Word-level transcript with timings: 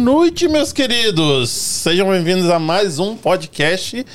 Noite, 0.00 0.48
meus 0.48 0.72
queridos! 0.72 1.50
Sejam 1.50 2.08
bem-vindos 2.08 2.48
a 2.48 2.58
mais 2.58 2.98
um 2.98 3.14
podcast. 3.14 4.06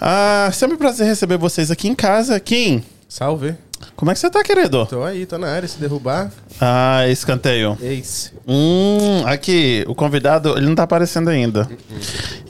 Ah, 0.00 0.50
sempre 0.52 0.74
um 0.74 0.78
prazer 0.78 1.06
receber 1.06 1.38
vocês 1.38 1.70
aqui 1.70 1.86
em 1.86 1.94
casa. 1.94 2.40
Kim, 2.40 2.82
Salve. 3.08 3.54
Como 4.02 4.10
é 4.10 4.14
que 4.14 4.18
você 4.20 4.28
tá, 4.28 4.42
querido? 4.42 4.84
Tô 4.86 5.04
aí, 5.04 5.24
tô 5.26 5.38
na 5.38 5.46
área. 5.46 5.68
Se 5.68 5.78
derrubar, 5.78 6.28
Ah, 6.60 7.06
escanteio. 7.08 7.78
ex. 7.80 8.32
Hum, 8.48 9.22
aqui, 9.24 9.84
o 9.86 9.94
convidado, 9.94 10.58
ele 10.58 10.66
não 10.66 10.74
tá 10.74 10.82
aparecendo 10.82 11.30
ainda. 11.30 11.70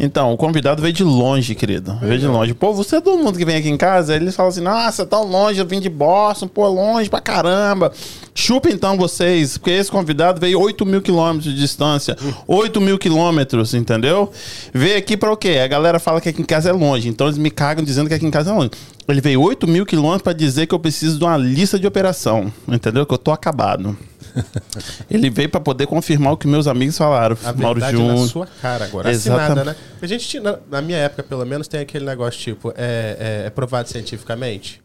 Então, 0.01 0.33
o 0.33 0.37
convidado 0.39 0.81
veio 0.81 0.95
de 0.95 1.05
longe, 1.05 1.55
querido. 1.55 1.95
Veio 2.01 2.19
de 2.19 2.27
longe. 2.27 2.55
Pô, 2.55 2.73
você 2.73 2.97
é 2.97 3.01
todo 3.03 3.23
mundo 3.23 3.37
que 3.39 3.45
vem 3.45 3.57
aqui 3.57 3.69
em 3.69 3.77
casa, 3.77 4.17
eles 4.17 4.35
falam 4.35 4.49
assim, 4.49 4.63
nossa, 4.63 5.05
tão 5.05 5.25
longe, 5.25 5.61
eu 5.61 5.67
vim 5.67 5.79
de 5.79 5.91
Boston, 5.91 6.49
pô, 6.49 6.67
longe 6.69 7.11
pra 7.11 7.21
caramba. 7.21 7.93
Chupa 8.35 8.71
então 8.71 8.97
vocês, 8.97 9.59
porque 9.59 9.73
esse 9.73 9.91
convidado 9.91 10.41
veio 10.41 10.59
8 10.59 10.87
mil 10.87 11.03
quilômetros 11.03 11.45
de 11.53 11.55
distância. 11.61 12.17
8 12.49 12.81
mil 12.81 12.99
quilômetros, 12.99 13.75
entendeu? 13.75 14.33
Veio 14.73 14.97
aqui 14.97 15.19
pra 15.19 15.31
o 15.31 15.37
quê? 15.37 15.61
A 15.63 15.69
galera 15.69 15.99
fala 16.01 16.19
que 16.19 16.31
aqui 16.31 16.41
em 16.41 16.47
casa 16.47 16.71
é 16.71 16.73
longe, 16.73 17.11
então 17.11 17.27
eles 17.27 17.37
me 17.37 17.51
cagam 17.51 17.85
dizendo 17.85 18.09
que 18.09 18.15
aqui 18.15 18.25
em 18.25 18.31
casa 18.31 18.51
é 18.51 18.55
longe. 18.55 18.71
Ele 19.09 19.21
veio 19.21 19.41
8 19.43 19.67
mil 19.67 19.85
quilômetros 19.85 20.23
pra 20.23 20.33
dizer 20.33 20.67
que 20.67 20.75
eu 20.75 20.79
preciso 20.79 21.19
de 21.19 21.25
uma 21.25 21.37
lista 21.37 21.79
de 21.79 21.87
operação, 21.87 22.53
entendeu? 22.69 23.05
Que 23.05 23.13
eu 23.15 23.19
tô 23.19 23.33
acabado. 23.33 23.97
Ele 25.11 25.29
veio 25.29 25.49
pra 25.49 25.61
poder 25.61 25.87
confirmar 25.87 26.33
o 26.33 26.37
que 26.37 26.47
meus 26.47 26.67
amigos 26.67 26.97
falaram. 26.97 27.37
A 27.45 27.53
Mauro 27.53 27.81
verdade 27.81 28.01
na 28.03 28.09
Júnior. 28.09 28.29
sua 28.29 28.47
cara 28.47 28.85
agora. 28.85 29.11
Exatamente. 29.11 29.51
Assinada, 29.51 29.71
né? 29.73 29.77
A 30.01 30.07
gente 30.07 30.27
tinha, 30.29 30.43
na, 30.43 30.59
na 30.71 30.81
minha 30.83 30.99
época, 30.99 31.23
pelo 31.23 31.45
menos, 31.45 31.69
tem 31.69 31.81
aquele 31.81 32.05
negócio 32.05 32.41
tipo, 32.41 32.71
é, 32.77 33.43
é, 33.43 33.47
é 33.47 33.51
provado 33.51 33.89
cientificamente. 33.89 34.81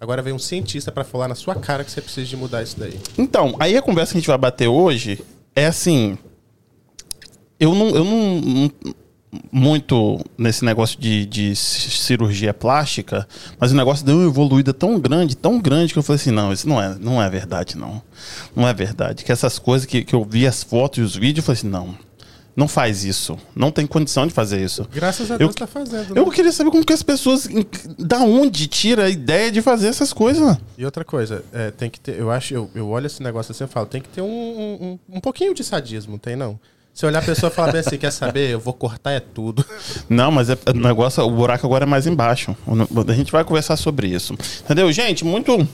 Agora 0.00 0.20
vem 0.22 0.32
um 0.32 0.38
cientista 0.38 0.90
pra 0.90 1.04
falar 1.04 1.28
na 1.28 1.34
sua 1.34 1.54
cara 1.54 1.84
que 1.84 1.90
você 1.90 2.00
precisa 2.00 2.26
de 2.26 2.36
mudar 2.36 2.62
isso 2.62 2.78
daí. 2.78 2.98
Então, 3.16 3.54
aí 3.60 3.76
a 3.76 3.82
conversa 3.82 4.12
que 4.12 4.18
a 4.18 4.20
gente 4.20 4.28
vai 4.28 4.38
bater 4.38 4.66
hoje 4.66 5.20
é 5.54 5.66
assim. 5.66 6.18
Eu 7.58 7.74
não. 7.74 7.88
Eu 7.90 8.04
não, 8.04 8.40
não- 8.40 8.72
muito 9.52 10.18
nesse 10.36 10.64
negócio 10.64 10.98
de, 11.00 11.24
de 11.26 11.54
ci- 11.56 11.90
cirurgia 11.90 12.52
plástica, 12.52 13.26
mas 13.58 13.72
o 13.72 13.76
negócio 13.76 14.04
deu 14.04 14.16
uma 14.16 14.26
evoluída 14.28 14.72
tão 14.74 14.98
grande, 14.98 15.36
tão 15.36 15.58
grande, 15.60 15.92
que 15.92 15.98
eu 15.98 16.02
falei 16.02 16.20
assim, 16.20 16.30
não, 16.30 16.52
isso 16.52 16.68
não 16.68 16.80
é, 16.82 16.96
não 16.98 17.22
é 17.22 17.28
verdade, 17.30 17.76
não. 17.76 18.02
Não 18.54 18.66
é 18.66 18.74
verdade. 18.74 19.24
Que 19.24 19.32
essas 19.32 19.58
coisas 19.58 19.86
que, 19.86 20.02
que 20.02 20.14
eu 20.14 20.24
vi 20.24 20.46
as 20.46 20.62
fotos 20.62 20.98
e 20.98 21.02
os 21.02 21.14
vídeos, 21.16 21.38
eu 21.38 21.42
falei 21.44 21.58
assim, 21.60 21.68
não, 21.68 21.96
não 22.56 22.66
faz 22.66 23.04
isso. 23.04 23.38
Não 23.54 23.70
tem 23.70 23.86
condição 23.86 24.26
de 24.26 24.32
fazer 24.34 24.62
isso. 24.62 24.86
Graças 24.92 25.30
a 25.30 25.34
Eu- 25.34 25.38
Deus 25.38 25.54
tá 25.54 25.66
fazendo. 25.66 26.14
né? 26.14 26.20
Eu 26.20 26.28
queria 26.30 26.50
saber 26.52 26.70
como 26.70 26.84
que 26.84 26.92
as 26.92 27.02
pessoas. 27.02 27.48
Da 27.98 28.18
onde 28.18 28.66
tira 28.66 29.04
a 29.04 29.08
ideia 29.08 29.50
de 29.52 29.62
fazer 29.62 29.86
essas 29.86 30.12
coisas? 30.12 30.58
E 30.76 30.84
outra 30.84 31.04
coisa, 31.04 31.44
é, 31.52 31.70
tem 31.70 31.88
que 31.88 32.00
ter. 32.00 32.18
Eu 32.18 32.30
acho, 32.30 32.52
eu, 32.52 32.70
eu 32.74 32.88
olho 32.88 33.06
esse 33.06 33.22
negócio 33.22 33.52
assim 33.52 33.64
e 33.64 33.68
falo, 33.68 33.86
tem 33.86 34.00
que 34.02 34.08
ter 34.08 34.20
um, 34.20 34.26
um- 34.26 34.98
um 35.16 35.20
pouquinho 35.20 35.54
de 35.54 35.62
sadismo, 35.62 36.18
tem 36.18 36.34
não? 36.34 36.58
Se 37.00 37.06
olhar 37.06 37.20
a 37.20 37.22
pessoa 37.22 37.50
e 37.50 37.54
falar 37.54 37.72
bem 37.72 37.80
assim, 37.80 37.96
quer 37.96 38.10
saber? 38.10 38.50
Eu 38.50 38.60
vou 38.60 38.74
cortar 38.74 39.12
é 39.12 39.20
tudo. 39.20 39.64
Não, 40.06 40.30
mas 40.30 40.50
é, 40.50 40.58
o 40.68 40.76
negócio, 40.76 41.24
o 41.24 41.30
buraco 41.30 41.66
agora 41.66 41.84
é 41.84 41.86
mais 41.86 42.06
embaixo. 42.06 42.54
A 43.08 43.12
gente 43.14 43.32
vai 43.32 43.42
conversar 43.42 43.78
sobre 43.78 44.08
isso. 44.08 44.34
Entendeu? 44.62 44.92
Gente, 44.92 45.24
muito. 45.24 45.66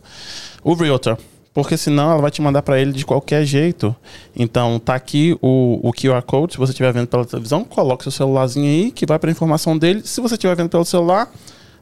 o 0.62 0.74
realtor. 0.74 1.18
Porque 1.52 1.76
senão 1.76 2.12
ela 2.12 2.20
vai 2.20 2.30
te 2.30 2.40
mandar 2.40 2.62
para 2.62 2.78
ele 2.80 2.92
de 2.92 3.04
qualquer 3.04 3.44
jeito. 3.44 3.94
Então 4.36 4.78
tá 4.78 4.94
aqui 4.94 5.36
o, 5.42 5.80
o 5.82 5.92
QR 5.92 6.22
Code. 6.22 6.52
Se 6.52 6.58
você 6.58 6.70
estiver 6.70 6.92
vendo 6.92 7.08
pela 7.08 7.24
televisão, 7.24 7.64
coloque 7.64 8.04
seu 8.04 8.12
celularzinho 8.12 8.66
aí 8.66 8.92
que 8.92 9.04
vai 9.04 9.18
para 9.18 9.30
informação 9.30 9.76
dele. 9.76 10.02
Se 10.04 10.20
você 10.20 10.34
estiver 10.34 10.54
vendo 10.54 10.68
pelo 10.68 10.84
celular, 10.84 11.30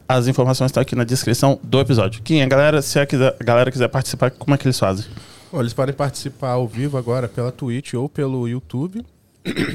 as 0.08 0.26
informações 0.26 0.70
estão 0.70 0.80
aqui 0.80 0.96
na 0.96 1.04
descrição 1.04 1.60
do 1.62 1.78
episódio. 1.80 2.22
Quem 2.22 2.42
a 2.42 2.46
galera, 2.46 2.80
se 2.80 2.98
a, 2.98 3.04
quiser, 3.04 3.36
a 3.38 3.44
galera 3.44 3.70
quiser 3.70 3.88
participar, 3.88 4.30
como 4.30 4.54
é 4.54 4.58
que 4.58 4.66
eles 4.66 4.78
fazem? 4.78 5.04
Bom, 5.52 5.60
eles 5.60 5.74
podem 5.74 5.94
participar 5.94 6.52
ao 6.52 6.66
vivo 6.66 6.96
agora 6.96 7.28
pela 7.28 7.52
Twitch 7.52 7.92
ou 7.92 8.08
pelo 8.08 8.48
YouTube. 8.48 9.04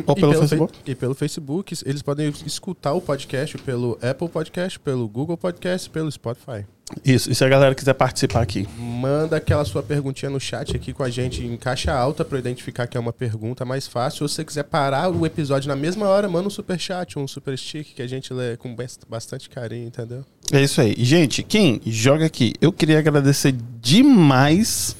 Ou 0.05 0.15
E 0.17 0.19
pelo 0.19 0.33
Facebook? 0.33 0.73
E 0.85 0.95
pelo 0.95 1.15
Facebook. 1.15 1.75
Eles 1.85 2.01
podem 2.01 2.33
escutar 2.45 2.93
o 2.93 3.01
podcast 3.01 3.57
pelo 3.59 3.97
Apple 4.01 4.29
Podcast, 4.29 4.79
pelo 4.79 5.07
Google 5.07 5.37
Podcast, 5.37 5.89
pelo 5.89 6.11
Spotify. 6.11 6.65
Isso. 7.03 7.31
E 7.31 7.33
se 7.33 7.43
a 7.43 7.49
galera 7.49 7.73
quiser 7.73 7.93
participar 7.93 8.41
aqui? 8.41 8.67
Manda 8.77 9.37
aquela 9.37 9.65
sua 9.65 9.81
perguntinha 9.81 10.29
no 10.29 10.39
chat 10.39 10.75
aqui 10.75 10.93
com 10.93 11.01
a 11.01 11.09
gente 11.09 11.43
em 11.43 11.57
caixa 11.57 11.91
alta 11.91 12.23
para 12.23 12.37
identificar 12.37 12.85
que 12.85 12.95
é 12.95 12.99
uma 12.99 13.13
pergunta 13.13 13.65
mais 13.65 13.87
fácil. 13.87 14.23
Ou 14.23 14.27
se 14.29 14.35
você 14.35 14.45
quiser 14.45 14.63
parar 14.63 15.09
o 15.09 15.25
episódio 15.25 15.67
na 15.69 15.75
mesma 15.75 16.07
hora, 16.07 16.29
manda 16.29 16.47
um 16.47 16.51
super 16.51 16.77
chat, 16.79 17.17
um 17.17 17.27
super 17.27 17.57
stick 17.57 17.95
que 17.95 18.01
a 18.01 18.07
gente 18.07 18.31
lê 18.33 18.57
com 18.57 18.75
bas- 18.75 18.99
bastante 19.09 19.49
carinho, 19.49 19.87
entendeu? 19.87 20.23
É 20.51 20.61
isso 20.61 20.81
aí. 20.81 20.93
Gente, 20.99 21.41
quem 21.41 21.81
joga 21.85 22.25
aqui? 22.25 22.53
Eu 22.61 22.71
queria 22.71 22.99
agradecer 22.99 23.55
demais 23.81 24.95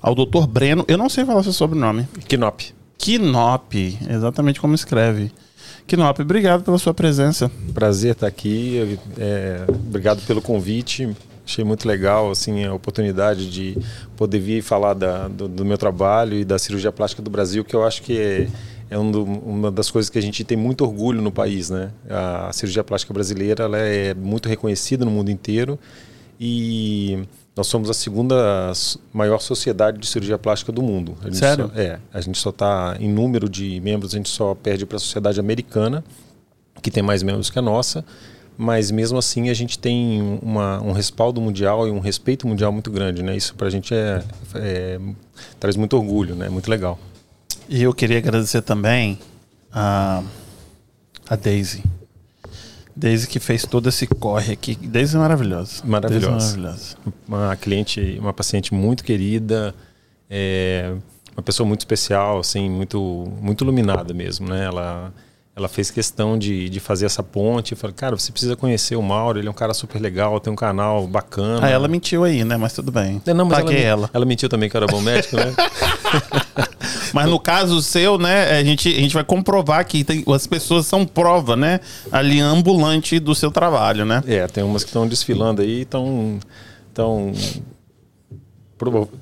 ao 0.00 0.14
Dr. 0.14 0.46
Breno. 0.48 0.84
Eu 0.88 0.98
não 0.98 1.08
sei 1.08 1.24
falar 1.24 1.42
seu 1.44 1.52
sobrenome. 1.52 2.08
Knop. 2.28 2.74
Kinop, 2.98 3.74
exatamente 4.08 4.60
como 4.60 4.74
escreve. 4.74 5.30
Kinop, 5.86 6.20
obrigado 6.20 6.64
pela 6.64 6.78
sua 6.78 6.92
presença. 6.94 7.50
Prazer 7.72 8.12
estar 8.12 8.26
aqui. 8.26 8.98
é, 9.18 9.64
obrigado 9.68 10.20
pelo 10.26 10.42
convite. 10.42 11.08
Achei 11.46 11.64
muito 11.64 11.86
legal 11.86 12.28
assim 12.30 12.64
a 12.64 12.74
oportunidade 12.74 13.48
de 13.48 13.78
poder 14.16 14.40
vir 14.40 14.62
falar 14.62 14.94
da- 14.94 15.28
do, 15.28 15.46
do 15.46 15.64
meu 15.64 15.78
trabalho 15.78 16.34
e 16.36 16.44
da 16.44 16.58
cirurgia 16.58 16.90
plástica 16.90 17.22
do 17.22 17.30
Brasil, 17.30 17.64
que 17.64 17.74
eu 17.76 17.84
acho 17.86 18.02
que 18.02 18.18
é, 18.18 18.48
é 18.90 18.98
um 18.98 19.08
do- 19.12 19.22
uma 19.22 19.70
das 19.70 19.88
coisas 19.88 20.10
que 20.10 20.18
a 20.18 20.22
gente 20.22 20.42
tem 20.42 20.56
muito 20.56 20.82
orgulho 20.84 21.22
no 21.22 21.30
país, 21.30 21.70
né? 21.70 21.90
A 22.10 22.50
cirurgia 22.52 22.82
plástica 22.82 23.14
brasileira 23.14 23.62
ela 23.64 23.78
é 23.78 24.12
muito 24.12 24.48
reconhecida 24.48 25.04
no 25.04 25.10
mundo 25.12 25.30
inteiro 25.30 25.78
e 26.40 27.20
nós 27.56 27.66
somos 27.68 27.88
a 27.88 27.94
segunda 27.94 28.70
maior 29.12 29.40
sociedade 29.40 29.98
de 29.98 30.06
cirurgia 30.06 30.36
plástica 30.36 30.70
do 30.70 30.82
mundo. 30.82 31.16
Sério? 31.32 31.70
só- 31.74 31.80
é, 31.80 31.98
a 32.12 32.20
gente 32.20 32.38
só 32.38 32.50
está 32.50 32.96
em 33.00 33.08
número 33.10 33.48
de 33.48 33.80
membros, 33.80 34.12
a 34.14 34.16
gente 34.18 34.28
só 34.28 34.54
perde 34.54 34.84
para 34.84 34.96
a 34.96 35.00
sociedade 35.00 35.40
americana, 35.40 36.04
que 36.82 36.90
tem 36.90 37.02
mais 37.02 37.22
membros 37.22 37.48
que 37.48 37.58
a 37.58 37.62
nossa, 37.62 38.04
mas 38.58 38.90
mesmo 38.90 39.18
assim 39.18 39.48
a 39.48 39.54
gente 39.54 39.78
tem 39.78 40.20
uma, 40.42 40.80
um 40.82 40.92
respaldo 40.92 41.40
mundial 41.40 41.88
e 41.88 41.90
um 41.90 41.98
respeito 41.98 42.46
mundial 42.46 42.70
muito 42.72 42.90
grande, 42.90 43.22
né? 43.22 43.34
Isso 43.36 43.54
para 43.54 43.66
a 43.66 43.70
gente 43.70 43.94
é, 43.94 44.22
é- 44.54 45.00
traz 45.58 45.76
muito 45.76 45.96
orgulho, 45.96 46.34
né? 46.34 46.48
Muito 46.50 46.70
legal. 46.70 46.98
E 47.68 47.82
eu 47.82 47.92
queria 47.92 48.18
agradecer 48.18 48.62
também 48.62 49.18
a, 49.72 50.22
a 51.28 51.36
Daisy. 51.36 51.82
Daisy 52.96 53.28
que 53.28 53.38
fez 53.38 53.62
todo 53.66 53.88
esse 53.90 54.06
corre 54.06 54.54
aqui. 54.54 54.74
Daisy 54.74 55.16
é 55.16 55.18
maravilhosa. 55.18 55.82
Maravilhosa. 55.84 56.30
Daisy 56.30 56.54
é 56.54 56.60
maravilhosa. 56.60 56.96
Uma 57.28 57.56
cliente, 57.56 58.16
uma 58.18 58.32
paciente 58.32 58.72
muito 58.72 59.04
querida, 59.04 59.74
é 60.30 60.94
uma 61.36 61.42
pessoa 61.42 61.66
muito 61.66 61.80
especial, 61.80 62.38
assim, 62.38 62.70
muito, 62.70 63.30
muito 63.42 63.62
iluminada 63.62 64.14
mesmo, 64.14 64.48
né? 64.48 64.64
Ela, 64.64 65.12
ela 65.56 65.68
fez 65.68 65.90
questão 65.90 66.38
de, 66.38 66.68
de 66.68 66.78
fazer 66.78 67.06
essa 67.06 67.22
ponte. 67.22 67.72
Eu 67.72 67.78
falei, 67.78 67.96
cara, 67.96 68.14
você 68.14 68.30
precisa 68.30 68.54
conhecer 68.54 68.94
o 68.94 69.02
Mauro, 69.02 69.38
ele 69.38 69.48
é 69.48 69.50
um 69.50 69.54
cara 69.54 69.72
super 69.72 69.98
legal, 69.98 70.38
tem 70.38 70.52
um 70.52 70.56
canal 70.56 71.06
bacana. 71.06 71.66
Ah, 71.66 71.70
ela 71.70 71.88
mentiu 71.88 72.24
aí, 72.24 72.44
né? 72.44 72.58
Mas 72.58 72.74
tudo 72.74 72.92
bem. 72.92 73.22
Não, 73.34 73.46
mas 73.46 73.60
Paguei 73.60 73.82
ela, 73.82 74.02
ela. 74.02 74.10
ela 74.12 74.24
mentiu 74.26 74.50
também 74.50 74.68
que 74.68 74.76
era 74.76 74.86
bom 74.86 75.00
médico, 75.00 75.36
né? 75.36 75.54
Mas 77.12 77.30
no 77.30 77.40
caso 77.40 77.80
seu, 77.80 78.18
né, 78.18 78.58
a 78.58 78.64
gente, 78.64 78.88
a 78.88 79.00
gente 79.00 79.14
vai 79.14 79.24
comprovar 79.24 79.86
que 79.86 80.04
tem, 80.04 80.22
as 80.34 80.46
pessoas 80.46 80.86
são 80.86 81.06
prova, 81.06 81.56
né? 81.56 81.80
Ali 82.12 82.40
ambulante 82.40 83.18
do 83.18 83.34
seu 83.34 83.50
trabalho, 83.50 84.04
né? 84.04 84.22
é, 84.26 84.46
tem 84.46 84.62
umas 84.62 84.84
que 84.84 84.90
estão 84.90 85.06
desfilando 85.08 85.62
aí 85.62 85.78
e 85.78 85.82
estão. 85.82 86.38
Estão 86.88 87.32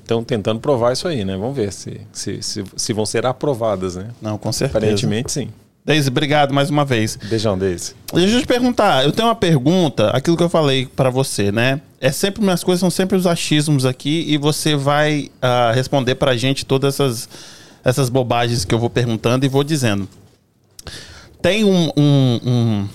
estão 0.01 0.23
tentando 0.23 0.59
provar 0.59 0.91
isso 0.91 1.07
aí, 1.07 1.23
né? 1.23 1.37
Vamos 1.37 1.55
ver 1.55 1.71
se, 1.71 2.01
se, 2.11 2.41
se, 2.41 2.63
se 2.75 2.93
vão 2.93 3.05
ser 3.05 3.25
aprovadas, 3.25 3.95
né? 3.95 4.09
Não, 4.21 4.37
com 4.37 4.51
certeza. 4.51 4.77
Aparentemente, 4.77 5.31
sim. 5.31 5.49
Deise, 5.85 6.09
obrigado 6.09 6.51
mais 6.53 6.69
uma 6.71 6.83
vez. 6.83 7.15
Beijão, 7.29 7.57
Deise. 7.57 7.93
Deixa 8.11 8.35
eu 8.37 8.41
te 8.41 8.47
perguntar, 8.47 9.03
eu 9.05 9.11
tenho 9.11 9.27
uma 9.27 9.35
pergunta, 9.35 10.09
aquilo 10.09 10.35
que 10.35 10.41
eu 10.41 10.49
falei 10.49 10.87
pra 10.87 11.11
você, 11.11 11.51
né? 11.51 11.79
É 12.01 12.11
sempre, 12.11 12.41
minhas 12.41 12.63
coisas 12.63 12.79
são 12.79 12.89
sempre 12.89 13.15
os 13.15 13.27
achismos 13.27 13.85
aqui 13.85 14.25
e 14.27 14.35
você 14.37 14.75
vai 14.75 15.29
ah, 15.39 15.71
responder 15.75 16.15
pra 16.15 16.35
gente 16.35 16.65
todas 16.65 16.95
essas, 16.95 17.29
essas 17.83 18.09
bobagens 18.09 18.65
que 18.65 18.73
eu 18.73 18.79
vou 18.79 18.89
perguntando 18.89 19.45
e 19.45 19.49
vou 19.49 19.63
dizendo. 19.63 20.09
Tem 21.39 21.63
um, 21.63 21.91
um- 21.95 22.39
um- 22.43 22.89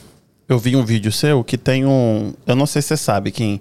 Eu 0.48 0.58
vi 0.58 0.74
um 0.74 0.84
vídeo 0.84 1.12
seu 1.12 1.44
que 1.44 1.56
tem 1.56 1.86
um. 1.86 2.34
Eu 2.44 2.56
não 2.56 2.66
sei 2.66 2.82
se 2.82 2.88
você 2.88 2.96
sabe 2.96 3.30
quem. 3.30 3.60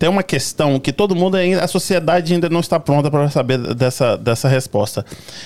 Tem 0.00 0.08
uma 0.08 0.22
questão 0.22 0.80
que 0.80 0.94
todo 0.94 1.14
mundo 1.14 1.36
ainda. 1.36 1.62
A 1.62 1.68
sociedade 1.68 2.32
ainda 2.32 2.48
não 2.48 2.60
está 2.60 2.80
pronta 2.80 3.10
para 3.10 3.28
saber 3.28 3.58
dessa, 3.74 4.16
dessa 4.16 4.48
resposta. 4.48 5.04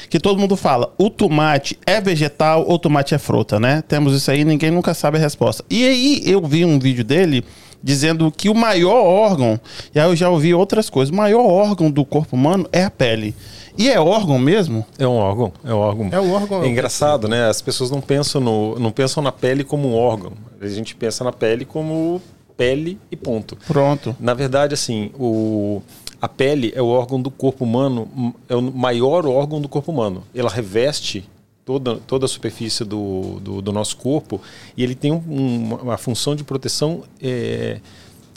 Que 0.09 0.21
todo 0.21 0.39
mundo 0.39 0.57
fala: 0.57 0.95
o 0.97 1.11
tomate 1.11 1.77
é 1.85 2.01
vegetal 2.01 2.65
ou 2.65 2.79
tomate 2.79 3.17
é 3.17 3.19
fruta, 3.19 3.59
né? 3.59 3.83
Temos 3.83 4.15
isso 4.15 4.31
aí, 4.31 4.45
ninguém 4.45 4.71
nunca 4.71 4.95
sabe 4.95 5.19
a 5.19 5.21
resposta. 5.21 5.65
E 5.69 5.85
aí 5.85 6.23
eu 6.25 6.41
vi 6.41 6.65
um 6.65 6.79
vídeo 6.79 7.03
dele 7.03 7.45
dizendo 7.83 8.31
que 8.31 8.49
o 8.49 8.55
maior 8.55 9.05
órgão, 9.05 9.59
e 9.93 9.99
aí 9.99 10.09
eu 10.09 10.15
já 10.15 10.31
ouvi 10.31 10.55
outras 10.55 10.89
coisas, 10.89 11.13
o 11.13 11.17
maior 11.17 11.45
órgão 11.45 11.91
do 11.91 12.05
corpo 12.05 12.37
humano 12.37 12.69
é 12.73 12.85
a 12.85 12.91
pele. 12.91 13.35
E 13.77 13.91
é 13.91 13.99
órgão 13.99 14.39
mesmo? 14.39 14.87
É 14.97 15.07
um 15.07 15.17
órgão, 15.17 15.53
é 15.65 15.75
um 15.75 15.79
órgão. 15.79 16.09
É 16.13 16.21
um 16.21 16.33
órgão. 16.33 16.63
É 16.63 16.69
engraçado, 16.69 17.27
né? 17.27 17.49
As 17.49 17.61
pessoas 17.61 17.91
não 17.91 18.01
pensam, 18.01 18.41
no, 18.41 18.79
não 18.79 18.93
pensam 18.93 19.21
na 19.21 19.33
pele 19.33 19.65
como 19.65 19.89
um 19.89 19.95
órgão. 19.97 20.33
A 20.61 20.69
gente 20.69 20.95
pensa 20.95 21.25
na 21.25 21.33
pele 21.33 21.65
como 21.65 22.23
pele 22.57 22.99
e 23.11 23.17
ponto. 23.17 23.57
Pronto. 23.67 24.15
Na 24.21 24.35
verdade, 24.35 24.75
assim, 24.75 25.11
o, 25.19 25.83
a 26.21 26.29
pele 26.29 26.73
é 26.75 26.81
o 26.83 26.87
órgão 26.87 27.21
do 27.21 27.31
corpo 27.31 27.65
humano, 27.65 28.35
é 28.49 28.55
o 28.55 28.63
maior 28.63 29.27
órgão 29.27 29.61
do 29.61 29.69
corpo 29.69 29.91
humano. 29.93 30.23
Ela 30.35 30.51
reveste 30.51 31.29
toda, 31.65 31.97
toda 32.07 32.27
a 32.27 32.29
superfície 32.29 32.85
do, 32.85 33.41
do, 33.41 33.63
do 33.63 33.73
nosso 33.73 33.97
corpo 33.97 34.41
e 34.77 34.83
ele 34.83 34.95
tem 34.95 35.11
um- 35.13 35.23
um- 35.29 35.75
uma 35.83 35.97
função 35.97 36.37
de 36.37 36.45
proteção 36.45 37.03
é, 37.23 37.81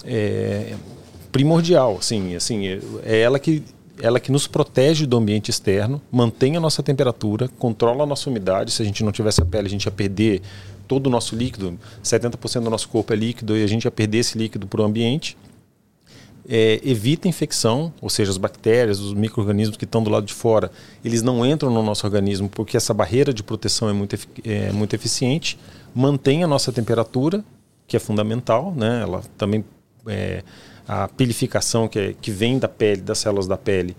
é, 0.06 0.74
primordial. 1.32 1.98
Assim, 2.00 2.36
assim, 2.36 2.68
é- 2.68 2.80
é 3.06 3.20
ela 3.22 3.40
que 3.40 3.64
ela 4.00 4.20
que 4.20 4.32
nos 4.32 4.46
protege 4.46 5.08
do 5.08 5.18
ambiente 5.18 5.50
externo, 5.50 6.00
mantém 6.12 6.56
a 6.56 6.60
nossa 6.60 6.84
temperatura, 6.84 7.50
controla 7.58 8.04
a 8.04 8.06
nossa 8.06 8.30
umidade. 8.30 8.72
Se 8.72 8.80
a 8.84 8.86
gente 8.86 9.04
não 9.04 9.12
tivesse 9.12 9.42
a 9.42 9.46
pele, 9.46 9.66
a 9.66 9.70
gente 9.72 9.86
ia 9.86 9.92
perder 9.92 10.40
todo 10.88 11.08
o 11.08 11.10
nosso 11.10 11.36
líquido. 11.36 11.78
70% 12.04 12.64
do 12.64 12.70
nosso 12.70 12.88
corpo 12.90 13.14
é 13.14 13.16
líquido 13.16 13.58
e 13.58 13.64
a 13.64 13.68
gente 13.68 13.86
ia 13.86 13.92
perder 13.92 14.20
esse 14.20 14.38
líquido 14.38 14.68
para 14.68 14.82
o 14.82 14.86
ambiente. 14.86 15.38
É, 16.50 16.80
evita 16.82 17.28
infecção, 17.28 17.94
ou 18.02 18.10
seja, 18.10 18.32
as 18.32 18.38
bactérias, 18.38 19.00
os 19.00 19.14
micro-organismos 19.14 19.76
que 19.76 19.84
estão 19.84 20.02
do 20.02 20.10
lado 20.10 20.26
de 20.26 20.34
fora, 20.34 20.72
eles 21.04 21.22
não 21.22 21.46
entram 21.46 21.70
no 21.70 21.84
nosso 21.84 22.06
organismo 22.06 22.48
porque 22.48 22.78
essa 22.78 22.94
barreira 22.94 23.34
de 23.34 23.44
proteção 23.44 23.90
é 23.90 23.94
muito, 23.94 24.16
é 24.46 24.72
muito 24.72 24.96
eficiente. 24.96 25.60
Mantém 25.94 26.44
a 26.46 26.48
nossa 26.48 26.72
temperatura, 26.72 27.44
que 27.86 27.98
é 27.98 28.00
fundamental, 28.00 28.74
né? 28.74 29.02
Ela 29.02 29.22
também 29.38 29.66
é, 30.08 30.42
a 30.88 31.08
pelificação 31.10 31.88
que, 31.88 32.00
é- 32.00 32.16
que 32.22 32.32
vem 32.32 32.58
da 32.58 32.70
pele, 32.70 33.02
das 33.02 33.18
células 33.18 33.46
da 33.46 33.58
pele, 33.58 33.96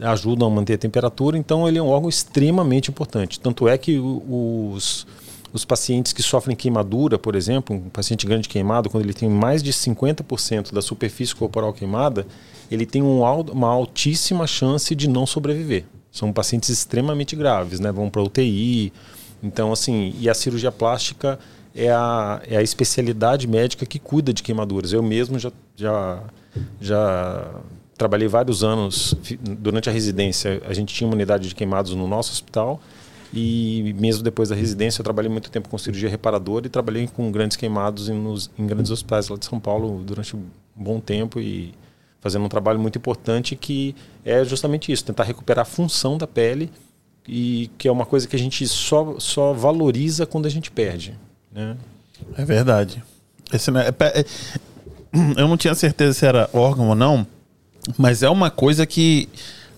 ajudam 0.00 0.48
a 0.48 0.50
manter 0.50 0.74
a 0.74 0.78
temperatura. 0.78 1.36
Então, 1.36 1.68
ele 1.68 1.78
é 1.78 1.82
um 1.82 1.88
órgão 1.88 2.08
extremamente 2.08 2.90
importante. 2.90 3.38
Tanto 3.38 3.68
é 3.68 3.76
que 3.76 3.98
os, 3.98 5.06
os 5.52 5.64
pacientes 5.64 6.12
que 6.12 6.22
sofrem 6.22 6.56
queimadura, 6.56 7.18
por 7.18 7.34
exemplo, 7.34 7.76
um 7.76 7.90
paciente 7.90 8.26
grande 8.26 8.48
queimado, 8.48 8.88
quando 8.88 9.04
ele 9.04 9.12
tem 9.12 9.28
mais 9.28 9.62
de 9.62 9.72
50% 9.72 10.72
da 10.72 10.80
superfície 10.80 11.34
corporal 11.34 11.72
queimada, 11.72 12.26
ele 12.70 12.86
tem 12.86 13.02
um 13.02 13.20
uma 13.20 13.68
altíssima 13.68 14.46
chance 14.46 14.94
de 14.94 15.08
não 15.08 15.26
sobreviver. 15.26 15.84
São 16.10 16.32
pacientes 16.32 16.68
extremamente 16.70 17.36
graves, 17.36 17.80
né? 17.80 17.92
Vão 17.92 18.08
para 18.08 18.22
UTI. 18.22 18.92
Então, 19.42 19.72
assim, 19.72 20.14
e 20.18 20.28
a 20.28 20.34
cirurgia 20.34 20.72
plástica 20.72 21.38
é 21.74 21.90
a, 21.90 22.40
é 22.46 22.56
a 22.56 22.62
especialidade 22.62 23.46
médica 23.46 23.84
que 23.84 23.98
cuida 23.98 24.32
de 24.32 24.42
queimaduras. 24.42 24.92
Eu 24.92 25.02
mesmo 25.02 25.38
já, 25.38 25.52
já, 25.76 26.22
já 26.80 27.50
trabalhei 27.96 28.28
vários 28.28 28.62
anos 28.62 29.14
durante 29.58 29.88
a 29.88 29.92
residência. 29.92 30.62
A 30.66 30.72
gente 30.72 30.94
tinha 30.94 31.08
uma 31.08 31.14
unidade 31.14 31.48
de 31.48 31.54
queimados 31.54 31.94
no 31.94 32.06
nosso 32.06 32.32
hospital 32.32 32.80
e 33.32 33.94
mesmo 33.98 34.22
depois 34.22 34.50
da 34.50 34.54
residência 34.54 35.00
eu 35.00 35.04
trabalhei 35.04 35.30
muito 35.30 35.50
tempo 35.50 35.68
com 35.68 35.78
cirurgia 35.78 36.08
reparadora 36.08 36.66
e 36.66 36.70
trabalhei 36.70 37.06
com 37.06 37.30
grandes 37.32 37.56
queimados 37.56 38.08
em, 38.08 38.14
nos, 38.14 38.50
em 38.58 38.66
grandes 38.66 38.90
hospitais 38.90 39.28
lá 39.28 39.36
de 39.36 39.46
São 39.46 39.58
Paulo 39.58 40.02
durante 40.04 40.36
um 40.36 40.44
bom 40.76 41.00
tempo 41.00 41.40
e 41.40 41.72
fazendo 42.20 42.44
um 42.44 42.48
trabalho 42.48 42.78
muito 42.78 42.98
importante 42.98 43.56
que 43.56 43.94
é 44.24 44.44
justamente 44.44 44.92
isso, 44.92 45.04
tentar 45.04 45.24
recuperar 45.24 45.62
a 45.62 45.66
função 45.66 46.18
da 46.18 46.26
pele 46.26 46.70
e 47.26 47.70
que 47.78 47.88
é 47.88 47.92
uma 47.92 48.04
coisa 48.04 48.28
que 48.28 48.36
a 48.36 48.38
gente 48.38 48.66
só, 48.68 49.18
só 49.18 49.52
valoriza 49.52 50.26
quando 50.26 50.46
a 50.46 50.50
gente 50.50 50.70
perde. 50.70 51.18
Né? 51.50 51.76
É 52.36 52.44
verdade. 52.44 53.02
Esse, 53.52 53.70
né, 53.70 53.86
é 53.88 54.20
é- 54.20 54.24
eu 55.40 55.48
não 55.48 55.56
tinha 55.56 55.74
certeza 55.74 56.12
se 56.12 56.26
era 56.26 56.48
órgão 56.52 56.88
ou 56.88 56.94
não, 56.94 57.26
mas 57.98 58.22
é 58.22 58.28
uma 58.28 58.50
coisa 58.50 58.86
que 58.86 59.28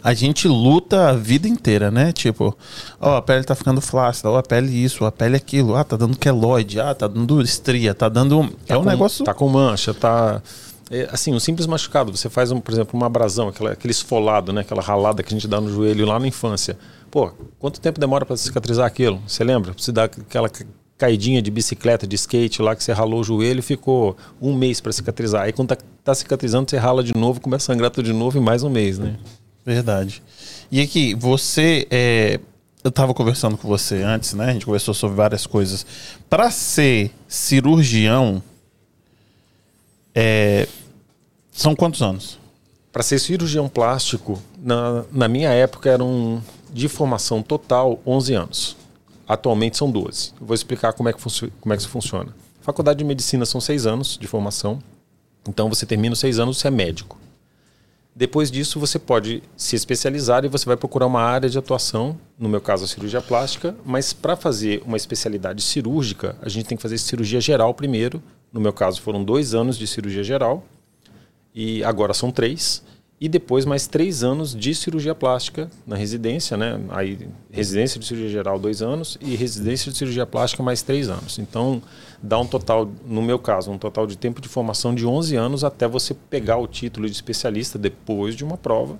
a 0.04 0.12
gente 0.12 0.46
luta 0.46 1.08
a 1.08 1.12
vida 1.14 1.48
inteira, 1.48 1.90
né? 1.90 2.12
Tipo, 2.12 2.54
ó, 3.00 3.16
a 3.16 3.22
pele 3.22 3.42
tá 3.42 3.54
ficando 3.54 3.80
flácida, 3.80 4.30
ó, 4.30 4.36
a 4.36 4.42
pele 4.42 4.70
isso, 4.70 5.04
a 5.06 5.10
pele 5.10 5.34
aquilo, 5.34 5.74
ah, 5.74 5.82
tá 5.82 5.96
dando 5.96 6.18
queloide, 6.18 6.78
ah, 6.78 6.94
tá 6.94 7.08
dando 7.08 7.40
estria, 7.40 7.94
tá 7.94 8.08
dando. 8.10 8.54
é 8.68 8.76
um 8.76 8.82
com- 8.84 8.88
negócio. 8.90 9.24
Tá 9.24 9.32
com 9.32 9.48
mancha, 9.48 9.94
tá. 9.94 10.42
é, 10.90 11.08
assim, 11.10 11.32
um 11.32 11.40
simples 11.40 11.66
machucado. 11.66 12.14
Você 12.14 12.28
faz, 12.28 12.52
um, 12.52 12.60
por 12.60 12.70
exemplo, 12.72 12.94
uma 13.00 13.06
abrasão, 13.06 13.48
aquela, 13.48 13.72
aquele 13.72 13.92
esfolado, 13.92 14.52
né? 14.52 14.60
Aquela 14.60 14.82
ralada 14.82 15.22
que 15.22 15.32
a 15.32 15.36
gente 15.36 15.48
dá 15.48 15.58
no 15.58 15.72
joelho 15.72 16.04
lá 16.04 16.18
na 16.20 16.28
infância. 16.28 16.76
Pô, 17.10 17.30
quanto 17.58 17.80
tempo 17.80 17.98
demora 17.98 18.26
para 18.26 18.36
cicatrizar 18.36 18.86
aquilo? 18.86 19.22
Você 19.26 19.42
lembra? 19.42 19.72
Você 19.74 19.90
dá 19.90 20.04
aquela 20.04 20.50
ca- 20.50 20.66
caidinha 20.98 21.40
de 21.40 21.50
bicicleta, 21.50 22.06
de 22.06 22.14
skate 22.16 22.60
lá, 22.60 22.76
que 22.76 22.84
você 22.84 22.92
ralou 22.92 23.20
o 23.20 23.24
joelho 23.24 23.60
e 23.60 23.62
ficou 23.62 24.16
um 24.40 24.54
mês 24.54 24.80
para 24.82 24.92
cicatrizar. 24.92 25.44
Aí 25.44 25.52
quando 25.52 25.68
tá, 25.68 25.78
tá 26.04 26.14
cicatrizando, 26.14 26.68
você 26.68 26.76
rala 26.76 27.02
de 27.02 27.14
novo, 27.16 27.40
começa 27.40 27.72
a 27.72 27.74
sangrar 27.74 27.90
tudo 27.90 28.04
de 28.04 28.12
novo 28.12 28.36
e 28.36 28.40
mais 28.40 28.62
um 28.62 28.68
mês, 28.68 28.98
né? 28.98 29.16
Verdade. 29.64 30.22
E 30.70 30.80
aqui, 30.80 31.14
você. 31.14 31.86
é, 31.90 32.40
eu 32.84 32.90
tava 32.92 33.14
conversando 33.14 33.56
com 33.56 33.66
você 33.66 34.02
antes, 34.02 34.34
né? 34.34 34.50
A 34.50 34.52
gente 34.52 34.66
conversou 34.66 34.92
sobre 34.92 35.16
várias 35.16 35.46
coisas. 35.46 35.86
Para 36.28 36.50
ser 36.50 37.10
cirurgião, 37.26 38.42
é, 40.14 40.68
são 41.50 41.74
quantos 41.74 42.02
anos? 42.02 42.38
Para 42.92 43.02
ser 43.02 43.18
cirurgião 43.18 43.70
plástico, 43.70 44.40
na, 44.58 45.04
na 45.10 45.28
minha 45.28 45.48
época 45.48 45.88
eram 45.88 46.42
de 46.70 46.86
formação 46.86 47.42
total 47.42 47.98
11 48.06 48.34
anos. 48.34 48.76
Atualmente 49.26 49.78
são 49.78 49.90
12. 49.90 50.32
Eu 50.38 50.46
vou 50.46 50.54
explicar 50.54 50.92
como 50.92 51.08
é 51.08 51.12
que, 51.12 51.20
como 51.60 51.72
é 51.72 51.76
que 51.76 51.82
isso 51.82 51.90
funciona. 51.90 52.34
Faculdade 52.60 52.98
de 52.98 53.04
Medicina 53.04 53.46
são 53.46 53.60
6 53.60 53.86
anos 53.86 54.18
de 54.20 54.26
formação. 54.26 54.78
Então 55.48 55.70
você 55.70 55.86
termina 55.86 56.12
os 56.12 56.18
6 56.18 56.38
anos, 56.38 56.58
você 56.58 56.68
é 56.68 56.70
médico. 56.70 57.18
Depois 58.16 58.48
disso, 58.48 58.78
você 58.78 58.96
pode 58.96 59.42
se 59.56 59.74
especializar 59.74 60.44
e 60.44 60.48
você 60.48 60.64
vai 60.64 60.76
procurar 60.76 61.06
uma 61.06 61.20
área 61.20 61.50
de 61.50 61.58
atuação, 61.58 62.16
no 62.38 62.48
meu 62.48 62.60
caso 62.60 62.84
a 62.84 62.86
cirurgia 62.86 63.20
plástica, 63.20 63.74
mas 63.84 64.12
para 64.12 64.36
fazer 64.36 64.82
uma 64.86 64.96
especialidade 64.96 65.60
cirúrgica, 65.60 66.36
a 66.40 66.48
gente 66.48 66.66
tem 66.66 66.76
que 66.76 66.82
fazer 66.82 66.96
cirurgia 66.98 67.40
geral 67.40 67.74
primeiro. 67.74 68.22
No 68.52 68.60
meu 68.60 68.72
caso, 68.72 69.02
foram 69.02 69.24
dois 69.24 69.52
anos 69.52 69.76
de 69.76 69.84
cirurgia 69.84 70.22
geral 70.22 70.64
e 71.52 71.82
agora 71.82 72.14
são 72.14 72.30
três. 72.30 72.84
E 73.24 73.28
depois 73.28 73.64
mais 73.64 73.86
três 73.86 74.22
anos 74.22 74.54
de 74.54 74.74
cirurgia 74.74 75.14
plástica 75.14 75.70
na 75.86 75.96
residência, 75.96 76.58
né? 76.58 76.78
Aí, 76.90 77.18
residência 77.50 77.98
de 77.98 78.04
cirurgia 78.04 78.28
geral, 78.28 78.58
dois 78.58 78.82
anos, 78.82 79.16
e 79.18 79.34
residência 79.34 79.90
de 79.90 79.96
cirurgia 79.96 80.26
plástica, 80.26 80.62
mais 80.62 80.82
três 80.82 81.08
anos. 81.08 81.38
Então, 81.38 81.80
dá 82.22 82.38
um 82.38 82.44
total, 82.46 82.86
no 83.06 83.22
meu 83.22 83.38
caso, 83.38 83.70
um 83.70 83.78
total 83.78 84.06
de 84.06 84.18
tempo 84.18 84.42
de 84.42 84.48
formação 84.48 84.94
de 84.94 85.06
11 85.06 85.36
anos 85.36 85.64
até 85.64 85.88
você 85.88 86.12
pegar 86.12 86.58
o 86.58 86.66
título 86.66 87.06
de 87.06 87.14
especialista 87.14 87.78
depois 87.78 88.36
de 88.36 88.44
uma 88.44 88.58
prova, 88.58 88.98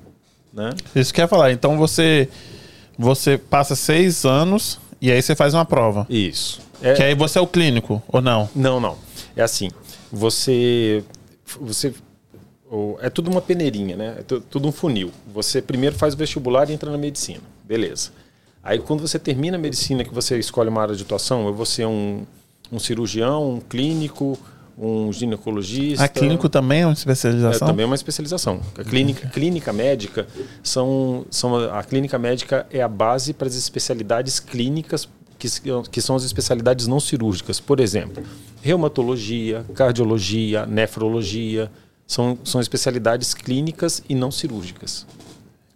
né? 0.51 0.71
Isso 0.97 1.13
que 1.13 1.21
eu 1.21 1.25
ia 1.25 1.29
falar. 1.29 1.53
Então 1.53 1.77
você, 1.77 2.27
você 2.99 3.37
passa 3.37 3.77
seis 3.77 4.25
anos 4.25 4.81
e 5.03 5.13
aí 5.13 5.21
você 5.21 5.37
faz 5.37 5.53
uma 5.53 5.67
prova. 5.67 6.07
Isso. 6.09 6.63
É, 6.81 6.95
Que 6.95 7.03
aí 7.03 7.15
você 7.15 7.39
é 7.39 7.43
o 7.43 7.47
clínico, 7.47 8.03
ou 8.09 8.23
não? 8.23 8.49
Não, 8.57 8.81
não. 8.81 8.97
É 9.37 9.43
assim. 9.43 9.71
Você, 10.11 11.05
você 11.61 11.93
é 13.01 13.09
tudo 13.11 13.31
uma 13.31 13.41
peneirinha, 13.41 13.97
né? 13.97 14.17
É 14.19 14.23
tu- 14.23 14.41
tudo 14.41 14.69
um 14.69 14.73
funil. 14.73 15.11
Você 15.33 15.61
primeiro 15.63 15.95
faz 15.97 16.15
o 16.15 16.17
vestibular 16.17 16.69
e 16.71 16.73
entra 16.73 16.91
na 16.91 16.99
medicina. 16.99 17.41
Beleza. 17.65 18.11
Aí 18.63 18.79
quando 18.79 19.01
você 19.01 19.19
termina 19.19 19.57
a 19.57 19.61
medicina, 19.61 20.03
que 20.05 20.15
você 20.15 20.39
escolhe 20.39 20.69
uma 20.71 20.81
área 20.83 20.95
de 20.95 21.03
atuação, 21.03 21.47
eu 21.47 21.55
vou 21.55 21.67
ser 21.67 21.87
um, 21.87 22.23
um 22.73 22.79
cirurgião, 22.79 23.55
um 23.57 23.61
clínico, 23.61 24.39
um 24.77 25.13
ginecologista. 25.13 26.03
A 26.05 26.09
clínico 26.09 26.49
também 26.49 26.81
é 26.83 26.87
uma 26.87 26.93
É, 26.93 26.95
especialização? 26.95 27.69
também 27.69 27.85
é 27.85 27.87
uma 27.87 27.95
especialização. 27.95 28.61
A 28.77 28.83
clínica, 28.83 29.29
clínica 29.29 29.73
médica 29.73 30.27
são, 30.63 31.27
são 31.31 31.55
a 31.57 31.83
clínica 31.85 32.19
médica 32.19 32.67
é 32.73 32.81
a 32.83 32.89
base 32.89 33.33
para 33.35 33.47
as 33.47 33.55
especialidades 33.55 34.41
clínicas 34.41 35.09
que, 35.39 35.49
que 35.91 36.01
são 36.01 36.17
as 36.17 36.25
especialidades 36.25 36.87
não 36.87 36.99
cirúrgicas. 36.99 37.61
Por 37.61 37.79
exemplo, 37.81 38.25
reumatologia, 38.63 39.65
cardiologia, 39.75 40.67
nefrologia 40.67 41.71
são, 42.07 42.39
são 42.45 42.61
especialidades 42.61 43.35
clínicas 43.35 44.03
e 44.09 44.15
não 44.15 44.31
cirúrgicas. 44.31 45.07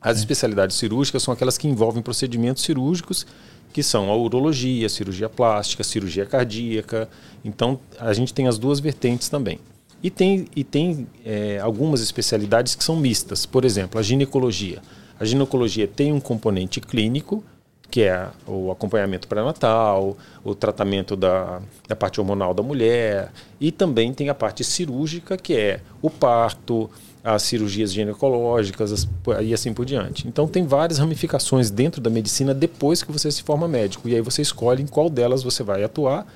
As 0.01 0.19
especialidades 0.19 0.77
cirúrgicas 0.77 1.23
são 1.23 1.35
aquelas 1.35 1.59
que 1.59 1.67
envolvem 1.67 2.03
procedimentos 2.03 2.63
cirúrgicos, 2.63 3.27
que 3.73 3.83
são 3.83 4.11
a 4.11 4.17
urologia, 4.17 4.87
a 4.87 4.91
cirurgia 4.91 5.29
plástica, 5.29 5.83
a 5.83 5.85
cirurgia 5.85 6.25
cardíaca. 6.25 7.09
Então, 7.45 7.79
a 7.99 8.13
gente 8.13 8.33
tem 8.33 8.47
as 8.47 8.59
duas 8.59 8.81
vertentes 8.81 9.29
também. 9.29 9.59
E 10.03 10.11
tem, 10.11 10.47
e 10.55 10.63
tem 10.63 11.07
é, 11.25 11.59
algumas 11.59 12.01
especialidades 12.01 12.75
que 12.75 12.85
são 12.85 12.97
mistas. 12.97 13.45
Por 13.45 13.65
exemplo, 13.65 13.99
a 13.99 14.03
ginecologia. 14.03 14.81
A 15.19 15.25
ginecologia 15.25 15.89
tem 15.89 16.13
um 16.13 16.21
componente 16.21 16.81
clínico, 16.81 17.43
que 17.90 18.02
é 18.02 18.28
o 18.47 18.71
acompanhamento 18.71 19.26
pré-natal, 19.26 20.16
o 20.45 20.54
tratamento 20.54 21.16
da, 21.16 21.61
da 21.88 21.97
parte 21.97 22.21
hormonal 22.21 22.52
da 22.52 22.62
mulher, 22.62 23.33
e 23.61 23.72
também 23.72 24.12
tem 24.12 24.29
a 24.29 24.35
parte 24.35 24.62
cirúrgica, 24.62 25.37
que 25.38 25.55
é 25.57 25.81
o 26.03 26.11
parto, 26.11 26.90
as 27.24 27.42
cirurgias 27.42 27.92
ginecológicas 27.92 28.92
as- 28.92 29.09
e 29.42 29.55
assim 29.55 29.72
por 29.72 29.85
diante. 29.87 30.29
Então 30.29 30.46
tem 30.46 30.66
várias 30.66 30.98
ramificações 30.98 31.70
dentro 31.70 32.01
da 32.01 32.11
medicina 32.11 32.53
depois 32.55 33.03
que 33.03 33.11
você 33.11 33.31
se 33.31 33.42
forma 33.42 33.66
médico. 33.66 34.09
E 34.09 34.14
aí 34.14 34.20
você 34.20 34.42
escolhe 34.42 34.83
em 34.83 34.87
qual 34.87 35.09
delas 35.11 35.42
você 35.42 35.62
vai 35.62 35.83
atuar 35.83 36.27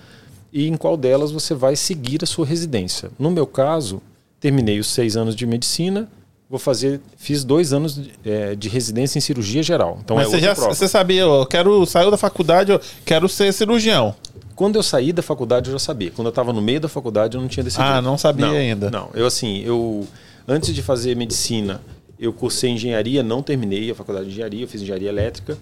e 0.53 0.67
em 0.67 0.77
qual 0.77 0.97
delas 0.97 1.31
você 1.31 1.55
vai 1.55 1.77
seguir 1.77 2.23
a 2.23 2.27
sua 2.27 2.47
residência. 2.47 3.11
No 3.19 3.31
meu 3.31 3.47
caso, 3.47 4.03
terminei 4.41 4.79
os 4.79 4.89
seis 4.89 5.17
anos 5.17 5.37
de 5.37 5.47
medicina, 5.47 6.09
vou 6.53 6.59
fazer, 6.59 7.01
fiz 7.17 7.45
dois 7.45 7.73
anos 7.73 7.95
de, 7.95 8.13
eh, 8.27 8.55
de 8.55 8.69
residência 8.69 9.17
em 9.17 9.23
cirurgia 9.23 9.63
geral. 9.63 9.99
Então 10.05 10.17
Mas 10.17 10.27
é 10.27 10.31
você 10.31 10.39
já 10.39 10.55
prova. 10.55 10.75
você 10.75 10.87
sabia, 10.87 11.23
eu 11.23 11.47
quero, 11.47 11.87
saiu 11.87 12.11
da 12.11 12.19
faculdade, 12.19 12.71
eu 12.71 12.79
quero 13.07 13.27
ser 13.27 13.51
cirurgião. 13.55 14.15
Quando 14.55 14.77
eu 14.77 14.83
saí 14.83 15.15
da 15.15 15.23
faculdade 15.23 15.71
eu 15.71 15.73
já 15.73 15.79
sabia. 15.79 16.11
Quando 16.11 16.27
eu 16.27 16.31
estava 16.31 16.53
no 16.53 16.61
meio 16.61 16.79
da 16.79 16.91
faculdade 16.91 17.39
eu 17.39 17.41
não 17.41 17.49
tinha 17.49 17.65
decidido. 17.65 17.89
Ah, 17.89 18.03
não 18.03 18.19
sabia 18.19 18.45
Não, 18.47 18.53
ainda. 18.55 18.91
Não, 18.91 19.09
eu 19.15 19.25
assim, 19.27 19.63
eu 19.65 20.07
antes 20.47 20.75
de 20.75 20.83
fazer 20.83 21.17
medicina, 21.17 21.81
eu 22.19 22.35
cursei 22.35 22.69
engenharia, 22.69 23.23
não 23.23 23.43
terminei 23.43 23.91
a 23.91 23.95
faculdade 23.95 24.27
de 24.27 24.33
engenharia, 24.33 24.65
eu 24.65 24.69
fiz 24.69 24.83
engenharia 24.83 25.09
elétrica. 25.09 25.57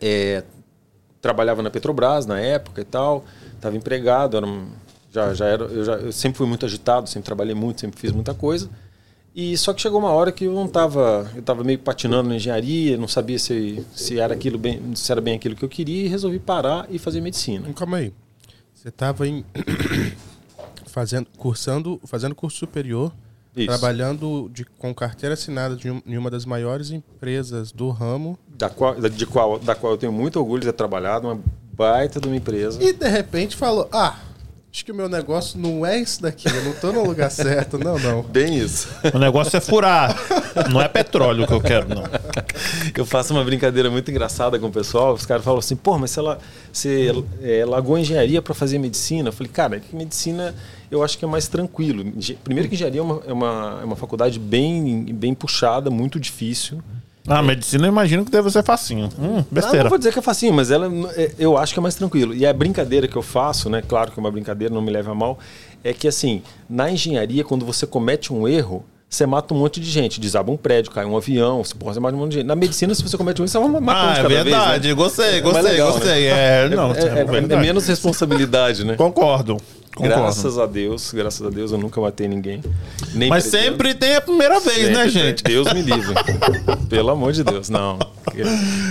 É, 0.00 0.42
trabalhava 1.20 1.62
na 1.62 1.68
Petrobras 1.68 2.24
na 2.24 2.40
época 2.40 2.80
e 2.80 2.84
tal, 2.84 3.22
estava 3.54 3.76
empregado, 3.76 4.34
era 4.38 4.46
um- 4.46 4.68
já, 5.12 5.34
já 5.34 5.44
era, 5.44 5.64
eu, 5.64 5.84
já, 5.84 5.92
eu 5.96 6.10
sempre 6.10 6.38
fui 6.38 6.46
muito 6.46 6.64
agitado, 6.64 7.06
sempre 7.06 7.26
trabalhei 7.26 7.54
muito, 7.54 7.82
sempre 7.82 8.00
fiz 8.00 8.12
muita 8.12 8.32
coisa. 8.32 8.70
E 9.34 9.56
só 9.56 9.72
que 9.72 9.80
chegou 9.80 10.00
uma 10.00 10.10
hora 10.10 10.32
que 10.32 10.44
eu 10.44 10.52
não 10.52 10.64
estava, 10.66 11.30
eu 11.34 11.40
estava 11.40 11.62
meio 11.62 11.78
patinando 11.78 12.28
na 12.28 12.34
engenharia, 12.36 12.96
não 12.96 13.06
sabia 13.06 13.38
se, 13.38 13.84
se 13.94 14.18
era 14.18 14.34
aquilo 14.34 14.58
bem, 14.58 14.94
se 14.96 15.10
era 15.12 15.20
bem 15.20 15.36
aquilo 15.36 15.54
que 15.54 15.64
eu 15.64 15.68
queria 15.68 16.04
e 16.04 16.08
resolvi 16.08 16.38
parar 16.40 16.86
e 16.90 16.98
fazer 16.98 17.20
medicina. 17.20 17.72
Calma 17.74 17.98
aí. 17.98 18.12
Você 18.74 18.88
estava 18.88 19.28
em 19.28 19.44
fazendo 20.86 21.26
cursando, 21.36 22.00
fazendo 22.04 22.34
curso 22.34 22.58
superior, 22.58 23.12
Isso. 23.56 23.66
trabalhando 23.68 24.50
de, 24.52 24.64
com 24.64 24.92
carteira 24.94 25.34
assinada 25.34 25.76
de 25.76 25.90
um- 25.90 26.02
em 26.04 26.18
uma 26.18 26.30
das 26.30 26.44
maiores 26.44 26.90
empresas 26.90 27.70
do 27.72 27.90
ramo 27.90 28.38
da 28.48 28.68
qual, 28.68 28.94
de 29.00 29.26
qual, 29.26 29.58
da 29.58 29.74
qual 29.74 29.92
eu 29.92 29.98
tenho 29.98 30.12
muito 30.12 30.38
orgulho 30.40 30.60
de 30.60 30.66
ter 30.66 30.72
trabalhado, 30.72 31.28
uma 31.28 31.40
baita 31.72 32.20
de 32.20 32.26
uma 32.26 32.36
empresa. 32.36 32.82
e 32.82 32.92
de 32.92 33.08
repente 33.08 33.56
falou: 33.56 33.88
"Ah, 33.92 34.18
acho 34.72 34.84
que 34.84 34.92
o 34.92 34.94
meu 34.94 35.08
negócio 35.08 35.58
não 35.58 35.84
é 35.84 35.98
isso 35.98 36.22
daqui, 36.22 36.48
eu 36.48 36.64
não 36.64 36.72
tô 36.72 36.92
no 36.92 37.04
lugar 37.04 37.30
certo, 37.30 37.76
não, 37.76 37.98
não". 37.98 38.22
Bem 38.22 38.56
isso. 38.56 38.88
O 39.12 39.18
negócio 39.18 39.56
é 39.56 39.60
furar. 39.60 40.16
não 40.70 40.80
é 40.80 40.88
petróleo 40.88 41.46
que 41.46 41.52
eu 41.52 41.60
quero, 41.60 41.88
não. 41.88 42.04
Eu 42.96 43.04
faço 43.04 43.32
uma 43.32 43.42
brincadeira 43.44 43.90
muito 43.90 44.10
engraçada 44.10 44.58
com 44.58 44.66
o 44.66 44.72
pessoal. 44.72 45.14
Os 45.14 45.26
caras 45.26 45.44
falam 45.44 45.58
assim, 45.58 45.74
pô, 45.74 45.98
mas 45.98 46.10
você, 46.10 46.20
você 46.72 47.24
é, 47.42 47.64
largou 47.64 47.96
a 47.96 48.00
engenharia 48.00 48.40
para 48.40 48.54
fazer 48.54 48.78
medicina? 48.78 49.28
Eu 49.28 49.32
falei, 49.32 49.52
cara, 49.52 49.76
é 49.76 49.80
que 49.80 49.94
medicina 49.94 50.54
eu 50.90 51.02
acho 51.02 51.16
que 51.18 51.24
é 51.24 51.28
mais 51.28 51.48
tranquilo. 51.48 52.04
Primeiro 52.44 52.68
que 52.68 52.74
engenharia 52.74 53.00
é 53.00 53.02
uma, 53.02 53.22
é 53.26 53.32
uma, 53.32 53.78
é 53.82 53.84
uma 53.84 53.96
faculdade 53.96 54.38
bem, 54.38 55.04
bem 55.14 55.34
puxada, 55.34 55.90
muito 55.90 56.18
difícil. 56.18 56.82
Ah, 57.32 57.42
medicina 57.42 57.86
eu 57.86 57.88
imagino 57.92 58.24
que 58.24 58.30
deve 58.30 58.50
ser 58.50 58.64
facinho. 58.64 59.08
Hum, 59.18 59.36
Não, 59.36 59.46
besteira. 59.50 59.84
não 59.84 59.90
vou 59.90 59.98
dizer 59.98 60.12
que 60.12 60.18
é 60.18 60.22
facinho, 60.22 60.52
mas 60.52 60.70
ela, 60.72 60.90
é, 61.16 61.30
eu 61.38 61.56
acho 61.56 61.72
que 61.72 61.78
é 61.78 61.82
mais 61.82 61.94
tranquilo. 61.94 62.34
E 62.34 62.44
a 62.44 62.52
brincadeira 62.52 63.06
que 63.06 63.16
eu 63.16 63.22
faço, 63.22 63.70
né? 63.70 63.82
Claro 63.86 64.10
que 64.10 64.18
é 64.18 64.20
uma 64.20 64.30
brincadeira, 64.32 64.74
não 64.74 64.82
me 64.82 64.90
leva 64.90 65.12
a 65.12 65.14
mal, 65.14 65.38
é 65.84 65.92
que 65.92 66.08
assim, 66.08 66.42
na 66.68 66.90
engenharia, 66.90 67.44
quando 67.44 67.64
você 67.64 67.86
comete 67.86 68.32
um 68.32 68.48
erro, 68.48 68.84
você 69.08 69.26
mata 69.26 69.54
um 69.54 69.58
monte 69.58 69.80
de 69.80 69.90
gente. 69.90 70.20
Desaba 70.20 70.50
um 70.52 70.56
prédio, 70.56 70.90
cai 70.92 71.04
um 71.04 71.16
avião, 71.16 71.62
você, 71.64 71.74
porra, 71.74 71.94
você 71.94 72.00
mata 72.00 72.16
um 72.16 72.18
monte 72.18 72.30
de 72.32 72.36
gente. 72.38 72.46
Na 72.46 72.56
medicina, 72.56 72.94
se 72.94 73.02
você 73.02 73.16
comete 73.16 73.40
um 73.40 73.44
erro, 73.44 73.48
você 73.52 73.58
vai 73.58 73.80
matar 73.80 74.06
um 74.06 74.08
Ah, 74.08 74.12
de 74.12 74.18
é 74.18 74.22
cada 74.22 74.28
verdade. 74.44 74.70
vez. 74.70 74.84
né? 74.84 74.94
Gostei, 74.94 75.24
É 75.26 75.30
mais 75.30 75.42
gostei, 75.42 75.62
legal, 75.70 75.86
né? 75.88 75.92
gostei. 75.94 76.26
É, 76.26 76.68
não, 76.68 76.92
É, 76.94 76.98
é- 76.98 77.52
é 77.54 77.56
menos 77.60 77.86
responsabilidade, 77.86 78.84
né? 78.84 78.94
Concordo. 78.94 79.56
Concordo. 79.94 80.14
Graças 80.22 80.56
a 80.58 80.66
Deus, 80.66 81.12
graças 81.12 81.44
a 81.44 81.50
Deus, 81.50 81.72
eu 81.72 81.78
nunca 81.78 82.00
matei 82.00 82.28
ninguém. 82.28 82.62
Nem 83.12 83.28
Mas 83.28 83.48
pretendo. 83.48 83.64
sempre 83.72 83.94
tem 83.94 84.14
a 84.16 84.20
primeira 84.20 84.60
vez, 84.60 84.88
né, 84.88 84.94
Sempre 85.04 85.10
gente? 85.10 85.42
tem. 85.42 85.54
Deus 85.54 85.72
me 85.72 85.82
livre. 85.82 86.14
Pelo 86.88 87.10
amor 87.10 87.32
de 87.32 87.42
Deus, 87.42 87.68
não. 87.68 87.98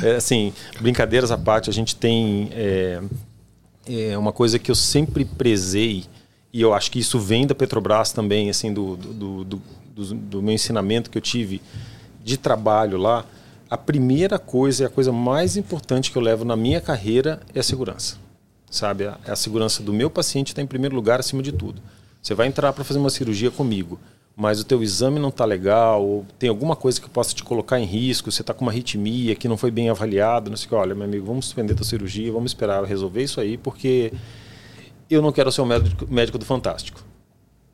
É, 0.04 0.16
assim, 0.18 0.52
brincadeiras 0.82 1.32
à 1.32 1.38
parte, 1.38 1.70
a 1.70 1.74
gente 1.74 1.96
tem 1.96 2.50
é, 2.52 3.02
é 3.88 4.18
uma 4.18 4.34
coisa 4.34 4.60
que 4.60 4.70
eu 4.70 4.76
sempre 4.76 5.24
prezei 5.24 6.04
e 6.52 6.62
eu 6.62 6.74
acho 6.74 6.92
que 6.92 7.00
isso 7.00 7.18
vem 7.20 7.48
da 7.48 7.56
Petrobras 7.56 8.12
também, 8.12 8.50
assim, 8.50 8.74
do, 8.74 8.96
do, 8.98 9.14
do, 9.14 9.44
do- 9.46 9.62
do- 9.96 10.16
do 10.16 10.42
meu 10.42 10.54
ensinamento 10.56 11.10
que 11.10 11.18
eu 11.18 11.22
tive 11.22 11.62
de 12.24 12.36
trabalho 12.38 12.98
lá. 12.98 13.24
A 13.70 13.78
primeira 13.78 14.38
coisa 14.40 14.84
e 14.84 14.86
a 14.86 14.90
coisa 14.90 15.12
mais 15.12 15.56
importante 15.56 16.12
que 16.12 16.18
eu 16.18 16.22
levo 16.22 16.44
na 16.44 16.56
minha 16.56 16.82
carreira 16.82 17.40
é 17.54 17.60
a 17.60 17.64
segurança 17.64 18.18
sabe? 18.70 19.06
A, 19.06 19.18
a 19.28 19.36
segurança 19.36 19.82
do 19.82 19.94
meu 19.94 20.10
paciente 20.10 20.48
está 20.50 20.62
em 20.62 20.68
primeiro 20.68 20.96
lugar 20.96 21.20
acima 21.20 21.42
de 21.42 21.52
tudo. 21.52 21.82
Você 22.22 22.34
vai 22.34 22.48
entrar 22.48 22.74
para 22.74 22.84
fazer 22.84 23.00
uma 23.00 23.10
cirurgia 23.10 23.50
comigo, 23.50 24.00
mas 24.36 24.60
o 24.60 24.64
teu 24.64 24.82
exame 24.84 25.20
não 25.20 25.30
está 25.30 25.46
legal, 25.46 26.06
ou 26.06 26.26
tem 26.38 26.50
alguma 26.50 26.76
coisa 26.76 27.00
que 27.00 27.10
possa 27.10 27.34
te 27.34 27.44
colocar 27.44 27.80
em 27.80 27.86
risco, 27.86 28.32
você 28.32 28.42
está 28.42 28.54
com 28.54 28.64
uma 28.64 28.72
arritmia 28.72 29.36
que 29.36 29.48
não 29.48 29.58
foi 29.58 29.72
bem 29.72 29.90
avaliado, 29.90 30.50
não 30.50 30.58
sei 30.58 30.68
o 30.68 30.70
que, 30.70 30.76
olha, 30.76 30.96
meu 30.96 31.06
amigo, 31.06 31.26
vamos 31.26 31.46
suspender 31.46 31.76
tua 31.76 31.86
cirurgia, 31.86 32.32
vamos 32.32 32.52
esperar 32.52 32.84
resolver 32.84 33.24
isso 33.24 33.42
aí, 33.42 33.58
porque 33.58 34.14
eu 35.10 35.22
não 35.22 35.32
quero 35.32 35.52
ser 35.52 35.62
o 35.62 35.66
médico, 35.66 36.08
médico 36.10 36.38
do 36.38 36.46
Fantástico. 36.46 37.04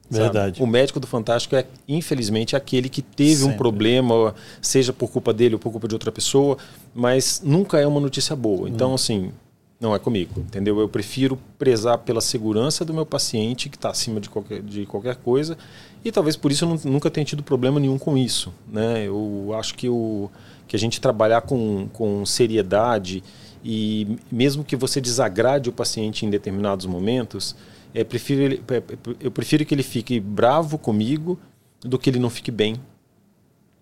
sabe? 0.10 0.24
Verdade. 0.24 0.64
O 0.64 0.66
médico 0.66 1.00
do 1.00 1.08
Fantástico 1.08 1.56
é, 1.56 1.66
infelizmente, 1.88 2.56
aquele 2.56 2.90
que 2.90 3.02
teve 3.02 3.44
um 3.44 3.48
Sempre. 3.48 3.58
problema, 3.58 4.34
seja 4.62 4.94
por 4.94 5.12
culpa 5.12 5.34
dele 5.34 5.56
ou 5.56 5.60
por 5.60 5.72
culpa 5.72 5.88
de 5.88 5.96
outra 5.96 6.12
pessoa, 6.12 6.58
mas 6.94 7.42
nunca 7.44 7.80
é 7.80 7.86
uma 7.86 8.00
notícia 8.00 8.36
boa. 8.36 8.70
Então, 8.70 8.94
assim, 8.94 9.32
não 9.80 9.94
é 9.94 10.00
comigo, 10.00 10.40
entendeu? 10.40 10.80
Eu 10.80 10.88
prefiro 10.88 11.38
prezar 11.60 11.98
pela 12.00 12.22
segurança 12.22 12.86
do 12.86 12.94
meu 12.94 13.06
paciente, 13.06 13.70
que 13.70 13.76
está 13.76 13.90
acima 13.90 14.20
de 14.22 14.30
qualquer, 14.30 14.62
de 14.62 14.86
qualquer 14.86 15.16
coisa, 15.18 15.58
e 16.04 16.12
talvez 16.12 16.36
por 16.36 16.52
isso 16.52 16.66
eu 16.66 16.70
nu- 16.70 16.82
nunca 16.86 17.12
tenha 17.12 17.26
tido 17.26 17.44
problema 17.44 17.80
nenhum 17.80 17.98
com 17.98 18.18
isso. 18.18 18.54
Né? 18.72 19.06
Eu 19.06 19.52
acho 19.58 19.76
que, 19.76 19.90
o, 19.90 20.30
que 20.68 20.76
a 20.76 20.80
gente 20.80 21.02
trabalhar 21.02 21.42
com, 21.42 21.88
com 21.92 22.26
seriedade 22.26 23.22
e 23.64 24.18
mesmo 24.32 24.64
que 24.64 24.76
você 24.76 25.02
desagrade 25.02 25.70
o 25.70 25.74
paciente 25.74 26.26
em 26.26 26.30
determinados 26.30 26.86
momentos, 26.86 27.56
é, 27.94 28.04
prefiro 28.04 28.42
ele, 28.42 28.62
é, 28.70 28.82
eu 29.20 29.32
prefiro 29.32 29.66
que 29.66 29.74
ele 29.76 29.84
fique 29.84 30.20
bravo 30.20 30.78
comigo 30.78 31.38
do 31.82 32.00
que 32.00 32.10
ele 32.10 32.20
não 32.20 32.30
fique 32.30 32.52
bem 32.52 32.76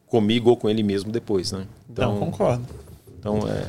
comigo 0.08 0.49
ou 0.49 0.58
com 0.58 0.69
ele 0.69 0.84
mesmo 0.84 1.12
depois, 1.12 1.51
né? 1.51 1.65
Então, 1.89 2.17
concordo. 2.19 2.63
então 3.19 3.39
é, 3.47 3.67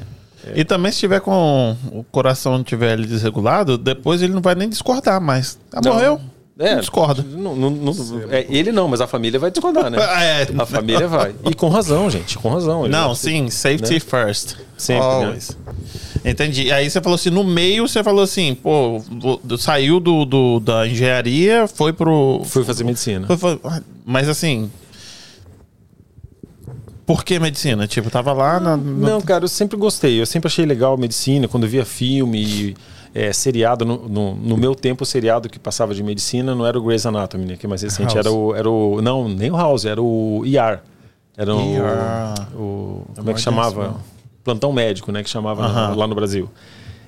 E 0.54 0.64
também 0.64 0.90
se 0.92 0.98
tiver 0.98 1.20
com 1.20 1.76
o 1.92 2.04
coração 2.04 2.62
tiver 2.62 2.92
ali 2.92 3.06
desregulado, 3.06 3.76
depois 3.78 4.22
ele 4.22 4.32
não 4.32 4.42
vai 4.42 4.54
nem 4.54 4.68
discordar 4.68 5.20
mais. 5.20 5.58
Ah, 5.72 5.80
Não. 5.84 5.94
morreu? 5.94 6.20
É, 6.56 6.74
Não 6.74 6.80
discorda. 6.80 7.24
não- 7.28 7.56
não- 7.56 7.70
não- 7.70 7.92
é, 8.30 8.46
ele 8.48 8.70
não, 8.70 8.86
mas 8.86 9.00
a 9.00 9.08
família 9.08 9.40
vai 9.40 9.50
discordar, 9.50 9.90
né? 9.90 9.98
É. 10.22 10.46
A 10.56 10.64
família 10.64 11.08
vai. 11.08 11.34
E 11.50 11.52
com 11.52 11.68
razão, 11.68 12.08
gente, 12.08 12.38
com 12.38 12.48
razão. 12.48 12.84
Ele 12.84 12.92
Não, 12.92 13.12
sim, 13.12 13.50
safety 13.50 13.94
né? 13.94 13.98
first. 14.00 14.54
Sempre, 14.78 15.02
né? 15.08 15.14
Always. 15.24 15.56
Entendi. 16.24 16.70
Aí 16.72 16.88
você 16.88 17.00
falou 17.00 17.16
assim, 17.16 17.30
no 17.30 17.42
meio 17.42 17.88
você 17.88 18.04
falou 18.04 18.22
assim, 18.22 18.54
pô, 18.54 19.02
saiu 19.58 19.98
do, 19.98 20.24
do- 20.24 20.60
da 20.60 20.86
engenharia, 20.86 21.66
foi 21.66 21.92
pro. 21.92 22.42
Fui 22.44 22.62
fazer 22.64 22.84
medicina. 22.84 23.26
foi- 23.26 23.36
foi- 23.36 23.60
mas 24.06 24.28
assim. 24.28 24.70
Por 27.06 27.24
que 27.24 27.38
medicina? 27.38 27.86
Tipo, 27.86 28.10
tava 28.10 28.32
lá 28.32 28.58
na. 28.58 28.76
na- 28.76 29.10
Não, 29.10 29.20
cara, 29.20 29.44
eu 29.44 29.48
sempre 29.48 29.76
gostei. 29.76 30.20
Eu 30.20 30.26
sempre 30.26 30.48
achei 30.48 30.64
legal 30.64 30.94
a 30.94 30.96
medicina. 30.96 31.46
Quando 31.46 31.64
eu 31.64 31.68
via 31.68 31.84
filme, 31.84 32.74
é, 33.14 33.32
seriado, 33.32 33.84
no, 33.84 34.08
no, 34.08 34.34
no, 34.34 34.56
meu 34.56 34.74
tempo, 34.74 35.02
o 35.02 35.06
seriado 35.06 35.48
que 35.48 35.58
passava 35.58 35.94
de 35.94 36.02
medicina 36.02 36.54
não 36.54 36.66
era 36.66 36.78
o 36.78 36.82
Grey's 36.82 37.04
Anatomy, 37.04 37.44
né, 37.44 37.56
que 37.56 37.66
é 37.66 37.68
mais 37.68 37.82
recente, 37.82 38.16
era 38.16 38.30
o, 38.30 38.54
era 38.54 38.68
o. 38.68 39.02
Não, 39.02 39.28
nem 39.28 39.50
o 39.50 39.56
House, 39.56 39.84
era 39.84 40.02
o 40.02 40.42
ER. 40.46 40.80
Era 41.36 41.54
o. 41.54 41.60
ER. 41.60 42.56
o 42.56 43.02
como 43.14 43.30
é 43.30 43.34
que 43.34 43.40
chamava? 43.40 43.96
Plantão 44.42 44.72
médico, 44.72 45.10
né? 45.10 45.22
Que 45.22 45.30
chamava 45.30 45.66
uh 45.66 45.92
-huh. 45.92 45.96
lá 45.96 46.06
no 46.06 46.14
Brasil. 46.14 46.50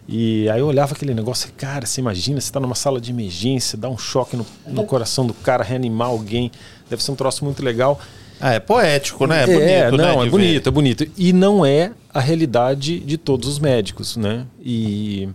E 0.08 0.48
aí 0.48 0.60
eu 0.60 0.66
olhava 0.66 0.94
aquele 0.94 1.12
negócio, 1.12 1.50
cara, 1.56 1.84
você 1.84 2.00
imagina, 2.00 2.40
você 2.40 2.46
está 2.46 2.60
numa 2.60 2.76
sala 2.76 3.00
de 3.00 3.10
emergência, 3.10 3.76
dá 3.76 3.88
um 3.88 3.98
choque 3.98 4.36
no, 4.36 4.46
no 4.66 4.84
coração 4.84 5.26
do 5.26 5.34
cara, 5.34 5.64
reanimar 5.64 6.08
alguém, 6.08 6.50
deve 6.88 7.02
ser 7.02 7.10
um 7.10 7.16
troço 7.16 7.44
muito 7.44 7.62
legal. 7.62 8.00
Ah, 8.40 8.54
é 8.54 8.60
poético, 8.60 9.26
né? 9.26 9.42
É, 9.42 9.46
bonito, 9.46 9.62
é 9.62 9.90
não, 9.90 10.20
né, 10.20 10.26
é 10.26 10.30
bonito, 10.30 10.62
ver. 10.64 10.68
é 10.68 10.70
bonito. 10.70 11.06
E 11.16 11.32
não 11.32 11.64
é 11.64 11.92
a 12.12 12.20
realidade 12.20 13.00
de 13.00 13.16
todos 13.16 13.48
os 13.48 13.58
médicos, 13.58 14.16
né? 14.16 14.46
E, 14.62 15.28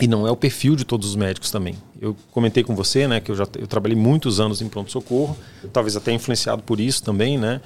e 0.00 0.06
não 0.06 0.26
é 0.26 0.30
o 0.30 0.36
perfil 0.36 0.76
de 0.76 0.84
todos 0.84 1.10
os 1.10 1.16
médicos 1.16 1.50
também. 1.50 1.74
Eu 2.00 2.16
comentei 2.32 2.64
com 2.64 2.74
você, 2.74 3.06
né, 3.06 3.20
que 3.20 3.30
eu 3.30 3.36
já 3.36 3.46
eu 3.58 3.66
trabalhei 3.66 3.96
muitos 3.96 4.40
anos 4.40 4.60
em 4.60 4.68
pronto-socorro, 4.68 5.36
talvez 5.72 5.96
até 5.96 6.12
influenciado 6.12 6.62
por 6.62 6.80
isso 6.80 7.02
também, 7.02 7.38
né? 7.38 7.60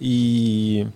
E, 0.00 0.86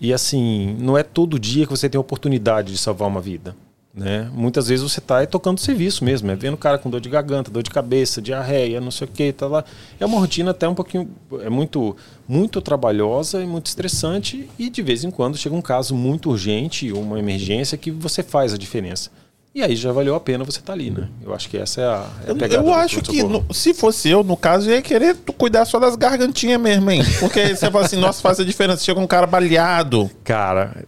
e 0.00 0.12
assim, 0.12 0.76
não 0.80 0.96
é 0.96 1.02
todo 1.02 1.38
dia 1.38 1.66
que 1.66 1.70
você 1.70 1.88
tem 1.88 1.98
a 1.98 2.00
oportunidade 2.00 2.72
de 2.72 2.78
salvar 2.78 3.08
uma 3.08 3.20
vida. 3.20 3.54
Né? 3.94 4.30
Muitas 4.32 4.68
vezes 4.68 4.82
você 4.82 5.00
está 5.00 5.26
tocando 5.26 5.58
serviço 5.58 6.04
mesmo, 6.04 6.30
é 6.30 6.36
vendo 6.36 6.54
o 6.54 6.58
cara 6.58 6.78
com 6.78 6.90
dor 6.90 7.00
de 7.00 7.08
garganta, 7.08 7.50
dor 7.50 7.62
de 7.62 7.70
cabeça, 7.70 8.22
diarreia, 8.22 8.80
não 8.80 8.90
sei 8.90 9.06
o 9.06 9.10
que, 9.10 9.32
tá 9.32 9.46
lá. 9.46 9.64
É 9.98 10.06
uma 10.06 10.18
rotina 10.18 10.52
até 10.52 10.68
um 10.68 10.74
pouquinho, 10.74 11.10
é 11.40 11.48
muito, 11.48 11.96
muito 12.26 12.60
trabalhosa 12.60 13.42
e 13.42 13.46
muito 13.46 13.66
estressante 13.66 14.48
e 14.58 14.70
de 14.70 14.82
vez 14.82 15.04
em 15.04 15.10
quando 15.10 15.36
chega 15.36 15.56
um 15.56 15.62
caso 15.62 15.94
muito 15.94 16.30
urgente, 16.30 16.92
uma 16.92 17.18
emergência 17.18 17.76
que 17.76 17.90
você 17.90 18.22
faz 18.22 18.54
a 18.54 18.58
diferença. 18.58 19.10
E 19.54 19.62
aí 19.62 19.74
já 19.74 19.90
valeu 19.90 20.14
a 20.14 20.20
pena 20.20 20.44
você 20.44 20.60
estar 20.60 20.66
tá 20.66 20.72
ali, 20.74 20.90
né? 20.90 21.08
Eu 21.24 21.34
acho 21.34 21.48
que 21.48 21.56
essa 21.56 21.80
é 21.80 21.84
a, 21.84 22.06
é 22.28 22.30
a 22.30 22.34
pegada. 22.34 22.62
Eu 22.62 22.72
acho 22.72 23.02
que 23.02 23.22
no, 23.24 23.44
se 23.52 23.74
fosse 23.74 24.08
eu, 24.08 24.22
no 24.22 24.36
caso, 24.36 24.70
eu 24.70 24.76
ia 24.76 24.82
querer 24.82 25.16
cuidar 25.36 25.64
só 25.64 25.80
das 25.80 25.96
gargantinhas 25.96 26.60
mesmo, 26.60 26.88
hein? 26.90 27.02
Porque 27.18 27.56
você 27.56 27.68
fala 27.68 27.84
assim, 27.84 27.96
nossa, 27.98 28.22
faz 28.22 28.38
a 28.38 28.44
diferença. 28.44 28.84
Chega 28.84 29.00
um 29.00 29.06
cara 29.06 29.26
baleado. 29.26 30.08
Cara, 30.22 30.84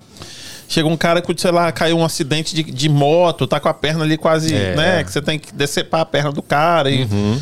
Chega 0.70 0.86
um 0.86 0.96
cara 0.96 1.20
que, 1.20 1.34
sei 1.36 1.50
lá, 1.50 1.72
caiu 1.72 1.98
um 1.98 2.04
acidente 2.04 2.54
de, 2.54 2.62
de 2.62 2.88
moto, 2.88 3.44
tá 3.44 3.58
com 3.58 3.68
a 3.68 3.74
perna 3.74 4.04
ali 4.04 4.16
quase, 4.16 4.54
é. 4.54 4.76
né? 4.76 5.02
Que 5.02 5.10
você 5.10 5.20
tem 5.20 5.36
que 5.36 5.52
decepar 5.52 6.02
a 6.02 6.04
perna 6.04 6.30
do 6.30 6.40
cara 6.40 6.88
e. 6.88 7.02
Uhum. 7.02 7.40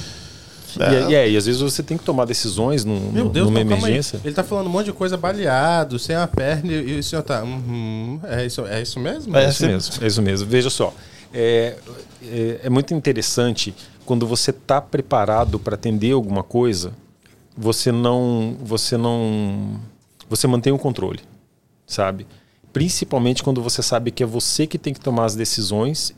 É. 0.80 1.10
E, 1.10 1.14
é, 1.14 1.30
e, 1.30 1.36
às 1.36 1.44
vezes 1.44 1.60
você 1.60 1.82
tem 1.82 1.98
que 1.98 2.04
tomar 2.04 2.24
decisões 2.24 2.86
num, 2.86 3.12
Meu 3.12 3.28
Deus, 3.28 3.48
numa 3.48 3.60
emergência. 3.60 4.18
Ele 4.24 4.34
tá 4.34 4.42
falando 4.42 4.68
um 4.68 4.70
monte 4.70 4.86
de 4.86 4.94
coisa 4.94 5.18
baleado, 5.18 5.98
sem 5.98 6.16
a 6.16 6.26
perna, 6.26 6.72
e 6.72 6.98
o 6.98 7.02
senhor 7.02 7.22
tá. 7.22 7.42
Uhum, 7.42 8.18
é, 8.24 8.46
isso, 8.46 8.66
é 8.66 8.80
isso 8.80 8.98
mesmo? 8.98 9.36
É, 9.36 9.50
isso 9.50 9.66
mesmo, 9.66 9.94
é 10.00 10.06
isso 10.06 10.22
mesmo. 10.22 10.48
Veja 10.48 10.70
só. 10.70 10.94
É, 11.34 11.76
é, 12.22 12.60
é 12.64 12.70
muito 12.70 12.94
interessante 12.94 13.74
quando 14.06 14.26
você 14.26 14.52
está 14.52 14.80
preparado 14.80 15.58
para 15.58 15.74
atender 15.74 16.12
alguma 16.12 16.42
coisa, 16.42 16.92
você 17.54 17.92
não, 17.92 18.56
você 18.62 18.96
não, 18.96 19.78
você 20.30 20.46
mantém 20.46 20.72
o 20.72 20.78
controle, 20.78 21.20
sabe? 21.86 22.26
Principalmente 22.72 23.42
quando 23.42 23.62
você 23.62 23.82
sabe 23.82 24.10
que 24.10 24.22
é 24.22 24.26
você 24.26 24.66
que 24.66 24.78
tem 24.78 24.92
que 24.92 25.00
tomar 25.00 25.24
as 25.24 25.34
decisões 25.34 26.14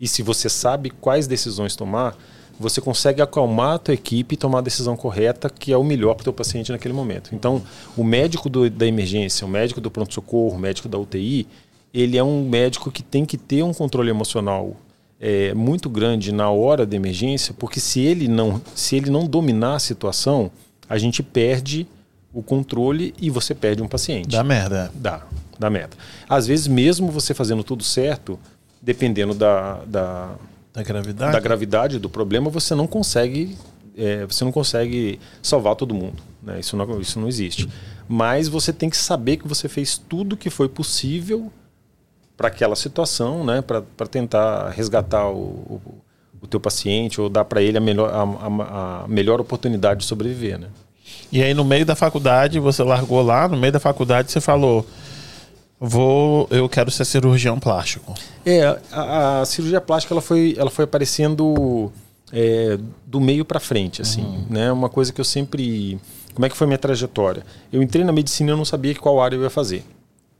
e 0.00 0.06
se 0.06 0.22
você 0.22 0.48
sabe 0.48 0.90
quais 0.90 1.26
decisões 1.26 1.74
tomar, 1.74 2.16
você 2.58 2.80
consegue 2.80 3.22
acalmar 3.22 3.74
a 3.74 3.78
tua 3.78 3.94
equipe 3.94 4.34
e 4.34 4.36
tomar 4.36 4.58
a 4.58 4.62
decisão 4.62 4.96
correta, 4.96 5.48
que 5.48 5.72
é 5.72 5.76
o 5.76 5.84
melhor 5.84 6.14
para 6.14 6.22
o 6.22 6.24
teu 6.24 6.32
paciente 6.32 6.72
naquele 6.72 6.94
momento. 6.94 7.34
Então, 7.34 7.62
o 7.96 8.02
médico 8.02 8.48
do, 8.48 8.68
da 8.68 8.86
emergência, 8.86 9.46
o 9.46 9.50
médico 9.50 9.80
do 9.80 9.90
pronto-socorro, 9.90 10.56
o 10.56 10.58
médico 10.58 10.88
da 10.88 10.98
UTI, 10.98 11.46
ele 11.94 12.16
é 12.16 12.22
um 12.22 12.48
médico 12.48 12.90
que 12.90 13.02
tem 13.02 13.24
que 13.24 13.36
ter 13.36 13.62
um 13.62 13.72
controle 13.72 14.10
emocional 14.10 14.76
é, 15.20 15.54
muito 15.54 15.88
grande 15.88 16.32
na 16.32 16.50
hora 16.50 16.84
da 16.84 16.96
emergência, 16.96 17.54
porque 17.56 17.80
se 17.80 18.00
ele 18.00 18.28
não, 18.28 18.60
se 18.74 18.96
ele 18.96 19.10
não 19.10 19.26
dominar 19.26 19.76
a 19.76 19.78
situação, 19.78 20.50
a 20.88 20.98
gente 20.98 21.22
perde 21.22 21.86
o 22.32 22.42
controle 22.42 23.14
e 23.20 23.30
você 23.30 23.54
perde 23.54 23.82
um 23.82 23.88
paciente. 23.88 24.28
Dá 24.28 24.44
merda. 24.44 24.92
Dá 24.94 25.22
da 25.58 25.68
meta. 25.68 25.96
Às 26.28 26.46
vezes, 26.46 26.66
mesmo 26.66 27.10
você 27.10 27.34
fazendo 27.34 27.64
tudo 27.64 27.82
certo, 27.82 28.38
dependendo 28.80 29.34
da, 29.34 29.80
da, 29.84 30.34
da, 30.72 30.82
gravidade. 30.82 31.32
da 31.32 31.40
gravidade 31.40 31.98
do 31.98 32.08
problema, 32.08 32.48
você 32.50 32.74
não 32.74 32.86
consegue 32.86 33.56
é, 33.98 34.24
você 34.24 34.44
não 34.44 34.52
consegue 34.52 35.18
salvar 35.42 35.74
todo 35.74 35.92
mundo. 35.92 36.22
Né? 36.40 36.60
Isso, 36.60 36.76
não, 36.76 37.00
isso 37.00 37.18
não 37.18 37.26
existe. 37.26 37.68
Mas 38.08 38.46
você 38.48 38.72
tem 38.72 38.88
que 38.88 38.96
saber 38.96 39.38
que 39.38 39.48
você 39.48 39.68
fez 39.68 39.98
tudo 39.98 40.36
que 40.36 40.48
foi 40.48 40.68
possível 40.68 41.52
para 42.36 42.46
aquela 42.46 42.76
situação, 42.76 43.44
né? 43.44 43.60
para 43.60 44.06
tentar 44.08 44.70
resgatar 44.70 45.28
o, 45.28 45.36
o, 45.36 45.80
o, 46.40 46.46
teu 46.46 46.60
paciente 46.60 47.20
ou 47.20 47.28
dar 47.28 47.44
para 47.44 47.60
ele 47.60 47.76
a 47.76 47.80
melhor, 47.80 48.08
a, 48.10 48.22
a, 48.22 49.02
a 49.02 49.08
melhor 49.08 49.40
oportunidade 49.40 50.00
de 50.00 50.06
sobreviver. 50.06 50.60
Né? 50.60 50.68
E 51.32 51.42
aí, 51.42 51.52
no 51.52 51.64
meio 51.64 51.84
da 51.84 51.96
faculdade, 51.96 52.60
você 52.60 52.84
largou 52.84 53.20
lá, 53.20 53.48
no 53.48 53.56
meio 53.56 53.72
da 53.72 53.80
faculdade, 53.80 54.30
você 54.30 54.40
falou 54.40 54.86
Vou, 55.80 56.48
eu 56.50 56.68
quero 56.68 56.90
ser 56.90 57.04
cirurgião 57.04 57.58
plástico. 57.60 58.14
É, 58.44 58.64
a, 58.90 59.40
a 59.40 59.44
cirurgia 59.44 59.80
plástica 59.80 60.12
ela 60.12 60.20
foi, 60.20 60.54
ela 60.58 60.70
foi 60.70 60.84
aparecendo 60.84 61.92
é, 62.32 62.78
do 63.06 63.20
meio 63.20 63.44
para 63.44 63.60
frente, 63.60 64.02
assim, 64.02 64.22
uhum. 64.22 64.46
né? 64.50 64.72
Uma 64.72 64.88
coisa 64.88 65.12
que 65.12 65.20
eu 65.20 65.24
sempre, 65.24 65.98
como 66.34 66.44
é 66.44 66.48
que 66.48 66.56
foi 66.56 66.66
minha 66.66 66.78
trajetória? 66.78 67.44
Eu 67.72 67.80
entrei 67.82 68.04
na 68.04 68.12
medicina 68.12 68.50
eu 68.50 68.56
não 68.56 68.64
sabia 68.64 68.94
qual 68.96 69.20
área 69.20 69.36
eu 69.36 69.42
ia 69.42 69.50
fazer. 69.50 69.84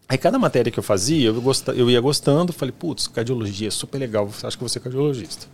Aí 0.08 0.18
cada 0.18 0.38
matéria 0.38 0.72
que 0.72 0.78
eu 0.78 0.82
fazia, 0.82 1.28
eu, 1.28 1.40
gost, 1.40 1.68
eu 1.68 1.88
ia 1.90 2.00
gostando, 2.00 2.52
falei, 2.52 2.72
putz, 2.72 3.06
cardiologia, 3.06 3.70
super 3.70 3.98
legal, 3.98 4.28
acho 4.42 4.56
que 4.56 4.62
vou 4.62 4.68
ser 4.68 4.80
cardiologista. 4.80 5.46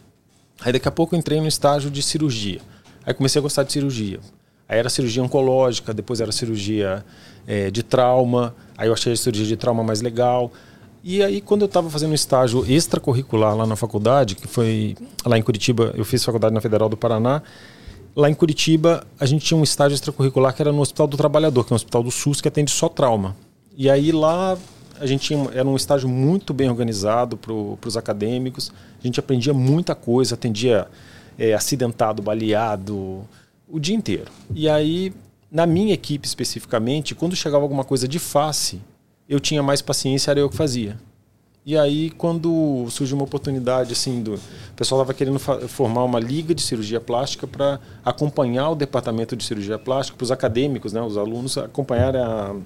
Aí 0.60 0.72
daqui 0.72 0.88
a 0.88 0.92
pouco 0.92 1.14
eu 1.14 1.18
entrei 1.18 1.40
no 1.40 1.48
estágio 1.48 1.90
de 1.90 2.02
cirurgia. 2.02 2.60
Aí 3.04 3.12
comecei 3.12 3.38
a 3.38 3.42
gostar 3.42 3.64
de 3.64 3.72
cirurgia. 3.72 4.20
Aí 4.68 4.78
era 4.78 4.88
cirurgia 4.88 5.22
oncológica, 5.22 5.92
depois 5.92 6.20
era 6.20 6.32
cirurgia 6.32 7.04
é, 7.46 7.70
de 7.70 7.82
trauma. 7.82 8.54
Aí 8.76 8.88
eu 8.88 8.92
achei 8.92 9.12
a 9.12 9.16
cirurgia 9.16 9.46
de 9.46 9.56
trauma 9.56 9.82
mais 9.82 10.00
legal. 10.00 10.50
E 11.02 11.22
aí, 11.22 11.42
quando 11.42 11.62
eu 11.62 11.66
estava 11.66 11.90
fazendo 11.90 12.12
um 12.12 12.14
estágio 12.14 12.64
extracurricular 12.66 13.54
lá 13.54 13.66
na 13.66 13.76
faculdade, 13.76 14.34
que 14.34 14.48
foi 14.48 14.96
lá 15.26 15.36
em 15.36 15.42
Curitiba, 15.42 15.92
eu 15.94 16.04
fiz 16.04 16.24
faculdade 16.24 16.54
na 16.54 16.62
Federal 16.62 16.88
do 16.88 16.96
Paraná. 16.96 17.42
Lá 18.16 18.30
em 18.30 18.34
Curitiba, 18.34 19.04
a 19.20 19.26
gente 19.26 19.44
tinha 19.44 19.58
um 19.58 19.62
estágio 19.62 19.94
extracurricular 19.94 20.54
que 20.54 20.62
era 20.62 20.72
no 20.72 20.80
Hospital 20.80 21.06
do 21.06 21.16
Trabalhador, 21.16 21.64
que 21.64 21.72
é 21.72 21.74
um 21.74 21.76
hospital 21.76 22.02
do 22.02 22.10
SUS 22.10 22.40
que 22.40 22.48
atende 22.48 22.70
só 22.70 22.88
trauma. 22.88 23.36
E 23.76 23.90
aí 23.90 24.12
lá 24.12 24.56
a 24.98 25.06
gente 25.06 25.26
tinha, 25.26 25.50
era 25.52 25.68
um 25.68 25.76
estágio 25.76 26.08
muito 26.08 26.54
bem 26.54 26.70
organizado 26.70 27.36
para 27.36 27.52
os 27.52 27.96
acadêmicos. 27.96 28.72
A 28.98 29.06
gente 29.06 29.20
aprendia 29.20 29.52
muita 29.52 29.94
coisa, 29.94 30.34
atendia 30.34 30.86
é, 31.38 31.52
acidentado, 31.52 32.22
baleado, 32.22 33.24
o 33.68 33.78
dia 33.78 33.94
inteiro. 33.94 34.30
E 34.54 34.68
aí 34.68 35.12
na 35.54 35.66
minha 35.66 35.94
equipe 35.94 36.26
especificamente, 36.26 37.14
quando 37.14 37.36
chegava 37.36 37.62
alguma 37.62 37.84
coisa 37.84 38.08
de 38.08 38.18
face, 38.18 38.80
eu 39.28 39.38
tinha 39.38 39.62
mais 39.62 39.80
paciência, 39.80 40.32
era 40.32 40.40
eu 40.40 40.50
que 40.50 40.56
fazia. 40.56 40.98
E 41.64 41.78
aí, 41.78 42.10
quando 42.10 42.86
surgiu 42.90 43.16
uma 43.16 43.24
oportunidade, 43.24 43.92
assim, 43.92 44.20
do, 44.20 44.34
o 44.34 44.74
pessoal 44.74 45.00
estava 45.00 45.14
querendo 45.16 45.38
formar 45.38 46.02
uma 46.02 46.18
liga 46.18 46.52
de 46.52 46.60
cirurgia 46.60 47.00
plástica 47.00 47.46
para 47.46 47.78
acompanhar 48.04 48.70
o 48.70 48.74
departamento 48.74 49.36
de 49.36 49.44
cirurgia 49.44 49.78
plástica, 49.78 50.18
para 50.18 50.24
os 50.24 50.32
acadêmicos, 50.32 50.92
né, 50.92 51.00
os 51.00 51.16
alunos, 51.16 51.56
acompanhar 51.56 52.16
a, 52.16 52.56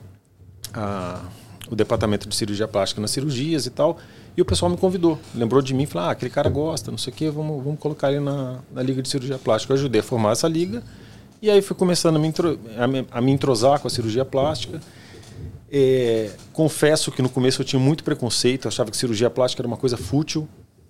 a, 0.73 1.23
o 1.71 1.77
departamento 1.77 2.27
de 2.27 2.35
cirurgia 2.35 2.67
plástica 2.67 3.03
nas 3.03 3.11
cirurgias 3.11 3.67
e 3.67 3.71
tal. 3.71 3.99
E 4.39 4.41
o 4.41 4.45
pessoal 4.45 4.71
me 4.71 4.77
convidou, 4.77 5.19
lembrou 5.35 5.61
de 5.61 5.75
mim, 5.75 5.85
falou: 5.85 6.07
ah, 6.07 6.13
aquele 6.13 6.31
cara 6.31 6.49
gosta, 6.49 6.93
não 6.93 6.99
sei 6.99 7.13
o 7.13 7.17
quê, 7.17 7.29
vamos, 7.29 7.61
vamos 7.61 7.81
colocar 7.81 8.13
ele 8.13 8.21
na, 8.21 8.61
na 8.73 8.81
liga 8.81 9.03
de 9.03 9.09
cirurgia 9.09 9.37
plástica. 9.37 9.73
Eu 9.73 9.77
ajudei 9.77 10.01
a 10.01 10.05
formar 10.05 10.31
essa 10.31 10.47
liga. 10.47 10.81
E 11.43 11.51
aí 11.51 11.61
fui 11.61 11.75
começando 11.75 12.15
a 12.15 12.19
me, 12.21 12.29
intro, 12.29 12.57
a 12.77 13.19
a 13.19 13.21
me 13.21 13.33
entrosar 13.33 13.81
com 13.81 13.89
a 13.89 13.91
cirurgia 13.91 14.25
plástica. 14.25 14.81
É, 15.69 16.31
confesso 16.53 17.11
que 17.11 17.21
no 17.21 17.29
começo 17.29 17.63
eu 17.63 17.65
tinha 17.67 17.81
muito 17.81 18.05
preconceito, 18.05 18.69
achava 18.69 18.93
que 18.93 18.97
cirurgia 18.97 19.29
plástica 19.29 19.61
era 19.61 19.67
uma 19.67 19.77
coisa 19.77 19.97
fútil, 19.97 20.49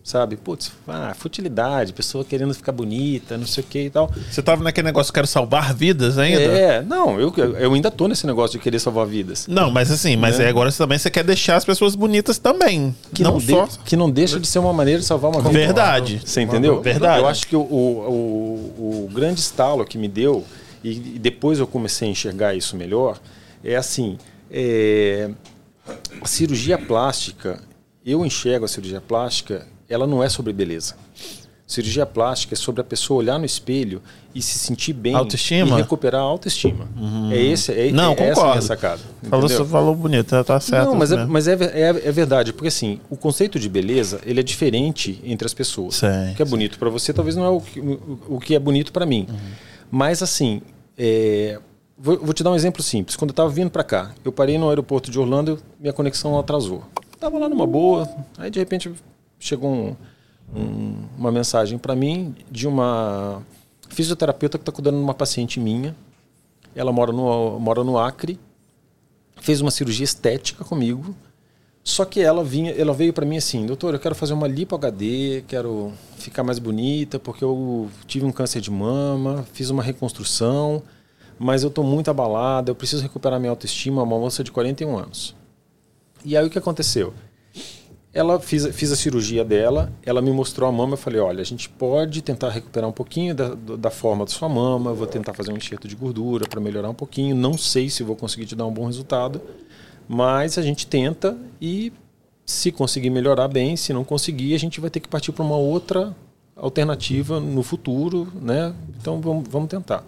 sabe? 0.09 0.37
Putz, 0.37 0.73
ah, 0.89 1.13
futilidade, 1.15 1.93
pessoa 1.93 2.25
querendo 2.25 2.55
ficar 2.55 2.73
bonita, 2.73 3.37
não 3.37 3.47
sei 3.47 3.63
o 3.63 3.67
que 3.67 3.79
e 3.81 3.91
tal. 3.91 4.11
Você 4.31 4.41
tava 4.43 4.65
naquele 4.65 4.87
negócio, 4.87 5.13
quero 5.13 5.27
salvar 5.27 5.75
vidas 5.75 6.17
ainda? 6.17 6.41
É, 6.41 6.83
não, 6.83 7.21
eu, 7.21 7.31
eu 7.37 7.75
ainda 7.75 7.91
tô 7.91 8.09
nesse 8.09 8.27
negócio 8.27 8.59
de 8.59 8.63
querer 8.63 8.79
salvar 8.79 9.07
vidas. 9.07 9.47
Não, 9.47 9.71
mas 9.71 9.91
assim, 9.91 10.17
mas 10.17 10.41
é. 10.41 10.49
agora 10.49 10.73
também 10.73 10.97
você 10.97 11.11
quer 11.11 11.23
deixar 11.25 11.57
as 11.57 11.65
pessoas 11.65 11.95
bonitas 11.95 12.39
também. 12.39 12.97
Que 13.13 13.23
não, 13.23 13.33
não 13.33 13.41
só. 13.41 13.67
De, 13.67 13.79
que 13.81 13.97
não 13.97 14.11
deixa 14.11 14.41
de 14.41 14.47
ser 14.47 14.61
uma 14.61 14.73
maneira 14.73 14.99
de 14.99 15.07
salvar 15.07 15.31
uma 15.31 15.43
vida. 15.43 15.53
Verdade. 15.53 16.23
Você 16.25 16.41
entendeu? 16.41 16.81
Verdade. 16.81 17.21
Eu 17.21 17.29
acho 17.29 17.47
que 17.47 17.55
o, 17.55 17.61
o, 17.61 19.05
o 19.05 19.11
grande 19.13 19.41
estalo 19.41 19.85
que 19.85 19.99
me 19.99 20.09
deu, 20.09 20.43
e 20.83 20.95
depois 21.19 21.59
eu 21.59 21.67
comecei 21.67 22.09
a 22.09 22.11
enxergar 22.11 22.55
isso 22.55 22.77
melhor, 22.79 23.21
é 23.63 23.77
assim. 23.77 24.17
É, 24.51 25.29
a 26.23 26.27
cirurgia 26.27 26.79
plástica, 26.79 27.61
eu 28.07 28.25
enxergo 28.25 28.65
a 28.65 28.69
cirurgia 28.69 29.03
plástica 29.03 29.67
ela 29.89 30.07
não 30.07 30.23
é 30.23 30.29
sobre 30.29 30.53
beleza. 30.53 30.95
Cirurgia 31.67 32.07
plástica 32.07 32.55
é 32.55 32.57
sobre 32.57 32.81
a 32.81 32.85
pessoa 32.85 33.19
olhar 33.19 33.39
no 33.39 33.45
espelho 33.45 34.01
e 34.35 34.41
se 34.41 34.59
sentir 34.59 34.95
bem 34.95 35.15
Autoestima? 35.15 35.77
e 35.77 35.83
recuperar 35.83 36.23
a 36.23 36.25
autoestima. 36.25 36.89
É 37.31 37.37
esse, 37.37 37.71
é, 37.71 37.91
Não, 37.93 38.13
é 38.13 38.15
essa 38.15 38.25
concordo. 38.29 38.51
minha 38.53 38.63
sacada. 38.63 39.01
Falou, 39.29 39.45
entendeu? 39.45 39.67
falou 39.67 39.95
bonito, 39.95 40.29
tá, 40.29 40.43
tá 40.43 40.59
certo. 40.61 40.87
Não, 40.87 40.95
mas, 40.95 41.13
é, 41.13 41.17
mesmo. 41.17 41.31
mas 41.31 41.47
é, 41.47 41.53
é, 41.53 41.89
é 41.89 42.13
verdade, 42.13 42.55
porque 42.55 42.69
assim, 42.69 43.01
o 43.11 43.19
conceito 43.19 43.59
de 43.59 43.69
beleza 43.69 44.19
ele 44.25 44.41
é 44.41 44.43
diferente 44.43 45.21
entre 45.23 45.45
as 45.45 45.53
pessoas. 45.53 45.97
Sei, 45.97 46.33
o 46.33 46.35
que 46.37 46.41
é 46.41 46.45
bonito 46.47 46.79
para 46.79 46.89
você 46.89 47.13
talvez 47.13 47.37
não 47.37 47.45
é 47.45 47.51
o 47.51 47.61
que, 47.61 47.81
o, 47.81 48.19
o 48.29 48.41
que 48.41 48.55
é 48.55 48.59
bonito 48.59 48.91
para 48.91 49.05
mim. 49.05 49.27
Mas 49.91 50.23
assim, 50.23 50.63
é, 50.97 51.61
vou, 51.99 52.19
vou 52.19 52.33
te 52.33 52.43
dar 52.43 52.51
um 52.51 52.57
exemplo 52.57 52.83
simples. 52.83 53.15
Quando 53.15 53.31
eu 53.31 53.33
estava 53.33 53.51
vindo 53.51 53.69
para 53.71 53.85
cá, 53.85 54.13
eu 54.25 54.33
parei 54.33 54.57
no 54.57 54.71
aeroporto 54.71 55.11
de 55.11 55.19
Orlando, 55.19 55.61
minha 55.79 55.93
conexão 55.93 56.39
atrasou. 56.39 56.83
Tava 57.21 57.37
lá 57.39 57.47
numa 57.47 57.67
boa, 57.67 58.09
aí 58.39 58.51
de 58.51 58.59
repente 58.59 58.91
chegou 59.39 59.71
um- 59.71 59.97
um- 60.55 61.05
uma 61.17 61.31
mensagem 61.33 61.79
para 61.79 61.95
mim 61.95 62.35
de 62.51 62.67
uma 62.67 63.43
fisioterapeuta 63.89 64.59
que 64.59 64.63
está 64.63 64.73
cuidando 64.73 64.97
de 64.97 65.03
uma 65.03 65.15
paciente 65.15 65.61
minha. 65.61 65.95
Ela 66.75 66.93
mora 66.93 67.13
no, 67.13 67.59
mora 67.59 67.83
no 67.85 67.99
Acre 67.99 68.39
fez 69.41 69.61
uma 69.61 69.71
cirurgia 69.71 70.05
estética 70.05 70.65
comigo. 70.65 71.15
Só 71.83 72.05
que 72.05 72.21
ela 72.21 72.45
vinha, 72.45 72.73
ela 72.73 72.93
veio 72.93 73.13
para 73.15 73.25
mim 73.25 73.39
assim, 73.39 73.65
doutor, 73.65 73.95
eu 73.95 74.01
quero 74.01 74.15
fazer 74.15 74.35
uma 74.35 74.47
lipo 74.47 74.75
HD, 74.75 75.43
quero 75.49 75.93
ficar 76.19 76.43
mais 76.43 76.59
bonita 76.59 77.19
porque 77.19 77.43
eu 77.43 77.89
tive 78.07 78.27
um 78.27 78.33
câncer 78.33 78.61
de 78.61 78.71
mama, 78.71 79.47
fiz 79.55 79.71
uma 79.71 79.83
reconstrução, 79.83 80.83
mas 81.39 81.63
eu 81.63 81.69
estou 81.69 81.83
muito 81.83 82.11
abalada, 82.11 82.71
eu 82.71 82.75
preciso 82.75 83.03
recuperar 83.03 83.41
minha 83.41 83.51
autoestima, 83.51 84.03
uma 84.03 84.19
moça 84.19 84.45
de 84.45 84.53
41 84.53 84.99
anos. 84.99 85.35
E 86.25 86.37
aí 86.37 86.47
o 86.47 86.51
que 86.51 86.59
aconteceu? 86.59 87.15
Ela 88.13 88.41
fiz, 88.41 88.67
fiz 88.75 88.91
a 88.91 88.97
cirurgia 88.97 89.45
dela, 89.45 89.93
ela 90.05 90.23
me 90.23 90.33
mostrou 90.33 90.69
a 90.69 90.73
mama, 90.73 90.95
eu 90.95 90.97
falei, 90.97 91.21
olha, 91.21 91.43
a 91.43 91.45
gente 91.45 91.69
pode 91.69 92.23
tentar 92.23 92.49
recuperar 92.49 92.89
um 92.89 92.93
pouquinho 92.93 93.35
da, 93.35 93.55
da 93.55 93.91
forma 93.91 94.25
da 94.25 94.31
sua 94.31 94.49
mama, 94.49 94.95
vou 94.95 95.07
tentar 95.07 95.35
fazer 95.35 95.53
um 95.53 95.57
enxerto 95.57 95.87
de 95.87 95.95
gordura 95.95 96.49
para 96.49 96.59
melhorar 96.59 96.89
um 96.89 96.95
pouquinho, 96.95 97.37
não 97.37 97.59
sei 97.59 97.91
se 97.91 98.03
vou 98.03 98.17
conseguir 98.17 98.47
te 98.47 98.57
dar 98.57 98.67
um 98.67 98.73
bom 98.73 98.87
resultado, 98.87 99.43
mas 100.09 100.57
a 100.57 100.63
gente 100.63 100.87
tenta 100.87 101.37
e 101.61 101.93
se 102.47 102.73
conseguir 102.73 103.11
melhorar 103.11 103.47
bem, 103.47 103.77
se 103.77 103.93
não 103.93 104.03
conseguir, 104.03 104.55
a 104.55 104.59
gente 104.59 104.81
vai 104.81 104.89
ter 104.89 105.01
que 105.01 105.09
partir 105.09 105.33
para 105.33 105.45
uma 105.45 105.57
outra 105.57 106.17
alternativa 106.57 107.39
no 107.39 107.63
futuro, 107.63 108.27
né? 108.41 108.75
Então 108.99 109.21
vamos, 109.21 109.47
vamos 109.49 109.69
tentar. 109.69 110.03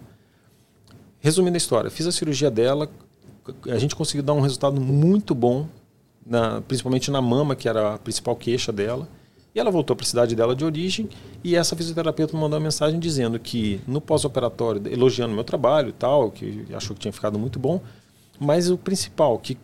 Resumindo 1.19 1.55
a 1.55 1.57
história, 1.59 1.91
fiz 1.91 2.07
a 2.07 2.11
cirurgia 2.11 2.49
dela, 2.49 2.89
a 3.69 3.77
gente 3.77 3.95
conseguiu 3.95 4.23
dar 4.23 4.33
um 4.33 4.41
resultado 4.41 4.81
muito 4.81 5.35
bom, 5.35 5.67
na- 6.25 6.61
principalmente 6.61 7.09
na 7.11 7.21
mama, 7.21 7.55
que 7.55 7.67
era 7.67 7.95
a 7.95 7.97
principal 7.97 8.35
queixa 8.35 8.71
dela. 8.71 9.07
E 9.53 9.59
ela 9.59 9.69
voltou 9.69 9.95
para 9.95 10.05
a 10.05 10.07
cidade 10.07 10.35
dela 10.35 10.55
de 10.55 10.63
origem. 10.63 11.09
E 11.43 11.55
essa 11.55 11.75
fisioterapeuta 11.75 12.37
mandou 12.37 12.57
uma 12.57 12.63
mensagem 12.63 12.99
dizendo 12.99 13.37
que 13.37 13.81
no 13.85 13.99
pós-operatório, 13.99 14.81
elogiando 14.89 15.33
meu 15.33 15.43
trabalho 15.43 15.89
e 15.89 15.93
tal, 15.93 16.31
que 16.31 16.65
achou 16.73 16.95
que 16.95 17.01
tinha 17.01 17.11
ficado 17.11 17.37
muito 17.37 17.59
bom. 17.59 17.81
Mas 18.39 18.69
o 18.69 18.77
principal, 18.77 19.37
que, 19.37 19.57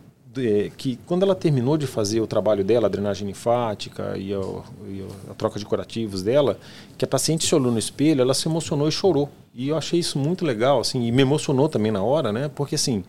que 0.76 0.98
quando 1.06 1.22
ela 1.22 1.34
terminou 1.34 1.76
de 1.78 1.86
fazer 1.86 2.20
o 2.20 2.26
trabalho 2.26 2.62
dela, 2.62 2.86
a 2.86 2.90
drenagem 2.90 3.26
linfática 3.26 4.16
e, 4.18 4.34
o- 4.34 4.62
e 4.86 5.04
a 5.30 5.34
troca 5.34 5.58
de 5.58 5.64
curativos 5.64 6.22
dela, 6.22 6.58
que 6.98 7.04
a 7.04 7.08
paciente 7.08 7.46
se 7.46 7.54
olhou 7.54 7.72
no 7.72 7.78
espelho, 7.78 8.20
ela 8.20 8.34
se 8.34 8.46
emocionou 8.46 8.88
e 8.88 8.92
chorou. 8.92 9.30
E 9.54 9.68
eu 9.68 9.76
achei 9.76 9.98
isso 9.98 10.18
muito 10.18 10.44
legal, 10.44 10.80
assim, 10.80 11.06
e 11.06 11.10
me 11.10 11.22
emocionou 11.22 11.66
também 11.68 11.90
na 11.90 12.02
hora, 12.02 12.30
né? 12.30 12.48
Porque 12.54 12.74
assim, 12.74 13.02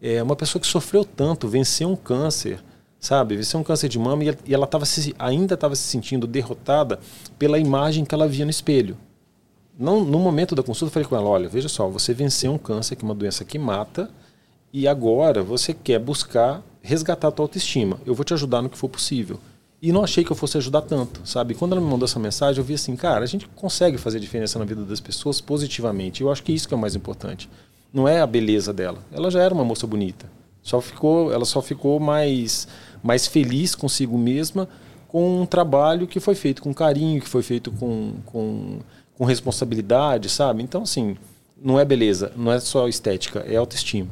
é 0.00 0.22
uma 0.22 0.36
pessoa 0.36 0.60
que 0.60 0.66
sofreu 0.68 1.04
tanto, 1.04 1.48
venceu 1.48 1.90
um 1.90 1.96
câncer, 1.96 2.62
sabe? 3.00 3.36
Venceu 3.36 3.58
um 3.58 3.64
câncer 3.64 3.88
de 3.88 3.98
mama 3.98 4.24
e, 4.24 4.36
e 4.46 4.54
ela 4.54 4.66
tava 4.66 4.84
se, 4.84 5.14
ainda 5.18 5.54
estava 5.54 5.74
se 5.74 5.82
sentindo 5.82 6.26
derrotada 6.26 7.00
pela 7.38 7.58
imagem 7.58 8.04
que 8.04 8.14
ela 8.14 8.28
via 8.28 8.44
no 8.44 8.50
espelho. 8.50 8.96
Não, 9.78 10.04
no 10.04 10.18
momento 10.18 10.54
da 10.54 10.62
consulta, 10.62 10.90
eu 10.90 10.92
falei 10.92 11.08
com 11.08 11.16
ela: 11.16 11.28
olha, 11.28 11.48
veja 11.48 11.68
só, 11.68 11.88
você 11.88 12.12
venceu 12.12 12.52
um 12.52 12.58
câncer, 12.58 12.96
que 12.96 13.04
é 13.04 13.08
uma 13.08 13.14
doença 13.14 13.44
que 13.44 13.58
mata, 13.58 14.10
e 14.72 14.86
agora 14.86 15.42
você 15.42 15.72
quer 15.72 15.98
buscar 15.98 16.62
resgatar 16.82 17.28
a 17.28 17.30
tua 17.30 17.44
autoestima. 17.44 17.98
Eu 18.04 18.14
vou 18.14 18.24
te 18.24 18.34
ajudar 18.34 18.62
no 18.62 18.68
que 18.68 18.76
for 18.76 18.88
possível. 18.88 19.40
E 19.82 19.92
não 19.92 20.04
achei 20.04 20.22
que 20.22 20.30
eu 20.30 20.36
fosse 20.36 20.58
ajudar 20.58 20.82
tanto, 20.82 21.22
sabe? 21.24 21.54
Quando 21.54 21.72
ela 21.72 21.80
me 21.80 21.86
mandou 21.86 22.04
essa 22.04 22.18
mensagem, 22.18 22.60
eu 22.60 22.64
vi 22.64 22.74
assim, 22.74 22.94
cara, 22.94 23.24
a 23.24 23.26
gente 23.26 23.48
consegue 23.48 23.96
fazer 23.96 24.20
diferença 24.20 24.58
na 24.58 24.66
vida 24.66 24.84
das 24.84 25.00
pessoas 25.00 25.40
positivamente. 25.40 26.20
Eu 26.20 26.30
acho 26.30 26.42
que 26.42 26.52
isso 26.52 26.68
que 26.68 26.74
é 26.74 26.76
o 26.76 26.80
mais 26.80 26.94
importante. 26.94 27.48
Não 27.90 28.06
é 28.06 28.20
a 28.20 28.26
beleza 28.26 28.74
dela. 28.74 28.98
Ela 29.10 29.30
já 29.30 29.42
era 29.42 29.54
uma 29.54 29.64
moça 29.64 29.86
bonita. 29.86 30.30
Só 30.62 30.82
ficou, 30.82 31.32
ela 31.32 31.46
só 31.46 31.62
ficou 31.62 31.98
mais, 31.98 32.68
mais 33.02 33.26
feliz 33.26 33.74
consigo 33.74 34.16
mesma 34.18 34.68
com 35.08 35.42
um 35.42 35.46
trabalho 35.46 36.06
que 36.06 36.20
foi 36.20 36.34
feito 36.34 36.62
com 36.62 36.72
carinho, 36.72 37.20
que 37.20 37.28
foi 37.28 37.42
feito 37.42 37.72
com, 37.72 38.14
com, 38.24 38.78
com 39.14 39.24
responsabilidade, 39.24 40.28
sabe? 40.28 40.62
Então, 40.62 40.82
assim, 40.82 41.16
não 41.60 41.80
é 41.80 41.84
beleza, 41.84 42.32
não 42.36 42.52
é 42.52 42.60
só 42.60 42.86
estética, 42.86 43.40
é 43.40 43.56
autoestima. 43.56 44.10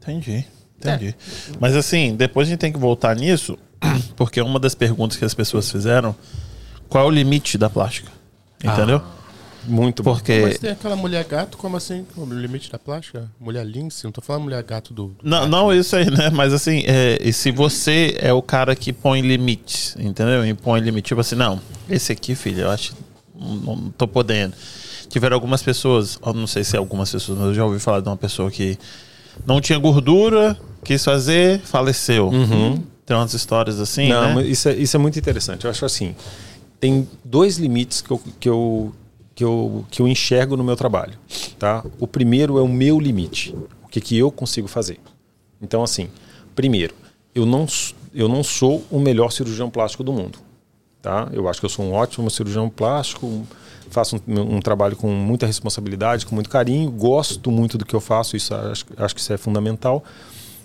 Entendi, 0.00 0.44
entendi. 0.78 1.16
Mas 1.60 1.76
assim, 1.76 2.14
depois 2.14 2.46
a 2.46 2.50
gente 2.50 2.60
tem 2.60 2.72
que 2.72 2.78
voltar 2.78 3.14
nisso, 3.16 3.58
porque 4.16 4.40
uma 4.40 4.58
das 4.58 4.74
perguntas 4.74 5.16
que 5.16 5.24
as 5.24 5.34
pessoas 5.34 5.70
fizeram, 5.70 6.14
qual 6.88 7.04
é 7.04 7.06
o 7.06 7.10
limite 7.10 7.58
da 7.58 7.68
plástica? 7.68 8.10
Entendeu? 8.62 9.02
Muito 9.66 10.02
bom. 10.02 10.14
porque 10.14 10.40
Mas 10.42 10.58
tem 10.58 10.70
aquela 10.70 10.96
mulher 10.96 11.24
gato, 11.24 11.56
como 11.56 11.76
assim? 11.76 12.04
O 12.16 12.24
limite 12.26 12.70
da 12.70 12.78
plástica? 12.78 13.30
Mulher 13.40 13.64
lince? 13.64 14.04
Não 14.04 14.10
tô 14.12 14.20
falando 14.20 14.42
mulher 14.42 14.62
gato 14.62 14.92
do. 14.92 15.08
do 15.08 15.16
Não, 15.22 15.40
gato. 15.40 15.48
não 15.50 15.72
isso 15.72 15.94
aí, 15.96 16.10
né? 16.10 16.30
Mas 16.30 16.52
assim, 16.52 16.82
é, 16.86 17.18
e 17.20 17.32
se 17.32 17.50
você 17.50 18.16
é 18.20 18.32
o 18.32 18.42
cara 18.42 18.74
que 18.74 18.92
põe 18.92 19.20
limites, 19.20 19.94
entendeu? 19.98 20.44
Impõe 20.44 20.80
limite, 20.80 21.08
tipo 21.08 21.20
assim, 21.20 21.36
não, 21.36 21.60
esse 21.88 22.12
aqui, 22.12 22.34
filho, 22.34 22.62
eu 22.62 22.70
acho, 22.70 22.94
não, 23.34 23.76
não 23.76 23.90
tô 23.90 24.06
podendo. 24.08 24.54
Tiveram 25.08 25.34
algumas 25.34 25.62
pessoas, 25.62 26.18
eu 26.24 26.32
não 26.32 26.46
sei 26.46 26.64
se 26.64 26.74
é 26.74 26.78
algumas 26.78 27.10
pessoas, 27.12 27.38
mas 27.38 27.48
eu 27.48 27.54
já 27.54 27.64
ouvi 27.64 27.78
falar 27.78 28.00
de 28.00 28.08
uma 28.08 28.16
pessoa 28.16 28.50
que 28.50 28.78
não 29.46 29.60
tinha 29.60 29.78
gordura, 29.78 30.56
quis 30.82 31.04
fazer, 31.04 31.60
faleceu. 31.60 32.30
Tem 33.04 33.16
umas 33.16 33.34
histórias 33.34 33.78
assim, 33.78 34.08
Não, 34.08 34.28
né? 34.28 34.34
mas 34.36 34.46
isso 34.46 34.68
é, 34.68 34.74
isso 34.74 34.96
é 34.96 34.98
muito 34.98 35.18
interessante. 35.18 35.64
Eu 35.64 35.70
acho 35.70 35.84
assim, 35.84 36.14
tem 36.80 37.06
dois 37.24 37.58
limites 37.58 38.00
que 38.00 38.10
eu, 38.10 38.20
que 38.40 38.48
eu, 38.48 38.94
que 39.34 39.44
eu, 39.44 39.84
que 39.90 40.02
eu 40.02 40.08
enxergo 40.08 40.56
no 40.56 40.64
meu 40.64 40.76
trabalho. 40.76 41.18
Tá? 41.58 41.84
O 41.98 42.06
primeiro 42.06 42.58
é 42.58 42.62
o 42.62 42.68
meu 42.68 42.98
limite. 42.98 43.54
O 43.84 43.88
que, 43.88 44.00
que 44.00 44.16
eu 44.16 44.30
consigo 44.30 44.68
fazer. 44.68 44.98
Então, 45.60 45.82
assim, 45.82 46.08
primeiro, 46.54 46.94
eu 47.34 47.46
não, 47.46 47.66
eu 48.14 48.28
não 48.28 48.42
sou 48.42 48.84
o 48.90 48.98
melhor 48.98 49.30
cirurgião 49.30 49.70
plástico 49.70 50.02
do 50.02 50.12
mundo. 50.12 50.38
Tá? 51.00 51.28
Eu 51.32 51.48
acho 51.48 51.60
que 51.60 51.66
eu 51.66 51.70
sou 51.70 51.84
um 51.84 51.92
ótimo 51.92 52.30
cirurgião 52.30 52.68
plástico, 52.68 53.46
faço 53.90 54.16
um, 54.26 54.56
um 54.56 54.60
trabalho 54.60 54.96
com 54.96 55.08
muita 55.08 55.46
responsabilidade, 55.46 56.26
com 56.26 56.34
muito 56.34 56.48
carinho, 56.48 56.90
gosto 56.90 57.50
muito 57.50 57.76
do 57.76 57.84
que 57.84 57.94
eu 57.94 58.00
faço, 58.00 58.36
isso 58.36 58.54
acho, 58.54 58.86
acho 58.96 59.14
que 59.14 59.20
isso 59.20 59.32
é 59.32 59.36
fundamental. 59.36 60.04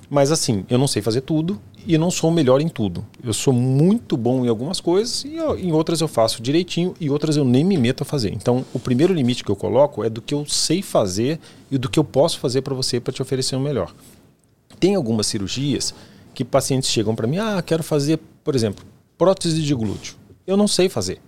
Mas 0.10 0.32
assim, 0.32 0.63
eu 0.70 0.78
não 0.78 0.88
sei 0.88 1.02
fazer 1.02 1.22
tudo 1.22 1.60
e 1.86 1.93
eu 1.93 2.00
não 2.00 2.10
sou 2.10 2.30
o 2.30 2.34
melhor 2.34 2.62
em 2.62 2.70
tudo. 2.70 3.06
Eu 3.22 3.34
sou 3.34 3.54
muito 3.54 4.15
bom 4.15 4.46
em 4.46 4.48
algumas 4.48 4.80
coisas 4.80 5.26
e 5.26 5.36
eu- 5.36 5.58
em 5.60 5.72
outras 5.74 6.00
eu 6.00 6.08
faço 6.08 6.41
direitinho 6.41 6.93
e 7.00 7.10
outras 7.10 7.36
eu 7.36 7.43
nem 7.43 7.63
me 7.63 7.78
meto 7.78 8.04
a 8.04 8.06
fazer. 8.06 8.32
Então, 8.34 8.63
o 8.74 8.80
primeiro 8.80 9.13
limite 9.13 9.43
que 9.43 9.52
eu 9.52 9.56
coloco 9.56 10.04
é 10.04 10.10
do 10.10 10.22
que 10.22 10.34
eu 10.34 10.46
sei 10.46 10.82
fazer 10.82 11.39
e 11.70 11.78
do 11.78 11.89
que 11.89 12.00
eu 12.00 12.04
posso 12.06 12.39
fazer 12.39 12.62
para 12.62 12.74
você 12.74 13.00
para 13.02 13.13
te 13.13 13.22
oferecer 13.22 13.56
o 13.56 13.60
melhor. 13.60 13.93
Tem 14.80 14.96
algumas 14.96 15.28
cirurgias 15.28 15.93
que 16.34 16.46
pacientes 16.46 16.89
chegam 16.89 17.15
para 17.15 17.28
mim, 17.28 17.38
ah, 17.38 17.62
quero 17.62 17.84
fazer, 17.84 18.20
por 18.43 18.56
exemplo, 18.56 18.86
prótese 19.17 19.62
de 19.62 19.74
glúteo. 19.76 20.15
Eu 20.46 20.56
não 20.56 20.67
sei 20.67 20.88
fazer. 20.88 21.20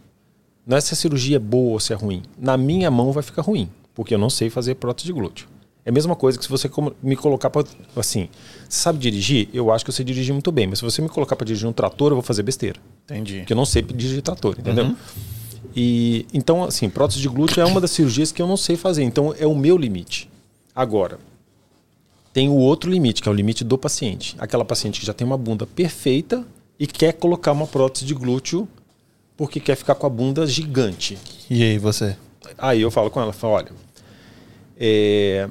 Não 0.65 0.77
é 0.77 0.81
se 0.81 0.93
a 0.93 0.97
cirurgia 0.97 1.35
é 1.37 1.39
boa 1.39 1.71
ou 1.73 1.79
se 1.79 1.91
é 1.91 1.95
ruim. 1.95 2.21
Na 2.37 2.55
minha 2.55 2.89
mão 2.91 3.11
vai 3.11 3.23
ficar 3.23 3.41
ruim, 3.41 3.67
porque 3.93 4.13
eu 4.13 4.19
não 4.19 4.29
sei 4.29 4.49
fazer 4.49 4.75
prótese 4.75 5.07
de 5.07 5.13
glúteo. 5.13 5.47
É 5.89 5.91
a 5.91 5.91
mesma 5.91 6.15
coisa 6.15 6.37
que 6.37 6.43
se 6.43 6.49
você 6.51 6.69
me 7.01 7.15
colocar 7.15 7.49
para 7.49 7.63
assim, 7.95 8.29
você 8.69 8.77
sabe 8.77 8.99
dirigir? 8.99 9.49
Eu 9.51 9.71
acho 9.71 9.83
que 9.83 9.89
eu 9.89 9.93
sei 9.93 10.05
dirigir 10.05 10.31
muito 10.31 10.51
bem, 10.51 10.67
mas 10.67 10.77
se 10.77 10.85
você 10.85 11.01
me 11.01 11.09
colocar 11.09 11.35
para 11.35 11.45
dirigir 11.45 11.67
um 11.67 11.73
trator, 11.73 12.11
eu 12.11 12.15
vou 12.15 12.21
fazer 12.21 12.43
besteira, 12.43 12.79
Entendi. 13.05 13.39
porque 13.39 13.53
eu 13.53 13.57
não 13.57 13.65
sei 13.65 13.81
dirigir 13.81 14.21
trator, 14.21 14.55
entendeu? 14.59 14.95
E 15.75 16.27
então 16.31 16.63
assim, 16.63 16.87
prótese 16.91 17.19
de 17.19 17.27
glúteo 17.27 17.59
é 17.59 17.65
uma 17.65 17.81
das 17.81 17.89
cirurgias 17.89 18.31
que 18.31 18.39
eu 18.39 18.45
não 18.45 18.55
sei 18.55 18.77
fazer, 18.77 19.01
então 19.01 19.33
é 19.39 19.47
o 19.47 19.55
meu 19.55 19.75
limite. 19.75 20.29
Agora, 20.75 21.17
tem 22.31 22.49
o 22.49 22.55
outro 22.55 22.91
limite, 22.91 23.23
que 23.23 23.27
é 23.27 23.31
o 23.31 23.35
limite 23.35 23.63
do 23.63 23.75
paciente. 23.75 24.35
Aquela 24.37 24.63
paciente 24.63 24.99
que 24.99 25.07
já 25.07 25.13
tem 25.13 25.25
uma 25.25 25.39
bunda 25.39 25.65
perfeita 25.65 26.45
e 26.79 26.85
quer 26.85 27.13
colocar 27.13 27.51
uma 27.51 27.65
prótese 27.65 28.05
de 28.05 28.13
glúteo 28.13 28.69
porque 29.35 29.59
quer 29.59 29.75
ficar 29.75 29.95
com 29.95 30.05
a 30.05 30.09
bunda 30.09 30.45
gigante. 30.45 31.17
E 31.49 31.63
aí, 31.63 31.79
você? 31.79 32.15
Aí 32.59 32.79
eu 32.79 32.91
falo 32.91 33.09
com 33.09 33.19
ela, 33.19 33.33
falo, 33.33 33.53
olha, 33.53 33.71
é, 34.79 35.49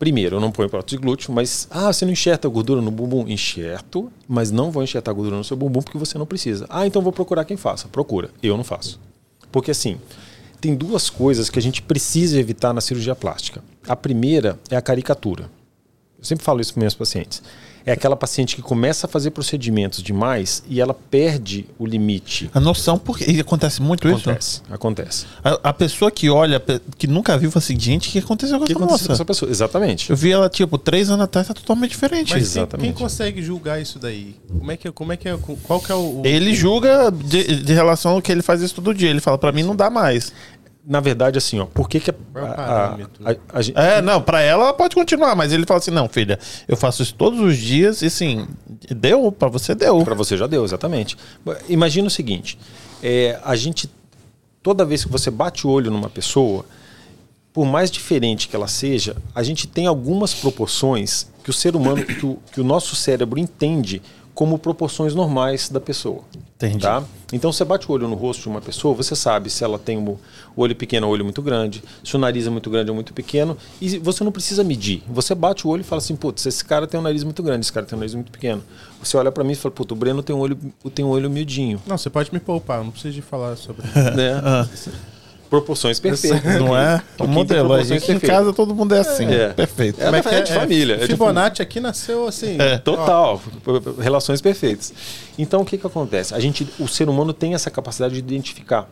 primeiro, 0.00 0.36
eu 0.36 0.40
não 0.40 0.50
ponho 0.50 0.68
prótese 0.68 0.96
de 0.96 1.02
glúteo, 1.02 1.30
mas, 1.30 1.68
ah, 1.70 1.92
você 1.92 2.06
não 2.06 2.12
enxerta 2.12 2.48
gordura 2.48 2.80
no 2.80 2.90
bumbum? 2.90 3.28
Enxerto, 3.28 4.10
mas 4.26 4.50
não 4.50 4.70
vou 4.70 4.82
enxertar 4.82 5.12
gordura 5.12 5.36
no 5.36 5.44
seu 5.44 5.58
bumbum 5.58 5.82
porque 5.82 5.98
você 5.98 6.16
não 6.16 6.24
precisa. 6.24 6.66
Ah, 6.70 6.86
então 6.86 7.02
vou 7.02 7.12
procurar 7.12 7.44
quem 7.44 7.58
faça. 7.58 7.86
Procura. 7.86 8.30
Eu 8.42 8.56
não 8.56 8.64
faço. 8.64 8.98
Porque 9.52 9.70
assim, 9.70 10.00
tem 10.58 10.74
duas 10.74 11.10
coisas 11.10 11.50
que 11.50 11.58
a 11.58 11.62
gente 11.62 11.82
precisa 11.82 12.40
evitar 12.40 12.72
na 12.72 12.80
cirurgia 12.80 13.14
plástica. 13.14 13.62
A 13.86 13.94
primeira 13.94 14.58
é 14.70 14.76
a 14.76 14.82
caricatura. 14.82 15.50
Eu 16.18 16.24
sempre 16.24 16.44
falo 16.44 16.62
isso 16.62 16.72
para 16.72 16.80
meus 16.80 16.94
pacientes. 16.94 17.42
É 17.84 17.92
aquela 17.92 18.14
paciente 18.16 18.54
que 18.56 18.62
começa 18.62 19.06
a 19.06 19.10
fazer 19.10 19.30
procedimentos 19.30 20.02
demais 20.02 20.62
e 20.68 20.80
ela 20.80 20.92
perde 20.94 21.66
o 21.78 21.86
limite. 21.86 22.50
A 22.54 22.60
noção, 22.60 22.98
porque 22.98 23.24
e 23.30 23.40
acontece 23.40 23.80
muito 23.82 24.08
isso? 24.08 24.28
Acontece, 24.28 24.62
acontece. 24.70 25.26
A, 25.42 25.70
a 25.70 25.72
pessoa 25.72 26.10
que 26.10 26.28
olha, 26.28 26.62
que 26.98 27.06
nunca 27.06 27.36
viu, 27.38 27.50
fala 27.50 27.62
assim, 27.64 27.78
gente, 27.78 28.08
o 28.08 28.12
que 28.12 28.18
aconteceu 28.18 28.58
com 28.58 28.64
O 28.64 28.66
que 28.66 28.72
essa 28.72 28.84
aconteceu 28.84 29.06
com 29.06 29.12
essa 29.14 29.24
pessoa? 29.24 29.50
Exatamente. 29.50 30.10
Eu 30.10 30.16
vi 30.16 30.30
ela, 30.30 30.48
tipo, 30.48 30.76
três 30.78 31.10
anos 31.10 31.24
atrás, 31.24 31.48
tá 31.48 31.54
totalmente 31.54 31.90
diferente. 31.92 32.32
Mas 32.32 32.42
quem, 32.52 32.60
Exatamente. 32.62 32.86
quem 32.86 32.92
consegue 33.02 33.42
julgar 33.42 33.80
isso 33.80 33.98
daí? 33.98 34.36
Como 34.48 34.70
é 34.70 34.76
que, 34.76 34.90
como 34.92 35.12
é, 35.12 35.16
que 35.16 35.28
é, 35.28 35.38
qual 35.64 35.80
que 35.80 35.90
é 35.90 35.94
o... 35.94 36.20
o- 36.20 36.22
Ele 36.26 36.54
julga 36.54 37.10
de, 37.10 37.62
de 37.62 37.72
relação 37.72 38.12
ao 38.12 38.22
que 38.22 38.30
ele 38.30 38.42
faz 38.42 38.60
isso 38.62 38.74
todo 38.74 38.92
dia. 38.94 39.08
Ele 39.10 39.20
fala, 39.20 39.38
pra 39.38 39.52
mim 39.52 39.62
não 39.62 39.74
dá 39.74 39.88
mais. 39.90 40.32
Na 40.86 40.98
verdade, 40.98 41.36
assim, 41.36 41.58
ó, 41.60 41.66
por 41.66 41.88
que, 41.88 42.00
que 42.00 42.10
a, 42.10 42.14
é 42.34 42.40
a- 42.40 42.96
a- 43.24 43.58
a 43.78 43.82
É, 43.98 44.00
não, 44.02 44.20
pra 44.22 44.40
ela 44.40 44.64
ela 44.64 44.72
pode 44.72 44.94
continuar, 44.94 45.36
mas 45.36 45.52
ele 45.52 45.66
fala 45.66 45.78
assim, 45.78 45.90
não, 45.90 46.08
filha, 46.08 46.38
eu 46.66 46.76
faço 46.76 47.02
isso 47.02 47.14
todos 47.14 47.38
os 47.38 47.56
dias 47.58 48.00
e 48.02 48.06
assim, 48.06 48.46
deu, 48.88 49.30
pra 49.30 49.48
você 49.48 49.74
deu. 49.74 50.02
Para 50.04 50.14
você 50.14 50.36
já 50.38 50.46
deu, 50.46 50.64
exatamente. 50.64 51.16
Imagina 51.68 52.08
o 52.08 52.10
seguinte: 52.10 52.58
é, 53.02 53.38
a 53.44 53.54
gente, 53.56 53.90
toda 54.62 54.84
vez 54.84 55.04
que 55.04 55.10
você 55.12 55.30
bate 55.30 55.66
o 55.66 55.70
olho 55.70 55.90
numa 55.90 56.08
pessoa, 56.08 56.64
por 57.52 57.66
mais 57.66 57.90
diferente 57.90 58.48
que 58.48 58.56
ela 58.56 58.68
seja, 58.68 59.16
a 59.34 59.42
gente 59.42 59.66
tem 59.68 59.86
algumas 59.86 60.32
proporções 60.32 61.28
que 61.44 61.50
o 61.50 61.52
ser 61.52 61.76
humano, 61.76 62.04
que 62.04 62.24
o, 62.24 62.38
que 62.52 62.60
o 62.60 62.64
nosso 62.64 62.96
cérebro 62.96 63.38
entende 63.38 64.00
como 64.40 64.58
proporções 64.58 65.14
normais 65.14 65.68
da 65.68 65.78
pessoa. 65.78 66.22
Entendi. 66.56 66.78
Tá? 66.78 67.04
Então 67.30 67.52
você 67.52 67.62
bate 67.62 67.86
o 67.86 67.92
olho 67.92 68.08
no 68.08 68.14
rosto 68.14 68.44
de 68.44 68.48
uma 68.48 68.62
pessoa, 68.62 68.94
você 68.94 69.14
sabe 69.14 69.50
se 69.50 69.62
ela 69.62 69.78
tem 69.78 69.98
o 69.98 70.18
olho 70.56 70.74
pequeno 70.74 71.06
ou 71.06 71.12
olho 71.12 71.22
muito 71.24 71.42
grande, 71.42 71.84
se 72.02 72.16
o 72.16 72.18
nariz 72.18 72.46
é 72.46 72.50
muito 72.50 72.70
grande 72.70 72.90
ou 72.90 72.94
muito 72.94 73.12
pequeno, 73.12 73.54
e 73.82 73.98
você 73.98 74.24
não 74.24 74.32
precisa 74.32 74.64
medir. 74.64 75.02
Você 75.08 75.34
bate 75.34 75.66
o 75.66 75.70
olho 75.70 75.82
e 75.82 75.84
fala 75.84 75.98
assim, 75.98 76.16
putz, 76.16 76.46
esse 76.46 76.64
cara 76.64 76.86
tem 76.86 76.98
um 76.98 77.02
nariz 77.02 77.22
muito 77.22 77.42
grande, 77.42 77.66
esse 77.66 77.72
cara 77.72 77.84
tem 77.84 77.94
um 77.94 78.00
nariz 78.00 78.14
muito 78.14 78.32
pequeno. 78.32 78.62
Você 79.02 79.14
olha 79.14 79.30
para 79.30 79.44
mim 79.44 79.52
e 79.52 79.56
fala, 79.56 79.74
putz, 79.74 79.92
o 79.92 79.94
Breno 79.94 80.22
tem 80.22 80.34
um 80.34 80.38
olho, 80.38 80.58
tem 80.94 81.04
um 81.04 81.08
olho 81.08 81.28
miudinho. 81.28 81.78
Não, 81.86 81.98
você 81.98 82.08
pode 82.08 82.32
me 82.32 82.40
poupar, 82.40 82.82
não 82.82 82.90
precisa 82.90 83.12
de 83.12 83.20
falar 83.20 83.56
sobre 83.56 83.82
Né? 84.16 84.40
Proporções 85.50 85.98
perfeitas. 85.98 86.42
Não 86.58 86.76
é? 86.76 87.02
O 87.18 87.26
modelo. 87.26 87.72
A 87.72 87.78
proporções 87.78 88.04
gente 88.06 88.12
em 88.12 88.20
casa 88.20 88.52
todo 88.52 88.74
mundo 88.74 88.94
é 88.94 89.00
assim. 89.00 89.26
É. 89.26 89.48
Perfeito. 89.50 90.00
É, 90.00 90.04
Como 90.04 90.16
é 90.16 90.40
de 90.42 90.52
família. 90.52 90.94
é 90.94 90.98
de 90.98 91.06
Fibonacci 91.08 91.60
aqui 91.60 91.80
nasceu 91.80 92.26
assim. 92.26 92.56
É, 92.58 92.76
ó, 92.76 92.78
Total, 92.78 93.42
relações 94.00 94.40
perfeitas. 94.40 94.94
Então 95.36 95.60
o 95.60 95.64
que, 95.64 95.76
que 95.76 95.86
acontece? 95.86 96.34
A 96.34 96.40
gente, 96.40 96.66
o 96.78 96.86
ser 96.86 97.08
humano 97.08 97.32
tem 97.32 97.54
essa 97.54 97.70
capacidade 97.70 98.14
de 98.14 98.20
identificar. 98.20 98.88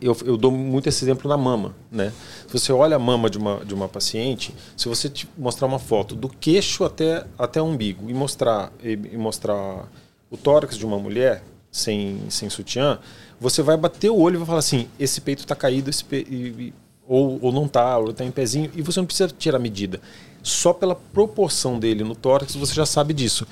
Eu, 0.00 0.16
eu 0.24 0.36
dou 0.36 0.50
muito 0.50 0.88
esse 0.88 1.04
exemplo 1.04 1.28
na 1.28 1.36
mama, 1.36 1.74
né? 1.92 2.10
Se 2.46 2.58
você 2.58 2.72
olha 2.72 2.96
a 2.96 2.98
mama 2.98 3.28
de 3.28 3.36
uma, 3.36 3.62
de 3.64 3.74
uma 3.74 3.86
paciente, 3.86 4.54
se 4.74 4.88
você 4.88 5.08
te 5.10 5.28
mostrar 5.36 5.66
uma 5.66 5.78
foto 5.78 6.14
do 6.16 6.28
queixo 6.28 6.84
até, 6.84 7.24
até 7.38 7.60
o 7.60 7.66
umbigo 7.66 8.10
e 8.10 8.14
mostrar, 8.14 8.72
e, 8.82 8.92
e 8.92 9.16
mostrar 9.16 9.86
o 10.30 10.36
tórax 10.38 10.76
de 10.76 10.86
uma 10.86 10.98
mulher 10.98 11.42
sem, 11.70 12.18
sem 12.30 12.48
sutiã, 12.48 12.98
você 13.40 13.62
vai 13.62 13.76
bater 13.76 14.10
o 14.10 14.18
olho 14.18 14.34
e 14.34 14.38
vai 14.38 14.46
falar 14.46 14.58
assim: 14.58 14.86
esse 14.98 15.20
peito 15.20 15.40
está 15.40 15.54
caído, 15.56 15.88
esse 15.90 16.04
pe- 16.04 16.72
ou, 17.08 17.38
ou 17.42 17.50
não 17.52 17.64
está, 17.66 17.98
ou 17.98 18.10
está 18.10 18.24
em 18.24 18.30
pezinho, 18.30 18.70
e 18.74 18.82
você 18.82 19.00
não 19.00 19.06
precisa 19.06 19.32
tirar 19.36 19.58
medida. 19.58 20.00
Só 20.42 20.72
pela 20.72 20.94
proporção 20.94 21.78
dele 21.78 22.04
no 22.04 22.14
tórax 22.14 22.54
você 22.54 22.72
já 22.74 22.86
sabe 22.86 23.12
disso. 23.14 23.46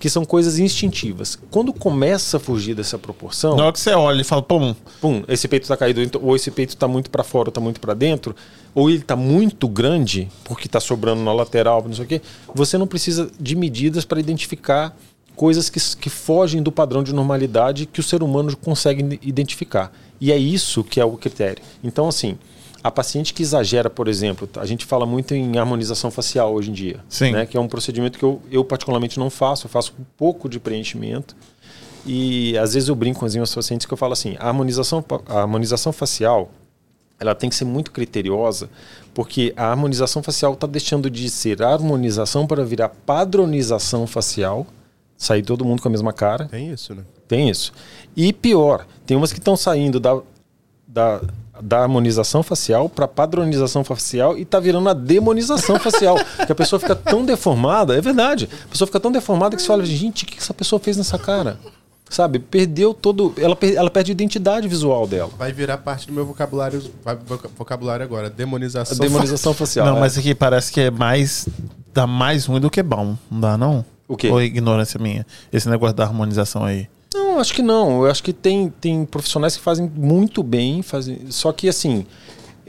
Que 0.00 0.08
são 0.08 0.24
coisas 0.24 0.60
instintivas. 0.60 1.36
Quando 1.50 1.72
começa 1.72 2.36
a 2.36 2.40
fugir 2.40 2.72
dessa 2.72 2.96
proporção, 2.96 3.56
Na 3.56 3.64
hora 3.64 3.72
que 3.72 3.80
você 3.80 3.90
olha 3.90 4.20
e 4.20 4.24
fala, 4.24 4.40
pum, 4.40 4.72
pum, 5.00 5.24
esse 5.26 5.48
peito 5.48 5.64
está 5.64 5.76
caído, 5.76 6.00
então- 6.00 6.20
ou 6.22 6.36
esse 6.36 6.52
peito 6.52 6.68
está 6.70 6.86
muito 6.86 7.10
para 7.10 7.24
fora, 7.24 7.48
ou 7.48 7.50
está 7.50 7.60
muito 7.60 7.80
para 7.80 7.94
dentro, 7.94 8.36
ou 8.72 8.88
ele 8.88 9.00
está 9.00 9.16
muito 9.16 9.66
grande, 9.66 10.28
porque 10.44 10.68
está 10.68 10.78
sobrando 10.78 11.20
na 11.24 11.32
lateral, 11.32 11.82
não 11.84 11.92
sei 11.94 12.04
o 12.04 12.06
quê, 12.06 12.22
você 12.54 12.78
não 12.78 12.86
precisa 12.86 13.28
de 13.40 13.56
medidas 13.56 14.04
para 14.04 14.20
identificar 14.20 14.96
coisas 15.38 15.70
que, 15.70 15.78
que 15.96 16.10
fogem 16.10 16.60
do 16.60 16.72
padrão 16.72 17.04
de 17.04 17.14
normalidade 17.14 17.86
que 17.86 18.00
o 18.00 18.02
ser 18.02 18.24
humano 18.24 18.54
consegue 18.56 19.20
identificar. 19.22 19.92
E 20.20 20.32
é 20.32 20.36
isso 20.36 20.82
que 20.82 21.00
é 21.00 21.04
o 21.04 21.12
critério. 21.12 21.62
Então, 21.82 22.08
assim, 22.08 22.36
a 22.82 22.90
paciente 22.90 23.32
que 23.32 23.40
exagera, 23.40 23.88
por 23.88 24.08
exemplo, 24.08 24.50
a 24.56 24.66
gente 24.66 24.84
fala 24.84 25.06
muito 25.06 25.36
em 25.36 25.56
harmonização 25.56 26.10
facial 26.10 26.52
hoje 26.52 26.70
em 26.70 26.74
dia, 26.74 26.98
Sim. 27.08 27.30
né, 27.30 27.46
que 27.46 27.56
é 27.56 27.60
um 27.60 27.68
procedimento 27.68 28.18
que 28.18 28.24
eu, 28.24 28.42
eu 28.50 28.64
particularmente 28.64 29.16
não 29.16 29.30
faço, 29.30 29.66
eu 29.66 29.70
faço 29.70 29.94
um 30.00 30.04
pouco 30.16 30.48
de 30.48 30.58
preenchimento. 30.58 31.36
E 32.04 32.58
às 32.58 32.74
vezes 32.74 32.88
eu 32.88 32.96
brinco 32.96 33.20
com 33.20 33.26
as 33.26 33.34
minhas 33.34 33.54
pacientes 33.54 33.86
que 33.86 33.92
eu 33.92 33.98
falo 33.98 34.14
assim, 34.14 34.34
a 34.40 34.48
harmonização, 34.48 35.04
a 35.28 35.40
harmonização 35.42 35.92
facial, 35.92 36.50
ela 37.20 37.34
tem 37.34 37.48
que 37.48 37.54
ser 37.54 37.64
muito 37.64 37.92
criteriosa, 37.92 38.68
porque 39.14 39.52
a 39.56 39.66
harmonização 39.66 40.20
facial 40.20 40.54
está 40.54 40.66
deixando 40.66 41.08
de 41.08 41.30
ser 41.30 41.62
harmonização 41.62 42.44
para 42.44 42.64
virar 42.64 42.88
padronização 42.88 44.04
facial, 44.04 44.66
sair 45.18 45.42
todo 45.42 45.64
mundo 45.64 45.82
com 45.82 45.88
a 45.88 45.90
mesma 45.90 46.12
cara, 46.12 46.46
Tem 46.46 46.70
isso, 46.72 46.94
né? 46.94 47.02
tem 47.26 47.50
isso. 47.50 47.72
E 48.16 48.32
pior, 48.32 48.86
tem 49.04 49.16
umas 49.16 49.32
que 49.32 49.38
estão 49.40 49.56
saindo 49.56 49.98
da, 50.00 50.18
da, 50.86 51.20
da 51.60 51.80
harmonização 51.80 52.42
facial 52.42 52.88
para 52.88 53.06
padronização 53.08 53.82
facial 53.84 54.38
e 54.38 54.44
tá 54.44 54.58
virando 54.60 54.88
a 54.88 54.94
demonização 54.94 55.76
facial. 55.80 56.16
que 56.46 56.52
a 56.52 56.54
pessoa 56.54 56.78
fica 56.80 56.94
tão 56.96 57.24
deformada, 57.24 57.96
é 57.96 58.00
verdade. 58.00 58.48
A 58.64 58.68
pessoa 58.68 58.86
fica 58.86 59.00
tão 59.00 59.10
deformada 59.12 59.56
que 59.56 59.62
você 59.62 59.70
olha, 59.72 59.84
gente, 59.84 60.22
o 60.24 60.26
que 60.26 60.38
essa 60.38 60.54
pessoa 60.54 60.78
fez 60.78 60.96
nessa 60.96 61.18
cara? 61.18 61.58
Sabe? 62.08 62.38
Perdeu 62.38 62.94
todo. 62.94 63.34
Ela, 63.36 63.54
per- 63.54 63.74
ela 63.76 63.90
perde 63.90 64.10
a 64.10 64.14
identidade 64.14 64.66
visual 64.66 65.06
dela. 65.06 65.30
Vai 65.36 65.52
virar 65.52 65.76
parte 65.76 66.06
do 66.06 66.12
meu 66.14 66.24
vocabulário, 66.24 66.82
vocabulário 67.54 68.02
agora. 68.02 68.28
A 68.28 68.30
Demonização. 68.30 68.96
demonização 68.96 69.52
facial. 69.54 69.84
não, 69.86 69.98
é. 69.98 70.00
mas 70.00 70.16
aqui 70.16 70.34
parece 70.34 70.72
que 70.72 70.80
é 70.80 70.90
mais. 70.90 71.46
Dá 71.92 72.06
mais 72.06 72.46
ruim 72.46 72.60
do 72.60 72.70
que 72.70 72.82
bom. 72.82 73.14
Não 73.30 73.40
dá, 73.40 73.58
não? 73.58 73.84
O 74.08 74.16
quê? 74.16 74.28
Ou 74.28 74.40
é 74.40 74.44
ignorância 74.44 74.98
minha? 74.98 75.26
Esse 75.52 75.68
negócio 75.68 75.94
da 75.94 76.04
harmonização 76.04 76.64
aí. 76.64 76.88
Não, 77.14 77.38
acho 77.38 77.54
que 77.54 77.62
não. 77.62 78.04
Eu 78.04 78.10
acho 78.10 78.22
que 78.22 78.32
tem, 78.32 78.72
tem 78.80 79.04
profissionais 79.04 79.56
que 79.56 79.62
fazem 79.62 79.90
muito 79.94 80.42
bem, 80.42 80.82
fazem. 80.82 81.30
Só 81.30 81.52
que 81.52 81.68
assim, 81.68 82.06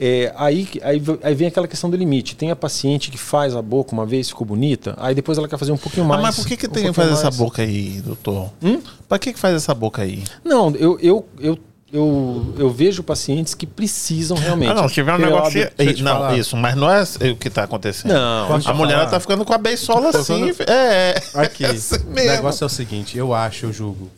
é, 0.02 0.32
aí, 0.34 0.66
aí, 0.82 1.02
aí 1.22 1.34
vem 1.34 1.48
aquela 1.48 1.68
questão 1.68 1.90
do 1.90 1.96
limite. 1.96 2.34
Tem 2.34 2.50
a 2.50 2.56
paciente 2.56 3.10
que 3.10 3.18
faz 3.18 3.54
a 3.54 3.60
boca 3.60 3.92
uma 3.92 4.06
vez, 4.06 4.30
ficou 4.30 4.46
bonita, 4.46 4.94
aí 4.98 5.14
depois 5.14 5.36
ela 5.36 5.46
quer 5.46 5.58
fazer 5.58 5.72
um 5.72 5.76
pouquinho 5.76 6.06
mais. 6.06 6.20
ah, 6.20 6.22
mas 6.22 6.36
por 6.36 6.46
que, 6.46 6.56
que 6.56 6.66
um 6.66 6.70
tem 6.70 6.84
que 6.84 6.86
pouquinho 6.86 6.94
fazer 6.94 7.12
essa 7.12 7.24
mais. 7.24 7.36
boca 7.36 7.60
aí, 7.60 8.00
doutor? 8.00 8.50
Hum? 8.62 8.80
Pra 9.06 9.18
que, 9.18 9.34
que 9.34 9.38
faz 9.38 9.54
essa 9.54 9.74
boca 9.74 10.00
aí? 10.00 10.24
Não, 10.42 10.74
eu, 10.76 10.98
eu, 11.00 11.28
eu, 11.38 11.58
eu, 11.92 12.54
eu 12.58 12.70
vejo 12.70 13.02
pacientes 13.02 13.54
que 13.54 13.66
precisam 13.66 14.36
realmente. 14.36 14.70
Ah, 14.70 14.74
não, 14.74 14.88
se 14.88 14.94
tiver 14.94 15.14
um 15.14 15.18
negócio. 15.18 15.70
te 15.76 16.02
Não, 16.02 16.12
falar. 16.12 16.38
isso, 16.38 16.56
mas 16.56 16.76
não 16.76 16.90
é 16.90 17.02
o 17.30 17.36
que 17.36 17.50
tá 17.50 17.64
acontecendo. 17.64 18.12
Não, 18.12 18.48
Posso 18.48 18.70
A 18.70 18.74
mulher 18.74 18.92
falar? 18.92 19.02
ela 19.02 19.10
tá 19.10 19.20
ficando 19.20 19.44
com 19.44 19.52
a 19.52 19.58
beisola 19.58 20.10
assim. 20.10 20.50
É, 20.66 21.14
é. 21.16 21.22
Aqui. 21.34 21.64
É 21.64 21.70
assim 21.70 21.96
o 21.96 22.10
negócio 22.12 22.64
é 22.64 22.66
o 22.66 22.70
seguinte, 22.70 23.18
eu 23.18 23.34
acho, 23.34 23.66
eu 23.66 23.72
julgo. 23.72 24.08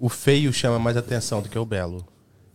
O 0.00 0.08
feio 0.08 0.52
chama 0.52 0.78
mais 0.78 0.96
atenção 0.96 1.40
do 1.40 1.48
que 1.48 1.58
o 1.58 1.64
belo. 1.64 2.04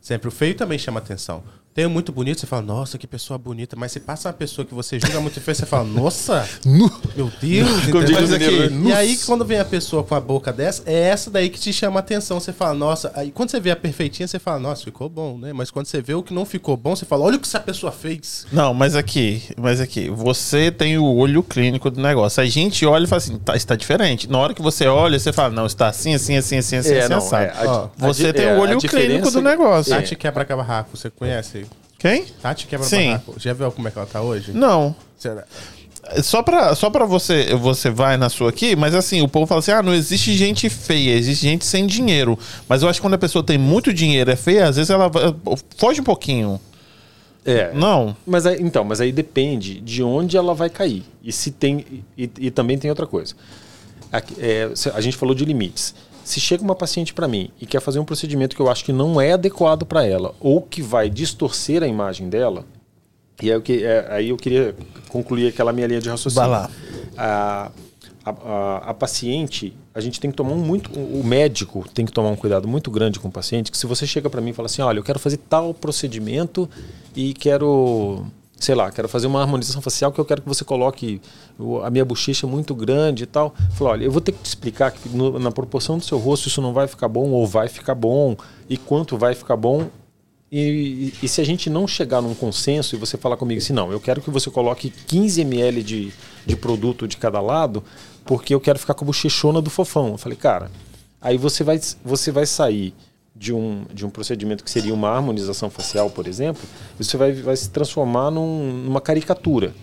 Sempre 0.01 0.27
o 0.27 0.31
feio 0.31 0.55
também 0.55 0.77
chama 0.77 0.99
atenção. 0.99 1.43
Tem 1.77 1.85
um 1.85 1.91
muito 1.91 2.11
bonito, 2.11 2.39
você 2.39 2.47
fala, 2.47 2.63
nossa, 2.63 2.97
que 2.97 3.05
pessoa 3.05 3.37
bonita. 3.37 3.75
Mas 3.75 3.91
se 3.91 3.99
passa 3.99 4.29
uma 4.29 4.33
pessoa 4.33 4.65
que 4.65 4.73
você 4.73 4.99
julga 4.99 5.21
muito 5.21 5.39
feia, 5.39 5.53
você 5.53 5.63
fala, 5.63 5.83
nossa, 5.83 6.43
meu 6.65 7.31
Deus. 7.39 7.69
Entendeu? 7.87 8.17
o 8.17 8.27
mineiro, 8.31 8.69
né? 8.71 8.89
E 8.89 8.93
aí, 8.93 9.17
quando 9.17 9.45
vem 9.45 9.59
a 9.59 9.63
pessoa 9.65 10.03
com 10.03 10.15
a 10.15 10.19
boca 10.19 10.51
dessa, 10.51 10.81
é 10.87 10.95
essa 11.09 11.29
daí 11.29 11.51
que 11.51 11.59
te 11.59 11.71
chama 11.71 11.99
atenção. 11.99 12.39
Você 12.39 12.51
fala, 12.51 12.73
nossa. 12.73 13.11
Aí 13.13 13.29
quando 13.29 13.51
você 13.51 13.59
vê 13.59 13.69
a 13.69 13.75
perfeitinha, 13.75 14.27
você 14.27 14.39
fala, 14.39 14.57
nossa, 14.59 14.85
ficou 14.85 15.07
bom, 15.07 15.37
né? 15.37 15.53
Mas 15.53 15.69
quando 15.69 15.85
você 15.85 16.01
vê 16.01 16.15
o 16.15 16.23
que 16.23 16.33
não 16.33 16.45
ficou 16.47 16.75
bom, 16.75 16.95
você 16.95 17.05
fala, 17.05 17.23
olha 17.25 17.35
o 17.37 17.39
que 17.39 17.45
essa 17.47 17.59
pessoa 17.59 17.91
fez. 17.91 18.47
Não, 18.51 18.73
mas 18.73 18.95
aqui, 18.95 19.43
mas 19.55 19.79
aqui, 19.79 20.09
você 20.09 20.71
tem 20.71 20.97
o 20.97 21.05
olho 21.05 21.43
clínico 21.43 21.91
do 21.91 22.01
negócio. 22.01 22.41
A 22.41 22.45
gente 22.47 22.87
olha 22.87 23.03
e 23.03 23.07
fala 23.07 23.17
assim, 23.19 23.37
tá, 23.37 23.55
está 23.55 23.75
diferente. 23.75 24.27
Na 24.27 24.39
hora 24.39 24.55
que 24.55 24.63
você 24.63 24.87
olha, 24.87 25.19
você 25.19 25.31
fala, 25.31 25.53
não, 25.53 25.67
está 25.67 25.89
assim, 25.89 26.15
assim, 26.15 26.37
assim, 26.37 26.57
assim, 26.57 26.77
assim, 26.77 26.93
É, 26.95 26.99
assim, 27.01 27.09
não, 27.11 27.17
assado. 27.19 27.43
é, 27.43 27.49
a- 27.51 27.71
Ó, 27.71 27.83
a 27.85 28.07
você 28.07 28.33
tem 28.33 28.45
é, 28.47 28.53
o 28.55 28.57
a 28.57 28.59
olho 28.61 28.79
clínico 28.79 29.29
do 29.29 29.43
negócio. 29.43 29.93
Tati 29.93 30.15
quebra 30.15 30.43
barraco, 30.43 30.97
você 30.97 31.11
conhece? 31.11 31.66
Quem? 31.99 32.25
Tati 32.41 32.67
quebra 32.67 32.85
Sim. 32.87 33.07
barraco. 33.07 33.35
Já 33.37 33.53
viu 33.53 33.71
como 33.71 33.87
é 33.87 33.91
que 33.91 33.97
ela 33.97 34.07
tá 34.07 34.21
hoje? 34.21 34.51
Não. 34.53 34.95
Será? 35.17 35.45
Só 36.23 36.41
pra, 36.41 36.73
só 36.73 36.89
pra 36.89 37.05
você, 37.05 37.53
você 37.55 37.89
vai 37.89 38.15
na 38.15 38.29
sua 38.29 38.49
aqui, 38.49 38.75
mas 38.77 38.95
assim, 38.95 39.21
o 39.21 39.27
povo 39.27 39.45
fala 39.45 39.59
assim: 39.59 39.71
ah, 39.71 39.83
não 39.83 39.93
existe 39.93 40.33
gente 40.37 40.69
feia, 40.69 41.13
existe 41.15 41.41
gente 41.41 41.65
sem 41.65 41.85
dinheiro. 41.85 42.37
Mas 42.69 42.81
eu 42.81 42.87
acho 42.87 42.99
que 42.99 43.01
quando 43.01 43.15
a 43.15 43.17
pessoa 43.17 43.43
tem 43.43 43.57
muito 43.57 43.93
dinheiro, 43.93 44.31
é 44.31 44.35
feia, 44.35 44.67
às 44.69 44.77
vezes 44.77 44.89
ela 44.89 45.09
vai- 45.09 45.33
foge 45.75 45.99
um 45.99 46.03
pouquinho. 46.05 46.61
É. 47.43 47.71
Não. 47.73 48.15
Mas 48.25 48.45
aí, 48.45 48.57
então, 48.61 48.83
mas 48.83 49.01
aí 49.01 49.11
depende 49.11 49.81
de 49.81 50.01
onde 50.03 50.37
ela 50.37 50.53
vai 50.53 50.69
cair. 50.69 51.03
E 51.23 51.31
se 51.33 51.51
tem. 51.51 52.03
E, 52.17 52.29
e 52.39 52.51
também 52.51 52.77
tem 52.77 52.89
outra 52.89 53.07
coisa. 53.07 53.33
Aqui, 54.11 54.33
é, 54.39 54.69
se- 54.75 54.89
a 54.91 55.01
gente 55.01 55.17
falou 55.17 55.35
de 55.35 55.43
limites. 55.43 55.93
Se 56.27 56.41
chega 56.41 56.61
uma 56.61 56.75
paciente 56.75 57.13
para 57.13 57.25
mim 57.25 57.49
e 57.61 57.65
quer 57.65 57.79
fazer 57.79 57.99
um 57.99 58.03
procedimento 58.05 58.53
que 58.53 58.61
eu 58.61 58.69
acho 58.69 58.83
que 58.83 58.91
não 58.91 59.19
é 59.21 59.31
adequado 59.31 59.85
para 59.85 60.05
ela, 60.05 60.35
ou 60.41 60.61
que 60.61 60.81
vai 60.81 61.09
distorcer 61.09 61.81
a 61.81 61.87
imagem 61.87 62.27
dela, 62.27 62.65
e 63.41 63.45
aí 63.49 63.55
eu, 63.55 63.61
que- 63.61 63.83
é, 63.85 64.05
aí 64.09 64.29
eu 64.29 64.35
queria 64.35 64.75
concluir 65.07 65.47
aquela 65.47 65.71
minha 65.71 65.87
linha 65.87 66.01
de 66.01 66.09
raciocínio. 66.09 66.49
Vai 66.49 66.59
lá. 66.59 66.69
A, 67.15 67.71
a, 68.25 68.29
a- 68.29 68.77
a 68.89 68.93
paciente, 68.93 69.73
a 69.95 70.01
gente 70.01 70.19
tem 70.19 70.29
que 70.29 70.35
tomar 70.35 70.51
um 70.51 70.57
muito. 70.57 70.91
O 70.99 71.23
médico 71.23 71.85
tem 71.93 72.05
que 72.05 72.11
tomar 72.11 72.29
um 72.29 72.35
cuidado 72.35 72.67
muito 72.67 72.91
grande 72.91 73.19
com 73.21 73.29
o 73.29 73.31
paciente, 73.31 73.71
que 73.71 73.77
se 73.77 73.85
você 73.87 74.05
chega 74.05 74.29
para 74.29 74.41
mim 74.41 74.49
e 74.49 74.53
fala 74.53 74.65
assim: 74.65 74.81
olha, 74.81 74.99
eu 74.99 75.03
quero 75.03 75.19
fazer 75.19 75.37
tal 75.37 75.73
procedimento 75.73 76.69
e 77.15 77.33
quero 77.33 78.25
sei 78.59 78.73
lá, 78.73 78.91
quero 78.91 79.07
fazer 79.07 79.27
uma 79.27 79.41
harmonização 79.41 79.81
facial 79.81 80.11
que 80.11 80.19
eu 80.19 80.25
quero 80.25 80.41
que 80.41 80.47
você 80.47 80.65
coloque 80.65 81.21
a 81.83 81.89
minha 81.89 82.03
bochecha 82.03 82.47
muito 82.47 82.73
grande 82.73 83.23
e 83.23 83.27
tal. 83.27 83.53
Falou, 83.73 83.93
olha, 83.93 84.05
eu 84.05 84.11
vou 84.11 84.21
ter 84.21 84.31
que 84.31 84.39
te 84.39 84.45
explicar 84.45 84.91
que 84.91 85.09
no, 85.09 85.37
na 85.37 85.51
proporção 85.51 85.97
do 85.97 86.03
seu 86.03 86.17
rosto 86.17 86.47
isso 86.47 86.61
não 86.61 86.73
vai 86.73 86.87
ficar 86.87 87.07
bom 87.07 87.29
ou 87.29 87.45
vai 87.45 87.67
ficar 87.67 87.95
bom 87.95 88.35
e 88.69 88.75
quanto 88.75 89.17
vai 89.17 89.35
ficar 89.35 89.55
bom. 89.55 89.89
E, 90.51 91.13
e, 91.21 91.27
se 91.27 91.41
a 91.41 91.43
gente 91.43 91.69
não 91.69 91.85
chegar 91.85 92.21
num 92.21 92.33
consenso 92.33 92.95
e 92.95 92.97
você 92.97 93.17
falar 93.17 93.35
comigo 93.35 93.59
assim, 93.59 93.73
não, 93.73 93.91
eu 93.91 93.99
quero 93.99 94.21
que 94.21 94.29
você 94.29 94.49
coloque 94.49 94.89
15 94.89 95.41
ml 95.41 95.83
de, 95.83 96.13
de 96.45 96.55
produto 96.55 97.05
de 97.05 97.17
cada 97.17 97.41
lado, 97.41 97.83
porque 98.25 98.55
eu 98.55 98.59
quero 98.59 98.79
ficar 98.79 98.93
com 98.93 99.03
a 99.03 99.07
bochechona 99.07 99.61
do 99.61 99.69
fofão. 99.69 100.11
Eu 100.11 100.17
falei, 100.17 100.37
cara, 100.37 100.71
aí 101.21 101.37
você 101.37 101.65
vai, 101.65 101.79
você 102.03 102.31
vai 102.31 102.45
sair 102.45 102.93
de 103.37 103.53
um, 103.53 103.85
de 103.93 104.05
um 104.05 104.09
procedimento 104.09 104.63
que 104.63 104.71
seria 104.71 104.93
uma 104.93 105.09
harmonização 105.09 105.69
facial, 105.69 106.09
por 106.09 106.27
exemplo, 106.27 106.61
você 106.97 107.17
vai, 107.17 107.31
vai 107.33 107.55
se 107.55 107.69
transformar 107.69 108.31
num, 108.31 108.83
numa 108.83 108.99
caricatura. 109.01 109.73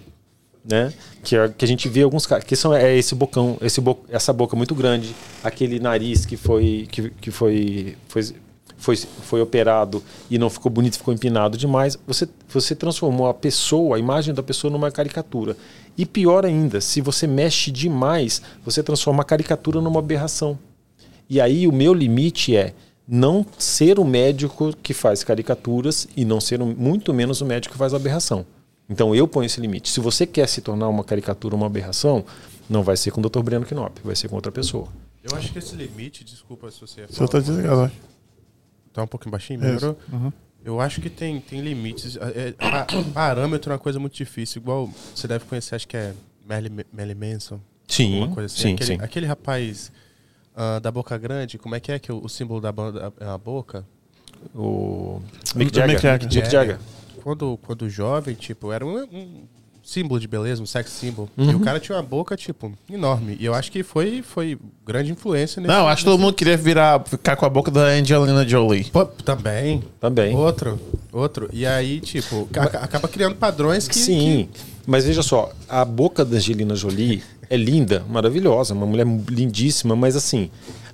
Né? 0.65 0.93
Que, 1.23 1.37
é, 1.37 1.49
que 1.49 1.63
a 1.63 1.69
gente 1.69 1.89
vê 1.91 2.03
alguns 2.03 2.27
caras, 2.27 2.45
que 2.45 2.57
são 2.57 2.73
é 2.73 2.97
esse 2.97 3.15
bocão, 3.15 3.59
esse 3.61 3.83
bo, 3.83 4.03
essa 4.09 4.33
boca 4.33 4.57
muito 4.57 4.75
grande, 4.75 5.15
aquele 5.43 5.79
nariz 5.79 6.25
que 6.25 6.39
foi 6.39 6.89
que, 6.91 7.11
que 7.11 7.31
foi, 7.31 7.99
foi 8.09 8.23
foi, 8.77 8.97
foi 8.97 9.41
operado 9.41 10.03
e 10.31 10.39
não 10.39 10.51
ficou 10.51 10.71
bonito, 10.71 10.99
ficou 10.99 11.15
empinado 11.15 11.57
demais, 11.57 11.99
você, 12.07 12.29
você 12.49 12.75
transformou 12.75 13.29
a 13.29 13.35
pessoa, 13.35 13.97
a 13.97 13.99
imagem 13.99 14.35
da 14.35 14.43
pessoa 14.43 14.71
numa 14.71 14.91
caricatura. 14.91 15.57
E 15.97 16.05
pior 16.05 16.45
ainda, 16.45 16.81
se 16.81 17.01
você 17.01 17.27
mexe 17.27 17.71
demais, 17.71 18.43
você 18.65 18.83
transforma 18.83 19.23
a 19.23 19.25
caricatura 19.25 19.81
numa 19.81 20.01
aberração. 20.01 20.59
E 21.31 21.41
aí 21.41 21.67
o 21.67 21.73
meu 21.73 21.95
limite 21.95 22.55
é 22.55 22.75
não 23.07 23.45
ser 23.59 23.99
o 23.99 24.05
médico 24.05 24.75
que 24.83 24.95
faz 24.95 25.23
caricaturas 25.23 26.09
e 26.17 26.25
não 26.25 26.41
ser 26.41 26.59
muito 26.59 27.13
menos 27.13 27.41
o 27.41 27.47
médico 27.47 27.73
que 27.73 27.79
faz 27.79 27.93
aberração. 27.93 28.47
Então 28.89 29.15
eu 29.15 29.27
ponho 29.27 29.47
esse 29.47 29.61
limite. 29.61 29.91
Se 29.91 30.01
você 30.01 30.27
quer 30.27 30.49
se 30.49 30.61
tornar 30.61 30.89
uma 30.89 31.05
caricatura, 31.05 31.55
uma 31.55 31.67
aberração, 31.67 32.25
não 32.69 32.83
vai 32.83 32.97
ser 32.97 33.11
com 33.11 33.21
o 33.21 33.29
Dr. 33.29 33.41
Breno 33.41 33.67
Knop, 33.67 34.01
vai 34.03 34.17
ser 34.17 34.29
com 34.29 34.37
outra 34.37 34.53
pessoa. 34.53 34.89
Eu 35.23 35.37
acho 35.37 35.53
que 35.53 35.59
esse 35.59 35.75
limite, 35.75 36.23
desculpa 36.23 36.71
se 36.71 36.81
você. 36.81 37.07
Você 37.07 37.25
está 37.25 37.39
desligado, 37.39 37.83
acho. 37.83 37.95
Tá 38.93 39.03
um 39.03 39.07
pouquinho 39.07 39.33
baixinho, 39.33 39.61
melhorou? 39.61 39.99
Uhum. 40.13 40.33
Eu 40.65 40.81
acho 40.81 41.01
que 41.01 41.11
tem, 41.11 41.41
tem 41.41 41.61
limites. 41.61 42.17
É, 42.17 42.49
é, 42.49 42.55
parâmetro 43.13 43.71
é 43.71 43.75
uma 43.75 43.79
coisa 43.79 43.99
muito 43.99 44.15
difícil. 44.15 44.63
Igual 44.63 44.91
você 45.15 45.27
deve 45.27 45.45
conhecer, 45.47 45.75
acho 45.75 45.89
que 45.89 45.97
é 45.97 46.15
Merlin 46.47 47.15
Manson. 47.15 47.61
Sim, 47.89 48.31
coisa 48.33 48.47
assim. 48.47 48.63
sim, 48.63 48.75
aquele, 48.75 48.87
sim. 48.87 48.99
Aquele 49.03 49.27
rapaz 49.27 49.93
uh, 50.55 50.81
da 50.81 50.91
boca 50.91 51.17
grande, 51.19 51.59
como 51.59 51.75
é 51.75 51.81
que 51.81 51.93
é 51.93 51.99
que 51.99 52.13
o, 52.13 52.25
o 52.25 52.29
símbolo 52.29 52.61
da 52.61 52.73
banda 52.73 53.13
é 53.21 53.27
a 53.27 53.39
boca? 53.39 53.85
O 54.55 55.21
Mick 55.55 55.75
Jagger. 55.75 55.95
Mick 55.95 56.03
Jagger. 56.03 56.35
Mick 56.35 56.51
Jagger. 56.51 56.77
É, 56.77 57.21
quando, 57.23 57.59
quando 57.63 57.89
jovem, 57.89 58.35
tipo, 58.35 58.71
era 58.71 58.85
um, 58.85 58.99
um 58.99 59.45
símbolo 59.83 60.19
de 60.19 60.27
beleza, 60.27 60.63
um 60.63 60.67
sex 60.67 60.91
symbol. 60.91 61.29
Uhum. 61.37 61.53
E 61.53 61.55
o 61.55 61.61
cara 61.61 61.79
tinha 61.79 61.97
uma 61.97 62.03
boca, 62.03 62.37
tipo, 62.37 62.73
enorme. 62.91 63.37
E 63.39 63.45
eu 63.45 63.55
acho 63.55 63.71
que 63.71 63.83
foi, 63.83 64.23
foi 64.23 64.59
grande 64.85 65.13
influência 65.13 65.61
nesse 65.61 65.73
Não, 65.73 65.87
acho 65.89 66.05
que 66.05 66.11
todo 66.11 66.21
mundo 66.21 66.35
queria 66.35 66.57
virar, 66.57 67.03
ficar 67.07 67.37
com 67.37 67.47
a 67.47 67.49
boca 67.49 67.71
da 67.71 67.83
Angelina 67.83 68.47
Jolie. 68.47 68.85
Pô, 68.85 69.05
também. 69.05 69.83
Também. 70.01 70.35
Outro, 70.35 70.81
outro. 71.13 71.49
E 71.53 71.67
aí, 71.67 72.01
tipo, 72.01 72.49
acaba 72.55 73.09
criando 73.09 73.37
padrões 73.37 73.87
que. 73.87 73.97
Sim. 73.97 74.49
Que... 74.53 74.74
Mas 74.87 75.05
veja 75.05 75.23
só, 75.23 75.51
a 75.69 75.85
boca 75.85 76.25
da 76.25 76.37
Angelina 76.37 76.75
Jolie 76.75 77.23
é 77.49 77.57
linda, 77.57 78.05
maravilhosa, 78.09 78.75
uma 78.75 78.87
mulher 78.87 79.07
lindíssima, 79.29 79.97
mas 79.97 80.17
assim, 80.17 80.51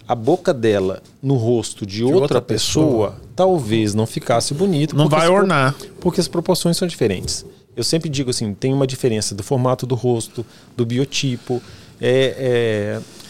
a 0.07 0.14
boca 0.14 0.53
dela 0.53 1.03
no 1.22 1.36
rosto 1.36 1.86
de, 1.86 1.97
de 1.97 2.05
outra, 2.05 2.20
outra 2.20 2.43
pessoa, 2.43 3.11
pessoa, 3.12 3.30
talvez 3.34 3.95
não 3.95 4.07
ficasse 4.07 4.55
bonito. 4.55 4.97
Não 4.97 5.09
vai 5.09 5.28
ornar. 5.28 5.74
Porque 6.01 6.20
as 6.20 6.28
proporções 6.28 6.76
são 6.76 6.86
diferentes. 6.86 7.45
Eu 7.76 7.84
sempre 7.84 8.09
digo 8.09 8.30
assim, 8.30 8.53
tem 8.53 8.72
uma 8.72 8.86
diferença 8.86 9.34
do 9.34 9.43
formato 9.43 9.86
do 9.86 9.95
rosto, 9.95 10.45
do 10.76 10.84
biotipo. 10.84 11.62
É, 12.01 12.99
é 12.99 13.20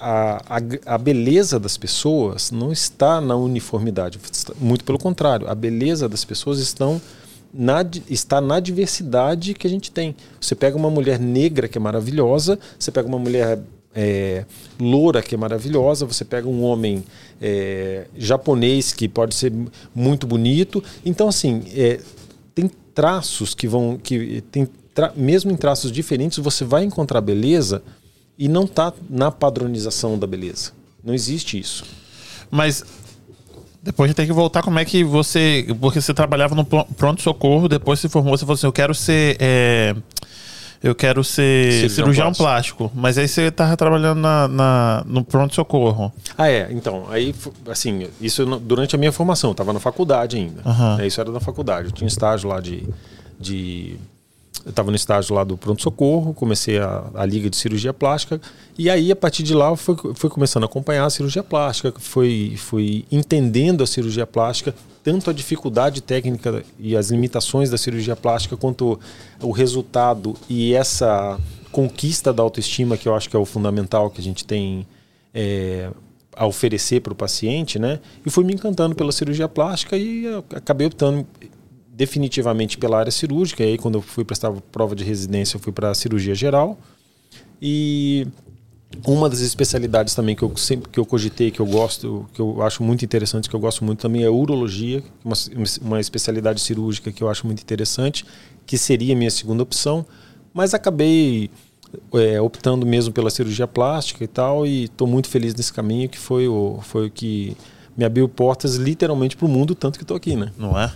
a, 0.00 0.56
a, 0.56 0.94
a, 0.94 0.98
beleza 0.98 1.60
das 1.60 1.76
pessoas 1.76 2.50
não 2.50 2.72
está 2.72 3.20
na 3.20 3.36
uniformidade, 3.36 4.18
muito 4.58 4.82
pelo 4.82 4.98
contrário, 4.98 5.46
a 5.46 5.54
beleza 5.54 6.08
das 6.08 6.24
pessoas 6.24 6.58
estão 6.58 7.00
na, 7.52 7.84
está 8.08 8.40
na 8.40 8.60
diversidade 8.60 9.54
que 9.54 9.66
a 9.66 9.70
gente 9.70 9.90
tem. 9.90 10.14
Você 10.40 10.54
pega 10.54 10.76
uma 10.76 10.90
mulher 10.90 11.18
negra 11.18 11.68
que 11.68 11.78
é 11.78 11.80
maravilhosa, 11.80 12.58
você 12.78 12.90
pega 12.90 13.08
uma 13.08 13.18
mulher 13.18 13.58
é, 13.94 14.44
loura 14.78 15.22
que 15.22 15.34
é 15.34 15.38
maravilhosa, 15.38 16.06
você 16.06 16.24
pega 16.24 16.48
um 16.48 16.62
homem 16.62 17.04
é, 17.40 18.06
japonês 18.16 18.92
que 18.92 19.08
pode 19.08 19.34
ser 19.34 19.52
muito 19.94 20.26
bonito. 20.26 20.82
Então, 21.04 21.28
assim, 21.28 21.64
é, 21.74 22.00
tem 22.54 22.70
traços 22.94 23.54
que 23.54 23.66
vão. 23.66 23.98
que 23.98 24.42
tem 24.52 24.68
tra 24.94 25.12
Mesmo 25.16 25.50
em 25.50 25.56
traços 25.56 25.90
diferentes, 25.90 26.38
você 26.38 26.64
vai 26.64 26.84
encontrar 26.84 27.20
beleza 27.20 27.82
e 28.38 28.48
não 28.48 28.64
está 28.64 28.92
na 29.08 29.30
padronização 29.30 30.18
da 30.18 30.26
beleza. 30.26 30.72
Não 31.02 31.14
existe 31.14 31.58
isso. 31.58 31.84
Mas 32.50 32.84
depois 33.82 34.12
tem 34.14 34.26
que 34.26 34.32
voltar 34.32 34.62
como 34.62 34.78
é 34.78 34.84
que 34.84 35.02
você. 35.02 35.66
Porque 35.80 36.00
você 36.00 36.12
trabalhava 36.12 36.54
no 36.54 36.64
pronto-socorro, 36.64 37.68
depois 37.68 37.98
se 37.98 38.08
formou, 38.08 38.36
você 38.36 38.44
falou 38.44 38.54
assim: 38.54 38.66
eu 38.66 38.72
quero 38.72 38.94
ser. 38.94 39.36
É, 39.40 39.94
eu 40.82 40.94
quero 40.94 41.22
ser 41.22 41.72
cirurgião, 41.72 41.90
cirurgião 41.90 42.32
plástico. 42.32 42.78
plástico. 42.78 42.92
Mas 42.94 43.18
aí 43.18 43.28
você 43.28 43.42
estava 43.42 43.76
trabalhando 43.76 44.18
na, 44.18 44.48
na 44.48 45.02
no 45.06 45.24
pronto-socorro. 45.24 46.12
Ah, 46.36 46.48
é. 46.48 46.68
Então, 46.70 47.06
aí, 47.10 47.34
assim, 47.68 48.08
isso 48.20 48.44
durante 48.44 48.94
a 48.94 48.98
minha 48.98 49.12
formação, 49.12 49.50
eu 49.50 49.52
estava 49.52 49.72
na 49.72 49.80
faculdade 49.80 50.36
ainda. 50.36 50.62
Uhum. 50.64 51.06
Isso 51.06 51.20
era 51.20 51.30
na 51.30 51.40
faculdade. 51.40 51.88
Eu 51.88 51.92
tinha 51.92 52.08
estágio 52.08 52.48
lá 52.48 52.60
de. 52.60 52.86
de 53.38 53.96
eu 54.64 54.70
estava 54.70 54.90
no 54.90 54.96
estágio 54.96 55.34
lá 55.34 55.42
do 55.42 55.56
pronto-socorro, 55.56 56.34
comecei 56.34 56.78
a, 56.78 57.04
a 57.14 57.24
liga 57.24 57.48
de 57.48 57.56
cirurgia 57.56 57.94
plástica, 57.94 58.40
e 58.76 58.90
aí 58.90 59.10
a 59.10 59.16
partir 59.16 59.42
de 59.42 59.54
lá 59.54 59.74
fui, 59.74 59.96
fui 60.14 60.28
começando 60.28 60.64
a 60.64 60.66
acompanhar 60.66 61.06
a 61.06 61.10
cirurgia 61.10 61.42
plástica, 61.42 61.94
fui, 61.98 62.54
fui 62.56 63.04
entendendo 63.10 63.82
a 63.82 63.86
cirurgia 63.86 64.26
plástica, 64.26 64.74
tanto 65.02 65.30
a 65.30 65.32
dificuldade 65.32 66.02
técnica 66.02 66.62
e 66.78 66.94
as 66.94 67.10
limitações 67.10 67.70
da 67.70 67.78
cirurgia 67.78 68.14
plástica, 68.14 68.56
quanto 68.56 69.00
o 69.40 69.50
resultado 69.50 70.36
e 70.48 70.74
essa 70.74 71.38
conquista 71.72 72.32
da 72.32 72.42
autoestima, 72.42 72.96
que 72.96 73.08
eu 73.08 73.14
acho 73.14 73.30
que 73.30 73.36
é 73.36 73.38
o 73.38 73.46
fundamental 73.46 74.10
que 74.10 74.20
a 74.20 74.24
gente 74.24 74.44
tem 74.44 74.86
é, 75.32 75.90
a 76.36 76.46
oferecer 76.46 77.00
para 77.00 77.12
o 77.12 77.16
paciente, 77.16 77.78
né? 77.78 78.00
E 78.26 78.30
fui 78.30 78.44
me 78.44 78.52
encantando 78.52 78.94
pela 78.94 79.12
cirurgia 79.12 79.48
plástica 79.48 79.96
e 79.96 80.26
acabei 80.54 80.86
optando 80.86 81.26
definitivamente 82.00 82.78
pela 82.78 82.98
área 82.98 83.12
cirúrgica. 83.12 83.62
E 83.62 83.72
aí, 83.72 83.78
quando 83.78 83.96
eu 83.96 84.00
fui 84.00 84.24
prestar 84.24 84.50
prova 84.72 84.96
de 84.96 85.04
residência, 85.04 85.56
eu 85.56 85.60
fui 85.60 85.70
para 85.70 85.92
cirurgia 85.92 86.34
geral. 86.34 86.78
E 87.60 88.26
uma 89.06 89.28
das 89.28 89.40
especialidades 89.40 90.14
também 90.14 90.34
que 90.34 90.42
eu 90.42 90.56
sempre 90.56 90.88
que 90.88 90.98
eu 90.98 91.04
cogitei, 91.04 91.50
que 91.50 91.60
eu 91.60 91.66
gosto, 91.66 92.26
que 92.32 92.40
eu 92.40 92.62
acho 92.62 92.82
muito 92.82 93.04
interessante, 93.04 93.50
que 93.50 93.54
eu 93.54 93.60
gosto 93.60 93.84
muito 93.84 93.98
também 94.00 94.22
é 94.22 94.30
urologia, 94.30 95.04
uma, 95.22 95.34
uma 95.82 96.00
especialidade 96.00 96.62
cirúrgica 96.62 97.12
que 97.12 97.22
eu 97.22 97.28
acho 97.28 97.46
muito 97.46 97.60
interessante, 97.60 98.24
que 98.64 98.78
seria 98.78 99.12
a 99.12 99.16
minha 99.16 99.30
segunda 99.30 99.62
opção, 99.62 100.06
mas 100.54 100.72
acabei 100.72 101.50
é, 102.14 102.40
optando 102.40 102.86
mesmo 102.86 103.12
pela 103.12 103.28
cirurgia 103.28 103.68
plástica 103.68 104.24
e 104.24 104.26
tal, 104.26 104.66
e 104.66 104.84
estou 104.84 105.06
muito 105.06 105.28
feliz 105.28 105.54
nesse 105.54 105.72
caminho, 105.72 106.08
que 106.08 106.18
foi 106.18 106.48
o, 106.48 106.80
foi 106.82 107.08
o 107.08 107.10
que 107.10 107.54
me 108.00 108.06
abriu 108.06 108.26
portas 108.26 108.76
literalmente 108.76 109.36
para 109.36 109.44
o 109.44 109.48
mundo, 109.48 109.74
tanto 109.74 109.98
que 109.98 110.04
estou 110.04 110.16
aqui, 110.16 110.34
né? 110.34 110.50
Não 110.56 110.80
é? 110.80 110.90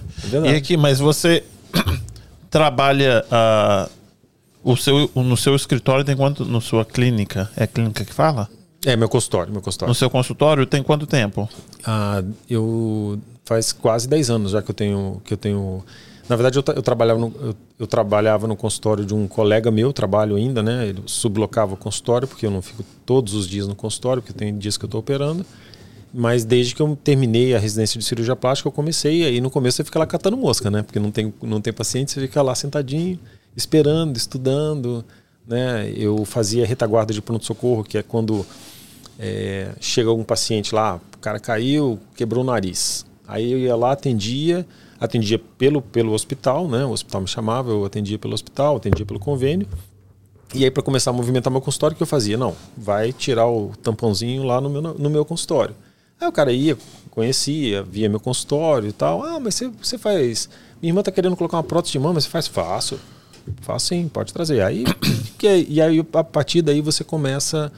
é 0.47 0.53
e 0.53 0.57
aqui, 0.57 0.75
mas 0.75 0.99
você 0.99 1.45
trabalha 2.49 3.23
uh, 3.27 3.91
o 4.63 4.75
seu, 4.75 5.11
no 5.15 5.37
seu 5.37 5.55
escritório 5.55 6.03
tem 6.03 6.17
quanto? 6.17 6.47
Na 6.47 6.63
sua 6.63 6.83
clínica? 6.83 7.51
É 7.55 7.67
clínica 7.67 8.07
que 8.07 8.15
fala? 8.15 8.49
É, 8.87 8.97
meu 8.97 9.07
consultório, 9.07 9.53
meu 9.53 9.61
consultório. 9.61 9.91
No 9.91 9.95
seu 9.95 10.09
consultório 10.09 10.65
tem 10.65 10.83
quanto 10.83 11.07
tempo? 11.07 11.47
Ah, 11.85 12.25
eu 12.49 13.21
faz 13.45 13.71
quase 13.71 14.09
10 14.09 14.31
anos 14.31 14.53
já 14.53 14.63
que 14.63 14.71
eu 14.71 14.75
tenho 14.75 15.21
que 15.27 15.35
eu 15.35 15.37
tenho 15.37 15.85
na 16.27 16.37
verdade, 16.37 16.59
eu, 16.59 16.65
eu 16.75 16.83
trabalhava 16.83 17.21
no, 17.21 17.35
eu, 17.39 17.55
eu, 17.81 17.87
trabalhava 17.87 18.47
no 18.47 18.57
consultório 18.57 19.05
de 19.05 19.13
um 19.13 19.29
colega 19.29 19.71
meu, 19.71 19.93
trabalho 19.93 20.37
ainda, 20.37 20.63
né? 20.63 20.87
Ele 20.87 21.03
sublocava 21.05 21.75
o 21.75 21.77
consultório, 21.77 22.27
porque 22.27 22.47
eu 22.47 22.51
não 22.51 22.63
fico 22.63 22.83
todos 23.05 23.35
os 23.35 23.47
dias 23.47 23.69
no 23.69 23.75
consultório, 23.75 24.23
porque 24.23 24.33
tem 24.33 24.57
dias 24.57 24.79
que 24.79 24.87
eu 24.87 24.87
estou 24.87 25.01
operando. 25.01 25.45
Mas 26.17 26.45
desde 26.45 26.77
que 26.77 26.81
eu 26.81 26.97
terminei 27.03 27.57
a 27.57 27.59
residência 27.59 27.99
de 27.99 28.05
cirurgia 28.05 28.37
plástica, 28.37 28.69
eu 28.69 28.73
comecei. 28.73 29.25
Aí 29.25 29.41
no 29.41 29.51
começo 29.51 29.79
você 29.79 29.85
fica 29.85 29.99
lá 29.99 30.07
catando 30.07 30.37
mosca, 30.37 30.71
né? 30.71 30.81
Porque 30.81 31.01
não 31.01 31.11
tem, 31.11 31.35
não 31.43 31.61
tem 31.61 31.73
paciente, 31.73 32.13
você 32.13 32.21
fica 32.21 32.41
lá 32.41 32.55
sentadinho, 32.55 33.19
esperando, 33.57 34.17
estudando. 34.17 35.05
Né? 35.45 35.93
Eu 35.97 36.25
fazia 36.25 36.65
retaguarda 36.65 37.13
de 37.13 37.21
pronto-socorro, 37.21 37.83
que 37.83 37.99
é 37.99 38.03
quando 38.03 38.47
é, 39.19 39.71
chega 39.81 40.09
algum 40.09 40.23
paciente 40.23 40.73
lá, 40.73 41.01
o 41.17 41.19
cara 41.19 41.41
caiu, 41.41 41.99
quebrou 42.15 42.45
o 42.45 42.47
nariz. 42.47 43.05
Aí 43.27 43.51
eu 43.51 43.59
ia 43.59 43.75
lá, 43.75 43.91
atendia, 43.91 44.65
atendia 45.01 45.41
pelo, 45.59 45.83
pelo 45.83 46.13
hospital, 46.13 46.69
né? 46.69 46.85
O 46.85 46.91
hospital 46.91 47.23
me 47.23 47.29
chamava, 47.29 47.73
eu 47.73 47.85
atendia 47.85 48.21
pelo 48.21 48.35
hospital, 48.35 48.77
atendia 48.77 49.05
pelo 49.05 49.19
convênio. 49.19 49.67
E 50.55 50.63
aí, 50.63 50.71
para 50.71 50.83
começar 50.85 51.11
a 51.11 51.13
movimentar 51.13 51.51
meu 51.51 51.61
consultório, 51.61 51.95
o 51.95 51.97
que 51.97 52.05
eu 52.05 52.07
fazia? 52.07 52.37
Não, 52.37 52.55
vai 52.77 53.13
tirar 53.13 53.49
o 53.49 53.73
tampãozinho 53.83 54.45
lá 54.45 54.61
no 54.61 54.71
meu, 54.71 54.81
no 54.81 55.11
meu 55.11 55.25
consultório. 55.25 55.75
Aí 56.25 56.29
o 56.29 56.33
cara 56.33 56.53
ia, 56.53 56.77
conhecia, 57.11 57.83
via 57.83 58.09
meu 58.09 58.19
consultório 58.19 58.89
e 58.89 58.93
tal. 58.93 59.23
Ah, 59.23 59.39
mas 59.39 59.55
você, 59.55 59.69
você 59.69 59.99
faz. 59.99 60.49
Minha 60.81 60.91
irmã 60.91 61.01
está 61.01 61.13
querendo 61.13 61.37
colocar 61.37 61.59
uma 61.59 61.63
prótese 61.63 61.93
de 61.93 61.99
mama, 61.99 62.21
você 62.21 62.29
faz? 62.29 62.47
Faço. 62.47 62.99
Faço 63.61 63.89
sim, 63.89 64.09
pode 64.09 64.33
trazer. 64.33 64.63
Aí, 64.63 64.85
que, 65.39 65.67
e 65.69 65.83
aí, 65.83 66.05
a 66.15 66.25
partir 66.25 66.63
daí, 66.63 66.81
você 66.81 67.05
começa 67.05 67.71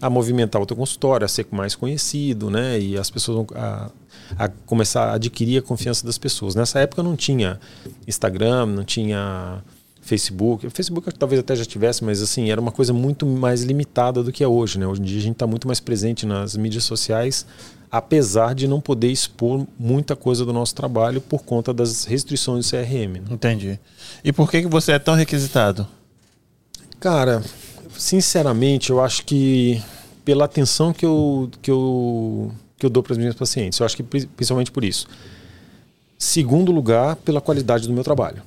a 0.00 0.08
movimentar 0.08 0.60
o 0.60 0.66
teu 0.66 0.76
consultório, 0.76 1.24
a 1.24 1.28
ser 1.28 1.46
mais 1.50 1.74
conhecido, 1.74 2.50
né? 2.50 2.80
E 2.80 2.96
as 2.96 3.10
pessoas 3.10 3.36
vão 3.36 3.46
a, 3.54 3.90
a 4.38 4.48
começar 4.48 5.10
a 5.10 5.14
adquirir 5.14 5.58
a 5.58 5.62
confiança 5.62 6.06
das 6.06 6.16
pessoas. 6.16 6.54
Nessa 6.54 6.80
época 6.80 7.02
não 7.02 7.16
tinha 7.16 7.60
Instagram, 8.06 8.66
não 8.66 8.84
tinha 8.84 9.62
Facebook. 10.04 10.66
O 10.66 10.70
Facebook 10.70 11.10
talvez 11.18 11.40
até 11.40 11.56
já 11.56 11.64
tivesse, 11.64 12.04
mas 12.04 12.20
assim, 12.20 12.50
era 12.50 12.60
uma 12.60 12.70
coisa 12.70 12.92
muito 12.92 13.24
mais 13.24 13.62
limitada 13.62 14.22
do 14.22 14.30
que 14.30 14.44
é 14.44 14.48
hoje, 14.48 14.78
né? 14.78 14.86
Hoje 14.86 15.00
em 15.00 15.04
dia 15.04 15.18
a 15.18 15.22
gente 15.22 15.32
está 15.32 15.46
muito 15.46 15.66
mais 15.66 15.80
presente 15.80 16.26
nas 16.26 16.56
mídias 16.56 16.84
sociais, 16.84 17.46
apesar 17.90 18.54
de 18.54 18.68
não 18.68 18.80
poder 18.80 19.10
expor 19.10 19.66
muita 19.78 20.14
coisa 20.14 20.44
do 20.44 20.52
nosso 20.52 20.74
trabalho 20.74 21.20
por 21.22 21.42
conta 21.42 21.72
das 21.72 22.04
restrições 22.04 22.66
do 22.66 22.70
CRM. 22.70 23.14
Né? 23.14 23.24
Entendi. 23.30 23.80
E 24.22 24.30
por 24.30 24.50
que, 24.50 24.62
que 24.62 24.68
você 24.68 24.92
é 24.92 24.98
tão 24.98 25.14
requisitado? 25.14 25.86
Cara, 27.00 27.42
sinceramente, 27.96 28.90
eu 28.90 29.02
acho 29.02 29.24
que 29.24 29.82
pela 30.22 30.44
atenção 30.44 30.92
que 30.92 31.06
eu, 31.06 31.50
que 31.62 31.70
eu, 31.70 32.52
que 32.78 32.84
eu 32.84 32.90
dou 32.90 33.02
para 33.02 33.12
as 33.12 33.18
minhas 33.18 33.34
pacientes, 33.34 33.78
eu 33.78 33.86
acho 33.86 33.96
que 33.96 34.02
principalmente 34.02 34.70
por 34.70 34.84
isso. 34.84 35.06
Segundo 36.18 36.70
lugar, 36.72 37.16
pela 37.16 37.40
qualidade 37.40 37.88
do 37.88 37.94
meu 37.94 38.04
trabalho. 38.04 38.42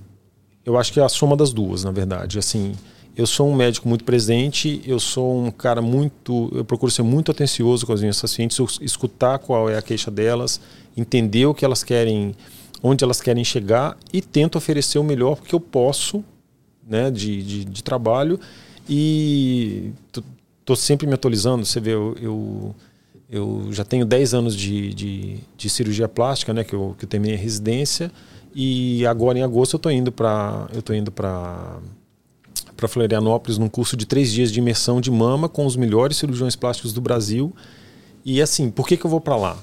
Eu 0.67 0.77
acho 0.77 0.91
que 0.91 0.99
é 0.99 1.03
a 1.03 1.07
soma 1.07 1.37
das 1.37 1.53
duas, 1.53 1.85
na 1.85 1.91
verdade. 1.91 2.37
Assim, 2.37 2.75
eu 3.15 3.25
sou 3.25 3.49
um 3.49 3.55
médico 3.55 3.87
muito 3.87 4.03
presente, 4.03 4.81
eu 4.85 4.99
sou 4.99 5.45
um 5.45 5.49
cara 5.49 5.81
muito. 5.81 6.51
Eu 6.53 6.65
procuro 6.65 6.91
ser 6.91 7.03
muito 7.03 7.31
atencioso 7.31 7.85
com 7.85 7.93
as 7.93 8.01
minhas 8.01 8.19
pacientes, 8.19 8.59
escutar 8.81 9.39
qual 9.39 9.69
é 9.69 9.77
a 9.77 9.81
queixa 9.81 10.11
delas, 10.11 10.59
entender 10.97 11.45
o 11.45 11.53
que 11.53 11.63
elas 11.63 11.85
querem, 11.85 12.35
onde 12.83 13.01
elas 13.01 13.21
querem 13.21 13.45
chegar 13.45 13.97
e 14.11 14.21
tento 14.21 14.57
oferecer 14.57 14.99
o 14.99 15.05
melhor 15.05 15.39
que 15.39 15.55
eu 15.55 15.59
posso 15.61 16.21
né, 16.85 17.09
de, 17.09 17.41
de, 17.41 17.63
de 17.63 17.81
trabalho. 17.81 18.37
E 18.89 19.93
estou 20.59 20.75
sempre 20.75 21.07
me 21.07 21.13
atualizando. 21.13 21.65
Você 21.65 21.79
vê, 21.79 21.93
eu, 21.93 22.13
eu, 22.21 22.75
eu 23.29 23.69
já 23.71 23.85
tenho 23.85 24.05
10 24.05 24.33
anos 24.33 24.53
de, 24.53 24.93
de, 24.93 25.39
de, 25.55 25.69
cirurgia 25.69 26.09
plástica, 26.09 26.53
né, 26.53 26.65
que 26.65 26.73
eu, 26.75 26.93
que 26.99 27.05
eu 27.05 27.09
terminei 27.09 27.37
a 27.37 27.39
residência. 27.39 28.11
E 28.59 29.05
agora 29.05 29.37
em 29.37 29.43
agosto 29.43 29.75
eu 29.75 29.77
estou 29.77 29.91
indo 29.91 30.11
para 30.11 30.67
eu 30.73 30.81
tô 30.81 30.91
indo 30.91 31.11
para 31.11 31.77
para 32.75 32.87
Florianópolis 32.87 33.59
num 33.59 33.69
curso 33.69 33.95
de 33.95 34.07
três 34.07 34.31
dias 34.31 34.51
de 34.51 34.57
imersão 34.57 34.99
de 34.99 35.11
mama 35.11 35.47
com 35.47 35.63
os 35.63 35.75
melhores 35.75 36.17
cirurgiões 36.17 36.55
plásticos 36.55 36.91
do 36.91 36.99
Brasil. 36.99 37.53
E 38.25 38.41
assim, 38.41 38.71
por 38.71 38.87
que, 38.87 38.97
que 38.97 39.05
eu 39.05 39.11
vou 39.11 39.21
para 39.21 39.35
lá? 39.35 39.57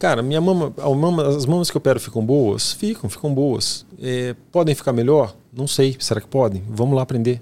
Cara, 0.00 0.20
minha 0.20 0.40
mama, 0.40 0.74
mama, 0.96 1.28
as 1.28 1.46
mamas 1.46 1.70
que 1.70 1.76
eu 1.76 1.78
opero 1.78 2.00
ficam 2.00 2.26
boas? 2.26 2.72
Ficam, 2.72 3.08
ficam 3.08 3.32
boas. 3.32 3.86
É, 4.02 4.34
podem 4.50 4.74
ficar 4.74 4.92
melhor? 4.92 5.36
Não 5.52 5.68
sei. 5.68 5.96
Será 6.00 6.20
que 6.20 6.26
podem? 6.26 6.64
Vamos 6.68 6.96
lá 6.96 7.02
aprender. 7.02 7.40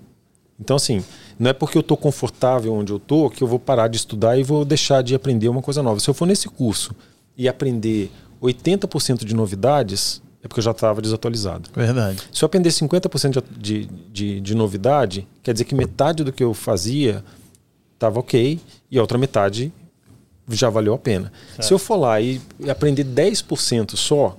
Então, 0.61 0.77
assim, 0.77 1.03
não 1.39 1.51
é 1.51 1.53
porque 1.55 1.79
eu 1.79 1.81
estou 1.81 1.97
confortável 1.97 2.75
onde 2.75 2.93
eu 2.93 2.99
estou 2.99 3.31
que 3.31 3.43
eu 3.43 3.49
vou 3.49 3.59
parar 3.59 3.89
de 3.89 3.97
estudar 3.97 4.39
e 4.39 4.43
vou 4.43 4.63
deixar 4.63 5.03
de 5.03 5.15
aprender 5.15 5.49
uma 5.49 5.63
coisa 5.63 5.83
nova. 5.83 6.01
Se 6.01 6.11
eu 6.11 6.15
for 6.15 6.27
nesse 6.27 6.49
curso 6.51 6.95
e 7.35 7.49
aprender 7.49 8.11
80% 8.43 9.25
de 9.25 9.35
novidades, 9.35 10.23
é 10.45 10.49
porque 10.49 10.61
eu 10.61 10.65
já 10.65 10.73
estava 10.73 11.01
desatualizado. 11.01 11.71
Verdade. 11.75 12.23
Se 12.31 12.45
eu 12.45 12.47
aprender 12.47 12.69
50% 12.69 13.43
de, 13.57 13.87
de, 14.13 14.41
de 14.43 14.55
novidade, 14.55 15.27
quer 15.43 15.55
dizer 15.55 15.65
que 15.65 15.75
metade 15.75 16.23
do 16.23 16.31
que 16.31 16.45
eu 16.45 16.53
fazia 16.53 17.25
estava 17.95 18.21
ok 18.21 18.61
e 18.91 18.99
a 18.99 19.01
outra 19.01 19.17
metade 19.17 19.73
já 20.51 20.69
valeu 20.69 20.93
a 20.93 20.99
pena. 20.99 21.33
Se 21.59 21.73
eu 21.73 21.79
for 21.79 21.97
lá 21.97 22.21
e 22.21 22.43
aprender 22.69 23.05
10% 23.05 23.97
só, 23.97 24.37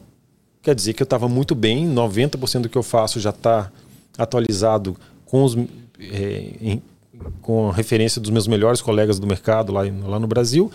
quer 0.61 0.75
dizer 0.75 0.93
que 0.93 1.01
eu 1.01 1.05
estava 1.05 1.27
muito 1.27 1.55
bem, 1.55 1.91
90% 1.91 2.61
do 2.61 2.69
que 2.69 2.77
eu 2.77 2.83
faço 2.83 3.19
já 3.19 3.31
está 3.31 3.71
atualizado 4.15 4.95
com, 5.25 5.43
os, 5.43 5.57
é, 5.99 6.51
em, 6.61 6.83
com 7.41 7.69
a 7.69 7.73
referência 7.73 8.21
dos 8.21 8.29
meus 8.29 8.47
melhores 8.47 8.79
colegas 8.79 9.17
do 9.17 9.25
mercado 9.25 9.73
lá, 9.73 9.81
lá 9.81 10.19
no 10.19 10.27
Brasil. 10.27 10.71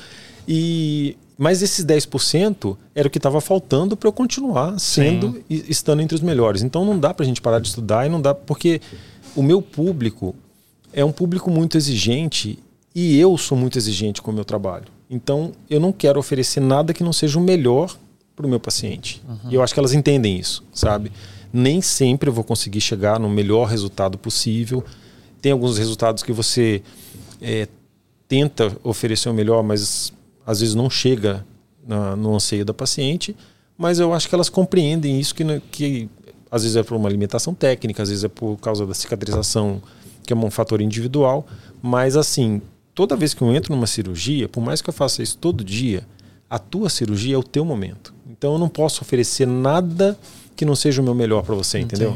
E 0.49 1.17
mas 1.41 1.63
esses 1.63 1.87
10% 1.87 2.77
era 2.95 3.09
o 3.09 3.11
que 3.11 3.17
estava 3.17 3.41
faltando 3.41 3.97
para 3.97 4.07
eu 4.07 4.13
continuar 4.13 4.79
sendo 4.79 5.33
Sim. 5.33 5.45
e 5.49 5.65
estando 5.71 6.03
entre 6.03 6.15
os 6.15 6.21
melhores. 6.21 6.61
Então 6.61 6.85
não 6.85 6.99
dá 6.99 7.15
para 7.15 7.25
a 7.25 7.27
gente 7.27 7.41
parar 7.41 7.61
de 7.61 7.69
estudar 7.69 8.05
e 8.05 8.11
não 8.11 8.21
dá 8.21 8.35
porque 8.35 8.79
o 9.35 9.43
meu 9.43 9.63
público 9.63 10.35
é 10.93 11.03
um 11.03 11.11
público 11.11 11.51
muito 11.51 11.79
exigente 11.79 12.59
e 12.95 13.19
eu 13.19 13.39
sou 13.39 13.57
muito 13.57 13.79
exigente 13.79 14.21
com 14.21 14.31
o 14.31 14.35
meu 14.35 14.45
trabalho. 14.45 14.85
Então 15.09 15.53
eu 15.71 15.81
não 15.81 15.93
quero 15.93 16.21
oferecer 16.21 16.61
nada 16.61 16.93
que 16.93 17.03
não 17.03 17.13
seja 17.13 17.39
o 17.39 17.43
melhor 17.43 17.97
para 18.37 18.45
o 18.45 18.49
meu 18.49 18.61
paciente. 18.61 19.23
Uhum. 19.27 19.51
E 19.51 19.55
eu 19.55 19.63
acho 19.63 19.73
que 19.73 19.81
elas 19.81 19.95
entendem 19.95 20.39
isso, 20.39 20.63
sabe? 20.75 21.11
Nem 21.51 21.81
sempre 21.81 22.29
eu 22.29 22.35
vou 22.35 22.45
conseguir 22.45 22.83
chegar 22.83 23.19
no 23.19 23.31
melhor 23.31 23.67
resultado 23.67 24.19
possível. 24.19 24.85
Tem 25.41 25.53
alguns 25.53 25.79
resultados 25.79 26.23
que 26.23 26.35
você 26.35 26.83
é, 27.41 27.67
tenta 28.29 28.77
oferecer 28.85 29.31
o 29.31 29.33
melhor, 29.33 29.63
mas 29.63 30.13
às 30.47 30.61
vezes 30.61 30.75
não 30.75 30.89
chega 30.89 31.45
na, 31.87 32.17
no 32.17 32.35
anseio 32.35 32.65
da 32.65 32.75
paciente, 32.75 33.37
mas 33.77 33.99
eu 33.99 34.13
acho 34.13 34.29
que 34.29 34.35
elas 34.35 34.49
compreendem 34.49 35.19
isso 35.19 35.35
que, 35.35 35.61
que 35.71 36.09
às 36.51 36.63
vezes 36.63 36.77
é 36.77 36.83
por 36.83 36.97
uma 36.97 37.09
limitação 37.09 37.55
técnica, 37.55 38.03
às 38.03 38.09
vezes 38.09 38.25
é 38.25 38.29
por 38.29 38.57
causa 38.59 38.87
da 38.87 38.95
cicatrização, 38.95 39.81
que 40.25 40.33
é 40.33 40.37
um 40.37 40.51
fator 40.51 40.81
individual, 40.81 41.47
mas 41.83 42.17
assim, 42.17 42.61
toda 42.95 43.17
vez 43.17 43.33
que 43.33 43.43
eu 43.43 43.55
entro 43.55 43.75
numa 43.75 43.87
cirurgia, 43.87 44.49
por 44.49 44.61
mais 44.61 44.83
que 44.83 44.91
eu 44.91 44.95
faça 44.95 45.23
isso 45.23 45.39
todo 45.39 45.65
dia, 45.65 46.07
a 46.49 46.59
tua 46.59 46.91
cirurgia 46.91 47.37
é 47.37 47.39
o 47.39 47.43
teu 47.43 47.65
momento. 47.65 48.13
Então 48.29 48.53
eu 48.55 48.59
não 48.59 48.69
posso 48.69 49.03
oferecer 49.03 49.47
nada 49.47 50.19
que 50.57 50.65
não 50.65 50.75
seja 50.75 51.01
o 51.01 51.05
meu 51.05 51.15
melhor 51.15 51.43
para 51.43 51.55
você, 51.55 51.79
entendeu? 51.79 52.11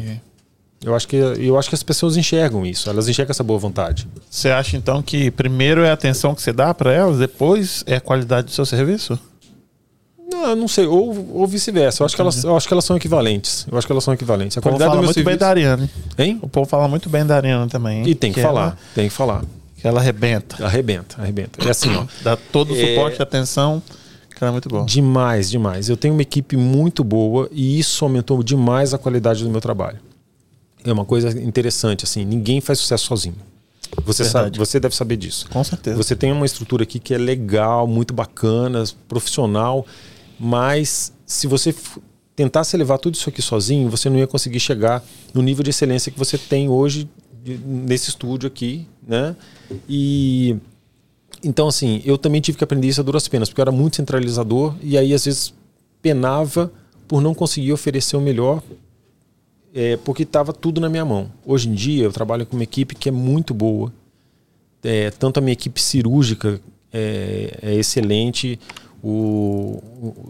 Eu 0.85 0.95
acho, 0.95 1.09
que, 1.09 1.17
eu 1.17 1.59
acho 1.59 1.71
que 1.71 1.75
as 1.75 1.83
pessoas 1.83 2.15
enxergam 2.15 2.67
isso, 2.67 2.91
elas 2.91 3.09
enxergam 3.09 3.31
essa 3.31 3.43
boa 3.43 3.59
vontade. 3.59 4.07
Você 4.29 4.51
acha 4.51 4.77
então 4.77 5.01
que 5.03 5.31
primeiro 5.31 5.83
é 5.83 5.89
a 5.89 5.95
atenção 5.95 6.35
que 6.35 6.43
você 6.43 6.53
dá 6.53 6.75
para 6.75 6.93
elas, 6.93 7.19
depois 7.19 7.83
é 7.87 7.97
a 7.97 8.01
qualidade 8.01 8.49
do 8.49 8.53
seu 8.53 8.67
serviço? 8.67 9.19
Não, 10.31 10.55
não 10.55 10.69
sei, 10.69 10.87
ou, 10.87 11.39
ou 11.39 11.47
vice-versa. 11.47 12.03
Eu, 12.03 12.07
acho 12.07 12.15
que 12.15 12.21
elas, 12.21 12.45
eu 12.45 12.55
acho 12.55 12.69
que 12.69 12.75
elas 12.75 12.85
são 12.85 12.97
equivalentes. 12.97 13.67
Eu 13.71 13.79
acho 13.79 13.87
que 13.87 13.93
elas 13.93 14.05
são 14.05 14.13
equivalentes. 14.13 14.59
A 14.59 14.61
o 14.61 14.63
povo 14.63 14.79
fala 14.79 14.97
muito 14.97 15.15
serviço... 15.15 15.25
bem 15.25 15.39
da 15.39 15.49
Ariane. 15.49 15.91
Hein? 16.19 16.39
O 16.43 16.49
povo 16.49 16.69
fala 16.69 16.87
muito 16.87 17.09
bem 17.09 17.25
da 17.25 17.37
Ariane 17.37 17.71
também. 17.71 18.01
Hein? 18.01 18.09
E 18.09 18.15
tem 18.15 18.31
que, 18.31 18.41
que 18.41 18.47
falar, 18.47 18.63
ela... 18.63 18.79
tem 18.95 19.09
que 19.09 19.15
falar. 19.15 19.43
Que 19.79 19.89
ela 19.89 20.01
arrebenta. 20.01 20.65
Arrebenta, 20.65 21.23
arrebenta. 21.23 21.67
É 21.67 21.71
assim, 21.71 21.95
ó. 21.95 22.05
Dá 22.23 22.37
todo 22.37 22.75
o 22.75 22.77
é... 22.77 22.89
suporte 22.89 23.21
e 23.21 23.23
atenção. 23.23 23.83
Que 24.37 24.45
é 24.45 24.51
muito 24.51 24.69
bom. 24.69 24.85
Demais, 24.85 25.49
demais. 25.49 25.89
Eu 25.89 25.97
tenho 25.97 26.13
uma 26.13 26.23
equipe 26.23 26.57
muito 26.57 27.05
boa 27.05 27.49
e 27.53 27.79
isso 27.79 28.05
aumentou 28.05 28.43
demais 28.43 28.93
a 28.93 28.99
qualidade 28.99 29.45
do 29.45 29.49
meu 29.49 29.61
trabalho 29.61 29.99
é 30.85 30.93
uma 30.93 31.05
coisa 31.05 31.31
interessante, 31.41 32.05
assim, 32.05 32.25
ninguém 32.25 32.61
faz 32.61 32.79
sucesso 32.79 33.07
sozinho. 33.07 33.37
Você, 34.05 34.25
sabe, 34.25 34.59
você 34.59 34.81
deve 34.81 34.95
saber 34.95 35.17
disso. 35.17 35.49
Com 35.49 35.63
certeza. 35.63 35.97
Você 35.97 36.17
tem 36.17 36.33
uma 36.33 36.45
estrutura 36.45 36.83
aqui 36.83 36.99
que 36.99 37.15
é 37.15 37.19
legal, 37.19 37.87
muito 37.87 38.13
bacana, 38.13 38.85
profissional, 39.09 39.87
mas 40.39 41.13
se 41.25 41.47
você 41.47 41.75
tentasse 42.35 42.77
levar 42.77 42.99
tudo 42.99 43.15
isso 43.15 43.29
aqui 43.29 43.41
sozinho, 43.41 43.89
você 43.89 44.11
não 44.11 44.19
ia 44.19 44.27
conseguir 44.27 44.61
chegar 44.61 45.03
no 45.33 45.43
nível 45.43 45.63
de 45.63 45.71
excelência 45.71 46.11
que 46.11 46.19
você 46.19 46.37
tem 46.37 46.69
hoje 46.69 47.09
nesse 47.65 48.11
estúdio 48.11 48.47
aqui, 48.47 48.87
né? 49.07 49.37
E 49.89 50.57
então 51.43 51.69
assim, 51.69 52.03
eu 52.05 52.19
também 52.19 52.41
tive 52.41 52.59
que 52.59 52.65
aprender 52.65 52.89
isso 52.89 53.01
a 53.01 53.05
duras 53.05 53.29
penas, 53.29 53.49
porque 53.49 53.61
eu 53.61 53.65
era 53.65 53.73
muito 53.73 53.97
centralizador 53.97 54.75
e 54.83 54.99
aí 54.99 55.15
às 55.15 55.25
vezes 55.25 55.55
penava 56.03 56.73
por 57.07 57.21
não 57.21 57.35
conseguir 57.35 57.73
oferecer 57.73 58.17
o 58.17 58.21
melhor 58.21 58.63
é, 59.75 59.97
porque 59.97 60.23
estava 60.23 60.53
tudo 60.53 60.81
na 60.81 60.89
minha 60.89 61.05
mão. 61.05 61.31
Hoje 61.45 61.69
em 61.69 61.75
dia 61.75 62.05
eu 62.05 62.13
trabalho 62.13 62.47
com 62.47 62.57
uma 62.57 62.63
equipe 62.63 62.95
que 62.95 63.09
é 63.09 63.13
muito 63.13 63.53
boa. 63.53 63.93
É, 64.83 65.11
tanto 65.11 65.39
a 65.39 65.41
minha 65.41 65.53
equipe 65.53 65.81
cirúrgica 65.81 66.61
é, 66.93 67.59
é 67.61 67.75
excelente, 67.75 68.61
o, 69.03 69.83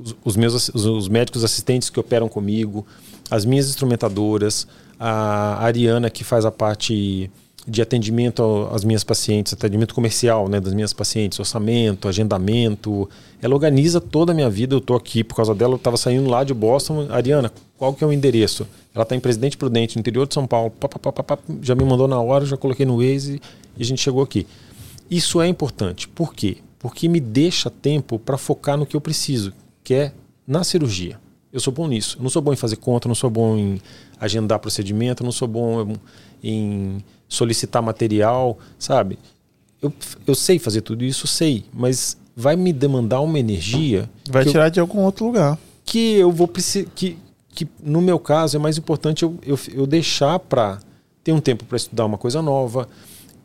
os, 0.02 0.16
os, 0.24 0.36
meus 0.36 0.68
os 0.70 1.08
médicos 1.08 1.44
assistentes 1.44 1.90
que 1.90 2.00
operam 2.00 2.28
comigo, 2.28 2.86
as 3.30 3.44
minhas 3.44 3.68
instrumentadoras, 3.68 4.66
a 4.98 5.62
Ariana 5.62 6.08
que 6.08 6.24
faz 6.24 6.44
a 6.44 6.50
parte 6.50 7.30
de 7.66 7.80
atendimento 7.80 8.68
às 8.72 8.84
minhas 8.84 9.02
pacientes, 9.02 9.52
atendimento 9.52 9.94
comercial 9.94 10.48
né, 10.48 10.60
das 10.60 10.74
minhas 10.74 10.92
pacientes, 10.92 11.38
orçamento, 11.38 12.08
agendamento. 12.08 13.08
Ela 13.40 13.54
organiza 13.54 14.00
toda 14.00 14.32
a 14.32 14.34
minha 14.34 14.50
vida. 14.50 14.74
Eu 14.74 14.78
estou 14.78 14.96
aqui 14.96 15.24
por 15.24 15.34
causa 15.34 15.54
dela. 15.54 15.74
Eu 15.74 15.76
estava 15.76 15.96
saindo 15.96 16.28
lá 16.28 16.44
de 16.44 16.52
Boston. 16.52 17.06
Ariana, 17.10 17.50
qual 17.78 17.94
que 17.94 18.04
é 18.04 18.06
o 18.06 18.12
endereço? 18.12 18.66
Ela 18.94 19.02
está 19.02 19.16
em 19.16 19.20
Presidente 19.20 19.56
Prudente, 19.56 19.96
no 19.96 20.00
interior 20.00 20.26
de 20.26 20.34
São 20.34 20.46
Paulo. 20.46 20.70
Pá, 20.70 20.88
pá, 20.88 21.22
pá, 21.22 21.38
já 21.62 21.74
me 21.74 21.84
mandou 21.84 22.06
na 22.06 22.20
hora, 22.20 22.44
já 22.44 22.56
coloquei 22.56 22.84
no 22.84 22.98
Waze 22.98 23.40
e 23.76 23.82
a 23.82 23.84
gente 23.84 24.00
chegou 24.00 24.22
aqui. 24.22 24.46
Isso 25.10 25.40
é 25.40 25.48
importante. 25.48 26.06
Por 26.08 26.34
quê? 26.34 26.58
Porque 26.78 27.08
me 27.08 27.20
deixa 27.20 27.70
tempo 27.70 28.18
para 28.18 28.36
focar 28.36 28.76
no 28.76 28.84
que 28.84 28.94
eu 28.94 29.00
preciso, 29.00 29.52
que 29.82 29.94
é 29.94 30.12
na 30.46 30.62
cirurgia. 30.64 31.18
Eu 31.50 31.60
sou 31.60 31.72
bom 31.72 31.86
nisso. 31.86 32.18
Eu 32.18 32.22
não 32.22 32.30
sou 32.30 32.42
bom 32.42 32.52
em 32.52 32.56
fazer 32.56 32.76
conta, 32.76 33.08
não 33.08 33.14
sou 33.14 33.30
bom 33.30 33.56
em 33.56 33.80
agendar 34.20 34.58
procedimento, 34.58 35.24
não 35.24 35.32
sou 35.32 35.48
bom 35.48 35.96
em 36.42 37.02
solicitar 37.28 37.82
material, 37.82 38.58
sabe? 38.78 39.18
Eu, 39.82 39.92
eu 40.26 40.34
sei 40.34 40.58
fazer 40.58 40.80
tudo 40.80 41.04
isso, 41.04 41.26
sei, 41.26 41.64
mas 41.72 42.16
vai 42.36 42.56
me 42.56 42.72
demandar 42.72 43.20
uma 43.20 43.38
energia. 43.38 44.08
Vai 44.30 44.44
tirar 44.44 44.66
eu, 44.66 44.70
de 44.70 44.80
algum 44.80 45.00
outro 45.00 45.26
lugar. 45.26 45.58
Que 45.84 46.14
eu 46.14 46.32
vou 46.32 46.48
precisar. 46.48 46.88
Que, 46.94 47.18
que 47.48 47.68
no 47.82 48.00
meu 48.00 48.18
caso 48.18 48.56
é 48.56 48.60
mais 48.60 48.76
importante 48.76 49.22
eu, 49.22 49.38
eu, 49.46 49.58
eu 49.72 49.86
deixar 49.86 50.38
para 50.38 50.80
ter 51.22 51.32
um 51.32 51.40
tempo 51.40 51.64
para 51.64 51.76
estudar 51.76 52.04
uma 52.04 52.18
coisa 52.18 52.42
nova, 52.42 52.88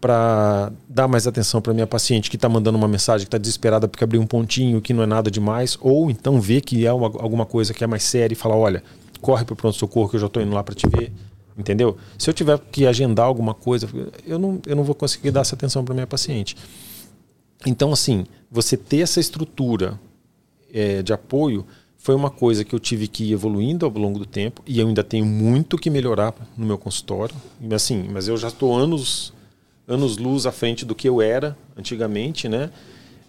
para 0.01 0.71
dar 0.87 1.07
mais 1.07 1.27
atenção 1.27 1.61
para 1.61 1.73
minha 1.73 1.87
paciente 1.87 2.29
que 2.29 2.35
está 2.35 2.49
mandando 2.49 2.77
uma 2.77 2.87
mensagem 2.87 3.25
que 3.25 3.27
está 3.27 3.37
desesperada 3.37 3.87
porque 3.87 4.03
abriu 4.03 4.21
um 4.21 4.25
pontinho 4.25 4.81
que 4.81 4.93
não 4.93 5.03
é 5.03 5.05
nada 5.05 5.29
demais, 5.29 5.77
ou 5.81 6.09
então 6.09 6.39
ver 6.39 6.61
que 6.61 6.85
é 6.85 6.93
uma, 6.93 7.07
alguma 7.07 7.45
coisa 7.45 7.73
que 7.73 7.83
é 7.83 7.87
mais 7.87 8.03
séria 8.03 8.33
e 8.33 8.35
falar: 8.35 8.55
olha, 8.55 8.83
corre 9.21 9.45
para 9.45 9.53
o 9.53 9.55
pronto-socorro 9.55 10.09
que 10.09 10.15
eu 10.15 10.19
já 10.19 10.27
estou 10.27 10.41
indo 10.41 10.53
lá 10.53 10.63
para 10.63 10.75
te 10.75 10.87
ver. 10.87 11.11
Entendeu? 11.59 11.97
Se 12.17 12.29
eu 12.29 12.33
tiver 12.33 12.57
que 12.71 12.87
agendar 12.87 13.25
alguma 13.25 13.53
coisa, 13.53 13.89
eu 14.25 14.39
não, 14.39 14.61
eu 14.65 14.77
não 14.77 14.83
vou 14.85 14.95
conseguir 14.95 15.29
dar 15.29 15.41
essa 15.41 15.55
atenção 15.55 15.83
para 15.83 15.93
minha 15.93 16.07
paciente. 16.07 16.55
Então, 17.65 17.91
assim, 17.91 18.25
você 18.49 18.77
ter 18.77 19.01
essa 19.01 19.19
estrutura 19.19 19.99
é, 20.73 21.03
de 21.03 21.11
apoio 21.11 21.65
foi 21.97 22.15
uma 22.15 22.29
coisa 22.29 22.63
que 22.63 22.73
eu 22.73 22.79
tive 22.79 23.09
que 23.09 23.25
ir 23.25 23.33
evoluindo 23.33 23.85
ao 23.85 23.91
longo 23.91 24.17
do 24.17 24.25
tempo 24.25 24.63
e 24.65 24.79
eu 24.79 24.87
ainda 24.87 25.03
tenho 25.03 25.25
muito 25.25 25.77
que 25.77 25.89
melhorar 25.89 26.33
no 26.57 26.65
meu 26.65 26.77
consultório. 26.77 27.35
Assim, 27.71 28.07
mas 28.09 28.29
eu 28.29 28.37
já 28.37 28.47
estou 28.47 28.73
anos 28.73 29.33
anos 29.85 30.17
luz 30.17 30.45
à 30.45 30.51
frente 30.51 30.85
do 30.85 30.95
que 30.95 31.09
eu 31.09 31.21
era 31.21 31.57
antigamente, 31.75 32.47
né? 32.47 32.69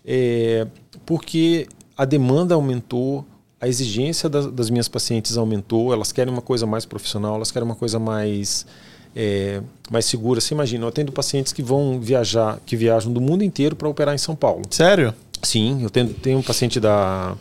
É, 0.04 0.66
porque 1.04 1.66
a 1.96 2.04
demanda 2.04 2.54
aumentou, 2.54 3.26
a 3.60 3.68
exigência 3.68 4.28
das, 4.28 4.46
das, 4.46 4.70
minhas 4.70 4.88
pacientes 4.88 5.36
aumentou, 5.36 5.92
elas 5.92 6.12
querem 6.12 6.32
uma 6.32 6.40
coisa 6.40 6.66
mais 6.66 6.86
profissional, 6.86 7.36
elas 7.36 7.50
querem 7.50 7.66
uma 7.66 7.74
coisa 7.74 7.98
mais 7.98 8.66
é, 9.14 9.60
mais 9.90 10.06
segura. 10.06 10.40
Você 10.40 10.54
imagina, 10.54 10.84
eu 10.84 10.88
atendo 10.88 11.12
pacientes 11.12 11.52
que 11.52 11.62
vão 11.62 12.00
viajar, 12.00 12.58
que 12.64 12.74
viajam 12.74 13.12
do 13.12 13.20
mundo 13.20 13.44
inteiro 13.44 13.76
para 13.76 13.88
operar 13.88 14.14
em 14.14 14.18
São 14.18 14.34
Paulo. 14.34 14.62
Sério? 14.70 15.14
Sim, 15.42 15.82
eu 15.82 15.90
tenho, 15.90 16.08
tenho 16.14 16.38
um 16.38 16.42
paciente 16.42 16.80
da 16.80 17.36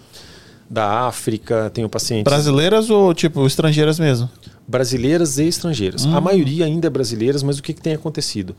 da 0.69 1.07
África, 1.07 1.71
tenho 1.73 1.89
pacientes. 1.89 2.31
Brasileiras 2.31 2.91
ou 2.91 3.11
tipo 3.13 3.45
estrangeiras 3.47 3.97
mesmo? 3.97 4.29
Brasileiras 4.67 5.39
e 5.39 5.47
estrangeiras. 5.47 6.05
Hum. 6.05 6.15
A 6.15 6.21
maioria 6.21 6.65
ainda 6.65 6.85
é 6.85 6.89
brasileiras, 6.89 7.41
mas 7.41 7.57
o 7.57 7.63
que, 7.63 7.73
que 7.73 7.81
tem 7.81 7.93
acontecido? 7.93 8.55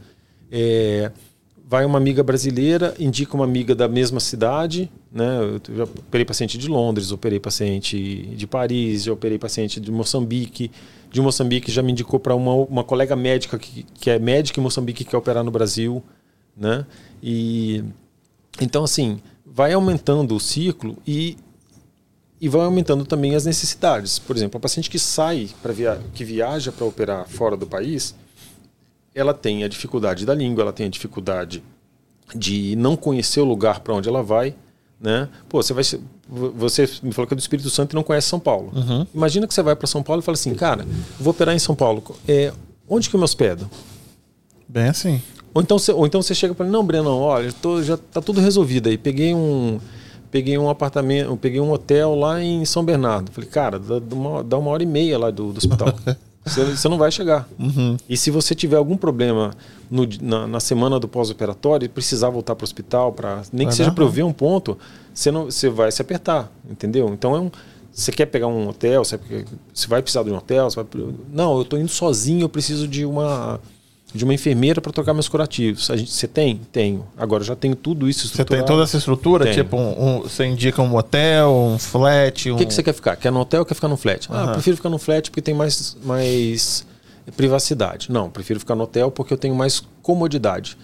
É, 0.50 1.12
vai 1.70 1.84
uma 1.84 1.98
amiga 1.98 2.20
brasileira, 2.24 2.96
indica 2.98 3.32
uma 3.36 3.44
amiga 3.44 3.76
da 3.76 3.86
mesma 3.86 4.18
cidade, 4.18 4.90
né? 5.12 5.38
Eu 5.38 5.76
já 5.76 5.84
operei 5.84 6.24
paciente 6.24 6.58
de 6.58 6.66
Londres, 6.66 7.12
operei 7.12 7.38
paciente 7.38 8.26
de 8.34 8.44
Paris, 8.44 9.04
já 9.04 9.12
operei 9.12 9.38
paciente 9.38 9.78
de 9.78 9.88
Moçambique. 9.92 10.68
De 11.12 11.20
Moçambique 11.20 11.70
já 11.70 11.80
me 11.80 11.92
indicou 11.92 12.18
para 12.18 12.34
uma, 12.34 12.54
uma 12.54 12.82
colega 12.82 13.14
médica 13.14 13.56
que, 13.56 13.84
que 13.84 14.10
é 14.10 14.18
médica 14.18 14.58
em 14.58 14.62
Moçambique 14.64 15.04
que 15.04 15.12
quer 15.12 15.16
operar 15.16 15.44
no 15.44 15.52
Brasil, 15.52 16.02
né? 16.56 16.84
E 17.22 17.84
então 18.60 18.82
assim 18.82 19.20
vai 19.46 19.72
aumentando 19.72 20.34
o 20.34 20.40
ciclo 20.40 20.96
e 21.06 21.38
e 22.40 22.48
vai 22.48 22.62
aumentando 22.62 23.04
também 23.04 23.36
as 23.36 23.44
necessidades. 23.44 24.18
Por 24.18 24.34
exemplo, 24.34 24.58
a 24.58 24.60
paciente 24.60 24.90
que 24.90 24.98
sai 24.98 25.48
para 25.62 25.72
via 25.72 26.00
que 26.14 26.24
viaja 26.24 26.72
para 26.72 26.84
operar 26.84 27.28
fora 27.28 27.56
do 27.56 27.66
país, 27.66 28.12
ela 29.14 29.34
tem 29.34 29.64
a 29.64 29.68
dificuldade 29.68 30.24
da 30.24 30.34
língua, 30.34 30.62
ela 30.62 30.72
tem 30.72 30.86
a 30.86 30.90
dificuldade 30.90 31.62
de 32.34 32.76
não 32.76 32.96
conhecer 32.96 33.40
o 33.40 33.44
lugar 33.44 33.80
para 33.80 33.94
onde 33.94 34.08
ela 34.08 34.22
vai, 34.22 34.54
né? 35.00 35.28
Pô, 35.48 35.62
você 35.62 35.72
vai 35.72 35.84
você 36.28 36.88
me 37.02 37.12
falou 37.12 37.26
que 37.26 37.34
é 37.34 37.36
do 37.36 37.40
Espírito 37.40 37.68
Santo 37.70 37.92
e 37.92 37.96
não 37.96 38.04
conhece 38.04 38.28
São 38.28 38.38
Paulo. 38.38 38.70
Uhum. 38.72 39.06
Imagina 39.12 39.48
que 39.48 39.54
você 39.54 39.62
vai 39.62 39.74
para 39.74 39.86
São 39.88 40.02
Paulo 40.02 40.22
e 40.22 40.24
fala 40.24 40.34
assim, 40.34 40.54
cara, 40.54 40.86
vou 41.18 41.32
operar 41.32 41.54
em 41.54 41.58
São 41.58 41.74
Paulo. 41.74 42.02
É, 42.28 42.52
onde 42.88 43.10
que 43.10 43.16
eu 43.16 43.18
me 43.18 43.24
hospedo? 43.24 43.68
Bem 44.68 44.88
assim. 44.88 45.20
Ou 45.52 45.60
então 45.60 45.76
você, 45.76 45.90
ou 45.90 46.06
então 46.06 46.22
você 46.22 46.34
chega 46.34 46.54
para 46.54 46.66
não, 46.66 46.84
Breno, 46.84 47.10
olha, 47.18 47.52
tô, 47.52 47.82
já 47.82 47.96
tá 47.96 48.20
tudo 48.20 48.40
resolvido 48.40 48.88
aí. 48.88 48.96
Peguei 48.96 49.34
um 49.34 49.80
peguei 50.30 50.56
um 50.56 50.70
apartamento, 50.70 51.36
peguei 51.36 51.60
um 51.60 51.72
hotel 51.72 52.14
lá 52.14 52.40
em 52.40 52.64
São 52.64 52.84
Bernardo. 52.84 53.32
Falei, 53.32 53.50
cara, 53.50 53.80
dá 53.80 54.14
uma, 54.14 54.44
dá 54.44 54.56
uma 54.56 54.70
hora 54.70 54.84
e 54.84 54.86
meia 54.86 55.18
lá 55.18 55.30
do, 55.30 55.52
do 55.52 55.58
hospital. 55.58 55.92
Você, 56.50 56.64
você 56.64 56.88
não 56.88 56.98
vai 56.98 57.10
chegar. 57.10 57.48
Uhum. 57.58 57.96
E 58.08 58.16
se 58.16 58.30
você 58.30 58.54
tiver 58.54 58.76
algum 58.76 58.96
problema 58.96 59.52
no, 59.90 60.06
na, 60.20 60.46
na, 60.46 60.60
semana 60.60 60.98
do 60.98 61.06
pós-operatório 61.06 61.86
e 61.86 61.88
precisar 61.88 62.28
voltar 62.30 62.54
para 62.54 62.64
o 62.64 62.66
hospital, 62.66 63.12
pra, 63.12 63.42
nem 63.52 63.68
que 63.68 63.74
seja 63.74 63.92
para 63.92 64.04
eu 64.04 64.08
ver 64.08 64.24
um 64.24 64.32
ponto, 64.32 64.76
você, 65.14 65.30
não, 65.30 65.44
você 65.46 65.68
vai 65.68 65.90
se 65.92 66.02
apertar, 66.02 66.50
entendeu? 66.68 67.08
Então 67.12 67.36
é 67.36 67.40
um, 67.40 67.50
você 67.92 68.10
quer 68.10 68.26
pegar 68.26 68.48
um 68.48 68.68
hotel, 68.68 69.04
você, 69.04 69.18
você 69.72 69.86
vai 69.86 70.02
precisar 70.02 70.22
de 70.22 70.30
um 70.30 70.36
hotel, 70.36 70.68
vai, 70.70 70.86
não, 71.32 71.56
eu 71.56 71.62
estou 71.62 71.78
indo 71.78 71.88
sozinho, 71.88 72.42
eu 72.42 72.48
preciso 72.48 72.88
de 72.88 73.04
uma 73.04 73.60
de 74.12 74.24
uma 74.24 74.34
enfermeira 74.34 74.80
para 74.80 74.92
trocar 74.92 75.14
meus 75.14 75.28
curativos. 75.28 75.90
A 75.90 75.96
gente, 75.96 76.10
você 76.10 76.26
tem? 76.26 76.60
Tenho. 76.72 77.06
Agora 77.16 77.42
eu 77.42 77.46
já 77.46 77.54
tenho 77.54 77.76
tudo 77.76 78.08
isso 78.08 78.26
estruturado. 78.26 78.54
Você 78.54 78.66
tem 78.66 78.66
toda 78.66 78.82
essa 78.82 78.96
estrutura? 78.96 79.44
Tenho. 79.44 79.56
Tipo, 79.56 79.76
um, 79.76 80.04
um, 80.04 80.20
você 80.22 80.44
indica 80.46 80.82
um 80.82 80.94
hotel, 80.96 81.52
um 81.52 81.78
flat? 81.78 82.50
O 82.50 82.56
que, 82.56 82.66
que 82.66 82.74
você 82.74 82.82
quer 82.82 82.92
ficar? 82.92 83.16
Quer 83.16 83.30
no 83.30 83.40
hotel 83.40 83.60
ou 83.60 83.66
quer 83.66 83.74
ficar 83.74 83.88
no 83.88 83.96
flat? 83.96 84.28
Uhum. 84.28 84.36
Ah, 84.36 84.44
eu 84.46 84.52
prefiro 84.52 84.76
ficar 84.76 84.90
no 84.90 84.98
flat 84.98 85.30
porque 85.30 85.42
tem 85.42 85.54
mais, 85.54 85.96
mais 86.02 86.86
privacidade. 87.36 88.10
Não, 88.10 88.28
prefiro 88.30 88.58
ficar 88.58 88.74
no 88.74 88.84
hotel 88.84 89.10
porque 89.10 89.32
eu 89.32 89.38
tenho 89.38 89.54
mais 89.54 89.82
comodidade. 90.02 90.76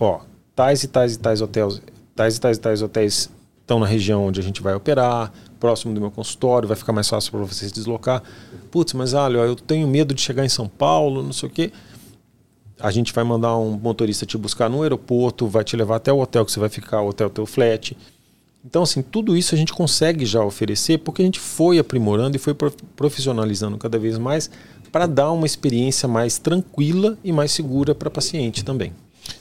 Ó, 0.00 0.20
tais 0.56 0.82
e 0.82 0.88
tais 0.88 1.14
e 1.14 1.18
tais 1.18 1.40
hotéis, 1.40 1.82
tais 2.16 2.36
e 2.36 2.40
tais 2.40 2.56
e 2.56 2.60
tais 2.60 2.82
hotéis 2.82 3.30
estão 3.60 3.78
na 3.78 3.86
região 3.86 4.26
onde 4.26 4.40
a 4.40 4.42
gente 4.42 4.60
vai 4.60 4.74
operar, 4.74 5.32
próximo 5.60 5.94
do 5.94 6.00
meu 6.00 6.10
consultório, 6.10 6.66
vai 6.66 6.76
ficar 6.76 6.92
mais 6.92 7.08
fácil 7.08 7.30
para 7.30 7.40
você 7.40 7.68
se 7.68 7.72
deslocar. 7.72 8.22
Putz, 8.70 8.92
mas 8.92 9.14
olha, 9.14 9.38
eu 9.38 9.54
tenho 9.54 9.86
medo 9.86 10.12
de 10.12 10.20
chegar 10.20 10.44
em 10.44 10.48
São 10.48 10.66
Paulo, 10.66 11.22
não 11.22 11.32
sei 11.32 11.48
o 11.48 11.52
quê 11.52 11.70
a 12.80 12.90
gente 12.90 13.12
vai 13.12 13.24
mandar 13.24 13.56
um 13.56 13.70
motorista 13.72 14.26
te 14.26 14.36
buscar 14.36 14.68
no 14.68 14.82
aeroporto, 14.82 15.46
vai 15.46 15.64
te 15.64 15.76
levar 15.76 15.96
até 15.96 16.12
o 16.12 16.20
hotel 16.20 16.44
que 16.44 16.52
você 16.52 16.60
vai 16.60 16.68
ficar, 16.68 17.00
o 17.00 17.08
hotel 17.08 17.30
teu 17.30 17.46
flat. 17.46 17.96
Então, 18.64 18.82
assim, 18.82 19.02
tudo 19.02 19.36
isso 19.36 19.54
a 19.54 19.58
gente 19.58 19.72
consegue 19.72 20.24
já 20.24 20.44
oferecer 20.44 20.98
porque 20.98 21.22
a 21.22 21.24
gente 21.24 21.40
foi 21.40 21.78
aprimorando 21.78 22.36
e 22.36 22.38
foi 22.38 22.54
profissionalizando 22.96 23.76
cada 23.76 23.98
vez 23.98 24.18
mais 24.18 24.50
para 24.92 25.06
dar 25.06 25.32
uma 25.32 25.46
experiência 25.46 26.06
mais 26.06 26.38
tranquila 26.38 27.18
e 27.24 27.32
mais 27.32 27.50
segura 27.50 27.94
para 27.94 28.10
paciente 28.10 28.64
também. 28.64 28.92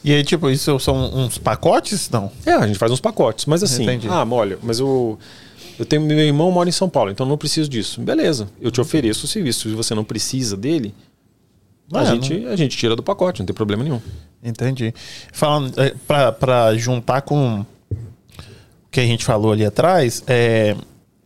E 0.03 0.13
aí, 0.13 0.23
tipo, 0.23 0.49
isso 0.49 0.79
são 0.79 1.13
uns 1.13 1.37
pacotes? 1.37 2.09
Não. 2.09 2.31
É, 2.45 2.53
a 2.53 2.65
gente 2.65 2.79
faz 2.79 2.91
uns 2.91 2.99
pacotes, 2.99 3.45
mas 3.45 3.61
assim, 3.61 3.83
Entendi. 3.83 4.07
ah, 4.07 4.25
olha, 4.29 4.57
mas 4.63 4.79
eu, 4.79 5.19
eu 5.77 5.85
tenho 5.85 6.01
meu 6.01 6.17
irmão 6.19 6.51
mora 6.51 6.69
em 6.69 6.71
São 6.71 6.89
Paulo, 6.89 7.11
então 7.11 7.25
não 7.25 7.37
preciso 7.37 7.69
disso. 7.69 8.01
Beleza, 8.01 8.47
eu 8.59 8.71
te 8.71 8.79
ofereço 8.79 9.25
o 9.25 9.27
serviço. 9.27 9.69
Se 9.69 9.75
você 9.75 9.93
não 9.93 10.03
precisa 10.03 10.55
dele, 10.55 10.93
a, 11.93 12.03
é, 12.03 12.05
gente, 12.05 12.39
não... 12.39 12.51
a 12.51 12.55
gente 12.55 12.77
tira 12.77 12.95
do 12.95 13.03
pacote, 13.03 13.41
não 13.41 13.45
tem 13.45 13.53
problema 13.53 13.83
nenhum. 13.83 14.01
Entendi. 14.43 14.93
Falando, 15.31 15.73
é, 15.79 15.93
para 16.31 16.75
juntar 16.75 17.21
com 17.21 17.61
o 17.61 17.65
que 18.89 18.99
a 18.99 19.05
gente 19.05 19.23
falou 19.23 19.51
ali 19.51 19.65
atrás, 19.65 20.23
é 20.27 20.75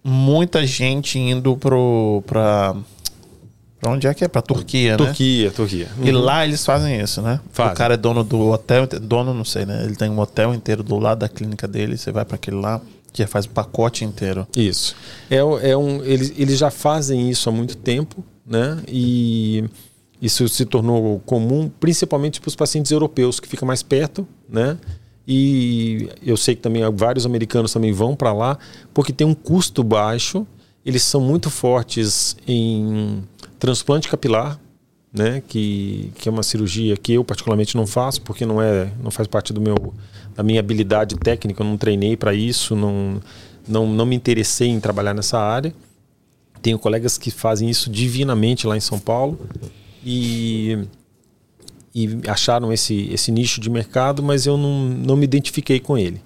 muita 0.04 0.66
gente 0.68 1.18
indo 1.18 1.58
pro, 1.58 2.24
pra, 2.28 2.76
pra 3.80 3.92
onde 3.92 4.06
é 4.06 4.14
que 4.14 4.24
é? 4.24 4.28
Pra 4.28 4.42
Turquia, 4.42 4.96
Turquia, 4.98 5.46
né? 5.46 5.54
Turquia. 5.56 5.88
Uhum. 5.98 6.06
E 6.06 6.12
lá 6.12 6.46
eles 6.46 6.64
fazem 6.64 7.00
isso, 7.00 7.22
né? 7.22 7.40
Fazem. 7.52 7.74
O 7.74 7.76
cara 7.76 7.94
é 7.96 7.98
dono 7.98 8.24
do 8.24 8.52
hotel, 8.52 8.86
dono 9.02 9.34
não 9.34 9.46
sei, 9.46 9.66
né? 9.66 9.84
Ele 9.84 9.96
tem 9.96 10.10
um 10.10 10.20
hotel 10.20 10.54
inteiro 10.54 10.84
do 10.84 11.00
lado 11.00 11.20
da 11.20 11.30
clínica 11.30 11.68
dele, 11.68 11.98
você 11.98 12.12
vai 12.12 12.24
para 12.24 12.36
aquele 12.36 12.58
lá, 12.58 12.80
que 13.12 13.26
faz 13.26 13.46
o 13.46 13.50
pacote 13.50 14.06
inteiro. 14.06 14.46
Isso. 14.56 14.96
É, 15.30 15.38
é 15.38 15.78
um, 15.78 16.04
eles, 16.04 16.34
eles 16.38 16.60
já 16.60 16.70
fazem 16.70 17.30
isso 17.30 17.50
há 17.50 17.52
muito 17.52 17.76
tempo, 17.76 18.24
né? 18.46 18.78
E 18.88 19.64
isso 20.26 20.50
se 20.50 20.66
tornou 20.66 21.20
comum, 21.20 21.70
principalmente 21.80 22.42
para 22.42 22.48
os 22.48 22.56
pacientes 22.56 22.92
europeus, 22.92 23.40
que 23.40 23.48
fica 23.48 23.64
mais 23.64 23.84
perto, 23.84 24.28
né? 24.50 24.76
E 25.28 26.10
eu 26.24 26.36
sei 26.36 26.56
que 26.56 26.62
também 26.62 26.82
vários 26.96 27.26
americanos 27.28 27.72
também 27.72 27.92
vão 27.92 28.16
para 28.16 28.34
lá, 28.34 28.58
porque 28.92 29.14
tem 29.14 29.26
um 29.26 29.36
custo 29.36 29.84
baixo, 29.84 30.46
eles 30.84 31.04
são 31.04 31.22
muito 31.22 31.50
fortes 31.52 32.36
em 32.48 33.24
transplante 33.60 34.10
capilar, 34.10 34.60
né? 35.14 35.44
Que, 35.48 36.12
que 36.16 36.28
é 36.28 36.32
uma 36.32 36.44
cirurgia 36.44 36.98
que 36.98 37.14
eu 37.14 37.24
particularmente 37.24 37.78
não 37.78 37.86
faço, 37.86 38.22
porque 38.24 38.48
não 38.48 38.60
é, 38.60 38.92
não 39.04 39.12
faz 39.12 39.28
parte 39.28 39.54
do 39.54 39.62
meu 39.62 39.94
da 40.36 40.44
minha 40.44 40.60
habilidade 40.60 41.16
técnica, 41.16 41.64
eu 41.64 41.68
não 41.68 41.78
treinei 41.78 42.18
para 42.18 42.34
isso, 42.34 42.76
não, 42.76 43.22
não, 43.66 43.88
não 43.88 44.06
me 44.06 44.16
interessei 44.16 44.68
em 44.68 44.82
trabalhar 44.82 45.14
nessa 45.14 45.40
área. 45.40 45.74
Tenho 46.62 46.78
colegas 46.78 47.18
que 47.18 47.32
fazem 47.32 47.70
isso 47.70 47.90
divinamente 47.90 48.68
lá 48.68 48.76
em 48.76 48.82
São 48.82 49.00
Paulo 49.00 49.40
e, 50.06 50.78
e 51.94 52.20
acharam 52.28 52.72
esse, 52.72 53.10
esse 53.12 53.32
nicho 53.32 53.60
de 53.60 53.70
mercado, 53.70 54.22
mas 54.22 54.46
eu 54.46 54.56
não, 54.56 54.86
não 54.86 55.16
me 55.18 55.24
identifiquei 55.24 55.80
com 55.80 55.98
ele. 55.98 56.22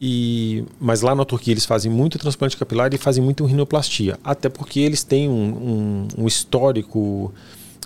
E, 0.00 0.64
mas 0.80 1.00
lá 1.00 1.14
na 1.14 1.24
Turquia 1.24 1.54
eles 1.54 1.64
fazem 1.64 1.90
muito 1.90 2.18
transplante 2.18 2.56
capilar 2.56 2.92
e 2.92 2.98
fazem 2.98 3.22
muito 3.22 3.44
rinoplastia, 3.44 4.18
até 4.24 4.48
porque 4.48 4.80
eles 4.80 5.04
têm 5.04 5.28
um, 5.28 5.32
um, 5.32 6.08
um 6.24 6.26
histórico, 6.26 7.32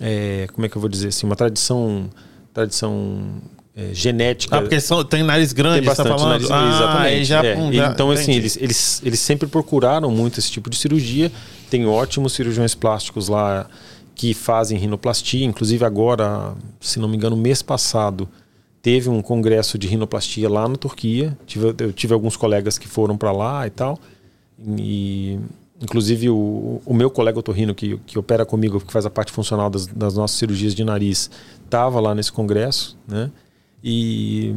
é, 0.00 0.48
como 0.52 0.64
é 0.64 0.68
que 0.68 0.76
eu 0.76 0.80
vou 0.80 0.88
dizer 0.88 1.08
assim, 1.08 1.26
uma 1.26 1.36
tradição, 1.36 2.08
tradição 2.54 3.40
é, 3.76 3.92
genética. 3.92 4.56
Ah, 4.56 4.60
porque 4.62 4.80
são, 4.80 5.04
tem 5.04 5.22
nariz 5.22 5.52
grande, 5.52 5.86
tem 5.86 5.94
tá 5.94 6.02
bastante 6.02 6.22
tá 6.22 6.28
nariz, 6.28 6.50
ah, 6.50 6.68
exatamente. 6.68 7.24
Já, 7.26 7.44
é. 7.44 7.72
já, 7.72 7.90
então, 7.92 8.10
assim, 8.10 8.32
eles, 8.32 8.56
eles, 8.56 9.02
eles 9.04 9.20
sempre 9.20 9.46
procuraram 9.46 10.10
muito 10.10 10.40
esse 10.40 10.50
tipo 10.50 10.70
de 10.70 10.76
cirurgia. 10.76 11.30
Tem 11.70 11.86
ótimos 11.86 12.32
cirurgiões 12.32 12.74
plásticos 12.74 13.28
lá 13.28 13.68
que 14.18 14.34
fazem 14.34 14.76
rinoplastia. 14.76 15.46
Inclusive 15.46 15.84
agora, 15.84 16.54
se 16.80 16.98
não 16.98 17.08
me 17.08 17.16
engano, 17.16 17.36
mês 17.36 17.62
passado, 17.62 18.28
teve 18.82 19.08
um 19.08 19.22
congresso 19.22 19.78
de 19.78 19.86
rinoplastia 19.86 20.50
lá 20.50 20.68
na 20.68 20.74
Turquia. 20.74 21.38
Tive, 21.46 21.74
eu 21.78 21.92
tive 21.92 22.12
alguns 22.12 22.36
colegas 22.36 22.76
que 22.76 22.88
foram 22.88 23.16
para 23.16 23.30
lá 23.30 23.64
e 23.64 23.70
tal. 23.70 23.96
E, 24.76 25.38
inclusive, 25.80 26.28
o, 26.28 26.82
o 26.84 26.92
meu 26.92 27.08
colega 27.10 27.38
otorrino, 27.38 27.72
que, 27.76 27.96
que 27.98 28.18
opera 28.18 28.44
comigo, 28.44 28.80
que 28.80 28.92
faz 28.92 29.06
a 29.06 29.10
parte 29.10 29.30
funcional 29.30 29.70
das, 29.70 29.86
das 29.86 30.16
nossas 30.16 30.36
cirurgias 30.36 30.74
de 30.74 30.82
nariz, 30.82 31.30
estava 31.64 32.00
lá 32.00 32.12
nesse 32.12 32.32
congresso, 32.32 32.98
né? 33.06 33.30
E 33.84 34.52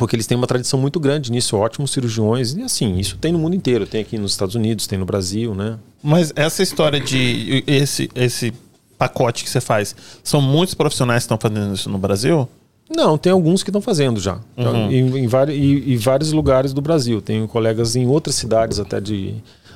porque 0.00 0.16
eles 0.16 0.26
têm 0.26 0.34
uma 0.34 0.46
tradição 0.46 0.80
muito 0.80 0.98
grande 0.98 1.30
nisso, 1.30 1.58
ótimos 1.58 1.90
cirurgiões, 1.90 2.54
e 2.54 2.62
assim, 2.62 2.96
isso 2.96 3.18
tem 3.18 3.30
no 3.30 3.38
mundo 3.38 3.54
inteiro, 3.54 3.86
tem 3.86 4.00
aqui 4.00 4.16
nos 4.16 4.32
Estados 4.32 4.54
Unidos, 4.54 4.86
tem 4.86 4.98
no 4.98 5.04
Brasil, 5.04 5.54
né? 5.54 5.78
Mas 6.02 6.32
essa 6.34 6.62
história 6.62 6.98
de 6.98 7.62
esse, 7.66 8.10
esse 8.14 8.54
pacote 8.96 9.44
que 9.44 9.50
você 9.50 9.60
faz, 9.60 9.94
são 10.24 10.40
muitos 10.40 10.72
profissionais 10.72 11.24
que 11.24 11.24
estão 11.26 11.36
fazendo 11.36 11.74
isso 11.74 11.90
no 11.90 11.98
Brasil? 11.98 12.48
Não, 12.88 13.18
tem 13.18 13.30
alguns 13.30 13.62
que 13.62 13.68
estão 13.68 13.82
fazendo 13.82 14.18
já. 14.18 14.38
Uhum. 14.56 14.90
Em, 14.90 15.18
em, 15.18 15.26
vários, 15.26 15.58
em, 15.58 15.92
em, 15.92 15.96
vários 15.98 16.32
lugares 16.32 16.72
do 16.72 16.80
Brasil. 16.80 17.20
Tenho 17.20 17.46
colegas 17.46 17.94
em 17.94 18.06
outras 18.06 18.36
cidades 18.36 18.80
até 18.80 19.02
de, 19.02 19.34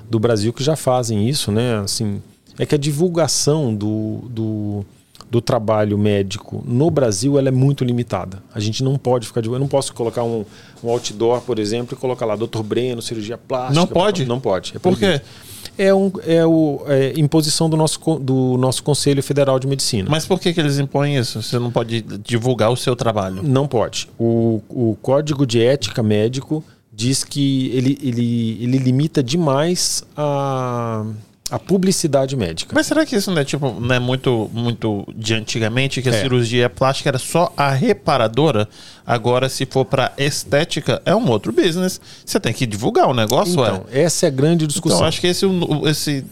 do 0.08 0.18
Brasil 0.18 0.54
que 0.54 0.64
já 0.64 0.74
fazem 0.74 1.28
isso, 1.28 1.52
né? 1.52 1.80
Assim, 1.80 2.22
é 2.58 2.64
que 2.64 2.74
a 2.74 2.78
divulgação 2.78 3.74
do, 3.74 4.22
do, 4.30 4.86
do 5.34 5.40
trabalho 5.40 5.98
médico 5.98 6.62
no 6.64 6.88
Brasil 6.88 7.36
ela 7.36 7.48
é 7.48 7.50
muito 7.50 7.84
limitada. 7.84 8.40
A 8.54 8.60
gente 8.60 8.84
não 8.84 8.96
pode 8.96 9.26
ficar 9.26 9.40
divulgando. 9.40 9.64
Eu 9.64 9.64
não 9.64 9.68
posso 9.68 9.92
colocar 9.92 10.22
um, 10.22 10.44
um 10.80 10.88
outdoor, 10.88 11.40
por 11.40 11.58
exemplo, 11.58 11.96
e 11.96 12.00
colocar 12.00 12.24
lá 12.24 12.36
Dr. 12.36 12.62
Breno, 12.62 13.02
cirurgia 13.02 13.36
plástica. 13.36 13.74
Não 13.74 13.84
pode? 13.84 14.24
Não 14.26 14.38
pode. 14.38 14.76
É 14.76 14.78
por 14.78 14.96
quê? 14.96 15.20
é, 15.76 15.92
um, 15.92 16.12
é, 16.24 16.46
o, 16.46 16.84
é 16.86 17.14
imposição 17.18 17.68
do 17.68 17.76
nosso, 17.76 17.98
do 18.20 18.56
nosso 18.56 18.84
Conselho 18.84 19.24
Federal 19.24 19.58
de 19.58 19.66
Medicina. 19.66 20.08
Mas 20.08 20.24
por 20.24 20.38
que, 20.38 20.52
que 20.54 20.60
eles 20.60 20.78
impõem 20.78 21.16
isso? 21.16 21.42
Você 21.42 21.58
não 21.58 21.72
pode 21.72 22.00
divulgar 22.00 22.70
o 22.70 22.76
seu 22.76 22.94
trabalho? 22.94 23.42
Não 23.42 23.66
pode. 23.66 24.08
O, 24.16 24.62
o 24.68 24.96
Código 25.02 25.44
de 25.44 25.60
Ética 25.60 26.00
Médico 26.00 26.62
diz 26.92 27.24
que 27.24 27.72
ele, 27.74 27.98
ele, 28.00 28.58
ele 28.62 28.78
limita 28.78 29.20
demais 29.20 30.04
a 30.16 31.04
a 31.50 31.58
publicidade 31.58 32.34
médica. 32.36 32.72
Mas 32.74 32.86
será 32.86 33.04
que 33.04 33.14
isso 33.14 33.30
não 33.30 33.38
é 33.40 33.44
tipo, 33.44 33.78
não 33.78 33.94
é 33.94 33.98
muito, 33.98 34.50
muito 34.52 35.06
de 35.14 35.34
antigamente 35.34 36.00
que 36.00 36.08
a 36.08 36.12
É. 36.14 36.22
cirurgia 36.22 36.70
plástica 36.70 37.10
era 37.10 37.18
só 37.18 37.52
a 37.56 37.70
reparadora? 37.70 38.66
Agora, 39.06 39.48
se 39.50 39.66
for 39.66 39.84
pra 39.84 40.12
estética, 40.16 41.02
é 41.04 41.14
um 41.14 41.28
outro 41.28 41.52
business. 41.52 42.00
Você 42.24 42.40
tem 42.40 42.52
que 42.52 42.64
divulgar 42.66 43.08
o 43.08 43.14
negócio, 43.14 43.52
Então, 43.52 43.84
é. 43.92 44.02
essa 44.02 44.24
é 44.24 44.28
a 44.28 44.30
grande 44.30 44.66
discussão. 44.66 44.98
Então, 44.98 45.08
acho 45.08 45.20
que 45.20 45.26
esse, 45.26 45.44
esse, 45.86 46.24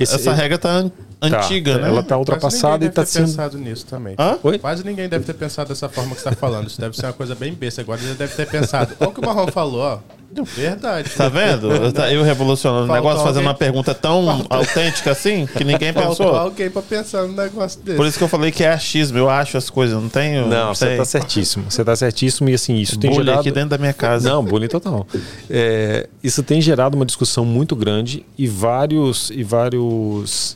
Esse- 0.00 0.14
essa 0.14 0.32
regra 0.32 0.56
tá 0.58 0.70
an- 0.70 0.90
antiga, 1.20 1.78
né? 1.78 1.88
Ela 1.88 2.02
tá 2.02 2.16
ultrapassada 2.16 2.84
e 2.84 2.88
tá 2.90 3.04
sendo. 3.04 3.26
pensado 3.26 3.58
nisso 3.58 3.84
também. 3.86 4.14
Hã? 4.18 4.38
Oi? 4.42 4.58
Quase 4.58 4.84
ninguém 4.84 5.06
deve 5.08 5.24
ter 5.24 5.34
pensado 5.34 5.68
dessa 5.68 5.88
forma 5.88 6.14
que 6.14 6.20
você 6.22 6.28
está 6.28 6.38
falando. 6.40 6.66
Isso 6.66 6.80
deve 6.80 6.96
ser 6.96 7.04
uma 7.06 7.12
coisa 7.12 7.34
bem 7.34 7.52
besta. 7.52 7.82
Agora 7.82 8.00
já 8.00 8.14
deve 8.14 8.34
ter 8.34 8.46
pensado. 8.48 8.94
Olha 9.00 9.08
o 9.10 9.12
que 9.12 9.20
o 9.20 9.24
Marrom 9.24 9.46
falou, 9.48 9.80
ó. 9.82 9.98
Verdade. 10.44 11.10
Tá 11.10 11.28
vendo? 11.28 11.70
Eu, 11.72 11.92
tá- 11.92 12.12
eu 12.12 12.22
revolucionando 12.22 12.90
o 12.90 12.94
negócio, 12.94 13.18
fazendo 13.18 13.36
alguém- 13.38 13.48
uma 13.48 13.54
pergunta 13.54 13.94
tão 13.94 14.46
autêntica 14.50 15.10
assim, 15.12 15.46
que 15.46 15.64
ninguém 15.64 15.92
Faltou 15.92 16.10
pensou. 16.26 16.34
alguém 16.36 16.70
pra 16.70 16.82
pensar 16.82 17.22
num 17.22 17.34
negócio 17.34 17.80
desse. 17.82 17.96
Por 17.96 18.06
isso 18.06 18.18
que 18.18 18.24
eu 18.24 18.28
falei 18.28 18.50
que 18.50 18.64
é 18.64 18.72
achismo, 18.72 19.18
eu 19.18 19.28
acho 19.30 19.56
as 19.56 19.70
coisas, 19.70 20.00
não 20.00 20.08
tenho. 20.08 20.46
Não, 20.46 20.74
você 20.74 20.86
sei. 20.86 20.96
tá 20.96 21.04
certíssimo. 21.04 21.70
Você 21.70 21.84
tá 21.84 21.94
certíssimo 21.96 22.48
e 22.48 22.54
assim, 22.54 22.76
isso 22.76 22.98
tem 22.98 23.10
Bullying 23.10 23.24
gerado. 23.24 23.40
aqui 23.40 23.50
dentro 23.50 23.70
da 23.70 23.78
minha 23.78 23.92
casa. 23.92 24.28
Não, 24.28 24.44
bullying 24.44 24.68
total. 24.68 25.06
É, 25.48 26.08
isso 26.22 26.42
tem 26.42 26.60
gerado 26.60 26.96
uma 26.96 27.06
discussão 27.06 27.44
muito 27.44 27.74
grande 27.76 28.24
e 28.36 28.46
vários 28.46 29.30
e 29.30 29.42
vários 29.44 30.54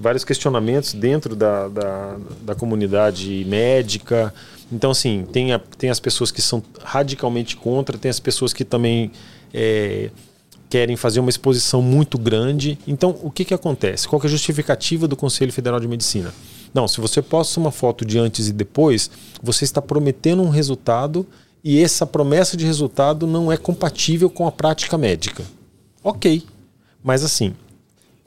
vários 0.00 0.24
questionamentos 0.24 0.92
dentro 0.92 1.34
da, 1.34 1.66
da, 1.66 2.16
da 2.42 2.54
comunidade 2.54 3.44
médica. 3.48 4.32
Então, 4.70 4.90
assim, 4.90 5.26
tem, 5.32 5.52
a- 5.52 5.58
tem 5.58 5.88
as 5.90 5.98
pessoas 6.00 6.30
que 6.30 6.42
são 6.42 6.62
radicalmente 6.82 7.56
contra, 7.56 7.96
tem 7.96 8.10
as 8.10 8.20
pessoas 8.20 8.52
que 8.52 8.64
também 8.64 9.10
é, 9.52 10.10
querem 10.68 10.94
fazer 10.96 11.20
uma 11.20 11.30
exposição 11.30 11.80
muito 11.80 12.18
grande. 12.18 12.78
Então, 12.86 13.16
o 13.22 13.30
que, 13.30 13.44
que 13.44 13.54
acontece? 13.54 14.06
Qual 14.06 14.20
que 14.20 14.26
é 14.26 14.28
a 14.28 14.30
justificativa 14.30 15.08
do 15.08 15.16
Conselho 15.16 15.52
Federal 15.52 15.80
de 15.80 15.88
Medicina? 15.88 16.32
Não, 16.74 16.86
se 16.86 17.00
você 17.00 17.22
posta 17.22 17.58
uma 17.58 17.70
foto 17.70 18.04
de 18.04 18.18
antes 18.18 18.48
e 18.48 18.52
depois, 18.52 19.10
você 19.42 19.64
está 19.64 19.80
prometendo 19.80 20.42
um 20.42 20.50
resultado 20.50 21.26
e 21.64 21.82
essa 21.82 22.06
promessa 22.06 22.56
de 22.58 22.66
resultado 22.66 23.26
não 23.26 23.50
é 23.50 23.56
compatível 23.56 24.28
com 24.28 24.46
a 24.46 24.52
prática 24.52 24.98
médica. 24.98 25.42
Ok, 26.04 26.42
mas 27.02 27.24
assim, 27.24 27.54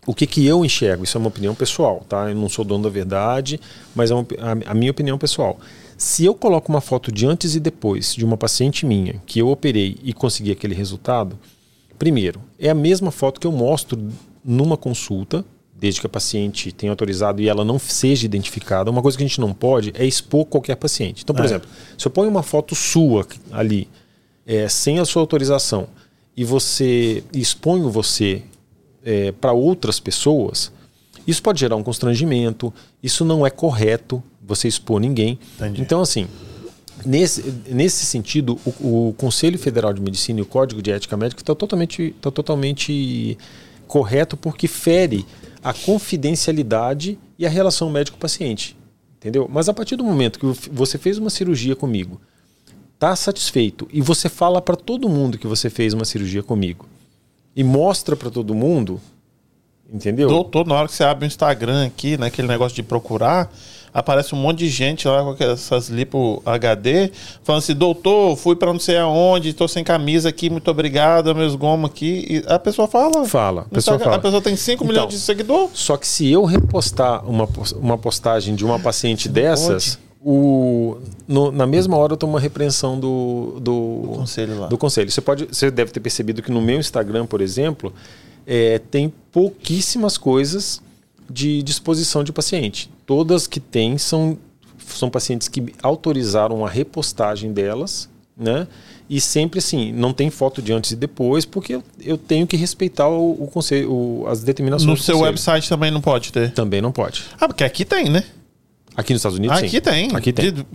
o 0.08 0.14
que, 0.16 0.26
que 0.26 0.46
eu 0.46 0.66
enxergo? 0.66 1.04
Isso 1.04 1.18
é 1.18 1.20
uma 1.20 1.28
opinião 1.28 1.54
pessoal, 1.54 2.04
tá? 2.10 2.30
Eu 2.30 2.36
não 2.36 2.50
sou 2.50 2.66
dono 2.66 2.84
da 2.84 2.90
verdade, 2.90 3.60
mas 3.94 4.10
é 4.10 4.16
uma, 4.16 4.26
a, 4.40 4.72
a 4.72 4.74
minha 4.74 4.90
opinião 4.92 5.18
pessoal. 5.20 5.60
Se 6.02 6.26
eu 6.26 6.34
coloco 6.34 6.72
uma 6.72 6.82
foto 6.82 7.12
de 7.12 7.28
antes 7.28 7.54
e 7.54 7.60
depois 7.60 8.16
de 8.16 8.26
uma 8.26 8.36
paciente 8.36 8.88
minha 8.88 9.22
que 9.24 9.38
eu 9.38 9.50
operei 9.50 10.00
e 10.04 10.14
consegui 10.14 10.50
aquele 10.50 10.74
resultado, 10.74 11.38
primeiro, 12.00 12.42
é 12.58 12.72
a 12.72 12.74
mesma 12.74 13.12
foto 13.12 13.40
que 13.40 13.46
eu 13.46 13.52
mostro 13.52 14.10
numa 14.44 14.76
consulta, 14.76 15.46
desde 15.76 16.02
que 16.02 16.08
a 16.08 16.10
paciente 16.10 16.72
tenha 16.72 16.92
autorizado 16.92 17.40
e 17.40 17.48
ela 17.48 17.64
não 17.64 17.78
seja 17.78 18.26
identificada. 18.26 18.90
Uma 18.90 19.04
coisa 19.04 19.16
que 19.16 19.24
a 19.24 19.28
gente 19.28 19.40
não 19.40 19.54
pode 19.54 19.94
é 19.96 20.04
expor 20.04 20.46
qualquer 20.46 20.76
paciente. 20.76 21.22
Então, 21.22 21.36
por 21.36 21.44
É. 21.44 21.46
exemplo, 21.46 21.70
se 21.96 22.08
eu 22.08 22.12
ponho 22.12 22.32
uma 22.32 22.42
foto 22.42 22.74
sua 22.74 23.28
ali, 23.52 23.88
é, 24.44 24.68
sem 24.68 24.98
a 24.98 25.06
sua 25.06 25.22
autorização, 25.22 25.88
e 26.36 26.44
você 26.44 27.24
exponho 27.32 27.92
você 27.92 28.42
para 29.40 29.52
outras 29.54 30.00
pessoas, 30.00 30.72
isso 31.28 31.44
pode 31.44 31.60
gerar 31.60 31.76
um 31.76 31.84
constrangimento, 31.84 32.74
isso 33.04 33.24
não 33.24 33.46
é 33.46 33.52
correto 33.52 34.24
você 34.44 34.68
expor 34.68 35.00
ninguém. 35.00 35.40
Entendi. 35.56 35.82
Então, 35.82 36.02
assim, 36.02 36.28
nesse, 37.06 37.54
nesse 37.70 38.06
sentido, 38.06 38.60
o, 38.66 39.10
o 39.10 39.14
Conselho 39.14 39.58
Federal 39.58 39.94
de 39.94 40.02
Medicina 40.02 40.40
e 40.40 40.44
o 40.44 40.46
Código 40.46 40.82
de 40.82 40.92
Ética 40.92 41.16
Médica 41.16 41.42
está 41.42 41.56
totalmente, 41.56 42.16
tá 42.22 42.32
totalmente 42.32 43.38
correto 43.88 44.38
porque 44.38 44.68
fere 44.68 45.26
a 45.64 45.74
confidencialidade 45.74 47.20
e 47.38 47.46
a 47.46 47.50
relação 47.50 47.90
médico-paciente. 47.90 48.78
Entendeu? 49.18 49.48
Mas 49.52 49.70
a 49.70 49.74
partir 49.74 49.96
do 49.96 50.04
momento 50.04 50.40
que 50.40 50.70
você 50.72 50.98
fez 50.98 51.20
uma 51.20 51.30
cirurgia 51.30 51.76
comigo, 51.76 52.20
está 52.96 53.16
satisfeito 53.16 53.88
e 53.92 54.02
você 54.02 54.30
fala 54.30 54.62
para 54.62 54.76
todo 54.76 55.08
mundo 55.08 55.38
que 55.38 55.48
você 55.48 55.70
fez 55.70 55.94
uma 55.94 56.06
cirurgia 56.06 56.42
comigo 56.42 56.88
e 57.56 57.64
mostra 57.64 58.16
para 58.16 58.32
todo 58.32 58.56
mundo, 58.56 59.00
entendeu? 59.92 60.28
Doutor, 60.28 60.66
na 60.66 60.76
hora 60.76 60.88
que 60.88 60.96
você 60.96 61.04
abre 61.04 61.26
o 61.26 61.28
Instagram 61.28 61.86
aqui, 61.86 62.18
naquele 62.18 62.48
negócio 62.48 62.76
de 62.76 62.82
procurar, 62.84 63.52
aparece 63.94 64.34
um 64.34 64.38
monte 64.38 64.60
de 64.60 64.70
gente 64.70 65.08
lá 65.08 65.24
com 65.36 65.44
essas 65.44 65.90
lipo 65.90 66.42
HD, 66.46 67.12
falando 67.44 67.60
assim, 67.60 67.74
doutor, 67.76 68.36
fui 68.38 68.56
pra 68.56 68.72
não 68.72 68.80
sei 68.80 68.98
aonde, 68.98 69.54
tô 69.54 69.68
sem 69.68 69.84
camisa 69.84 70.30
aqui, 70.30 70.50
muito 70.50 70.70
obrigado, 70.72 71.34
meus 71.36 71.56
gomos 71.56 71.90
aqui. 71.92 72.26
E 72.30 72.44
a 72.48 72.58
pessoa 72.58 72.88
fala. 72.88 73.26
Fala, 73.26 73.62
a 73.70 73.74
pessoa 73.74 74.00
fala. 74.00 74.16
A 74.16 74.20
pessoa 74.20 74.42
tem 74.42 74.56
5 74.56 74.84
Então, 74.84 74.88
milhões 74.94 75.10
de 75.14 75.20
seguidores. 75.20 75.72
Só 75.74 75.98
que 75.98 76.08
se 76.08 76.30
eu 76.30 76.46
repostar 76.46 77.28
uma, 77.30 77.48
uma 77.76 77.98
postagem 77.98 78.56
de 78.56 78.64
uma 78.64 78.80
paciente 78.80 79.28
dessas, 79.28 80.00
o, 80.24 80.98
no- 81.28 81.52
na 81.52 81.66
mesma 81.66 81.98
hora 81.98 82.14
eu 82.14 82.18
tomo 82.18 82.34
uma 82.34 82.40
repreensão 82.40 83.00
do, 83.00 83.58
do, 83.60 84.12
conselho 84.16 84.60
lá. 84.60 84.68
do 84.68 84.78
conselho. 84.78 85.10
Você, 85.12 85.20
pode, 85.20 85.48
você 85.52 85.70
deve 85.72 85.92
ter 85.92 86.00
percebido 86.00 86.42
que 86.42 86.52
no 86.52 86.62
meu 86.62 86.80
Instagram, 86.80 87.26
por 87.26 87.42
exemplo, 87.42 87.92
é, 88.46 88.80
tem 88.80 89.12
pouquíssimas 89.32 90.18
coisas 90.18 90.82
de 91.30 91.64
disposição 91.64 92.24
de 92.24 92.32
paciente. 92.32 92.90
Todas 93.12 93.46
que 93.46 93.60
tem 93.60 93.98
são, 93.98 94.38
são 94.88 95.10
pacientes 95.10 95.50
que 95.50 95.62
autorizaram 95.84 96.66
a 96.66 96.70
repostagem 96.70 97.52
delas, 97.52 98.08
né? 98.38 98.66
E 99.10 99.20
sempre 99.20 99.60
assim, 99.60 99.92
não 99.92 100.14
tem 100.14 100.30
foto 100.30 100.62
de 100.62 100.72
antes 100.72 100.92
e 100.92 100.96
depois, 100.96 101.44
porque 101.44 101.76
eu, 101.76 101.84
eu 102.00 102.18
tenho 102.18 102.48
que 102.48 102.56
respeitar 102.56 103.10
o, 103.10 103.32
o 103.44 103.48
conselho, 103.48 103.92
o- 103.92 104.26
as 104.30 104.42
determinações 104.44 104.88
No 104.90 104.96
seu 104.96 105.16
conselho. 105.16 105.30
website 105.30 105.68
também 105.68 105.92
não 105.92 106.00
pode 106.00 106.32
ter. 106.32 106.54
Também 106.54 106.82
não 106.82 106.94
pode. 106.94 107.24
Ah, 107.38 107.50
porque 107.50 107.66
aqui 107.66 107.84
tem, 107.84 108.10
né? 108.10 108.24
Aqui 108.96 109.12
nos 109.14 109.20
Estados 109.20 109.38
Unidos, 109.38 109.60
sim. 109.60 109.66
aqui 109.66 109.82
tem. 109.82 110.10
Aqui 110.16 110.32
tem. 110.32 110.54
De- 110.54 110.66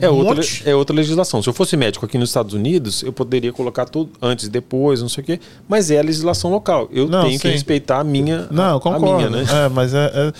É 0.00 0.08
um 0.08 0.14
outra, 0.18 0.34
monte. 0.36 0.62
é 0.68 0.74
outra 0.76 0.94
legislação. 0.94 1.42
Se 1.42 1.48
eu 1.48 1.52
fosse 1.52 1.76
médico 1.76 2.04
aqui 2.06 2.16
nos 2.18 2.28
Estados 2.30 2.54
Unidos, 2.54 3.02
eu 3.02 3.12
poderia 3.12 3.52
colocar 3.52 3.84
tudo 3.86 4.10
antes 4.22 4.46
e 4.46 4.50
depois, 4.50 5.00
não 5.02 5.08
sei 5.08 5.22
o 5.22 5.26
quê, 5.26 5.40
mas 5.68 5.90
é 5.90 5.98
a 5.98 6.02
legislação 6.02 6.50
local. 6.52 6.88
Eu 6.92 7.08
Não, 7.08 7.22
tenho 7.24 7.40
que 7.40 7.48
sim. 7.48 7.52
respeitar 7.54 7.98
a 8.00 8.04
minha. 8.04 8.46
Não, 8.50 8.76
a 8.76 8.80
concordo. 8.80 9.16
minha, 9.16 9.30
né? 9.30 9.44
É, 9.66 9.68
mas 9.68 9.94
é, 9.94 10.04
é- 10.14 10.32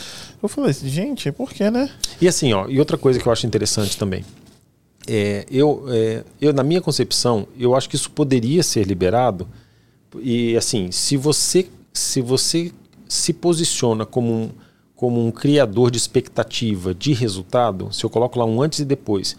Eu 0.45 0.49
falei 0.49 0.73
assim, 0.73 0.89
gente, 0.89 1.33
por 1.33 1.51
que, 1.51 1.71
né? 1.71 1.91
E 2.21 2.29
assim, 2.29 2.53
ó, 2.53 2.69
e 2.69 2.79
outra 2.79 2.99
coisa 2.99 3.19
que 3.19 3.27
eu 3.27 3.33
acho 3.33 3.47
interessante 3.47 3.97
também. 3.97 4.23
É, 5.09 5.47
eu, 5.51 5.87
é, 5.89 6.23
eu, 6.39 6.53
na 6.53 6.63
minha 6.63 6.83
concepção, 6.83 7.49
eu 7.59 7.75
acho 7.75 7.89
que 7.89 7.97
isso 7.97 8.11
poderia 8.11 8.63
ser 8.63 8.87
liberado. 8.87 9.49
E 10.21 10.55
assim, 10.55 10.93
se 10.93 11.17
você 11.17 11.67
se, 11.95 12.21
você 12.21 12.71
se 13.09 13.33
posiciona 13.33 14.05
como 14.05 14.35
um, 14.35 14.51
como 14.95 15.27
um 15.27 15.31
criador 15.31 15.91
de 15.91 15.97
expectativa 15.97 16.93
de 16.93 17.15
resultado, 17.15 17.91
se 17.91 18.05
eu 18.05 18.11
coloco 18.11 18.39
lá 18.39 18.45
um 18.45 18.61
antes 18.61 18.81
e 18.81 18.85
depois, 18.85 19.39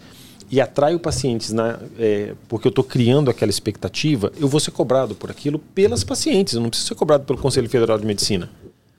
e 0.50 0.60
atraio 0.60 0.98
pacientes 0.98 1.52
na, 1.52 1.78
é, 2.00 2.34
porque 2.48 2.66
eu 2.66 2.70
estou 2.70 2.82
criando 2.82 3.30
aquela 3.30 3.50
expectativa, 3.50 4.32
eu 4.40 4.48
vou 4.48 4.58
ser 4.58 4.72
cobrado 4.72 5.14
por 5.14 5.30
aquilo 5.30 5.60
pelas 5.60 6.02
pacientes, 6.02 6.54
eu 6.54 6.60
não 6.60 6.68
preciso 6.68 6.88
ser 6.88 6.94
cobrado 6.96 7.24
pelo 7.24 7.38
Conselho 7.38 7.68
Federal 7.68 7.96
de 7.96 8.04
Medicina. 8.04 8.50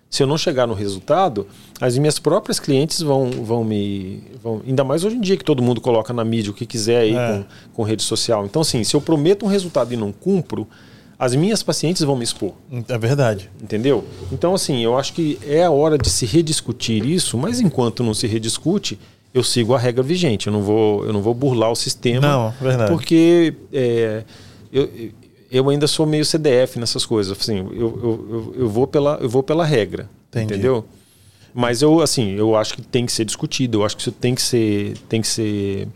Se 0.09 0.23
eu 0.23 0.27
não 0.27 0.37
chegar 0.37 0.65
no 0.65 0.73
resultado, 0.73 1.47
as 1.81 1.97
minhas 1.97 2.17
próprias 2.17 2.59
clientes 2.59 3.01
vão, 3.01 3.29
vão 3.29 3.63
me. 3.63 4.23
Vão, 4.41 4.61
ainda 4.65 4.83
mais 4.83 5.03
hoje 5.03 5.17
em 5.17 5.21
dia 5.21 5.35
que 5.35 5.43
todo 5.43 5.61
mundo 5.61 5.81
coloca 5.81 6.13
na 6.13 6.23
mídia 6.23 6.51
o 6.51 6.53
que 6.53 6.65
quiser 6.65 6.99
aí 7.01 7.13
É. 7.15 7.27
com, 7.27 7.45
com 7.73 7.83
rede 7.83 8.03
social. 8.03 8.45
Então, 8.45 8.61
assim, 8.61 8.83
se 8.83 8.95
eu 8.95 9.01
prometo 9.01 9.45
um 9.45 9.49
resultado 9.49 9.93
e 9.93 9.97
não 9.97 10.13
cumpro, 10.13 10.65
as 11.19 11.35
minhas 11.35 11.61
pacientes 11.61 12.01
vão 12.03 12.15
me 12.15 12.23
expor. 12.23 12.53
É 12.87 12.97
verdade. 12.97 13.49
Entendeu? 13.61 14.05
Então, 14.31 14.53
assim, 14.55 14.81
eu 14.81 14.97
acho 14.97 15.11
que 15.13 15.37
é 15.45 15.63
a 15.63 15.71
hora 15.71 15.97
de 15.97 16.09
se 16.09 16.25
rediscutir 16.25 17.05
isso, 17.05 17.37
mas 17.37 17.59
enquanto 17.59 18.01
não 18.01 18.13
se 18.13 18.27
rediscute, 18.27 18.97
eu 19.33 19.43
sigo 19.43 19.73
a 19.75 19.77
regra 19.79 20.01
vigente. 20.03 20.47
Eu 20.47 20.53
não 20.53 20.61
vou, 20.61 21.03
eu 21.05 21.11
não 21.11 21.21
vou 21.21 21.33
burlar 21.33 21.69
o 21.71 21.75
sistema. 21.75 22.21
Não, 22.21 22.53
verdade. 22.61 22.89
Porque 22.91 23.53
é, 23.73 24.23
eu, 24.71 24.89
eu 25.51 25.69
ainda 25.69 25.87
sou 25.87 26.05
meio 26.05 26.25
CDF 26.25 26.79
nessas 26.79 27.05
coisas. 27.05 27.37
Assim, 27.37 27.57
eu, 27.57 27.71
eu, 27.71 28.27
eu, 28.29 28.55
eu 28.59 28.69
vou, 28.69 28.87
pela, 28.87 29.17
eu 29.21 29.29
vou 29.29 29.43
pela 29.43 29.65
regra. 29.65 30.09
Entendi. 30.29 30.53
Entendeu? 30.53 30.85
Mas 31.53 31.81
eu, 31.81 32.01
assim, 32.01 32.33
eu 32.33 32.55
acho 32.55 32.75
que 32.75 32.81
tem 32.81 33.05
que 33.05 33.11
ser 33.11 33.25
discutido. 33.25 33.79
Eu 33.79 33.85
acho 33.85 33.95
que 33.95 34.01
isso 34.01 34.11
tem 34.11 34.35
que 34.35 34.41
ser, 34.41 34.97
tem 35.09 35.21
que 35.21 35.27
ser 35.27 35.87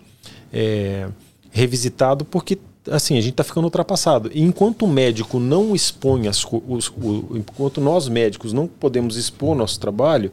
é, 0.51 1.07
revisitado 1.51 2.25
porque 2.25 2.57
assim 2.89 3.15
a 3.17 3.21
gente 3.21 3.33
está 3.33 3.43
ficando 3.43 3.65
ultrapassado. 3.65 4.31
E 4.33 4.41
enquanto 4.41 4.83
o 4.83 4.87
médico 4.87 5.39
não 5.39 5.75
expõe 5.75 6.27
as, 6.27 6.43
os, 6.43 6.87
o, 6.87 7.37
enquanto 7.37 7.79
nós 7.79 8.07
médicos 8.07 8.53
não 8.53 8.67
podemos 8.67 9.17
expor 9.17 9.55
nosso 9.55 9.79
trabalho, 9.79 10.31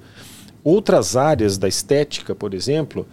outras 0.65 1.17
áreas 1.17 1.59
da 1.59 1.69
estética, 1.69 2.35
por 2.35 2.55
exemplo, 2.55 3.07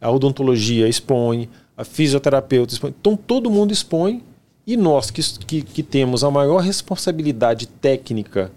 a 0.00 0.10
odontologia 0.10 0.88
expõe, 0.88 1.48
a 1.76 1.84
fisioterapeuta 1.84 2.74
expõe. 2.74 2.94
Então 3.00 3.16
todo 3.16 3.50
mundo 3.50 3.72
expõe 3.72 4.22
e 4.72 4.76
nós 4.76 5.10
que, 5.10 5.22
que, 5.46 5.62
que 5.62 5.82
temos 5.82 6.22
a 6.24 6.30
maior 6.30 6.58
responsabilidade 6.62 7.66
técnica 7.66 8.50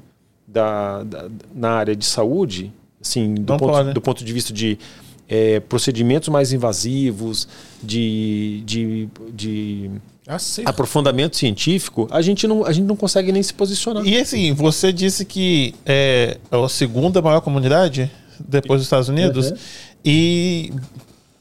da, 0.48 1.04
da- 1.04 1.28
na 1.54 1.70
área 1.72 1.96
de 1.96 2.06
saúde, 2.06 2.72
assim, 3.02 3.34
do, 3.36 3.58
ponto, 3.58 3.66
pode. 3.72 3.94
do 3.94 4.02
ponto 4.02 4.24
de 4.24 4.32
vista 4.34 4.54
de 4.54 4.78
eh, 5.28 5.60
procedimentos 5.62 6.30
mais 6.30 6.54
invasivos, 6.54 7.48
de, 7.84 8.62
de, 8.66 9.10
de 9.34 9.92
Acerto. 10.28 10.70
aprofundamento 10.70 11.36
científico, 11.36 12.08
a 12.12 12.22
gente, 12.22 12.48
não, 12.48 12.66
a 12.66 12.72
gente 12.72 12.86
não 12.86 12.96
consegue 12.96 13.32
nem 13.32 13.42
se 13.44 13.54
posicionar. 13.54 14.06
E 14.06 14.18
assim, 14.18 14.54
você 14.54 14.94
disse 14.94 15.26
que 15.26 15.74
é 15.86 16.38
a 16.52 16.68
segunda 16.70 17.22
maior 17.22 17.42
comunidade 17.42 18.10
depois 18.40 18.80
dos 18.80 18.86
Estados 18.88 19.08
Unidos 19.10 19.52
Uhum. 19.52 19.58
e 20.04 20.72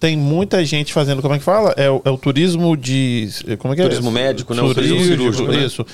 tem 0.05 0.19
muita 0.19 0.63
gente 0.67 0.93
fazendo, 0.93 1.23
como 1.23 1.33
é 1.35 1.39
que 1.39 1.45
fala? 1.45 1.73
É 1.79 1.91
o, 1.91 2.03
é 2.05 2.11
o 2.11 2.19
turismo 2.19 2.77
de. 2.77 3.27
Como 3.59 3.73
é 3.73 3.77
que 3.77 3.81
é? 3.81 3.85
Turismo 3.89 4.11
médico, 4.11 4.53
né? 4.53 4.61
O 4.61 4.75
turismo 4.75 4.97
Turismo, 4.99 5.17
cirúrgico, 5.17 5.49
né? 5.51 5.65
Isso. 5.65 5.87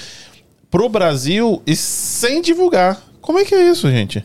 Pro 0.69 0.89
Brasil 0.89 1.63
e 1.65 1.77
sem 1.77 2.43
divulgar. 2.43 3.01
Como 3.21 3.39
é 3.39 3.45
que 3.45 3.55
é 3.55 3.71
isso, 3.71 3.89
gente? 3.89 4.25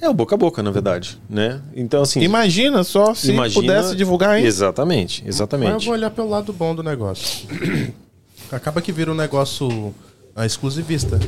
É 0.00 0.08
o 0.08 0.12
boca 0.12 0.34
a 0.34 0.38
boca, 0.38 0.64
na 0.64 0.72
verdade, 0.72 1.16
né? 1.30 1.60
Então, 1.76 2.02
assim... 2.02 2.22
Imagina 2.22 2.82
só 2.82 3.14
se 3.14 3.30
imagina- 3.30 3.60
pudesse 3.60 3.94
divulgar, 3.94 4.36
hein? 4.38 4.44
Exatamente, 4.44 5.20
Mas 5.20 5.26
eu 5.26 5.30
exatamente. 5.30 5.84
vou 5.86 5.94
olhar 5.94 6.10
pelo 6.10 6.28
lado 6.28 6.52
bom 6.52 6.74
do 6.74 6.82
negócio. 6.82 7.46
Acaba 8.50 8.82
que 8.82 8.90
vira 8.90 9.12
um 9.12 9.14
negócio 9.14 9.94
ah, 10.34 10.44
exclusivista. 10.44 11.20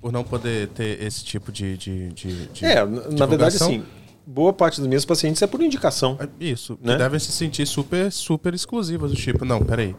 Por 0.00 0.12
não 0.12 0.22
poder 0.24 0.68
ter 0.68 1.02
esse 1.02 1.24
tipo 1.24 1.50
de. 1.50 1.76
de, 1.78 2.08
de, 2.10 2.46
de 2.48 2.64
É, 2.66 2.76
na- 2.76 2.84
na 2.86 2.90
verdade, 3.26 3.54
divulgação. 3.56 3.68
assim, 3.68 3.82
boa 4.26 4.52
parte 4.52 4.80
dos 4.80 4.88
meus 4.88 5.04
pacientes 5.04 5.40
é 5.42 5.46
por 5.46 5.60
indicação. 5.62 6.16
É 6.20 6.28
Isso, 6.44 6.76
que 6.76 6.86
Né? 6.86 6.96
devem 6.96 7.18
se 7.18 7.32
sentir 7.32 7.66
super, 7.66 8.10
super 8.12 8.54
exclusivas, 8.54 9.10
do 9.10 9.16
tipo, 9.16 9.44
não, 9.44 9.60
peraí. 9.62 9.94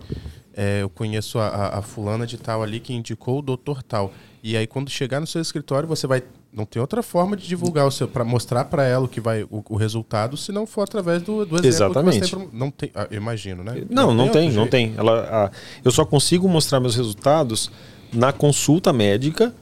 É, 0.54 0.82
eu 0.82 0.90
conheço 0.90 1.40
a, 1.40 1.48
a- 1.48 1.80
a 1.80 1.82
fulana 1.82 2.28
de 2.28 2.38
tal 2.38 2.62
ali 2.62 2.80
que 2.82 2.94
indicou 2.94 3.40
o 3.40 3.42
doutor 3.42 3.82
tal. 3.82 4.14
E 4.44 4.58
aí, 4.58 4.68
quando 4.68 4.90
chegar 4.90 5.20
no 5.22 5.28
seu 5.28 5.42
escritório, 5.42 5.88
você 5.88 6.06
vai. 6.06 6.22
Não 6.52 6.66
tem 6.66 6.82
outra 6.82 7.02
forma 7.02 7.38
de 7.38 7.48
divulgar 7.48 7.88
o 7.88 7.92
seu. 7.92 8.06
para 8.08 8.26
mostrar 8.26 8.66
para 8.66 8.84
ela 8.84 9.06
o 9.06 9.08
que 9.08 9.22
vai. 9.22 9.44
O, 9.44 9.64
o 9.70 9.76
resultado, 9.78 10.36
se 10.36 10.52
não 10.52 10.68
for 10.68 10.82
através 10.82 11.22
do, 11.22 11.46
do 11.46 11.56
exemplo 11.56 11.68
Exatamente. 11.68 12.20
que 12.20 12.28
você 12.28 12.36
tem. 12.36 12.48
pro- 12.50 12.58
Não 12.58 12.70
tem. 12.70 12.92
ah, 12.94 13.08
eu 13.10 13.16
imagino, 13.18 13.64
né? 13.64 13.86
Não, 13.90 14.14
não 14.14 14.28
tem, 14.28 14.46
outro 14.48 14.60
não 14.60 14.68
tem. 14.68 14.94
Ela, 14.98 15.22
a- 15.46 15.52
eu 15.86 15.92
só 15.92 16.04
consigo 16.04 16.50
mostrar 16.50 16.82
meus 16.82 16.96
resultados 16.96 17.72
na 18.12 18.34
consulta 18.34 18.92
médica 18.92 19.54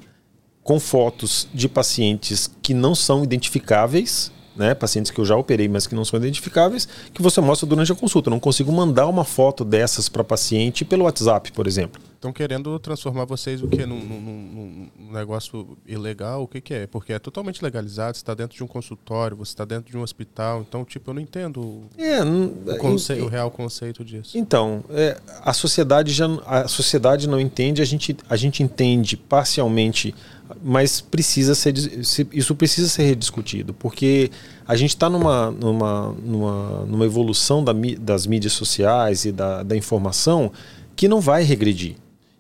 com 0.64 0.80
fotos 0.80 1.48
de 1.54 1.70
pacientes 1.70 2.50
que 2.64 2.74
não 2.74 2.96
são 2.96 3.24
identificáveis, 3.24 4.32
né? 4.60 4.76
Pacientes 4.76 5.10
que 5.12 5.20
eu 5.20 5.26
já 5.26 5.36
operei, 5.36 5.68
mas 5.68 5.88
que 5.88 5.96
não 5.96 6.06
são 6.06 6.20
identificáveis, 6.20 6.88
que 7.14 7.22
você 7.22 7.42
mostra 7.42 7.66
durante 7.68 7.92
a 7.92 7.96
consulta. 7.96 8.30
Eu 8.30 8.32
não 8.32 8.40
consigo 8.40 8.72
mandar 8.72 9.08
uma 9.08 9.24
foto 9.24 9.64
dessas 9.66 10.08
para 10.10 10.24
paciente 10.24 10.86
pelo 10.86 11.06
WhatsApp, 11.06 11.52
por 11.54 11.66
exemplo. 11.66 12.02
Estão 12.16 12.34
querendo 12.34 12.78
transformar 12.80 13.24
vocês 13.24 13.64
o 13.64 13.68
que 13.70 13.86
num, 13.86 13.98
num- 13.98 14.90
num- 15.00 15.14
negócio 15.14 15.78
ilegal? 15.88 16.44
O 16.44 16.48
que, 16.50 16.60
que 16.60 16.74
é? 16.74 16.86
Porque 16.86 17.14
é 17.14 17.20
totalmente 17.20 17.64
legalizado. 17.64 18.18
Você 18.18 18.22
está 18.22 18.34
dentro 18.34 18.58
de 18.58 18.62
um 18.64 18.68
consultório, 18.68 19.38
você 19.38 19.52
está 19.54 19.64
dentro 19.64 19.90
de 19.90 19.98
um 19.98 20.02
hospital. 20.02 20.66
Então, 20.68 20.84
tipo, 20.84 21.10
eu 21.10 21.14
não 21.14 21.22
entendo 21.22 21.84
É, 21.98 22.22
o, 22.22 22.78
conce- 22.78 23.14
o 23.22 23.28
real 23.30 23.50
conceito 23.50 24.04
disso. 24.04 24.38
Então, 24.38 24.84
é, 24.90 25.18
a 25.42 25.54
sociedade 25.54 26.12
já 26.12 26.26
a 26.46 26.68
sociedade 26.68 27.26
não 27.26 27.40
entende, 27.40 27.82
a 27.82 27.86
gente, 27.86 28.18
a 28.30 28.36
gente 28.36 28.62
entende 28.62 29.16
parcialmente, 29.16 30.14
mas 30.64 31.02
precisa 31.02 31.54
ser 31.56 31.74
isso 31.78 32.56
precisa 32.56 32.88
ser 32.90 33.04
rediscutido, 33.04 33.74
porque 33.74 34.32
a 34.68 34.76
gente 34.76 34.92
está 34.92 35.10
numa, 35.10 35.52
numa, 35.52 36.16
numa, 36.24 36.86
numa 36.86 37.06
evolução 37.06 37.64
da 37.64 37.74
das 38.00 38.26
mídias 38.26 38.54
sociais 38.54 39.26
e 39.26 39.32
da, 39.32 39.64
da 39.64 39.76
informação 39.76 40.52
que 40.96 41.08
não 41.08 41.22
vai 41.22 41.44
regredir. 41.44 41.96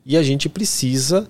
E 0.06 0.18
a 0.18 0.24
gente 0.24 0.50
precisa. 0.50 1.28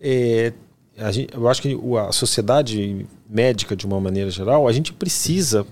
é, 0.00 0.52
a 0.98 1.10
gente- 1.10 1.32
eu 1.34 1.48
acho 1.48 1.62
que 1.62 1.76
a 1.98 2.12
sociedade 2.12 3.06
médica, 3.28 3.74
de 3.74 3.86
uma 3.86 4.00
maneira 4.00 4.30
geral, 4.30 4.68
a 4.68 4.72
gente 4.72 4.92
precisa 4.92 5.66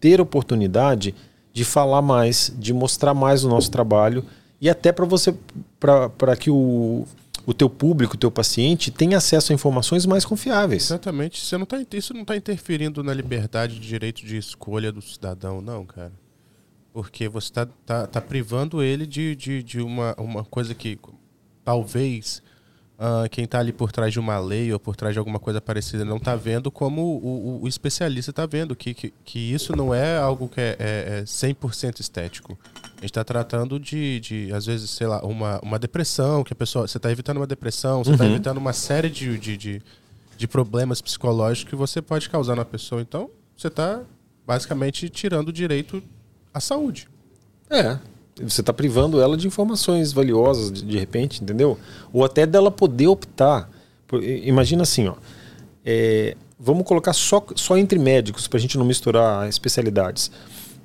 ter 0.00 0.20
oportunidade 0.20 1.14
de 1.52 1.64
falar 1.64 2.02
mais, 2.02 2.52
de 2.58 2.72
mostrar 2.72 3.14
mais 3.14 3.44
o 3.44 3.48
nosso 3.48 3.70
trabalho 3.70 4.24
e 4.60 4.68
até 4.68 4.90
para 4.92 5.04
você, 5.04 5.34
para 5.78 6.36
que 6.36 6.50
o, 6.50 7.04
o 7.46 7.52
teu 7.54 7.68
público, 7.68 8.14
o 8.14 8.18
teu 8.18 8.30
paciente 8.30 8.90
tenha 8.90 9.18
acesso 9.18 9.52
a 9.52 9.54
informações 9.54 10.06
mais 10.06 10.24
confiáveis. 10.24 10.84
Exatamente. 10.84 11.40
Você 11.44 11.56
não 11.58 11.66
tá, 11.66 11.82
isso 11.92 12.14
não 12.14 12.22
está 12.22 12.36
interferindo 12.36 13.02
na 13.02 13.12
liberdade 13.12 13.78
de 13.78 13.86
direito 13.88 14.24
de 14.24 14.36
escolha 14.36 14.92
do 14.92 15.02
cidadão, 15.02 15.60
não, 15.60 15.84
cara. 15.84 16.12
Porque 16.92 17.28
você 17.28 17.46
está 17.48 17.66
tá, 17.86 18.06
tá 18.06 18.20
privando 18.20 18.82
ele 18.82 19.06
de, 19.06 19.34
de, 19.34 19.62
de 19.62 19.80
uma, 19.80 20.14
uma 20.18 20.44
coisa 20.44 20.74
que 20.74 20.98
talvez 21.64 22.42
ah, 22.98 23.26
quem 23.30 23.44
está 23.44 23.58
ali 23.58 23.72
por 23.72 23.90
trás 23.90 24.12
de 24.12 24.20
uma 24.20 24.38
lei 24.38 24.72
ou 24.72 24.78
por 24.78 24.94
trás 24.94 25.14
de 25.14 25.18
alguma 25.18 25.38
coisa 25.38 25.60
parecida 25.60 26.04
não 26.04 26.18
está 26.18 26.36
vendo 26.36 26.70
como 26.70 27.02
o, 27.02 27.56
o- 27.58 27.62
o 27.62 27.68
especialista 27.68 28.30
está 28.30 28.46
vendo, 28.46 28.76
que, 28.76 28.92
que, 28.94 29.12
que 29.24 29.38
isso 29.38 29.74
não 29.74 29.94
é 29.94 30.18
algo 30.18 30.48
que 30.48 30.60
é, 30.60 30.76
é, 30.78 31.18
é 31.20 31.22
100% 31.24 32.00
estético. 32.00 32.58
A 33.02 33.04
gente 33.04 33.10
está 33.10 33.24
tratando 33.24 33.80
de, 33.80 34.20
de, 34.20 34.52
às 34.52 34.64
vezes, 34.64 34.88
sei 34.90 35.08
lá, 35.08 35.20
uma, 35.24 35.58
uma 35.60 35.76
depressão, 35.76 36.44
que 36.44 36.52
a 36.52 36.56
pessoa. 36.56 36.86
Você 36.86 36.98
está 36.98 37.10
evitando 37.10 37.38
uma 37.38 37.48
depressão, 37.48 38.04
você 38.04 38.12
está 38.12 38.22
Uhum. 38.22 38.30
evitando 38.30 38.58
uma 38.58 38.72
série 38.72 39.10
de, 39.10 39.36
de, 39.38 39.56
de, 39.56 39.82
de 40.36 40.46
problemas 40.46 41.02
psicológicos 41.02 41.68
que 41.68 41.74
você 41.74 42.00
pode 42.00 42.30
causar 42.30 42.54
na 42.54 42.64
pessoa. 42.64 43.02
Então, 43.02 43.28
você 43.56 43.66
está 43.66 44.02
basicamente 44.46 45.08
tirando 45.10 45.48
o 45.48 45.52
direito 45.52 46.00
à 46.54 46.60
saúde. 46.60 47.08
É. 47.68 47.98
Você 48.40 48.60
está 48.60 48.72
privando 48.72 49.20
ela 49.20 49.36
de 49.36 49.48
informações 49.48 50.12
valiosas, 50.12 50.70
de, 50.70 50.84
de 50.84 50.96
repente, 50.96 51.42
entendeu? 51.42 51.76
Ou 52.12 52.24
até 52.24 52.46
dela 52.46 52.70
poder 52.70 53.08
optar. 53.08 53.68
Imagina 54.44 54.84
assim, 54.84 55.08
ó. 55.08 55.16
é, 55.84 56.36
vamos 56.56 56.84
colocar 56.86 57.12
só, 57.14 57.44
só 57.56 57.76
entre 57.76 57.98
médicos, 57.98 58.46
para 58.46 58.58
a 58.58 58.60
gente 58.60 58.78
não 58.78 58.84
misturar 58.84 59.48
especialidades. 59.48 60.30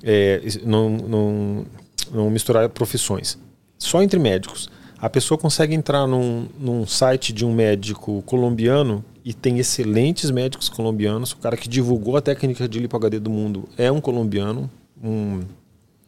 É, 0.02 0.42
não, 0.64 0.90
não, 0.90 1.66
não 2.12 2.30
misturar 2.30 2.68
profissões. 2.68 3.38
Só 3.78 4.02
entre 4.02 4.18
médicos. 4.18 4.68
A 5.00 5.08
pessoa 5.08 5.38
consegue 5.38 5.74
entrar 5.74 6.06
num, 6.06 6.48
num 6.58 6.86
site 6.86 7.32
de 7.32 7.44
um 7.44 7.54
médico 7.54 8.22
colombiano 8.22 9.04
e 9.24 9.32
tem 9.32 9.58
excelentes 9.58 10.30
médicos 10.30 10.68
colombianos. 10.68 11.32
O 11.32 11.36
cara 11.36 11.56
que 11.56 11.68
divulgou 11.68 12.16
a 12.16 12.20
técnica 12.20 12.68
de 12.68 12.80
lipo 12.80 12.96
HD 12.96 13.20
do 13.20 13.30
mundo 13.30 13.68
é 13.76 13.92
um 13.92 14.00
colombiano, 14.00 14.68
um 15.02 15.42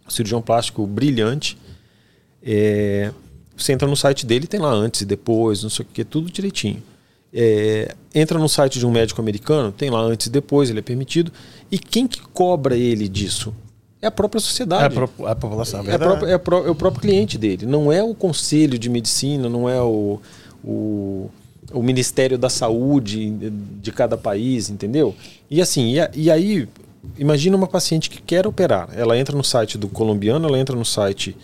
cirurgião 0.09 0.43
plástico 0.43 0.85
brilhante. 0.87 1.57
É, 2.43 3.13
você 3.57 3.73
entra 3.73 3.87
no 3.87 3.97
site 3.97 4.27
dele, 4.27 4.47
tem 4.47 4.59
lá 4.59 4.73
antes 4.73 5.03
e 5.03 5.05
depois, 5.05 5.63
não 5.63 5.71
sei 5.71 5.85
o 5.85 5.89
que, 5.93 6.05
tudo 6.05 6.31
direitinho. 6.31 6.83
É, 7.33 7.95
entra 8.13 8.39
no 8.39 8.49
site 8.49 8.79
de 8.79 8.87
um 8.87 8.91
médico 8.91 9.21
americano, 9.21 9.71
tem 9.71 9.89
lá 9.89 10.01
antes 10.01 10.27
e 10.27 10.31
depois, 10.31 10.69
ele 10.69 10.81
é 10.81 10.83
permitido. 10.83 11.33
E 11.71 11.79
quem 11.79 12.09
que 12.09 12.21
cobra 12.21 12.77
ele 12.77 13.09
disso? 13.09 13.55
É 14.03 14.07
a 14.07 14.11
própria 14.11 14.39
É 14.39 14.41
a, 14.41 14.43
sociedade. 14.43 14.95
pro- 14.95 15.27
a 15.27 15.35
população, 15.37 15.81
é 15.87 15.91
É, 15.91 15.95
a 15.95 15.99
própria- 15.99 16.29
é 16.29 16.35
a 16.35 16.39
pró- 16.39 16.67
é 16.67 16.71
o 16.71 16.75
próprio 16.75 17.03
cliente 17.03 17.37
dele. 17.37 17.67
Não 17.67 17.93
é 17.93 18.03
o 18.03 18.15
conselho 18.15 18.79
de 18.79 18.89
medicina, 18.89 19.49
não 19.49 19.69
é 19.69 19.81
o, 19.83 20.19
o, 20.65 21.31
o 21.73 21.83
Ministério 21.83 22.39
da 22.39 22.49
Saúde 22.49 23.31
de 23.31 23.93
cada 23.93 24.17
país, 24.17 24.71
entendeu? 24.71 25.15
E 25.51 25.61
assim, 25.61 25.93
e, 25.93 26.01
a- 26.01 26.11
e 26.15 26.31
aí, 26.31 26.67
imagina 27.19 27.57
uma 27.57 27.67
paciente 27.67 28.09
que 28.09 28.23
quer 28.23 28.47
operar. 28.47 28.89
Ela 28.97 29.19
entra 29.19 29.37
no 29.37 29.45
site 29.45 29.77
do 29.77 29.87
colombiano, 29.89 30.49
ela 30.49 30.59
entra 30.59 30.75
no 30.75 30.85
site 30.85 31.37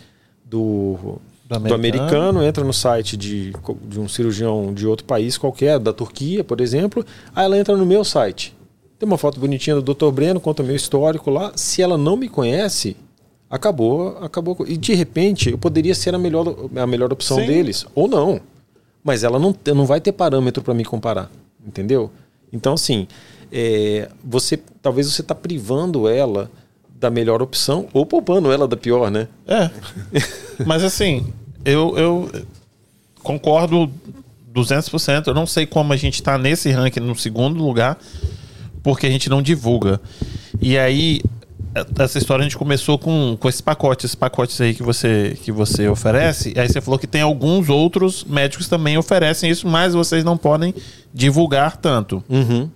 do, 0.43 0.97
Do 0.97 1.21
do 1.49 1.55
americano. 1.55 1.75
americano. 1.75 2.43
entra 2.43 2.63
no 2.63 2.73
site 2.73 3.15
de, 3.15 3.53
de 3.87 3.99
um 3.99 4.07
cirurgião 4.09 4.73
de 4.73 4.87
outro 4.87 5.05
país 5.05 5.37
qualquer, 5.37 5.77
da 5.77 5.93
Turquia, 5.93 6.43
por 6.43 6.59
exemplo. 6.59 7.05
Aí 7.35 7.45
ela 7.45 7.57
entra 7.57 7.77
no 7.77 7.85
meu 7.85 8.03
site. 8.03 8.56
Tem 8.99 9.07
uma 9.07 9.17
foto 9.17 9.39
bonitinha 9.39 9.79
do 9.79 9.93
Dr. 9.93 10.09
Breno, 10.11 10.39
conta 10.39 10.63
meu 10.63 10.75
histórico 10.75 11.29
lá. 11.29 11.51
Se 11.55 11.81
ela 11.81 11.97
não 11.97 12.15
me 12.15 12.27
conhece, 12.27 12.97
acabou, 13.49 14.17
acabou. 14.21 14.57
E 14.67 14.77
de 14.77 14.93
repente 14.93 15.51
eu 15.51 15.57
poderia 15.57 15.93
ser 15.93 16.15
a 16.15 16.17
melhor, 16.17 16.55
a 16.75 16.87
melhor 16.87 17.11
opção 17.13 17.37
Sim. 17.37 17.45
deles, 17.45 17.85
ou 17.93 18.07
não. 18.07 18.39
Mas 19.03 19.23
ela 19.23 19.39
não, 19.39 19.55
não 19.75 19.85
vai 19.85 20.01
ter 20.01 20.11
parâmetro 20.11 20.63
para 20.63 20.73
me 20.73 20.83
comparar, 20.83 21.31
entendeu? 21.65 22.11
Então, 22.51 22.73
assim, 22.73 23.07
é, 23.51 24.09
você 24.23 24.57
talvez 24.81 25.07
você 25.07 25.21
está 25.21 25.35
privando 25.35 26.07
ela 26.07 26.49
da 26.99 27.09
melhor 27.09 27.41
opção 27.41 27.87
ou 27.93 28.05
poupando 28.05 28.51
ela 28.51 28.67
da 28.67 28.75
pior, 28.75 29.11
né? 29.11 29.27
É. 29.45 29.69
Mas 30.65 30.83
assim, 30.83 31.31
eu, 31.63 31.97
eu 31.97 32.31
concordo 33.21 33.91
200%. 34.53 35.27
Eu 35.27 35.33
não 35.33 35.45
sei 35.45 35.65
como 35.65 35.93
a 35.93 35.97
gente 35.97 36.15
está 36.15 36.37
nesse 36.37 36.71
ranking 36.71 36.99
no 36.99 37.15
segundo 37.15 37.63
lugar, 37.63 37.97
porque 38.87 39.05
a 39.05 39.09
gente 39.09 39.29
não 39.29 39.41
divulga. 39.41 39.99
E 40.61 40.77
aí, 40.77 41.19
essa 41.99 42.17
história 42.17 42.41
a 42.41 42.43
gente 42.45 42.57
começou 42.57 42.97
com, 42.97 43.35
com 43.37 43.49
esses 43.49 43.59
pacotes, 43.59 44.05
esses 44.05 44.15
pacotes 44.15 44.61
aí 44.61 44.73
que 44.73 44.81
você, 44.81 45.37
que 45.43 45.51
você 45.51 45.89
oferece. 45.89 46.53
Aí 46.55 46.69
você 46.69 46.79
falou 46.79 46.97
que 46.97 47.05
tem 47.05 47.19
alguns 47.19 47.67
outros 47.67 48.23
médicos 48.23 48.69
também 48.69 48.97
oferecem 48.97 49.51
isso, 49.51 49.67
mas 49.67 49.93
vocês 49.93 50.23
não 50.23 50.37
podem 50.37 50.73
divulgar 51.13 51.75
tanto. 51.75 52.23
Uhum. 52.29 52.69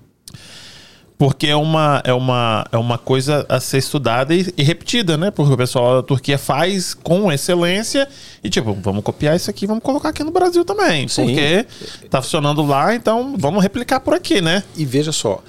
Porque 1.17 1.47
é 1.47 1.55
uma, 1.55 2.01
é, 2.03 2.11
uma, 2.11 2.65
é 2.71 2.77
uma 2.77 2.97
coisa 2.97 3.45
a 3.47 3.59
ser 3.59 3.77
estudada 3.77 4.33
e, 4.33 4.51
e, 4.57 4.63
repetida, 4.63 5.17
né? 5.17 5.29
Porque 5.29 5.53
o 5.53 5.55
pessoal 5.55 6.01
da 6.01 6.03
Turquia 6.03 6.35
faz 6.35 6.95
com 6.95 7.31
excelência 7.31 8.07
e, 8.43 8.49
tipo, 8.49 8.73
vamos 8.73 9.03
copiar 9.03 9.35
isso 9.35 9.47
aqui, 9.47 9.67
vamos 9.67 9.83
colocar 9.83 10.09
aqui 10.09 10.23
no 10.23 10.31
Brasil 10.31 10.65
também. 10.65 11.07
Sim. 11.07 11.27
Porque 11.27 11.65
tá 12.09 12.23
funcionando 12.23 12.65
lá, 12.65 12.95
então 12.95 13.35
vamos 13.37 13.61
replicar 13.61 13.99
por 13.99 14.15
aqui, 14.15 14.41
né? 14.41 14.63
E 14.75 14.83
veja 14.83 15.11
só, 15.11 15.43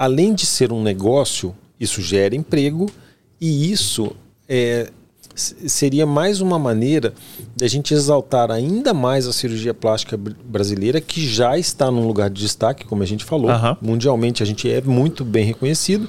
além 0.00 0.32
de 0.32 0.46
ser 0.46 0.72
um 0.72 0.82
negócio, 0.82 1.54
isso 1.78 2.00
gera 2.00 2.34
emprego 2.34 2.90
e 3.38 3.70
isso 3.70 4.12
é, 4.48 4.88
seria 5.34 6.06
mais 6.06 6.40
uma 6.40 6.58
maneira 6.58 7.12
de 7.54 7.66
a 7.66 7.68
gente 7.68 7.92
exaltar 7.92 8.50
ainda 8.50 8.94
mais 8.94 9.26
a 9.26 9.32
cirurgia 9.32 9.74
plástica 9.74 10.16
brasileira, 10.16 11.02
que 11.02 11.28
já 11.28 11.58
está 11.58 11.90
num 11.90 12.06
lugar 12.06 12.30
de 12.30 12.40
destaque, 12.40 12.86
como 12.86 13.02
a 13.02 13.06
gente 13.06 13.26
falou. 13.26 13.50
Uhum. 13.50 13.76
Mundialmente 13.82 14.42
a 14.42 14.46
gente 14.46 14.70
é 14.70 14.80
muito 14.80 15.22
bem 15.22 15.44
reconhecido, 15.44 16.08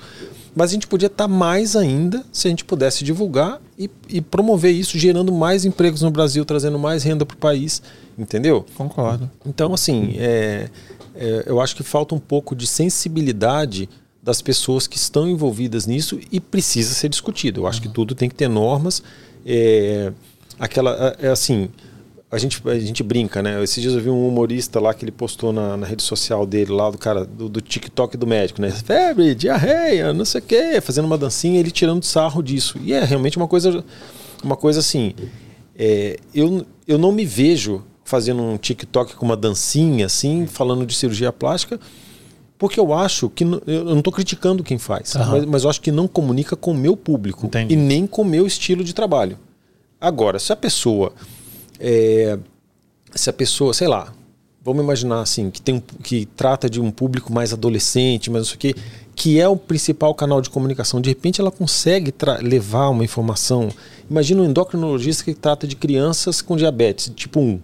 mas 0.55 0.71
a 0.71 0.73
gente 0.73 0.87
podia 0.87 1.07
estar 1.07 1.27
mais 1.27 1.75
ainda 1.75 2.23
se 2.31 2.47
a 2.47 2.49
gente 2.49 2.63
pudesse 2.63 3.03
divulgar 3.03 3.59
e, 3.77 3.89
e 4.07 4.21
promover 4.21 4.71
isso, 4.71 4.97
gerando 4.97 5.33
mais 5.33 5.65
empregos 5.65 6.01
no 6.01 6.11
Brasil, 6.11 6.45
trazendo 6.45 6.79
mais 6.79 7.03
renda 7.03 7.25
para 7.25 7.35
o 7.35 7.37
país, 7.37 7.81
entendeu? 8.17 8.65
Concordo. 8.73 9.29
Então, 9.45 9.73
assim, 9.73 10.15
é, 10.17 10.69
é, 11.15 11.43
eu 11.45 11.59
acho 11.59 11.75
que 11.75 11.83
falta 11.83 12.15
um 12.15 12.19
pouco 12.19 12.55
de 12.55 12.65
sensibilidade 12.67 13.89
das 14.21 14.41
pessoas 14.41 14.85
que 14.87 14.97
estão 14.97 15.27
envolvidas 15.27 15.87
nisso 15.87 16.19
e 16.31 16.39
precisa 16.39 16.93
ser 16.93 17.09
discutido. 17.09 17.61
Eu 17.61 17.67
acho 17.67 17.79
uhum. 17.79 17.87
que 17.87 17.93
tudo 17.93 18.13
tem 18.13 18.29
que 18.29 18.35
ter 18.35 18.47
normas. 18.47 19.01
É, 19.45 20.11
aquela, 20.59 21.15
é 21.19 21.29
assim, 21.29 21.69
a 22.31 22.37
gente, 22.37 22.61
a 22.67 22.79
gente 22.79 23.03
brinca, 23.03 23.41
né? 23.41 23.61
Esses 23.61 23.81
dias 23.81 23.93
eu 23.93 23.99
vi 23.99 24.09
um 24.09 24.27
humorista 24.27 24.79
lá 24.79 24.93
que 24.93 25.03
ele 25.03 25.11
postou 25.11 25.51
na, 25.51 25.75
na 25.75 25.85
rede 25.85 26.01
social 26.03 26.45
dele, 26.45 26.71
lá 26.71 26.89
do 26.89 26.97
cara, 26.97 27.25
do, 27.25 27.49
do, 27.49 27.59
TikTok 27.59 28.15
do 28.15 28.25
médico, 28.25 28.61
né? 28.61 28.71
Febre, 28.71 29.35
diarreia, 29.35 30.13
não 30.13 30.23
sei 30.23 30.39
o 30.39 30.43
quê, 30.43 30.79
fazendo 30.81 31.05
uma 31.05 31.17
dancinha, 31.17 31.59
ele 31.59 31.71
tirando 31.71 32.03
sarro 32.03 32.41
disso. 32.41 32.79
E 32.81 32.93
é 32.93 33.03
realmente 33.03 33.35
uma 33.35 33.47
coisa, 33.47 33.83
uma 34.43 34.55
coisa 34.55 34.79
assim. 34.79 35.13
É, 35.75 36.17
eu, 36.33 36.65
eu 36.87 36.97
não 36.97 37.11
me 37.11 37.25
vejo 37.25 37.83
fazendo 38.03 38.41
um 38.41 38.57
TikTok 38.57 39.15
com 39.15 39.25
uma 39.25 39.37
dancinha, 39.37 40.05
assim, 40.05 40.45
falando 40.45 40.85
de 40.85 40.93
cirurgia 40.95 41.31
plástica, 41.31 41.79
porque 42.57 42.79
eu 42.79 42.93
acho 42.93 43.29
que. 43.29 43.43
Eu 43.43 43.85
não 43.85 43.99
estou 43.99 44.13
criticando 44.13 44.63
quem 44.63 44.77
faz, 44.77 45.15
uhum. 45.15 45.25
mas, 45.27 45.45
mas, 45.45 45.63
eu 45.63 45.69
acho 45.69 45.81
que 45.81 45.91
não 45.91 46.07
comunica 46.07 46.55
com 46.55 46.71
o 46.71 46.75
meu 46.75 46.95
público 46.95 47.47
Entendi. 47.47 47.73
e 47.73 47.77
nem 47.77 48.05
com 48.05 48.21
o 48.21 48.25
meu 48.25 48.45
estilo 48.45 48.83
de 48.83 48.93
trabalho. 48.93 49.37
Agora, 49.99 50.37
se 50.39 50.53
a 50.53 50.55
pessoa. 50.55 51.13
É, 51.79 52.37
se 53.13 53.29
a 53.29 53.33
pessoa, 53.33 53.73
sei 53.73 53.87
lá, 53.87 54.13
vamos 54.63 54.83
imaginar 54.83 55.21
assim, 55.21 55.49
que, 55.49 55.61
tem, 55.61 55.83
que 56.03 56.25
trata 56.25 56.69
de 56.69 56.79
um 56.79 56.91
público 56.91 57.33
mais 57.33 57.51
adolescente, 57.51 58.29
mas 58.29 58.43
isso 58.43 58.53
aqui, 58.53 58.75
que 59.15 59.39
é 59.39 59.47
o 59.47 59.57
principal 59.57 60.13
canal 60.13 60.41
de 60.41 60.49
comunicação. 60.49 61.01
De 61.01 61.09
repente 61.09 61.41
ela 61.41 61.51
consegue 61.51 62.13
levar 62.41 62.89
uma 62.89 63.03
informação. 63.03 63.69
Imagina 64.09 64.41
um 64.41 64.45
endocrinologista 64.45 65.23
que 65.23 65.33
trata 65.33 65.67
de 65.67 65.75
crianças 65.75 66.41
com 66.41 66.55
diabetes 66.55 67.11
tipo 67.15 67.39
1. 67.39 67.59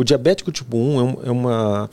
O 0.00 0.04
diabético 0.04 0.50
tipo 0.50 0.78
1 0.78 1.00
é, 1.00 1.16
é 1.26 1.30
uma 1.30 1.90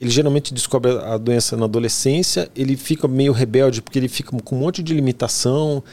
ele 0.00 0.08
geralmente 0.08 0.54
descobre 0.54 0.90
a 0.92 1.18
doença 1.18 1.54
na 1.54 1.66
adolescência, 1.66 2.50
ele 2.56 2.78
fica 2.78 3.06
meio 3.06 3.30
rebelde 3.30 3.82
porque 3.82 3.98
ele 3.98 4.08
fica 4.08 4.34
com 4.40 4.56
um 4.56 4.58
monte 4.58 4.82
de 4.82 4.94
limitação 4.94 5.84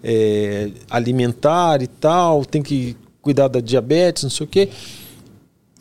é, 0.00 0.70
alimentar 0.88 1.82
e 1.82 1.88
tal, 1.88 2.44
tem 2.44 2.62
que 2.62 2.96
cuidar 3.20 3.48
da 3.48 3.58
diabetes, 3.58 4.22
não 4.22 4.30
sei 4.30 4.46
o 4.46 4.48
quê. 4.48 4.68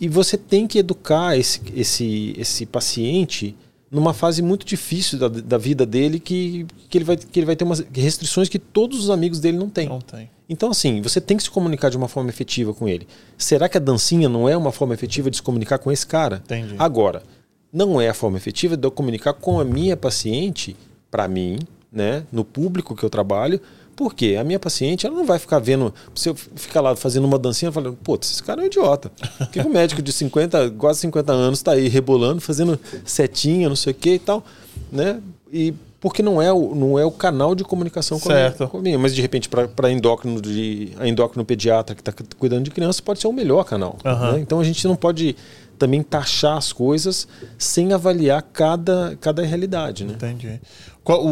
E 0.01 0.07
você 0.07 0.39
tem 0.39 0.65
que 0.65 0.79
educar 0.79 1.37
esse, 1.37 1.61
esse, 1.75 2.33
esse 2.35 2.65
paciente 2.65 3.55
numa 3.89 4.13
fase 4.13 4.41
muito 4.41 4.65
difícil 4.65 5.17
da, 5.17 5.27
da 5.27 5.57
vida 5.57 5.85
dele 5.85 6.19
que, 6.19 6.65
que, 6.89 6.97
ele 6.97 7.05
vai, 7.05 7.17
que 7.17 7.39
ele 7.39 7.45
vai 7.45 7.55
ter 7.55 7.63
umas 7.63 7.79
restrições 7.93 8.49
que 8.49 8.59
todos 8.59 8.99
os 8.99 9.09
amigos 9.09 9.39
dele 9.39 9.57
não 9.57 9.69
têm. 9.69 9.87
Não 9.87 10.01
tem. 10.01 10.29
Então, 10.49 10.69
assim, 10.69 11.01
você 11.01 11.19
tem 11.19 11.35
que 11.35 11.43
se 11.43 11.51
comunicar 11.51 11.89
de 11.89 11.97
uma 11.97 12.07
forma 12.07 12.29
efetiva 12.29 12.73
com 12.73 12.87
ele. 12.87 13.07
Será 13.37 13.67
que 13.67 13.77
a 13.77 13.81
dancinha 13.81 14.29
não 14.29 14.47
é 14.47 14.55
uma 14.55 14.71
forma 14.71 14.93
efetiva 14.93 15.29
de 15.29 15.37
se 15.37 15.43
comunicar 15.43 15.77
com 15.77 15.91
esse 15.91 16.05
cara? 16.05 16.41
Entendi. 16.45 16.75
Agora, 16.77 17.23
não 17.71 17.99
é 17.99 18.09
a 18.09 18.13
forma 18.13 18.37
efetiva 18.37 18.77
de 18.77 18.85
eu 18.85 18.91
comunicar 18.91 19.33
com 19.33 19.59
a 19.59 19.65
minha 19.65 19.97
paciente, 19.97 20.75
para 21.11 21.27
mim, 21.27 21.59
né, 21.91 22.23
no 22.31 22.45
público 22.45 22.95
que 22.95 23.03
eu 23.03 23.09
trabalho, 23.09 23.59
porque 23.97 24.37
a 24.39 24.43
minha 24.43 24.59
paciente 24.59 25.07
ela 25.07 25.15
não 25.15 25.25
vai 25.25 25.39
ficar 25.39 25.57
vendo, 25.57 25.91
se 26.13 26.29
eu 26.29 26.35
ficar 26.35 26.81
lá 26.81 26.95
fazendo 26.95 27.25
uma 27.25 27.39
dancinha, 27.39 27.71
falando, 27.71 27.97
pô, 28.03 28.17
esse 28.21 28.43
cara 28.43 28.61
é 28.61 28.63
um 28.63 28.67
idiota. 28.67 29.11
Por 29.39 29.49
que, 29.49 29.59
o 29.59 29.69
médico 29.69 30.03
de 30.03 30.13
50, 30.13 30.69
quase 30.77 30.99
50 30.99 31.33
anos 31.33 31.59
está 31.59 31.71
aí 31.71 31.87
rebolando, 31.87 32.39
fazendo 32.39 32.79
setinha, 33.03 33.67
não 33.67 33.75
sei 33.75 33.91
o 33.91 33.95
que 33.95 34.11
e 34.11 34.19
tal, 34.19 34.45
né? 34.91 35.19
E 35.51 35.73
porque 35.99 36.21
não 36.21 36.39
é 36.39 36.53
o, 36.53 36.75
não 36.75 36.99
é 36.99 37.03
o 37.03 37.09
canal 37.09 37.55
de 37.55 37.63
comunicação 37.63 38.19
com 38.19 38.29
certo. 38.29 38.69
a, 38.71 38.77
minha, 38.79 38.99
mas 38.99 39.15
de 39.15 39.21
repente 39.21 39.49
para 39.49 39.91
endócrino 39.91 40.39
de 40.39 40.91
a 40.99 41.07
endócrino 41.07 41.43
pediatra 41.43 41.95
que 41.95 42.01
está 42.01 42.13
cuidando 42.37 42.65
de 42.65 42.69
criança 42.69 43.01
pode 43.01 43.19
ser 43.19 43.27
o 43.27 43.33
melhor 43.33 43.63
canal. 43.63 43.97
Uhum. 44.05 44.33
Né? 44.33 44.39
Então 44.41 44.59
a 44.59 44.63
gente 44.63 44.87
não 44.87 44.95
pode 44.95 45.35
também 45.79 46.03
taxar 46.03 46.55
as 46.55 46.71
coisas 46.71 47.27
sem 47.57 47.93
avaliar 47.93 48.43
cada, 48.43 49.17
cada 49.19 49.43
realidade. 49.43 50.05
Né? 50.05 50.13
Entendi. 50.13 50.61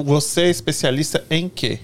Você 0.03 0.41
é 0.41 0.49
especialista 0.49 1.23
em 1.29 1.47
quê? 1.47 1.79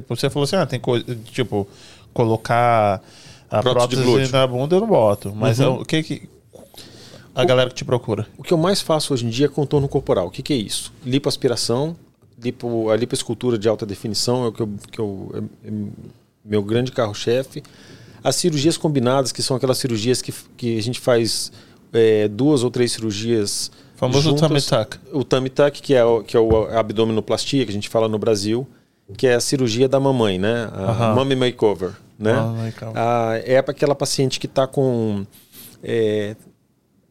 Tipo, 0.00 0.14
você 0.14 0.28
falou 0.28 0.44
assim, 0.44 0.56
ah, 0.56 0.66
tem 0.66 0.78
coisa, 0.78 1.04
tipo, 1.24 1.66
colocar 2.12 3.02
a 3.50 3.62
prótese, 3.62 4.02
prótese 4.02 4.30
na 4.30 4.46
bunda 4.46 4.76
eu 4.76 4.80
não 4.80 4.86
boto. 4.86 5.32
Mas 5.34 5.58
uhum. 5.58 5.64
é, 5.64 5.68
o 5.80 5.84
que 5.86 6.02
que 6.02 6.28
a 7.34 7.42
o, 7.42 7.46
galera 7.46 7.70
que 7.70 7.76
te 7.76 7.84
procura? 7.84 8.26
O 8.36 8.42
que 8.42 8.52
eu 8.52 8.58
mais 8.58 8.82
faço 8.82 9.14
hoje 9.14 9.24
em 9.24 9.30
dia 9.30 9.46
é 9.46 9.48
contorno 9.48 9.88
corporal. 9.88 10.26
O 10.26 10.30
que, 10.30 10.42
que 10.42 10.52
é 10.52 10.56
isso? 10.56 10.92
Lipoaspiração, 11.02 11.96
lipo, 12.42 12.90
a 12.90 12.96
lipoescultura 12.96 13.58
de 13.58 13.68
alta 13.68 13.86
definição 13.86 14.44
é 14.44 14.48
o 14.48 14.52
que 14.52 14.60
eu, 14.60 14.70
que 14.92 14.98
eu 14.98 15.30
é, 15.34 15.68
é 15.68 15.72
meu 16.44 16.62
grande 16.62 16.92
carro-chefe. 16.92 17.62
As 18.22 18.36
cirurgias 18.36 18.76
combinadas, 18.76 19.32
que 19.32 19.42
são 19.42 19.56
aquelas 19.56 19.78
cirurgias 19.78 20.20
que, 20.20 20.32
que 20.58 20.76
a 20.76 20.82
gente 20.82 21.00
faz 21.00 21.50
é, 21.92 22.28
duas 22.28 22.62
ou 22.62 22.70
três 22.70 22.92
cirurgias. 22.92 23.70
O 23.94 23.98
famoso 23.98 24.34
tummy 24.34 24.60
tuck. 24.60 24.98
O 25.12 25.24
tummy 25.24 25.48
tuck, 25.48 25.80
que 25.80 25.94
é 25.94 26.04
o, 26.04 26.22
que 26.22 26.36
é 26.36 26.40
o 26.40 26.66
abdominoplastia, 26.68 27.64
que 27.64 27.70
a 27.70 27.74
gente 27.74 27.88
fala 27.88 28.08
no 28.08 28.18
Brasil, 28.18 28.66
que 29.16 29.26
é 29.26 29.34
a 29.34 29.40
cirurgia 29.40 29.88
da 29.88 30.00
mamãe, 30.00 30.38
né? 30.38 30.68
A 30.72 30.92
uh 30.92 30.98
-huh. 30.98 31.14
Mummy 31.14 31.36
Makeover, 31.36 31.92
né? 32.18 32.32
Ah, 32.94 33.40
é 33.44 33.60
para 33.62 33.72
aquela 33.72 33.94
paciente 33.94 34.40
que 34.40 34.46
está 34.46 34.66
com 34.66 35.24
é, 35.82 36.34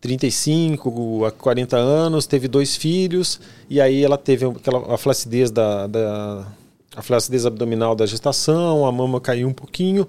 35 0.01 1.25
a 1.25 1.31
40 1.31 1.77
anos, 1.77 2.27
teve 2.27 2.47
dois 2.47 2.75
filhos, 2.75 3.39
e 3.69 3.81
aí 3.81 4.03
ela 4.03 4.17
teve 4.17 4.45
aquela, 4.45 4.93
a 4.93 4.97
flacidez 4.97 5.49
da, 5.49 5.87
da 5.87 6.45
a 6.95 7.01
flacidez 7.01 7.45
abdominal 7.45 7.95
da 7.95 8.05
gestação, 8.05 8.85
a 8.85 8.91
mama 8.91 9.19
caiu 9.19 9.47
um 9.47 9.53
pouquinho, 9.53 10.07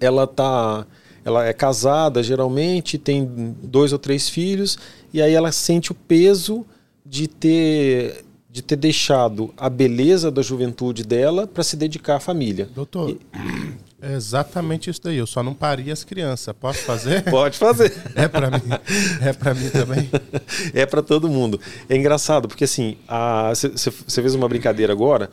ela 0.00 0.24
está 0.24 0.86
ela 1.24 1.46
é 1.46 1.52
casada 1.52 2.22
geralmente, 2.22 2.98
tem 2.98 3.54
dois 3.62 3.92
ou 3.92 3.98
três 3.98 4.28
filhos, 4.28 4.78
e 5.12 5.20
aí 5.22 5.34
ela 5.34 5.52
sente 5.52 5.92
o 5.92 5.94
peso 5.94 6.64
de 7.04 7.28
ter 7.28 8.24
de 8.52 8.60
ter 8.60 8.76
deixado 8.76 9.52
a 9.56 9.70
beleza 9.70 10.30
da 10.30 10.42
juventude 10.42 11.04
dela 11.04 11.46
para 11.46 11.62
se 11.62 11.74
dedicar 11.74 12.16
à 12.16 12.20
família. 12.20 12.68
Doutor, 12.74 13.08
e... 13.08 13.18
é 14.02 14.12
exatamente 14.12 14.90
isso 14.90 15.00
daí. 15.02 15.16
Eu 15.16 15.26
só 15.26 15.42
não 15.42 15.54
parei 15.54 15.90
as 15.90 16.04
crianças. 16.04 16.54
Posso 16.60 16.80
fazer? 16.80 17.24
Pode 17.32 17.56
fazer. 17.56 17.90
É 18.14 18.28
para 18.28 18.50
mim. 18.50 18.60
É 19.22 19.32
para 19.32 19.54
mim 19.54 19.70
também. 19.70 20.10
É 20.74 20.84
para 20.84 21.00
todo 21.02 21.30
mundo. 21.30 21.58
É 21.88 21.96
engraçado 21.96 22.46
porque 22.46 22.64
assim, 22.64 22.98
você 23.50 24.20
fez 24.20 24.34
uma 24.34 24.46
brincadeira 24.46 24.92
agora 24.92 25.30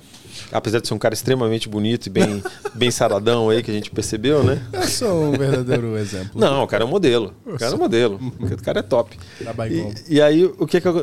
apesar 0.51 0.79
de 0.79 0.87
ser 0.87 0.93
um 0.93 0.97
cara 0.97 1.13
extremamente 1.13 1.67
bonito 1.69 2.07
e 2.07 2.09
bem, 2.09 2.43
bem 2.73 2.91
saradão 2.91 3.49
aí, 3.49 3.61
que 3.63 3.71
a 3.71 3.73
gente 3.73 3.89
percebeu, 3.91 4.43
né? 4.43 4.61
Eu 4.71 4.83
sou 4.83 5.25
um 5.25 5.31
verdadeiro 5.31 5.97
exemplo. 5.97 6.31
Não, 6.39 6.63
o 6.63 6.67
cara 6.67 6.83
é 6.83 6.87
um 6.87 6.89
modelo. 6.89 7.33
O 7.45 7.57
cara 7.57 7.71
é 7.71 7.75
um 7.75 7.79
modelo. 7.79 8.19
O 8.39 8.63
cara 8.63 8.79
é 8.79 8.83
top. 8.83 9.17
Tá 9.43 9.67
e, 9.67 9.93
e 10.15 10.21
aí, 10.21 10.45
o 10.45 10.65
que 10.67 10.79
que. 10.81 10.87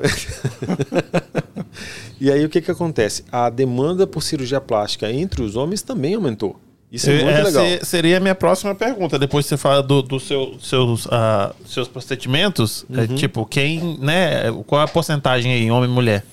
E 2.18 2.30
aí 2.32 2.44
o 2.44 2.49
que, 2.49 2.61
que 2.62 2.70
acontece? 2.70 3.24
A 3.30 3.51
demanda 3.51 4.07
por 4.07 4.22
cirurgia 4.22 4.61
plástica 4.61 5.11
entre 5.12 5.42
os 5.42 5.55
homens 5.55 5.82
também 5.82 6.14
aumentou. 6.14 6.59
Isso 6.90 7.11
é 7.11 7.22
muito 7.22 7.28
Essa 7.28 7.61
legal. 7.62 7.84
seria 7.84 8.16
a 8.16 8.20
minha 8.20 8.34
próxima 8.34 8.74
pergunta. 8.74 9.18
Depois 9.18 9.44
que 9.44 9.51
você 9.51 9.57
fala 9.57 9.82
dos 9.82 10.03
do 10.05 10.20
seu, 10.20 10.55
seus, 10.61 11.07
ah, 11.11 11.55
seus 11.66 11.88
procedimentos, 11.88 12.86
é, 12.90 13.01
Uhum. 13.03 13.14
tipo, 13.16 13.44
quem, 13.44 13.99
né? 14.01 14.51
Qual 14.66 14.80
é 14.80 14.84
a 14.84 14.88
porcentagem 14.88 15.53
aí, 15.53 15.70
homem 15.70 15.90
e 15.90 15.92
mulher? 15.92 16.24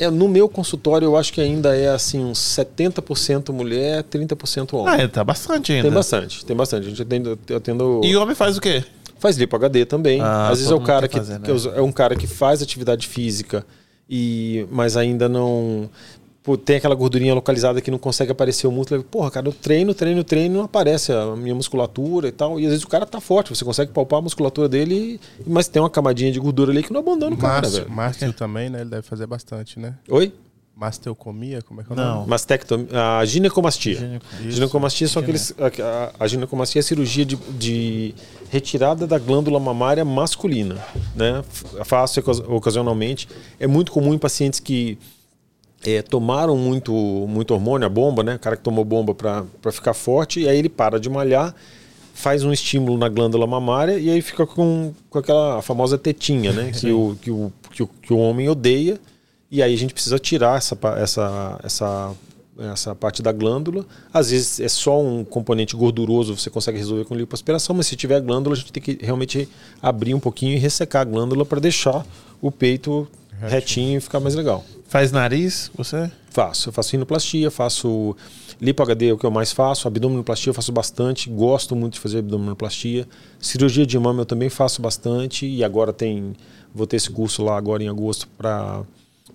É, 0.00 0.10
no 0.10 0.28
meu 0.28 0.48
consultório, 0.48 1.06
eu 1.06 1.16
acho 1.16 1.32
que 1.32 1.40
ainda 1.40 1.76
é 1.76 1.88
assim, 1.88 2.24
uns 2.24 2.38
70% 2.38 3.52
mulher, 3.52 4.02
30% 4.04 4.74
homem. 4.74 4.94
Ah, 4.94 5.02
é, 5.02 5.08
tá 5.08 5.22
bastante 5.22 5.72
ainda. 5.72 5.84
Tem 5.84 5.92
bastante, 5.92 6.44
tem 6.44 6.56
bastante. 6.56 6.86
A 6.86 6.90
gente 6.90 7.02
atende, 7.02 7.38
eu 7.48 7.56
atendo. 7.56 8.00
E 8.02 8.16
homem 8.16 8.34
faz 8.34 8.56
o 8.56 8.60
quê? 8.60 8.84
Faz 9.18 9.36
lipo 9.36 9.54
HD 9.54 9.84
também. 9.84 10.20
Ah, 10.20 10.48
Às 10.48 10.58
vezes 10.58 10.72
é 10.72 10.74
o 10.74 10.80
cara 10.80 11.06
que, 11.06 11.16
fazer, 11.16 11.38
né? 11.38 11.44
que 11.44 11.68
é 11.76 11.82
um 11.82 11.92
cara 11.92 12.16
que 12.16 12.26
faz 12.26 12.62
atividade 12.62 13.06
física 13.06 13.64
e 14.08 14.66
mas 14.70 14.96
ainda 14.96 15.28
não 15.28 15.88
pô, 16.42 16.56
tem 16.56 16.76
aquela 16.76 16.94
gordurinha 16.94 17.34
localizada 17.34 17.80
que 17.80 17.90
não 17.90 17.98
consegue 17.98 18.32
aparecer 18.32 18.66
o 18.66 18.72
músculo. 18.72 19.02
Porra, 19.04 19.30
cara, 19.30 19.46
eu 19.48 19.52
treino, 19.52 19.94
treino, 19.94 20.24
treino, 20.24 20.56
não 20.56 20.64
aparece 20.64 21.12
a 21.12 21.36
minha 21.36 21.54
musculatura 21.54 22.28
e 22.28 22.32
tal. 22.32 22.58
E 22.58 22.64
às 22.64 22.70
vezes 22.70 22.84
o 22.84 22.88
cara 22.88 23.06
tá 23.06 23.20
forte, 23.20 23.54
você 23.54 23.64
consegue 23.64 23.92
palpar 23.92 24.18
a 24.18 24.22
musculatura 24.22 24.68
dele, 24.68 25.20
mas 25.46 25.68
tem 25.68 25.80
uma 25.80 25.90
camadinha 25.90 26.32
de 26.32 26.40
gordura 26.40 26.72
ali 26.72 26.82
que 26.82 26.92
não 26.92 27.00
abandona 27.00 27.34
o 27.34 27.38
cara, 27.38 27.62
Márcio, 27.62 27.78
velho. 27.82 27.90
Márcio 27.90 28.32
também, 28.32 28.68
né? 28.70 28.80
Ele 28.80 28.90
deve 28.90 29.02
fazer 29.02 29.26
bastante, 29.26 29.78
né? 29.78 29.94
Oi? 30.08 30.32
Masteucomia, 30.74 31.62
como 31.62 31.80
é 31.80 31.84
que 31.84 31.92
é 31.92 31.94
o 31.94 31.96
Não. 31.96 32.14
nome? 32.16 32.28
Mastectomia, 32.30 32.88
a 33.18 33.24
ginecomastia. 33.24 33.94
Gineco- 33.94 34.26
Ginecomastia 34.48 35.06
são 35.06 35.22
aqueles. 35.22 35.54
A, 35.58 36.24
a- 36.24 36.26
ginecomastia 36.26 36.80
é 36.80 36.82
a 36.82 36.82
cirurgia 36.82 37.24
de, 37.24 37.36
de 37.36 38.14
retirada 38.50 39.06
da 39.06 39.18
glândula 39.18 39.60
mamária 39.60 40.04
masculina. 40.04 40.76
Né? 41.14 41.44
Faço 41.84 42.18
ocas- 42.20 42.40
ocasionalmente. 42.40 43.28
É 43.60 43.66
muito 43.66 43.92
comum 43.92 44.12
em 44.14 44.18
pacientes 44.18 44.58
que 44.58 44.98
é, 45.84 46.02
tomaram 46.02 46.56
muito, 46.56 46.92
muito 47.28 47.52
hormônio, 47.52 47.86
a 47.86 47.88
bomba, 47.88 48.22
né? 48.22 48.36
O 48.36 48.38
cara 48.38 48.56
que 48.56 48.62
tomou 48.62 48.84
bomba 48.84 49.14
para 49.14 49.72
ficar 49.72 49.94
forte, 49.94 50.40
e 50.40 50.48
aí 50.48 50.58
ele 50.58 50.68
para 50.68 50.98
de 50.98 51.10
malhar, 51.10 51.54
faz 52.14 52.44
um 52.44 52.52
estímulo 52.52 52.96
na 52.96 53.08
glândula 53.08 53.46
mamária 53.46 53.98
e 53.98 54.10
aí 54.10 54.20
fica 54.20 54.46
com, 54.46 54.92
com 55.10 55.18
aquela 55.18 55.62
famosa 55.62 55.98
tetinha, 55.98 56.52
né? 56.52 56.70
Que 56.70 56.90
o, 56.92 57.16
que, 57.20 57.30
o, 57.30 57.52
que, 57.70 57.82
o, 57.82 57.86
que 57.86 58.12
o 58.12 58.18
homem 58.18 58.48
odeia. 58.48 59.00
E 59.50 59.62
aí 59.62 59.74
a 59.74 59.76
gente 59.76 59.92
precisa 59.92 60.18
tirar 60.18 60.56
essa, 60.56 60.78
essa, 60.96 61.60
essa, 61.62 62.12
essa 62.58 62.94
parte 62.94 63.22
da 63.22 63.32
glândula. 63.32 63.84
Às 64.12 64.30
vezes 64.30 64.60
é 64.60 64.68
só 64.68 65.00
um 65.02 65.24
componente 65.24 65.76
gorduroso, 65.76 66.36
você 66.36 66.48
consegue 66.48 66.78
resolver 66.78 67.04
com 67.04 67.14
lipoaspiração, 67.14 67.76
mas 67.76 67.86
se 67.86 67.96
tiver 67.96 68.20
glândula, 68.20 68.54
a 68.54 68.58
gente 68.58 68.72
tem 68.72 68.82
que 68.82 69.04
realmente 69.04 69.46
abrir 69.82 70.14
um 70.14 70.20
pouquinho 70.20 70.54
e 70.54 70.58
ressecar 70.58 71.02
a 71.02 71.04
glândula 71.04 71.44
para 71.44 71.60
deixar 71.60 72.06
o 72.40 72.50
peito 72.50 73.06
retinho 73.40 73.98
e 73.98 74.00
ficar 74.00 74.20
mais 74.20 74.34
legal. 74.34 74.64
Faz 74.92 75.10
nariz, 75.10 75.70
você? 75.74 76.12
Faço. 76.28 76.68
Eu 76.68 76.72
faço 76.74 76.92
rinoplastia, 76.92 77.50
faço 77.50 78.14
lipo 78.60 78.82
HD, 78.82 79.08
é 79.08 79.12
o 79.14 79.16
que 79.16 79.24
eu 79.24 79.30
mais 79.30 79.50
faço. 79.50 79.88
Abdominoplastia 79.88 80.50
eu 80.50 80.54
faço 80.54 80.70
bastante, 80.70 81.30
gosto 81.30 81.74
muito 81.74 81.94
de 81.94 82.00
fazer 82.00 82.18
abdominoplastia. 82.18 83.08
Cirurgia 83.40 83.86
de 83.86 83.98
mama 83.98 84.20
eu 84.20 84.26
também 84.26 84.50
faço 84.50 84.82
bastante 84.82 85.46
e 85.46 85.64
agora 85.64 85.94
tem 85.94 86.34
vou 86.74 86.86
ter 86.86 86.96
esse 86.96 87.08
curso 87.08 87.42
lá 87.42 87.56
agora 87.56 87.82
em 87.82 87.88
agosto 87.88 88.28
para 88.36 88.82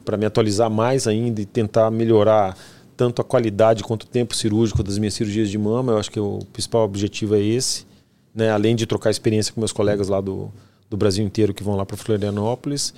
para 0.05 0.15
me 0.15 0.27
atualizar 0.27 0.69
mais 0.69 1.07
ainda 1.07 1.41
e 1.41 1.45
tentar 1.47 1.89
melhorar 1.89 2.55
tanto 2.95 3.19
a 3.23 3.25
qualidade 3.25 3.83
quanto 3.83 4.03
o 4.03 4.07
tempo 4.07 4.35
cirúrgico 4.35 4.83
das 4.83 4.99
minhas 4.99 5.15
cirurgias 5.15 5.49
de 5.49 5.57
mama. 5.57 5.93
Eu 5.93 5.97
acho 5.97 6.11
que 6.11 6.19
o 6.19 6.37
principal 6.53 6.83
objetivo 6.83 7.35
é 7.35 7.41
esse, 7.41 7.83
né? 8.31 8.51
Além 8.51 8.75
de 8.75 8.85
trocar 8.85 9.09
experiência 9.09 9.51
com 9.51 9.59
meus 9.59 9.71
colegas 9.71 10.07
lá 10.07 10.21
do, 10.21 10.51
do 10.87 10.95
Brasil 10.95 11.25
inteiro 11.25 11.51
que 11.51 11.63
vão 11.63 11.75
lá 11.75 11.83
para 11.83 11.97
Florianópolis. 11.97 12.93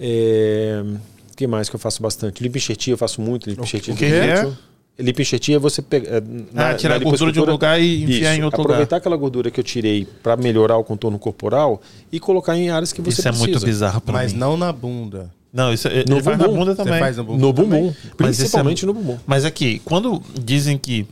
É... 0.00 0.82
O 1.38 1.40
que 1.40 1.46
mais 1.46 1.68
que 1.68 1.76
eu 1.76 1.78
faço 1.78 2.02
bastante? 2.02 2.42
Lipoenxertia 2.42 2.92
eu 2.94 2.98
faço 2.98 3.20
muito, 3.20 3.48
lipoenxertia 3.48 3.94
O 3.94 3.96
que 3.96 4.04
é? 4.06 4.42
peito. 4.42 4.58
Lipoenxertia 4.98 5.54
é 5.54 5.58
você 5.60 5.80
pegar. 5.80 6.20
Ah, 6.56 6.74
tirar 6.74 6.96
a 6.96 6.98
gordura 6.98 7.30
de 7.30 7.38
um 7.38 7.44
lugar 7.44 7.80
e 7.80 8.02
enfiar 8.02 8.34
em 8.34 8.42
outro 8.42 8.60
aproveitar 8.60 8.96
lugar. 8.96 8.96
aquela 8.96 9.16
gordura 9.16 9.48
que 9.48 9.60
eu 9.60 9.62
tirei 9.62 10.04
para 10.20 10.36
melhorar 10.36 10.76
o 10.78 10.82
contorno 10.82 11.16
corporal 11.16 11.80
e 12.10 12.18
colocar 12.18 12.56
em 12.58 12.70
áreas 12.70 12.92
que 12.92 13.00
você 13.00 13.10
Isso 13.10 13.20
é 13.20 13.30
precisa. 13.30 13.46
muito 13.52 13.64
bizarro 13.64 14.00
pra 14.00 14.12
Mas 14.14 14.32
mim. 14.32 14.40
não 14.40 14.56
na 14.56 14.72
bunda. 14.72 15.30
Não, 15.52 15.72
isso 15.72 15.86
é, 15.86 16.04
No 16.08 16.16
ele 16.16 16.22
faz 16.24 16.36
na 16.36 16.44
bumbum. 16.48 16.58
bunda 16.58 16.74
Você 16.74 16.82
também. 16.82 16.98
faz 16.98 17.16
no 17.16 17.22
bumbum 17.22 17.38
No 17.38 17.52
bumbum, 17.52 17.86
isso 17.90 17.96
é- 18.10 18.14
principalmente 18.16 18.84
no 18.84 18.92
bumbum. 18.92 19.16
Mas 19.24 19.44
aqui, 19.44 19.80
quando 19.84 20.20
dizem 20.42 20.76
que 20.76 21.06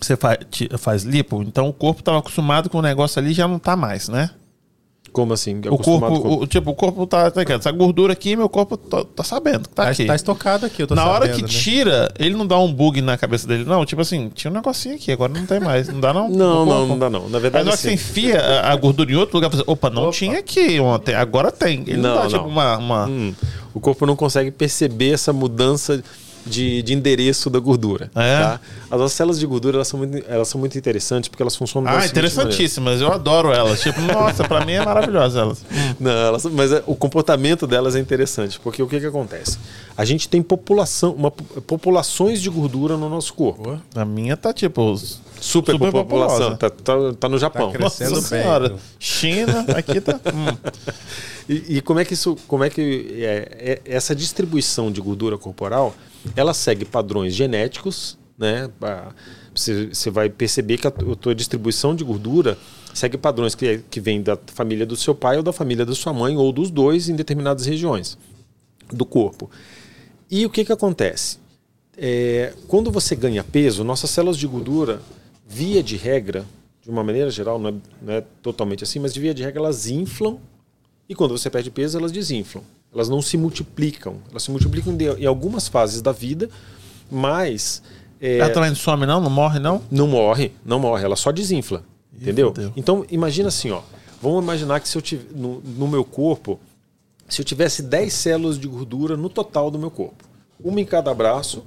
você 0.00 0.16
faz, 0.16 0.38
faz 0.78 1.04
lipo, 1.04 1.40
então 1.44 1.68
o 1.68 1.72
corpo 1.72 2.00
estava 2.00 2.18
acostumado 2.18 2.68
com 2.68 2.78
o 2.78 2.82
negócio 2.82 3.20
ali 3.20 3.30
e 3.30 3.34
já 3.34 3.46
não 3.46 3.60
tá 3.60 3.76
mais, 3.76 4.08
né? 4.08 4.28
Como 5.16 5.32
assim? 5.32 5.58
O 5.70 5.78
corpo, 5.78 6.42
o, 6.42 6.46
tipo, 6.46 6.70
o 6.72 6.74
corpo 6.74 7.06
tá, 7.06 7.30
tá? 7.30 7.40
Essa 7.42 7.70
gordura 7.72 8.12
aqui, 8.12 8.36
meu 8.36 8.50
corpo 8.50 8.76
tá, 8.76 9.02
tá 9.02 9.24
sabendo 9.24 9.60
que 9.66 9.74
tá, 9.74 9.84
Tá, 9.84 9.88
aqui. 9.90 10.04
tá 10.04 10.14
estocado 10.14 10.66
aqui, 10.66 10.82
eu 10.82 10.86
tô 10.86 10.94
Na 10.94 11.06
hora 11.06 11.24
sabendo, 11.26 11.36
que 11.36 11.42
né? 11.42 11.48
tira, 11.48 12.12
ele 12.18 12.34
não 12.36 12.46
dá 12.46 12.58
um 12.58 12.70
bug 12.70 13.00
na 13.00 13.16
cabeça 13.16 13.48
dele, 13.48 13.64
não. 13.64 13.82
Tipo 13.86 14.02
assim, 14.02 14.28
tinha 14.34 14.50
um 14.50 14.54
negocinho 14.54 14.94
aqui, 14.94 15.10
agora 15.10 15.32
não 15.32 15.46
tem 15.46 15.58
mais. 15.58 15.88
Não 15.88 16.00
dá, 16.00 16.12
não? 16.12 16.28
Não, 16.36 16.66
não, 16.66 16.86
não 16.86 16.98
dá 16.98 17.08
não. 17.08 17.30
Na 17.30 17.38
verdade, 17.38 17.64
na 17.64 17.70
hora 17.70 17.76
que 17.78 17.82
você 17.82 17.88
assim, 17.88 17.94
enfia 17.94 18.38
a, 18.38 18.72
a 18.72 18.76
gordura 18.76 19.10
em 19.10 19.14
outro 19.14 19.36
lugar, 19.38 19.48
você, 19.50 19.62
opa, 19.66 19.88
não 19.88 20.02
Opa. 20.02 20.12
tinha 20.12 20.38
aqui 20.38 20.78
ontem, 20.80 21.14
agora 21.14 21.50
tem. 21.50 21.82
Ele 21.86 21.96
não, 21.96 22.14
Não, 22.14 22.22
dá, 22.22 22.28
tipo, 22.28 22.42
não. 22.42 22.48
uma. 22.48 22.76
uma... 22.76 23.06
hum, 23.06 23.32
o 23.72 23.80
corpo 23.80 24.04
não 24.04 24.16
consegue 24.16 24.50
perceber 24.50 25.12
essa 25.14 25.32
mudança 25.32 26.02
de, 26.46 26.82
de 26.82 26.94
endereço 26.94 27.50
da 27.50 27.58
gordura. 27.58 28.10
É? 28.14 28.40
tá? 28.40 28.60
As 28.90 29.00
nossas 29.00 29.12
células 29.12 29.38
de 29.38 29.46
gordura 29.46 29.76
elas 29.78 29.88
são, 29.88 29.98
muito, 29.98 30.24
elas 30.28 30.48
são 30.48 30.58
muito 30.60 30.78
interessantes 30.78 31.28
porque 31.28 31.42
elas 31.42 31.56
funcionam 31.56 31.90
Ah, 31.90 32.06
interessantíssimas. 32.06 33.00
Eu 33.00 33.12
adoro 33.12 33.52
elas. 33.52 33.80
Tipo, 33.80 34.00
nossa, 34.00 34.44
pra 34.44 34.64
mim 34.64 34.72
é 34.72 34.84
maravilhosa 34.84 35.40
elas. 35.40 35.64
Não, 35.98 36.10
elas, 36.10 36.44
mas 36.44 36.72
é- 36.72 36.82
o 36.86 36.94
comportamento 36.94 37.66
delas 37.66 37.96
é 37.96 38.00
interessante, 38.00 38.60
porque 38.60 38.82
o 38.82 38.86
que, 38.86 39.00
que 39.00 39.06
acontece? 39.06 39.58
A 39.96 40.04
gente 40.04 40.28
tem 40.28 40.42
população, 40.42 41.12
uma, 41.12 41.30
populações 41.30 42.40
de 42.40 42.48
gordura 42.50 42.96
no 42.96 43.08
nosso 43.08 43.34
corpo. 43.34 43.80
A 43.94 44.04
minha 44.04 44.36
tá 44.36 44.52
tipo. 44.52 44.94
Super, 45.40 45.72
Super. 45.72 46.56
Tá, 46.58 46.70
tá, 46.70 46.94
tá 47.18 47.28
no 47.28 47.38
Japão. 47.38 47.70
Tá 47.72 47.78
crescendo 47.78 48.16
Nossa 48.16 48.34
bem, 48.34 48.42
senhora. 48.42 48.76
China, 48.98 49.60
aqui 49.76 50.00
tá. 50.00 50.20
hum. 50.34 50.56
E, 51.48 51.76
e 51.76 51.80
como 51.80 52.00
é 52.00 52.04
que 52.04 52.14
isso, 52.14 52.36
como 52.48 52.64
é 52.64 52.70
que 52.70 53.14
é, 53.22 53.80
é- 53.86 53.94
essa 53.96 54.14
distribuição 54.14 54.90
de 54.90 55.00
gordura 55.00 55.38
corporal, 55.38 55.94
ela 56.34 56.52
segue 56.54 56.84
padrões 56.84 57.34
genéticos, 57.34 58.18
né? 58.38 58.68
Você, 59.54 59.86
você 59.88 60.10
vai 60.10 60.28
perceber 60.28 60.76
que 60.78 60.86
a, 60.86 60.90
tu- 60.90 61.12
a 61.12 61.16
tua 61.16 61.34
distribuição 61.34 61.94
de 61.94 62.02
gordura 62.04 62.58
segue 62.92 63.16
padrões 63.16 63.54
que, 63.54 63.78
que 63.90 64.00
vem 64.00 64.22
da 64.22 64.38
família 64.54 64.84
do 64.84 64.96
seu 64.96 65.14
pai 65.14 65.36
ou 65.36 65.42
da 65.42 65.52
família 65.52 65.84
da 65.86 65.94
sua 65.94 66.12
mãe 66.12 66.36
ou 66.36 66.50
dos 66.52 66.70
dois 66.70 67.08
em 67.08 67.14
determinadas 67.14 67.64
regiões 67.66 68.18
do 68.92 69.04
corpo. 69.04 69.50
E 70.30 70.44
o 70.44 70.50
que 70.50 70.64
que 70.64 70.72
acontece? 70.72 71.38
É, 71.96 72.52
quando 72.68 72.90
você 72.90 73.14
ganha 73.16 73.42
peso, 73.44 73.82
nossas 73.84 74.10
células 74.10 74.36
de 74.36 74.46
gordura, 74.46 75.00
via 75.46 75.82
de 75.82 75.96
regra, 75.96 76.44
de 76.82 76.90
uma 76.90 77.02
maneira 77.04 77.30
geral, 77.30 77.58
não 77.58 77.70
é, 77.70 77.74
não 78.02 78.12
é 78.14 78.20
totalmente 78.42 78.84
assim, 78.84 78.98
mas 78.98 79.12
de 79.14 79.20
via 79.20 79.34
de 79.34 79.42
regra 79.42 79.60
elas 79.60 79.86
inflam 79.88 80.38
e 81.08 81.14
quando 81.14 81.36
você 81.36 81.48
perde 81.48 81.70
peso, 81.70 81.96
elas 81.98 82.10
desinflam. 82.12 82.62
Elas 82.92 83.08
não 83.08 83.20
se 83.22 83.36
multiplicam. 83.36 84.16
Elas 84.30 84.42
se 84.42 84.50
multiplicam 84.50 84.96
de- 84.96 85.04
em 85.22 85.26
algumas 85.26 85.68
fases 85.68 86.00
da 86.02 86.12
vida, 86.12 86.48
mas 87.10 87.82
é, 88.20 88.38
Ela 88.38 88.50
também 88.50 88.70
não 88.70 88.76
some, 88.76 89.04
não? 89.06 89.20
Não 89.20 89.30
morre, 89.30 89.58
não? 89.58 89.82
não 89.90 90.06
morre, 90.08 90.52
não 90.64 90.78
morre, 90.80 91.04
ela 91.04 91.16
só 91.16 91.30
desinfla. 91.30 91.84
entendeu? 92.18 92.48
fudeu. 92.48 92.72
Então, 92.76 93.04
imagina 93.10 93.48
assim, 93.48 93.70
ó. 93.70 93.82
Vamos 94.22 94.42
imaginar 94.42 94.80
que 94.80 94.88
se 94.88 94.96
eu 94.96 95.02
tive, 95.02 95.26
no, 95.34 95.60
no 95.60 95.86
meu 95.86 96.02
corpo, 96.02 96.58
se 97.28 97.40
eu 97.42 97.44
tivesse 97.44 97.82
10 97.82 98.12
células 98.12 98.58
de 98.58 98.66
gordura 98.66 99.16
no 99.16 99.28
total 99.28 99.70
do 99.70 99.78
meu 99.78 99.90
corpo. 99.90 100.24
Uma 100.58 100.80
em 100.80 100.84
cada 100.86 101.12
braço, 101.12 101.62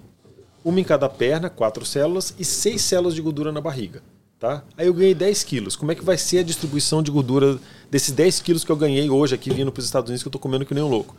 uma 0.64 0.80
em 0.80 0.84
cada 0.84 1.08
perna, 1.10 1.50
quatro 1.50 1.86
células, 1.86 2.34
e 2.38 2.46
seis 2.46 2.82
células 2.82 3.16
de 3.16 3.22
gordura 3.22 3.52
na 3.52 3.62
barriga. 3.62 4.02
Tá? 4.40 4.64
Aí 4.78 4.88
eu 4.88 4.94
ganhei 4.94 5.14
10 5.14 5.44
quilos. 5.44 5.76
Como 5.76 5.92
é 5.92 5.96
que 5.96 6.04
vai 6.04 6.18
ser 6.18 6.40
a 6.40 6.44
distribuição 6.44 7.04
de 7.04 7.12
gordura 7.12 7.60
desses 7.92 8.12
10 8.14 8.40
quilos 8.40 8.64
que 8.64 8.72
eu 8.72 8.78
ganhei 8.78 9.10
hoje 9.10 9.36
aqui 9.36 9.50
vindo 9.50 9.70
para 9.70 9.80
os 9.80 9.86
Estados 9.86 10.10
Unidos, 10.10 10.24
que 10.24 10.28
eu 10.28 10.30
estou 10.30 10.40
comendo 10.40 10.66
que 10.66 10.74
nem 10.74 10.82
um 10.82 10.88
louco? 10.88 11.14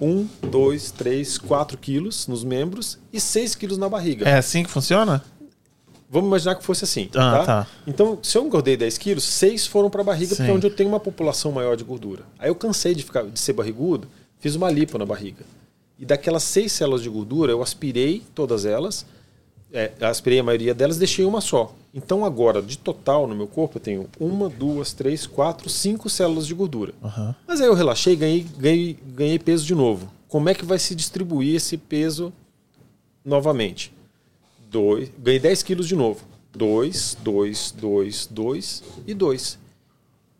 Um, 0.00 0.26
dois, 0.40 0.90
três, 0.90 1.36
quatro 1.36 1.76
quilos 1.76 2.26
nos 2.26 2.42
membros 2.42 2.98
e 3.12 3.20
6 3.20 3.56
quilos 3.56 3.76
na 3.76 3.90
barriga. 3.90 4.26
É 4.26 4.38
assim 4.38 4.62
que 4.62 4.70
funciona? 4.70 5.22
Vamos 6.08 6.28
imaginar 6.28 6.54
que 6.54 6.64
fosse 6.64 6.84
assim. 6.84 7.10
Ah, 7.14 7.38
tá? 7.38 7.44
tá. 7.44 7.66
Então, 7.86 8.18
se 8.22 8.38
eu 8.38 8.44
engordei 8.44 8.74
10 8.74 8.96
quilos, 8.96 9.24
6 9.24 9.66
foram 9.66 9.90
para 9.90 10.00
a 10.00 10.04
barriga, 10.04 10.28
porque 10.28 10.44
Sim. 10.44 10.50
é 10.50 10.54
onde 10.54 10.66
eu 10.66 10.74
tenho 10.74 10.88
uma 10.88 11.00
população 11.00 11.52
maior 11.52 11.76
de 11.76 11.84
gordura. 11.84 12.22
Aí 12.38 12.48
eu 12.48 12.54
cansei 12.54 12.94
de, 12.94 13.02
ficar, 13.02 13.24
de 13.24 13.38
ser 13.38 13.52
barrigudo, 13.52 14.08
fiz 14.38 14.54
uma 14.54 14.70
lipo 14.70 14.96
na 14.96 15.04
barriga. 15.04 15.44
E 16.02 16.04
daquelas 16.04 16.42
6 16.42 16.72
células 16.72 17.00
de 17.00 17.08
gordura, 17.08 17.52
eu 17.52 17.62
aspirei 17.62 18.24
todas 18.34 18.66
elas, 18.66 19.06
é, 19.72 19.92
aspirei 20.00 20.40
a 20.40 20.42
maioria 20.42 20.74
delas, 20.74 20.98
deixei 20.98 21.24
uma 21.24 21.40
só. 21.40 21.72
Então 21.94 22.24
agora, 22.24 22.60
de 22.60 22.76
total 22.76 23.28
no 23.28 23.36
meu 23.36 23.46
corpo, 23.46 23.78
eu 23.78 23.80
tenho 23.80 24.08
uma, 24.18 24.48
duas, 24.48 24.92
três, 24.92 25.28
quatro, 25.28 25.70
cinco 25.70 26.10
células 26.10 26.44
de 26.44 26.54
gordura. 26.54 26.92
Aham. 27.04 27.36
Mas 27.46 27.60
aí 27.60 27.68
eu 27.68 27.74
relaxei 27.74 28.14
e 28.14 28.16
ganhei, 28.16 28.46
ganhei, 28.58 28.98
ganhei 29.14 29.38
peso 29.38 29.64
de 29.64 29.76
novo. 29.76 30.10
Como 30.26 30.48
é 30.48 30.54
que 30.54 30.64
vai 30.64 30.76
se 30.80 30.92
distribuir 30.92 31.54
esse 31.54 31.76
peso 31.76 32.32
novamente? 33.24 33.94
Dois, 34.68 35.08
ganhei 35.16 35.38
10 35.38 35.62
quilos 35.62 35.86
de 35.86 35.94
novo. 35.94 36.20
2, 36.52 37.18
2, 37.22 37.74
2, 37.78 38.26
2 38.26 38.82
e 39.06 39.14
2. 39.14 39.58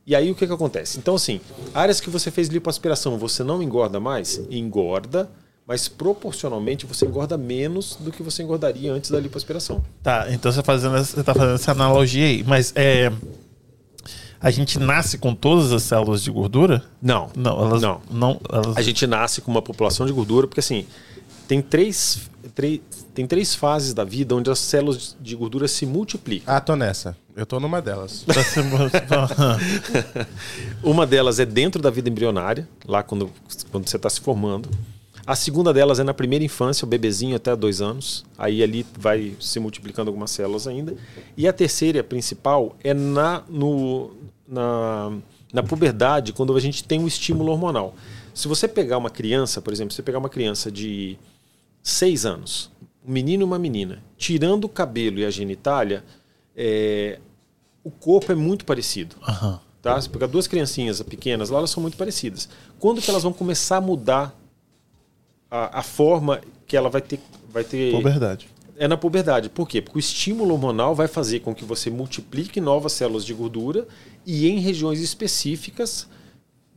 E 0.05 0.17
aí 0.17 0.29
o 0.29 0.35
que, 0.35 0.45
que 0.45 0.53
acontece? 0.53 0.99
Então, 0.99 1.15
assim, 1.15 1.41
áreas 1.73 2.01
que 2.01 2.11
você 2.11 2.33
fez 2.33 2.49
lipoaspiração, 2.49 3.17
você 3.17 3.45
não 3.45 3.63
engorda 3.63 4.01
mais? 4.01 4.39
Engorda, 4.51 5.31
mas 5.73 5.89
proporcionalmente 5.89 6.85
você 6.85 7.07
engorda 7.07 7.39
menos 7.39 7.97
do 7.99 8.13
que 8.13 8.23
você 8.23 8.43
engordaria 8.43 8.93
antes 8.93 9.11
da 9.11 9.19
lipoaspiração. 9.19 9.83
Tá, 10.03 10.27
então 10.31 10.53
você, 10.53 10.63
fazendo, 10.63 10.99
você 10.99 11.25
tá 11.25 11.33
fazendo 11.33 11.55
essa 11.55 11.73
analogia 11.73 12.27
aí, 12.27 12.45
mas 12.47 12.75
é. 12.77 13.11
A 14.39 14.51
gente 14.51 14.79
nasce 14.79 15.17
com 15.17 15.35
todas 15.35 15.73
as 15.73 15.83
células 15.83 16.23
de 16.23 16.31
gordura? 16.31 16.85
Não. 17.01 17.31
Não, 17.35 17.59
elas 17.65 17.81
Não. 17.81 18.03
não 18.11 18.39
elas... 18.53 18.77
A 18.77 18.83
gente 18.83 19.07
nasce 19.07 19.41
com 19.41 19.51
uma 19.51 19.63
população 19.63 20.05
de 20.05 20.13
gordura, 20.13 20.47
porque 20.47 20.61
assim, 20.61 20.85
tem 21.49 21.63
três, 21.63 22.29
três, 22.55 22.81
tem 23.15 23.27
três 23.27 23.55
fases 23.55 23.95
da 23.95 24.05
vida 24.05 24.35
onde 24.35 24.51
as 24.51 24.59
células 24.59 25.17
de 25.19 25.35
gordura 25.35 25.67
se 25.69 25.87
multiplicam. 25.87 26.55
Ah, 26.55 26.61
tô 26.61 26.77
nessa. 26.77 27.17
Eu 27.35 27.47
tô 27.47 27.59
numa 27.59 27.81
delas. 27.81 28.25
Pra 28.29 28.45
ser- 28.45 28.63
Uma 30.83 31.07
delas 31.07 31.39
é 31.41 31.47
dentro 31.47 31.81
da 31.81 31.89
vida 31.89 32.11
embrionária, 32.11 32.69
lá 32.87 33.03
quando, 33.03 33.31
quando 33.71 33.89
você 33.89 33.97
está 33.97 34.11
se 34.11 34.21
formando. 34.21 34.69
A 35.25 35.37
segunda 35.37 35.73
delas 35.73 36.01
é 36.01 36.05
na 36.05 36.13
primeira 36.13 36.45
infância, 36.45 36.85
o 36.85 36.89
bebezinho 36.89 37.37
até 37.37 37.55
dois 37.55 37.81
anos. 37.81 38.25
Aí 38.37 38.63
ali 38.63 38.85
vai 38.99 39.35
se 39.41 39.61
multiplicando 39.61 40.09
algumas 40.09 40.31
células 40.31 40.67
ainda. 40.67 40.97
E 41.37 41.47
a 41.47 41.53
terceira 41.53 42.01
a 42.01 42.05
principal 42.05 42.77
é 42.83 42.93
na, 42.93 43.45
no, 43.49 44.11
na, 44.47 45.13
na 45.53 45.63
puberdade, 45.63 46.33
quando 46.33 46.57
a 46.57 46.61
gente 46.61 46.83
tem 46.83 46.99
um 46.99 47.07
estímulo 47.07 47.53
hormonal. 47.53 47.95
Se 48.35 48.49
você 48.49 48.67
pegar 48.67 48.99
uma 48.99 49.11
criança, 49.11 49.63
por 49.63 49.73
exemplo, 49.73 49.93
se 49.93 49.97
você 49.97 50.03
pegar 50.03 50.19
uma 50.19 50.29
criança 50.29 50.73
de 50.73 51.17
seis 51.83 52.27
anos, 52.27 52.71
um 53.07 53.13
menino 53.13 53.43
e 53.43 53.45
uma 53.45 53.59
menina, 53.59 54.03
tirando 54.17 54.65
o 54.65 54.69
cabelo 54.69 55.21
e 55.21 55.25
a 55.25 55.31
genitália, 55.31 56.03
é, 56.57 57.21
o 57.85 57.91
corpo 57.91 58.33
é 58.33 58.35
muito 58.35 58.65
parecido. 58.65 59.17
Aham. 59.23 59.61
Tá? 59.81 60.01
Se 60.01 60.09
pegar 60.09 60.29
duas 60.29 60.47
criancinhas 60.47 61.03
pequenas 61.03 61.51
lá, 61.51 61.59
elas 61.59 61.71
são 61.71 61.83
muito 61.83 61.97
parecidas. 61.97 62.49
Quando 62.79 63.03
que 63.03 63.11
elas 63.11 63.25
vão 63.25 63.33
começar 63.33 63.79
a 63.79 63.81
mudar 63.81 64.42
a, 65.53 65.81
a 65.81 65.83
forma 65.83 66.41
que 66.67 66.77
ela 66.77 66.89
vai 66.89 67.03
ter, 67.03 67.21
vai 67.53 67.63
ter 67.63 67.93
Puberdade. 67.93 68.49
é 68.79 68.89
na 68.89 68.97
puberdade. 68.97 69.51
Por 69.51 69.69
quê? 69.69 69.83
Porque 69.83 69.99
o 69.99 70.01
estímulo 70.01 70.53
hormonal 70.55 70.95
vai 70.95 71.07
fazer 71.07 71.41
com 71.41 71.55
que 71.55 71.65
você 71.65 71.91
multiplique 71.91 72.59
novas 72.61 72.93
células 72.95 73.25
de 73.25 73.35
gordura 73.35 73.87
e 74.25 74.49
em 74.49 74.59
regiões 74.61 75.01
específicas, 75.01 76.09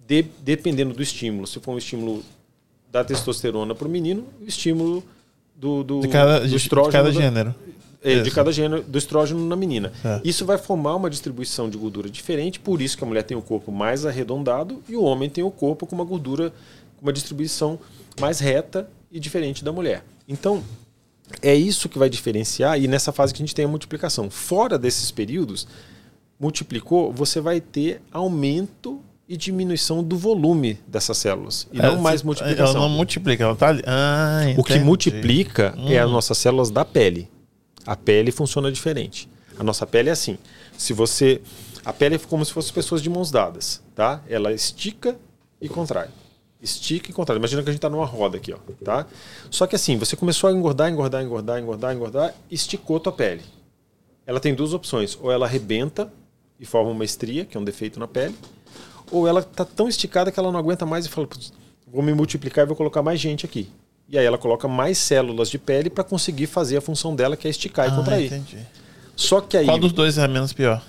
de- 0.05 0.25
dependendo 0.43 0.93
do 0.93 1.01
estímulo. 1.01 1.47
Se 1.47 1.59
for 1.61 1.71
um 1.73 1.77
estímulo 1.77 2.21
da 2.91 3.03
testosterona 3.03 3.73
para 3.73 3.87
o 3.87 3.91
menino, 3.91 4.25
o 4.41 4.45
estímulo 4.45 5.03
do, 5.55 5.83
do, 5.83 6.01
De 6.01 6.07
cada, 6.09 6.41
do 6.41 6.47
de, 6.49 6.55
estrógeno 6.57 6.91
cada 6.91 7.11
da- 7.11 7.19
gênero. 7.21 7.55
é, 8.03 8.19
de 8.21 8.29
cada 8.31 8.51
gênero 8.51 8.83
do 8.83 8.97
estrógeno 8.97 9.45
na 9.47 9.55
menina. 9.55 9.91
É. 10.03 10.19
Isso 10.23 10.45
vai 10.45 10.57
formar 10.57 10.95
uma 10.95 11.09
distribuição 11.09 11.69
de 11.69 11.77
gordura 11.77 12.09
diferente, 12.09 12.59
por 12.59 12.81
isso 12.81 12.97
que 12.97 13.03
a 13.03 13.07
mulher 13.07 13.23
tem 13.23 13.37
o 13.37 13.41
corpo 13.41 13.71
mais 13.71 14.05
arredondado 14.05 14.81
e 14.89 14.95
o 14.97 15.01
homem 15.03 15.29
tem 15.29 15.43
o 15.43 15.49
corpo 15.51 15.87
com 15.87 15.95
uma 15.95 16.03
gordura 16.05 16.51
com 16.97 17.05
uma 17.05 17.13
distribuição 17.13 17.79
mais 18.19 18.39
reta 18.39 18.89
e 19.11 19.19
diferente 19.19 19.63
da 19.63 19.71
mulher. 19.71 20.03
Então, 20.27 20.63
é 21.41 21.53
isso 21.55 21.89
que 21.89 21.97
vai 21.99 22.09
diferenciar 22.09 22.79
e 22.79 22.87
nessa 22.87 23.11
fase 23.11 23.33
que 23.33 23.41
a 23.41 23.45
gente 23.45 23.55
tem 23.55 23.65
a 23.65 23.67
multiplicação. 23.67 24.29
Fora 24.29 24.77
desses 24.77 25.11
períodos, 25.11 25.67
multiplicou, 26.39 27.11
você 27.11 27.39
vai 27.39 27.61
ter 27.61 28.01
aumento 28.11 29.01
e 29.27 29.35
diminuição 29.35 30.03
do 30.03 30.17
volume 30.17 30.79
dessas 30.87 31.17
células 31.17 31.67
e 31.71 31.77
não 31.77 31.93
É, 31.95 31.97
mais 31.97 32.19
se- 32.19 32.25
multiplicação. 32.25 32.75
Ela 32.75 32.87
não 32.87 32.89
multiplica, 32.95 33.43
ela 33.43 33.55
tá 33.55 33.69
ali. 33.69 33.81
Ah, 33.87 34.53
O 34.57 34.63
que 34.63 34.77
multiplica 34.79 35.73
é 35.87 35.97
as 35.97 36.07
Hum. 36.09 36.13
nossas 36.13 36.37
células 36.37 36.69
da 36.69 36.85
pele. 36.85 37.27
A 37.85 37.95
pele 37.95 38.31
funciona 38.31 38.71
diferente. 38.71 39.27
A 39.57 39.63
nossa 39.63 39.85
pele 39.87 40.09
é 40.09 40.11
assim. 40.11 40.37
Se 40.77 40.91
você. 40.93 41.41
A 41.83 41.93
pele 41.93 42.15
é 42.15 42.19
como 42.19 42.43
se 42.43 42.51
fossem 42.51 42.73
pessoas 42.73 43.01
de 43.01 43.09
mãos 43.09 43.31
dadas, 43.31 43.81
tá? 43.95 44.21
Ela 44.27 44.51
estica 44.51 45.15
e 45.61 45.69
contrai. 45.69 46.07
Estica 46.61 47.11
e 47.11 47.13
contrai. 47.13 47.37
Imagina 47.37 47.61
que 47.61 47.69
a 47.69 47.71
gente 47.71 47.77
está 47.79 47.89
numa 47.89 48.05
roda 48.05 48.37
aqui, 48.37 48.53
ó, 48.53 48.57
tá? 48.83 49.05
Só 49.51 49.67
que 49.67 49.75
assim, 49.75 49.97
você 49.97 50.15
começou 50.15 50.49
a 50.49 50.53
engordar, 50.53 50.89
engordar, 50.91 51.21
engordar, 51.23 51.59
engordar, 51.61 51.93
engordar, 51.93 52.33
esticou 52.49 52.99
tua 52.99 53.11
pele. 53.11 53.41
Ela 54.25 54.39
tem 54.39 54.55
duas 54.55 54.73
opções. 54.73 55.17
Ou 55.21 55.31
ela 55.31 55.45
arrebenta 55.45 56.11
e 56.59 56.65
forma 56.65 56.89
uma 56.91 57.05
estria, 57.05 57.45
que 57.45 57.55
é 57.55 57.59
um 57.59 57.63
defeito 57.63 57.99
na 57.99 58.07
pele, 58.07 58.35
ou 59.11 59.27
ela 59.27 59.43
tá 59.43 59.63
tão 59.65 59.87
esticada 59.87 60.31
que 60.31 60.39
ela 60.39 60.51
não 60.51 60.59
aguenta 60.59 60.85
mais 60.85 61.05
e 61.05 61.09
fala, 61.09 61.27
"Putz, 61.27 61.53
vou 61.85 62.01
me 62.01 62.13
multiplicar 62.13 62.63
e 62.63 62.67
vou 62.67 62.75
colocar 62.75 63.03
mais 63.03 63.19
gente 63.19 63.45
aqui. 63.45 63.69
E 64.09 64.17
aí 64.17 64.25
ela 64.25 64.37
coloca 64.37 64.67
mais 64.67 64.97
células 64.97 65.49
de 65.49 65.57
pele 65.59 65.89
para 65.89 66.03
conseguir 66.03 66.47
fazer 66.47 66.77
a 66.77 66.81
função 66.81 67.15
dela, 67.15 67.35
que 67.35 67.47
é 67.47 67.51
esticar 67.51 67.87
e 67.87 67.91
Ah, 67.91 67.95
contrair. 67.95 68.25
entendi. 68.27 68.59
Só 69.15 69.41
que 69.41 69.57
aí 69.57 69.65
Qual 69.65 69.77
dos 69.79 69.91
dois 69.93 70.17
é 70.17 70.27
menos 70.27 70.53
pior? 70.53 70.83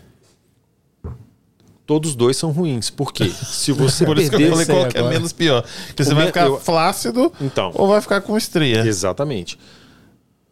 Todos 1.87 2.11
os 2.11 2.17
dois 2.17 2.37
são 2.37 2.51
ruins. 2.51 2.91
Por 2.91 3.13
quê? 3.13 3.29
Se 3.31 3.71
você 3.73 4.05
Por 4.07 4.19
isso 4.19 4.29
que 4.31 4.35
eu 4.37 4.39
perder... 4.41 4.51
falei 4.53 4.67
qual 4.67 4.89
que 4.89 4.99
é 4.99 5.03
menos 5.09 5.33
pior. 5.33 5.65
Porque 5.87 6.05
você 6.05 6.13
O 6.13 6.15
vai 6.15 6.25
me- 6.25 6.29
ficar 6.31 6.47
eu- 6.47 6.59
flácido 6.61 7.33
Então, 7.41 7.71
ou 7.75 7.89
vai 7.89 8.01
ficar 8.01 8.21
com 8.21 8.37
estria. 8.37 8.81
exatamente. 8.87 9.59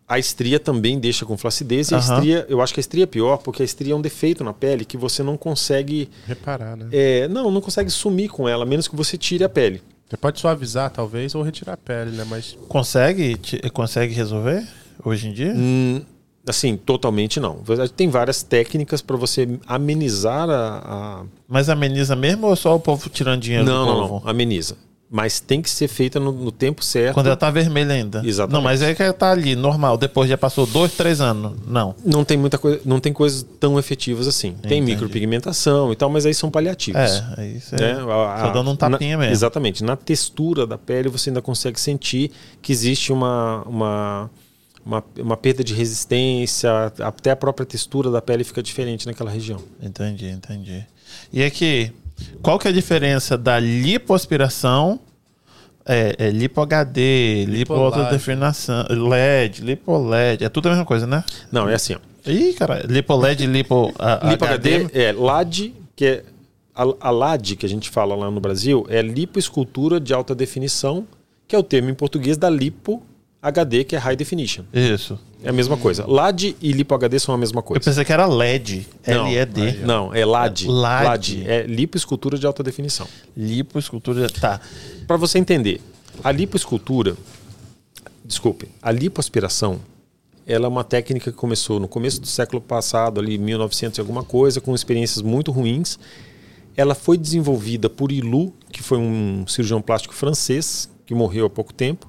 A 0.06 0.18
estria 0.18 0.60
também 0.60 0.98
deixa 1.00 1.24
com 1.24 1.34
flacidez 1.36 1.90
e 1.90 1.94
a 1.94 1.98
estria, 1.98 2.44
eu 2.48 2.60
acho 2.60 2.74
que 2.74 2.78
a 2.78 2.82
estria 2.82 3.04
é 3.04 3.06
pior 3.06 3.38
porque 3.38 3.62
a 3.62 3.64
estria 3.64 3.94
é 3.94 3.96
um 3.96 4.02
defeito 4.02 4.44
na 4.44 4.52
pele 4.52 4.84
que 4.84 4.98
você 4.98 5.22
não 5.22 5.34
consegue, 5.34 6.10
Reparar, 6.26 6.76
né? 6.76 6.88
é, 6.92 7.26
não, 7.28 7.50
não 7.50 7.60
consegue 7.62 7.88
sumir 7.88 8.28
com 8.28 8.46
ela, 8.46 8.64
a 8.64 8.66
menos 8.66 8.86
que 8.86 8.94
você 8.94 9.16
tire 9.16 9.42
a 9.44 9.48
pele. 9.48 9.82
Você 10.06 10.18
pode 10.18 10.38
suavizar, 10.38 10.90
talvez, 10.90 11.34
ou 11.34 11.42
retirar 11.42 11.72
a 11.72 11.76
pele, 11.78 12.10
né? 12.10 12.24
Mas 12.28 12.54
Consegue, 12.68 13.40
consegue 13.72 14.12
resolver 14.12 14.62
hoje 15.02 15.28
em 15.28 15.32
dia? 15.32 15.54
Hum, 15.56 16.02
assim, 16.48 16.76
totalmente 16.76 17.40
não. 17.40 17.58
Tem 17.96 18.08
várias 18.08 18.42
técnicas 18.42 19.00
para 19.00 19.16
você 19.16 19.58
amenizar 19.66 20.48
a, 20.50 20.82
a- 20.84 21.22
Mas 21.48 21.68
ameniza 21.68 22.14
mesmo 22.16 22.46
ou 22.46 22.56
só 22.56 22.74
o 22.76 22.80
povo 22.80 23.08
tirando 23.08 23.40
dinheiro 23.40 23.64
Não, 23.64 23.84
do 23.86 23.92
não, 23.92 24.08
povo? 24.08 24.22
não. 24.24 24.30
Ameniza. 24.30 24.76
Mas 25.10 25.38
tem 25.38 25.62
que 25.62 25.70
ser 25.70 25.86
feita 25.86 26.18
no, 26.18 26.32
no 26.32 26.50
tempo 26.50 26.82
certo. 26.84 27.14
Quando 27.14 27.26
ela 27.26 27.36
tá 27.36 27.48
vermelha 27.48 27.92
ainda. 27.94 28.20
Exatamente. 28.24 28.54
Não, 28.54 28.62
mas 28.62 28.82
é 28.82 28.94
que 28.94 29.02
ela 29.02 29.12
tá 29.12 29.30
ali, 29.30 29.54
normal. 29.54 29.96
Depois 29.96 30.28
já 30.28 30.36
passou 30.36 30.66
dois, 30.66 30.92
três 30.94 31.20
anos. 31.20 31.52
Não. 31.68 31.94
Não 32.04 32.24
tem 32.24 32.36
muita 32.36 32.58
coisa, 32.58 32.80
não 32.84 32.98
tem 32.98 33.12
coisas 33.12 33.46
tão 33.60 33.78
efetivas 33.78 34.26
assim. 34.26 34.54
Tem 34.62 34.78
Entendi. 34.78 34.92
micropigmentação 34.92 35.92
e 35.92 35.94
tal, 35.96 36.10
mas 36.10 36.26
aí 36.26 36.34
são 36.34 36.50
paliativos. 36.50 37.00
É, 37.00 37.34
é 37.42 37.46
isso. 37.46 37.76
né? 37.76 37.94
Dando 38.52 38.70
um 38.72 38.76
tapinha 38.76 39.12
na- 39.16 39.20
mesmo. 39.20 39.32
Exatamente. 39.34 39.84
Na 39.84 39.94
textura 39.94 40.66
da 40.66 40.76
pele 40.78 41.08
você 41.08 41.30
ainda 41.30 41.42
consegue 41.42 41.78
sentir 41.78 42.32
que 42.60 42.72
existe 42.72 43.12
uma, 43.12 43.62
uma, 43.68 44.30
uma, 44.84 45.02
uma 45.18 45.36
perda 45.36 45.64
de 45.64 45.74
resistência, 45.74 46.92
até 47.00 47.30
a 47.30 47.36
própria 47.36 47.64
textura 47.64 48.10
da 48.10 48.20
pele 48.20 48.44
fica 48.44 48.62
diferente 48.62 49.06
naquela 49.06 49.30
região. 49.30 49.60
Entendi, 49.82 50.28
entendi. 50.28 50.84
E 51.32 51.42
aqui, 51.42 51.92
qual 52.42 52.58
que 52.58 52.68
é 52.68 52.70
a 52.70 52.74
diferença 52.74 53.38
da 53.38 53.58
lipoaspiração, 53.58 55.00
é, 55.86 56.14
é 56.18 56.30
lipo 56.30 56.60
HD, 56.60 57.44
lipo 57.46 57.74
Lipolage. 57.74 58.00
alta 58.00 58.12
definição, 58.12 58.86
LED, 58.90 59.62
lipo 59.62 59.96
LED, 59.96 60.44
é 60.44 60.48
tudo 60.48 60.66
a 60.66 60.70
mesma 60.70 60.84
coisa, 60.84 61.06
né? 61.06 61.24
Não, 61.50 61.68
é 61.68 61.74
assim, 61.74 61.94
ó. 61.94 62.30
Ih, 62.30 62.54
cara, 62.54 62.84
lipo 62.86 63.14
LED, 63.16 63.46
lipo, 63.46 63.92
a, 63.98 64.30
Lipo 64.30 64.44
HD, 64.44 64.74
HD. 64.76 64.98
é 64.98 65.12
LAD, 65.12 65.74
que 65.94 66.06
é 66.06 66.24
a, 66.74 66.84
a 67.00 67.10
LAD 67.10 67.56
que 67.56 67.66
a 67.66 67.68
gente 67.68 67.90
fala 67.90 68.14
lá 68.14 68.30
no 68.30 68.40
Brasil, 68.40 68.86
é 68.88 69.02
lipoescultura 69.02 70.00
de 70.00 70.14
alta 70.14 70.34
definição, 70.34 71.06
que 71.46 71.54
é 71.54 71.58
o 71.58 71.62
termo 71.62 71.90
em 71.90 71.94
português 71.94 72.36
da 72.36 72.48
lipo 72.48 73.02
HD, 73.44 73.84
que 73.84 73.94
é 73.94 73.98
High 73.98 74.16
Definition. 74.16 74.64
Isso. 74.72 75.18
É 75.42 75.50
a 75.50 75.52
mesma 75.52 75.76
coisa. 75.76 76.06
LAD 76.10 76.56
e 76.62 76.72
lipo 76.72 76.94
HD 76.94 77.18
são 77.18 77.34
a 77.34 77.38
mesma 77.38 77.58
Eu 77.58 77.62
coisa. 77.62 77.84
pensei 77.84 78.02
que 78.02 78.10
era 78.10 78.24
LED, 78.26 78.86
Não, 79.06 79.24
LED. 79.30 79.78
Não, 79.84 80.14
é 80.14 80.24
LAD. 80.24 80.66
LAD. 80.66 81.04
LAD. 81.04 81.44
É 81.46 81.62
lipoescultura 81.66 82.38
de 82.38 82.46
alta 82.46 82.62
definição. 82.62 83.06
Lipo, 83.36 83.78
escultura, 83.78 84.30
tá. 84.30 84.58
Para 85.06 85.18
você 85.18 85.38
entender, 85.38 85.82
a 86.22 86.32
lipoescultura, 86.32 87.14
desculpe, 88.24 88.66
a 88.80 88.90
lipoaspiração, 88.90 89.78
ela 90.46 90.64
é 90.64 90.68
uma 90.68 90.82
técnica 90.82 91.30
que 91.30 91.36
começou 91.36 91.78
no 91.78 91.86
começo 91.86 92.22
do 92.22 92.26
século 92.26 92.62
passado, 92.62 93.20
ali 93.20 93.36
1900 93.36 93.98
e 93.98 94.00
alguma 94.00 94.24
coisa, 94.24 94.58
com 94.58 94.74
experiências 94.74 95.20
muito 95.20 95.52
ruins. 95.52 95.98
Ela 96.74 96.94
foi 96.94 97.18
desenvolvida 97.18 97.90
por 97.90 98.10
Ilu, 98.10 98.54
que 98.72 98.82
foi 98.82 98.96
um 98.96 99.46
cirurgião 99.46 99.82
plástico 99.82 100.14
francês, 100.14 100.88
que 101.04 101.14
morreu 101.14 101.44
há 101.44 101.50
pouco 101.50 101.72
tempo, 101.74 102.08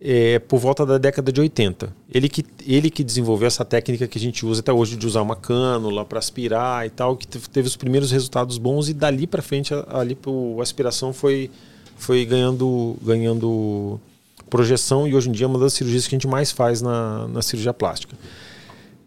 é, 0.00 0.38
por 0.38 0.58
volta 0.58 0.86
da 0.86 0.96
década 0.98 1.32
de 1.32 1.40
80. 1.40 1.92
Ele 2.12 2.28
que, 2.28 2.44
ele 2.66 2.88
que 2.90 3.02
desenvolveu 3.02 3.46
essa 3.48 3.64
técnica 3.64 4.06
que 4.06 4.16
a 4.18 4.20
gente 4.20 4.46
usa 4.46 4.60
até 4.60 4.72
hoje 4.72 4.96
de 4.96 5.06
usar 5.06 5.22
uma 5.22 5.34
cânula 5.36 6.04
para 6.04 6.18
aspirar 6.18 6.86
e 6.86 6.90
tal, 6.90 7.16
que 7.16 7.26
te- 7.26 7.50
teve 7.50 7.66
os 7.66 7.76
primeiros 7.76 8.10
resultados 8.10 8.58
bons 8.58 8.88
e 8.88 8.94
dali 8.94 9.26
para 9.26 9.42
frente 9.42 9.74
a, 9.74 9.84
a 9.98 10.04
lipoaspiração 10.04 11.12
foi, 11.12 11.50
foi 11.96 12.24
ganhando, 12.24 12.96
ganhando 13.02 14.00
projeção 14.48 15.06
e 15.06 15.14
hoje 15.14 15.28
em 15.28 15.32
dia 15.32 15.44
é 15.46 15.48
uma 15.48 15.58
das 15.58 15.72
cirurgias 15.74 16.06
que 16.06 16.14
a 16.14 16.18
gente 16.18 16.28
mais 16.28 16.52
faz 16.52 16.80
na, 16.80 17.26
na 17.28 17.42
cirurgia 17.42 17.74
plástica. 17.74 18.16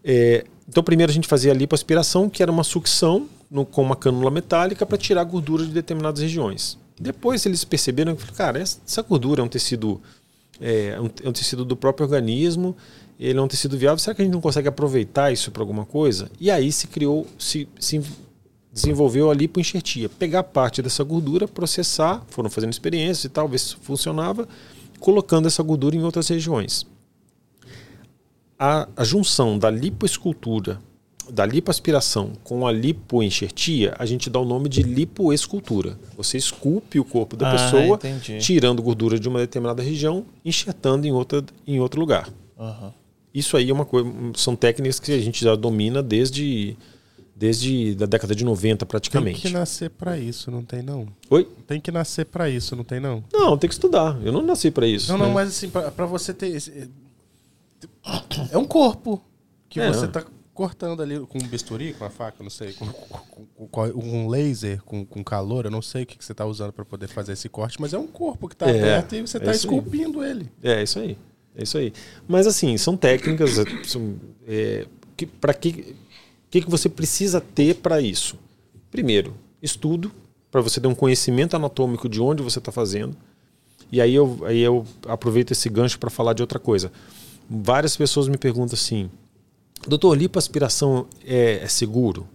É, 0.04 0.44
então, 0.68 0.82
primeiro 0.82 1.10
a 1.10 1.14
gente 1.14 1.26
fazia 1.28 1.52
a 1.52 1.54
lipoaspiração, 1.54 2.28
que 2.28 2.42
era 2.42 2.50
uma 2.52 2.64
sucção 2.64 3.26
no- 3.50 3.64
com 3.66 3.82
uma 3.82 3.96
cânula 3.96 4.30
metálica 4.30 4.84
para 4.86 4.98
tirar 4.98 5.24
gordura 5.24 5.64
de 5.64 5.70
determinadas 5.72 6.20
regiões. 6.22 6.78
Depois 7.00 7.44
eles 7.46 7.64
perceberam 7.64 8.14
que, 8.14 8.30
cara, 8.32 8.58
essa 8.60 9.02
gordura 9.02 9.40
é 9.40 9.44
um 9.44 9.48
tecido, 9.48 10.00
é, 10.60 10.98
um, 11.00 11.10
é 11.24 11.28
um 11.28 11.32
tecido 11.32 11.64
do 11.64 11.76
próprio 11.76 12.04
organismo, 12.04 12.76
ele 13.18 13.38
é 13.38 13.42
um 13.42 13.48
tecido 13.48 13.76
viável. 13.78 13.98
Será 13.98 14.14
que 14.14 14.22
a 14.22 14.24
gente 14.24 14.34
não 14.34 14.40
consegue 14.40 14.68
aproveitar 14.68 15.32
isso 15.32 15.50
para 15.50 15.62
alguma 15.62 15.84
coisa? 15.84 16.30
E 16.40 16.50
aí 16.50 16.72
se 16.72 16.86
criou, 16.88 17.26
se, 17.38 17.68
se 17.78 18.02
desenvolveu 18.72 19.30
a 19.30 19.34
lipoenxertia. 19.34 20.08
Pegar 20.08 20.42
parte 20.44 20.82
dessa 20.82 21.04
gordura, 21.04 21.46
processar, 21.46 22.24
foram 22.28 22.48
fazendo 22.48 22.72
experiências 22.72 23.24
e 23.24 23.28
tal, 23.28 23.46
ver 23.46 23.58
se 23.58 23.76
funcionava, 23.76 24.48
colocando 24.98 25.46
essa 25.46 25.62
gordura 25.62 25.94
em 25.94 26.02
outras 26.02 26.28
regiões. 26.28 26.86
A, 28.58 28.88
a 28.96 29.04
junção 29.04 29.58
da 29.58 29.70
lipoescultura, 29.70 30.80
da 31.32 31.46
lipoaspiração 31.46 32.32
com 32.44 32.66
a 32.66 32.70
lipoenxertia, 32.70 33.94
a 33.98 34.04
gente 34.04 34.28
dá 34.28 34.38
o 34.38 34.44
nome 34.44 34.68
de 34.68 34.82
lipoescultura. 34.82 35.98
Você 36.16 36.36
esculpe 36.36 37.00
o 37.00 37.04
corpo 37.04 37.34
da 37.36 37.48
Ah, 37.48 37.52
pessoa, 37.52 37.96
entendi. 37.96 38.38
tirando 38.38 38.82
gordura 38.82 39.18
de 39.18 39.26
uma 39.28 39.38
determinada 39.38 39.82
região, 39.82 40.26
enxertando 40.44 41.06
em, 41.06 41.10
outra, 41.12 41.42
em 41.66 41.80
outro 41.80 41.98
lugar. 41.98 42.28
Aham. 42.58 42.92
Isso 43.34 43.56
aí 43.56 43.70
é 43.70 43.72
uma 43.72 43.86
coisa, 43.86 44.10
são 44.36 44.54
técnicas 44.54 45.00
que 45.00 45.10
a 45.10 45.18
gente 45.18 45.42
já 45.42 45.54
domina 45.56 46.02
desde 46.02 46.76
desde 47.34 47.94
da 47.96 48.04
década 48.06 48.34
de 48.36 48.44
90 48.44 48.84
Tem 48.84 48.88
praticamente. 48.88 49.40
que 49.40 49.48
nascer 49.48 49.90
pra 49.90 50.16
isso, 50.18 50.48
não 50.50 50.62
tem 50.62 50.80
não? 50.82 51.08
Oi? 51.30 51.48
Tem 51.66 51.80
que 51.80 51.90
nascer 51.90 52.26
pra 52.26 52.48
isso, 52.48 52.76
não 52.76 52.84
tem 52.84 53.00
não? 53.00 53.24
Não, 53.32 53.56
tem 53.58 53.66
que 53.68 53.74
estudar. 53.74 54.16
Eu 54.22 54.30
não 54.32 54.42
nasci 54.42 54.70
para 54.70 54.86
isso. 54.86 55.10
Não, 55.10 55.18
não, 55.18 55.26
né? 55.28 55.32
mas 55.34 55.48
assim, 55.48 55.68
pra, 55.70 55.90
pra 55.90 56.04
você 56.06 56.32
ter. 56.34 56.48
esse- 56.54 56.88
É 58.50 58.58
um 58.58 58.64
corpo 58.64 59.20
que 59.68 59.80
É. 59.80 59.88
você 59.92 60.06
tá 60.06 60.24
cortando 60.54 61.00
ali 61.02 61.18
com 61.20 61.38
um 61.38 61.46
bisturi, 61.46 61.94
com 61.94 62.04
a 62.04 62.10
faca, 62.10 62.42
não 62.42 62.50
sei, 62.50 62.72
com, 62.74 62.86
com- 62.86 63.66
com- 63.68 63.86
um 63.94 64.28
laser, 64.28 64.82
com, 64.82 65.04
com 65.04 65.24
calor, 65.24 65.64
eu 65.64 65.70
não 65.70 65.80
sei 65.82 66.02
o 66.02 66.06
que, 66.06 66.18
que 66.18 66.24
você 66.24 66.34
tá 66.34 66.44
usando 66.44 66.72
pra 66.72 66.84
poder 66.84 67.08
fazer 67.08 67.32
esse 67.32 67.48
corte, 67.48 67.80
mas 67.80 67.92
é 67.94 67.98
um 67.98 68.06
corpo 68.06 68.48
que 68.48 68.56
tá 68.56 68.66
É, 68.68 68.78
aberto 68.78 69.14
e 69.14 69.22
você 69.22 69.38
é 69.38 69.40
tá 69.40 69.50
isso 69.52 69.68
aí. 69.70 69.76
esculpindo 69.76 70.22
ele. 70.24 70.50
É 70.62 70.82
isso 70.82 70.98
aí. 70.98 71.16
É 71.56 71.62
isso 71.62 71.78
aí. 71.78 71.92
Mas 72.28 72.46
assim, 72.46 72.76
são 72.76 72.96
técnicas. 72.96 73.58
é, 73.58 73.64
São, 73.84 74.14
é, 74.46 74.86
que, 75.16 75.26
para 75.26 75.54
que, 75.54 75.94
que 76.50 76.60
que 76.62 76.70
você 76.70 76.88
precisa 76.88 77.40
ter 77.40 77.76
para 77.76 78.00
isso? 78.00 78.36
Primeiro, 78.90 79.34
estudo 79.62 80.12
para 80.50 80.60
você 80.60 80.80
ter 80.80 80.86
um 80.88 80.94
conhecimento 80.94 81.56
anatômico 81.56 82.08
de 82.08 82.20
onde 82.20 82.42
você 82.42 82.58
está 82.58 82.70
fazendo. 82.70 83.16
E 83.90 84.00
aí 84.00 84.14
eu, 84.14 84.38
aí 84.44 84.60
eu 84.60 84.84
aproveito 85.06 85.50
esse 85.52 85.68
gancho 85.68 85.98
para 85.98 86.10
falar 86.10 86.32
de 86.34 86.42
outra 86.42 86.58
coisa. 86.58 86.90
Várias 87.48 87.96
pessoas 87.96 88.28
me 88.28 88.36
perguntam 88.38 88.74
assim, 88.74 89.10
doutor, 89.86 90.16
lipoaspiração 90.16 91.06
é, 91.24 91.60
é 91.62 91.68
seguro? 91.68 92.28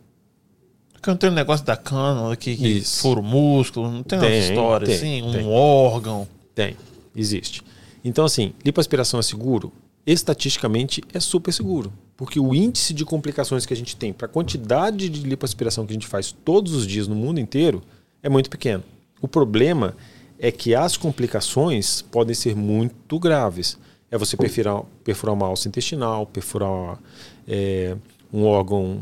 Porque 0.94 1.10
não 1.10 1.18
tem 1.18 1.30
um 1.30 1.34
negócio 1.34 1.66
da 1.66 1.78
cânula 1.78 2.36
que, 2.36 2.56
que 2.56 2.82
fura 2.82 3.20
o 3.20 3.24
músculo, 3.24 3.92
não 3.92 4.04
tem, 4.04 4.18
uma 4.18 4.26
Tem, 4.26 4.40
história 4.40 4.88
tem, 4.88 4.96
assim, 4.96 5.22
um 5.22 5.32
tem. 5.32 5.48
órgão. 5.48 6.28
Tem, 6.56 6.76
existe. 7.16 7.62
Então, 8.04 8.26
assim, 8.26 8.54
lipoaspiração 8.66 9.20
é 9.20 9.24
seguro? 9.24 9.72
Estatisticamente 10.06 11.04
é 11.14 11.20
super 11.20 11.52
seguro. 11.52 11.94
Porque 12.16 12.40
o 12.40 12.56
índice 12.56 12.94
de 12.94 13.06
complicações 13.06 13.66
que 13.66 13.74
a 13.74 13.78
gente 13.78 13.96
tem 13.96 14.12
para 14.12 14.26
a 14.26 14.30
quantidade 14.30 15.08
de 15.08 15.22
lipoaspiração 15.22 15.86
que 15.86 15.92
a 15.92 15.94
gente 15.94 16.08
faz 16.08 16.32
todos 16.32 16.74
os 16.74 16.88
dias 16.88 17.08
no 17.08 17.16
mundo 17.16 17.40
inteiro 17.40 17.84
é 18.24 18.30
muito 18.30 18.50
pequeno. 18.50 18.84
O 19.22 19.28
problema 19.28 19.96
é 20.40 20.52
que 20.52 20.74
as 20.74 20.98
complicações 20.98 22.02
podem 22.02 22.34
ser 22.34 22.56
muito 22.56 23.20
graves. 23.20 23.78
É 24.10 24.18
você 24.18 24.38
perfurar, 24.38 24.84
perfurar 25.04 25.36
uma 25.36 25.48
alça 25.48 25.68
intestinal, 25.68 26.26
perfurar 26.26 26.98
é, 27.48 27.96
um 28.32 28.46
órgão, 28.46 29.02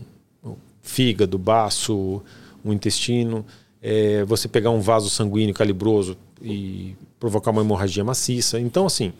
fígado, 0.82 1.38
baço, 1.38 2.22
um 2.64 2.72
intestino, 2.72 3.46
é, 3.82 4.24
você 4.24 4.48
pegar 4.48 4.70
um 4.70 4.80
vaso 4.80 5.10
sanguíneo 5.10 5.54
calibroso 5.54 6.18
e 6.42 6.96
provocar 7.20 7.52
uma 7.52 7.62
hemorragia 7.62 8.04
maciça. 8.04 8.60
Então, 8.60 8.86
assim, 8.86 9.14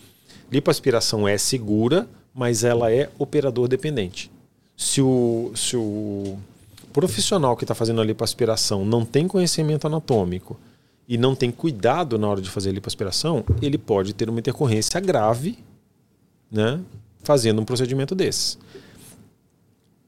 lipoaspiração 0.52 1.28
é 1.28 1.38
segura, 1.38 2.08
mas 2.34 2.64
ela 2.64 2.92
é 2.92 3.10
operador 3.18 3.68
dependente. 3.68 4.32
Se 4.78 5.02
o, 5.02 5.52
se 5.56 5.78
o 5.78 6.38
profissional 6.92 7.56
que 7.56 7.64
está 7.64 7.76
fazendo 7.76 8.02
a 8.02 8.06
lipoaspiração 8.06 8.86
não 8.86 9.06
tem 9.06 9.28
conhecimento 9.28 9.88
anatômico 9.88 10.58
e 11.08 11.18
não 11.18 11.36
tem 11.36 11.52
cuidado 11.52 12.18
na 12.18 12.28
hora 12.28 12.42
de 12.42 12.50
fazer 12.50 12.70
a 12.70 12.74
lipoaspiração, 12.74 13.44
ele 13.62 13.78
pode 13.78 14.14
ter 14.14 14.30
uma 14.30 14.40
intercorrência 14.40 15.00
grave 15.00 15.58
né, 16.56 16.80
fazendo 17.22 17.62
um 17.62 17.66
procedimento 17.66 18.16
desses. 18.16 18.58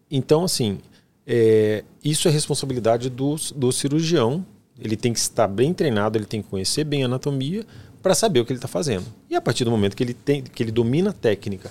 Então, 0.10 0.46
assim, 0.46 0.80
é, 1.26 1.84
isso 2.04 2.28
é 2.28 2.32
responsabilidade 2.32 3.10
do, 3.10 3.36
do 3.56 3.72
cirurgião. 3.72 4.46
Ele 4.80 4.96
tem 4.96 5.12
que 5.12 5.20
estar 5.20 5.48
bem 5.48 5.74
treinado, 5.74 6.18
ele 6.18 6.26
tem 6.26 6.42
que 6.42 6.48
conhecer 6.48 6.84
bem 6.84 7.04
a 7.04 7.06
anatomia 7.08 7.66
para 8.02 8.16
saber 8.16 8.40
o 8.40 8.46
que 8.46 8.54
ele 8.54 8.58
está 8.58 8.68
fazendo. 8.68 9.06
E 9.30 9.36
a 9.36 9.42
partir 9.42 9.66
do 9.66 9.72
momento 9.72 9.96
que 9.96 10.04
ele, 10.04 10.14
tem, 10.14 10.42
que 10.42 10.64
ele 10.64 10.72
domina 10.72 11.10
a 11.10 11.14
técnica, 11.14 11.70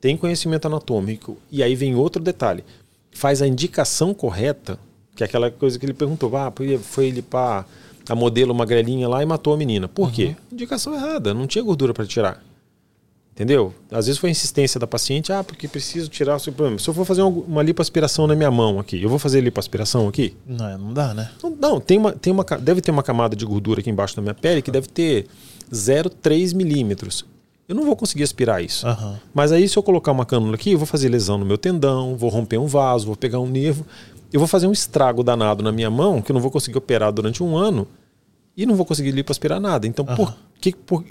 tem 0.00 0.16
conhecimento 0.16 0.66
anatômico, 0.66 1.36
e 1.50 1.62
aí 1.62 1.74
vem 1.74 1.94
outro 1.94 2.22
detalhe, 2.22 2.64
faz 3.10 3.42
a 3.42 3.46
indicação 3.46 4.14
correta, 4.14 4.78
que 5.14 5.22
é 5.22 5.26
aquela 5.26 5.50
coisa 5.50 5.78
que 5.78 5.84
ele 5.84 5.92
perguntou, 5.94 6.34
ah, 6.36 6.52
foi- 6.82 7.06
ele 7.06 7.22
para 7.22 7.64
a 8.08 8.14
modelo 8.14 8.54
magrelinha 8.54 9.08
lá 9.08 9.22
e 9.22 9.26
matou 9.26 9.52
a 9.52 9.56
menina. 9.56 9.88
Por 9.88 10.12
quê? 10.12 10.36
Indicação 10.52 10.94
errada, 10.94 11.34
não 11.34 11.46
tinha 11.46 11.62
gordura 11.64 11.92
para 11.92 12.06
tirar. 12.06 12.42
Entendeu? 13.34 13.74
Às 13.90 14.06
vezes 14.06 14.20
foi 14.20 14.28
a 14.28 14.30
insistência 14.30 14.78
da 14.78 14.86
paciente, 14.86 15.32
ah, 15.32 15.42
porque 15.42 15.66
preciso 15.66 16.08
tirar 16.08 16.36
o 16.36 16.38
seu 16.38 16.52
problema. 16.52 16.78
Se 16.78 16.88
eu 16.88 16.94
for 16.94 17.04
fazer 17.04 17.22
uma, 17.22 17.64
lipoaspiração 17.64 18.28
na 18.28 18.36
minha 18.36 18.50
mão 18.50 18.78
aqui, 18.78 19.02
eu 19.02 19.08
vou 19.08 19.18
fazer 19.18 19.40
lipoaspiração 19.40 20.06
aqui? 20.06 20.36
Não, 20.46 20.78
não 20.78 20.94
dá, 20.94 21.12
né? 21.12 21.32
Não, 21.42 21.50
não, 21.50 21.80
tem 21.80 21.98
uma, 21.98 22.12
tem 22.12 22.32
uma, 22.32 22.44
deve 22.44 22.80
ter 22.80 22.92
uma 22.92 23.02
camada 23.02 23.34
de 23.34 23.44
gordura 23.44 23.80
aqui 23.80 23.90
embaixo 23.90 24.14
da 24.14 24.22
minha 24.22 24.34
pele 24.34 24.62
que 24.62 24.70
deve 24.70 24.86
ter 24.86 25.26
0,3 25.72 26.54
milímetros. 26.54 27.26
Eu 27.68 27.74
não 27.74 27.84
vou 27.84 27.96
conseguir 27.96 28.22
aspirar 28.22 28.62
isso. 28.62 28.86
Aham. 28.86 29.18
Mas 29.34 29.50
aí, 29.50 29.68
se 29.68 29.76
eu 29.76 29.82
colocar 29.82 30.12
uma 30.12 30.24
cânula 30.24 30.54
aqui, 30.54 30.70
eu 30.70 30.78
vou 30.78 30.86
fazer 30.86 31.08
lesão 31.08 31.36
no 31.36 31.44
meu 31.44 31.58
tendão, 31.58 32.16
vou 32.16 32.30
romper 32.30 32.58
um 32.58 32.66
vaso, 32.66 33.06
vou 33.06 33.16
pegar 33.16 33.40
um 33.40 33.48
nervo. 33.48 33.84
Eu 34.32 34.38
vou 34.38 34.46
fazer 34.46 34.68
um 34.68 34.72
estrago 34.72 35.24
danado 35.24 35.60
na 35.60 35.72
minha 35.72 35.90
mão, 35.90 36.22
que 36.22 36.30
eu 36.30 36.34
não 36.34 36.40
vou 36.40 36.52
conseguir 36.52 36.78
operar 36.78 37.10
durante 37.12 37.42
um 37.42 37.56
ano, 37.56 37.88
e 38.56 38.64
não 38.64 38.76
vou 38.76 38.86
conseguir 38.86 39.10
lipoaspirar 39.10 39.58
nada. 39.58 39.88
Então, 39.88 40.04
por 40.04 40.36
que. 40.60 40.72
Por, 40.72 41.04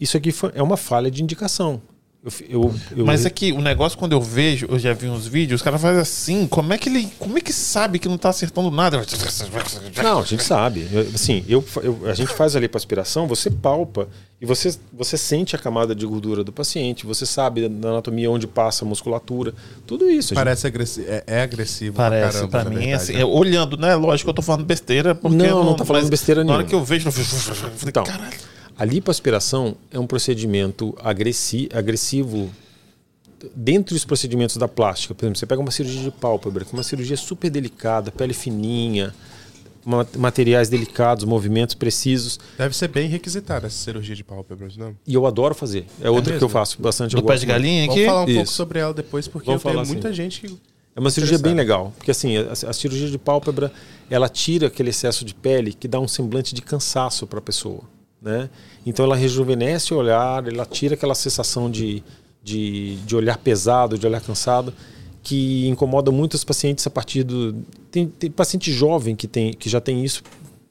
isso 0.00 0.16
aqui 0.16 0.32
foi- 0.32 0.52
é 0.54 0.62
uma 0.62 0.76
falha 0.76 1.10
de 1.10 1.22
indicação. 1.22 1.80
Eu, 2.24 2.32
eu, 2.48 2.74
eu, 2.96 3.06
Mas 3.06 3.24
é 3.24 3.30
que 3.30 3.52
o 3.52 3.60
negócio, 3.60 3.96
quando 3.96 4.10
eu 4.10 4.20
vejo, 4.20 4.66
eu 4.68 4.80
já 4.80 4.92
vi 4.92 5.06
uns 5.06 5.28
vídeos, 5.28 5.60
os 5.60 5.64
caras 5.64 5.80
fazem 5.80 6.00
assim, 6.02 6.46
como 6.48 6.72
é 6.72 6.78
que 6.78 6.88
ele. 6.88 7.08
Como 7.20 7.38
é 7.38 7.40
que 7.40 7.52
sabe 7.52 8.00
que 8.00 8.08
não 8.08 8.18
tá 8.18 8.30
acertando 8.30 8.68
nada? 8.68 9.00
Não, 10.02 10.18
a 10.18 10.24
gente 10.24 10.42
sabe. 10.42 10.88
Eu- 10.92 11.06
Assim, 11.14 11.44
eu, 11.48 11.64
eu- 11.84 12.00
a 12.10 12.14
gente 12.14 12.32
faz 12.34 12.56
ali 12.56 12.66
para 12.66 12.78
aspiração, 12.78 13.28
você 13.28 13.48
palpa 13.48 14.08
e 14.40 14.46
você, 14.46 14.74
você 14.92 15.16
sente 15.16 15.54
a 15.54 15.58
camada 15.58 15.94
de 15.94 16.04
gordura 16.04 16.42
do 16.42 16.52
paciente, 16.52 17.06
você 17.06 17.24
sabe 17.24 17.68
da 17.68 17.90
anatomia 17.90 18.28
onde 18.28 18.48
passa 18.48 18.84
a 18.84 18.88
musculatura, 18.88 19.54
tudo 19.86 20.10
isso. 20.10 20.32
a 20.32 20.34
gente- 20.34 20.44
Parece 20.44 20.66
agressivo. 20.66 21.06
É, 21.08 21.22
é 21.28 21.42
agressivo. 21.42 21.94
pra 21.94 22.10
Parece, 22.10 22.40
na 22.42 22.64
mim, 22.64 22.70
verdade, 22.76 22.92
assim, 22.94 23.12
né? 23.12 23.22
eu- 23.22 23.30
olhando, 23.30 23.76
né? 23.76 23.94
Lógico 23.94 24.26
que 24.26 24.30
eu 24.30 24.34
tô 24.34 24.42
falando 24.42 24.64
besteira. 24.64 25.14
Porque 25.14 25.36
Não, 25.36 25.62
não 25.64 25.76
tá 25.76 25.84
falando 25.84 26.08
besteira 26.08 26.42
Na 26.42 26.54
hora 26.54 26.62
nenhuma. 26.64 26.68
que 26.70 26.74
eu 26.74 26.84
vejo, 26.84 27.06
eu 27.08 27.12
falei, 27.12 27.72
Então, 27.86 28.02
caralho. 28.02 28.36
A 28.78 28.84
lipoaspiração 28.84 29.76
é 29.90 29.98
um 29.98 30.06
procedimento 30.06 30.96
agressi 31.02 31.68
agressivo 31.72 32.50
dentro 33.54 33.94
dos 33.94 34.04
procedimentos 34.04 34.56
da 34.56 34.68
plástica. 34.68 35.14
Por 35.14 35.24
exemplo, 35.24 35.38
você 35.38 35.46
pega 35.46 35.60
uma 35.60 35.70
cirurgia 35.70 36.02
de 36.02 36.10
pálpebra, 36.10 36.64
que 36.64 36.74
é 36.74 36.76
uma 36.76 36.82
cirurgia 36.82 37.16
super 37.16 37.50
delicada, 37.50 38.10
pele 38.10 38.32
fininha, 38.34 39.14
ma- 39.84 40.06
materiais 40.16 40.68
delicados, 40.68 41.24
movimentos 41.24 41.74
precisos. 41.74 42.38
Deve 42.58 42.76
ser 42.76 42.88
bem 42.88 43.08
requisitada 43.08 43.66
essa 43.66 43.76
cirurgia 43.78 44.14
de 44.16 44.24
pálpebras, 44.24 44.76
não? 44.76 44.96
E 45.06 45.14
eu 45.14 45.26
adoro 45.26 45.54
fazer. 45.54 45.86
É 46.00 46.08
outra 46.10 46.24
que 46.24 46.30
mesmo? 46.32 46.44
eu 46.46 46.48
faço 46.48 46.80
bastante. 46.80 47.14
eu 47.14 47.20
Do 47.20 47.26
pé 47.26 47.32
gosto 47.34 47.40
de 47.42 47.46
galinha 47.46 47.82
Vamos 47.86 47.94
aqui? 47.96 48.06
falar 48.06 48.22
um 48.22 48.26
pouco 48.26 48.42
Isso. 48.42 48.52
sobre 48.52 48.78
ela 48.78 48.94
depois, 48.94 49.28
porque 49.28 49.46
Vamos 49.46 49.62
eu 49.64 49.70
tenho 49.70 49.74
falar 49.84 49.86
muita 49.86 50.08
assim. 50.08 50.16
gente 50.16 50.40
que. 50.40 50.58
É 50.94 51.00
uma 51.00 51.10
cirurgia 51.10 51.36
bem 51.38 51.52
legal, 51.54 51.92
porque 51.98 52.10
assim, 52.10 52.38
a, 52.38 52.52
a 52.52 52.72
cirurgia 52.72 53.10
de 53.10 53.18
pálpebra, 53.18 53.70
ela 54.08 54.30
tira 54.30 54.68
aquele 54.68 54.88
excesso 54.88 55.26
de 55.26 55.34
pele 55.34 55.74
que 55.74 55.86
dá 55.86 56.00
um 56.00 56.08
semblante 56.08 56.54
de 56.54 56.62
cansaço 56.62 57.26
para 57.26 57.38
a 57.38 57.42
pessoa, 57.42 57.82
né? 58.20 58.48
Então 58.84 59.04
ela 59.04 59.16
rejuvenesce 59.16 59.92
o 59.92 59.96
olhar, 59.96 60.46
ela 60.46 60.64
tira 60.64 60.94
aquela 60.94 61.14
sensação 61.14 61.70
de, 61.70 62.02
de, 62.42 62.96
de 62.96 63.16
olhar 63.16 63.38
pesado, 63.38 63.98
de 63.98 64.06
olhar 64.06 64.20
cansado, 64.20 64.72
que 65.22 65.66
incomoda 65.68 66.10
muitos 66.10 66.44
pacientes 66.44 66.86
a 66.86 66.90
partir 66.90 67.22
do... 67.24 67.54
Tem, 67.90 68.06
tem 68.06 68.30
paciente 68.30 68.72
jovem 68.72 69.16
que, 69.16 69.26
tem, 69.26 69.52
que 69.52 69.68
já 69.68 69.80
tem 69.80 70.04
isso 70.04 70.22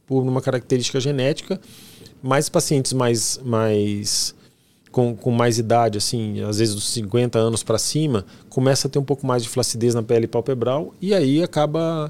por 0.08 0.22
uma 0.22 0.42
característica 0.42 1.00
genética, 1.00 1.60
mas 2.22 2.50
pacientes 2.50 2.94
mais... 2.94 3.40
mais 3.44 4.34
com, 4.92 5.14
com 5.14 5.30
mais 5.30 5.58
idade, 5.58 5.98
assim, 5.98 6.40
às 6.40 6.60
vezes 6.60 6.74
dos 6.74 6.88
50 6.92 7.38
anos 7.38 7.64
para 7.64 7.78
cima, 7.78 8.26
começa 8.48 8.88
a 8.88 8.90
ter 8.90 8.98
um 8.98 9.04
pouco 9.04 9.28
mais 9.28 9.44
de 9.44 9.50
flacidez 9.50 9.94
na 9.94 10.02
pele 10.02 10.26
palpebral 10.26 10.94
e 11.02 11.14
aí 11.14 11.44
acaba 11.44 12.10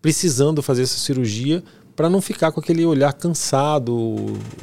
precisando 0.00 0.62
fazer 0.62 0.84
essa 0.84 0.96
cirurgia 0.96 1.62
para 1.96 2.10
não 2.10 2.20
ficar 2.20 2.50
com 2.50 2.60
aquele 2.60 2.84
olhar 2.84 3.12
cansado, 3.12 4.16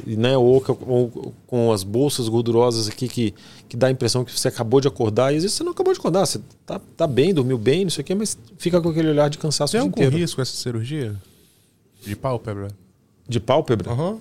né, 0.06 0.36
ou, 0.36 0.62
ou 0.86 1.34
com 1.46 1.72
as 1.72 1.82
bolsas 1.82 2.28
gordurosas 2.28 2.88
aqui 2.88 3.08
que, 3.08 3.34
que 3.68 3.76
dá 3.76 3.86
a 3.86 3.90
impressão 3.90 4.24
que 4.24 4.38
você 4.38 4.48
acabou 4.48 4.80
de 4.80 4.88
acordar 4.88 5.32
e 5.32 5.36
às 5.36 5.42
vezes 5.42 5.56
você 5.56 5.64
não 5.64 5.72
acabou 5.72 5.92
de 5.92 5.98
acordar, 5.98 6.26
você 6.26 6.40
tá, 6.66 6.80
tá 6.96 7.06
bem, 7.06 7.32
dormiu 7.32 7.56
bem, 7.56 7.84
não 7.84 7.90
sei 7.90 8.02
o 8.02 8.04
quê, 8.04 8.14
mas 8.14 8.36
fica 8.58 8.80
com 8.80 8.90
aquele 8.90 9.08
olhar 9.08 9.30
de 9.30 9.38
cansaço 9.38 9.72
Tem 9.72 9.80
algum 9.80 9.92
inteiro. 9.92 10.16
risco 10.16 10.40
essa 10.40 10.54
cirurgia? 10.54 11.16
De 12.04 12.14
pálpebra? 12.14 12.68
De 13.26 13.40
pálpebra? 13.40 13.90
Aham. 13.90 14.18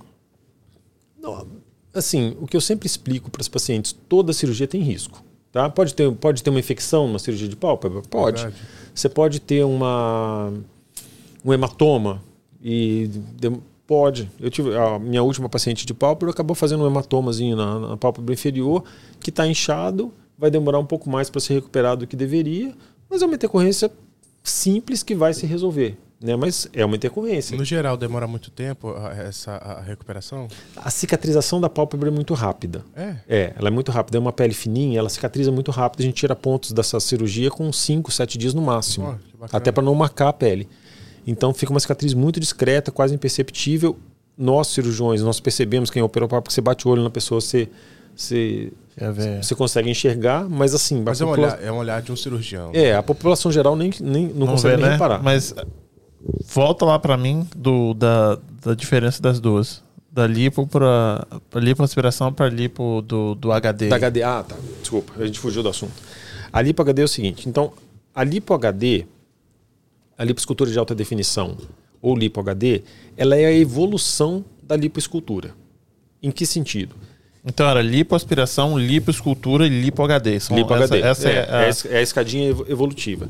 Não, 1.21 1.45
assim, 1.93 2.35
o 2.39 2.47
que 2.47 2.55
eu 2.55 2.61
sempre 2.61 2.87
explico 2.87 3.29
para 3.29 3.41
os 3.41 3.47
pacientes, 3.47 3.91
toda 4.07 4.31
cirurgia 4.31 4.67
tem 4.67 4.81
risco. 4.81 5.23
Tá? 5.51 5.69
Pode, 5.69 5.93
ter, 5.93 6.09
pode 6.13 6.41
ter 6.41 6.49
uma 6.49 6.59
infecção 6.59 7.07
numa 7.07 7.19
cirurgia 7.19 7.49
de 7.49 7.57
pálpebra? 7.57 8.01
Pode. 8.03 8.43
Verdade. 8.43 8.61
Você 8.95 9.09
pode 9.09 9.41
ter 9.41 9.65
uma, 9.65 10.53
um 11.43 11.51
hematoma 11.51 12.23
e 12.63 13.09
de- 13.39 13.51
Pode. 13.87 14.31
Eu 14.39 14.49
tive 14.49 14.73
a 14.77 14.97
minha 14.97 15.21
última 15.21 15.49
paciente 15.49 15.85
de 15.85 15.93
pálpebra 15.93 16.31
acabou 16.31 16.55
fazendo 16.55 16.81
um 16.83 16.87
hematomazinho 16.87 17.57
na, 17.57 17.77
na 17.89 17.97
pálpebra 17.97 18.33
inferior 18.33 18.85
que 19.19 19.29
está 19.31 19.45
inchado, 19.45 20.13
vai 20.37 20.49
demorar 20.49 20.79
um 20.79 20.85
pouco 20.85 21.09
mais 21.09 21.29
para 21.29 21.41
se 21.41 21.53
recuperar 21.53 21.97
do 21.97 22.07
que 22.07 22.15
deveria, 22.15 22.73
mas 23.09 23.21
é 23.21 23.25
uma 23.25 23.35
intercorrência 23.35 23.91
simples 24.43 25.03
que 25.03 25.13
vai 25.13 25.33
se 25.33 25.45
resolver. 25.45 25.97
Né? 26.21 26.35
Mas 26.35 26.69
é 26.71 26.85
uma 26.85 26.95
intercorrência. 26.95 27.57
No 27.57 27.65
geral, 27.65 27.97
demora 27.97 28.27
muito 28.27 28.51
tempo 28.51 28.91
a- 28.95 29.11
essa 29.13 29.53
a 29.55 29.81
recuperação? 29.81 30.47
A 30.75 30.89
cicatrização 30.91 31.59
da 31.59 31.67
pálpebra 31.67 32.09
é 32.09 32.11
muito 32.11 32.33
rápida. 32.35 32.85
É. 32.95 33.15
É, 33.27 33.53
ela 33.57 33.67
é 33.69 33.71
muito 33.71 33.91
rápida. 33.91 34.19
É 34.19 34.21
uma 34.21 34.31
pele 34.31 34.53
fininha, 34.53 34.99
ela 34.99 35.09
cicatriza 35.09 35.51
muito 35.51 35.71
rápido. 35.71 36.01
A 36.01 36.03
gente 36.03 36.15
tira 36.15 36.35
pontos 36.35 36.71
dessa 36.73 36.99
cirurgia 36.99 37.49
com 37.49 37.73
5, 37.73 38.11
7 38.11 38.37
dias 38.37 38.53
no 38.53 38.61
máximo. 38.61 39.19
Bacana. 39.33 39.57
até 39.57 39.71
para 39.71 39.81
não 39.83 39.95
marcar 39.95 40.29
a 40.29 40.33
pele. 40.33 40.69
Então 41.25 41.53
fica 41.53 41.71
uma 41.71 41.79
cicatriz 41.79 42.13
muito 42.13 42.39
discreta, 42.39 42.91
quase 42.91 43.13
imperceptível. 43.13 43.97
Nós, 44.37 44.67
cirurgiões, 44.67 45.21
nós 45.21 45.39
percebemos 45.39 45.89
quem 45.89 46.01
operou 46.01 46.27
porque 46.27 46.51
você 46.51 46.61
bate 46.61 46.87
o 46.87 46.91
olho 46.91 47.03
na 47.03 47.09
pessoa, 47.09 47.39
você, 47.39 47.69
você, 48.15 48.71
ver? 48.97 49.43
você 49.43 49.53
consegue 49.53 49.89
enxergar, 49.89 50.49
mas 50.49 50.73
assim... 50.73 51.03
Mas 51.03 51.21
é 51.21 51.25
um, 51.25 51.29
popula- 51.29 51.47
olhar, 51.47 51.63
é 51.63 51.71
um 51.71 51.77
olhar 51.77 52.01
de 52.01 52.11
um 52.11 52.15
cirurgião. 52.15 52.71
É, 52.73 52.95
a 52.95 53.03
população 53.03 53.51
geral 53.51 53.75
nem, 53.75 53.91
nem 53.99 54.27
não 54.27 54.47
Vamos 54.47 54.61
consegue 54.61 54.75
ver, 54.77 54.81
nem 54.81 54.85
né? 54.87 54.93
reparar. 54.93 55.21
Mas 55.21 55.53
volta 56.53 56.85
lá 56.85 56.97
pra 56.97 57.17
mim 57.17 57.47
do, 57.55 57.93
da, 57.93 58.37
da 58.63 58.73
diferença 58.73 59.21
das 59.21 59.39
duas. 59.39 59.83
Da 60.11 60.27
lipo 60.27 60.67
pra 60.67 61.25
lipoaspiração 61.55 62.33
pra 62.33 62.49
lipo 62.49 63.01
do, 63.01 63.33
do 63.35 63.51
HD. 63.51 63.87
Da 63.87 63.95
HD. 63.95 64.23
Ah, 64.23 64.43
tá. 64.45 64.55
Desculpa, 64.81 65.13
a 65.17 65.25
gente 65.25 65.39
fugiu 65.39 65.63
do 65.63 65.69
assunto. 65.69 65.93
A 66.51 66.61
lipo 66.61 66.81
HD 66.81 67.01
é 67.01 67.05
o 67.05 67.07
seguinte. 67.07 67.47
Então, 67.47 67.71
a 68.13 68.21
lipo 68.23 68.53
HD, 68.53 69.05
a 70.21 70.23
lipoescultura 70.23 70.69
de 70.69 70.77
alta 70.77 70.93
definição, 70.93 71.57
ou 72.01 72.15
lipo 72.15 72.39
HD, 72.39 72.83
ela 73.17 73.35
é 73.35 73.45
a 73.45 73.51
evolução 73.53 74.45
da 74.61 74.75
lipoescultura. 74.75 75.55
Em 76.21 76.29
que 76.29 76.45
sentido? 76.45 76.95
Então 77.43 77.67
era 77.67 77.81
lipoaspiração, 77.81 78.77
lipoescultura 78.77 79.65
e 79.65 79.69
lipo 79.69 80.03
HD. 80.03 80.39
São, 80.39 80.55
Lipo 80.55 80.73
essa, 80.75 80.83
HD. 80.95 81.01
Essa 81.07 81.29
é, 81.29 81.33
é, 81.33 81.39
a- 81.39 81.61
é 81.63 81.69
a 81.71 81.95
é 81.95 81.97
a 81.97 82.01
escadinha 82.03 82.49
evo- 82.49 82.65
evolutiva. 82.69 83.27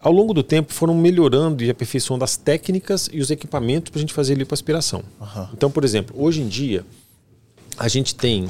Ao 0.00 0.10
longo 0.10 0.32
do 0.32 0.42
tempo, 0.42 0.72
foram 0.72 0.94
melhorando 0.94 1.62
e 1.62 1.68
aperfeiçoando 1.68 2.24
as 2.24 2.36
técnicas 2.36 3.10
e 3.12 3.20
os 3.20 3.30
equipamentos 3.30 3.90
para 3.90 3.98
a 3.98 4.00
gente 4.00 4.14
fazer 4.14 4.36
lipoaspiração. 4.36 5.02
Aham. 5.20 5.50
Então, 5.52 5.70
por 5.70 5.84
exemplo, 5.84 6.14
hoje 6.18 6.40
em 6.40 6.48
dia, 6.48 6.82
a 7.76 7.88
gente 7.88 8.14
tem, 8.14 8.48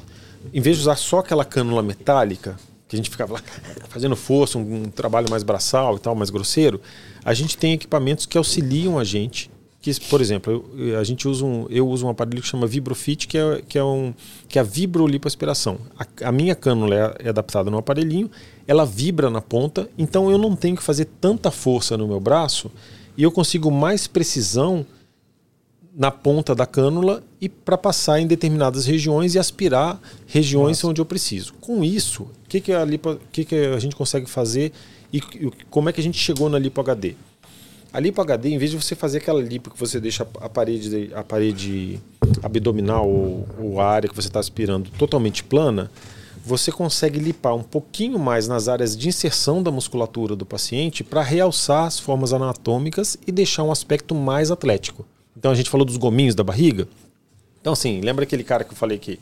em 0.55 0.61
vez 0.61 0.77
de 0.77 0.83
usar 0.83 0.95
só 0.97 1.19
aquela 1.19 1.45
cânula 1.45 1.83
metálica, 1.83 2.57
que 2.89 2.97
a 2.97 2.99
gente 2.99 3.11
ficava 3.11 3.35
lá 3.35 3.43
fazendo 3.89 4.17
força, 4.17 4.59
um, 4.59 4.85
um 4.85 4.91
trabalho 4.91 5.29
mais 5.31 5.43
braçal 5.43 5.97
e 5.97 5.99
tal, 5.99 6.15
mais 6.15 6.31
grosseiro, 6.31 6.81
a 7.25 7.35
gente 7.35 7.57
tem 7.57 7.75
equipamentos 7.75 8.25
que 8.27 8.39
auxiliam 8.39 8.99
a 8.99 9.05
gente. 9.05 9.51
Que, 9.81 9.95
por 10.07 10.21
exemplo, 10.21 10.69
eu, 10.77 10.99
a 10.99 11.05
gente 11.05 11.29
usa 11.29 11.45
um, 11.45 11.67
eu 11.71 11.87
uso 11.87 12.07
um 12.07 12.09
aparelho 12.09 12.43
que 12.43 12.49
chama 12.49 12.67
Vibrofit, 12.67 13.29
que 13.29 13.39
é, 13.39 13.63
que 13.69 13.79
é, 13.79 13.85
um, 13.85 14.13
que 14.49 14.59
é 14.59 14.61
a 14.61 14.65
vibrolipoaspiração. 14.65 15.79
A, 15.97 16.29
a 16.29 16.33
minha 16.33 16.55
cânula 16.55 16.95
é, 16.95 17.27
é 17.27 17.29
adaptada 17.29 17.71
no 17.71 17.79
aparelhinho, 17.79 18.29
ela 18.67 18.85
vibra 18.85 19.31
na 19.31 19.41
ponta, 19.41 19.89
então 19.97 20.31
eu 20.31 20.39
não 20.39 20.57
tenho 20.57 20.77
que 20.77 20.83
fazer 20.83 21.05
tanta 21.21 21.51
força 21.51 21.97
no 21.97 22.09
meu 22.09 22.19
braço 22.19 22.71
e 23.17 23.23
eu 23.23 23.31
consigo 23.31 23.71
mais 23.71 24.07
precisão 24.07 24.85
na 25.99 26.13
ponta 26.13 26.55
da 26.55 26.65
cânula 26.65 27.25
e 27.41 27.49
para 27.49 27.77
passar 27.77 28.21
em 28.21 28.27
determinadas 28.29 28.87
regiões 28.87 29.35
e 29.35 29.39
aspirar 29.39 30.01
regiões 30.29 30.83
onde 30.85 31.01
eu 31.01 31.05
preciso. 31.05 31.55
Com 31.55 31.83
isso, 31.83 32.23
o 32.23 32.49
que, 32.49 32.61
que, 32.61 32.73
a, 32.73 32.85
lipo, 32.85 33.19
que, 33.33 33.45
que 33.45 33.57
a 33.57 33.81
gente 33.81 33.97
consegue 33.97 34.31
fazer 34.31 34.73
e, 35.13 35.19
e 35.19 35.51
como 35.69 35.89
é 35.89 35.93
que 35.93 36.01
a 36.01 36.05
gente 36.05 36.17
chegou 36.17 36.49
na 36.49 36.57
lipo 36.57 36.81
HD? 36.81 37.17
A 37.93 37.99
lipo 37.99 38.23
HD, 38.23 38.51
em 38.51 38.59
vez 38.59 38.71
de 38.71 38.77
você 38.77 38.95
fazer 38.95 39.19
aquela 39.19 39.43
lipo 39.43 39.71
que 39.71 39.81
você 39.81 39.99
deixa 39.99 40.25
a 40.41 40.49
parede, 40.49 41.11
a 41.13 41.25
parede 41.25 41.99
abdominal 42.45 43.11
ou, 43.11 43.49
ou 43.59 43.81
a 43.81 43.87
área 43.87 44.09
que 44.09 44.15
você 44.15 44.29
está 44.29 44.39
aspirando 44.39 44.91
totalmente 44.91 45.43
plana, 45.43 45.91
você 46.45 46.71
consegue 46.71 47.19
lipar 47.19 47.57
um 47.57 47.63
pouquinho 47.65 48.21
mais 48.21 48.47
nas 48.47 48.69
áreas 48.69 48.97
de 48.97 49.09
inserção 49.09 49.61
da 49.65 49.73
musculatura 49.73 50.37
do 50.37 50.47
paciente 50.47 51.03
para 51.03 51.23
realçar 51.23 51.87
as 51.87 51.99
formas 51.99 52.33
anatômicas 52.33 53.19
e 53.27 53.33
deixar 53.33 53.65
um 53.65 53.73
aspecto 53.73 54.15
mais 54.15 54.53
atlético. 54.53 55.05
Então 55.39 55.51
a 55.53 55.55
gente 55.55 55.71
falou 55.71 55.85
dos 55.85 55.97
gominhos 55.97 56.35
da 56.35 56.43
barriga. 56.45 56.89
Então 57.61 57.73
assim, 57.73 58.01
lembra 58.01 58.25
aquele 58.25 58.43
cara 58.45 58.65
que 58.65 58.73
eu 58.73 58.77
falei 58.77 58.99
que 58.99 59.19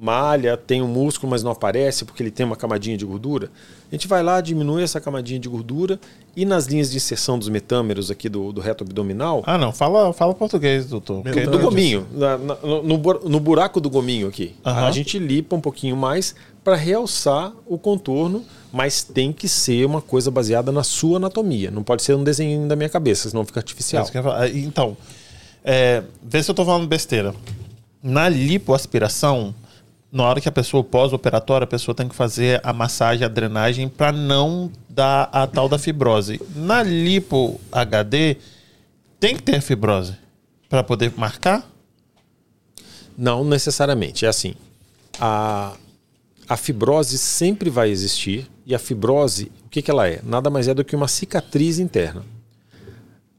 malha, 0.00 0.56
tem 0.56 0.80
um 0.80 0.86
músculo, 0.86 1.28
mas 1.28 1.42
não 1.42 1.50
aparece 1.50 2.04
porque 2.04 2.22
ele 2.22 2.30
tem 2.30 2.46
uma 2.46 2.54
camadinha 2.54 2.96
de 2.96 3.04
gordura? 3.04 3.50
A 3.90 3.94
gente 3.94 4.06
vai 4.06 4.22
lá, 4.22 4.40
diminui 4.40 4.82
essa 4.84 5.00
camadinha 5.00 5.40
de 5.40 5.48
gordura 5.48 5.98
e 6.36 6.44
nas 6.44 6.66
linhas 6.66 6.88
de 6.88 6.96
inserção 6.98 7.36
dos 7.36 7.48
metâmeros 7.48 8.08
aqui 8.08 8.28
do, 8.28 8.52
do 8.52 8.60
reto 8.60 8.84
abdominal, 8.84 9.42
Ah, 9.44 9.58
não. 9.58 9.72
Fala, 9.72 10.12
fala 10.12 10.32
português, 10.34 10.86
doutor. 10.86 11.22
Porque- 11.22 11.40
do 11.46 11.58
gominho, 11.58 12.06
na- 12.12 12.38
na- 12.38 12.54
no, 12.62 13.28
no 13.28 13.40
buraco 13.40 13.80
do 13.80 13.90
gominho 13.90 14.28
aqui. 14.28 14.54
Aham. 14.64 14.86
A 14.86 14.90
gente 14.92 15.18
lipa 15.18 15.56
um 15.56 15.60
pouquinho 15.60 15.96
mais 15.96 16.32
para 16.62 16.76
realçar 16.76 17.52
o 17.66 17.76
contorno, 17.76 18.44
mas 18.72 19.02
tem 19.02 19.32
que 19.32 19.48
ser 19.48 19.84
uma 19.84 20.00
coisa 20.00 20.30
baseada 20.30 20.70
na 20.70 20.84
sua 20.84 21.16
anatomia. 21.16 21.72
Não 21.72 21.82
pode 21.82 22.02
ser 22.04 22.14
um 22.14 22.22
desenho 22.22 22.68
da 22.68 22.76
minha 22.76 22.88
cabeça, 22.88 23.28
senão 23.30 23.44
fica 23.44 23.58
É 23.58 23.62
artificial. 23.62 24.02
isso 24.04 24.12
que 24.12 24.18
eu 24.18 24.22
ia 24.22 24.28
falar. 24.30 24.48
Então, 24.54 24.96
é, 25.64 26.02
vê 26.22 26.42
se 26.42 26.50
eu 26.50 26.54
tô 26.54 26.64
falando 26.64 26.86
besteira. 26.86 27.34
Na 28.02 28.28
lipoaspiração, 28.28 29.54
na 30.10 30.24
hora 30.24 30.40
que 30.40 30.48
a 30.48 30.52
pessoa 30.52 30.82
pós-operatória, 30.82 31.64
a 31.64 31.68
pessoa 31.68 31.94
tem 31.94 32.08
que 32.08 32.14
fazer 32.14 32.60
a 32.64 32.72
massagem, 32.72 33.24
a 33.24 33.28
drenagem 33.28 33.88
para 33.88 34.12
não 34.12 34.70
dar 34.88 35.28
a 35.32 35.46
tal 35.46 35.68
da 35.68 35.78
fibrose. 35.78 36.40
Na 36.54 36.82
lipo 36.82 37.60
HD, 37.70 38.36
tem 39.20 39.36
que 39.36 39.42
ter 39.42 39.60
fibrose 39.60 40.16
para 40.68 40.82
poder 40.82 41.12
marcar? 41.16 41.68
Não 43.16 43.44
necessariamente. 43.44 44.24
É 44.24 44.28
assim. 44.28 44.54
A, 45.20 45.74
a 46.48 46.56
fibrose 46.56 47.18
sempre 47.18 47.68
vai 47.68 47.90
existir. 47.90 48.48
E 48.64 48.74
a 48.74 48.78
fibrose, 48.78 49.50
o 49.66 49.68
que, 49.68 49.82
que 49.82 49.90
ela 49.90 50.06
é? 50.06 50.20
Nada 50.22 50.50
mais 50.50 50.68
é 50.68 50.74
do 50.74 50.84
que 50.84 50.94
uma 50.94 51.08
cicatriz 51.08 51.78
interna. 51.78 52.24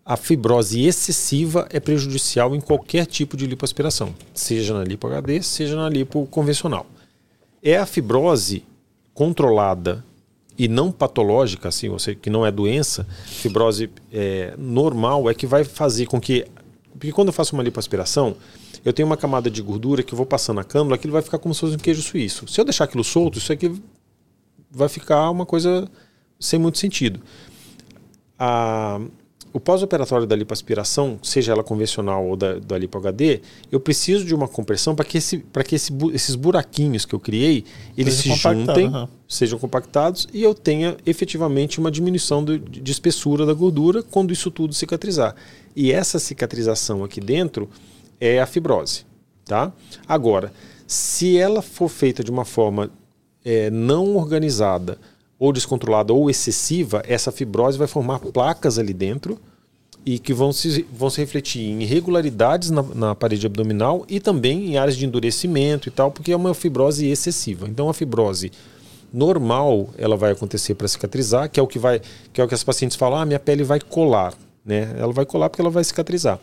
A 0.09 0.17
fibrose 0.17 0.81
excessiva 0.87 1.67
é 1.69 1.79
prejudicial 1.79 2.55
em 2.55 2.59
qualquer 2.59 3.05
tipo 3.05 3.37
de 3.37 3.45
lipoaspiração, 3.45 4.11
seja 4.33 4.73
na 4.73 4.83
lipo 4.83 5.05
HD, 5.05 5.39
seja 5.43 5.75
na 5.75 5.87
lipo 5.87 6.25
convencional. 6.25 6.87
É 7.61 7.77
a 7.77 7.85
fibrose 7.85 8.63
controlada 9.13 10.03
e 10.57 10.67
não 10.67 10.91
patológica, 10.91 11.69
assim, 11.69 11.89
ou 11.89 11.99
seja, 11.99 12.17
que 12.19 12.27
não 12.27 12.43
é 12.43 12.49
doença, 12.51 13.05
fibrose 13.23 13.91
é, 14.11 14.55
normal 14.57 15.29
é 15.29 15.35
que 15.35 15.45
vai 15.45 15.63
fazer 15.63 16.07
com 16.07 16.19
que. 16.19 16.43
Porque 16.93 17.11
quando 17.11 17.27
eu 17.27 17.33
faço 17.33 17.53
uma 17.53 17.61
lipoaspiração, 17.61 18.35
eu 18.83 18.91
tenho 18.91 19.05
uma 19.05 19.15
camada 19.15 19.47
de 19.47 19.61
gordura 19.61 20.01
que 20.01 20.11
eu 20.11 20.17
vou 20.17 20.25
passando 20.25 20.55
na 20.55 20.63
cânula, 20.63 20.95
aquilo 20.95 21.13
vai 21.13 21.21
ficar 21.21 21.37
como 21.37 21.53
se 21.53 21.59
fosse 21.59 21.75
um 21.75 21.77
queijo 21.77 22.01
suíço. 22.01 22.47
Se 22.47 22.59
eu 22.59 22.65
deixar 22.65 22.85
aquilo 22.85 23.03
solto, 23.03 23.37
isso 23.37 23.53
aqui 23.53 23.79
vai 24.71 24.89
ficar 24.89 25.29
uma 25.29 25.45
coisa 25.45 25.87
sem 26.39 26.57
muito 26.57 26.79
sentido. 26.79 27.21
A, 28.39 28.99
o 29.51 29.59
pós-operatório 29.59 30.27
da 30.27 30.35
lipoaspiração, 30.35 31.17
seja 31.23 31.51
ela 31.53 31.63
convencional 31.63 32.25
ou 32.27 32.35
da, 32.35 32.59
da 32.59 32.77
lipo 32.77 32.97
HD, 32.97 33.41
eu 33.71 33.79
preciso 33.79 34.23
de 34.25 34.35
uma 34.35 34.47
compressão 34.47 34.95
para 34.95 35.03
que, 35.05 35.17
esse, 35.17 35.39
que 35.65 35.75
esse, 35.75 35.91
esses 36.13 36.35
buraquinhos 36.35 37.05
que 37.05 37.15
eu 37.15 37.19
criei, 37.19 37.63
eles 37.97 38.13
Seja 38.15 38.35
se 38.35 38.41
juntem, 38.41 38.87
aham. 38.87 39.09
sejam 39.27 39.57
compactados 39.57 40.27
e 40.33 40.43
eu 40.43 40.53
tenha 40.53 40.97
efetivamente 41.05 41.79
uma 41.79 41.89
diminuição 41.89 42.43
do- 42.43 42.59
de 42.59 42.91
espessura 42.91 43.45
da 43.45 43.53
gordura 43.53 44.03
quando 44.03 44.31
isso 44.31 44.51
tudo 44.51 44.73
cicatrizar. 44.73 45.35
E 45.75 45.91
essa 45.91 46.19
cicatrização 46.19 47.03
aqui 47.03 47.19
dentro 47.19 47.69
é 48.19 48.39
a 48.39 48.45
fibrose. 48.45 49.05
Tá? 49.45 49.73
Agora, 50.07 50.53
se 50.85 51.37
ela 51.37 51.61
for 51.63 51.89
feita 51.89 52.23
de 52.23 52.29
uma 52.29 52.45
forma 52.45 52.91
é, 53.43 53.69
não 53.71 54.15
organizada 54.15 54.99
ou 55.39 55.53
descontrolada 55.53 56.11
ou 56.11 56.29
excessiva, 56.29 57.01
essa 57.07 57.31
fibrose 57.31 57.77
vai 57.77 57.87
formar 57.87 58.19
placas 58.19 58.77
ali 58.77 58.93
dentro 58.93 59.39
e 60.05 60.19
que 60.19 60.33
vão 60.33 60.51
se, 60.51 60.85
vão 60.91 61.09
se 61.09 61.19
refletir 61.21 61.61
em 61.61 61.81
irregularidades 61.81 62.69
na, 62.69 62.81
na 62.81 63.15
parede 63.15 63.45
abdominal 63.45 64.05
e 64.09 64.19
também 64.19 64.71
em 64.71 64.77
áreas 64.77 64.97
de 64.97 65.05
endurecimento 65.05 65.87
e 65.87 65.91
tal, 65.91 66.11
porque 66.11 66.31
é 66.31 66.35
uma 66.35 66.53
fibrose 66.53 67.07
excessiva. 67.07 67.67
Então 67.69 67.89
a 67.89 67.93
fibrose 67.93 68.51
normal 69.13 69.89
ela 69.97 70.17
vai 70.17 70.31
acontecer 70.31 70.75
para 70.75 70.87
cicatrizar, 70.87 71.49
que 71.49 71.59
é 71.59 71.63
o 71.63 71.67
que 71.67 71.79
vai, 71.79 72.01
que 72.33 72.41
é 72.41 72.43
o 72.43 72.47
que 72.47 72.53
as 72.53 72.63
pacientes 72.63 72.97
falam, 72.97 73.19
ah, 73.19 73.25
minha 73.25 73.39
pele 73.39 73.63
vai 73.63 73.79
colar, 73.79 74.33
né? 74.65 74.93
Ela 74.97 75.13
vai 75.13 75.25
colar 75.25 75.49
porque 75.49 75.61
ela 75.61 75.71
vai 75.71 75.83
cicatrizar. 75.83 76.39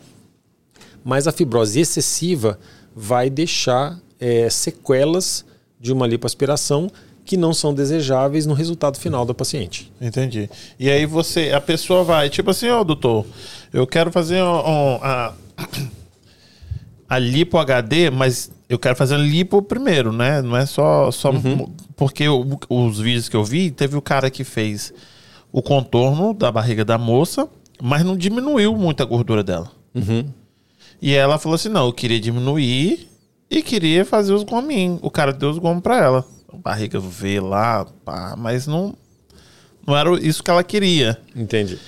Mas 1.03 1.27
a 1.27 1.31
fibrose 1.31 1.79
excessiva 1.79 2.59
vai 2.95 3.29
deixar 3.29 3.99
é, 4.19 4.49
sequelas 4.49 5.45
de 5.79 5.93
uma 5.93 6.07
lipoaspiração 6.07 6.91
que 7.27 7.37
não 7.37 7.53
são 7.53 7.73
desejáveis 7.73 8.45
no 8.47 8.53
resultado 8.55 8.97
final 8.97 9.25
da 9.25 9.33
paciente. 9.33 9.91
Entendi. 10.01 10.49
E 10.79 10.89
aí 10.89 11.05
você, 11.05 11.51
a 11.51 11.61
pessoa 11.61 12.03
vai, 12.03 12.29
tipo 12.29 12.49
assim, 12.49 12.69
ó, 12.69 12.83
doutor, 12.83 13.25
eu 13.73 13.85
quero 13.85 14.11
fazer 14.11 14.41
um, 14.41 14.47
um, 14.57 14.95
a, 15.03 15.33
a 17.09 17.19
lipo 17.19 17.57
HD, 17.57 18.09
mas 18.09 18.51
eu 18.69 18.77
quero 18.79 18.95
fazer 18.95 19.15
a 19.15 19.17
lipo 19.17 19.61
primeiro, 19.61 20.11
né? 20.11 20.41
Não 20.41 20.57
é 20.57 20.65
só. 20.65 21.11
só 21.11 21.31
Porque 21.95 22.27
o- 22.27 22.57
os 22.69 22.99
vídeos 22.99 23.29
que 23.29 23.35
eu 23.35 23.43
vi, 23.43 23.71
teve 23.71 23.95
o 23.95 24.01
cara 24.01 24.29
que 24.29 24.43
fez 24.43 24.93
o 25.51 25.61
contorno 25.61 26.33
da 26.33 26.51
barriga 26.51 26.83
da 26.83 26.97
moça, 26.97 27.47
mas 27.81 28.03
não 28.03 28.17
diminuiu 28.17 28.75
muito 28.75 29.01
a 29.01 29.05
gordura 29.05 29.43
dela. 29.43 29.71
E 31.01 31.13
ela 31.13 31.37
falou 31.39 31.55
assim: 31.55 31.69
não, 31.69 31.85
eu 31.87 31.93
queria 31.93 32.19
diminuir 32.19 33.07
e 33.49 33.61
queria 33.63 34.03
fazer 34.05 34.33
os 34.33 34.43
gominhos. 34.43 34.99
O 35.01 35.09
cara 35.09 35.31
deu 35.33 35.49
os 35.49 35.57
gomos 35.57 35.81
pra 35.81 35.97
ela. 36.03 36.25
Barriga 36.57 36.99
veio 36.99 37.45
lá, 37.45 37.85
pá, 38.03 38.35
mas 38.37 38.67
não, 38.67 38.95
não 39.85 39.97
era 39.97 40.11
isso 40.19 40.43
que 40.43 40.51
ela 40.51 40.63
queria. 40.63 41.17
Entendi. 41.35 41.79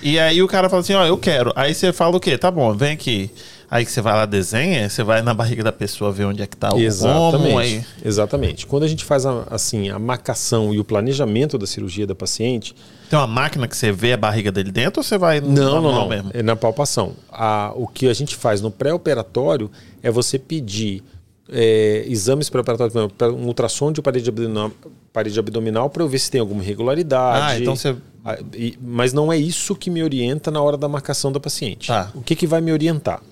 E 0.00 0.18
aí 0.18 0.42
o 0.42 0.46
cara 0.46 0.68
fala 0.68 0.80
assim, 0.80 0.94
ó, 0.94 1.04
eu 1.04 1.18
quero. 1.18 1.52
Aí 1.56 1.74
você 1.74 1.92
fala 1.92 2.16
o 2.16 2.20
quê? 2.20 2.38
Tá 2.38 2.50
bom, 2.50 2.72
vem 2.72 2.92
aqui. 2.92 3.30
Aí 3.70 3.84
que 3.84 3.90
você 3.90 4.00
vai 4.00 4.14
lá, 4.14 4.24
desenha, 4.24 4.88
você 4.88 5.02
vai 5.02 5.20
na 5.20 5.34
barriga 5.34 5.62
da 5.62 5.72
pessoa 5.72 6.10
ver 6.10 6.24
onde 6.24 6.40
é 6.40 6.46
que 6.46 6.56
tá 6.56 6.74
o 6.74 6.78
Exatamente. 6.78 7.58
Aí... 7.58 7.84
Exatamente. 8.02 8.66
Quando 8.66 8.84
a 8.84 8.88
gente 8.88 9.04
faz 9.04 9.26
a, 9.26 9.44
assim, 9.50 9.90
a 9.90 9.98
marcação 9.98 10.72
e 10.72 10.78
o 10.78 10.84
planejamento 10.84 11.58
da 11.58 11.66
cirurgia 11.66 12.06
da 12.06 12.14
paciente, 12.14 12.74
Tem 13.10 13.18
uma 13.18 13.26
máquina 13.26 13.68
que 13.68 13.76
você 13.76 13.92
vê 13.92 14.14
a 14.14 14.16
barriga 14.16 14.50
dele 14.50 14.70
dentro 14.72 15.00
ou 15.00 15.04
você 15.04 15.18
vai 15.18 15.40
Não, 15.40 15.50
na 15.50 15.70
não, 15.72 15.82
mão 15.82 15.92
não. 15.92 16.08
mesmo? 16.08 16.30
É 16.32 16.42
na 16.42 16.56
palpação. 16.56 17.12
A, 17.30 17.72
o 17.74 17.86
que 17.86 18.08
a 18.08 18.14
gente 18.14 18.36
faz 18.36 18.62
no 18.62 18.70
pré-operatório 18.70 19.70
é 20.02 20.10
você 20.10 20.38
pedir 20.38 21.02
é, 21.50 22.04
exames 22.06 22.50
exemplo, 22.86 23.12
um 23.32 23.46
ultrassom 23.46 23.90
de 23.92 24.02
parede 24.02 24.28
abdominal, 24.28 24.70
parede 25.12 25.38
abdominal 25.38 25.88
para 25.90 26.02
eu 26.02 26.08
ver 26.08 26.18
se 26.18 26.30
tem 26.30 26.40
alguma 26.40 26.62
irregularidade. 26.62 27.52
Ah, 27.56 27.58
então 27.60 27.74
você- 27.76 27.96
Ah, 28.24 28.36
Mas 28.80 29.12
não 29.14 29.32
é 29.32 29.38
isso 29.38 29.74
que 29.74 29.88
me 29.90 30.02
orienta 30.02 30.50
na 30.50 30.60
hora 30.60 30.76
da 30.76 30.86
marcação 30.88 31.32
da 31.32 31.40
paciente. 31.40 31.86
Tá. 31.88 32.10
O 32.14 32.20
que, 32.20 32.34
que 32.36 32.46
vai 32.46 32.60
me 32.60 32.70
orientar? 32.72 33.22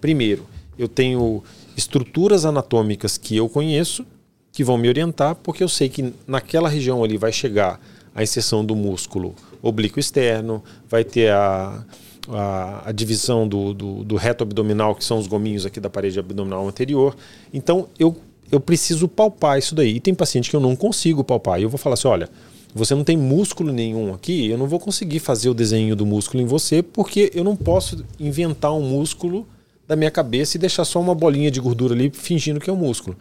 Primeiro, 0.00 0.46
eu 0.78 0.86
tenho 0.86 1.42
estruturas 1.76 2.44
anatômicas 2.44 3.18
que 3.18 3.36
eu 3.36 3.48
conheço 3.48 4.06
que 4.52 4.62
vão 4.62 4.78
me 4.78 4.88
orientar, 4.88 5.34
porque 5.36 5.64
eu 5.64 5.68
sei 5.68 5.88
que 5.88 6.14
naquela 6.26 6.68
região 6.68 7.02
ali 7.02 7.16
vai 7.16 7.32
chegar 7.32 7.80
a 8.14 8.22
inserção 8.22 8.64
do 8.64 8.76
músculo 8.76 9.34
oblíquo 9.60 9.98
externo, 9.98 10.62
vai 10.88 11.02
ter 11.02 11.32
a, 11.32 11.84
a, 12.28 12.88
a 12.88 12.92
divisão 12.92 13.46
do, 13.46 13.74
do, 13.74 14.04
do 14.04 14.16
reto 14.16 14.42
abdominal, 14.42 14.94
que 14.94 15.04
são 15.04 15.18
os 15.18 15.26
gominhos 15.26 15.66
aqui 15.66 15.80
da 15.80 15.90
parede 15.90 16.18
abdominal 16.18 16.66
anterior. 16.66 17.16
Então, 17.52 17.88
eu, 17.98 18.16
eu 18.50 18.60
preciso 18.60 19.08
palpar 19.08 19.58
isso 19.58 19.74
daí. 19.74 19.96
E 19.96 20.00
tem 20.00 20.14
paciente 20.14 20.50
que 20.50 20.56
eu 20.56 20.60
não 20.60 20.74
consigo 20.76 21.22
palpar. 21.22 21.60
E 21.60 21.64
eu 21.64 21.68
vou 21.68 21.78
falar 21.78 21.94
assim: 21.94 22.08
olha, 22.08 22.28
você 22.74 22.94
não 22.94 23.04
tem 23.04 23.16
músculo 23.16 23.72
nenhum 23.72 24.12
aqui, 24.12 24.48
eu 24.48 24.58
não 24.58 24.66
vou 24.66 24.80
conseguir 24.80 25.20
fazer 25.20 25.48
o 25.48 25.54
desenho 25.54 25.94
do 25.94 26.04
músculo 26.04 26.42
em 26.42 26.46
você, 26.46 26.82
porque 26.82 27.30
eu 27.32 27.44
não 27.44 27.54
posso 27.54 28.04
inventar 28.18 28.72
um 28.74 28.82
músculo 28.82 29.46
da 29.86 29.94
minha 29.94 30.10
cabeça 30.10 30.56
e 30.56 30.60
deixar 30.60 30.84
só 30.84 31.00
uma 31.00 31.14
bolinha 31.14 31.50
de 31.50 31.60
gordura 31.60 31.94
ali 31.94 32.10
fingindo 32.10 32.58
que 32.58 32.68
é 32.68 32.72
um 32.72 32.76
músculo. 32.76 33.16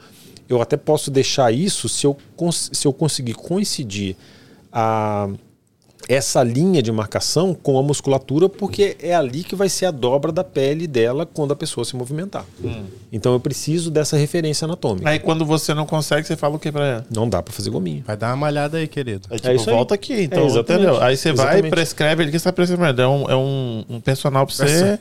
Eu 0.49 0.61
até 0.61 0.75
posso 0.75 1.11
deixar 1.11 1.51
isso 1.53 1.87
se 1.87 2.05
eu, 2.05 2.17
se 2.51 2.87
eu 2.87 2.93
conseguir 2.93 3.33
coincidir 3.33 4.15
a, 4.71 5.29
essa 6.09 6.43
linha 6.43 6.81
de 6.81 6.91
marcação 6.91 7.53
com 7.53 7.77
a 7.79 7.83
musculatura, 7.83 8.49
porque 8.49 8.97
é 9.01 9.15
ali 9.15 9.43
que 9.43 9.55
vai 9.55 9.69
ser 9.69 9.85
a 9.85 9.91
dobra 9.91 10.31
da 10.31 10.43
pele 10.43 10.85
dela 10.87 11.25
quando 11.25 11.51
a 11.53 11.55
pessoa 11.55 11.85
se 11.85 11.95
movimentar. 11.95 12.45
Então 13.11 13.33
eu 13.33 13.39
preciso 13.39 13.89
dessa 13.91 14.17
referência 14.17 14.65
anatômica. 14.65 15.09
Aí 15.09 15.19
quando 15.19 15.45
você 15.45 15.73
não 15.73 15.85
consegue, 15.85 16.27
você 16.27 16.35
fala 16.35 16.55
o 16.55 16.59
que 16.59 16.71
pra 16.71 16.85
ela? 16.87 17.05
Não 17.13 17.29
dá 17.29 17.41
para 17.41 17.53
fazer 17.53 17.69
gominho. 17.69 18.03
Vai 18.05 18.17
dar 18.17 18.27
uma 18.31 18.35
malhada 18.37 18.77
aí, 18.77 18.87
querido. 18.87 19.27
É 19.29 19.35
tipo, 19.37 19.51
isso 19.51 19.69
aí. 19.69 19.75
volta 19.75 19.93
aqui, 19.95 20.21
então, 20.23 20.43
É, 20.43 20.45
exatamente. 20.45 20.83
entendeu? 20.85 21.01
Aí 21.01 21.15
você 21.17 21.31
vai 21.31 21.45
e 21.45 21.49
Exatamente. 21.49 21.71
prescreve, 21.71 22.23
ele 22.23 22.31
que 22.31 22.37
está 22.37 22.51
prescrevendo. 22.51 23.01
É 23.01 23.07
um, 23.07 23.29
é 23.29 23.35
um, 23.35 23.85
um 23.89 23.99
personal 24.01 24.45
pra 24.45 24.55
você 24.55 24.99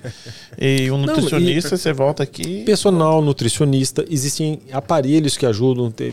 e 0.60 0.90
um 0.90 0.98
Não, 0.98 1.06
nutricionista, 1.06 1.76
você 1.76 1.92
volta 1.92 2.22
aqui. 2.22 2.62
Personal, 2.64 3.20
nutricionista, 3.22 4.04
existem 4.08 4.60
aparelhos 4.72 5.36
que 5.36 5.46
ajudam. 5.46 5.90
Tem, 5.90 6.12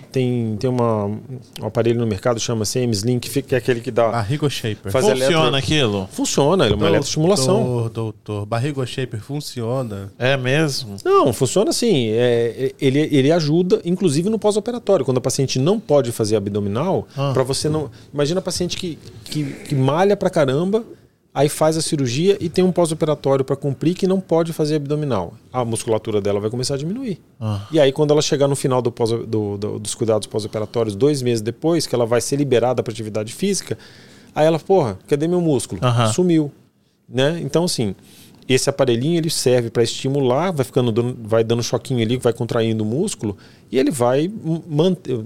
tem, 0.58 0.70
uma, 0.70 1.06
um 1.06 1.20
aparelho 1.62 2.00
no 2.00 2.08
mercado 2.08 2.40
chama-se 2.40 2.80
Slim, 2.90 3.20
que, 3.20 3.30
fica- 3.30 3.50
que 3.50 3.56
é 3.56 3.58
aquele 3.58 3.82
que 3.82 3.92
dá. 3.92 4.10
Barrigo 4.10 4.50
Shaper. 4.80 4.92
Faz 4.92 5.06
Funciona 5.06 5.26
eletro- 5.48 5.56
aquilo? 5.56 6.10
Funciona, 6.12 6.66
ele 6.66 6.74
é 6.74 6.78
uma 6.78 6.88
eletroestimulação. 6.88 7.64
Doutor, 7.64 7.90
doutor, 7.90 8.46
Barrigo 8.46 8.86
Shaper 8.86 9.20
funciona. 9.22 10.12
É 10.18 10.36
mesmo? 10.38 10.96
Não, 11.04 11.32
funciona 11.34 11.70
assim. 11.70 12.10
é, 12.12 12.74
ele, 12.80 13.00
ele 13.12 13.32
ajuda, 13.32 13.82
inclusive 13.86 14.30
no 14.30 14.40
pós-operatório. 14.40 15.06
Quando 15.06 15.18
a 15.18 15.22
paciente 15.22 15.60
não 15.60 15.80
pode 15.80 16.12
fazer 16.12 16.36
abdominal, 16.36 17.08
Ah. 17.16 17.32
para 17.34 17.44
você 17.44 17.70
não. 17.70 17.90
Imagina 18.14 18.40
a 18.40 18.44
paciente 18.44 18.78
que, 18.78 18.98
que, 19.26 19.44
que 19.44 19.76
malha 19.76 20.16
pra 20.18 20.30
caramba, 20.30 20.84
aí 21.34 21.48
faz 21.48 21.78
a 21.78 21.82
cirurgia 21.82 22.38
e 22.42 22.50
tem 22.50 22.64
um 22.64 22.72
pós-operatório 22.72 23.46
para 23.46 23.56
cumprir 23.56 23.94
que 23.94 24.08
não 24.08 24.20
pode 24.20 24.52
fazer 24.52 24.76
abdominal. 24.76 25.34
A 25.54 25.64
musculatura 25.64 26.20
dela 26.20 26.40
vai 26.40 26.50
começar 26.50 26.74
a 26.74 26.78
diminuir. 26.78 27.20
Ah. 27.40 27.68
E 27.72 27.80
aí, 27.80 27.92
quando 27.92 28.12
ela 28.12 28.22
chegar 28.22 28.48
no 28.48 28.56
final 28.56 28.82
do 28.82 28.92
pós- 28.92 29.12
do- 29.12 29.58
do- 29.58 29.80
dos 29.80 29.94
cuidados 29.96 30.28
pós-operatórios, 30.28 30.96
dois 30.96 31.22
meses 31.22 31.42
depois, 31.42 31.86
que 31.86 31.94
ela 31.96 32.06
vai 32.06 32.20
ser 32.20 32.36
liberada 32.36 32.82
para 32.84 32.92
atividade 32.92 33.32
física, 33.34 33.78
aí 34.40 34.48
ela, 34.48 34.60
porra, 34.60 34.98
cadê 35.08 35.28
meu 35.28 35.42
músculo? 35.42 35.82
Aham. 35.84 36.14
Sumiu. 36.14 36.52
Né? 37.08 37.40
Então, 37.42 37.64
assim, 37.66 37.96
esse 38.48 38.70
aparelhinho 38.70 39.18
ele 39.18 39.30
serve 39.30 39.70
para 39.70 39.84
estimular, 39.84 40.52
vai 40.52 40.66
ficando 40.66 40.92
dando, 40.92 41.18
vai 41.28 41.44
dando 41.44 41.62
choquinho 41.64 42.02
ali, 42.02 42.18
vai 42.18 42.34
contraindo 42.34 42.84
o 42.84 42.88
músculo, 42.88 43.38
e 43.72 43.78
ele 43.78 43.92
vai 43.92 44.32
manter. 44.68 45.24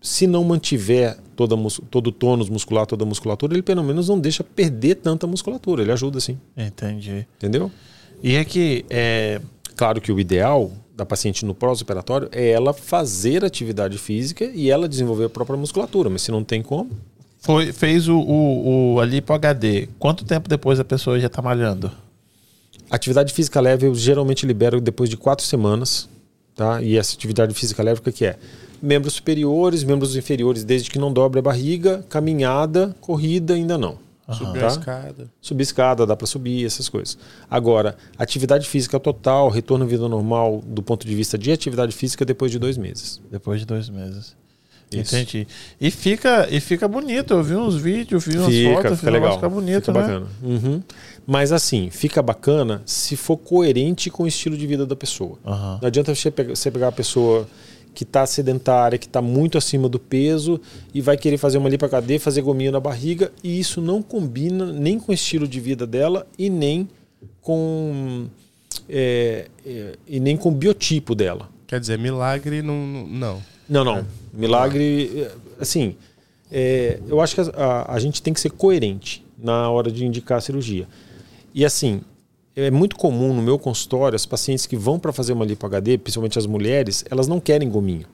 Se 0.00 0.26
não 0.26 0.42
mantiver 0.42 1.16
toda, 1.36 1.56
todo 1.88 2.08
o 2.08 2.12
tônus 2.12 2.48
muscular, 2.48 2.86
toda 2.86 3.04
a 3.04 3.06
musculatura, 3.06 3.54
ele 3.54 3.62
pelo 3.62 3.84
menos 3.84 4.08
não 4.08 4.18
deixa 4.18 4.42
perder 4.42 4.96
tanta 4.96 5.28
musculatura. 5.28 5.82
Ele 5.82 5.92
ajuda, 5.92 6.18
sim. 6.18 6.36
Entendi. 6.56 7.24
Entendeu? 7.38 7.70
E 8.20 8.34
é 8.34 8.44
que 8.44 8.84
é, 8.90 9.40
Claro 9.76 10.00
que 10.00 10.12
o 10.12 10.20
ideal 10.20 10.70
da 10.94 11.06
paciente 11.06 11.44
no 11.44 11.54
pós-operatório 11.54 12.28
é 12.30 12.50
ela 12.50 12.72
fazer 12.72 13.44
atividade 13.44 13.98
física 13.98 14.44
e 14.44 14.70
ela 14.70 14.88
desenvolver 14.88 15.24
a 15.24 15.30
própria 15.30 15.56
musculatura, 15.56 16.10
mas 16.10 16.22
se 16.22 16.30
não 16.30 16.44
tem 16.44 16.62
como, 16.62 16.90
foi, 17.42 17.72
fez 17.72 18.08
o, 18.08 18.18
o, 18.18 18.94
o 18.94 19.00
ali 19.00 19.20
pro 19.20 19.34
HD. 19.34 19.88
Quanto 19.98 20.24
tempo 20.24 20.48
depois 20.48 20.80
a 20.80 20.84
pessoa 20.84 21.20
já 21.20 21.28
tá 21.28 21.42
malhando? 21.42 21.90
atividade 22.88 23.32
física 23.32 23.58
leve 23.58 23.86
eu 23.86 23.94
geralmente 23.94 24.46
libero 24.46 24.78
depois 24.78 25.08
de 25.08 25.16
quatro 25.16 25.44
semanas, 25.44 26.08
tá? 26.54 26.82
E 26.82 26.98
essa 26.98 27.14
atividade 27.14 27.54
física 27.54 27.82
leve 27.82 28.00
o 28.00 28.12
que 28.12 28.24
é? 28.26 28.36
Membros 28.82 29.14
superiores, 29.14 29.82
membros 29.82 30.14
inferiores, 30.14 30.62
desde 30.62 30.90
que 30.90 30.98
não 30.98 31.10
dobre 31.10 31.38
a 31.38 31.42
barriga, 31.42 32.04
caminhada, 32.08 32.94
corrida 33.00 33.54
ainda 33.54 33.78
não. 33.78 33.98
Subiu 34.30 34.60
Tá? 34.60 34.66
a 34.66 34.70
escada. 34.70 35.30
Subir 35.40 35.62
escada, 35.62 36.06
dá 36.06 36.16
para 36.16 36.26
subir, 36.26 36.64
essas 36.64 36.88
coisas. 36.88 37.18
Agora, 37.50 37.96
atividade 38.18 38.68
física 38.68 39.00
total, 39.00 39.48
retorno 39.48 39.84
à 39.84 39.88
vida 39.88 40.08
normal 40.08 40.62
do 40.64 40.82
ponto 40.82 41.06
de 41.06 41.14
vista 41.14 41.36
de 41.36 41.50
atividade 41.50 41.92
física 41.92 42.24
depois 42.24 42.50
de 42.50 42.58
dois 42.58 42.76
meses. 42.78 43.20
Depois 43.30 43.60
de 43.60 43.66
dois 43.66 43.88
meses. 43.88 44.36
Isso. 44.92 45.16
Entendi. 45.16 45.46
E 45.80 45.90
fica, 45.90 46.48
e 46.50 46.60
fica 46.60 46.86
bonito. 46.86 47.34
Eu 47.34 47.42
vi 47.42 47.56
uns 47.56 47.76
vídeos, 47.76 48.24
vi 48.24 48.38
umas 48.38 48.52
Fica, 48.52 48.82
fotos, 48.82 48.98
fica 49.00 49.10
legal. 49.10 49.34
Fica 49.34 49.48
bonito, 49.48 49.86
fica 49.86 49.92
né? 49.92 50.00
bacana. 50.00 50.26
Uhum. 50.42 50.82
Mas 51.26 51.52
assim, 51.52 51.90
fica 51.90 52.22
bacana 52.22 52.82
se 52.84 53.16
for 53.16 53.36
coerente 53.36 54.10
com 54.10 54.24
o 54.24 54.26
estilo 54.26 54.56
de 54.56 54.66
vida 54.66 54.86
da 54.86 54.96
pessoa. 54.96 55.38
Aham. 55.44 55.78
Não 55.80 55.86
adianta 55.86 56.14
você 56.14 56.30
pegar, 56.30 56.54
você 56.54 56.70
pegar 56.70 56.88
a 56.88 56.92
pessoa 56.92 57.48
que 57.94 58.04
está 58.04 58.24
sedentária, 58.26 58.98
que 58.98 59.06
está 59.06 59.20
muito 59.20 59.58
acima 59.58 59.88
do 59.88 59.98
peso 59.98 60.60
e 60.94 61.00
vai 61.00 61.16
querer 61.16 61.36
fazer 61.36 61.58
uma 61.58 61.68
lipo 61.68 61.84
HD, 61.84 62.18
fazer 62.18 62.40
gominho 62.40 62.72
na 62.72 62.80
barriga 62.80 63.30
e 63.44 63.60
isso 63.60 63.80
não 63.80 64.02
combina 64.02 64.72
nem 64.72 64.98
com 64.98 65.12
o 65.12 65.14
estilo 65.14 65.46
de 65.46 65.60
vida 65.60 65.86
dela 65.86 66.26
e 66.38 66.48
nem 66.48 66.88
com 67.40 68.26
é, 68.88 69.46
é, 69.64 69.98
e 70.06 70.20
nem 70.20 70.36
com 70.36 70.48
o 70.48 70.52
biotipo 70.52 71.14
dela. 71.14 71.48
Quer 71.66 71.80
dizer, 71.80 71.98
milagre 71.98 72.62
não. 72.62 73.06
Não. 73.06 73.42
Não, 73.68 73.84
não. 73.84 74.06
Milagre, 74.32 75.28
assim, 75.60 75.96
é, 76.50 76.98
eu 77.08 77.20
acho 77.20 77.34
que 77.34 77.40
a, 77.40 77.44
a- 77.56 77.94
a 77.94 77.98
gente 77.98 78.22
tem 78.22 78.32
que 78.32 78.40
ser 78.40 78.50
coerente 78.50 79.24
na 79.38 79.68
hora 79.70 79.90
de 79.90 80.04
indicar 80.04 80.38
a 80.38 80.40
cirurgia. 80.40 80.86
E 81.54 81.64
assim, 81.64 82.00
é 82.54 82.70
muito 82.70 82.96
comum 82.96 83.34
no 83.34 83.42
meu 83.42 83.58
consultório 83.58 84.16
as 84.16 84.26
pacientes 84.26 84.66
que 84.66 84.76
vão 84.76 84.98
para 84.98 85.12
fazer 85.12 85.32
uma 85.32 85.44
lipo 85.44 85.66
HD, 85.66 85.98
principalmente 85.98 86.38
as 86.38 86.46
mulheres, 86.46 87.04
elas 87.10 87.26
não 87.28 87.40
querem 87.40 87.68
gominho. 87.68 88.06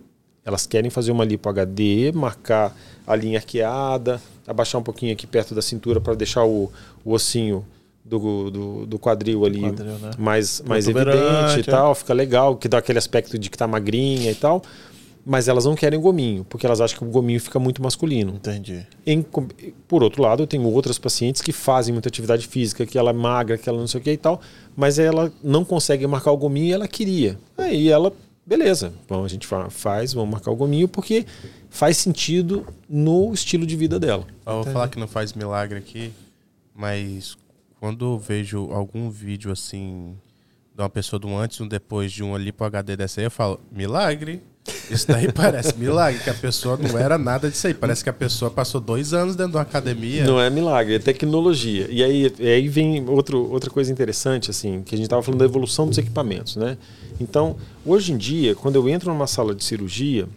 Elas 0.44 0.66
querem 0.66 0.90
fazer 0.90 1.12
uma 1.12 1.24
lipo 1.24 1.48
HD, 1.48 2.10
marcar 2.12 2.74
a 3.06 3.14
linha 3.14 3.38
arqueada, 3.38 4.20
abaixar 4.46 4.80
um 4.80 4.84
pouquinho 4.84 5.12
aqui 5.12 5.26
perto 5.26 5.54
da 5.54 5.60
cintura 5.60 6.00
para 6.00 6.14
deixar 6.14 6.44
o, 6.44 6.72
o 7.04 7.12
ossinho 7.12 7.64
do, 8.04 8.50
do, 8.50 8.86
do 8.86 8.98
quadril 8.98 9.44
ali 9.44 9.60
quadril, 9.60 9.98
né? 9.98 10.10
mais, 10.18 10.62
mais 10.62 10.88
evidente 10.88 11.58
e 11.58 11.60
é. 11.60 11.62
tal, 11.62 11.94
fica 11.94 12.14
legal, 12.14 12.56
que 12.56 12.66
dá 12.66 12.78
aquele 12.78 12.98
aspecto 12.98 13.38
de 13.38 13.50
que 13.50 13.58
tá 13.58 13.66
magrinha 13.66 14.30
e 14.30 14.34
tal. 14.34 14.62
Mas 15.30 15.46
elas 15.46 15.66
não 15.66 15.74
querem 15.74 16.00
gominho, 16.00 16.42
porque 16.44 16.64
elas 16.64 16.80
acham 16.80 16.98
que 16.98 17.05
o 17.05 17.09
gominho 17.10 17.38
fica 17.38 17.59
muito 17.59 17.82
masculino. 17.82 18.32
Entendi. 18.36 18.86
Em 19.06 19.20
por 19.86 20.02
outro 20.02 20.22
lado, 20.22 20.42
eu 20.42 20.46
tenho 20.46 20.64
outras 20.64 20.98
pacientes 20.98 21.42
que 21.42 21.52
fazem 21.52 21.92
muita 21.92 22.09
atividade 22.09 22.46
física, 22.46 22.86
que 22.86 22.96
ela 22.96 23.10
é 23.10 23.12
magra, 23.12 23.59
que 23.59 23.68
ela 23.68 23.78
não 23.78 23.86
sei 23.86 24.00
o 24.00 24.02
que 24.02 24.10
e 24.12 24.16
tal, 24.16 24.40
mas 24.74 24.98
ela 24.98 25.30
não 25.44 25.66
consegue 25.66 26.06
marcar 26.06 26.32
o 26.32 26.36
gominho 26.38 26.66
e 26.68 26.72
ela 26.72 26.88
queria. 26.88 27.38
Aí 27.59 27.90
ela, 27.90 28.10
beleza, 28.46 28.94
bom, 29.06 29.22
a 29.22 29.28
gente 29.28 29.46
fa- 29.46 29.68
faz, 29.68 30.14
vamos 30.14 30.30
marcar 30.30 30.50
o 30.50 30.56
gominho, 30.56 30.88
porque 30.88 31.26
faz 31.68 31.98
sentido 31.98 32.66
no 32.88 33.30
estilo 33.34 33.66
de 33.66 33.76
vida 33.76 34.00
dela. 34.00 34.26
Eu 34.46 34.62
vou 34.64 34.64
falar 34.72 34.88
que 34.88 34.98
não 34.98 35.06
faz 35.06 35.34
milagre 35.34 35.76
aqui, 35.78 36.10
mas 36.74 37.36
quando 37.78 38.05
eu 38.14 38.18
vejo 38.18 38.70
algum 38.72 39.10
vídeo 39.10 39.52
assim 39.52 40.16
de 40.74 40.80
uma 40.82 40.88
pessoa 40.88 41.20
do 41.20 41.36
antes 41.36 41.59
e 41.59 41.62
um 41.62 41.68
depois 41.68 42.10
de 42.12 42.22
um 42.24 42.34
ali 42.34 42.50
pro 42.50 42.64
HD 42.66 42.96
dessa 42.96 43.20
aí, 43.20 43.26
eu 43.26 43.30
falo, 43.30 43.60
milagre. 43.70 44.40
Isso 44.90 45.06
daí 45.06 45.30
parece 45.32 45.76
milagre, 45.76 46.22
que 46.22 46.30
a 46.30 46.34
pessoa 46.34 46.76
não 46.76 46.98
era 46.98 47.18
nada 47.18 47.50
disso 47.50 47.66
aí. 47.66 47.74
Parece 47.74 48.02
que 48.02 48.10
a 48.10 48.12
pessoa 48.12 48.50
passou 48.50 48.80
dois 48.80 49.12
anos 49.12 49.36
dentro 49.36 49.52
de 49.52 49.56
uma 49.56 49.62
academia. 49.62 50.24
Não 50.24 50.40
é 50.40 50.48
milagre, 50.48 50.94
é 50.94 50.98
tecnologia. 50.98 51.86
E 51.90 52.02
aí, 52.02 52.32
aí 52.40 52.68
vem 52.68 53.08
outro, 53.08 53.50
outra 53.50 53.70
coisa 53.70 53.92
interessante, 53.92 54.50
assim, 54.50 54.82
que 54.82 54.94
a 54.94 54.98
gente 54.98 55.06
estava 55.06 55.22
falando 55.22 55.40
da 55.40 55.44
evolução 55.44 55.86
dos 55.86 55.98
equipamentos, 55.98 56.56
né? 56.56 56.76
Então, 57.20 57.56
hoje 57.84 58.12
em 58.12 58.16
dia, 58.16 58.54
quando 58.54 58.76
eu 58.76 58.88
entro 58.88 59.12
numa 59.12 59.26
sala 59.26 59.54
de 59.54 59.64
cirurgia, 59.64 60.28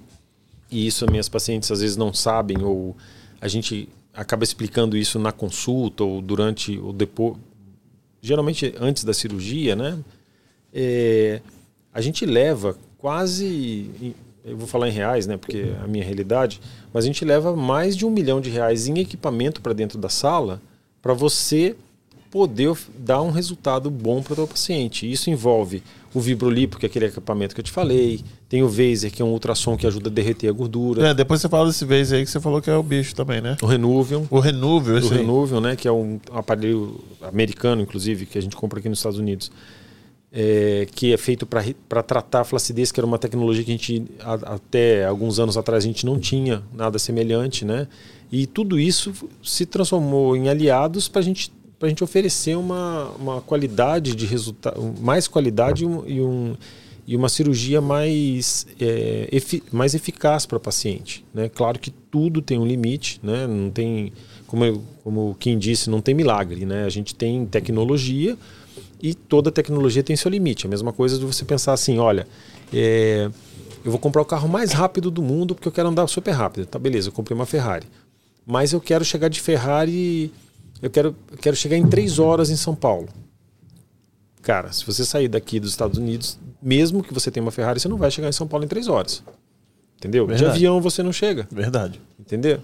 e 0.70 0.88
isso 0.88 1.06
minhas 1.10 1.30
pacientes 1.30 1.70
às 1.72 1.82
vezes 1.82 1.98
não 1.98 2.14
sabem, 2.14 2.64
ou 2.64 2.96
a 3.40 3.48
gente 3.48 3.90
acaba 4.14 4.44
explicando 4.44 4.98
isso 4.98 5.18
na 5.20 5.32
consulta 5.32 6.04
ou 6.04 6.22
durante 6.22 6.78
o 6.78 6.92
depois, 6.92 7.38
geralmente 8.22 8.74
antes 8.80 9.04
da 9.04 9.14
cirurgia, 9.14 9.76
né? 9.76 9.98
É, 10.74 11.42
a 11.94 12.00
gente 12.00 12.26
leva 12.26 12.78
quase, 13.02 14.16
eu 14.46 14.56
vou 14.56 14.68
falar 14.68 14.88
em 14.88 14.92
reais, 14.92 15.26
né? 15.26 15.36
Porque 15.36 15.58
é 15.58 15.84
a 15.84 15.88
minha 15.88 16.04
realidade, 16.04 16.62
mas 16.94 17.04
a 17.04 17.08
gente 17.08 17.26
leva 17.26 17.56
mais 17.56 17.98
de 17.98 18.06
um 18.06 18.12
milhão 18.12 18.40
de 18.40 18.50
reais 18.50 18.88
em 18.88 19.00
equipamento 19.00 19.60
para 19.60 19.74
dentro 19.74 19.98
da 19.98 20.08
sala 20.08 20.62
para 21.02 21.14
você 21.14 21.76
poder 22.30 22.74
dar 22.98 23.22
um 23.22 23.32
resultado 23.32 23.92
bom 23.92 24.22
para 24.22 24.34
o 24.34 24.36
teu 24.38 24.48
paciente. 24.48 25.12
Isso 25.12 25.30
envolve 25.30 25.84
o 26.14 26.20
Vibrolipo, 26.20 26.78
que 26.78 26.86
é 26.86 26.88
aquele 26.88 27.06
equipamento 27.06 27.54
que 27.54 27.60
eu 27.60 27.66
te 27.66 27.72
falei, 27.72 28.22
tem 28.48 28.64
o 28.64 28.70
Vaser, 28.70 29.12
que 29.12 29.22
é 29.22 29.26
um 29.26 29.32
ultrassom 29.32 29.76
que 29.76 29.86
ajuda 29.86 30.10
a 30.10 30.14
derreter 30.14 30.48
a 30.48 30.52
gordura. 30.52 31.10
É, 31.10 31.14
depois 31.14 31.42
você 31.42 31.50
fala 31.50 31.68
desse 31.68 31.84
Vaser 31.84 32.20
aí 32.20 32.26
que 32.26 32.32
você 32.32 32.40
falou 32.40 32.62
que 32.62 32.70
é 32.70 32.76
o 32.76 32.84
bicho 32.84 33.16
também, 33.16 33.42
né? 33.42 33.58
O 33.62 33.66
Renuvium. 33.66 34.28
O 34.30 34.40
Renuvium, 34.40 34.98
esse 34.98 35.08
O 35.08 35.12
Renuvium, 35.12 35.60
né? 35.60 35.76
Que 35.76 35.88
é 35.88 35.92
um 35.92 36.20
aparelho 36.32 37.00
americano, 37.22 37.82
inclusive, 37.82 38.26
que 38.26 38.38
a 38.38 38.42
gente 38.42 38.56
compra 38.56 38.80
aqui 38.80 38.88
nos 38.88 39.00
Estados 39.00 39.20
Unidos. 39.20 39.52
É, 40.34 40.88
que 40.96 41.14
é 41.14 41.18
feito 41.18 41.46
para 41.46 42.02
tratar 42.02 42.40
a 42.40 42.44
flacidez, 42.46 42.90
que 42.90 42.98
era 43.02 43.06
uma 43.06 43.20
tecnologia 43.20 43.66
que 43.66 43.72
a 43.72 43.74
gente, 43.74 44.06
a, 44.22 44.34
até 44.54 45.04
alguns 45.04 45.40
anos 45.40 45.58
atrás, 45.58 45.84
a 45.84 45.88
gente 45.88 46.06
não 46.06 46.18
tinha 46.18 46.64
nada 46.74 46.98
semelhante, 46.98 47.66
né? 47.66 47.86
E 48.32 48.48
tudo 48.48 48.80
isso 48.80 49.14
se 49.44 49.66
transformou 49.66 50.38
em 50.38 50.48
aliados 50.48 51.10
para 51.10 51.22
gente 51.22 51.52
a 51.86 51.90
gente 51.90 52.04
oferecer 52.04 52.56
uma, 52.56 53.10
uma 53.20 53.42
qualidade 53.42 54.16
de 54.16 54.26
resultado, 54.26 54.94
mais 55.00 55.28
qualidade 55.28 55.84
e, 55.84 56.22
um, 56.22 56.56
e 57.08 57.16
uma 57.16 57.30
cirurgia 57.30 57.82
mais, 57.82 58.68
é, 58.80 59.28
efi 59.32 59.64
mais 59.72 59.96
eficaz 59.96 60.46
para 60.46 60.58
o 60.58 60.60
paciente. 60.60 61.26
Né? 61.34 61.50
Claro 61.50 61.80
que 61.80 61.92
tudo 61.92 62.42
tem 62.42 62.60
um 62.60 62.66
limite, 62.66 63.20
né? 63.24 63.48
não 63.48 63.70
tem, 63.70 64.14
como, 64.48 64.64
eu, 64.64 64.84
como 65.04 65.36
Kim 65.40 65.58
disse, 65.58 65.90
não 65.90 66.02
tem 66.02 66.14
milagre. 66.14 66.66
Né? 66.66 66.86
A 66.86 66.90
gente 66.90 67.16
tem 67.16 67.46
tecnologia 67.46 68.38
e 69.02 69.14
toda 69.14 69.52
tecnologia 69.52 70.04
tem 70.04 70.16
seu 70.16 70.30
limite. 70.30 70.66
A 70.68 70.70
mesma 70.70 70.94
coisa 70.94 71.18
de 71.18 71.26
você 71.26 71.44
pensar 71.44 71.74
assim, 71.74 71.98
olha, 71.98 72.28
é, 72.74 73.30
eu 73.84 73.92
vou 73.92 74.00
comprar 74.00 74.22
o 74.22 74.26
carro 74.26 74.48
mais 74.48 74.72
rápido 74.72 75.10
do 75.10 75.22
mundo 75.22 75.56
porque 75.56 75.68
eu 75.68 75.72
quero 75.72 75.90
andar 75.90 76.08
super 76.08 76.32
rápido. 76.32 76.66
Tá, 76.66 76.78
beleza, 76.78 77.10
eu 77.10 77.12
comprei 77.12 77.36
uma 77.36 77.46
Ferrari. 77.46 77.88
Mas 78.46 78.74
eu 78.74 78.82
quero 78.82 79.06
chegar 79.06 79.30
de 79.30 79.40
Ferrari 79.40 80.32
eu 80.82 80.90
quero, 80.90 81.16
eu 81.32 81.38
quero 81.38 81.56
chegar 81.56 81.78
em 81.78 81.88
três 81.88 82.18
horas 82.18 82.50
em 82.50 82.56
São 82.56 82.76
Paulo. 82.76 83.08
Cara, 84.42 84.72
se 84.72 84.84
você 84.84 85.06
sair 85.06 85.28
daqui 85.28 85.60
dos 85.60 85.70
Estados 85.70 86.00
Unidos, 86.00 86.40
mesmo 86.62 87.04
que 87.04 87.14
você 87.14 87.30
tenha 87.30 87.44
uma 87.44 87.52
Ferrari, 87.52 87.80
você 87.80 87.88
não 87.88 87.98
vai 87.98 88.10
chegar 88.10 88.28
em 88.28 88.32
São 88.32 88.48
Paulo 88.48 88.66
em 88.66 88.68
três 88.68 88.88
horas. 88.88 89.24
Entendeu? 89.98 90.26
Verdade. 90.26 90.50
De 90.50 90.58
avião 90.58 90.82
você 90.82 91.04
não 91.04 91.14
chega. 91.14 91.48
Verdade. 91.52 92.02
Entendeu? 92.20 92.60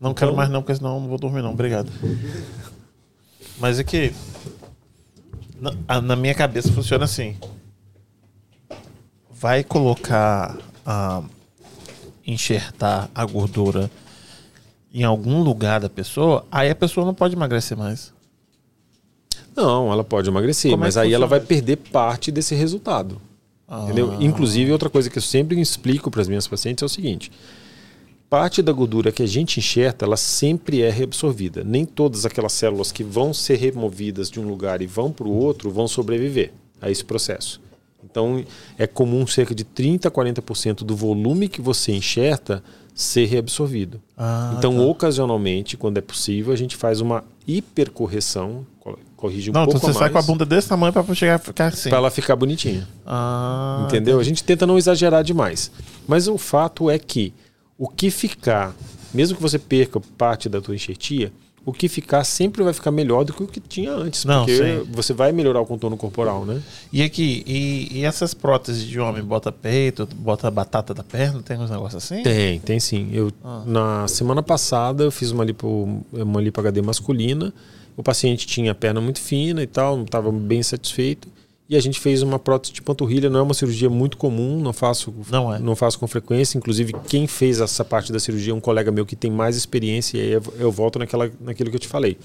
Não 0.00 0.14
quero 0.14 0.34
mais 0.34 0.48
não, 0.48 0.62
porque 0.62 0.76
senão 0.76 0.98
não 1.00 1.08
vou 1.08 1.18
dormir 1.18 1.42
não. 1.42 1.50
Obrigado. 1.50 1.92
Mas 3.60 3.78
é 3.78 3.84
que 3.84 4.14
na, 5.60 6.00
na 6.00 6.16
minha 6.16 6.34
cabeça 6.34 6.72
funciona 6.72 7.04
assim. 7.04 7.36
Vai 9.30 9.62
colocar 9.62 10.56
a 10.84 11.22
enxertar 12.26 13.10
a 13.14 13.24
gordura 13.24 13.90
em 14.92 15.04
algum 15.04 15.42
lugar 15.42 15.80
da 15.80 15.88
pessoa, 15.88 16.46
aí 16.50 16.70
a 16.70 16.74
pessoa 16.74 17.04
não 17.04 17.14
pode 17.14 17.34
emagrecer 17.34 17.76
mais. 17.76 18.12
Não, 19.54 19.92
ela 19.92 20.04
pode 20.04 20.28
emagrecer, 20.28 20.70
Como 20.70 20.84
é 20.84 20.86
mas 20.86 20.94
que 20.94 21.00
aí 21.00 21.12
ela 21.12 21.26
vai 21.26 21.40
perder 21.40 21.76
parte 21.76 22.30
desse 22.30 22.54
resultado. 22.54 23.20
Ah. 23.66 23.82
Entendeu? 23.84 24.16
Inclusive, 24.20 24.72
outra 24.72 24.88
coisa 24.88 25.10
que 25.10 25.18
eu 25.18 25.22
sempre 25.22 25.60
explico 25.60 26.10
para 26.10 26.22
as 26.22 26.28
minhas 26.28 26.46
pacientes 26.46 26.82
é 26.82 26.86
o 26.86 26.88
seguinte: 26.88 27.30
parte 28.30 28.60
da 28.62 28.72
gordura 28.72 29.10
que 29.10 29.22
a 29.22 29.26
gente 29.26 29.58
enxerta, 29.58 30.04
ela 30.04 30.16
sempre 30.16 30.82
é 30.82 30.90
reabsorvida. 30.90 31.62
Nem 31.64 31.84
todas 31.84 32.26
aquelas 32.26 32.52
células 32.52 32.92
que 32.92 33.02
vão 33.02 33.32
ser 33.32 33.56
removidas 33.56 34.30
de 34.30 34.38
um 34.38 34.46
lugar 34.46 34.82
e 34.82 34.86
vão 34.86 35.10
para 35.10 35.26
o 35.26 35.32
outro 35.34 35.70
vão 35.70 35.88
sobreviver 35.88 36.52
a 36.80 36.90
esse 36.90 37.04
processo. 37.04 37.60
Então, 38.04 38.44
é 38.78 38.86
comum 38.86 39.26
cerca 39.26 39.54
de 39.54 39.64
30 39.64 40.08
a 40.08 40.10
40% 40.10 40.78
do 40.84 40.94
volume 40.96 41.48
que 41.48 41.60
você 41.60 41.92
enxerta 41.92 42.62
ser 42.94 43.26
reabsorvido. 43.26 44.00
Ah, 44.16 44.54
então, 44.58 44.74
tá. 44.76 44.82
ocasionalmente, 44.82 45.76
quando 45.76 45.98
é 45.98 46.00
possível, 46.00 46.52
a 46.52 46.56
gente 46.56 46.74
faz 46.76 47.00
uma 47.00 47.24
hipercorreção, 47.46 48.66
co- 48.80 48.98
corrige 49.16 49.50
um 49.50 49.52
Não, 49.52 49.64
pouco 49.64 49.78
então 49.78 49.92
você 49.92 49.98
mais, 49.98 49.98
sai 49.98 50.10
com 50.10 50.18
a 50.18 50.22
bunda 50.22 50.44
desse 50.44 50.68
tamanho 50.68 50.92
pra 50.92 51.02
chegar 51.14 51.36
a 51.36 51.38
ficar 51.38 51.66
assim. 51.66 51.88
para 51.88 51.98
ela 51.98 52.10
ficar 52.10 52.34
bonitinha. 52.36 52.88
Ah, 53.06 53.84
Entendeu? 53.86 54.18
A 54.18 54.22
gente 54.24 54.42
tenta 54.42 54.66
não 54.66 54.76
exagerar 54.78 55.22
demais. 55.22 55.70
Mas 56.06 56.28
o 56.28 56.36
fato 56.38 56.90
é 56.90 56.98
que 56.98 57.32
o 57.78 57.88
que 57.88 58.10
ficar, 58.10 58.74
mesmo 59.14 59.36
que 59.36 59.42
você 59.42 59.58
perca 59.58 60.00
parte 60.18 60.48
da 60.48 60.60
tua 60.60 60.74
enxertia, 60.74 61.32
o 61.64 61.72
que 61.72 61.86
ficar 61.86 62.24
sempre 62.24 62.62
vai 62.62 62.72
ficar 62.72 62.90
melhor 62.90 63.24
do 63.24 63.32
que 63.32 63.42
o 63.42 63.46
que 63.46 63.60
tinha 63.60 63.92
antes. 63.92 64.24
Não, 64.24 64.46
porque 64.46 64.56
sim. 64.56 64.88
você 64.90 65.12
vai 65.12 65.32
melhorar 65.32 65.60
o 65.60 65.66
contorno 65.66 65.98
corporal, 65.98 66.46
né? 66.46 66.62
E 66.90 67.02
aqui, 67.02 67.44
e, 67.46 67.98
e 67.98 68.04
essas 68.04 68.32
próteses 68.32 68.82
de 68.82 68.98
homem, 68.98 69.22
bota 69.22 69.52
peito, 69.52 70.08
bota 70.16 70.50
batata 70.50 70.94
da 70.94 71.04
perna, 71.04 71.42
tem 71.42 71.58
uns 71.58 71.70
negócios 71.70 72.02
assim? 72.02 72.22
Tem, 72.22 72.58
tem 72.58 72.80
sim. 72.80 73.10
Eu, 73.12 73.30
Ah. 73.44 73.62
Na 73.66 74.08
semana 74.08 74.42
passada 74.42 75.04
eu 75.04 75.10
fiz 75.10 75.30
uma 75.30 75.44
lipo, 75.44 76.02
uma 76.10 76.40
lipo 76.40 76.58
HD 76.58 76.80
masculina. 76.80 77.52
O 77.96 78.02
paciente 78.02 78.46
tinha 78.46 78.72
a 78.72 78.74
perna 78.74 79.00
muito 79.00 79.20
fina 79.20 79.62
e 79.62 79.66
tal, 79.66 79.96
não 79.96 80.04
estava 80.04 80.32
bem 80.32 80.62
satisfeito. 80.62 81.28
E 81.68 81.76
a 81.76 81.80
gente 81.80 82.00
fez 82.00 82.22
uma 82.22 82.38
prótese 82.38 82.72
de 82.72 82.80
panturrilha, 82.80 83.28
não 83.28 83.40
é 83.40 83.42
uma 83.42 83.52
cirurgia 83.52 83.90
muito 83.90 84.16
comum, 84.16 84.58
não 84.58 84.72
faço, 84.72 85.14
Não 85.30 85.54
é. 85.54 85.58
não 85.58 85.76
faço 85.76 85.98
com 85.98 86.06
frequência. 86.06 86.56
Inclusive, 86.56 86.94
quem 87.06 87.26
fez 87.26 87.60
essa 87.60 87.84
parte 87.84 88.10
da 88.10 88.18
cirurgia 88.18 88.52
é 88.52 88.56
um 88.56 88.60
colega 88.60 88.90
meu 88.90 89.04
que 89.04 89.14
tem 89.14 89.30
mais 89.30 89.54
experiência, 89.54 90.16
e 90.16 90.20
aí 90.20 90.30
eu, 90.30 90.42
eu 90.58 90.72
volto 90.72 90.98
naquela, 90.98 91.30
naquilo 91.40 91.68
que 91.68 91.76
eu 91.76 91.80
te 91.80 91.88
falei. 91.88 92.16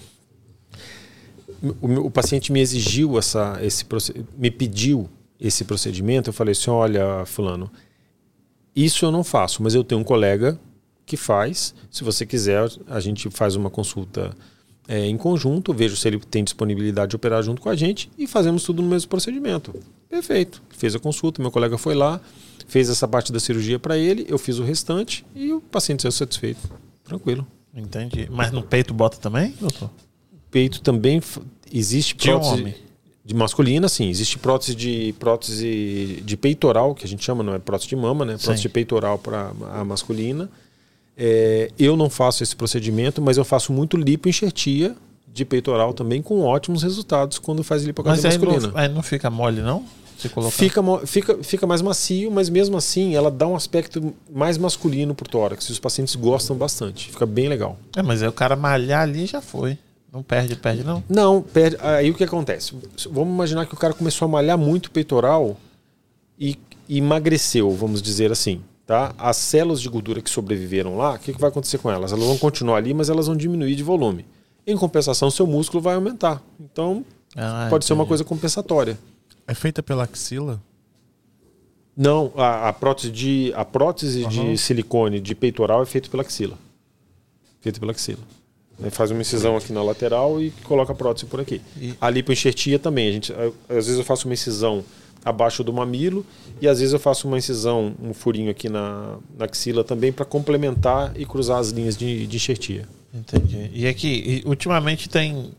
O, 1.81 2.05
o 2.05 2.11
paciente 2.11 2.53
me 2.53 2.61
exigiu 2.61 3.17
essa, 3.17 3.59
esse 3.61 3.85
me 4.37 4.49
pediu 4.49 5.09
esse 5.39 5.65
procedimento. 5.65 6.29
Eu 6.29 6.33
falei 6.33 6.53
assim: 6.53 6.69
olha, 6.71 7.25
Fulano, 7.25 7.69
isso 8.73 9.05
eu 9.05 9.11
não 9.11 9.25
faço, 9.25 9.61
mas 9.61 9.75
eu 9.75 9.83
tenho 9.83 9.99
um 9.99 10.05
colega 10.05 10.57
que 11.05 11.17
faz. 11.17 11.75
Se 11.91 12.03
você 12.03 12.25
quiser, 12.25 12.69
a 12.87 12.99
gente 13.01 13.29
faz 13.29 13.55
uma 13.55 13.69
consulta 13.69 14.33
é, 14.87 15.05
em 15.05 15.17
conjunto, 15.17 15.73
vejo 15.73 15.95
se 15.95 16.07
ele 16.07 16.19
tem 16.19 16.43
disponibilidade 16.43 17.11
de 17.11 17.15
operar 17.15 17.41
junto 17.41 17.61
com 17.61 17.69
a 17.69 17.75
gente 17.75 18.09
e 18.17 18.27
fazemos 18.27 18.63
tudo 18.63 18.81
no 18.81 18.89
mesmo 18.89 19.09
procedimento. 19.09 19.73
Perfeito. 20.09 20.61
Fez 20.69 20.93
a 20.95 20.99
consulta, 20.99 21.41
meu 21.41 21.51
colega 21.51 21.77
foi 21.77 21.95
lá, 21.95 22.19
fez 22.67 22.89
essa 22.89 23.07
parte 23.07 23.31
da 23.31 23.39
cirurgia 23.39 23.79
para 23.79 23.97
ele, 23.97 24.25
eu 24.29 24.37
fiz 24.37 24.59
o 24.59 24.63
restante 24.63 25.25
e 25.35 25.51
o 25.53 25.61
paciente 25.61 26.01
saiu 26.01 26.11
satisfeito. 26.11 26.59
Tranquilo. 27.03 27.47
Entendi. 27.75 28.27
Mas 28.31 28.51
no 28.51 28.61
peito 28.61 28.93
bota 28.93 29.17
também, 29.17 29.53
doutor? 29.59 29.89
Peito 30.51 30.81
também 30.81 31.21
existe 31.71 32.15
De 32.15 32.29
prótese 32.29 32.53
homem. 32.53 32.75
de 33.25 33.33
masculina, 33.33 33.89
sim. 33.89 34.09
Existe 34.09 34.37
prótese 34.37 34.75
de 34.75 35.15
prótese 35.17 36.21
de 36.23 36.37
peitoral, 36.37 36.93
que 36.93 37.05
a 37.05 37.07
gente 37.07 37.23
chama, 37.23 37.41
não 37.41 37.55
é 37.55 37.59
prótese 37.59 37.89
de 37.89 37.95
mama, 37.95 38.23
né? 38.23 38.33
Prótese 38.33 38.57
Sim. 38.57 38.67
de 38.67 38.69
peitoral 38.69 39.17
para 39.17 39.51
a 39.73 39.83
masculina. 39.83 40.49
É, 41.17 41.69
eu 41.77 41.95
não 41.95 42.09
faço 42.09 42.43
esse 42.43 42.55
procedimento, 42.55 43.21
mas 43.21 43.37
eu 43.37 43.45
faço 43.45 43.71
muito 43.71 43.97
lipoenxertia 43.97 44.95
de 45.31 45.45
peitoral 45.45 45.93
também, 45.93 46.21
com 46.21 46.41
ótimos 46.41 46.83
resultados 46.83 47.39
quando 47.39 47.63
faz 47.63 47.83
aí 48.25 48.37
masculina. 48.37 48.67
não, 48.67 48.77
aí 48.77 48.89
não 48.89 49.03
fica 49.03 49.29
mole, 49.29 49.61
não? 49.61 49.83
Fica, 50.51 50.81
fica, 51.05 51.43
fica 51.43 51.67
mais 51.67 51.81
macio, 51.81 52.31
mas 52.31 52.49
mesmo 52.49 52.77
assim 52.77 53.15
ela 53.15 53.29
dá 53.29 53.47
um 53.47 53.55
aspecto 53.55 54.13
mais 54.31 54.57
masculino 54.57 55.13
pro 55.13 55.27
tórax. 55.27 55.65
E 55.65 55.71
os 55.71 55.79
pacientes 55.79 56.15
gostam 56.15 56.55
bastante. 56.55 57.09
Fica 57.11 57.25
bem 57.25 57.49
legal. 57.49 57.77
É, 57.95 58.01
mas 58.01 58.21
aí 58.21 58.29
o 58.29 58.31
cara 58.31 58.55
malhar 58.55 59.01
ali 59.01 59.25
já 59.25 59.41
foi. 59.41 59.77
Não 60.11 60.21
perde, 60.21 60.55
perde 60.55 60.83
não? 60.83 61.03
Não, 61.09 61.41
perde. 61.41 61.77
Aí 61.81 62.11
o 62.11 62.13
que 62.13 62.23
acontece? 62.23 62.73
Vamos 63.09 63.33
imaginar 63.33 63.65
que 63.65 63.73
o 63.73 63.77
cara 63.77 63.93
começou 63.93 64.27
a 64.27 64.29
malhar 64.29 64.57
muito 64.57 64.91
peitoral 64.91 65.57
e 66.39 66.57
e 66.87 66.97
emagreceu, 66.97 67.71
vamos 67.71 68.01
dizer 68.01 68.31
assim. 68.31 68.61
Tá? 68.85 69.13
As 69.17 69.37
células 69.37 69.81
de 69.81 69.87
gordura 69.87 70.21
que 70.21 70.29
sobreviveram 70.29 70.97
lá, 70.97 71.13
o 71.13 71.19
que, 71.19 71.33
que 71.33 71.39
vai 71.39 71.49
acontecer 71.49 71.77
com 71.77 71.89
elas? 71.89 72.11
Elas 72.11 72.25
vão 72.25 72.37
continuar 72.37 72.77
ali, 72.77 72.93
mas 72.93 73.09
elas 73.09 73.27
vão 73.27 73.35
diminuir 73.35 73.75
de 73.75 73.83
volume. 73.83 74.25
Em 74.67 74.75
compensação, 74.77 75.31
seu 75.31 75.47
músculo 75.47 75.81
vai 75.81 75.95
aumentar. 75.95 76.41
Então, 76.59 77.05
Ah, 77.35 77.67
pode 77.69 77.85
ser 77.85 77.93
uma 77.93 77.99
entendi. 78.01 78.09
coisa 78.09 78.23
compensatória. 78.25 78.99
É 79.47 79.53
feita 79.53 79.81
pela 79.81 80.03
axila? 80.03 80.61
Não, 81.95 82.31
a, 82.35 82.69
a 82.69 82.73
prótese, 82.73 83.11
de, 83.11 83.53
a 83.55 83.63
prótese 83.63 84.23
Aham. 84.25 84.29
de 84.51 84.57
silicone 84.57 85.19
de 85.19 85.35
peitoral 85.35 85.81
é 85.83 85.85
feita 85.85 86.09
pela 86.09 86.23
axila. 86.23 86.57
Feita 87.61 87.79
pela 87.79 87.91
axila. 87.91 88.19
Aí 88.83 88.89
faz 88.89 89.11
uma 89.11 89.21
incisão 89.21 89.55
aqui 89.55 89.71
na 89.71 89.83
lateral 89.83 90.41
e 90.41 90.49
coloca 90.63 90.91
a 90.91 90.95
prótese 90.95 91.25
por 91.27 91.39
aqui. 91.39 91.61
E- 91.79 91.93
A 92.01 92.09
lipoenxertia 92.09 92.79
também. 92.79 93.07
A 93.07 93.11
gente, 93.11 93.31
a- 93.31 93.47
às 93.69 93.85
vezes 93.85 93.97
eu 93.97 94.03
faço 94.03 94.27
uma 94.27 94.33
incisão 94.33 94.83
abaixo 95.23 95.63
do 95.63 95.71
mamilo 95.71 96.25
e 96.61 96.67
às 96.67 96.79
vezes 96.79 96.93
eu 96.93 96.99
faço 96.99 97.27
uma 97.27 97.37
incisão, 97.37 97.93
um 98.01 98.13
furinho 98.13 98.51
aqui 98.51 98.69
na, 98.69 99.17
na 99.37 99.45
axila 99.45 99.83
também 99.83 100.11
para 100.11 100.25
complementar 100.25 101.13
e 101.15 101.25
cruzar 101.25 101.59
as 101.59 101.69
linhas 101.69 101.95
de, 101.95 102.27
de 102.27 102.35
enxertia. 102.35 102.87
Entendi. 103.13 103.69
E 103.73 103.87
aqui, 103.87 104.43
e 104.45 104.47
ultimamente 104.47 105.07
tem 105.07 105.51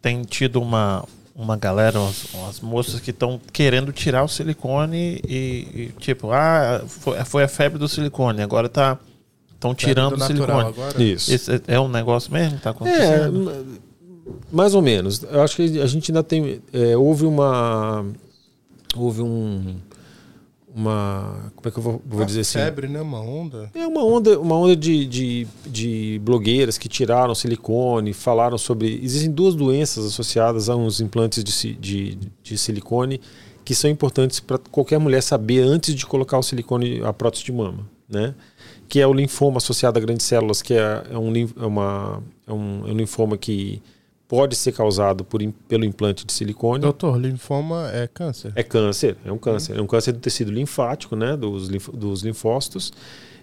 tem 0.00 0.22
tido 0.22 0.60
uma 0.60 1.04
uma 1.34 1.56
galera, 1.56 1.98
umas, 1.98 2.26
umas 2.32 2.60
moças 2.60 3.00
que 3.00 3.10
estão 3.10 3.40
querendo 3.52 3.92
tirar 3.92 4.22
o 4.22 4.28
silicone 4.28 5.20
e, 5.26 5.66
e, 5.74 5.92
tipo, 5.98 6.30
ah, 6.30 6.84
foi, 6.86 7.24
foi 7.24 7.42
a 7.42 7.48
febre 7.48 7.76
do 7.76 7.88
silicone, 7.88 8.40
agora 8.40 8.68
tá 8.68 8.98
estão 9.64 9.74
tirando 9.74 10.16
o 10.16 10.20
silicone. 10.20 10.68
Agora. 10.68 11.02
Isso. 11.02 11.32
Esse 11.32 11.62
é 11.66 11.80
um 11.80 11.88
negócio 11.88 12.32
mesmo 12.32 12.58
que 12.58 12.62
tá 12.62 12.70
acontecendo? 12.70 13.50
É, 13.50 13.54
mais 14.52 14.74
ou 14.74 14.82
menos. 14.82 15.22
Eu 15.22 15.42
acho 15.42 15.56
que 15.56 15.80
a 15.80 15.86
gente 15.86 16.10
ainda 16.10 16.22
tem. 16.22 16.60
É, 16.72 16.96
houve 16.96 17.24
uma. 17.24 18.04
Houve 18.96 19.22
um. 19.22 19.76
Uma. 20.74 21.52
Como 21.54 21.68
é 21.68 21.70
que 21.70 21.78
eu 21.78 21.82
vou, 21.82 22.02
vou 22.04 22.24
dizer 22.24 22.40
assim? 22.40 22.58
febre, 22.58 22.88
né? 22.88 23.00
Uma 23.00 23.20
onda. 23.20 23.70
É 23.74 23.86
uma 23.86 24.04
onda, 24.04 24.38
uma 24.40 24.56
onda 24.56 24.74
de, 24.74 25.06
de, 25.06 25.46
de 25.66 26.20
blogueiras 26.24 26.76
que 26.76 26.88
tiraram 26.88 27.34
silicone, 27.34 28.12
falaram 28.12 28.58
sobre. 28.58 29.00
Existem 29.02 29.30
duas 29.30 29.54
doenças 29.54 30.04
associadas 30.04 30.68
a 30.68 30.74
uns 30.74 31.00
implantes 31.00 31.44
de, 31.44 31.74
de, 31.74 32.18
de 32.42 32.58
silicone 32.58 33.20
que 33.64 33.74
são 33.74 33.90
importantes 33.90 34.40
para 34.40 34.58
qualquer 34.58 34.98
mulher 34.98 35.22
saber 35.22 35.62
antes 35.62 35.94
de 35.94 36.04
colocar 36.04 36.38
o 36.38 36.42
silicone, 36.42 37.02
a 37.02 37.12
prótese 37.12 37.44
de 37.44 37.52
mama, 37.52 37.88
né? 38.08 38.34
Que 38.88 39.00
é 39.00 39.06
o 39.06 39.12
linfoma 39.12 39.56
associado 39.56 39.98
a 39.98 40.02
grandes 40.02 40.26
células, 40.26 40.60
que 40.60 40.74
é, 40.74 41.02
é, 41.10 41.18
um, 41.18 41.32
é, 41.34 41.66
uma, 41.66 42.22
é, 42.46 42.52
um, 42.52 42.86
é 42.86 42.92
um 42.92 42.96
linfoma 42.96 43.38
que 43.38 43.80
pode 44.28 44.56
ser 44.56 44.72
causado 44.72 45.24
por, 45.24 45.40
pelo 45.68 45.84
implante 45.84 46.24
de 46.24 46.32
silicone. 46.32 46.80
Doutor, 46.80 47.18
linfoma 47.18 47.90
é 47.92 48.06
câncer? 48.06 48.52
É 48.56 48.62
câncer, 48.62 49.16
é 49.24 49.32
um 49.32 49.38
câncer. 49.38 49.76
É 49.76 49.82
um 49.82 49.86
câncer 49.86 50.12
do 50.12 50.18
tecido 50.18 50.50
linfático, 50.50 51.14
né, 51.14 51.36
dos, 51.36 51.68
dos 51.68 52.22
linfócitos. 52.22 52.92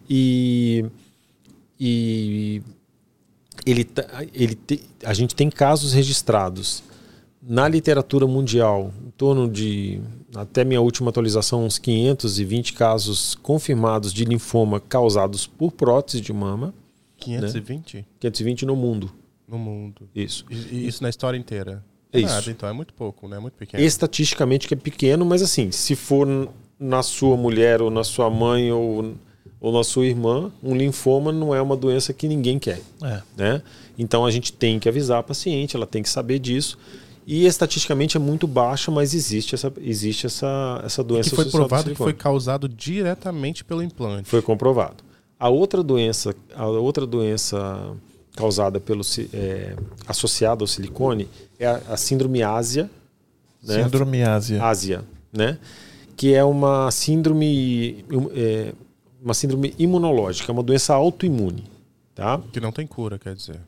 E, 0.10 0.86
e 1.80 2.62
ele, 3.66 3.88
ele 4.34 4.56
te, 4.56 4.82
a 5.06 5.14
gente 5.14 5.36
tem 5.36 5.50
casos 5.50 5.94
registrados 5.94 6.84
na 7.42 7.68
literatura 7.68 8.28
mundial, 8.28 8.94
em 9.06 9.10
torno 9.12 9.50
de, 9.50 10.00
até 10.36 10.64
minha 10.64 10.80
última 10.80 11.10
atualização, 11.10 11.66
uns 11.66 11.80
520 11.80 12.74
casos 12.74 13.34
confirmados 13.36 14.14
de 14.14 14.26
linfoma 14.26 14.80
causados 14.80 15.48
por 15.48 15.72
prótese 15.72 16.22
de 16.22 16.32
mama. 16.32 16.74
520? 17.18 17.98
Né? 17.98 18.06
520 18.20 18.66
no 18.66 18.76
mundo. 18.76 19.21
No 19.52 19.60
mundo. 19.60 20.10
Isso. 20.16 20.46
E, 20.50 20.88
isso 20.88 21.04
na 21.04 21.10
história 21.10 21.38
inteira? 21.38 21.84
É 22.14 22.20
isso. 22.20 22.34
Nada, 22.34 22.52
então 22.52 22.70
é 22.70 22.74
muito 22.74 22.94
pouco, 22.94 23.28
né? 23.28 23.36
É 23.36 23.40
muito 23.40 23.56
pequeno. 23.56 23.84
Estatisticamente 23.84 24.68
que 24.68 24.74
é 24.74 24.78
pequeno, 24.78 25.26
mas 25.26 25.42
assim, 25.42 25.72
se 25.72 25.94
for 25.96 26.26
na 26.80 27.04
sua 27.04 27.36
mulher 27.36 27.82
ou 27.82 27.90
na 27.90 28.04
sua 28.04 28.30
mãe 28.30 28.72
ou, 28.72 29.14
ou 29.60 29.72
na 29.74 29.84
sua 29.84 30.06
irmã, 30.06 30.52
um 30.64 30.76
linfoma 30.76 31.32
não 31.32 31.54
é 31.54 31.62
uma 31.62 31.76
doença 31.76 32.14
que 32.14 32.28
ninguém 32.28 32.58
quer. 32.58 32.82
É. 33.04 33.22
Né? 33.36 33.62
Então 33.98 34.26
a 34.26 34.32
gente 34.32 34.54
tem 34.54 34.80
que 34.80 34.90
avisar 34.90 35.20
a 35.20 35.24
paciente, 35.24 35.76
ela 35.76 35.86
tem 35.86 36.02
que 36.02 36.10
saber 36.10 36.40
disso. 36.40 36.78
E 37.26 37.46
estatisticamente 37.46 38.18
é 38.18 38.20
muito 38.20 38.48
baixa, 38.48 38.90
mas 38.90 39.14
existe 39.14 39.54
essa, 39.54 39.72
existe 39.80 40.26
essa, 40.26 40.82
essa 40.84 41.04
doença. 41.04 41.28
E 41.28 41.30
que 41.30 41.36
foi 41.36 41.46
provado 41.46 41.90
que 41.92 41.96
foi 41.96 42.14
causado 42.14 42.68
diretamente 42.68 43.64
pelo 43.64 43.84
implante. 43.84 44.28
Foi 44.28 44.42
comprovado. 44.42 45.04
A 45.40 45.50
outra 45.50 45.84
doença, 45.84 46.36
a 46.56 46.68
outra 46.68 47.06
doença 47.06 47.96
causada 48.36 48.80
pelo 48.80 49.02
é, 49.34 49.76
associada 50.08 50.64
ao 50.64 50.68
silicone 50.68 51.28
é 51.60 51.68
a, 51.68 51.82
a 51.90 51.98
síndrome 51.98 52.42
ásia. 52.42 52.90
Né? 53.64 53.84
Síndrome 53.84 54.24
ásia. 54.24 54.64
Ásia, 54.64 55.04
né? 55.32 55.58
Que 56.16 56.34
é 56.34 56.44
uma 56.44 56.92
síndrome 56.92 58.06
é, 58.34 58.74
uma 59.22 59.34
síndrome 59.34 59.74
imunológica, 59.78 60.52
é 60.52 60.54
uma 60.54 60.64
doença 60.64 60.94
autoimune, 60.94 61.64
tá? 62.16 62.42
Que 62.52 62.60
não 62.60 62.72
tem 62.72 62.88
cura, 62.88 63.20
quer 63.20 63.36
dizer. 63.36 63.60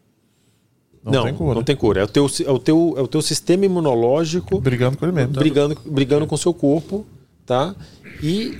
Não, 1.04 1.12
não, 1.12 1.24
tem 1.24 1.34
cura. 1.34 1.56
Não 1.56 1.64
tem 1.64 1.76
cura. 1.76 2.02
É 2.02 2.04
o, 2.04 2.08
teu, 2.08 2.26
é, 2.26 2.52
o 2.52 2.60
teu, 2.60 2.94
é 2.98 3.02
o 3.02 3.08
teu 3.08 3.22
sistema 3.22 3.66
imunológico 3.66 4.60
brigando 4.60 4.98
com 4.98 5.06
ele 5.06 5.14
mesmo. 5.14 5.34
Brigando, 5.34 5.78
brigando 5.86 6.26
com 6.26 6.36
o 6.36 6.38
seu 6.38 6.54
corpo, 6.54 7.06
tá? 7.46 7.76
E 8.22 8.58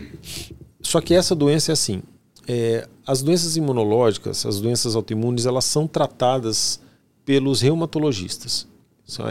só 0.82 1.00
que 1.00 1.14
essa 1.14 1.34
doença 1.34 1.72
é 1.72 1.74
assim. 1.74 2.04
É, 2.48 2.88
as 3.06 3.22
doenças 3.22 3.56
imunológicas, 3.56 4.46
as 4.46 4.60
doenças 4.60 4.96
autoimunes, 4.96 5.46
elas 5.46 5.66
são 5.66 5.88
tratadas 5.88 6.80
pelos 7.26 7.62
reumatologistas. 7.62 8.68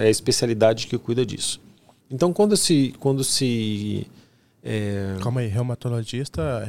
É 0.00 0.06
a 0.06 0.10
especialidade 0.10 0.86
que 0.86 0.96
cuida 0.98 1.24
disso. 1.24 1.60
Então, 2.10 2.32
quando 2.32 2.56
se, 2.56 2.94
quando 3.00 3.24
se 3.24 4.06
é... 4.62 5.16
Calma 5.20 5.40
aí, 5.40 5.48
reumatologista, 5.48 6.68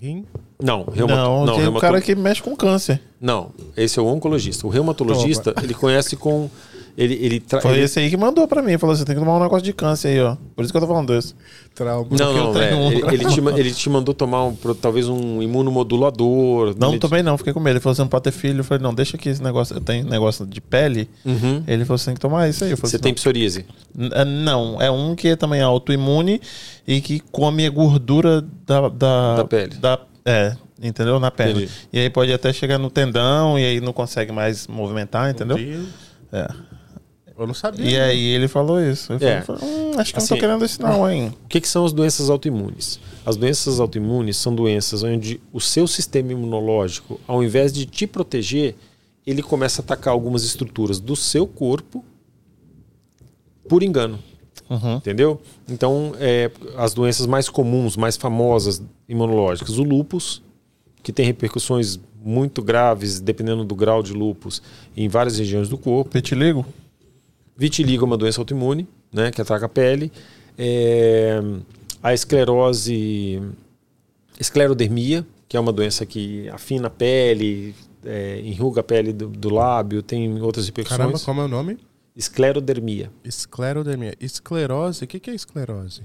rim? 0.00 0.24
Não, 0.62 0.84
reumato... 0.84 1.20
não, 1.20 1.46
não 1.46 1.52
tem 1.52 1.62
reumato... 1.62 1.78
um 1.78 1.80
cara 1.80 2.00
que 2.00 2.14
mexe 2.14 2.42
com 2.42 2.56
câncer. 2.56 3.02
Não, 3.20 3.50
esse 3.76 3.98
é 3.98 4.02
o 4.02 4.06
oncologista. 4.06 4.66
O 4.66 4.70
reumatologista, 4.70 5.54
ele 5.62 5.74
conhece 5.74 6.16
com 6.16 6.48
ele, 6.96 7.14
ele 7.14 7.40
tra... 7.40 7.60
Foi 7.60 7.72
ele... 7.72 7.82
esse 7.82 7.98
aí 7.98 8.08
que 8.08 8.16
mandou 8.16 8.46
pra 8.46 8.62
mim. 8.62 8.78
Falou: 8.78 8.94
você 8.94 9.04
tem 9.04 9.14
que 9.14 9.20
tomar 9.20 9.36
um 9.36 9.42
negócio 9.42 9.64
de 9.64 9.72
câncer 9.72 10.08
aí, 10.08 10.20
ó. 10.20 10.36
Por 10.54 10.62
isso 10.64 10.72
que 10.72 10.76
eu 10.76 10.80
tô 10.80 10.86
falando 10.86 11.12
desse. 11.12 11.34
Trauma. 11.74 12.06
Não, 12.10 12.52
não, 12.52 12.62
é, 12.62 12.74
um... 12.74 12.92
ele, 12.92 13.14
ele, 13.14 13.24
te, 13.26 13.40
ele 13.40 13.70
te 13.72 13.90
mandou 13.90 14.14
tomar 14.14 14.44
um, 14.44 14.54
talvez 14.80 15.08
um 15.08 15.42
imunomodulador. 15.42 16.74
Não, 16.78 16.92
não 16.92 16.98
tomei 16.98 17.22
não, 17.22 17.36
fiquei 17.36 17.52
com 17.52 17.58
medo. 17.58 17.74
Ele 17.74 17.80
falou: 17.80 17.94
você 17.96 18.02
não 18.02 18.08
pode 18.08 18.24
ter 18.24 18.30
filho. 18.30 18.60
Eu 18.60 18.64
falei: 18.64 18.82
não, 18.82 18.94
deixa 18.94 19.16
aqui 19.16 19.28
esse 19.28 19.42
negócio. 19.42 19.76
Eu 19.76 19.80
tenho 19.80 20.08
negócio 20.08 20.46
de 20.46 20.60
pele. 20.60 21.08
Uhum. 21.24 21.64
Ele 21.66 21.84
falou: 21.84 21.98
você 21.98 22.06
tem 22.06 22.14
que 22.14 22.20
tomar 22.20 22.48
isso 22.48 22.62
aí. 22.62 22.70
Eu 22.70 22.76
falei, 22.76 22.90
você 22.90 22.96
assim, 22.96 23.02
tem 23.02 23.14
psoríase? 23.14 23.66
É, 24.12 24.24
não, 24.24 24.80
é 24.80 24.90
um 24.90 25.16
que 25.16 25.28
é 25.28 25.36
também 25.36 25.60
é 25.60 25.64
autoimune 25.64 26.40
e 26.86 27.00
que 27.00 27.18
come 27.32 27.66
a 27.66 27.70
gordura 27.70 28.40
da, 28.64 28.88
da, 28.88 29.36
da 29.36 29.44
pele. 29.44 29.74
Da, 29.76 29.98
é, 30.24 30.56
entendeu? 30.80 31.18
Na 31.18 31.32
pele. 31.32 31.64
Entendi. 31.64 31.72
E 31.92 31.98
aí 31.98 32.08
pode 32.08 32.32
até 32.32 32.52
chegar 32.52 32.78
no 32.78 32.88
tendão 32.88 33.58
e 33.58 33.64
aí 33.64 33.80
não 33.80 33.92
consegue 33.92 34.30
mais 34.30 34.68
movimentar, 34.68 35.28
entendeu? 35.28 35.58
É. 36.32 36.48
Eu 37.36 37.46
não 37.46 37.54
sabia. 37.54 37.84
E 37.84 37.98
aí 37.98 38.24
ele 38.26 38.46
falou 38.46 38.80
isso. 38.80 39.12
Ele 39.12 39.24
é. 39.24 39.42
falou, 39.42 39.60
hum, 39.62 39.92
acho 39.98 40.12
que 40.12 40.18
assim, 40.18 40.34
não 40.34 40.36
tô 40.36 40.40
querendo 40.40 40.64
isso 40.64 40.80
não, 40.80 41.10
hein? 41.10 41.34
O 41.44 41.48
que, 41.48 41.60
que 41.60 41.68
são 41.68 41.84
as 41.84 41.92
doenças 41.92 42.30
autoimunes? 42.30 43.00
As 43.26 43.36
doenças 43.36 43.80
autoimunes 43.80 44.36
são 44.36 44.54
doenças 44.54 45.02
onde 45.02 45.40
o 45.52 45.60
seu 45.60 45.86
sistema 45.86 46.32
imunológico, 46.32 47.20
ao 47.26 47.42
invés 47.42 47.72
de 47.72 47.86
te 47.86 48.06
proteger, 48.06 48.76
ele 49.26 49.42
começa 49.42 49.80
a 49.80 49.84
atacar 49.84 50.12
algumas 50.12 50.44
estruturas 50.44 51.00
do 51.00 51.16
seu 51.16 51.46
corpo 51.46 52.04
por 53.68 53.82
engano. 53.82 54.18
Uhum. 54.70 54.96
Entendeu? 54.96 55.40
Então, 55.68 56.12
é, 56.18 56.50
as 56.76 56.94
doenças 56.94 57.26
mais 57.26 57.48
comuns, 57.48 57.96
mais 57.96 58.16
famosas 58.16 58.82
imunológicas, 59.08 59.76
o 59.78 59.82
lúpus, 59.82 60.42
que 61.02 61.12
tem 61.12 61.26
repercussões 61.26 61.98
muito 62.24 62.62
graves, 62.62 63.20
dependendo 63.20 63.64
do 63.64 63.74
grau 63.74 64.02
de 64.02 64.12
lúpus, 64.12 64.62
em 64.96 65.08
várias 65.08 65.38
regiões 65.38 65.68
do 65.68 65.76
corpo. 65.76 66.10
Petiligo? 66.10 66.64
Vitiligo 67.56 68.04
é 68.04 68.06
uma 68.06 68.16
doença 68.16 68.40
autoimune, 68.40 68.86
né, 69.12 69.30
que 69.30 69.40
ataca 69.40 69.66
a 69.66 69.68
pele. 69.68 70.10
É, 70.58 71.40
a 72.02 72.12
esclerose, 72.12 73.42
esclerodermia, 74.38 75.26
que 75.48 75.56
é 75.56 75.60
uma 75.60 75.72
doença 75.72 76.04
que 76.04 76.48
afina 76.50 76.88
a 76.88 76.90
pele, 76.90 77.74
é, 78.04 78.40
enruga 78.44 78.80
a 78.80 78.84
pele 78.84 79.12
do, 79.12 79.28
do, 79.28 79.50
lábio, 79.50 80.02
tem 80.02 80.40
outras 80.40 80.66
repercussões. 80.66 80.98
Caramba, 80.98 81.18
como 81.18 81.40
é 81.40 81.44
o 81.44 81.48
nome? 81.48 81.78
Esclerodermia. 82.16 83.10
Esclerodermia. 83.24 84.14
Esclerose, 84.20 85.04
o 85.04 85.06
que, 85.06 85.18
que 85.18 85.30
é 85.30 85.34
esclerose? 85.34 86.02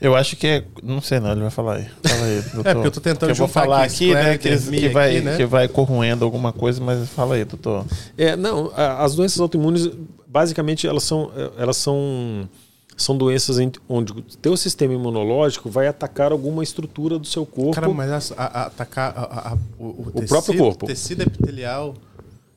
Eu 0.00 0.16
acho 0.16 0.34
que 0.34 0.46
é. 0.46 0.64
Não 0.82 1.02
sei 1.02 1.20
não, 1.20 1.32
ele 1.32 1.42
vai 1.42 1.50
falar 1.50 1.76
aí. 1.76 1.86
Fala 2.02 2.24
aí, 2.24 2.42
doutor. 2.54 2.66
é 2.70 2.74
porque 2.74 2.86
eu 2.86 2.92
tô 2.92 3.00
tentando 3.00 3.30
eu 3.30 3.34
vou 3.34 3.48
falar 3.48 3.84
aqui, 3.84 4.14
né? 4.14 4.38
Que, 4.38 4.56
que, 4.56 4.88
vai, 4.88 5.16
aqui, 5.16 5.24
né? 5.24 5.36
que 5.36 5.44
vai 5.44 5.68
corroendo 5.68 6.24
alguma 6.24 6.54
coisa, 6.54 6.82
mas 6.82 7.06
fala 7.10 7.34
aí, 7.34 7.44
doutor. 7.44 7.84
É, 8.16 8.34
não, 8.34 8.72
as 8.74 9.14
doenças 9.14 9.38
autoimunes, 9.40 9.90
basicamente, 10.30 10.86
elas 10.86 11.02
são. 11.02 11.30
Elas 11.58 11.76
são 11.76 12.48
são 12.96 13.16
doenças 13.16 13.56
onde 13.88 14.12
o 14.12 14.20
teu 14.20 14.54
sistema 14.58 14.92
imunológico 14.92 15.70
vai 15.70 15.86
atacar 15.86 16.32
alguma 16.32 16.62
estrutura 16.62 17.18
do 17.18 17.26
seu 17.26 17.46
corpo. 17.46 17.72
Cara, 17.72 17.88
mas 17.88 18.30
a, 18.32 18.44
a, 18.44 18.66
atacar 18.66 19.14
a, 19.16 19.56
o, 19.78 19.84
o, 19.84 20.02
o 20.08 20.12
tecido, 20.12 20.28
próprio 20.28 20.58
corpo. 20.58 20.86
tecido 20.86 21.22
epitelial 21.22 21.94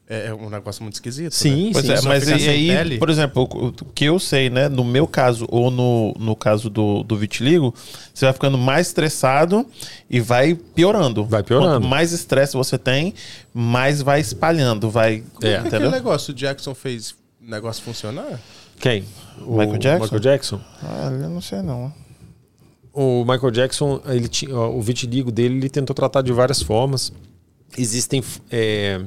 é, 0.08 0.28
é 0.28 0.34
um 0.34 0.50
negócio 0.50 0.84
muito 0.84 0.96
esquisito. 0.96 1.34
Sim, 1.34 1.72
né? 1.74 1.82
sim. 1.82 1.92
É, 1.94 2.02
mas 2.02 2.28
e 2.28 2.50
aí, 2.50 2.68
pele. 2.68 2.98
por 2.98 3.10
exemplo, 3.10 3.44
o 3.44 3.72
que 3.72 4.04
eu 4.04 4.20
sei, 4.20 4.50
né? 4.50 4.68
No 4.68 4.84
meu 4.84 5.08
caso, 5.08 5.48
ou 5.50 5.72
no, 5.72 6.14
no 6.20 6.36
caso 6.36 6.70
do, 6.70 7.04
do 7.04 7.16
vitiligo, 7.16 7.74
você 8.14 8.26
vai 8.26 8.34
ficando 8.34 8.58
mais 8.58 8.88
estressado 8.88 9.66
e 10.10 10.20
vai 10.20 10.56
piorando. 10.56 11.24
Vai 11.24 11.42
piorando. 11.42 11.80
Quanto 11.80 11.88
mais 11.88 12.12
estresse 12.12 12.58
você 12.58 12.78
tem, 12.78 13.14
mais 13.54 14.02
vai 14.02 14.20
espalhando. 14.20 14.90
Vai, 14.90 15.24
é. 15.42 15.56
Como 15.56 15.68
aquele 15.68 15.90
negócio 15.90 16.34
o 16.34 16.36
Jackson 16.36 16.76
fez 16.76 17.16
o 17.46 17.50
negócio 17.50 17.84
funcionar? 17.84 18.40
Quem? 18.80 19.06
O 19.46 19.58
Michael 19.58 19.78
Jackson? 19.78 20.04
Michael 20.04 20.22
Jackson? 20.22 20.62
Ah, 20.82 21.10
eu 21.12 21.30
não 21.30 21.42
sei 21.42 21.62
não. 21.62 21.94
O 22.94 23.26
Michael 23.26 23.52
Jackson, 23.52 24.02
ele 24.06 24.28
tinha, 24.28 24.56
o 24.56 24.82
vitiligo 24.82 25.32
dele, 25.32 25.56
ele 25.56 25.70
tentou 25.70 25.94
tratar 25.94 26.22
de 26.22 26.32
várias 26.32 26.62
formas. 26.62 27.12
Existem 27.78 28.24
é, 28.52 29.02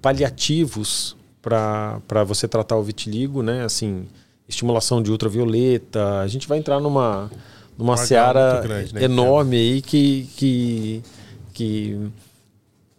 paliativos 0.00 1.16
para 1.42 2.24
você 2.26 2.48
tratar 2.48 2.76
o 2.76 2.82
vitiligo, 2.82 3.42
né? 3.42 3.64
Assim, 3.64 4.06
estimulação 4.48 5.02
de 5.02 5.10
ultravioleta. 5.10 6.20
A 6.20 6.26
gente 6.26 6.48
vai 6.48 6.58
entrar 6.58 6.80
numa, 6.80 7.30
numa 7.76 7.92
Uma 7.92 7.96
seara 7.96 8.60
grande, 8.62 8.94
né, 8.94 9.04
enorme 9.04 9.56
aí 9.56 9.82
que, 9.82 10.28
que, 10.36 11.02
que, 11.52 12.10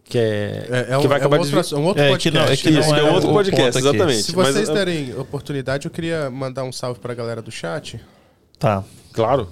que 0.10 0.18
é, 0.18 0.68
É, 0.90 0.94
é 0.94 0.98
um, 0.98 1.02
que 1.02 1.08
vai 1.08 1.18
é 1.18 1.22
um 1.22 1.26
acabar 1.26 1.40
outro, 1.40 1.56
desvi- 1.62 1.76
um 1.76 1.86
outro 1.86 2.02
É, 2.04 2.06
que 2.06 2.12
podcast. 2.12 2.38
não- 2.38 2.54
é 2.54 2.58
que 2.58 2.70
né? 2.72 2.80
Isso, 2.80 2.90
não 2.90 2.96
que 2.96 3.02
é 3.02 3.08
é 3.08 3.12
outro 3.12 3.30
o 3.30 3.34
podcast, 3.34 3.78
exatamente. 3.78 4.24
Se 4.24 4.36
Mas, 4.36 4.48
vocês 4.54 4.70
derem 4.70 5.16
oportunidade, 5.20 5.86
eu 5.86 5.92
queria 5.92 6.30
mandar 6.30 6.64
um 6.64 6.72
salve 6.72 7.00
pra 7.00 7.14
galera 7.14 7.42
do 7.42 7.52
chat. 7.52 8.00
Tá. 8.60 8.84
Claro. 9.14 9.50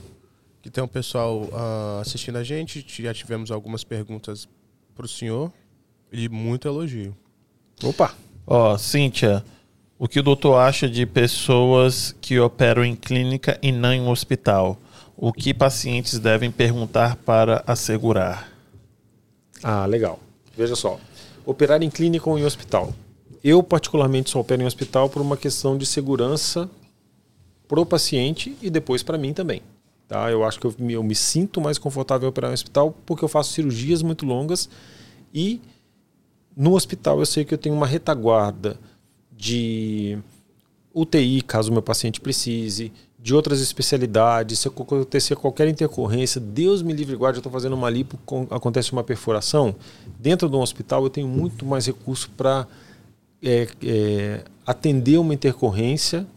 Que 0.61 0.69
tem 0.69 0.83
um 0.83 0.87
pessoal 0.87 1.47
ah, 1.53 1.99
assistindo 2.01 2.37
a 2.37 2.43
gente. 2.43 2.85
Já 3.03 3.13
tivemos 3.13 3.51
algumas 3.51 3.83
perguntas 3.83 4.47
pro 4.95 5.07
senhor. 5.07 5.51
E 6.11 6.29
muito 6.29 6.67
elogio. 6.67 7.15
Opa. 7.83 8.13
Ó, 8.47 8.77
Cíntia, 8.77 9.43
o 9.99 10.07
que 10.07 10.19
o 10.19 10.23
doutor 10.23 10.55
acha 10.55 10.87
de 10.87 11.05
pessoas 11.05 12.15
que 12.21 12.39
operam 12.39 12.85
em 12.85 12.95
clínica 12.95 13.59
e 13.61 13.71
não 13.71 13.91
em 13.93 14.07
hospital? 14.07 14.77
O 15.17 15.33
que 15.33 15.53
pacientes 15.53 16.17
devem 16.19 16.49
perguntar 16.51 17.15
para 17.17 17.63
assegurar? 17.67 18.49
Ah, 19.63 19.85
legal. 19.85 20.19
Veja 20.57 20.75
só. 20.75 20.99
Operar 21.45 21.81
em 21.83 21.89
clínica 21.89 22.29
ou 22.29 22.37
em 22.37 22.45
hospital. 22.45 22.93
Eu, 23.43 23.61
particularmente, 23.61 24.31
só 24.31 24.39
opero 24.39 24.61
em 24.63 24.65
hospital 24.65 25.09
por 25.09 25.21
uma 25.21 25.37
questão 25.37 25.77
de 25.77 25.85
segurança 25.85 26.69
pro 27.67 27.85
paciente 27.85 28.55
e 28.61 28.69
depois 28.69 29.03
para 29.03 29.17
mim 29.17 29.33
também. 29.33 29.61
Tá? 30.07 30.31
Eu 30.31 30.43
acho 30.43 30.59
que 30.59 30.67
eu 30.67 30.75
me, 30.77 30.93
eu 30.93 31.03
me 31.03 31.15
sinto 31.15 31.59
mais 31.59 31.77
confortável 31.77 32.27
em 32.27 32.29
operar 32.29 32.51
em 32.51 32.53
hospital 32.53 32.95
porque 33.05 33.23
eu 33.23 33.29
faço 33.29 33.53
cirurgias 33.53 34.01
muito 34.01 34.25
longas 34.25 34.69
e 35.33 35.59
no 36.55 36.75
hospital 36.75 37.19
eu 37.19 37.25
sei 37.25 37.43
que 37.43 37.53
eu 37.53 37.57
tenho 37.57 37.75
uma 37.75 37.87
retaguarda 37.87 38.79
de 39.31 40.17
UTI, 40.93 41.41
caso 41.41 41.69
o 41.69 41.73
meu 41.73 41.81
paciente 41.81 42.21
precise, 42.21 42.91
de 43.25 43.33
outras 43.33 43.59
especialidades, 43.59 44.59
se 44.59 44.67
acontecer 44.67 45.35
qualquer 45.35 45.67
intercorrência, 45.67 46.39
Deus 46.39 46.83
me 46.83 46.93
livre 46.93 47.15
guarde, 47.15 47.37
eu 47.37 47.39
estou 47.39 47.51
fazendo 47.51 47.73
uma 47.73 47.89
lipo, 47.89 48.19
acontece 48.51 48.91
uma 48.91 49.03
perfuração, 49.03 49.75
dentro 50.19 50.47
de 50.47 50.55
um 50.55 50.59
hospital 50.59 51.01
eu 51.01 51.09
tenho 51.09 51.27
muito 51.27 51.65
mais 51.65 51.87
recurso 51.87 52.29
para 52.37 52.67
é, 53.41 53.67
é, 53.83 54.43
atender 54.63 55.17
uma 55.17 55.33
intercorrência 55.33 56.27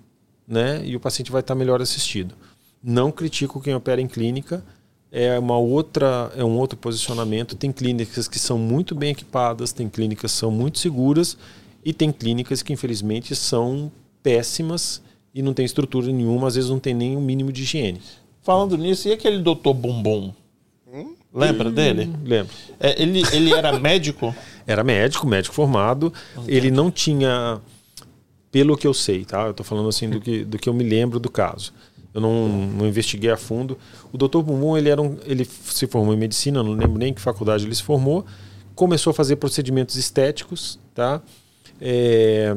né, 0.46 0.80
e 0.82 0.96
o 0.96 1.00
paciente 1.00 1.30
vai 1.30 1.42
estar 1.42 1.54
melhor 1.54 1.82
assistido. 1.82 2.34
Não 2.82 3.12
critico 3.12 3.60
quem 3.60 3.74
opera 3.74 4.00
em 4.00 4.08
clínica, 4.08 4.64
é 5.12 5.38
uma 5.38 5.58
outra 5.58 6.32
é 6.36 6.42
um 6.44 6.56
outro 6.56 6.78
posicionamento. 6.78 7.54
Tem 7.54 7.70
clínicas 7.70 8.26
que 8.26 8.38
são 8.38 8.56
muito 8.56 8.94
bem 8.94 9.10
equipadas, 9.10 9.72
tem 9.72 9.90
clínicas 9.90 10.32
que 10.32 10.38
são 10.38 10.50
muito 10.50 10.78
seguras 10.78 11.36
e 11.84 11.92
tem 11.92 12.10
clínicas 12.10 12.62
que 12.62 12.72
infelizmente 12.72 13.36
são 13.36 13.92
péssimas 14.22 15.02
e 15.34 15.42
não 15.42 15.54
tem 15.54 15.64
estrutura 15.64 16.06
nenhuma, 16.12 16.48
às 16.48 16.54
vezes 16.54 16.70
não 16.70 16.78
tem 16.78 16.94
nem 16.94 17.16
o 17.16 17.20
mínimo 17.20 17.52
de 17.52 17.62
higiene. 17.62 18.00
Falando 18.42 18.76
nisso, 18.76 19.08
e 19.08 19.12
aquele 19.12 19.38
doutor 19.38 19.74
Bumbum? 19.74 20.32
Lembra 21.32 21.70
dele? 21.70 22.10
Lembro. 22.24 22.52
É, 22.80 23.00
ele, 23.00 23.22
ele 23.32 23.52
era 23.52 23.76
médico? 23.78 24.34
Era 24.66 24.82
médico, 24.82 25.26
médico 25.26 25.54
formado. 25.54 26.12
Ele 26.46 26.70
não 26.70 26.90
tinha, 26.90 27.60
pelo 28.50 28.76
que 28.76 28.86
eu 28.86 28.94
sei, 28.94 29.24
tá? 29.24 29.46
Eu 29.46 29.54
tô 29.54 29.62
falando 29.62 29.88
assim 29.88 30.08
do 30.08 30.20
que, 30.20 30.44
do 30.44 30.58
que 30.58 30.68
eu 30.68 30.74
me 30.74 30.84
lembro 30.84 31.20
do 31.20 31.30
caso. 31.30 31.72
Eu 32.14 32.20
não, 32.20 32.48
não 32.48 32.86
investiguei 32.86 33.30
a 33.30 33.36
fundo. 33.36 33.78
O 34.12 34.16
Dr. 34.16 34.38
Bumbum, 34.38 34.76
ele 34.76 34.88
era 34.88 35.00
um, 35.00 35.18
ele 35.24 35.44
se 35.44 35.86
formou 35.86 36.14
em 36.14 36.16
medicina, 36.16 36.62
não 36.62 36.72
lembro 36.72 36.98
nem 36.98 37.10
em 37.10 37.14
que 37.14 37.20
faculdade 37.20 37.64
ele 37.64 37.74
se 37.74 37.82
formou. 37.82 38.24
Começou 38.74 39.10
a 39.10 39.14
fazer 39.14 39.36
procedimentos 39.36 39.96
estéticos, 39.96 40.78
tá? 40.94 41.20
É, 41.80 42.54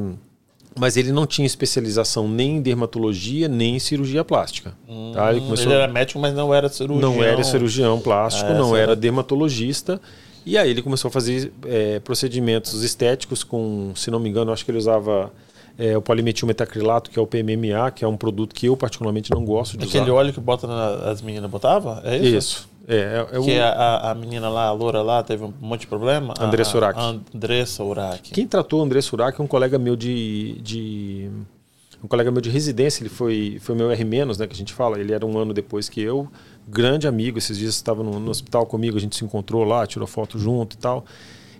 mas 0.78 0.96
ele 0.96 1.12
não 1.12 1.26
tinha 1.26 1.46
especialização 1.46 2.28
nem 2.28 2.56
em 2.56 2.62
dermatologia, 2.62 3.48
nem 3.48 3.76
em 3.76 3.78
cirurgia 3.78 4.24
plástica. 4.24 4.74
tá? 5.12 5.30
Ele 5.32 5.40
começou 5.42 5.66
Ele 5.66 5.74
era 5.82 5.92
médico, 5.92 6.18
mas 6.18 6.34
não 6.34 6.52
era 6.54 6.68
cirurgião. 6.68 7.12
não 7.14 7.22
era 7.22 7.42
cirurgião 7.44 8.00
plástico, 8.00 8.50
Ah, 8.50 8.54
não 8.54 8.76
era 8.76 8.94
dermatologista. 8.96 10.00
E 10.44 10.58
aí 10.58 10.70
ele 10.70 10.82
começou 10.82 11.08
a 11.08 11.12
fazer 11.12 11.52
é, 11.66 12.00
procedimentos 12.00 12.82
estéticos 12.82 13.44
com, 13.44 13.92
se 13.94 14.10
não 14.10 14.18
me 14.18 14.28
engano, 14.28 14.50
acho 14.52 14.64
que 14.64 14.70
ele 14.70 14.78
usava 14.78 15.32
é, 15.78 15.96
o 15.96 16.02
polimetilmetacrilato, 16.02 17.10
que 17.10 17.18
é 17.18 17.22
o 17.22 17.26
PMMA, 17.26 17.90
que 17.94 18.04
é 18.04 18.08
um 18.08 18.16
produto 18.16 18.54
que 18.54 18.66
eu 18.66 18.76
particularmente 18.76 19.30
não 19.30 19.44
gosto 19.44 19.76
de 19.76 19.84
Aquele 19.86 20.04
usar. 20.04 20.12
óleo 20.14 20.32
que 20.32 20.40
bota 20.40 20.66
na- 20.66 21.10
as 21.10 21.22
meninas 21.22 21.48
botava? 21.50 22.02
É 22.04 22.16
isso? 22.16 22.36
Isso. 22.36 22.68
É, 22.88 22.96
é, 22.96 23.36
é 23.36 23.38
o- 23.38 23.44
Que 23.44 23.58
a, 23.58 24.10
a- 24.10 24.14
menina 24.14 24.48
lá, 24.48 24.66
a 24.66 24.72
loura 24.72 25.02
lá, 25.02 25.22
teve 25.22 25.44
um 25.44 25.52
monte 25.60 25.82
de 25.82 25.86
problema? 25.86 26.34
Andressa 26.38 26.76
Urach. 26.76 26.98
Andressa 26.98 27.84
Urach. 27.84 28.30
Quem 28.32 28.46
tratou 28.46 28.80
o 28.80 28.82
André 28.82 29.00
Surak 29.00 29.40
é 29.40 29.44
um 29.44 29.46
colega 29.46 29.78
meu 29.78 29.94
de, 29.96 30.60
de 30.62 31.30
um 32.02 32.08
colega 32.08 32.30
meu 32.32 32.40
de 32.40 32.50
residência, 32.50 33.02
ele 33.02 33.08
foi, 33.08 33.58
foi 33.60 33.74
meu 33.76 33.90
R-, 33.90 34.04
né, 34.04 34.46
que 34.46 34.52
a 34.52 34.56
gente 34.56 34.72
fala, 34.72 34.98
ele 34.98 35.12
era 35.12 35.24
um 35.24 35.38
ano 35.38 35.54
depois 35.54 35.88
que 35.88 36.00
eu, 36.00 36.26
grande 36.66 37.06
amigo, 37.06 37.38
esses 37.38 37.56
dias 37.56 37.74
estava 37.74 38.02
no, 38.02 38.18
no 38.18 38.30
hospital 38.30 38.66
comigo, 38.66 38.96
a 38.96 39.00
gente 39.00 39.14
se 39.16 39.24
encontrou 39.24 39.62
lá, 39.64 39.86
tirou 39.86 40.06
foto 40.08 40.36
junto 40.38 40.74
e 40.74 40.78
tal, 40.78 41.04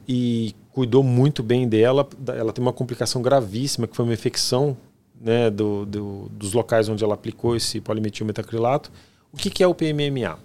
e 0.09 0.55
cuidou 0.73 1.05
muito 1.05 1.43
bem 1.45 1.69
dela, 1.69 2.09
ela 2.37 2.53
tem 2.53 2.61
uma 2.61 2.73
complicação 2.73 3.23
gravíssima, 3.23 3.87
que 3.87 3.95
foi 3.95 4.05
uma 4.05 4.15
infecção 4.15 4.77
né, 5.21 5.49
do, 5.49 5.87
do- 5.87 6.29
dos 6.33 6.53
locais 6.53 6.89
onde 6.89 7.05
ela 7.05 7.15
aplicou 7.15 7.55
esse 7.55 7.81
polimetilmetacrilato. 7.81 8.91
O 9.33 9.37
que, 9.37 9.49
que 9.49 9.63
é 9.63 9.67
o 9.69 9.75
PMMA? 9.75 10.39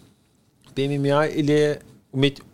O 0.78 0.80
PMMA 0.80 1.28
ele 1.30 1.52
é 1.54 1.80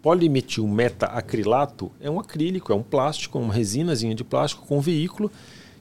polimetilmeta-acrilato 0.01 1.91
é 1.99 2.09
um 2.09 2.21
acrílico, 2.21 2.71
é 2.71 2.75
um 2.75 2.81
plástico, 2.81 3.37
uma 3.37 3.53
resinazinha 3.53 4.15
de 4.15 4.23
plástico 4.23 4.65
com 4.65 4.79
veículo 4.79 5.29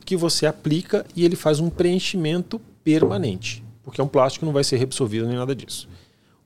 que 0.04 0.16
você 0.16 0.44
aplica 0.46 1.06
e 1.14 1.24
ele 1.24 1.36
faz 1.36 1.60
um 1.60 1.70
preenchimento 1.70 2.60
permanente, 2.82 3.62
porque 3.84 4.00
é 4.00 4.04
um 4.04 4.08
plástico 4.08 4.40
que 4.40 4.46
não 4.46 4.52
vai 4.52 4.64
ser 4.64 4.76
reabsorvido 4.76 5.28
nem 5.28 5.36
nada 5.36 5.54
disso. 5.54 5.88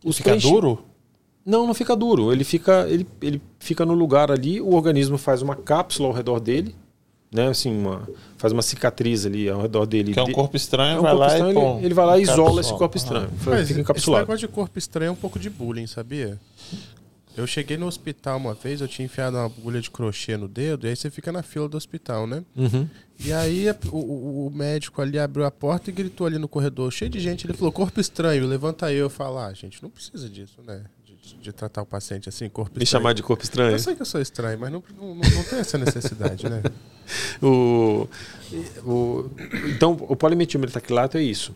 Os 0.05 0.19
Fica 0.19 0.31
preenchi- 0.31 0.51
duro? 0.51 0.85
Não, 1.45 1.67
não 1.67 1.73
fica 1.73 1.97
duro. 1.97 2.31
Ele 2.31 2.45
fica, 2.45 2.87
ele, 2.91 3.07
ele 3.23 3.41
fica 3.59 3.87
no 3.87 3.95
lugar 3.95 4.31
ali, 4.31 4.61
o 4.61 4.75
organismo 4.75 5.17
faz 5.17 5.41
uma 5.41 5.57
cápsula 5.57 6.09
ao 6.09 6.15
redor 6.15 6.41
dele, 6.41 6.75
né? 7.37 7.49
Assim, 7.49 7.71
uma, 7.77 8.09
faz 8.39 8.53
uma 8.53 8.63
cicatriz 8.63 9.25
ali 9.27 9.49
ao 9.49 9.61
redor 9.63 9.87
dele. 9.87 10.13
Que 10.13 10.19
é 10.19 10.23
um 10.23 10.33
corpo 10.33 10.57
estranho, 10.57 10.97
é 10.97 10.99
um 10.99 11.03
vai 11.03 11.13
corpo 11.13 11.27
lá 11.27 11.33
estranho, 11.35 11.51
e 11.51 11.55
pô, 11.55 11.77
ele, 11.77 11.87
ele 11.87 11.95
vai 11.95 12.07
lá 12.07 12.19
e 12.19 12.23
isola 12.23 12.61
esse 12.61 12.75
corpo 12.75 12.97
estranho. 12.97 13.29
Mas 13.31 13.39
fica 13.45 13.61
esse 13.63 13.81
encapsulado. 13.81 14.23
negócio 14.27 14.49
de 14.49 14.53
corpo 14.53 14.79
estranho 14.79 15.09
é 15.09 15.13
um 15.13 15.17
pouco 15.17 15.39
de 15.39 15.49
bullying, 15.49 15.87
sabia? 15.87 16.39
Eu 17.37 17.47
cheguei 17.47 17.77
no 17.77 17.87
hospital 17.87 18.39
uma 18.39 18.55
vez, 18.55 18.81
eu 18.81 18.89
tinha 18.89 19.05
enfiado 19.05 19.37
uma 19.37 19.45
agulha 19.45 19.79
de 19.79 19.91
crochê 19.91 20.39
no 20.39 20.49
dedo, 20.49 20.87
e 20.87 20.89
aí 20.91 20.97
você 20.97 21.11
fica 21.11 21.31
na 21.31 21.43
fila 21.43 21.69
do 21.69 21.77
hospital, 21.77 22.27
né? 22.27 22.43
Uhum. 22.57 22.89
E 23.21 23.31
aí 23.31 23.67
o, 23.93 23.97
o- 23.97 24.47
o 24.47 24.51
médico 24.51 25.03
ali 25.03 25.19
abriu 25.19 25.45
a 25.45 25.51
porta 25.51 25.91
e 25.91 25.93
gritou 25.93 26.27
ali 26.27 26.39
no 26.39 26.49
corredor, 26.49 26.91
cheio 26.91 27.11
de 27.11 27.21
gente, 27.21 27.47
ele 27.47 27.53
falou, 27.53 27.71
corpo 27.71 28.01
estranho, 28.01 28.47
levanta 28.47 28.87
aí. 28.87 28.97
Eu 28.97 29.11
falo, 29.11 29.37
ah, 29.39 29.53
gente, 29.53 29.83
não 29.83 29.91
precisa 29.91 30.31
disso, 30.31 30.63
né? 30.67 30.81
De, 31.41 31.53
tratar 31.53 31.83
o 31.83 31.87
paciente 31.87 32.29
assim, 32.29 32.49
corpo 32.49 32.79
Me 32.79 32.85
estranho. 32.85 33.03
chamar 33.03 33.13
de 33.13 33.23
corpo 33.23 33.43
estranho. 33.43 33.73
Eu 33.73 33.79
sei 33.79 33.95
que 33.97 34.03
eu 34.03 34.07
sou 34.07 34.21
estranho, 34.21 34.59
mas 34.59 34.71
não, 34.71 34.83
não, 34.97 35.15
não- 35.15 35.45
tem 35.51 35.59
essa 35.59 35.77
necessidade, 35.79 36.49
né? 36.49 36.63
O, 37.41 38.09
o, 38.85 39.31
então, 39.69 39.93
o 40.09 40.17
polimetilmetacrilato 40.17 41.17
é 41.17 41.23
isso. 41.23 41.55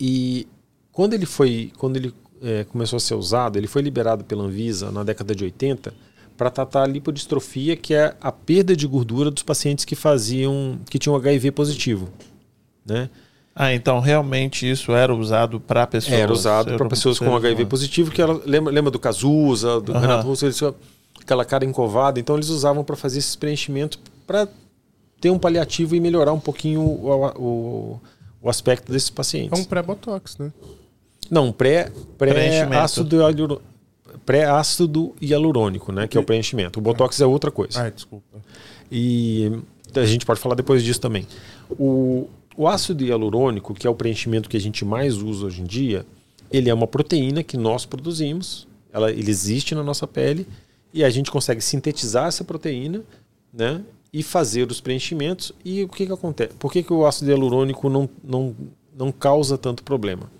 E 0.00 0.46
quando 0.92 1.12
ele 1.12 1.26
foi, 1.26 1.72
quando 1.76 1.96
ele 1.98 2.14
é, 2.42 2.64
começou 2.64 2.96
a 2.96 3.00
ser 3.00 3.14
usado, 3.14 3.58
ele 3.58 3.66
foi 3.66 3.82
liberado 3.82 4.24
pela 4.24 4.44
Anvisa 4.44 4.90
na 4.90 5.04
década 5.04 5.34
de 5.34 5.44
80 5.44 5.92
para 6.38 6.50
tratar 6.50 6.84
a 6.84 6.86
lipodistrofia, 6.86 7.76
que 7.76 7.92
é 7.94 8.14
a 8.20 8.32
perda 8.32 8.74
de 8.74 8.86
gordura 8.86 9.30
dos 9.30 9.42
pacientes 9.42 9.84
que 9.84 9.94
faziam, 9.94 10.78
que 10.88 10.98
tinham 10.98 11.16
HIV 11.16 11.50
positivo, 11.50 12.08
né? 12.84 13.10
Ah, 13.58 13.72
então 13.72 14.00
realmente 14.00 14.70
isso 14.70 14.92
era 14.92 15.14
usado 15.14 15.58
para 15.58 15.86
pessoas. 15.86 16.12
Era 16.20 16.30
usado 16.30 16.76
para 16.76 16.88
pessoas 16.88 17.18
com 17.18 17.34
HIV 17.34 17.64
positivo, 17.64 18.10
que 18.10 18.20
ela, 18.20 18.38
lembra, 18.44 18.70
lembra 18.70 18.90
do 18.90 18.98
Cazuza, 18.98 19.80
do 19.80 19.92
Aham. 19.92 20.00
Renato 20.02 20.26
Russo, 20.28 20.44
eles, 20.44 20.62
aquela 21.18 21.42
cara 21.42 21.64
encovada. 21.64 22.20
Então 22.20 22.36
eles 22.36 22.50
usavam 22.50 22.84
para 22.84 22.96
fazer 22.96 23.18
esses 23.18 23.34
preenchimentos 23.34 23.98
para 24.26 24.46
ter 25.18 25.30
um 25.30 25.38
paliativo 25.38 25.96
e 25.96 26.00
melhorar 26.00 26.34
um 26.34 26.38
pouquinho 26.38 26.82
o, 26.82 27.26
o, 27.38 28.00
o 28.42 28.50
aspecto 28.50 28.92
desses 28.92 29.08
É 29.08 29.12
pacientes. 29.14 29.58
um 29.58 29.64
pré-botox, 29.64 30.36
né? 30.36 30.52
Não, 31.30 31.50
pré, 31.50 31.90
pré 32.18 32.32
Preenchimento. 32.34 32.74
ácido 32.78 33.60
pré-ácido 34.24 35.14
hialurônico, 35.20 35.92
né, 35.92 36.06
que 36.06 36.16
é 36.18 36.20
o 36.20 36.24
preenchimento. 36.24 36.78
O 36.78 36.82
botox 36.82 37.20
é 37.20 37.26
outra 37.26 37.50
coisa. 37.50 37.80
Ai, 37.82 37.90
desculpa. 37.90 38.38
E 38.90 39.50
a 39.94 40.04
gente 40.04 40.26
pode 40.26 40.40
falar 40.40 40.54
depois 40.54 40.82
disso 40.82 41.00
também. 41.00 41.26
O, 41.70 42.28
o 42.56 42.66
ácido 42.66 43.04
hialurônico, 43.04 43.74
que 43.74 43.86
é 43.86 43.90
o 43.90 43.94
preenchimento 43.94 44.48
que 44.48 44.56
a 44.56 44.60
gente 44.60 44.84
mais 44.84 45.16
usa 45.16 45.46
hoje 45.46 45.62
em 45.62 45.64
dia, 45.64 46.06
ele 46.50 46.70
é 46.70 46.74
uma 46.74 46.86
proteína 46.86 47.42
que 47.42 47.56
nós 47.56 47.84
produzimos, 47.84 48.66
ela, 48.92 49.10
ele 49.10 49.30
existe 49.30 49.74
na 49.74 49.82
nossa 49.82 50.06
pele, 50.06 50.46
e 50.92 51.04
a 51.04 51.10
gente 51.10 51.30
consegue 51.30 51.60
sintetizar 51.60 52.28
essa 52.28 52.44
proteína 52.44 53.02
né, 53.52 53.82
e 54.12 54.22
fazer 54.22 54.70
os 54.70 54.80
preenchimentos. 54.80 55.52
E 55.64 55.82
o 55.82 55.88
que, 55.88 56.06
que 56.06 56.12
acontece? 56.12 56.54
Por 56.54 56.72
que, 56.72 56.82
que 56.82 56.92
o 56.92 57.04
ácido 57.04 57.30
hialurônico 57.30 57.90
não, 57.90 58.08
não, 58.24 58.56
não 58.96 59.12
causa 59.12 59.58
tanto 59.58 59.82
problema? 59.82 60.30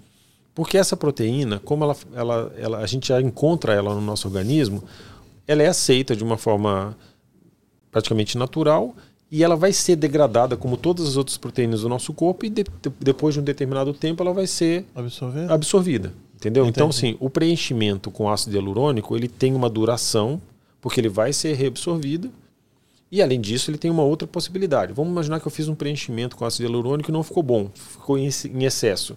Porque 0.55 0.79
essa 0.79 0.97
proteína, 0.97 1.59
como 1.59 1.85
ela, 1.85 1.97
ela, 2.15 2.55
ela, 2.57 2.79
a 2.79 2.87
gente 2.87 3.09
já 3.09 3.21
encontra 3.21 3.75
ela 3.75 3.95
no 3.95 4.01
nosso 4.01 4.27
organismo, 4.27 4.83
ela 5.47 5.63
é 5.63 5.67
aceita 5.67 6.17
de 6.17 6.25
uma 6.25 6.39
forma 6.39 6.97
praticamente 7.91 8.39
natural 8.39 8.95
e 9.31 9.43
ela 9.43 9.57
vai 9.57 9.73
ser 9.73 9.97
degradada 9.97 10.57
como 10.57 10.77
todas 10.77 11.07
as 11.07 11.17
outras 11.17 11.37
proteínas 11.37 11.81
do 11.81 11.89
nosso 11.89 12.13
corpo 12.13 12.47
e 12.47 12.51
de, 12.51 12.65
de, 12.65 12.91
depois 13.01 13.35
de 13.35 13.41
um 13.41 13.45
determinado 13.45 13.93
tempo 13.93 14.23
ela 14.23 14.33
vai 14.33 14.47
ser 14.47 14.85
Absorver? 14.95 15.51
absorvida. 15.51 16.13
Entendeu? 16.37 16.65
Entendi. 16.65 16.77
Então, 16.79 16.89
assim, 16.89 17.17
o 17.19 17.31
preenchimento 17.31 18.11
com 18.11 18.31
ácido 18.31 18.55
hialurônico 18.55 19.17
ele 19.17 19.27
tem 19.27 19.55
uma 19.55 19.71
duração, 19.71 20.41
porque 20.81 21.01
ele 21.01 21.09
vai 21.09 21.33
ser 21.33 21.55
reabsorvido. 21.55 22.31
E 23.11 23.23
além 23.23 23.41
disso, 23.41 23.71
ele 23.71 23.79
tem 23.79 23.91
uma 23.91 24.03
outra 24.03 24.29
possibilidade. 24.29 24.93
Vamos 24.93 25.13
imaginar 25.13 25.41
que 25.41 25.47
eu 25.47 25.51
fiz 25.51 25.67
um 25.69 25.75
preenchimento 25.75 26.37
com 26.37 26.45
ácido 26.45 26.65
hialurônico 26.65 27.11
e 27.11 27.13
não 27.13 27.23
ficou 27.23 27.43
bom, 27.43 27.71
ficou 27.75 28.19
em, 28.19 28.29
em 28.29 28.65
excesso. 28.65 29.17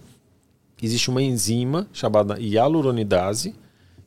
Existe 0.82 1.10
uma 1.10 1.22
enzima 1.22 1.88
chamada 1.92 2.40
hialuronidase 2.40 3.54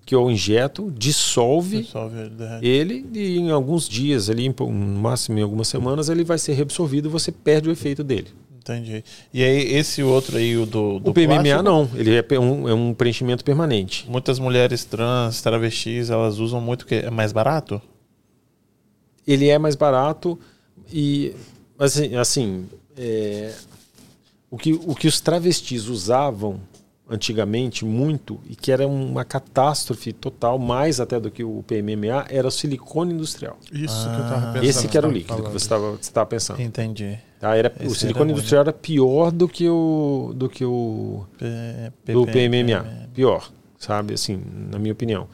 que 0.05 0.15
eu 0.15 0.31
injeto, 0.31 0.93
dissolve 0.97 1.83
Dissolve 1.83 2.17
ele, 2.61 3.07
e 3.13 3.39
em 3.39 3.51
alguns 3.51 3.89
dias, 3.89 4.29
ali, 4.29 4.49
no 4.49 4.73
máximo 4.73 5.39
em 5.39 5.43
algumas 5.43 5.69
semanas, 5.69 6.09
ele 6.09 6.25
vai 6.25 6.39
ser 6.39 6.55
reabsorvido 6.55 7.09
e 7.09 7.11
você 7.11 7.31
perde 7.31 7.69
o 7.69 7.73
efeito 7.73 8.03
dele. 8.03 8.29
Entendi. 8.59 9.03
E 9.33 9.43
aí, 9.43 9.75
esse 9.75 10.03
outro 10.03 10.37
aí, 10.37 10.57
o 10.57 10.67
do, 10.67 11.01
do 11.01 11.11
o 11.11 11.15
PMMA 11.15 11.43
plástico, 11.43 11.63
não, 11.63 11.91
ele 11.95 12.15
é 12.15 12.39
um, 12.39 12.69
é 12.69 12.75
um 12.75 12.95
preenchimento 12.95 13.45
permanente. 13.45 14.05
Muitas 14.09 14.39
mulheres 14.39 14.85
trans, 14.85 15.41
travestis, 15.43 16.11
elas 16.11 16.39
usam 16.39 16.61
muito 16.61 16.87
que 16.87 16.95
é 16.95 17.11
mais 17.11 17.33
barato? 17.33 17.83
ele 19.27 19.49
é 19.49 19.59
mais 19.59 19.75
barato 19.75 20.39
e 20.93 21.35
assim, 21.79 22.15
assim 22.17 22.69
é, 22.97 23.55
o, 24.51 24.59
que, 24.59 24.73
o 24.73 24.95
que 24.95 25.07
os 25.07 25.21
travestis 25.21 25.87
usavam 25.87 26.61
antigamente 27.13 27.85
muito 27.85 28.41
e 28.49 28.57
que 28.57 28.73
era 28.73 28.87
uma 28.89 29.25
catástrofe 29.25 30.13
total, 30.13 30.59
mais 30.59 30.99
até 31.01 31.21
do 31.21 31.31
que 31.31 31.45
o 31.45 31.63
PMMA, 31.67 32.27
era 32.31 32.49
o 32.49 32.51
silicone 32.51 33.13
industrial. 33.15 33.59
Isso 33.73 34.09
que 34.09 34.15
eu 34.17 34.23
tava 34.23 34.37
Ah. 34.37 34.53
pensando. 34.53 34.65
Esse 34.65 34.89
que 34.89 34.97
era 34.97 35.07
o 35.07 35.11
líquido 35.11 35.35
que 35.35 35.41
falando. 35.43 35.53
você 35.53 35.65
estava 35.65 35.91
você 36.01 36.11
tava 36.13 36.27
pensando. 36.27 36.61
Entendi. 36.63 37.19
Tá? 37.39 37.55
Era, 37.57 37.69
Esse 37.77 37.85
o 37.85 37.87
era 37.91 37.95
silicone 37.95 38.25
ruim, 38.25 38.33
industrial 38.39 38.61
era 38.63 38.73
pior 38.73 39.31
do 39.31 39.49
que 39.49 39.69
o 39.69 40.33
do 40.35 40.49
que 40.49 40.65
o 40.65 41.25
P- 41.39 42.13
do 42.13 42.25
PMMA. 42.27 43.09
Pior, 43.13 43.51
sabe? 43.79 44.15
Assim, 44.15 44.41
na 44.71 44.79
minha 44.79 44.93
opinião. 44.93 45.29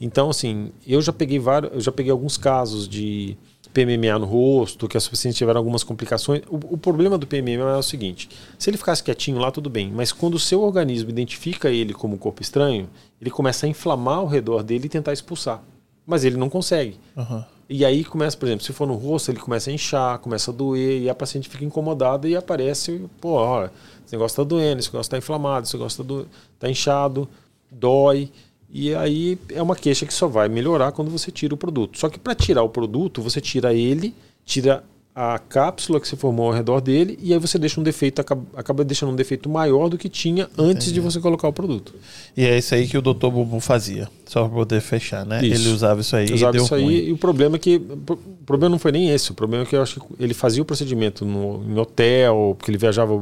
Então, 0.00 0.30
assim, 0.30 0.72
eu 0.86 1.00
já 1.02 1.12
peguei 1.12 1.38
vários, 1.38 1.72
eu 1.74 1.80
já 1.80 1.92
peguei 1.92 2.10
alguns 2.10 2.36
casos 2.38 2.88
de 2.88 3.36
PMMA 3.68 4.18
no 4.18 4.26
rosto, 4.26 4.88
que 4.88 4.96
as 4.96 5.06
pacientes 5.06 5.38
tiveram 5.38 5.58
algumas 5.58 5.84
complicações. 5.84 6.42
O, 6.48 6.74
o 6.74 6.78
problema 6.78 7.16
do 7.16 7.26
PMMA 7.26 7.74
é 7.74 7.76
o 7.76 7.82
seguinte: 7.82 8.28
se 8.58 8.70
ele 8.70 8.76
ficasse 8.76 9.02
quietinho 9.02 9.38
lá, 9.38 9.50
tudo 9.50 9.70
bem, 9.70 9.90
mas 9.94 10.12
quando 10.12 10.34
o 10.34 10.38
seu 10.38 10.62
organismo 10.62 11.10
identifica 11.10 11.70
ele 11.70 11.92
como 11.92 12.14
um 12.14 12.18
corpo 12.18 12.42
estranho, 12.42 12.88
ele 13.20 13.30
começa 13.30 13.66
a 13.66 13.68
inflamar 13.68 14.18
ao 14.18 14.26
redor 14.26 14.62
dele 14.62 14.86
e 14.86 14.88
tentar 14.88 15.12
expulsar. 15.12 15.62
Mas 16.06 16.24
ele 16.24 16.36
não 16.36 16.48
consegue. 16.48 16.98
Aham. 17.16 17.44
E 17.72 17.84
aí 17.84 18.04
começa, 18.04 18.36
por 18.36 18.46
exemplo, 18.46 18.64
se 18.64 18.72
for 18.72 18.84
no 18.84 18.94
rosto, 18.94 19.30
ele 19.30 19.38
começa 19.38 19.70
a 19.70 19.72
inchar, 19.72 20.18
começa 20.18 20.50
a 20.50 20.54
doer, 20.54 21.02
e 21.02 21.08
a 21.08 21.14
paciente 21.14 21.48
fica 21.48 21.64
incomodada 21.64 22.28
e 22.28 22.34
aparece, 22.34 23.08
pô, 23.20 23.34
ó, 23.34 23.66
esse 24.04 24.12
negócio 24.12 24.38
tá 24.38 24.42
doendo, 24.42 24.80
esse 24.80 24.88
negócio 24.88 25.08
tá 25.08 25.16
inflamado, 25.16 25.64
esse 25.64 25.76
negócio 25.76 26.02
tá, 26.02 26.08
do, 26.08 26.28
tá 26.58 26.68
inchado, 26.68 27.28
dói. 27.70 28.28
E 28.72 28.94
aí 28.94 29.38
é 29.52 29.60
uma 29.60 29.74
queixa 29.74 30.06
que 30.06 30.14
só 30.14 30.26
vai 30.26 30.48
melhorar 30.48 30.92
quando 30.92 31.10
você 31.10 31.30
tira 31.30 31.54
o 31.54 31.56
produto. 31.56 31.98
Só 31.98 32.08
que 32.08 32.18
para 32.18 32.34
tirar 32.34 32.62
o 32.62 32.68
produto, 32.68 33.20
você 33.20 33.40
tira 33.40 33.74
ele, 33.74 34.14
tira 34.44 34.84
a 35.14 35.38
cápsula 35.38 36.00
que 36.00 36.06
se 36.06 36.16
formou 36.16 36.46
ao 36.46 36.52
redor 36.52 36.80
dele, 36.80 37.18
e 37.20 37.32
aí 37.32 37.38
você 37.38 37.58
deixa 37.58 37.80
um 37.80 37.82
defeito, 37.82 38.20
acaba, 38.20 38.42
acaba 38.56 38.84
deixando 38.84 39.12
um 39.12 39.16
defeito 39.16 39.50
maior 39.50 39.88
do 39.88 39.98
que 39.98 40.08
tinha 40.08 40.48
antes 40.56 40.92
de 40.92 41.00
você 41.00 41.20
colocar 41.20 41.48
o 41.48 41.52
produto. 41.52 41.94
E 42.36 42.44
é 42.44 42.56
isso 42.56 42.74
aí 42.74 42.86
que 42.86 42.96
o 42.96 43.02
Dr. 43.02 43.28
Bubu 43.28 43.58
fazia, 43.58 44.08
só 44.24 44.44
para 44.44 44.54
poder 44.54 44.80
fechar, 44.80 45.26
né? 45.26 45.44
Isso. 45.44 45.62
Ele 45.62 45.74
usava 45.74 46.00
isso 46.00 46.14
aí 46.14 46.32
usava 46.32 46.52
e 46.52 46.58
deu 46.58 46.64
isso 46.64 46.74
aí 46.74 46.84
ruim. 46.84 46.94
e 46.94 47.12
o 47.12 47.18
problema 47.18 47.56
é 47.56 47.58
que 47.58 47.76
o 47.76 48.46
problema 48.46 48.70
não 48.70 48.78
foi 48.78 48.92
nem 48.92 49.10
esse 49.10 49.32
o 49.32 49.34
problema 49.34 49.64
é 49.64 49.66
que 49.66 49.74
eu 49.74 49.82
acho 49.82 50.00
que 50.00 50.06
ele 50.18 50.32
fazia 50.32 50.62
o 50.62 50.64
procedimento 50.64 51.24
no, 51.24 51.64
em 51.68 51.78
hotel 51.78 52.54
porque 52.56 52.70
ele 52.70 52.78
viajava 52.78 53.12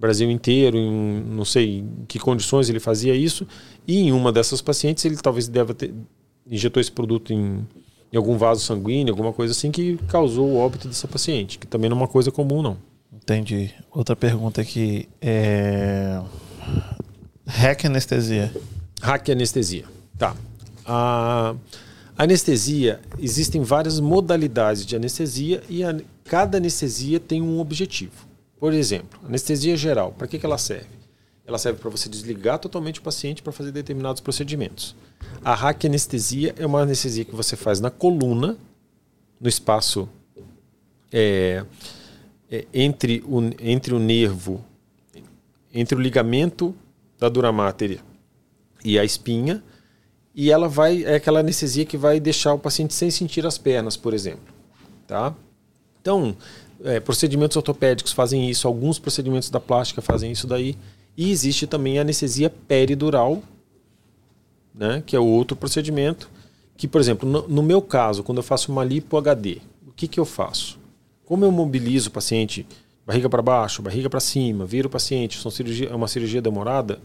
Brasil 0.00 0.30
inteiro 0.30 0.76
em 0.78 1.22
não 1.28 1.44
sei 1.44 1.80
em 1.80 2.04
que 2.08 2.18
condições 2.18 2.68
ele 2.70 2.80
fazia 2.80 3.14
isso 3.14 3.46
e 3.86 3.98
em 3.98 4.12
uma 4.12 4.32
dessas 4.32 4.60
pacientes 4.62 5.04
ele 5.04 5.16
talvez 5.16 5.46
deva 5.46 5.74
ter 5.74 5.92
injetou 6.50 6.80
esse 6.80 6.90
produto 6.90 7.32
em, 7.32 7.66
em 8.12 8.16
algum 8.16 8.36
vaso 8.38 8.62
sanguíneo 8.64 9.12
alguma 9.12 9.32
coisa 9.32 9.52
assim 9.52 9.70
que 9.70 9.98
causou 10.08 10.48
o 10.48 10.56
óbito 10.56 10.88
dessa 10.88 11.06
paciente 11.06 11.58
que 11.58 11.66
também 11.66 11.90
não 11.90 11.96
é 11.98 12.00
uma 12.00 12.08
coisa 12.08 12.30
comum 12.30 12.62
não 12.62 12.76
Entendi. 13.12 13.70
Outra 13.90 14.16
pergunta 14.16 14.60
aqui 14.60 15.08
é. 15.20 16.20
Hack 17.46 17.84
anestesia. 17.84 18.52
Hack 19.02 19.28
anestesia. 19.30 19.84
Tá. 20.18 20.34
A 20.86 21.54
anestesia, 22.16 23.00
existem 23.18 23.62
várias 23.62 24.00
modalidades 24.00 24.86
de 24.86 24.96
anestesia 24.96 25.62
e 25.68 25.82
a- 25.84 25.96
cada 26.24 26.58
anestesia 26.58 27.18
tem 27.20 27.42
um 27.42 27.58
objetivo. 27.60 28.12
Por 28.60 28.74
exemplo, 28.74 29.18
anestesia 29.26 29.74
geral, 29.74 30.12
para 30.12 30.26
que, 30.26 30.38
que 30.38 30.44
ela 30.44 30.58
serve? 30.58 31.00
Ela 31.46 31.56
serve 31.56 31.80
para 31.80 31.88
você 31.88 32.08
desligar 32.10 32.58
totalmente 32.58 33.00
o 33.00 33.02
paciente 33.02 33.42
para 33.42 33.52
fazer 33.52 33.72
determinados 33.72 34.20
procedimentos. 34.20 34.94
A 35.42 35.54
hack 35.54 35.86
anestesia 35.86 36.54
é 36.58 36.66
uma 36.66 36.82
anestesia 36.82 37.24
que 37.24 37.34
você 37.34 37.56
faz 37.56 37.80
na 37.80 37.90
coluna, 37.90 38.58
no 39.40 39.48
espaço 39.48 40.06
é, 41.10 41.64
é, 42.50 42.66
entre, 42.74 43.24
o, 43.26 43.40
entre 43.58 43.94
o 43.94 43.98
nervo, 43.98 44.62
entre 45.72 45.96
o 45.96 46.00
ligamento 46.00 46.74
da 47.18 47.30
dura 47.30 47.50
mater 47.50 48.00
e 48.84 48.98
a 48.98 49.04
espinha, 49.04 49.62
e 50.34 50.50
ela 50.50 50.68
vai 50.68 51.04
é 51.04 51.16
aquela 51.16 51.40
anestesia 51.40 51.84
que 51.84 51.96
vai 51.96 52.20
deixar 52.20 52.52
o 52.52 52.58
paciente 52.58 52.92
sem 52.92 53.10
sentir 53.10 53.46
as 53.46 53.56
pernas, 53.56 53.96
por 53.96 54.12
exemplo, 54.12 54.54
tá? 55.06 55.34
Então, 56.00 56.36
é, 56.84 57.00
procedimentos 57.00 57.56
ortopédicos 57.56 58.12
fazem 58.12 58.48
isso, 58.48 58.66
alguns 58.66 58.98
procedimentos 58.98 59.50
da 59.50 59.60
plástica 59.60 60.00
fazem 60.00 60.32
isso 60.32 60.46
daí, 60.46 60.76
e 61.16 61.30
existe 61.30 61.66
também 61.66 61.98
a 61.98 62.02
anestesia 62.02 62.50
peridural, 62.50 63.42
né, 64.74 65.02
que 65.04 65.14
é 65.14 65.20
outro 65.20 65.56
procedimento, 65.56 66.30
que, 66.76 66.88
por 66.88 67.00
exemplo, 67.00 67.28
no, 67.28 67.46
no 67.46 67.62
meu 67.62 67.82
caso, 67.82 68.22
quando 68.22 68.38
eu 68.38 68.42
faço 68.42 68.72
uma 68.72 68.84
lipo 68.84 69.16
HD, 69.16 69.58
o 69.86 69.92
que, 69.92 70.08
que 70.08 70.18
eu 70.18 70.24
faço? 70.24 70.78
Como 71.26 71.44
eu 71.44 71.52
mobilizo 71.52 72.08
o 72.08 72.12
paciente 72.12 72.66
barriga 73.06 73.28
para 73.28 73.42
baixo, 73.42 73.82
barriga 73.82 74.08
para 74.08 74.20
cima, 74.20 74.64
viro 74.64 74.88
o 74.88 74.90
paciente, 74.90 75.38
são 75.38 75.50
cirurgia, 75.50 75.88
é 75.88 75.94
uma 75.94 76.08
cirurgia 76.08 76.40
demorada, 76.40 77.00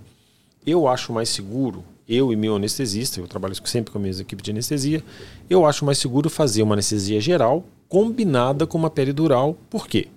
eu 0.65 0.87
acho 0.87 1.11
mais 1.11 1.29
seguro, 1.29 1.83
eu 2.07 2.31
e 2.31 2.35
meu 2.35 2.55
anestesista, 2.55 3.19
eu 3.19 3.27
trabalho 3.27 3.55
sempre 3.65 3.91
com 3.91 3.97
a 3.97 4.01
minha 4.01 4.13
equipe 4.13 4.41
de 4.41 4.51
anestesia, 4.51 5.03
eu 5.49 5.65
acho 5.65 5.85
mais 5.85 5.97
seguro 5.97 6.29
fazer 6.29 6.61
uma 6.61 6.75
anestesia 6.75 7.19
geral 7.19 7.63
combinada 7.87 8.67
com 8.67 8.77
uma 8.77 8.89
peridural. 8.89 9.57
Por 9.69 9.87
quê? 9.87 10.07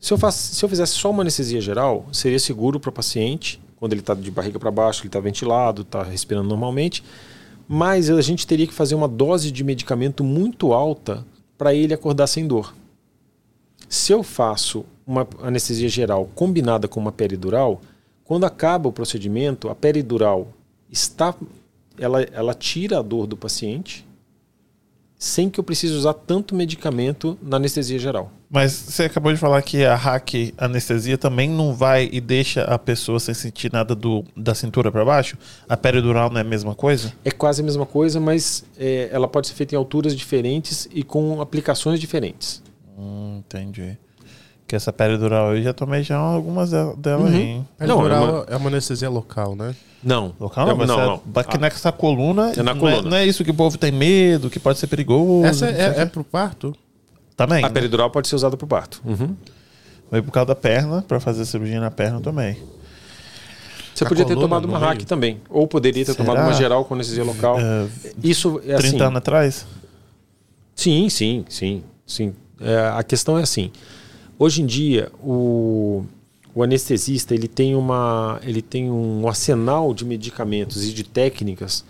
Se 0.00 0.12
eu, 0.12 0.18
faço, 0.18 0.54
se 0.54 0.64
eu 0.64 0.68
fizesse 0.68 0.92
só 0.94 1.10
uma 1.10 1.22
anestesia 1.22 1.60
geral, 1.60 2.06
seria 2.12 2.38
seguro 2.38 2.80
para 2.80 2.90
o 2.90 2.92
paciente, 2.92 3.60
quando 3.76 3.92
ele 3.92 4.00
está 4.00 4.14
de 4.14 4.30
barriga 4.30 4.58
para 4.58 4.70
baixo, 4.70 5.02
ele 5.02 5.08
está 5.08 5.20
ventilado, 5.20 5.82
está 5.82 6.02
respirando 6.02 6.48
normalmente, 6.48 7.04
mas 7.68 8.10
a 8.10 8.20
gente 8.20 8.46
teria 8.46 8.66
que 8.66 8.74
fazer 8.74 8.94
uma 8.94 9.08
dose 9.08 9.50
de 9.50 9.62
medicamento 9.62 10.24
muito 10.24 10.72
alta 10.72 11.24
para 11.56 11.74
ele 11.74 11.94
acordar 11.94 12.26
sem 12.26 12.46
dor. 12.46 12.74
Se 13.88 14.12
eu 14.12 14.22
faço 14.22 14.84
uma 15.06 15.26
anestesia 15.42 15.88
geral 15.88 16.28
combinada 16.34 16.88
com 16.88 16.98
uma 16.98 17.12
peridural, 17.12 17.80
quando 18.24 18.44
acaba 18.44 18.88
o 18.88 18.92
procedimento, 18.92 19.68
a 19.68 19.74
peridural 19.74 20.48
está, 20.92 21.34
ela, 21.98 22.22
ela 22.22 22.54
tira 22.54 22.98
a 22.98 23.02
dor 23.02 23.26
do 23.26 23.36
paciente 23.36 24.06
sem 25.22 25.48
que 25.48 25.60
eu 25.60 25.62
precise 25.62 25.94
usar 25.94 26.14
tanto 26.14 26.52
medicamento 26.52 27.38
na 27.40 27.56
anestesia 27.56 27.96
geral. 27.96 28.32
Mas 28.50 28.72
você 28.72 29.04
acabou 29.04 29.32
de 29.32 29.38
falar 29.38 29.62
que 29.62 29.84
a 29.84 29.94
hack 29.94 30.52
anestesia 30.58 31.16
também 31.16 31.48
não 31.48 31.72
vai 31.72 32.10
e 32.12 32.20
deixa 32.20 32.64
a 32.64 32.76
pessoa 32.76 33.20
sem 33.20 33.32
sentir 33.32 33.72
nada 33.72 33.94
do, 33.94 34.24
da 34.36 34.52
cintura 34.52 34.90
para 34.90 35.04
baixo? 35.04 35.38
A 35.68 35.76
peridural 35.76 36.28
não 36.28 36.38
é 36.38 36.40
a 36.40 36.44
mesma 36.44 36.74
coisa? 36.74 37.12
É 37.24 37.30
quase 37.30 37.62
a 37.62 37.64
mesma 37.64 37.86
coisa, 37.86 38.18
mas 38.18 38.64
é, 38.76 39.10
ela 39.12 39.28
pode 39.28 39.46
ser 39.46 39.54
feita 39.54 39.76
em 39.76 39.78
alturas 39.78 40.16
diferentes 40.16 40.88
e 40.92 41.04
com 41.04 41.40
aplicações 41.40 42.00
diferentes. 42.00 42.60
Hum, 42.98 43.44
entendi. 43.46 43.96
Que 44.72 44.76
essa 44.76 44.90
peridural 44.90 45.54
eu 45.54 45.62
já 45.62 45.74
tomei 45.74 46.02
já 46.02 46.16
algumas 46.16 46.70
de- 46.70 46.96
dela 46.96 47.24
Uhum. 47.24 47.26
aí. 47.28 47.42
hein? 47.42 47.68
Não, 47.78 47.84
é 47.84 47.86
Peridural 48.08 48.24
uma- 48.24 48.46
é 48.48 48.56
uma 48.56 48.70
anestesia 48.70 49.10
local, 49.10 49.54
né? 49.54 49.74
Não. 50.02 50.32
Local 50.40 50.64
não, 50.64 50.72
É- 50.72 50.76
mas 50.78 50.88
não, 50.88 50.98
é, 50.98 51.04
não. 51.08 51.22
Aqui 51.34 51.58
nessa 51.58 51.92
coluna, 51.92 52.52
É 52.56 52.62
na 52.62 52.72
não, 52.72 52.80
coluna. 52.80 53.02
não 53.10 53.16
é 53.18 53.26
isso 53.26 53.44
que 53.44 53.50
o 53.50 53.54
povo 53.54 53.76
tem 53.76 53.92
medo, 53.92 54.48
que 54.48 54.58
pode 54.58 54.78
ser 54.78 54.86
perigoso. 54.86 55.44
Essa 55.44 55.70
não 55.70 55.78
é, 55.78 56.00
é 56.00 56.06
pro 56.06 56.24
parto? 56.24 56.74
Também. 57.36 57.62
A 57.62 57.68
né? 57.68 57.74
peridural 57.74 58.08
pode 58.10 58.28
ser 58.28 58.34
usada 58.34 58.56
para 58.56 58.64
o 58.64 58.66
parto. 58.66 59.02
Uhum. 59.04 59.36
Foi 60.08 60.22
por 60.22 60.30
causa 60.32 60.46
da 60.46 60.54
perna, 60.54 61.02
pra 61.06 61.20
fazer 61.20 61.44
cirurgia 61.44 61.78
na 61.78 61.90
perna 61.90 62.18
também. 62.22 62.56
Você 63.94 64.04
A 64.04 64.08
podia 64.08 64.24
ter 64.24 64.36
tomado 64.36 64.64
uma 64.64 64.78
hack 64.78 65.02
também. 65.02 65.38
Ou 65.50 65.66
poderia 65.68 66.02
ter 66.02 66.14
Será? 66.14 66.24
tomado 66.24 66.46
uma 66.46 66.54
geral 66.54 66.82
com 66.86 66.94
anestesia 66.94 67.24
local. 67.24 67.60
É, 67.60 67.88
Isso 68.24 68.58
é 68.66 68.76
30 68.76 68.86
assim. 68.96 69.00
anos 69.04 69.16
atrás? 69.18 69.66
Sim, 70.74 71.10
sim, 71.10 71.44
sim, 71.46 71.82
sim. 72.06 72.34
É, 72.58 72.90
a 72.96 73.02
questão 73.02 73.36
é 73.38 73.42
assim. 73.42 73.70
Hoje 74.42 74.60
em 74.60 74.66
dia, 74.66 75.08
o, 75.22 76.04
o 76.52 76.64
anestesista 76.64 77.32
ele 77.32 77.46
tem, 77.46 77.76
uma, 77.76 78.40
ele 78.42 78.60
tem 78.60 78.90
um 78.90 79.28
arsenal 79.28 79.94
de 79.94 80.04
medicamentos 80.04 80.84
e 80.84 80.92
de 80.92 81.04
técnicas 81.04 81.84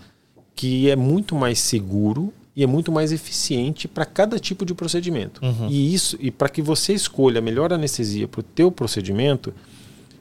que 0.53 0.87
é 0.87 0.95
muito 0.95 1.33
mais 1.33 1.57
seguro 1.57 2.31
e 2.55 2.61
é 2.61 2.67
muito 2.67 2.91
mais 2.91 3.11
eficiente 3.11 3.87
para 3.87 4.05
cada 4.05 4.37
tipo 4.37 4.67
de 4.67 4.75
procedimento. 4.75 5.43
Uhum. 5.43 5.67
E 5.67 5.95
isso, 5.95 6.15
e 6.19 6.29
para 6.29 6.47
que 6.47 6.61
você 6.61 6.93
escolha 6.93 7.39
a 7.39 7.41
melhor 7.41 7.73
anestesia 7.73 8.27
para 8.27 8.41
o 8.41 8.43
teu 8.43 8.71
procedimento, 8.71 9.51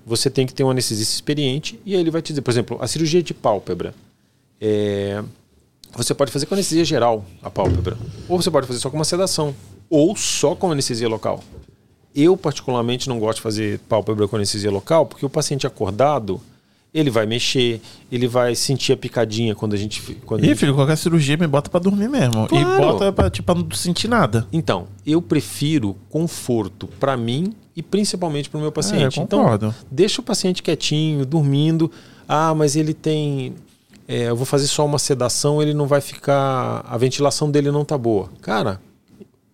você 0.06 0.30
tem 0.30 0.46
que 0.46 0.54
ter 0.54 0.64
um 0.64 0.70
anestesista 0.70 1.12
experiente 1.12 1.78
e 1.84 1.94
aí 1.94 2.00
ele 2.00 2.10
vai 2.10 2.22
te 2.22 2.28
dizer, 2.28 2.40
por 2.40 2.50
exemplo, 2.50 2.78
a 2.80 2.88
cirurgia 2.88 3.22
de 3.22 3.34
pálpebra. 3.34 3.94
É, 4.59 5.22
você 5.94 6.14
pode 6.14 6.32
fazer 6.32 6.46
com 6.46 6.54
anestesia 6.54 6.86
geral 6.86 7.26
a 7.42 7.50
pálpebra, 7.50 7.98
ou 8.26 8.40
você 8.40 8.50
pode 8.50 8.66
fazer 8.66 8.78
só 8.80 8.88
com 8.88 8.96
uma 8.96 9.04
sedação, 9.04 9.54
ou 9.90 10.16
só 10.16 10.54
com 10.54 10.72
anestesia 10.72 11.10
local. 11.10 11.44
Eu 12.14 12.36
particularmente 12.36 13.09
não 13.09 13.18
gosto 13.18 13.36
de 13.36 13.43
fazer 13.43 13.78
pálpebra 13.89 14.28
com 14.28 14.36
anestesia 14.36 14.70
local, 14.70 15.06
porque 15.06 15.24
o 15.24 15.30
paciente 15.30 15.66
acordado 15.66 16.40
ele 16.94 17.09
vai 17.10 17.24
mexer, 17.24 17.80
ele 18.10 18.28
vai 18.28 18.55
sentir 18.55 18.93
a 18.93 18.97
picadinha 18.98 19.55
quando 19.55 19.72
a 19.72 19.78
gente. 19.78 20.01
Quando 20.26 20.44
Ih, 20.44 20.48
gente- 20.48 20.59
filho, 20.59 20.74
qualquer 20.74 20.97
cirurgia 20.98 21.39
me 21.39 21.47
bota 21.47 21.70
pra 21.70 21.80
dormir 21.80 22.09
mesmo. 22.10 22.44
E 22.44 22.48
Claro. 22.48 22.82
bota 22.82 23.10
pra, 23.12 23.30
tipo, 23.30 23.55
não 23.55 23.70
sentir 23.70 24.09
nada. 24.09 24.47
Então, 24.52 24.86
eu 25.06 25.22
prefiro 25.22 25.97
conforto 26.10 26.86
para 27.01 27.16
mim 27.16 27.55
e 27.74 27.82
principalmente 27.82 28.51
para 28.51 28.59
o 28.59 28.60
meu 28.60 28.70
paciente. 28.70 29.18
É, 29.18 29.22
então, 29.22 29.74
deixa 29.90 30.20
o 30.20 30.24
paciente 30.24 30.62
quietinho, 30.62 31.24
dormindo. 31.24 31.90
Ah, 32.28 32.55
mas 32.55 32.76
ele 32.76 32.93
tem. 32.93 33.55
é, 34.06 34.28
eu 34.28 34.36
vou 34.36 34.44
fazer 34.44 34.66
só 34.66 34.84
uma 34.84 34.98
sedação, 34.98 35.62
ele 35.62 35.72
não 35.72 35.86
vai 35.86 36.02
ficar. 36.02 36.84
A 36.86 36.98
ventilação 36.98 37.51
dele 37.51 37.70
não 37.70 37.86
tá 37.86 37.97
boa. 37.97 38.28
Cara, 38.43 38.78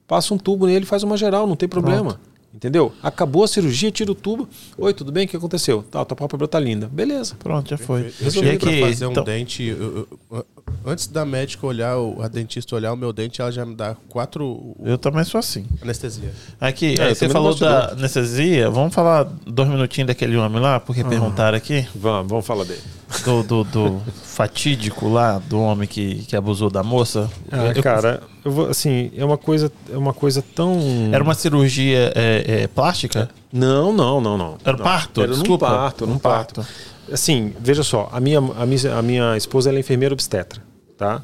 passa 0.08 0.34
um 0.34 0.38
tubo 0.38 0.66
nele, 0.66 0.84
faz 0.84 1.04
uma 1.04 1.16
geral, 1.16 1.46
não 1.46 1.54
tem 1.54 1.68
problema. 1.68 2.18
Entendeu? 2.54 2.92
Acabou 3.02 3.44
a 3.44 3.48
cirurgia, 3.48 3.90
tira 3.90 4.10
o 4.10 4.14
tubo. 4.14 4.48
Oi, 4.78 4.94
tudo 4.94 5.12
bem? 5.12 5.26
O 5.26 5.28
que 5.28 5.36
aconteceu? 5.36 5.82
Tá, 5.82 6.04
tua 6.04 6.16
pálpebra 6.16 6.48
tá 6.48 6.58
linda. 6.58 6.88
Beleza. 6.88 7.34
Pronto, 7.38 7.68
já 7.68 7.76
foi. 7.76 8.12
Eu 8.20 8.30
cheguei 8.30 8.52
aqui, 8.52 8.78
pra 8.78 8.88
fazer 8.88 9.06
um 9.06 9.10
então- 9.10 9.24
dente. 9.24 9.62
eu- 9.64 10.08
eu- 10.30 10.46
antes 10.84 11.06
da 11.06 11.24
médica 11.24 11.66
olhar, 11.66 11.96
o- 11.98 12.22
a 12.22 12.28
dentista 12.28 12.74
olhar 12.74 12.92
o 12.92 12.96
meu 12.96 13.12
dente, 13.12 13.40
ela 13.40 13.50
já 13.52 13.64
me 13.64 13.74
dá 13.74 13.94
quatro 14.08 14.74
Eu 14.84 14.96
também 14.98 15.24
sou 15.24 15.38
assim. 15.38 15.66
anestesia. 15.82 16.32
Aqui, 16.60 16.94
É, 17.00 17.14
você 17.14 17.28
falou 17.28 17.54
da 17.54 17.92
anestesia. 17.92 18.70
Vamos 18.70 18.94
falar 18.94 19.24
dois 19.46 19.68
minutinhos 19.68 20.08
daquele 20.08 20.36
homem 20.36 20.60
lá, 20.60 20.78
porque 20.80 21.02
perguntaram 21.04 21.56
aqui. 21.56 21.86
Vamos, 21.94 22.28
vamos 22.30 22.46
falar 22.46 22.64
dele. 22.64 22.80
Do, 23.24 23.42
do, 23.42 23.64
do 23.64 24.02
fatídico 24.22 25.08
lá, 25.08 25.38
do 25.48 25.58
homem 25.60 25.88
que, 25.88 26.16
que 26.26 26.36
abusou 26.36 26.70
da 26.70 26.82
moça. 26.82 27.28
Ah, 27.50 27.72
Eu- 27.74 27.82
cara, 27.82 28.22
eu 28.44 28.50
vou, 28.52 28.68
assim, 28.68 29.10
é 29.16 29.24
uma 29.24 29.38
coisa, 29.38 29.72
é 29.92 29.96
uma 29.96 30.12
coisa 30.12 30.44
tão. 30.54 30.78
Era 31.12 31.22
uma 31.24 31.34
cirurgia 31.34 32.12
é, 32.14 32.62
é, 32.64 32.66
plástica? 32.68 33.28
Não, 33.52 33.92
não, 33.92 34.20
não, 34.20 34.36
não. 34.36 34.58
Era 34.64 34.74
um 34.76 34.78
Não. 34.78 34.84
parto? 34.84 35.20
Era 35.22 35.30
num 35.32 35.38
Desculpa. 35.38 35.66
parto, 35.66 36.06
num 36.06 36.14
Um 36.14 36.18
parto. 36.18 36.54
parto. 36.56 36.70
Assim, 37.12 37.54
veja 37.58 37.82
só, 37.82 38.08
a 38.12 38.20
minha, 38.20 38.38
a 38.38 38.66
minha, 38.66 38.94
a 38.96 39.02
minha 39.02 39.36
esposa 39.36 39.70
ela 39.70 39.78
é 39.78 39.80
enfermeira 39.80 40.12
obstetra, 40.12 40.62
tá? 40.96 41.22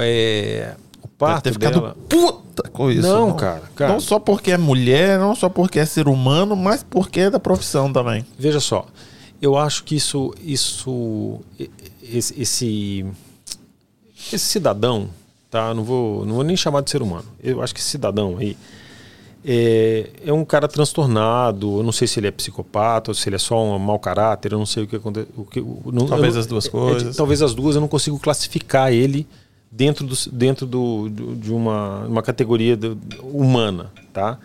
É, 0.00 0.74
o 0.98 1.06
Deve 1.06 1.14
parto 1.18 1.42
ter 1.52 1.58
dela... 1.58 1.96
puta 2.08 2.68
com 2.70 2.90
isso. 2.90 3.02
Não, 3.02 3.34
cara, 3.34 3.62
cara. 3.74 3.92
Não 3.92 4.00
só 4.00 4.18
porque 4.18 4.50
é 4.50 4.58
mulher, 4.58 5.18
não 5.18 5.34
só 5.34 5.48
porque 5.48 5.78
é 5.78 5.86
ser 5.86 6.08
humano, 6.08 6.54
mas 6.56 6.82
porque 6.82 7.20
é 7.20 7.30
da 7.30 7.40
profissão 7.40 7.92
também. 7.92 8.24
Veja 8.38 8.60
só, 8.60 8.86
eu 9.40 9.56
acho 9.56 9.84
que 9.84 9.96
isso, 9.96 10.34
isso, 10.42 11.40
esse, 12.02 12.40
esse, 12.40 13.06
esse 14.32 14.38
cidadão, 14.38 15.08
tá? 15.50 15.74
Não 15.74 15.84
vou, 15.84 16.24
não 16.24 16.36
vou 16.36 16.44
nem 16.44 16.56
chamar 16.56 16.82
de 16.82 16.90
ser 16.90 17.02
humano. 17.02 17.26
Eu 17.42 17.62
acho 17.62 17.74
que 17.74 17.80
esse 17.80 17.90
cidadão 17.90 18.36
aí 18.38 18.56
é, 19.44 20.10
é 20.24 20.32
um 20.32 20.44
cara 20.44 20.66
transtornado. 20.66 21.78
Eu 21.78 21.82
não 21.82 21.92
sei 21.92 22.08
se 22.08 22.18
ele 22.18 22.26
é 22.28 22.30
psicopata 22.30 23.10
ou 23.10 23.14
se 23.14 23.28
ele 23.28 23.36
é 23.36 23.38
só 23.38 23.62
um 23.62 23.78
mau 23.78 23.98
caráter. 23.98 24.52
Eu 24.52 24.58
não 24.58 24.66
sei 24.66 24.84
o 24.84 24.86
que 24.86 24.96
acontece. 24.96 25.28
O 25.36 25.44
que, 25.44 25.60
o- 25.60 25.82
não- 25.92 26.06
Talvez 26.06 26.34
eu 26.34 26.40
as 26.40 26.46
duas 26.46 26.64
é- 26.64 26.68
é 26.68 26.70
coisas. 26.70 27.16
talvez 27.16 27.42
as 27.42 27.54
duas. 27.54 27.74
Eu 27.74 27.80
não 27.80 27.88
consigo 27.88 28.18
classificar 28.18 28.92
ele 28.92 29.26
dentro, 29.70 30.06
do, 30.06 30.16
dentro 30.32 30.66
do, 30.66 31.08
do- 31.10 31.36
de 31.36 31.52
uma, 31.52 32.00
uma 32.06 32.22
categoria 32.22 32.76
do- 32.76 32.98
humana, 33.22 33.92
tá? 34.12 34.38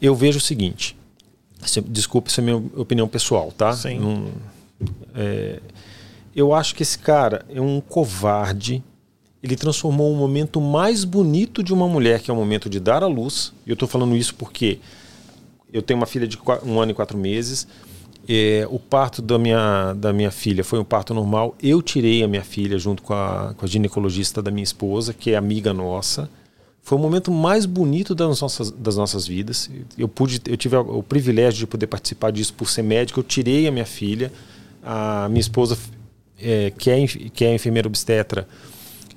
Eu 0.00 0.14
vejo 0.14 0.38
o 0.38 0.42
seguinte. 0.42 0.96
Se- 1.62 1.80
Desculpe, 1.80 2.30
essa 2.30 2.40
é 2.40 2.42
a 2.42 2.44
minha 2.44 2.56
opinião 2.76 3.08
pessoal, 3.08 3.50
tá? 3.56 3.72
Sim. 3.72 3.98
Não- 3.98 4.26
é, 5.16 5.58
eu 6.36 6.54
acho 6.54 6.74
que 6.74 6.82
esse 6.84 6.98
cara 6.98 7.44
é 7.50 7.60
um 7.60 7.80
covarde. 7.80 8.82
Ele 9.42 9.54
transformou 9.54 10.12
o 10.12 10.16
momento 10.16 10.60
mais 10.60 11.04
bonito 11.04 11.62
de 11.62 11.72
uma 11.72 11.86
mulher, 11.88 12.20
que 12.20 12.30
é 12.30 12.34
o 12.34 12.36
momento 12.36 12.68
de 12.68 12.80
dar 12.80 13.02
à 13.02 13.06
luz. 13.06 13.52
E 13.66 13.70
eu 13.70 13.74
estou 13.74 13.88
falando 13.88 14.16
isso 14.16 14.34
porque 14.34 14.78
eu 15.72 15.82
tenho 15.82 15.98
uma 16.00 16.06
filha 16.06 16.26
de 16.26 16.38
um 16.64 16.80
ano 16.80 16.90
e 16.90 16.94
quatro 16.94 17.16
meses. 17.16 17.66
É, 18.28 18.66
o 18.70 18.78
parto 18.78 19.22
da 19.22 19.38
minha, 19.38 19.94
da 19.94 20.12
minha 20.12 20.30
filha 20.30 20.64
foi 20.64 20.78
um 20.78 20.84
parto 20.84 21.14
normal. 21.14 21.54
Eu 21.62 21.80
tirei 21.80 22.22
a 22.22 22.28
minha 22.28 22.42
filha 22.42 22.78
junto 22.78 23.02
com 23.02 23.14
a, 23.14 23.54
com 23.56 23.64
a 23.64 23.68
ginecologista 23.68 24.42
da 24.42 24.50
minha 24.50 24.64
esposa, 24.64 25.14
que 25.14 25.30
é 25.30 25.36
amiga 25.36 25.72
nossa. 25.72 26.28
Foi 26.82 26.98
o 26.98 27.00
momento 27.00 27.30
mais 27.30 27.64
bonito 27.64 28.14
das 28.14 28.40
nossas, 28.40 28.70
das 28.70 28.96
nossas 28.96 29.26
vidas. 29.26 29.70
Eu 29.96 30.08
pude, 30.08 30.40
eu 30.46 30.56
tive 30.56 30.76
o 30.76 31.02
privilégio 31.02 31.60
de 31.60 31.66
poder 31.66 31.86
participar 31.86 32.30
disso 32.30 32.54
por 32.54 32.68
ser 32.68 32.82
médico. 32.82 33.20
Eu 33.20 33.24
tirei 33.24 33.68
a 33.68 33.70
minha 33.70 33.86
filha. 33.86 34.32
A 34.82 35.28
minha 35.28 35.40
esposa, 35.40 35.76
é, 36.40 36.70
que, 36.70 36.90
é, 36.90 37.06
que 37.06 37.44
é 37.44 37.54
enfermeira 37.54 37.86
obstetra, 37.86 38.48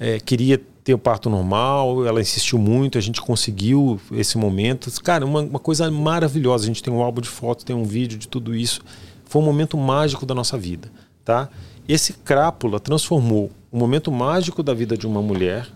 é, 0.02 0.20
queria 0.20 0.60
ter 0.84 0.96
o 0.96 0.98
parto 0.98 1.30
normal. 1.30 2.08
Ela 2.08 2.20
insistiu 2.20 2.58
muito. 2.58 2.98
A 2.98 3.02
gente 3.02 3.22
conseguiu 3.22 4.02
esse 4.14 4.36
momento. 4.36 4.92
Cara, 5.04 5.24
uma, 5.24 5.42
uma 5.42 5.60
coisa 5.60 5.90
maravilhosa. 5.92 6.64
A 6.64 6.68
gente 6.68 6.82
tem 6.82 6.92
um 6.92 7.04
álbum 7.04 7.22
de 7.22 7.30
fotos, 7.30 7.64
tem 7.64 7.76
um 7.76 7.84
vídeo 7.84 8.18
de 8.18 8.28
tudo 8.28 8.56
isso. 8.56 8.82
Foi 9.26 9.40
um 9.40 9.46
momento 9.46 9.78
mágico 9.78 10.26
da 10.26 10.34
nossa 10.34 10.58
vida, 10.58 10.92
tá? 11.24 11.50
Esse 11.88 12.14
crápula 12.14 12.80
transformou 12.80 13.52
o 13.72 13.78
momento 13.78 14.12
mágico 14.12 14.64
da 14.64 14.74
vida 14.74 14.98
de 14.98 15.06
uma 15.06 15.22
mulher 15.22 15.70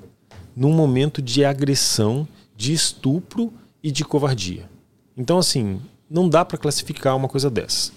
num 0.56 0.72
momento 0.72 1.22
de 1.22 1.46
agressão, 1.46 2.28
de 2.58 2.74
estupro 2.74 3.54
e 3.84 3.92
de 3.92 4.04
covardia. 4.04 4.68
Então, 5.16 5.38
assim, 5.38 5.80
não 6.10 6.28
dá 6.28 6.44
para 6.44 6.58
classificar 6.58 7.16
uma 7.16 7.28
coisa 7.28 7.50
dessas. 7.50 7.94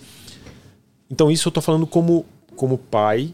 Então, 1.11 1.31
isso 1.31 1.49
eu 1.49 1.51
estou 1.51 1.63
falando 1.63 1.87
como, 1.87 2.27
como 2.55 2.77
pai, 2.77 3.33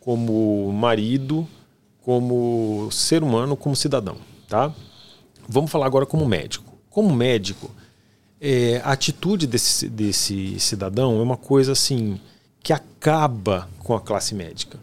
como 0.00 0.72
marido, 0.72 1.46
como 2.04 2.88
ser 2.92 3.22
humano, 3.22 3.56
como 3.56 3.74
cidadão, 3.74 4.16
tá? 4.48 4.72
Vamos 5.48 5.70
falar 5.70 5.86
agora 5.86 6.04
como 6.04 6.26
médico. 6.26 6.72
Como 6.90 7.14
médico, 7.14 7.70
é, 8.40 8.80
a 8.84 8.92
atitude 8.92 9.46
desse, 9.46 9.88
desse 9.88 10.60
cidadão 10.60 11.18
é 11.18 11.22
uma 11.22 11.36
coisa 11.36 11.72
assim 11.72 12.20
que 12.62 12.72
acaba 12.72 13.68
com 13.78 13.94
a 13.94 14.00
classe 14.00 14.34
médica. 14.34 14.78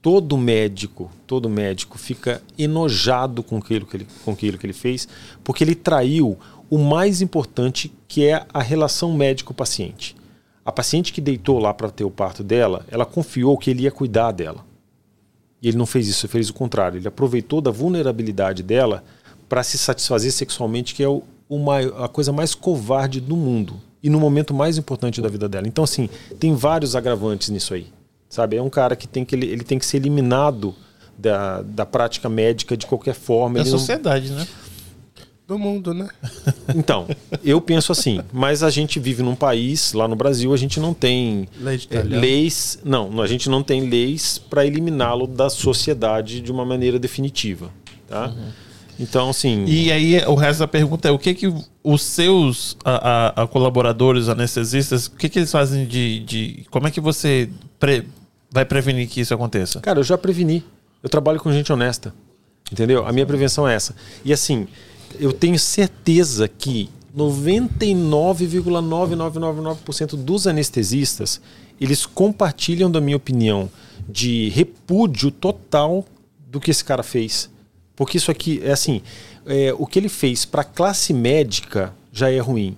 Todo 0.00 0.38
médico, 0.38 1.10
todo 1.26 1.48
médico 1.48 1.98
fica 1.98 2.40
enojado 2.56 3.42
com 3.42 3.58
aquilo 3.58 3.84
que 3.84 3.96
ele, 3.98 4.06
com 4.24 4.30
aquilo 4.30 4.56
que 4.56 4.66
ele 4.66 4.72
fez, 4.72 5.06
porque 5.44 5.62
ele 5.62 5.74
traiu 5.74 6.38
o 6.70 6.78
mais 6.78 7.20
importante, 7.20 7.92
que 8.06 8.26
é 8.26 8.46
a 8.54 8.62
relação 8.62 9.12
médico-paciente. 9.12 10.16
A 10.64 10.70
paciente 10.70 11.12
que 11.12 11.20
deitou 11.20 11.58
lá 11.58 11.74
para 11.74 11.90
ter 11.90 12.04
o 12.04 12.10
parto 12.10 12.44
dela, 12.44 12.86
ela 12.88 13.04
confiou 13.04 13.58
que 13.58 13.70
ele 13.70 13.82
ia 13.82 13.90
cuidar 13.90 14.30
dela. 14.30 14.69
E 15.62 15.68
ele 15.68 15.76
não 15.76 15.86
fez 15.86 16.08
isso, 16.08 16.26
ele 16.26 16.32
fez 16.32 16.48
o 16.48 16.54
contrário. 16.54 16.98
Ele 16.98 17.08
aproveitou 17.08 17.60
da 17.60 17.70
vulnerabilidade 17.70 18.62
dela 18.62 19.04
para 19.48 19.62
se 19.62 19.76
satisfazer 19.76 20.32
sexualmente, 20.32 20.94
que 20.94 21.02
é 21.02 21.08
o, 21.08 21.22
a 21.98 22.08
coisa 22.08 22.32
mais 22.32 22.54
covarde 22.54 23.20
do 23.20 23.36
mundo. 23.36 23.74
E 24.02 24.08
no 24.08 24.18
momento 24.18 24.54
mais 24.54 24.78
importante 24.78 25.20
da 25.20 25.28
vida 25.28 25.48
dela. 25.48 25.68
Então, 25.68 25.84
assim, 25.84 26.08
tem 26.38 26.54
vários 26.54 26.96
agravantes 26.96 27.50
nisso 27.50 27.74
aí. 27.74 27.86
Sabe? 28.28 28.56
É 28.56 28.62
um 28.62 28.70
cara 28.70 28.94
que 28.96 29.06
tem 29.06 29.24
que, 29.24 29.34
ele, 29.34 29.46
ele 29.46 29.64
tem 29.64 29.78
que 29.78 29.84
ser 29.84 29.98
eliminado 29.98 30.74
da, 31.18 31.60
da 31.62 31.84
prática 31.84 32.28
médica 32.28 32.76
de 32.76 32.86
qualquer 32.86 33.14
forma. 33.14 33.56
Da 33.56 33.60
Ele 33.62 33.70
não- 33.70 33.78
sociedade, 33.78 34.30
né? 34.30 34.46
Do 35.50 35.58
mundo, 35.58 35.92
né? 35.92 36.08
Então, 36.76 37.08
eu 37.44 37.60
penso 37.60 37.90
assim, 37.90 38.20
mas 38.32 38.62
a 38.62 38.70
gente 38.70 39.00
vive 39.00 39.20
num 39.20 39.34
país, 39.34 39.92
lá 39.92 40.06
no 40.06 40.14
Brasil, 40.14 40.54
a 40.54 40.56
gente 40.56 40.78
não 40.78 40.94
tem 40.94 41.48
Lei 41.60 41.76
de 41.76 41.88
é, 41.90 42.00
leis. 42.04 42.78
Não, 42.84 43.20
a 43.20 43.26
gente 43.26 43.50
não 43.50 43.60
tem 43.60 43.88
leis 43.90 44.38
para 44.38 44.64
eliminá-lo 44.64 45.26
da 45.26 45.50
sociedade 45.50 46.40
de 46.40 46.52
uma 46.52 46.64
maneira 46.64 46.96
definitiva. 47.00 47.70
Tá? 48.08 48.32
Então, 49.00 49.30
assim. 49.30 49.64
E 49.66 49.90
aí 49.90 50.22
o 50.26 50.36
resto 50.36 50.60
da 50.60 50.68
pergunta 50.68 51.08
é 51.08 51.10
o 51.10 51.18
que 51.18 51.34
que 51.34 51.52
os 51.82 52.02
seus 52.02 52.76
a, 52.84 53.40
a- 53.40 53.42
a 53.42 53.46
colaboradores 53.48 54.28
anestesistas, 54.28 55.06
o 55.06 55.16
que 55.16 55.28
que 55.28 55.40
eles 55.40 55.50
fazem 55.50 55.84
de... 55.84 56.20
de 56.20 56.64
como 56.70 56.86
é 56.86 56.92
que 56.92 57.00
você 57.00 57.50
pre- 57.80 58.04
vai 58.52 58.64
prevenir 58.64 59.08
que 59.08 59.20
isso 59.20 59.34
aconteça? 59.34 59.80
Cara, 59.80 59.98
eu 59.98 60.04
já 60.04 60.16
preveni. 60.16 60.62
Eu 61.02 61.08
trabalho 61.10 61.40
com 61.40 61.50
gente 61.52 61.72
honesta. 61.72 62.14
Entendeu? 62.70 63.04
A 63.04 63.12
minha 63.12 63.26
prevenção 63.26 63.66
é 63.66 63.74
essa. 63.74 63.96
E 64.24 64.32
assim, 64.32 64.68
eu 65.18 65.32
tenho 65.32 65.58
certeza 65.58 66.48
que 66.48 66.90
99,9999% 67.16 70.16
dos 70.16 70.46
anestesistas, 70.46 71.40
eles 71.80 72.04
compartilham 72.06 72.90
da 72.90 73.00
minha 73.00 73.16
opinião 73.16 73.70
de 74.08 74.48
repúdio 74.50 75.30
total 75.30 76.04
do 76.46 76.60
que 76.60 76.70
esse 76.70 76.84
cara 76.84 77.02
fez. 77.02 77.50
Porque 77.96 78.16
isso 78.16 78.30
aqui 78.30 78.60
é 78.62 78.72
assim, 78.72 79.02
é, 79.46 79.74
o 79.76 79.86
que 79.86 79.98
ele 79.98 80.08
fez 80.08 80.44
para 80.44 80.64
classe 80.64 81.12
médica 81.12 81.92
já 82.12 82.30
é 82.30 82.38
ruim, 82.38 82.76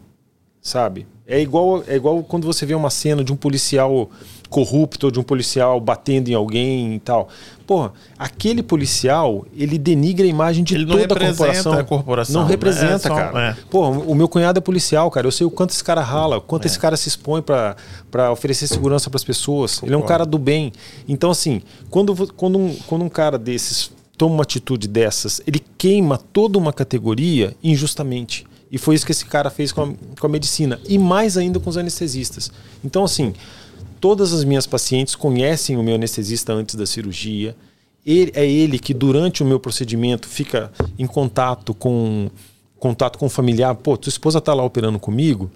sabe? 0.60 1.06
É 1.26 1.40
igual, 1.40 1.84
é 1.86 1.96
igual 1.96 2.22
quando 2.22 2.46
você 2.46 2.66
vê 2.66 2.74
uma 2.74 2.90
cena 2.90 3.22
de 3.22 3.32
um 3.32 3.36
policial 3.36 4.10
corrupto, 4.53 5.07
ou 5.07 5.11
de 5.11 5.19
um 5.19 5.23
policial 5.23 5.81
batendo 5.81 6.29
em 6.29 6.35
alguém 6.35 6.95
e 6.95 7.01
tal. 7.01 7.29
Porra, 7.66 7.93
aquele 8.19 8.62
policial, 8.62 9.47
ele 9.57 9.79
denigra 9.79 10.24
a 10.27 10.29
imagem 10.29 10.62
de 10.62 10.74
Ele 10.74 10.87
toda 10.87 11.03
a 11.05 11.09
corporação. 11.09 11.73
a 11.73 11.85
corporação, 11.85 12.35
Não 12.35 12.43
né? 12.45 12.51
representa, 12.51 12.95
É 12.95 12.99
só- 12.99 13.15
cara. 13.15 13.41
é. 13.51 13.57
Pô, 13.70 13.89
o 13.89 14.15
meu 14.15 14.29
cunhado 14.29 14.59
é 14.59 14.61
policial, 14.61 15.11
cara. 15.11 15.27
Eu 15.27 15.33
sei 15.33 15.47
o 15.47 15.51
quanto 15.51 15.70
esse 15.70 15.83
cara 15.83 16.03
rala, 16.03 16.37
o 16.37 16.39
É. 16.39 16.43
quanto 16.47 16.66
esse 16.66 16.79
cara 16.79 16.97
se 16.97 17.09
expõe 17.09 17.41
pra 17.43 17.77
oferecer 18.31 18.66
segurança 18.69 19.09
pras 19.11 19.24
pessoas. 19.24 19.83
Ele 19.83 19.95
é 19.95 19.97
um 19.97 20.03
cara 20.03 20.24
do 20.27 20.39
bem. 20.39 20.73
Então, 21.09 21.31
assim, 21.31 21.62
quando, 21.91 22.15
quando, 22.35 22.59
um, 22.59 22.77
quando 22.87 23.05
um 23.05 23.09
cara 23.09 23.39
desses 23.39 23.91
toma 24.19 24.35
uma 24.35 24.43
atitude 24.43 24.87
dessas, 24.87 25.41
ele 25.47 25.61
queima 25.79 26.16
toda 26.33 26.59
uma 26.59 26.73
categoria 26.73 27.57
injustamente. 27.65 28.47
E 28.70 28.79
foi 28.79 28.95
isso 28.95 29.05
que 29.05 29.12
esse 29.12 29.24
cara 29.27 29.51
fez 29.51 29.70
com 29.73 29.83
a, 29.83 29.89
com 30.19 30.27
a 30.27 30.31
medicina. 30.31 30.81
E 30.89 30.97
mais 30.99 31.37
ainda 31.37 31.59
com 31.61 31.69
os 31.69 31.77
anestesistas. 31.77 32.51
Então, 32.85 33.05
assim, 33.05 33.35
todas 34.03 34.33
as 34.33 34.43
minhas 34.43 34.66
pacientes 34.66 35.15
conhecem 35.15 35.77
o 35.77 35.83
meu 35.83 35.95
anestesista 35.95 36.53
antes 36.53 36.74
da 36.74 36.85
cirurgia. 36.85 37.55
Ele, 38.05 38.33
é 38.35 38.45
ele 38.45 38.77
que, 38.77 38.93
durante 38.93 39.45
o 39.45 39.47
meu 39.47 39.61
procedimento, 39.61 40.27
fica 40.27 40.73
em 40.99 41.07
contato 41.07 41.73
com 41.73 42.29
contato 42.81 43.16
com 43.16 43.27
o 43.27 43.31
familiar. 43.31 43.77
Pô, 43.77 43.97
tua 43.97 44.11
esposa 44.11 44.41
tá 44.41 44.53
lá 44.53 44.65
operando 44.65 44.99
comigo. 44.99 45.53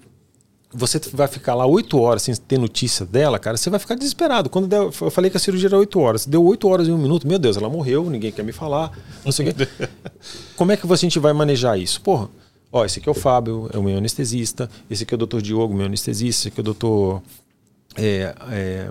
Você 0.73 0.97
vai 1.11 1.27
ficar 1.27 1.55
lá 1.55 1.65
oito 1.65 1.99
horas 1.99 2.21
sem 2.23 2.33
ter 2.35 2.57
notícia 2.57 3.05
dela, 3.05 3.37
cara, 3.37 3.57
você 3.57 3.69
vai 3.69 3.79
ficar 3.81 3.95
desesperado. 3.95 4.49
Quando 4.49 4.65
der- 4.65 4.79
eu 5.01 5.11
falei 5.11 5.29
que 5.29 5.35
a 5.35 5.39
cirurgia 5.41 5.67
era 5.67 5.77
oito 5.77 5.99
horas, 5.99 6.25
deu 6.25 6.41
oito 6.45 6.69
horas 6.69 6.87
e 6.87 6.91
um 6.91 6.97
minuto, 6.97 7.27
meu 7.27 7.37
Deus, 7.39 7.57
ela 7.57 7.69
morreu, 7.69 8.09
ninguém 8.09 8.31
quer 8.31 8.43
me 8.43 8.53
falar, 8.53 8.97
não 9.25 9.31
sei 9.31 9.49
o 9.49 9.53
quê. 9.53 9.67
Como 10.55 10.71
é 10.71 10.77
que 10.77 10.89
a 10.89 10.95
gente 10.95 11.19
vai 11.19 11.33
manejar 11.33 11.77
isso? 11.77 11.99
Porra, 12.01 12.29
ó, 12.71 12.85
esse 12.85 12.99
aqui 12.99 13.09
é 13.09 13.11
o 13.11 13.15
Fábio, 13.15 13.69
é 13.73 13.77
o 13.77 13.83
meu 13.83 13.97
anestesista, 13.97 14.69
esse 14.89 15.03
aqui 15.03 15.13
é 15.13 15.15
o 15.15 15.17
doutor 15.17 15.41
Diogo, 15.41 15.73
meu 15.73 15.85
anestesista, 15.85 16.41
esse 16.41 16.47
aqui 16.49 16.59
é 16.59 16.61
o 16.61 16.65
doutor 16.65 17.21
é, 17.97 18.35
é, 18.51 18.89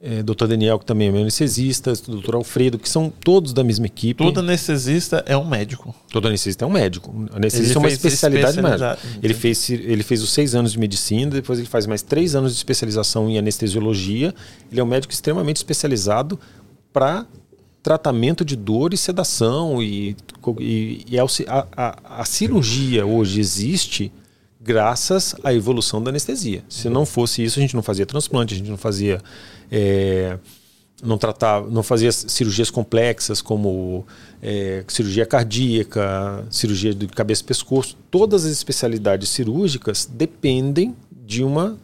é, 0.00 0.22
Dr. 0.22 0.46
Daniel, 0.46 0.78
que 0.78 0.84
também 0.84 1.08
é 1.08 1.10
meu 1.10 1.22
anestesista, 1.22 1.92
Dr. 1.92 2.36
Alfredo, 2.36 2.78
que 2.78 2.88
são 2.88 3.10
todos 3.10 3.52
da 3.52 3.64
mesma 3.64 3.86
equipe. 3.86 4.22
Todo 4.22 4.40
anestesista 4.40 5.24
é 5.26 5.36
um 5.36 5.44
médico. 5.44 5.94
Todo 6.10 6.28
anestesista 6.28 6.64
é 6.64 6.68
um 6.68 6.70
médico. 6.70 7.26
Anestesista 7.32 7.72
Ele 7.72 7.76
é 7.76 7.80
uma 7.80 7.88
fez 7.88 8.04
especialidade 8.04 8.62
médica. 8.62 8.92
especialidade, 8.92 9.20
Ele 9.22 9.34
fez, 9.34 9.70
ele 9.70 10.02
fez 10.02 10.22
os 10.22 10.30
seis 10.30 10.54
anos 10.54 10.72
de 10.72 10.78
medicina, 10.78 11.30
depois 11.30 11.58
ele 11.58 11.68
faz 11.68 11.86
mais 11.86 12.02
três 12.02 12.34
anos 12.34 12.52
de 12.52 12.58
especialização 12.58 13.28
em 13.28 13.38
anestesiologia. 13.38 14.34
Ele 14.70 14.80
é 14.80 14.84
um 14.84 14.86
médico 14.86 15.12
extremamente 15.12 15.56
especializado 15.56 16.38
para 16.92 17.26
tratamento 17.82 18.44
de 18.44 18.54
dor 18.54 18.92
e 18.92 18.96
sedação. 18.96 19.82
E, 19.82 20.16
e, 20.60 21.04
e 21.08 21.18
a, 21.18 21.24
a, 21.76 22.20
a 22.20 22.24
cirurgia 22.24 23.04
hoje 23.04 23.40
existe 23.40 24.12
graças 24.68 25.34
à 25.42 25.54
evolução 25.54 26.02
da 26.02 26.10
anestesia. 26.10 26.62
Se 26.68 26.90
não 26.90 27.06
fosse 27.06 27.42
isso, 27.42 27.58
a 27.58 27.62
gente 27.62 27.74
não 27.74 27.82
fazia 27.82 28.04
transplante, 28.04 28.52
a 28.52 28.56
gente 28.58 28.68
não 28.68 28.76
fazia. 28.76 29.18
é, 29.72 30.38
não 31.02 31.16
tratava, 31.16 31.70
não 31.70 31.82
fazia 31.82 32.10
cirurgias 32.12 32.70
complexas 32.70 33.40
como 33.40 34.04
é, 34.42 34.84
cirurgia 34.88 35.24
cardíaca, 35.24 36.44
cirurgia 36.50 36.92
de 36.92 37.06
cabeça 37.06 37.40
e 37.40 37.44
pescoço. 37.46 37.96
Todas 38.10 38.44
as 38.44 38.52
especialidades 38.52 39.30
cirúrgicas 39.30 40.06
dependem 40.12 40.94
de 41.24 41.42
uma 41.42 41.78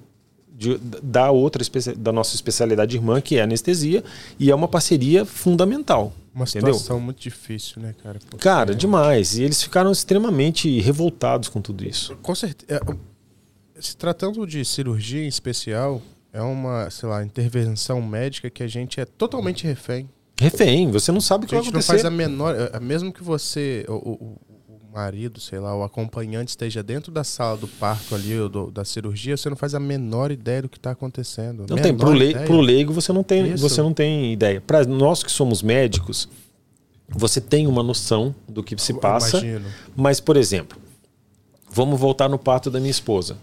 de- 0.64 0.78
da 1.02 1.30
outra 1.30 1.62
da 1.96 2.12
nossa 2.12 2.34
especialidade 2.34 2.96
irmã 2.96 3.20
que 3.20 3.36
é 3.36 3.40
a 3.40 3.44
anestesia 3.44 4.02
e 4.38 4.50
é 4.50 4.54
uma 4.54 4.66
parceria 4.68 5.24
fundamental. 5.24 6.12
Uma 6.34 6.44
entendeu? 6.44 6.74
situação 6.74 6.98
muito 6.98 7.20
difícil, 7.20 7.80
né, 7.80 7.94
cara? 8.02 8.18
Porque- 8.28 8.42
Cara, 8.42 8.74
demais. 8.74 9.36
E 9.36 9.42
eles 9.44 9.62
ficaram 9.62 9.92
extremamente 9.92 10.80
revoltados 10.80 11.48
com 11.48 11.60
tudo 11.60 11.86
isso. 11.86 12.16
Com 12.22 12.34
certeza. 12.34 12.80
Se 13.78 13.96
tratando 13.96 14.46
de 14.46 14.64
cirurgia 14.64 15.22
em 15.24 15.28
especial, 15.28 16.00
é 16.32 16.40
uma, 16.40 16.90
sei 16.90 17.08
lá, 17.08 17.24
intervenção 17.24 18.00
médica 18.02 18.48
que 18.50 18.62
a 18.62 18.66
gente 18.68 19.00
é 19.00 19.04
totalmente 19.04 19.64
refém. 19.64 20.08
Refém, 20.40 20.90
você 20.90 21.12
não 21.12 21.20
sabe 21.20 21.44
o 21.44 21.48
que 21.48 21.54
A 21.54 21.58
vai 21.58 21.64
gente 21.64 21.72
não 21.72 21.78
acontecer. 21.80 22.02
faz 22.02 22.04
a 22.04 22.10
menor. 22.10 22.54
é, 22.56 22.80
Mesmo 22.80 23.12
que 23.12 23.22
você, 23.22 23.84
o- 23.88 23.92
o 23.94 24.38
marido, 24.94 25.40
sei 25.40 25.58
lá, 25.58 25.76
o 25.76 25.82
acompanhante 25.82 26.50
esteja 26.50 26.82
dentro 26.82 27.10
da 27.10 27.24
sala 27.24 27.56
do 27.56 27.66
parto 27.66 28.14
ali, 28.14 28.38
ou 28.38 28.48
do- 28.48 28.70
da 28.70 28.84
cirurgia, 28.84 29.36
você 29.36 29.50
não 29.50 29.56
faz 29.56 29.74
a 29.74 29.80
menor 29.80 30.30
ideia 30.30 30.62
do 30.62 30.68
que 30.68 30.76
está 30.76 30.92
acontecendo. 30.92 31.66
Não 31.68 31.76
tem, 31.76 31.92
Menor 31.92 31.98
pro, 32.06 32.10
lei, 32.12 32.30
ideia. 32.30 32.46
pro 32.46 32.60
leigo 32.60 32.92
você 32.92 33.12
não 33.12 33.24
tem, 33.24 33.52
Isso. 33.52 33.58
você 33.68 33.82
não 33.82 33.92
tem 33.92 34.32
ideia. 34.32 34.60
Para 34.60 34.84
nós 34.84 35.22
que 35.24 35.32
somos 35.32 35.62
médicos, 35.62 36.28
você 37.08 37.40
tem 37.40 37.66
uma 37.66 37.82
noção 37.82 38.32
do 38.48 38.62
que 38.62 38.80
se 38.80 38.94
passa. 38.94 39.38
Imagino. 39.38 39.66
Mas, 39.96 40.20
por 40.20 40.36
exemplo, 40.36 40.78
vamos 41.70 41.98
voltar 41.98 42.28
no 42.28 42.38
parto 42.38 42.70
da 42.70 42.78
minha 42.78 42.90
esposa. 42.90 43.36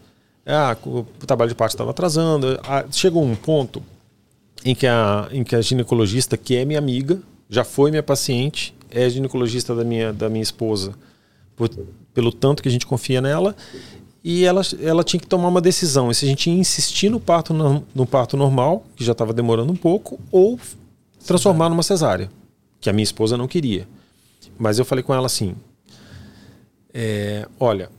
Ah, 0.45 0.75
o 0.85 1.03
trabalho 1.27 1.49
de 1.49 1.55
parto 1.55 1.73
estava 1.73 1.91
atrasando. 1.91 2.59
Ah, 2.63 2.85
chegou 2.91 3.23
um 3.23 3.35
ponto 3.35 3.83
em 4.63 4.73
que, 4.73 4.87
a, 4.87 5.27
em 5.31 5.43
que 5.43 5.55
a 5.55 5.61
ginecologista, 5.61 6.37
que 6.37 6.55
é 6.55 6.63
minha 6.65 6.79
amiga, 6.79 7.19
já 7.49 7.63
foi 7.65 7.91
minha 7.91 8.01
paciente, 8.01 8.73
é 8.89 9.09
ginecologista 9.09 9.75
da 9.75 9.83
minha, 9.83 10.11
da 10.13 10.29
minha 10.29 10.41
esposa, 10.41 10.93
por- 11.69 11.85
pelo 12.13 12.31
tanto 12.31 12.63
que 12.63 12.69
a 12.69 12.71
gente 12.71 12.85
confia 12.85 13.21
nela, 13.21 13.55
e 14.23 14.43
ela, 14.43 14.61
ela 14.81 15.03
tinha 15.03 15.19
que 15.19 15.27
tomar 15.27 15.47
uma 15.47 15.61
decisão: 15.61 16.13
se 16.13 16.25
a 16.25 16.27
gente 16.27 16.49
ia 16.49 16.57
insistir 16.57 17.09
no 17.09 17.19
parto, 17.19 17.53
no, 17.53 17.83
no 17.93 18.05
parto 18.05 18.35
normal, 18.37 18.83
que 18.95 19.03
já 19.03 19.11
estava 19.11 19.33
demorando 19.33 19.71
um 19.71 19.75
pouco, 19.75 20.19
ou 20.31 20.59
transformar 21.25 21.69
numa 21.69 21.83
cesárea, 21.83 22.29
que 22.79 22.89
a 22.89 22.93
minha 22.93 23.03
esposa 23.03 23.37
não 23.37 23.47
queria. 23.47 23.87
Mas 24.57 24.79
eu 24.79 24.85
falei 24.85 25.03
com 25.03 25.13
ela 25.13 25.25
assim: 25.25 25.55
é, 26.93 27.47
olha, 27.59 27.89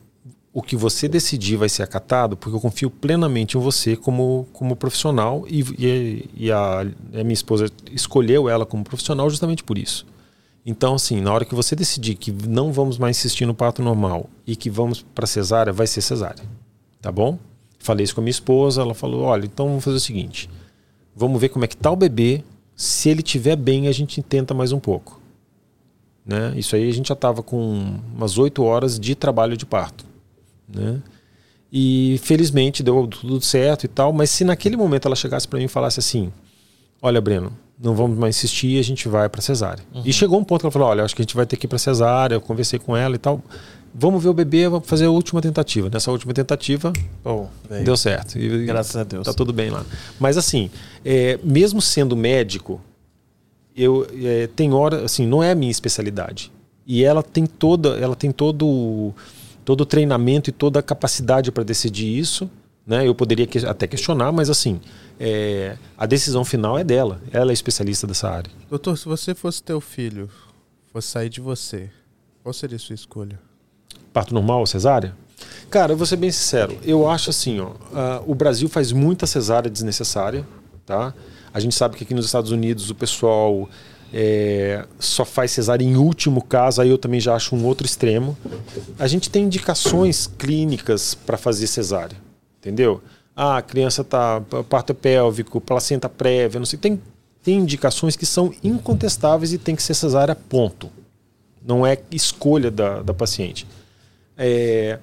o 0.53 0.63
que 0.63 0.77
você 0.77 1.09
decidir 1.09 1.57
vai 1.57 1.69
ser 1.69 1.83
acatado, 1.83 2.37
porque 2.37 2.55
eu 2.57 2.61
confio 2.61 2.91
plenamente 2.91 3.57
em 3.57 3.61
você 3.61 3.97
como, 3.97 4.47
como 4.53 4.77
profissional 4.77 5.45
e, 5.49 5.61
e, 5.79 6.31
e 6.37 6.53
a, 6.53 6.81
a 6.81 7.25
minha 7.25 7.33
esposa 7.33 7.67
escolheu 7.91 8.49
ela 8.49 8.67
como 8.67 8.85
profissional 8.85 9.29
justamente 9.31 9.65
por 9.65 9.79
isso. 9.79 10.07
Então, 10.65 10.95
assim, 10.95 11.21
na 11.21 11.33
hora 11.33 11.45
que 11.45 11.55
você 11.55 11.75
decidir 11.75 12.15
que 12.15 12.31
não 12.31 12.73
vamos 12.73 12.97
mais 12.97 13.19
insistir 13.19 13.47
no 13.47 13.55
parto 13.55 13.83
normal 13.83 14.31
e 14.47 14.55
que 14.55 14.71
vamos 14.71 15.03
para 15.03 15.27
cesárea, 15.27 15.73
vai 15.73 15.87
ser 15.87 16.01
cesárea. 16.01 16.45
Tá 17.01 17.11
bom? 17.11 17.39
Falei 17.79 18.05
isso 18.05 18.15
com 18.15 18.21
a 18.21 18.25
minha 18.25 18.31
esposa, 18.31 18.81
ela 18.81 18.95
falou: 18.95 19.23
olha, 19.23 19.45
então 19.45 19.67
vamos 19.67 19.83
fazer 19.83 19.97
o 19.97 20.01
seguinte: 20.01 20.49
vamos 21.17 21.41
ver 21.41 21.49
como 21.49 21.65
é 21.65 21.69
que 21.69 21.77
tá 21.77 21.91
o 21.91 21.97
bebê. 21.97 22.45
Se 22.77 23.09
ele 23.09 23.21
estiver 23.21 23.57
bem, 23.57 23.89
a 23.89 23.93
gente 23.93 24.23
tenta 24.23 24.55
mais 24.55 24.71
um 24.73 24.79
pouco. 24.79 25.21
Né? 26.25 26.55
Isso 26.57 26.77
aí 26.77 26.89
a 26.89 26.93
gente 26.93 27.09
já 27.09 27.15
estava 27.15 27.43
com 27.43 27.99
umas 28.15 28.39
oito 28.39 28.63
horas 28.63 28.99
de 28.99 29.15
trabalho 29.17 29.57
de 29.57 29.67
parto. 29.67 30.05
Né? 30.69 31.03
E 31.73 32.21
felizmente 32.23 32.83
deu 32.83 33.09
tudo 33.09 33.41
certo 33.41 33.85
e 33.85 33.89
tal, 33.89 34.13
mas 34.13 34.31
se 34.31 34.45
naquele 34.45 34.77
momento 34.77 35.07
ela 35.07 35.17
chegasse 35.17 35.49
para 35.49 35.59
mim 35.59 35.65
e 35.65 35.69
falasse 35.69 35.99
assim: 35.99 36.33
Olha, 37.01 37.21
Breno, 37.21 37.53
não 37.83 37.95
vamos 37.95 38.17
mais 38.17 38.37
insistir, 38.37 38.79
a 38.79 38.83
gente 38.83 39.09
vai 39.09 39.29
para 39.29 39.41
cesárea. 39.43 39.83
E 40.05 40.13
chegou 40.13 40.39
um 40.39 40.45
ponto 40.45 40.61
que 40.61 40.67
ela 40.67 40.71
falou: 40.71 40.89
Olha, 40.89 41.03
acho 41.05 41.15
que 41.17 41.23
a 41.23 41.25
gente 41.25 41.35
vai 41.35 41.45
ter 41.45 41.57
que 41.57 41.67
ir 41.67 41.69
para 41.69 41.79
cesárea. 41.79 42.37
Eu 42.37 42.41
conversei 42.41 42.79
com 42.79 42.97
ela 42.97 43.15
e 43.15 43.19
tal. 43.19 43.43
Vamos 43.95 44.23
ver 44.23 44.31
o 44.31 44.33
bebê, 44.35 44.69
vamos 44.69 44.89
fazer 44.89 45.05
a 45.07 45.11
última 45.11 45.43
tentativa. 45.43 45.91
Nessa 45.93 46.11
última 46.11 46.33
tentativa, 46.33 46.93
Oh, 47.25 47.47
deu 47.85 47.97
certo. 47.97 48.39
E- 48.39 48.65
Graças 48.65 48.97
a 48.97 49.05
Deus. 49.05 49.27
Tá 49.27 49.35
tudo 49.35 49.53
bem 49.53 49.69
lá. 49.69 49.85
Mas 50.19 50.39
assim, 50.39 50.71
é, 51.05 51.39
mesmo 51.45 51.83
sendo 51.83 52.17
médico, 52.17 52.81
eu 53.77 54.07
é, 54.23 54.47
tem 54.55 54.73
hora, 54.73 55.05
assim, 55.05 55.27
não 55.27 55.43
é 55.43 55.51
a 55.51 55.55
minha 55.55 55.71
especialidade. 55.71 56.51
E 56.87 57.05
ela 57.05 57.23
tem 57.23 57.45
toda, 57.47 57.91
ela 57.99 58.17
tem 58.17 58.31
todo 58.33 59.13
todo 59.65 59.83
o 59.83 59.87
treinamento 59.87 60.51
e 60.51 60.53
toda 60.53 60.81
a 60.81 60.83
capacidade 60.83 61.53
para 61.53 61.63
decidir 61.63 62.19
isso. 62.19 62.51
Né? 62.93 63.09
Eu 63.09 63.15
poderia 63.15 63.47
que- 63.47 63.65
até 63.65 63.87
questionar, 63.87 64.31
mas 64.33 64.51
assim, 64.51 64.79
é, 65.19 65.79
a 65.97 66.05
decisão 66.05 66.45
final 66.45 66.79
é 66.79 66.85
dela. 66.85 67.23
Ela 67.33 67.51
é 67.51 67.55
especialista 67.55 68.07
dessa 68.07 68.29
área. 68.29 68.51
Doutor, 68.69 68.99
se 68.99 69.07
você 69.07 69.35
fosse 69.35 69.63
teu 69.63 69.81
filho, 69.81 70.29
fosse 70.93 71.09
sair 71.09 71.31
de 71.31 71.41
você, 71.41 71.89
qual 72.43 72.53
seria 72.53 72.77
a 72.77 72.79
sua 72.79 72.95
escolha? 72.95 73.41
Parto 74.13 74.35
normal 74.35 74.61
ou 74.61 74.67
cesárea? 74.67 75.15
Cara, 75.71 75.95
eu 75.95 75.97
vou 75.97 76.07
ser 76.07 76.17
bem 76.17 76.31
sincero. 76.31 76.77
Eu 76.85 77.09
acho 77.09 77.31
assim, 77.31 77.61
ó, 77.61 77.71
ah, 77.95 78.23
o 78.27 78.35
Brasil 78.35 78.69
faz 78.69 78.93
muita 78.93 79.27
cesárea 79.27 79.71
desnecessária, 79.71 80.47
tá? 80.85 81.15
A 81.55 81.61
gente 81.61 81.75
sabe 81.75 81.97
que 81.97 82.05
aqui 82.05 82.13
nos 82.13 82.27
Estados 82.27 82.51
Unidos 82.51 82.91
o 82.91 82.95
pessoal 82.95 83.71
é, 84.13 84.85
só 84.99 85.25
faz 85.25 85.51
cesárea 85.51 85.83
em 85.83 85.97
último 85.97 86.43
caso, 86.45 86.83
aí 86.83 86.91
eu 86.91 86.99
também 86.99 87.21
já 87.21 87.35
acho 87.35 87.57
um 87.57 87.65
outro 87.65 87.87
extremo. 87.87 88.37
A 88.99 89.07
gente 89.07 89.31
tem 89.31 89.45
indicações 89.45 90.27
clínicas 90.27 91.15
para 91.15 91.39
fazer 91.39 91.67
cesárea, 91.67 92.19
entendeu? 92.63 93.03
Ah, 93.37 93.59
a 93.59 93.63
criança 93.63 94.03
tá 94.03 94.41
parto 94.69 94.95
pélvico, 94.95 95.61
placenta 95.61 96.09
prévia, 96.09 96.59
não 96.59 96.67
sei, 96.67 96.79
tem 96.79 97.01
tem 97.43 97.59
indicações 97.59 98.15
que 98.15 98.25
são 98.25 98.55
incontestáveis 98.63 99.53
e 99.53 99.59
tem 99.59 99.75
que 99.75 99.83
ser 99.83 99.95
cesárea 99.95 100.33
ponto. 100.33 100.89
Não 101.61 101.85
é 101.85 101.99
escolha 102.13 102.71
da, 102.71 103.03
da 103.03 103.13
paciente 103.13 103.67
é, 104.37 104.99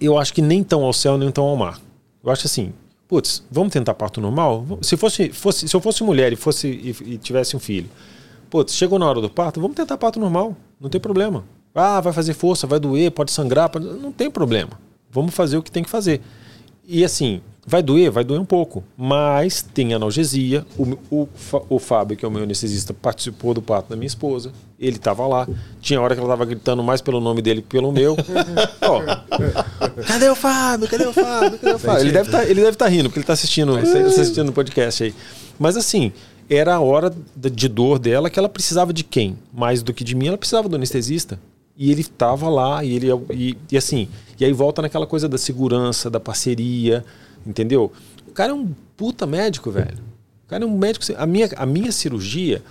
eu 0.00 0.18
acho 0.18 0.32
que 0.32 0.42
nem 0.42 0.62
tão 0.62 0.82
ao 0.84 0.92
céu, 0.92 1.16
nem 1.16 1.30
tão 1.30 1.44
ao 1.44 1.56
mar. 1.56 1.80
Eu 2.22 2.30
acho 2.30 2.46
assim, 2.46 2.72
putz, 3.08 3.42
vamos 3.50 3.72
tentar 3.72 3.94
parto 3.94 4.20
normal? 4.20 4.78
Se, 4.82 4.96
fosse, 4.96 5.30
fosse, 5.30 5.68
se 5.68 5.74
eu 5.74 5.80
fosse 5.80 6.02
mulher 6.02 6.32
e, 6.32 6.36
fosse, 6.36 6.68
e, 6.68 7.12
e 7.12 7.18
tivesse 7.18 7.56
um 7.56 7.60
filho, 7.60 7.88
putz, 8.50 8.74
chegou 8.74 8.98
na 8.98 9.08
hora 9.08 9.20
do 9.20 9.30
parto, 9.30 9.60
vamos 9.60 9.76
tentar 9.76 9.96
parto 9.96 10.20
normal, 10.20 10.56
não 10.80 10.90
tem 10.90 11.00
problema. 11.00 11.44
Ah, 11.74 12.00
vai 12.00 12.12
fazer 12.12 12.34
força, 12.34 12.66
vai 12.66 12.78
doer, 12.78 13.10
pode 13.10 13.32
sangrar, 13.32 13.70
pode... 13.70 13.86
não 13.86 14.12
tem 14.12 14.30
problema. 14.30 14.78
Vamos 15.10 15.34
fazer 15.34 15.56
o 15.56 15.62
que 15.62 15.70
tem 15.70 15.82
que 15.82 15.90
fazer. 15.90 16.20
E 16.86 17.04
assim, 17.04 17.40
vai 17.66 17.82
doer? 17.82 18.10
Vai 18.10 18.24
doer 18.24 18.40
um 18.40 18.44
pouco. 18.44 18.82
Mas 18.96 19.62
tem 19.62 19.94
analgesia. 19.94 20.66
O, 20.76 20.98
o, 21.10 21.28
o 21.68 21.78
Fábio, 21.78 22.16
que 22.16 22.24
é 22.24 22.28
o 22.28 22.30
meu 22.30 22.42
anestesista, 22.42 22.92
participou 22.92 23.54
do 23.54 23.62
parto 23.62 23.90
da 23.90 23.96
minha 23.96 24.06
esposa. 24.06 24.52
Ele 24.78 24.96
estava 24.96 25.26
lá. 25.26 25.48
Tinha 25.80 26.00
hora 26.00 26.14
que 26.14 26.20
ela 26.20 26.28
estava 26.28 26.44
gritando 26.44 26.82
mais 26.82 27.00
pelo 27.00 27.20
nome 27.20 27.40
dele 27.40 27.62
que 27.62 27.68
pelo 27.68 27.92
meu. 27.92 28.16
Ó, 28.82 29.02
cadê 30.06 30.28
o 30.28 30.34
Fábio? 30.34 30.88
Cadê 30.88 31.06
o 31.06 31.12
Fábio? 31.12 31.58
Cadê 31.58 31.74
o 31.74 31.78
Fábio? 31.78 32.00
Ele 32.02 32.12
deve 32.12 32.30
tá, 32.30 32.44
estar 32.44 32.88
rindo, 32.88 33.04
porque 33.04 33.20
ele 33.20 33.24
está 33.24 33.34
assistindo, 33.34 33.76
assistindo 33.76 34.48
o 34.48 34.52
podcast 34.52 35.04
aí. 35.04 35.14
Mas 35.58 35.76
assim, 35.76 36.12
era 36.50 36.74
a 36.74 36.80
hora 36.80 37.12
de 37.36 37.68
dor 37.68 37.98
dela 37.98 38.28
que 38.28 38.38
ela 38.38 38.48
precisava 38.48 38.92
de 38.92 39.04
quem? 39.04 39.38
Mais 39.52 39.82
do 39.82 39.94
que 39.94 40.02
de 40.02 40.14
mim, 40.14 40.28
ela 40.28 40.38
precisava 40.38 40.68
do 40.68 40.76
anestesista. 40.76 41.38
E 41.82 41.90
ele 41.90 42.02
estava 42.02 42.48
lá, 42.48 42.84
e 42.84 42.94
ele 42.94 43.08
e, 43.32 43.56
e 43.72 43.76
assim, 43.76 44.08
e 44.38 44.44
aí 44.44 44.52
volta 44.52 44.80
naquela 44.80 45.04
coisa 45.04 45.28
da 45.28 45.36
segurança, 45.36 46.08
da 46.08 46.20
parceria, 46.20 47.04
entendeu? 47.44 47.90
O 48.24 48.30
cara 48.30 48.52
é 48.52 48.54
um 48.54 48.72
puta 48.96 49.26
médico, 49.26 49.68
velho. 49.68 49.98
O 50.46 50.48
cara 50.48 50.62
é 50.62 50.66
um 50.66 50.78
médico. 50.78 51.04
A 51.18 51.26
minha, 51.26 51.50
a 51.56 51.66
minha 51.66 51.90
cirurgia, 51.90 52.62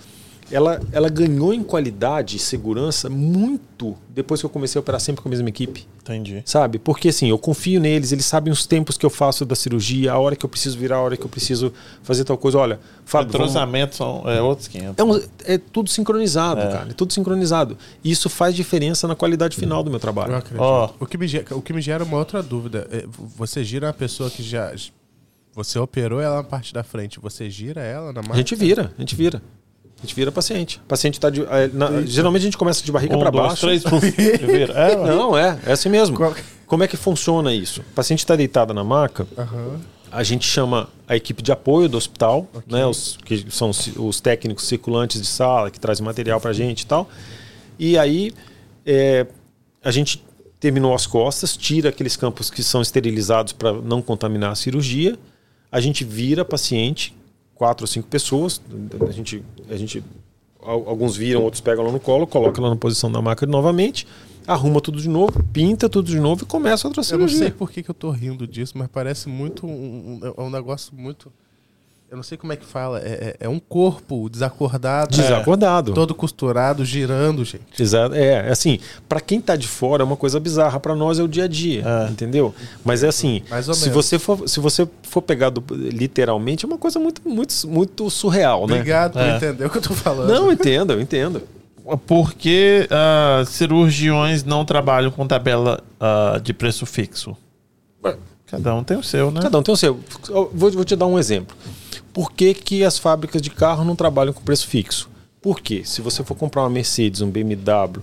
ela, 0.50 0.80
ela 0.92 1.08
ganhou 1.08 1.52
em 1.54 1.62
qualidade 1.62 2.36
e 2.36 2.38
segurança 2.38 3.08
muito 3.08 3.96
depois 4.10 4.40
que 4.40 4.44
eu 4.46 4.50
comecei 4.50 4.78
a 4.78 4.80
operar 4.80 5.00
sempre 5.00 5.22
com 5.22 5.28
a 5.28 5.30
mesma 5.30 5.48
equipe. 5.48 5.86
Entendi. 6.02 6.42
Sabe? 6.44 6.78
Porque 6.78 7.08
assim, 7.08 7.28
eu 7.30 7.38
confio 7.38 7.80
neles, 7.80 8.12
eles 8.12 8.24
sabem 8.26 8.52
os 8.52 8.66
tempos 8.66 8.96
que 8.98 9.06
eu 9.06 9.10
faço 9.10 9.44
da 9.46 9.54
cirurgia, 9.54 10.12
a 10.12 10.18
hora 10.18 10.34
que 10.36 10.44
eu 10.44 10.48
preciso 10.48 10.76
virar, 10.78 10.96
a 10.96 11.00
hora 11.02 11.16
que 11.16 11.22
eu 11.24 11.28
preciso 11.28 11.72
fazer 12.02 12.24
tal 12.24 12.36
coisa. 12.36 12.58
Olha, 12.58 12.80
Fábio, 13.04 13.32
vamos- 13.32 13.50
Entrosamento 13.50 13.94
são, 13.96 14.22
é 14.28 14.42
outros 14.42 14.68
500. 14.68 14.98
é, 14.98 15.04
um- 15.04 15.22
é 15.44 15.58
tudo 15.58 15.88
sincronizado, 15.88 16.60
É. 16.60 16.70
cara. 16.72 16.90
É 16.90 16.92
tudo 16.92 17.12
sincronizado. 17.12 17.78
E 18.04 18.10
isso 18.10 18.28
faz 18.28 18.54
diferença 18.54 19.06
na 19.08 19.14
qualidade 19.14 19.56
final 19.56 19.82
do 19.82 19.90
meu 19.90 19.96
Eu 19.96 20.00
trabalho. 20.00 20.34
acredito. 20.34 20.60
Ó. 20.60 20.90
O, 21.00 21.06
que 21.06 21.16
me, 21.16 21.26
o 21.52 21.62
que 21.62 21.72
me 21.72 21.80
gera 21.80 22.04
uma 22.04 22.18
outra 22.18 22.42
dúvida. 22.42 22.86
é, 22.90 23.04
Você 23.36 23.62
gira 23.64 23.86
uma 23.86 23.92
pessoa 23.92 24.28
que 24.28 24.42
já. 24.42 24.72
Você 25.54 25.78
operou 25.78 26.20
ela 26.20 26.36
na 26.36 26.44
parte 26.44 26.72
da 26.72 26.82
frente. 26.82 27.20
Você 27.20 27.48
gira 27.50 27.80
ela 27.82 28.12
na 28.12 28.20
A 28.20 28.22
marca? 28.22 28.36
gente 28.38 28.54
vira, 28.54 28.92
a 28.96 29.00
gente 29.00 29.14
vira. 29.14 29.42
A 30.02 30.06
gente 30.06 30.14
vira 30.16 30.32
paciente. 30.32 30.78
O 30.78 30.88
paciente 30.88 31.20
tá 31.20 31.30
de. 31.30 31.42
eh, 31.42 31.70
na- 31.72 32.02
geralmente 32.02 32.42
a 32.42 32.44
gente 32.46 32.58
começa 32.58 32.82
de 32.84 32.90
barriga 32.90 33.16
Um, 33.16 33.20
para 33.20 33.30
baixo. 33.30 33.60
três, 33.60 33.84
puf. 33.84 34.04
É, 34.74 34.96
ué. 34.96 35.06
Não, 35.06 35.38
é, 35.38 35.58
é 35.64 35.72
assim 35.72 35.88
mesmo. 35.88 36.16
Qual- 36.16 36.34
Como 36.66 36.82
é 36.82 36.88
que 36.88 36.96
funciona 36.96 37.54
isso? 37.54 37.80
O 37.82 37.94
paciente 37.94 38.20
está 38.20 38.34
deitado 38.34 38.74
na 38.74 38.82
maca, 38.82 39.26
Aham. 39.38 39.78
a 40.10 40.22
gente 40.24 40.44
chama 40.46 40.88
a 41.06 41.14
equipe 41.14 41.40
de 41.42 41.52
apoio 41.52 41.88
do 41.88 41.96
hospital, 41.98 42.48
né, 42.66 42.84
os, 42.86 43.18
que 43.24 43.44
são 43.50 43.70
os, 43.70 43.90
os 43.96 44.20
técnicos 44.20 44.64
circulantes 44.66 45.20
de 45.20 45.26
sala, 45.28 45.70
que 45.70 45.78
trazem 45.78 46.04
material 46.04 46.40
para 46.40 46.50
a 46.50 46.54
gente 46.54 46.80
e 46.80 46.86
tal. 46.86 47.08
E 47.78 47.96
aí 47.98 48.32
é, 48.86 49.26
a 49.84 49.90
gente 49.90 50.24
terminou 50.58 50.94
as 50.94 51.06
costas, 51.06 51.56
tira 51.56 51.90
aqueles 51.90 52.16
campos 52.16 52.50
que 52.50 52.62
são 52.62 52.80
esterilizados 52.82 53.52
para 53.52 53.72
não 53.72 54.00
contaminar 54.02 54.52
a 54.52 54.54
cirurgia. 54.54 55.16
A 55.70 55.80
gente 55.80 56.04
vira 56.04 56.44
paciente, 56.44 57.14
quatro 57.62 57.84
ou 57.84 57.86
cinco 57.86 58.08
pessoas. 58.08 58.60
A 59.08 59.12
gente, 59.12 59.40
a 59.70 59.76
gente, 59.76 60.02
al- 60.60 60.88
alguns 60.88 61.16
viram, 61.16 61.42
outros 61.44 61.60
pegam 61.60 61.84
ela 61.84 61.92
no 61.92 62.00
colo, 62.00 62.26
colocam 62.26 62.64
ela 62.64 62.74
na 62.74 62.78
posição 62.80 63.10
da 63.10 63.22
maca 63.22 63.46
novamente, 63.46 64.04
arruma 64.48 64.80
tudo 64.80 65.00
de 65.00 65.08
novo, 65.08 65.40
pinta 65.52 65.88
tudo 65.88 66.08
de 66.08 66.18
novo 66.18 66.42
e 66.42 66.46
começa 66.46 66.88
outra 66.88 67.02
Eu 67.02 67.18
não 67.18 67.28
cirurgia. 67.28 67.38
sei 67.38 67.50
por 67.52 67.70
que, 67.70 67.80
que 67.84 67.88
eu 67.88 67.94
tô 67.94 68.10
rindo 68.10 68.48
disso, 68.48 68.72
mas 68.76 68.88
parece 68.88 69.28
muito 69.28 69.64
um, 69.64 69.70
um- 70.20 70.34
é 70.36 70.40
um 70.42 70.50
negócio 70.50 70.92
muito. 70.92 71.32
Eu 72.12 72.16
não 72.16 72.22
sei 72.22 72.36
como 72.36 72.52
é 72.52 72.56
que 72.56 72.66
fala. 72.66 72.98
É, 73.00 73.36
é- 73.40 73.46
é 73.46 73.48
um 73.48 73.58
corpo 73.58 74.28
desacordado, 74.28 75.16
Desacordado. 75.16 75.94
todo 75.94 76.14
costurado, 76.14 76.84
girando, 76.84 77.42
gente. 77.42 77.80
Exato. 77.82 78.14
É, 78.14 78.50
assim, 78.50 78.78
pra 79.08 79.18
quem 79.18 79.40
tá 79.40 79.56
de 79.56 79.66
fora 79.66 80.02
é 80.02 80.04
uma 80.04 80.14
coisa 80.14 80.38
bizarra, 80.38 80.78
pra 80.78 80.94
nós 80.94 81.18
é 81.18 81.22
o 81.22 81.26
dia 81.26 81.44
a 81.44 81.48
dia, 81.48 81.82
É. 81.86 82.10
entendeu? 82.10 82.54
Mas 82.84 83.02
é 83.02 83.08
assim, 83.08 83.40
Mais 83.48 83.66
ou 83.66 83.72
se 83.72 83.88
menos. 83.88 83.94
você 84.04 84.18
for, 84.18 84.46
se 84.46 84.60
você 84.60 84.86
for 85.04 85.22
pegar 85.22 85.48
do- 85.48 85.64
literalmente, 85.74 86.66
é 86.66 86.68
uma 86.68 86.76
coisa 86.76 86.98
muito 87.00 87.26
muito 87.26 87.54
muito 87.66 88.10
surreal, 88.10 88.66
né? 88.66 88.74
Obrigado 88.74 89.12
por 89.14 89.22
É. 89.22 89.36
entender 89.36 89.64
o 89.64 89.70
que 89.70 89.78
eu 89.78 89.82
tô 89.82 89.94
falando. 89.94 90.28
Não, 90.28 90.48
eu 90.48 90.52
entendo, 90.52 90.92
eu 90.92 91.00
entendo. 91.00 91.40
Porque 92.06 92.86
ah, 92.90 93.42
cirurgiões 93.46 94.44
não 94.44 94.66
trabalham 94.66 95.10
com 95.10 95.26
tabela 95.26 95.82
ah, 95.98 96.38
de 96.44 96.52
preço 96.52 96.84
fixo. 96.84 97.34
Cada 98.46 98.74
um 98.74 98.84
tem 98.84 98.98
o 98.98 99.02
seu, 99.02 99.30
né? 99.30 99.40
Cada 99.40 99.58
um 99.58 99.62
tem 99.62 99.72
o 99.72 99.76
seu. 99.78 99.98
Eu 100.28 100.50
Vou, 100.52 100.70
vou 100.70 100.84
te 100.84 100.94
dar 100.94 101.06
um 101.06 101.18
exemplo. 101.18 101.56
Por 102.12 102.32
que, 102.32 102.52
que 102.54 102.84
as 102.84 102.98
fábricas 102.98 103.40
de 103.40 103.50
carro 103.50 103.84
não 103.84 103.96
trabalham 103.96 104.32
com 104.32 104.42
preço 104.42 104.66
fixo? 104.66 105.08
Porque 105.40 105.84
se 105.84 106.00
você 106.00 106.22
for 106.22 106.34
comprar 106.34 106.62
uma 106.62 106.70
Mercedes, 106.70 107.20
um 107.20 107.30
BMW, 107.30 108.02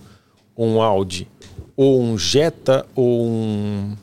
um 0.57 0.81
Audi, 0.81 1.27
ou 1.75 2.01
um 2.01 2.17
Jetta, 2.17 2.85
ou 2.95 3.25
um, 3.25 3.95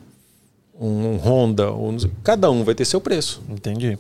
um 0.81 1.17
Honda, 1.17 1.71
ou 1.71 1.95
cada 2.25 2.51
um 2.51 2.65
vai 2.65 2.75
ter 2.75 2.85
seu 2.85 3.01
preço. 3.01 3.43
Entendi. 3.49 3.99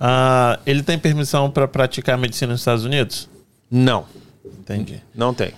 Ah, 0.00 0.58
ele 0.64 0.82
tem 0.82 0.98
permissão 0.98 1.50
para 1.50 1.68
praticar 1.68 2.16
medicina 2.16 2.52
nos 2.52 2.62
Estados 2.62 2.84
Unidos? 2.84 3.28
Não, 3.70 4.06
Entendi. 4.44 5.02
não 5.14 5.34
tem. 5.34 5.52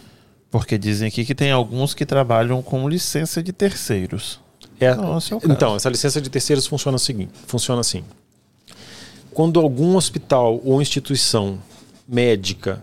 Porque 0.50 0.76
dizem 0.76 1.08
aqui 1.08 1.24
que 1.24 1.34
tem 1.34 1.50
alguns 1.50 1.94
que 1.94 2.04
trabalham 2.04 2.62
com 2.62 2.88
licença 2.88 3.42
de 3.42 3.52
terceiros. 3.52 4.40
É, 4.78 4.94
Não, 4.94 5.16
é 5.16 5.20
então, 5.44 5.76
essa 5.76 5.88
licença 5.88 6.20
de 6.20 6.28
terceiros 6.28 6.66
funciona, 6.66 6.98
seguinte, 6.98 7.32
funciona 7.46 7.80
assim. 7.80 8.04
Quando 9.35 9.59
algum 9.59 9.97
hospital 9.97 10.61
ou 10.65 10.81
instituição 10.81 11.59
médica 12.06 12.82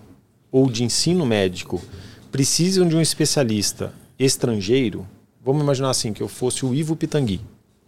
ou 0.52 0.70
de 0.70 0.84
ensino 0.84 1.26
médico 1.26 1.82
precisam 2.30 2.86
de 2.86 2.94
um 2.94 3.00
especialista 3.00 3.94
estrangeiro, 4.20 5.08
vamos 5.44 5.64
imaginar 5.64 5.90
assim, 5.90 6.12
que 6.12 6.22
eu 6.22 6.28
fosse 6.28 6.66
o 6.66 6.76
Ivo 6.76 6.94
Pitangui, 6.94 7.40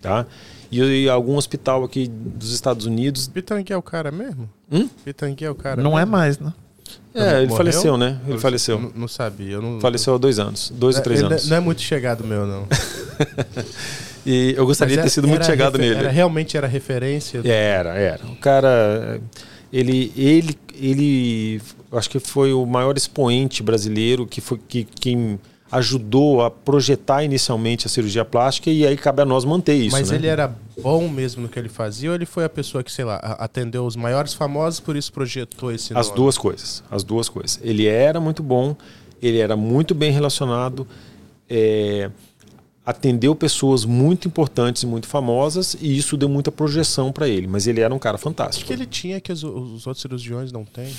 tá? 0.02 0.26
E, 0.72 0.80
e 0.80 1.10
algum 1.10 1.36
hospital 1.36 1.84
aqui 1.84 2.08
dos 2.08 2.54
Estados 2.54 2.86
Unidos... 2.86 3.28
Pitangui 3.28 3.74
é 3.74 3.78
o 3.78 3.82
cara 3.82 4.12
mesmo? 4.12 4.50
Hum? 4.72 4.88
Pitangui 5.04 5.44
é 5.44 5.52
o 5.52 5.56
cara 5.56 5.84
Não 5.84 6.00
é 6.00 6.06
mesmo? 6.06 6.12
mais, 6.12 6.40
né? 6.40 6.54
É, 7.14 7.38
ele 7.38 7.48
Morreu? 7.48 7.58
faleceu, 7.58 7.98
né? 7.98 8.20
Ele 8.26 8.36
Eu 8.36 8.40
faleceu. 8.40 8.80
Não, 8.80 8.92
não 8.96 9.08
sabia. 9.08 9.62
Não, 9.62 9.80
Faleceu 9.80 10.16
há 10.16 10.18
dois 10.18 10.40
anos, 10.40 10.72
dois 10.76 10.96
ou 10.98 11.04
três 11.04 11.20
Ele 11.20 11.28
anos. 11.28 11.48
Não 11.48 11.58
é 11.58 11.60
muito 11.60 11.82
chegado 11.82 12.24
meu, 12.24 12.48
não. 12.48 12.68
E 14.26 14.54
eu 14.56 14.66
gostaria 14.66 14.96
de 14.96 15.02
ter 15.02 15.06
Mas 15.06 15.14
sido 15.14 15.28
muito 15.28 15.42
era 15.42 15.52
chegado 15.52 15.78
nele. 15.78 15.96
Era, 15.96 16.10
realmente 16.10 16.56
era 16.56 16.66
referência. 16.66 17.42
Era, 17.44 17.90
era. 17.96 18.26
O 18.26 18.36
cara, 18.38 19.20
ele, 19.72 20.14
ele, 20.16 20.58
ele, 20.80 21.62
acho 21.92 22.10
que 22.10 22.20
foi 22.20 22.54
o 22.54 22.66
maior 22.66 22.96
expoente 22.96 23.62
brasileiro 23.62 24.26
que 24.26 24.40
foi 24.40 24.60
que 24.66 24.86
quem 24.86 25.40
ajudou 25.74 26.44
a 26.44 26.52
projetar 26.52 27.24
inicialmente 27.24 27.88
a 27.88 27.90
cirurgia 27.90 28.24
plástica 28.24 28.70
e 28.70 28.86
aí 28.86 28.96
cabe 28.96 29.22
a 29.24 29.26
nós 29.26 29.44
manter 29.44 29.74
isso. 29.74 29.92
Mas 29.92 30.12
né? 30.12 30.18
ele 30.18 30.28
era 30.28 30.56
bom 30.82 31.10
mesmo 31.10 31.42
no 31.42 31.50
que 31.50 31.58
ele 31.58 31.70
fazia 31.70 32.10
ou 32.10 32.16
ele 32.16 32.26
foi 32.26 32.44
a 32.46 32.50
pessoa 32.50 32.84
que, 32.84 32.92
sei 32.92 33.04
lá, 33.04 33.16
atendeu 33.18 33.86
os 33.86 33.96
maiores 33.96 34.34
famosos, 34.34 34.80
por 34.80 34.96
isso 34.96 35.12
projetou 35.12 35.72
esse 35.72 35.98
As 35.98 36.08
nome? 36.08 36.18
duas 36.20 36.38
coisas, 36.38 36.84
as 36.92 37.04
duas 37.04 37.28
coisas. 37.28 37.60
Ele 37.64 37.88
era 37.88 38.20
muito 38.20 38.44
bom, 38.44 38.76
ele 39.22 39.40
era 39.40 39.56
muito 39.58 39.96
bem 39.96 40.12
relacionado, 40.12 40.88
é, 41.50 42.12
atendeu 42.86 43.34
pessoas 43.34 43.84
muito 43.84 44.28
importantes 44.28 44.84
e 44.84 44.86
muito 44.86 45.08
famosas 45.08 45.76
e 45.82 45.98
isso 45.98 46.16
deu 46.16 46.30
muita 46.30 46.52
projeção 46.52 47.12
para 47.12 47.28
ele. 47.28 47.48
Mas 47.48 47.66
ele 47.66 47.82
era 47.82 47.94
um 47.94 48.00
cara 48.00 48.18
O 48.18 48.20
fantástico. 48.20 48.68
que 48.68 48.74
ele 48.74 48.86
tinha 48.86 49.20
que 49.20 49.32
os, 49.32 49.44
os 49.44 49.88
outros 49.88 50.02
cirurgiões 50.02 50.52
não 50.52 50.64
têm? 50.66 50.94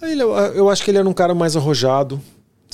Ele, 0.00 0.22
eu 0.22 0.68
acho 0.70 0.84
que 0.84 0.90
ele 0.90 0.98
era 0.98 1.08
um 1.08 1.14
cara 1.14 1.34
mais 1.34 1.56
arrojado, 1.56 2.20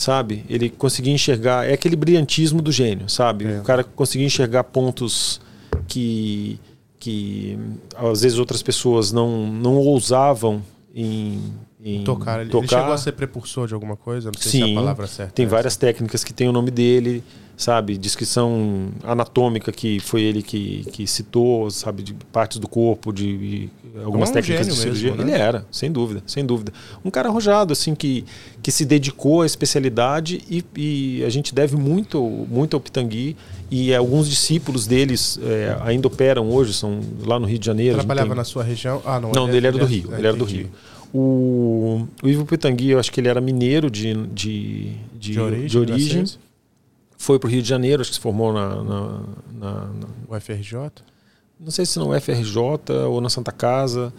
sabe? 0.01 0.45
Ele 0.49 0.71
conseguia 0.71 1.13
enxergar. 1.13 1.69
É 1.69 1.75
aquele 1.75 1.97
brilhantismo 1.97 2.63
do 2.63 2.73
gênio, 2.73 3.09
sabe? 3.09 3.47
É. 3.47 3.61
O 3.61 3.63
cara 3.63 3.85
conseguia 3.85 4.27
enxergar 4.27 4.65
pontos 4.65 5.41
que, 5.87 6.59
que 6.99 7.59
às 7.97 8.23
vezes 8.23 8.39
outras 8.39 8.63
pessoas 8.63 9.13
não, 9.13 9.47
não 9.47 9.77
ousavam 9.77 10.63
em, 10.95 11.53
em 11.83 12.03
Tocar. 12.05 12.41
Ele, 12.41 12.51
ele 12.57 12.69
chegou 12.69 12.93
a 12.93 12.99
ser 12.99 13.13
prepulsor 13.13 13.69
de 13.69 13.75
alguma 13.75 13.97
coisa? 13.97 14.31
Não 14.35 14.41
sei 14.41 14.51
se 14.51 14.63
é 14.63 14.67
Sim, 14.67 14.73
a 14.73 14.81
palavra 14.81 15.07
certa. 15.07 15.33
Tem 15.33 15.47
é 15.47 15.49
várias 15.49 15.77
técnicas 15.77 16.25
que 16.25 16.33
tem 16.33 16.49
o 16.49 16.53
nome 16.53 16.71
dele, 16.71 17.23
sabe? 17.61 17.99
Descrição 17.99 18.89
anatômica 19.05 19.71
que 19.71 20.01
foi 20.01 20.23
ele 20.23 20.43
que, 20.43 20.85
que 20.93 21.07
citou, 21.07 21.71
sabe? 21.71 22.03
De 22.03 22.15
partes 22.33 22.59
do 22.59 22.67
corpo, 22.67 23.13
de 23.13 23.69
algumas 24.03 24.31
É 24.31 24.33
um 24.33 24.35
técnicas 24.35 24.67
de 24.67 24.75
cirurgia. 24.75 25.11
mesmo, 25.11 25.25
né? 25.27 25.33
Ele 25.35 25.41
era, 25.43 25.67
sem 25.71 25.93
dúvida, 25.93 26.23
sem 26.27 26.45
dúvida. 26.47 26.73
Um 27.05 27.11
cara 27.11 27.29
arrojado, 27.29 27.73
assim, 27.73 27.95
que, 27.95 28.25
que 28.63 28.73
se 28.73 28.85
dedicou 28.87 29.43
à 29.43 29.47
especialidade 29.47 30.41
e, 30.51 30.65
e 30.75 31.25
a 31.25 31.29
gente 31.29 31.55
deve 31.55 31.77
muito, 31.77 32.19
muito 32.51 32.75
ao 32.75 32.81
Pitangui 32.81 33.37
e 33.71 33.95
alguns 33.95 34.29
discípulos 34.29 34.87
deles 34.87 35.39
é, 35.43 35.77
ainda 35.83 36.07
operam 36.09 36.49
hoje, 36.51 36.73
são 36.73 37.01
lá 37.27 37.39
no 37.39 37.47
Rio 37.47 37.59
de 37.59 37.67
Janeiro. 37.67 37.97
Trabalhava 37.99 38.29
tem- 38.29 38.37
na 38.37 38.45
sua 38.45 38.65
região? 38.65 39.03
Ah, 39.05 39.21
não. 39.21 39.33
não, 39.33 39.49
ele 39.49 39.59
ele 39.59 39.67
era 39.67 39.77
do 39.79 39.85
é- 39.85 39.89
Rio. 39.89 40.09
é, 40.15 40.19
Ele 40.19 40.27
era 40.27 40.37
do. 40.37 40.45
Rio. 40.45 40.71
O, 41.13 42.07
o 42.23 42.29
Ivo 42.29 42.47
Pitangui, 42.47 42.91
eu 42.91 42.99
acho 42.99 43.11
que 43.13 43.21
ele 43.21 43.29
era 43.29 43.41
mineiro 43.41 43.91
de, 43.91 44.15
de, 44.29 44.93
de, 45.19 45.33
De 45.33 45.41
origem? 45.41 45.67
de 45.67 45.79
origem. 45.79 46.25
Foi 47.23 47.39
para 47.39 47.49
o 47.49 47.51
Rio 47.51 47.61
de 47.61 47.69
Janeiro, 47.69 48.01
acho 48.01 48.11
que 48.11 48.17
se 48.17 48.21
formou 48.23 48.51
na, 48.51 48.77
na, 48.83 49.21
na- 49.53 49.85
na- 49.93 50.09
O 50.27 50.35
FRJ? 50.41 50.75
Não 51.61 51.71
sei 51.71 51.85
se 51.85 51.99
no 51.99 52.19
FRJ 52.19 52.57
ou 53.07 53.21
na 53.21 53.29
Santa 53.29 53.53
Casa, 53.53 54.11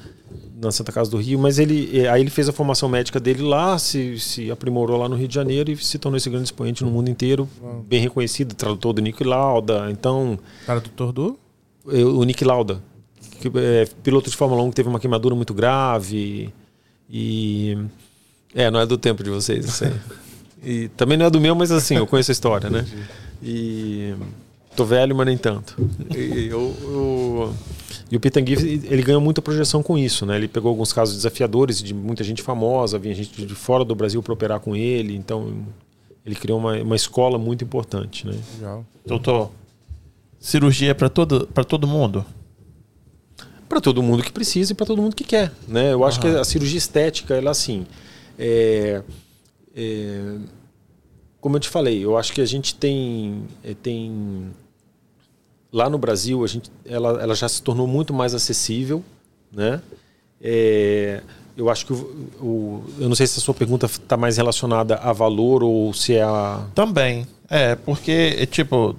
na 0.62 0.72
Santa 0.72 0.92
Casa 0.92 1.10
do 1.10 1.18
Rio, 1.18 1.40
mas 1.40 1.58
ele 1.58 1.90
eh, 2.00 2.08
aí 2.08 2.22
ele 2.22 2.30
fez 2.30 2.48
a 2.48 2.52
formação 2.54 2.88
médica 2.88 3.20
dele 3.20 3.42
lá, 3.42 3.80
se, 3.80 4.20
se 4.20 4.52
aprimorou 4.52 4.98
lá 5.00 5.10
no 5.10 5.16
Rio 5.16 5.28
de 5.28 5.34
Janeiro 5.34 5.72
e 5.72 5.78
se 5.78 5.98
tornou 5.98 6.18
esse 6.18 6.30
grande 6.30 6.46
expoente 6.46 6.84
no 6.84 6.92
mundo 6.92 7.10
inteiro, 7.10 7.50
bem 7.88 8.00
reconhecido, 8.02 8.54
tradutor 8.54 8.94
do 8.94 9.02
Nico 9.02 9.24
Lauda. 9.24 9.90
Então, 9.90 10.38
Tradutor 10.68 11.12
do? 11.12 11.40
eu- 11.88 12.20
o 12.20 12.24
Nick 12.24 12.46
Lauda, 12.46 12.84
que 13.40 13.52
é 13.58 13.88
piloto 14.04 14.30
de 14.30 14.38
Fórmula 14.38 14.62
1 14.62 14.70
que 14.70 14.76
teve 14.76 14.90
uma 14.90 15.00
queimadura 15.00 15.34
muito 15.34 15.56
grave. 15.56 16.54
E. 17.10 17.76
É, 18.54 18.70
não 18.70 18.80
é 18.80 18.86
do 18.86 18.98
tempo 19.00 19.24
de 19.24 19.32
vocês, 19.32 19.66
isso 19.66 19.86
aí. 19.86 19.92
E 20.64 20.88
também 20.90 21.18
não 21.18 21.26
é 21.26 21.30
do 21.30 21.40
meu, 21.42 21.56
mas 21.56 21.72
assim, 21.72 21.96
eu 21.96 22.06
conheço 22.08 22.32
a 22.32 22.34
história, 22.34 22.70
né? 22.70 22.86
E. 23.42 24.14
Tô 24.76 24.86
velho, 24.86 25.14
mas 25.16 25.26
nem 25.26 25.38
tanto. 25.38 25.76
E, 26.16 26.48
eu, 26.48 26.74
eu- 26.84 27.54
e 28.10 28.16
o 28.16 28.20
Pitangui, 28.22 28.54
ele 28.90 29.02
ganhou 29.02 29.20
muita 29.20 29.42
projeção 29.42 29.84
com 29.84 29.98
isso, 29.98 30.26
né? 30.26 30.38
Ele 30.38 30.48
pegou 30.48 30.70
alguns 30.70 30.94
casos 30.94 31.16
desafiadores 31.18 31.82
de 31.84 31.94
muita 31.94 32.24
gente 32.24 32.42
famosa, 32.42 32.98
vinha 32.98 33.14
gente 33.14 33.46
de 33.46 33.54
fora 33.56 33.84
do 33.84 33.94
Brasil 33.94 34.24
para 34.24 34.32
operar 34.34 34.60
com 34.62 34.74
ele, 34.74 35.14
então 35.16 35.66
ele 36.26 36.36
criou 36.36 36.58
uma, 36.58 36.76
uma 36.82 36.96
escola 36.96 37.38
muito 37.38 37.66
importante, 37.66 38.26
né? 38.26 38.34
Legal. 38.60 38.86
Doutor, 39.06 39.52
cirurgia 40.40 40.92
é 40.92 40.94
para 40.94 41.10
todo, 41.10 41.48
pra 41.54 41.64
todo 41.66 41.86
mundo? 41.88 42.24
para 43.68 43.80
todo 43.80 44.04
mundo 44.04 44.22
que 44.22 44.32
precisa 44.34 44.74
e 44.74 44.76
para 44.76 44.86
todo 44.86 45.02
mundo 45.02 45.16
que 45.16 45.24
quer, 45.24 45.50
né? 45.68 45.94
Eu 45.94 46.04
acho 46.06 46.20
que 46.20 46.28
a 46.28 46.44
cirurgia 46.44 46.78
estética, 46.78 47.36
ela 47.36 47.52
assim, 47.52 47.86
é, 48.38 49.02
é, 49.76 50.38
como 51.40 51.56
eu 51.56 51.60
te 51.60 51.70
falei, 51.70 52.04
eu 52.04 52.18
acho 52.18 52.34
que 52.34 52.42
a 52.42 52.46
gente 52.46 52.76
tem, 52.76 53.44
é, 53.64 53.74
tem 53.74 54.52
lá 55.72 55.90
no 55.90 55.98
Brasil, 55.98 56.44
a 56.44 56.48
gente, 56.48 56.70
ela, 56.86 57.22
ela 57.22 57.36
já 57.36 57.48
se 57.50 57.62
tornou 57.62 57.88
muito 57.88 58.14
mais 58.14 58.34
acessível, 58.34 59.04
né? 59.52 59.82
É, 60.42 61.22
eu 61.56 61.70
acho 61.70 61.86
que 61.86 61.94
o, 61.94 61.96
o- 62.42 62.84
eu 63.00 63.08
não 63.08 63.16
sei 63.16 63.28
se 63.28 63.38
a 63.40 63.42
sua 63.42 63.54
pergunta 63.54 63.86
está 63.86 64.18
mais 64.18 64.38
relacionada 64.38 64.96
a 64.96 65.14
valor 65.14 65.64
ou 65.64 65.94
se 65.94 66.16
é 66.16 66.24
a 66.24 66.66
Também. 66.76 67.28
É, 67.50 67.76
porque, 67.76 68.36
é, 68.38 68.46
tipo. 68.46 68.96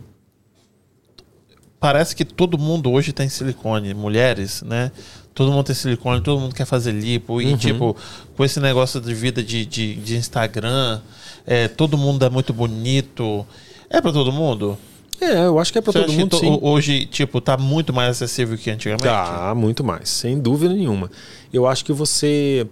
Parece 1.80 2.14
que 2.14 2.24
todo 2.24 2.56
mundo 2.56 2.92
hoje 2.92 3.12
tem 3.12 3.28
silicone, 3.28 3.92
mulheres, 3.92 4.62
né? 4.62 4.92
Todo 5.34 5.50
mundo 5.50 5.64
tem 5.64 5.74
silicone, 5.74 6.20
todo 6.20 6.38
mundo 6.40 6.54
quer 6.54 6.66
fazer 6.66 6.92
lipo. 6.92 7.40
E, 7.40 7.56
tipo, 7.56 7.96
com 8.36 8.44
esse 8.44 8.60
negócio 8.60 9.00
de 9.00 9.14
vida 9.14 9.42
de, 9.42 9.64
de, 9.64 9.94
de 9.94 10.16
Instagram, 10.16 11.00
é, 11.46 11.68
todo 11.68 11.96
mundo 11.96 12.24
é 12.24 12.28
muito 12.30 12.52
bonito. 12.52 13.46
É 13.88 14.00
pra 14.00 14.12
todo 14.12 14.30
mundo? 14.32 14.76
é, 15.20 15.46
eu 15.46 15.58
acho 15.58 15.72
que 15.72 15.78
é 15.78 15.80
para 15.80 15.92
todo 15.92 16.12
mundo 16.12 16.38
to- 16.38 16.58
hoje, 16.66 17.06
tipo, 17.06 17.40
tá 17.40 17.56
muito 17.56 17.92
mais 17.92 18.10
acessível 18.10 18.58
que 18.58 18.70
antigamente? 18.70 19.04
Tá, 19.04 19.54
muito 19.54 19.82
mais, 19.84 20.08
sem 20.08 20.38
dúvida 20.38 20.74
nenhuma. 20.74 21.10
Eu 21.52 21.66
acho 21.66 21.84
que 21.84 21.92
você. 21.92 22.66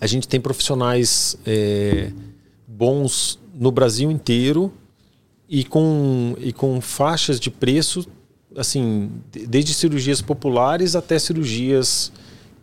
A 0.00 0.06
gente 0.06 0.26
tem 0.26 0.40
profissionais 0.40 1.36
é, 1.46 2.10
bons 2.66 3.38
no 3.54 3.70
Brasil 3.70 4.10
inteiro 4.10 4.72
e 5.48 5.64
com, 5.64 6.34
e 6.38 6.52
com 6.52 6.80
faixas 6.80 7.38
de 7.38 7.50
preço, 7.50 8.06
assim, 8.56 9.10
de- 9.30 9.46
desde 9.46 9.74
cirurgias 9.74 10.20
populares 10.22 10.96
até 10.96 11.18
cirurgias 11.18 12.12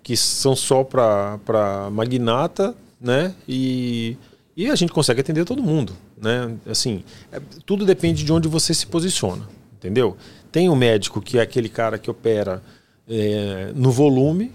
que 0.01 0.17
são 0.17 0.55
só 0.55 0.83
para 0.83 1.89
magnata, 1.91 2.75
né? 2.99 3.33
E, 3.47 4.17
e 4.55 4.69
a 4.69 4.75
gente 4.75 4.91
consegue 4.91 5.21
atender 5.21 5.45
todo 5.45 5.61
mundo, 5.63 5.93
né? 6.21 6.53
Assim, 6.65 7.03
é- 7.31 7.39
tudo 7.65 7.85
depende 7.85 8.23
de 8.23 8.33
onde 8.33 8.47
você 8.47 8.73
se 8.73 8.85
posiciona, 8.85 9.47
entendeu? 9.77 10.17
Tem 10.51 10.69
o 10.69 10.75
médico 10.75 11.21
que 11.21 11.37
é 11.37 11.41
aquele 11.41 11.69
cara 11.69 11.97
que 11.97 12.09
opera 12.11 12.61
é, 13.07 13.71
no 13.75 13.91
volume, 13.91 14.51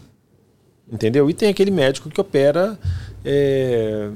entendeu? 0.90 1.28
E 1.28 1.34
tem 1.34 1.48
aquele 1.50 1.70
médico 1.70 2.08
que 2.08 2.20
opera, 2.20 2.78
é, 3.24 4.10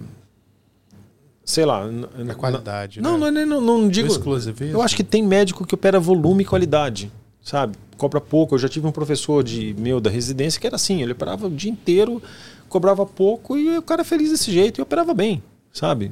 sei 1.45 1.65
lá, 1.65 1.87
Na 1.87 2.35
qualidade. 2.35 3.01
não, 3.01 3.13
né? 3.19 3.19
não, 3.27 3.31
nem- 3.33 3.47
não, 3.47 3.61
não 3.61 3.89
digo. 3.89 4.09
exclusivismo. 4.09 4.75
Eu 4.77 4.83
acho 4.83 4.95
que 4.97 5.05
tem 5.05 5.23
médico 5.23 5.67
que 5.67 5.75
opera 5.75 5.99
volume 5.99 6.43
e 6.43 6.47
qualidade, 6.47 7.11
sabe? 7.43 7.77
Cobra 7.97 8.21
pouco. 8.21 8.55
Eu 8.55 8.59
já 8.59 8.69
tive 8.69 8.87
um 8.87 8.93
professor 8.93 9.43
de 9.43 9.75
meu 9.79 10.01
da 10.01 10.11
residência 10.11 10.61
que 10.61 10.67
era 10.67 10.77
assim, 10.77 11.03
ele 11.03 11.13
operava 11.13 11.47
o 11.47 11.51
dia 11.51 11.71
inteiro, 11.71 12.23
cobrava 12.69 13.05
pouco 13.05 13.57
e 13.59 13.77
o 13.77 13.83
cara 13.83 14.05
feliz 14.05 14.31
desse 14.31 14.51
jeito 14.53 14.81
e 14.81 14.83
operava 14.83 15.13
bem, 15.15 15.43
sabe? 15.73 16.11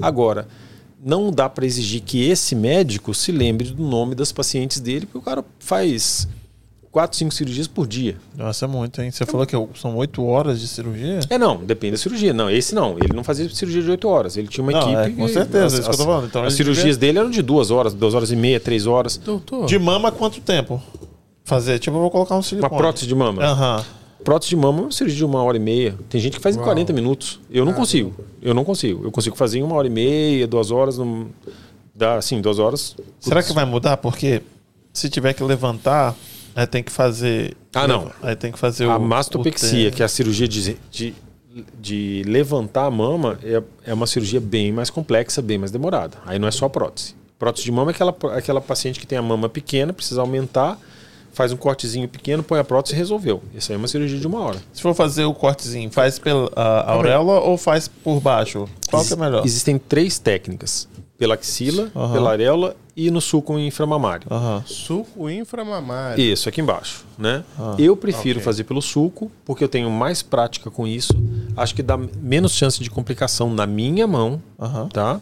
Agora, 0.00 0.46
não 1.04 1.30
dá 1.30 1.48
para 1.48 1.66
exigir 1.66 2.00
que 2.02 2.28
esse 2.28 2.54
médico 2.54 3.12
se 3.14 3.32
lembre 3.32 3.70
do 3.70 3.82
nome 3.82 4.14
das 4.14 4.32
pacientes 4.32 4.80
dele, 4.80 5.06
porque 5.06 5.18
o 5.18 5.22
cara 5.22 5.44
faz 5.58 6.28
quatro, 6.90 7.16
cinco 7.18 7.32
cirurgias 7.32 7.66
por 7.66 7.86
dia. 7.86 8.16
Nossa, 8.36 8.64
é 8.64 8.68
muito, 8.68 9.00
hein? 9.00 9.10
Você 9.10 9.24
falou 9.26 9.46
que 9.46 9.54
são 9.78 9.96
oito 9.96 10.24
horas 10.24 10.60
de 10.60 10.66
cirurgia? 10.68 11.20
É, 11.30 11.38
não, 11.38 11.56
depende 11.58 11.92
da 11.92 11.98
cirurgia. 11.98 12.32
Não, 12.32 12.50
esse 12.50 12.74
não. 12.74 12.96
Ele 12.98 13.12
não 13.14 13.22
fazia 13.24 13.48
cirurgia 13.50 13.82
de 13.82 13.90
8 13.90 14.08
horas. 14.08 14.36
Ele 14.36 14.48
tinha 14.48 14.62
uma 14.64 14.72
Não, 14.72 14.80
equipe. 14.80 14.96
é, 14.96 15.10
com 15.10 15.26
e 15.26 15.32
certeza, 15.32 15.66
as, 15.66 15.72
isso 15.74 15.82
que 15.82 15.88
eu 15.88 15.96
tô 15.96 16.02
as- 16.02 16.06
falando. 16.08 16.26
Então, 16.26 16.42
as 16.44 16.54
cirurgias 16.54 16.96
dele 16.96 17.18
eram 17.18 17.30
de 17.30 17.42
duas 17.42 17.70
horas, 17.70 17.94
duas 17.94 18.14
horas 18.14 18.30
e 18.32 18.36
meia, 18.36 18.58
três 18.58 18.86
horas. 18.86 19.16
Doutor, 19.16 19.66
De 19.66 19.78
mama, 19.78 20.10
quanto 20.10 20.40
tempo? 20.40 20.82
Fazer, 21.44 21.78
tipo, 21.78 21.96
eu 21.96 22.00
vou 22.00 22.10
colocar 22.10 22.34
um 22.34 22.38
Uma 22.38 22.42
silicone. 22.42 22.76
prótese 22.76 23.06
de 23.06 23.14
mama. 23.14 23.42
Aham. 23.42 23.84
Prótese 24.24 24.50
de 24.50 24.56
mama 24.56 24.80
é 24.80 24.82
uma 24.82 24.92
cirurgia 24.92 25.16
de 25.18 25.24
uma 25.24 25.42
hora 25.42 25.56
e 25.56 25.60
meia. 25.60 25.94
Tem 26.10 26.20
gente 26.20 26.36
que 26.36 26.42
faz 26.42 26.56
em 26.56 26.58
Uau. 26.58 26.66
40 26.66 26.92
minutos. 26.92 27.40
Eu 27.50 27.64
não 27.64 27.72
consigo. 27.72 28.12
Eu 28.42 28.52
não 28.52 28.64
consigo. 28.64 29.04
Eu 29.04 29.10
consigo 29.12 29.36
fazer 29.36 29.58
em 29.60 29.62
uma 29.62 29.74
hora 29.76 29.86
e 29.86 29.90
meia, 29.90 30.46
duas 30.46 30.70
horas. 30.70 30.98
Num... 30.98 31.28
Dá, 31.94 32.16
assim, 32.16 32.40
duas 32.40 32.58
horas. 32.58 32.94
Será 33.20 33.42
que 33.42 33.52
vai 33.52 33.64
mudar? 33.64 33.96
Porque 33.96 34.42
se 34.92 35.08
tiver 35.08 35.32
que 35.32 35.42
levantar, 35.42 36.14
aí 36.58 36.66
tem 36.66 36.82
que 36.82 36.90
fazer. 36.90 37.56
Ah, 37.72 37.86
não. 37.86 38.10
Aí 38.22 38.34
tem 38.34 38.50
que 38.50 38.58
fazer 38.58 38.84
A 38.84 38.96
o. 38.96 39.00
mastopexia, 39.00 39.90
o 39.90 39.92
que 39.92 40.02
é 40.02 40.04
a 40.04 40.08
cirurgia 40.08 40.48
de, 40.48 40.76
de, 40.90 41.14
de 41.80 42.24
levantar 42.26 42.86
a 42.86 42.90
mama, 42.90 43.38
é, 43.44 43.62
é 43.86 43.94
uma 43.94 44.06
cirurgia 44.06 44.40
bem 44.40 44.72
mais 44.72 44.90
complexa, 44.90 45.40
bem 45.40 45.56
mais 45.56 45.70
demorada. 45.70 46.18
Aí 46.26 46.38
não 46.38 46.48
é 46.48 46.50
só 46.50 46.68
prótese. 46.68 47.14
Prótese 47.38 47.64
de 47.64 47.70
mama 47.70 47.92
é 47.92 47.94
aquela, 47.94 48.16
aquela 48.36 48.60
paciente 48.60 48.98
que 48.98 49.06
tem 49.06 49.16
a 49.16 49.22
mama 49.22 49.48
pequena, 49.48 49.92
precisa 49.92 50.20
aumentar, 50.20 50.76
faz 51.32 51.52
um 51.52 51.56
cortezinho 51.56 52.08
pequeno, 52.08 52.42
põe 52.42 52.58
a 52.58 52.64
prótese 52.64 52.96
e 52.96 52.98
resolveu. 52.98 53.40
Isso 53.54 53.70
aí 53.70 53.76
é 53.76 53.78
uma 53.78 53.86
cirurgia 53.86 54.18
de 54.18 54.26
uma 54.26 54.40
hora. 54.40 54.58
Se 54.72 54.82
for 54.82 54.92
fazer 54.94 55.24
o 55.26 55.32
cortezinho, 55.32 55.88
faz 55.92 56.18
pela 56.18 56.50
a 56.56 56.90
auréola 56.90 57.38
ou 57.38 57.56
faz 57.56 57.86
por 57.86 58.20
baixo? 58.20 58.68
Qual 58.90 59.04
que 59.04 59.12
é 59.12 59.16
melhor? 59.16 59.46
Existem 59.46 59.78
três 59.78 60.18
técnicas: 60.18 60.88
pela 61.18 61.34
axila, 61.34 61.90
Aham. 61.94 62.12
pela 62.12 62.30
areola 62.30 62.76
e 62.96 63.10
no 63.10 63.20
sulco 63.20 63.58
inframamário. 63.58 64.26
Aham. 64.30 64.62
suco 64.64 65.28
inframamário. 65.28 66.22
Isso, 66.22 66.48
aqui 66.48 66.60
embaixo, 66.60 67.04
né? 67.18 67.44
Ah, 67.58 67.74
eu 67.78 67.96
prefiro 67.96 68.38
ok. 68.38 68.44
fazer 68.44 68.64
pelo 68.64 68.80
sulco, 68.80 69.30
porque 69.44 69.62
eu 69.62 69.68
tenho 69.68 69.90
mais 69.90 70.22
prática 70.22 70.70
com 70.70 70.86
isso. 70.86 71.12
Acho 71.56 71.74
que 71.74 71.82
dá 71.82 71.96
menos 71.96 72.52
chance 72.52 72.80
de 72.80 72.88
complicação 72.88 73.52
na 73.52 73.66
minha 73.66 74.06
mão, 74.06 74.40
Aham. 74.58 74.88
tá? 74.88 75.20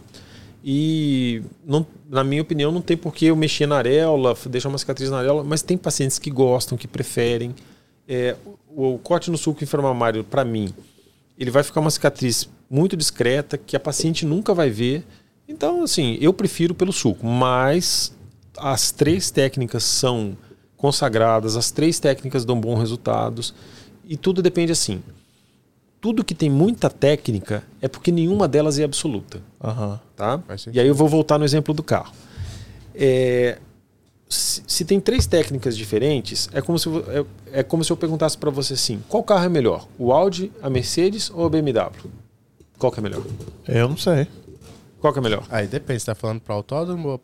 E, 0.62 1.42
não, 1.64 1.86
na 2.10 2.22
minha 2.22 2.42
opinião, 2.42 2.70
não 2.70 2.82
tem 2.82 2.96
por 2.96 3.14
que 3.14 3.26
eu 3.26 3.36
mexer 3.36 3.66
na 3.66 3.76
areola, 3.76 4.36
deixar 4.50 4.68
uma 4.68 4.78
cicatriz 4.78 5.10
na 5.10 5.18
areola, 5.18 5.42
mas 5.44 5.62
tem 5.62 5.78
pacientes 5.78 6.18
que 6.18 6.30
gostam, 6.30 6.76
que 6.76 6.86
preferem. 6.88 7.54
É, 8.06 8.36
o, 8.74 8.94
o 8.94 8.98
corte 8.98 9.30
no 9.30 9.38
sulco 9.38 9.64
inframamário, 9.64 10.24
para 10.24 10.44
mim, 10.44 10.74
ele 11.38 11.50
vai 11.50 11.62
ficar 11.62 11.80
uma 11.80 11.90
cicatriz 11.90 12.48
muito 12.68 12.96
discreta, 12.96 13.56
que 13.56 13.76
a 13.76 13.80
paciente 13.80 14.26
nunca 14.26 14.52
vai 14.52 14.68
ver. 14.68 15.04
Então, 15.48 15.82
assim, 15.82 16.18
eu 16.20 16.32
prefiro 16.32 16.74
pelo 16.74 16.92
sulco, 16.92 17.26
mas 17.26 18.12
as 18.56 18.90
três 18.90 19.30
técnicas 19.30 19.84
são 19.84 20.36
consagradas, 20.76 21.56
as 21.56 21.70
três 21.70 21.98
técnicas 21.98 22.44
dão 22.44 22.60
bons 22.60 22.78
resultados, 22.78 23.54
e 24.04 24.16
tudo 24.16 24.42
depende 24.42 24.72
assim. 24.72 25.02
Tudo 26.00 26.24
que 26.24 26.34
tem 26.34 26.50
muita 26.50 26.90
técnica 26.90 27.64
é 27.80 27.88
porque 27.88 28.12
nenhuma 28.12 28.46
delas 28.46 28.78
é 28.78 28.84
absoluta 28.84 29.42
Aham. 29.62 30.00
tá? 30.14 30.42
E 30.72 30.78
aí 30.78 30.86
eu 30.86 30.94
vou 30.94 31.08
voltar 31.08 31.38
no 31.38 31.44
exemplo 31.44 31.72
do 31.72 31.82
carro. 31.82 32.12
É, 32.94 33.58
se, 34.28 34.62
se 34.66 34.84
tem 34.84 35.00
três 35.00 35.26
técnicas 35.26 35.76
diferentes, 35.76 36.48
é 36.52 36.60
como 36.60 36.78
se, 36.78 36.88
é, 36.88 37.60
é 37.60 37.62
como 37.62 37.82
se 37.82 37.90
eu 37.90 37.96
perguntasse 37.96 38.36
para 38.36 38.50
você 38.50 38.74
assim: 38.74 39.02
qual 39.08 39.22
carro 39.22 39.44
é 39.44 39.48
melhor? 39.48 39.86
O 39.98 40.12
Audi, 40.12 40.52
a 40.62 40.68
Mercedes 40.68 41.30
ou 41.30 41.46
a 41.46 41.48
BMW? 41.48 41.90
Qual 42.78 42.92
que 42.92 43.00
é 43.00 43.02
melhor? 43.02 43.22
Eu 43.66 43.88
não 43.88 43.96
sei. 43.96 44.28
Qual 45.06 45.12
que 45.12 45.20
é 45.20 45.22
melhor? 45.22 45.44
Aí 45.48 45.68
depende, 45.68 46.00
você 46.00 46.06
tá 46.06 46.16
falando 46.16 46.40
para 46.40 46.52
autódromo 46.52 47.08
ou 47.10 47.20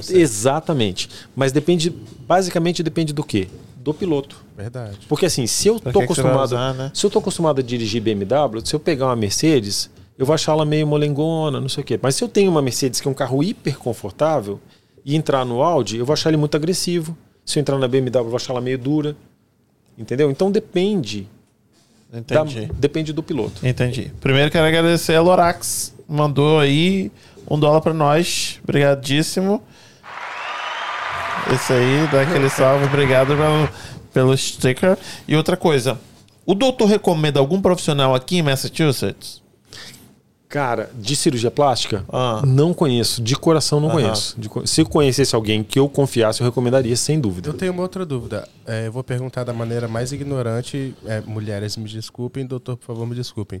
sei. 0.00 0.20
exatamente. 0.22 1.08
Mas 1.34 1.50
depende, 1.50 1.90
basicamente 2.20 2.84
depende 2.84 3.12
do 3.12 3.24
quê? 3.24 3.48
Do 3.78 3.92
piloto. 3.92 4.36
Verdade. 4.56 4.96
Porque 5.08 5.26
assim, 5.26 5.44
se 5.48 5.66
eu 5.66 5.80
Pra 5.80 5.90
tô 5.92 6.00
acostumado, 6.02 6.44
usar, 6.52 6.72
né? 6.74 6.90
se 6.94 7.04
eu 7.04 7.10
tô 7.10 7.18
acostumado 7.18 7.58
a 7.60 7.62
dirigir 7.64 8.00
BMW, 8.00 8.60
se 8.64 8.74
eu 8.74 8.78
pegar 8.78 9.06
uma 9.06 9.16
Mercedes, 9.16 9.90
eu 10.16 10.24
vou 10.24 10.34
achar 10.34 10.52
ela 10.52 10.64
meio 10.64 10.86
molengona, 10.86 11.60
não 11.60 11.68
sei 11.68 11.82
o 11.82 11.84
quê. 11.84 11.98
Mas 12.00 12.14
se 12.14 12.22
eu 12.22 12.28
tenho 12.28 12.48
uma 12.48 12.62
Mercedes 12.62 13.00
que 13.00 13.08
é 13.08 13.10
um 13.10 13.14
carro 13.14 13.42
hiper 13.42 13.76
confortável 13.76 14.60
e 15.04 15.16
entrar 15.16 15.44
no 15.44 15.62
Audi, 15.62 15.96
eu 15.96 16.06
vou 16.06 16.12
achar 16.14 16.30
ele 16.30 16.36
muito 16.36 16.56
agressivo. 16.56 17.18
Se 17.44 17.58
eu 17.58 17.60
entrar 17.60 17.76
na 17.76 17.88
BMW, 17.88 18.18
eu 18.20 18.24
vou 18.30 18.36
achar 18.36 18.52
ela 18.52 18.60
meio 18.60 18.78
dura. 18.78 19.16
Entendeu? 19.98 20.30
Então 20.30 20.48
depende. 20.50 21.28
da- 22.08 22.18
Entendi. 22.20 22.70
depende 22.78 23.12
do 23.12 23.20
piloto. 23.22 23.66
Entendi. 23.66 24.12
Primeiro 24.20 24.48
quero 24.48 24.64
agradecer 24.64 25.16
a 25.16 25.20
Lorax. 25.20 25.92
Mandou 26.08 26.58
aí 26.60 27.10
um 27.48 27.58
dólar 27.58 27.80
pra 27.80 27.92
nós. 27.94 28.58
Obrigadíssimo. 28.62 29.62
Esse 31.52 31.72
aí, 31.72 32.08
dá 32.10 32.22
aquele 32.22 32.48
salve. 32.50 32.86
Obrigado 32.86 33.28
pelo, 33.36 33.68
pelo 34.12 34.36
sticker. 34.36 34.98
E 35.28 35.36
outra 35.36 35.56
coisa. 35.56 35.98
O 36.44 36.54
doutor 36.54 36.86
recomenda 36.86 37.38
algum 37.40 37.60
profissional 37.60 38.14
aqui 38.14 38.38
em 38.38 38.42
Massachusetts? 38.42 39.42
Cara, 40.48 40.88
de 40.94 41.16
cirurgia 41.16 41.50
plástica, 41.50 42.04
Ah. 42.08 42.40
não 42.46 42.72
conheço. 42.72 43.20
De 43.20 43.34
coração 43.34 43.80
não 43.80 43.88
Aham. 43.88 44.00
conheço. 44.00 44.36
De 44.40 44.48
se 44.64 44.80
eu 44.80 44.86
conhecesse 44.88 45.34
alguém 45.34 45.64
que 45.64 45.76
eu 45.76 45.88
confiasse, 45.88 46.40
eu 46.40 46.44
recomendaria, 46.46 46.96
sem 46.96 47.18
dúvida. 47.18 47.48
Eu 47.48 47.54
tenho 47.54 47.72
uma 47.72 47.82
outra 47.82 48.06
dúvida. 48.06 48.48
É, 48.64 48.86
eu 48.86 48.92
vou 48.92 49.02
perguntar 49.02 49.42
da 49.42 49.52
maneira 49.52 49.88
mais 49.88 50.12
ignorante. 50.12 50.94
É, 51.04 51.20
mulheres, 51.20 51.76
me 51.76 51.88
desculpem. 51.88 52.46
Doutor, 52.46 52.76
por 52.76 52.86
favor, 52.86 53.06
me 53.08 53.14
desculpem. 53.16 53.60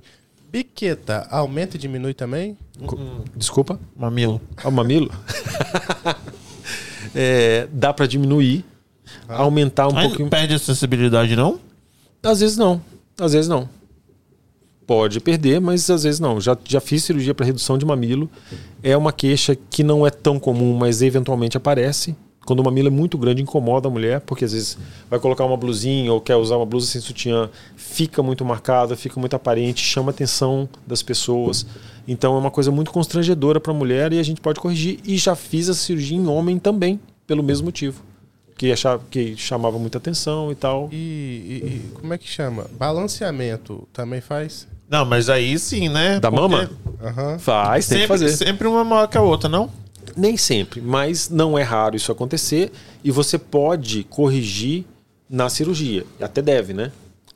Biqueta 0.50 1.26
aumenta 1.30 1.76
e 1.76 1.78
diminui 1.80 2.14
também? 2.14 2.56
Desculpa? 3.34 3.78
Mamilo. 3.96 4.40
O 4.64 4.70
mamilo? 4.70 5.10
É, 7.18 7.66
dá 7.72 7.94
pra 7.94 8.06
diminuir, 8.06 8.62
aumentar 9.26 9.88
um 9.88 9.96
Aí 9.96 10.06
pouquinho. 10.08 10.28
perde 10.28 10.52
a 10.54 10.58
sensibilidade, 10.58 11.34
não? 11.34 11.58
Às 12.22 12.40
vezes 12.40 12.58
não. 12.58 12.82
Às 13.18 13.32
vezes 13.32 13.48
não. 13.48 13.66
Pode 14.86 15.18
perder, 15.20 15.58
mas 15.60 15.88
às 15.88 16.02
vezes 16.02 16.20
não. 16.20 16.38
Já, 16.40 16.56
já 16.64 16.78
fiz 16.78 17.04
cirurgia 17.04 17.34
para 17.34 17.46
redução 17.46 17.78
de 17.78 17.86
mamilo. 17.86 18.30
É 18.82 18.94
uma 18.96 19.12
queixa 19.12 19.56
que 19.70 19.82
não 19.82 20.06
é 20.06 20.10
tão 20.10 20.38
comum, 20.38 20.76
mas 20.76 21.00
eventualmente 21.00 21.56
aparece. 21.56 22.14
Quando 22.46 22.60
o 22.60 22.64
mamilo 22.64 22.88
é 22.88 22.90
muito 22.90 23.18
grande, 23.18 23.42
incomoda 23.42 23.88
a 23.88 23.90
mulher, 23.90 24.20
porque 24.20 24.44
às 24.46 24.52
vezes 24.52 24.78
vai 25.10 25.18
colocar 25.20 25.44
uma 25.44 25.56
blusinha 25.56 26.10
ou 26.12 26.20
quer 26.20 26.36
usar 26.36 26.56
uma 26.56 26.64
blusa 26.64 26.86
sem 26.86 27.00
sutiã, 27.00 27.50
fica 27.76 28.22
muito 28.22 28.42
marcada, 28.44 28.96
fica 28.96 29.20
muito 29.20 29.36
aparente, 29.36 29.82
chama 29.84 30.10
a 30.10 30.14
atenção 30.14 30.68
das 30.86 31.02
pessoas. 31.02 31.66
Então 32.08 32.34
é 32.34 32.38
uma 32.38 32.50
coisa 32.50 32.70
muito 32.70 32.90
constrangedora 32.92 33.60
para 33.60 33.72
a 33.72 33.74
mulher 33.74 34.12
e 34.12 34.18
a 34.18 34.22
gente 34.22 34.40
pode 34.40 34.60
corrigir. 34.60 35.00
E 35.04 35.18
já 35.18 35.34
fiz 35.34 35.68
a 35.68 35.74
cirurgia 35.74 36.16
em 36.16 36.26
homem 36.26 36.58
também, 36.58 36.98
pelo 37.26 37.42
mesmo 37.42 37.66
motivo. 37.66 38.00
Que, 38.56 38.72
achava, 38.72 39.02
que 39.10 39.36
chamava 39.36 39.78
muita 39.78 39.98
atenção 39.98 40.50
e 40.50 40.54
tal. 40.54 40.88
E, 40.90 40.96
e- 40.96 41.66
e 41.66 41.90
como 42.00 42.14
é 42.14 42.16
que 42.16 42.26
chama? 42.26 42.66
Balanceamento 42.78 43.86
também 43.92 44.20
faz? 44.20 44.66
Não, 44.88 45.04
mas 45.04 45.28
aí 45.28 45.58
sim, 45.58 45.88
né? 45.88 46.20
Da 46.20 46.30
Porque 46.30 46.40
mama? 46.48 46.70
Aham. 47.02 47.38
Faz, 47.38 47.86
tem 47.88 47.98
que 47.98 48.02
Sempre, 48.06 48.18
fazer. 48.18 48.36
sempre 48.36 48.68
uma 48.68 48.84
maior 48.84 49.08
que 49.08 49.18
a 49.18 49.20
outra, 49.22 49.48
não? 49.48 49.68
Nem 50.16 50.36
sempre, 50.36 50.80
mas 50.80 51.28
não 51.30 51.58
é 51.58 51.62
raro 51.62 51.96
isso 51.96 52.12
acontecer 52.12 52.70
e 53.02 53.10
você 53.10 53.38
pode 53.38 54.04
corrigir 54.04 54.84
na 55.28 55.48
cirurgia. 55.48 56.04
Até 56.20 56.42
deve, 56.42 56.72
né? 56.74 56.92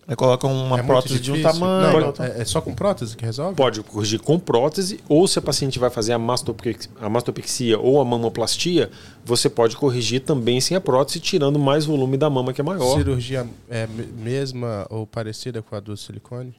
Aí 0.09 0.17
coloca 0.17 0.45
uma 0.45 0.81
É 0.81 0.83
prótese 0.83 1.21
de 1.21 1.31
um 1.31 1.41
tamanho. 1.41 2.13
Não, 2.19 2.25
é, 2.25 2.41
é 2.41 2.45
só 2.45 2.61
com 2.61 2.75
prótese 2.75 3.17
que 3.17 3.25
resolve? 3.25 3.55
Pode 3.55 3.81
corrigir 3.83 4.19
com 4.21 4.41
prótese, 4.41 4.99
ou 5.09 5.29
se 5.29 5.39
a 5.39 5.43
paciente 5.43 5.79
vai 5.79 5.89
fazer 5.89 6.13
a 6.13 6.19
mastopexia, 6.19 6.91
a 7.01 7.09
mastopexia 7.09 7.79
ou 7.79 8.01
a 8.01 8.05
mamoplastia, 8.05 8.91
você 9.25 9.49
pode 9.49 9.77
corrigir 9.77 10.21
também 10.23 10.61
sem 10.61 10.77
a 10.77 10.81
prótese, 10.81 11.21
tirando 11.21 11.61
mais 11.61 11.85
volume 11.85 12.17
da 12.17 12.29
mama 12.29 12.53
que 12.53 12.61
é 12.61 12.65
maior. 12.65 12.97
Cirurgia 12.97 13.47
é 13.69 13.87
me- 13.87 14.07
mesma 14.07 14.85
ou 14.91 15.07
parecida 15.07 15.63
com 15.63 15.77
a 15.77 15.81
do 15.81 15.97
silicone? 15.97 16.55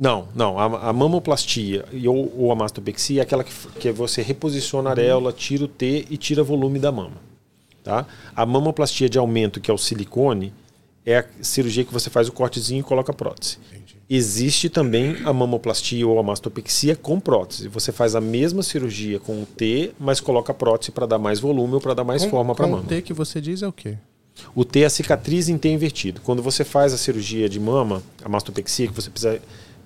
Não, 0.00 0.28
não. 0.34 0.58
A, 0.58 0.88
a 0.88 0.92
mamoplastia 0.94 1.84
e, 1.92 2.08
ou, 2.08 2.32
ou 2.34 2.50
a 2.50 2.54
mastopexia 2.54 3.20
é 3.20 3.22
aquela 3.22 3.44
que, 3.44 3.52
que 3.78 3.92
você 3.92 4.22
reposiciona 4.22 4.88
a 4.88 4.92
areola, 4.92 5.30
tira 5.30 5.64
o 5.64 5.68
T 5.68 6.06
e 6.08 6.16
tira 6.16 6.42
volume 6.42 6.78
da 6.78 6.90
mama. 6.90 7.18
Tá? 7.84 8.06
A 8.34 8.46
mamoplastia 8.46 9.10
de 9.10 9.18
aumento, 9.18 9.60
que 9.60 9.70
é 9.70 9.74
o 9.74 9.78
silicone, 9.78 10.54
é 11.04 11.18
a 11.18 11.24
cirurgia 11.42 11.84
que 11.84 11.92
você 11.92 12.08
faz 12.08 12.28
o 12.28 12.32
cortezinho 12.32 12.80
e 12.80 12.82
coloca 12.82 13.12
a 13.12 13.14
prótese. 13.14 13.58
Existe 14.08 14.68
também 14.70 15.18
a 15.24 15.32
mamoplastia 15.32 16.06
ou 16.08 16.18
a 16.18 16.22
mastopexia 16.22 16.96
com 16.96 17.20
prótese. 17.20 17.68
Você 17.68 17.92
faz 17.92 18.16
a 18.16 18.20
mesma 18.20 18.62
cirurgia 18.62 19.20
com 19.20 19.42
o 19.42 19.46
T, 19.46 19.92
mas 20.00 20.18
coloca 20.18 20.50
a 20.50 20.54
prótese 20.54 20.90
para 20.92 21.06
dar 21.06 21.18
mais 21.18 21.38
volume 21.40 21.74
ou 21.74 21.80
para 21.80 21.94
dar 21.94 22.04
mais 22.04 22.24
Com- 22.24 22.30
forma 22.30 22.54
para 22.54 22.64
a 22.64 22.68
mama. 22.68 22.82
o 22.82 22.86
T 22.86 23.02
que 23.02 23.12
você 23.12 23.40
diz 23.40 23.62
é 23.62 23.68
o 23.68 23.72
quê? 23.72 23.98
O 24.54 24.64
T 24.64 24.80
é 24.80 24.86
a 24.86 24.90
cicatriz 24.90 25.48
em 25.48 25.58
T 25.58 25.68
invertido. 25.68 26.20
Quando 26.22 26.42
você 26.42 26.64
faz 26.64 26.92
a 26.92 26.96
cirurgia 26.98 27.48
de 27.48 27.60
mama, 27.60 28.02
a 28.24 28.28
mastopexia, 28.28 28.88
que 28.88 28.94
você 28.94 29.10
precisa 29.10 29.40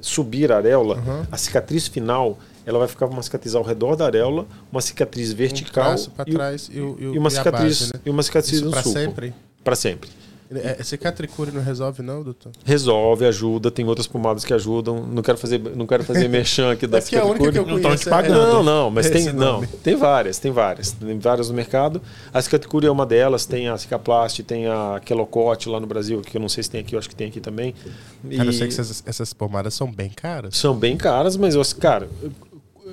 subir 0.05 0.52
a 0.52 0.56
areola, 0.59 1.26
a 1.32 1.36
cicatriz 1.36 1.89
final, 1.89 2.39
ela 2.66 2.78
vai 2.78 2.89
ficar 2.89 3.06
uma 3.06 3.22
cicatriz 3.22 3.55
ao 3.55 3.62
redor 3.62 3.97
da 3.97 4.05
areola, 4.05 4.47
uma 4.70 4.81
cicatriz 4.81 5.32
vertical 5.32 5.94
e, 6.26 6.31
o- 6.31 6.35
trás 6.35 6.68
e 6.72 6.81
o- 6.81 6.97
e 6.98 7.06
o- 7.06 7.14
e 7.14 7.18
uma 7.18 7.28
e 7.28 7.31
cicatriz 7.32 7.81
base, 7.81 7.93
né? 7.94 8.01
e 8.05 8.10
uma 8.10 8.22
cicatriz 8.22 8.55
Isso 8.56 8.64
no 8.66 8.72
sulco. 8.72 8.89
sempre? 8.98 9.35
Para 9.62 9.74
sempre. 9.74 10.10
É, 10.56 10.82
cicatricure 10.82 11.51
não 11.51 11.62
resolve 11.62 12.02
não, 12.02 12.22
doutor? 12.22 12.52
Resolve, 12.64 13.24
ajuda, 13.26 13.70
tem 13.70 13.86
outras 13.86 14.06
pomadas 14.06 14.44
que 14.44 14.52
ajudam. 14.52 15.06
Não 15.06 15.22
quero 15.22 15.39
fazer, 15.39 15.59
não 15.74 15.86
quero 15.86 16.05
fazer 16.05 16.28
merchan 16.28 16.72
aqui 16.72 16.86
da 16.89 16.98
É 16.98 17.01
porque 17.01 17.16
a 17.16 17.24
única 17.24 17.52
que 17.52 17.59
eu 17.59 17.64
cicatricure. 17.64 17.90
Não 17.90 17.97
te 17.97 18.09
pagando. 18.09 18.52
Não, 18.52 18.62
não, 18.62 18.90
mas 18.90 19.10
tem, 19.10 19.32
não, 19.32 19.64
tem 19.64 19.97
várias, 19.97 20.39
tem 20.39 20.52
várias. 20.52 20.93
Tem 20.93 21.18
várias 21.18 21.48
no 21.48 21.55
mercado. 21.55 22.01
A 22.32 22.40
cicatricure 22.40 22.86
é 22.86 22.90
uma 22.90 23.06
delas, 23.06 23.47
tem 23.47 23.68
a 23.68 23.76
Cicaplast, 23.76 24.43
tem 24.43 24.66
a 24.66 25.01
Quelocote 25.05 25.68
lá 25.68 25.81
no 25.81 25.86
Brasil, 25.86 26.20
que 26.20 26.36
eu 26.36 26.40
não 26.40 26.48
sei 26.48 26.62
se 26.62 26.70
tem 26.70 26.81
aqui, 26.81 26.94
eu 26.94 26.98
acho 26.98 27.09
que 27.09 27.16
tem 27.16 27.28
aqui 27.28 27.40
também. 27.40 27.72
Cara, 27.72 28.44
eu 28.44 28.51
E 28.51 28.52
sei 28.52 28.68
que 28.68 28.74
essas, 28.74 29.02
essas 29.06 29.32
pomadas 29.32 29.74
são 29.74 29.90
bem 29.90 30.10
caras. 30.10 30.56
São 30.56 30.74
bem 30.74 30.97
caras, 30.97 31.36
mas, 31.36 31.55
eu, 31.55 31.62
cara, 31.78 32.09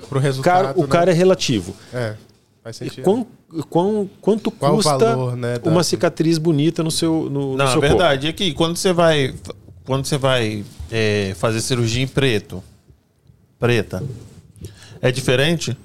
Pro 0.08 0.18
o 0.18 0.22
resultado, 0.22 0.64
cara, 0.64 0.78
o 0.78 0.82
né? 0.82 0.88
cara 0.88 1.10
é 1.10 1.14
relativo. 1.14 1.74
É, 1.92 2.14
faz 2.62 2.76
E 2.76 2.84
sentido. 2.84 3.04
quão, 3.04 3.26
quão, 3.68 4.10
quanto 4.20 4.50
Qual 4.50 4.76
custa 4.76 4.96
valor, 4.98 5.36
né, 5.36 5.58
da- 5.58 5.70
uma 5.70 5.82
cicatriz 5.82 6.38
bonita 6.38 6.82
no 6.82 6.90
seu, 6.90 7.28
no, 7.30 7.56
Não, 7.56 7.56
no 7.56 7.62
é 7.64 7.72
seu 7.72 7.80
verdade. 7.80 8.28
É 8.28 8.32
que 8.32 8.52
quando 8.54 8.76
você 8.76 8.92
vai. 8.92 9.34
Quando 9.84 10.04
você 10.06 10.16
vai 10.16 10.64
é, 10.90 11.34
fazer 11.36 11.60
cirurgia 11.60 12.02
em 12.02 12.06
preto, 12.06 12.62
preta, 13.58 14.02
é 15.00 15.10
diferente? 15.10 15.76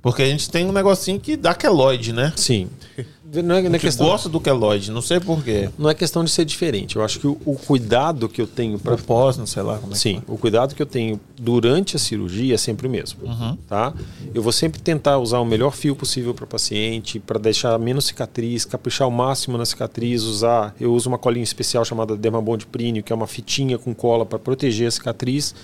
Porque 0.00 0.22
a 0.22 0.26
gente 0.26 0.50
tem 0.50 0.64
um 0.66 0.72
negocinho 0.72 1.18
que 1.20 1.36
dá 1.36 1.54
queloide, 1.54 2.12
né? 2.12 2.24
corpo? 2.28 2.40
Sim. 2.40 2.68
Não 3.42 3.54
é, 3.54 3.62
não 3.62 3.74
é 3.74 3.78
Que 3.78 3.86
questão, 3.86 4.06
gosta 4.06 4.28
do 4.28 4.40
queloide, 4.40 4.90
não 4.90 5.02
sei 5.02 5.20
porquê. 5.20 5.68
não 5.78 5.90
é 5.90 5.94
questão 5.94 6.24
de 6.24 6.30
ser 6.30 6.44
diferente. 6.44 6.96
Eu 6.96 7.02
acho 7.02 7.18
que 7.18 7.26
o, 7.26 7.38
o 7.44 7.56
cuidado 7.56 8.28
que 8.28 8.40
eu 8.40 8.46
tenho 8.46 8.78
para 8.78 8.94
Propósito, 8.96 9.40
não 9.40 9.46
sei 9.46 9.62
lá 9.62 9.78
como 9.78 9.92
é 9.92 9.94
que 9.94 9.98
Sim, 10.00 10.22
o 10.26 10.36
cuidado 10.38 10.74
que 10.74 10.82
eu 10.82 10.86
tenho 10.86 11.20
durante 11.38 11.96
a 11.96 11.98
cirurgia 11.98 12.54
é 12.54 12.58
sempre 12.58 12.86
o 12.86 12.90
mesmo. 12.90 13.20
Tá? 13.68 13.92
Eu 14.34 14.42
vou 14.42 14.52
sempre 14.52 14.80
tentar 14.80 15.18
usar 15.18 15.38
o 15.40 15.44
melhor 15.44 15.70
fio 15.72 15.96
possível 15.96 16.34
para 16.34 16.44
o 16.44 16.48
paciente, 16.48 17.18
para 17.18 17.38
deixar 17.38 17.78
menos 17.78 18.06
cicatriz, 18.06 18.64
caprichar 18.64 19.06
ao 19.06 19.10
máximo 19.10 19.58
na 19.58 19.64
cicatriz, 19.64 20.22
usar. 20.22 20.74
Eu 20.80 20.92
uso 20.94 21.08
uma 21.08 21.18
colinha 21.18 21.44
especial 21.44 21.84
chamada 21.84 22.16
Dermabond 22.16 22.66
Prínio, 22.66 23.02
que 23.02 23.12
é 23.12 23.16
uma 23.16 23.26
fitinha 23.26 23.78
com 23.78 23.94
cola 23.94 24.24
para 24.24 24.38
proteger 24.38 24.88
a 24.88 24.90
cicatriz. 24.90 25.54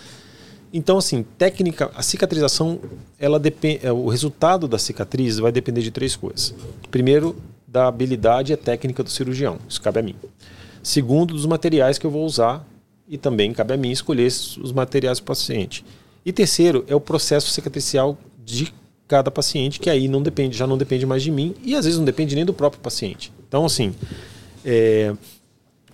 Então, 0.73 0.99
assim, 0.99 1.25
técnica, 1.37 1.91
a 1.97 2.03
cicatrização, 2.03 2.79
ela 3.19 3.41
depende, 3.41 3.87
o 3.89 4.09
resultado 4.09 4.69
da 4.69 4.79
cicatriz 4.79 5.39
vai 5.39 5.51
depender 5.51 5.83
de 5.83 5.91
três 5.91 6.15
coisas. 6.15 6.55
Primeiro, 6.91 7.35
da 7.71 7.87
habilidade 7.87 8.53
e 8.53 8.57
técnica 8.57 9.03
do 9.03 9.11
cirurgião. 9.11 9.59
Isso 9.69 9.81
cabe 9.81 10.01
a 10.01 10.03
mim. 10.03 10.17
Segundo, 10.83 11.35
dos 11.35 11.47
materiais 11.47 11.99
que 11.99 12.07
eu 12.07 12.11
vou 12.11 12.25
usar 12.25 12.67
e 13.09 13.17
também 13.17 13.53
cabe 13.53 13.75
a 13.75 13.77
mim 13.77 13.91
escolher 13.91 14.27
os 14.27 14.73
materiais 14.73 15.19
do 15.21 15.25
paciente. 15.25 15.85
E 16.25 16.33
terceiro, 16.33 16.85
é 16.89 16.95
o 16.95 17.01
processo 17.01 17.49
cicatricial 17.51 18.19
de 18.45 18.73
cada 19.07 19.31
paciente, 19.31 19.79
que 19.81 19.89
aí 19.91 20.09
não 20.09 20.23
depende, 20.23 20.57
já 20.57 20.67
não 20.67 20.77
depende 20.79 21.05
mais 21.07 21.23
de 21.23 21.31
mim 21.31 21.55
e 21.63 21.75
às 21.77 21.85
vezes 21.85 21.99
não 21.99 22.05
depende 22.05 22.35
nem 22.35 22.45
do 22.45 22.53
próprio 22.53 22.81
paciente. 22.83 23.33
Então, 23.49 23.65
assim, 23.65 23.95
é, 24.65 25.15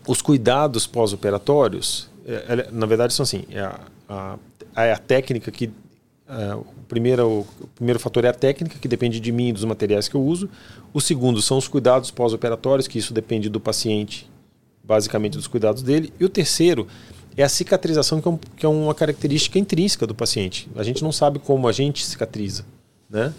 os 0.06 0.22
cuidados 0.22 0.86
pós-operatórios, 0.86 2.08
é, 2.26 2.44
ela- 2.48 2.68
na 2.72 2.86
verdade, 2.86 3.12
são 3.14 3.22
assim: 3.24 3.44
é 3.50 3.60
a, 3.60 3.80
a, 4.08 4.38
é 4.84 4.92
a 4.92 4.98
técnica 4.98 5.50
que. 5.50 5.70
É, 6.28 6.54
o, 6.54 6.64
primeiro, 6.88 7.46
o 7.60 7.66
primeiro 7.74 7.98
fator 8.00 8.24
é 8.24 8.28
a 8.28 8.32
técnica, 8.32 8.78
que 8.78 8.88
depende 8.88 9.20
de 9.20 9.30
mim 9.32 9.48
e 9.48 9.52
dos 9.52 9.64
materiais 9.64 10.08
que 10.08 10.14
eu 10.14 10.22
uso. 10.22 10.48
O 10.92 11.00
segundo 11.00 11.40
são 11.42 11.56
os 11.58 11.68
cuidados 11.68 12.10
pós-operatórios, 12.10 12.86
que 12.88 12.98
isso 12.98 13.12
depende 13.14 13.48
do 13.48 13.60
paciente, 13.60 14.28
basicamente 14.82 15.34
dos 15.36 15.46
cuidados 15.46 15.82
dele. 15.82 16.12
E 16.18 16.24
o 16.24 16.28
terceiro 16.28 16.86
é 17.36 17.42
a 17.42 17.48
cicatrização, 17.48 18.20
que 18.20 18.28
é, 18.28 18.30
um- 18.30 18.38
que 18.56 18.66
é 18.66 18.68
uma 18.68 18.94
característica 18.94 19.58
intrínseca 19.58 20.06
do 20.06 20.14
paciente. 20.14 20.68
A 20.76 20.82
gente 20.82 21.02
não 21.02 21.12
sabe 21.12 21.38
como 21.38 21.68
a 21.68 21.72
gente 21.72 22.04
cicatriza. 22.04 22.64
Né? 23.08 23.32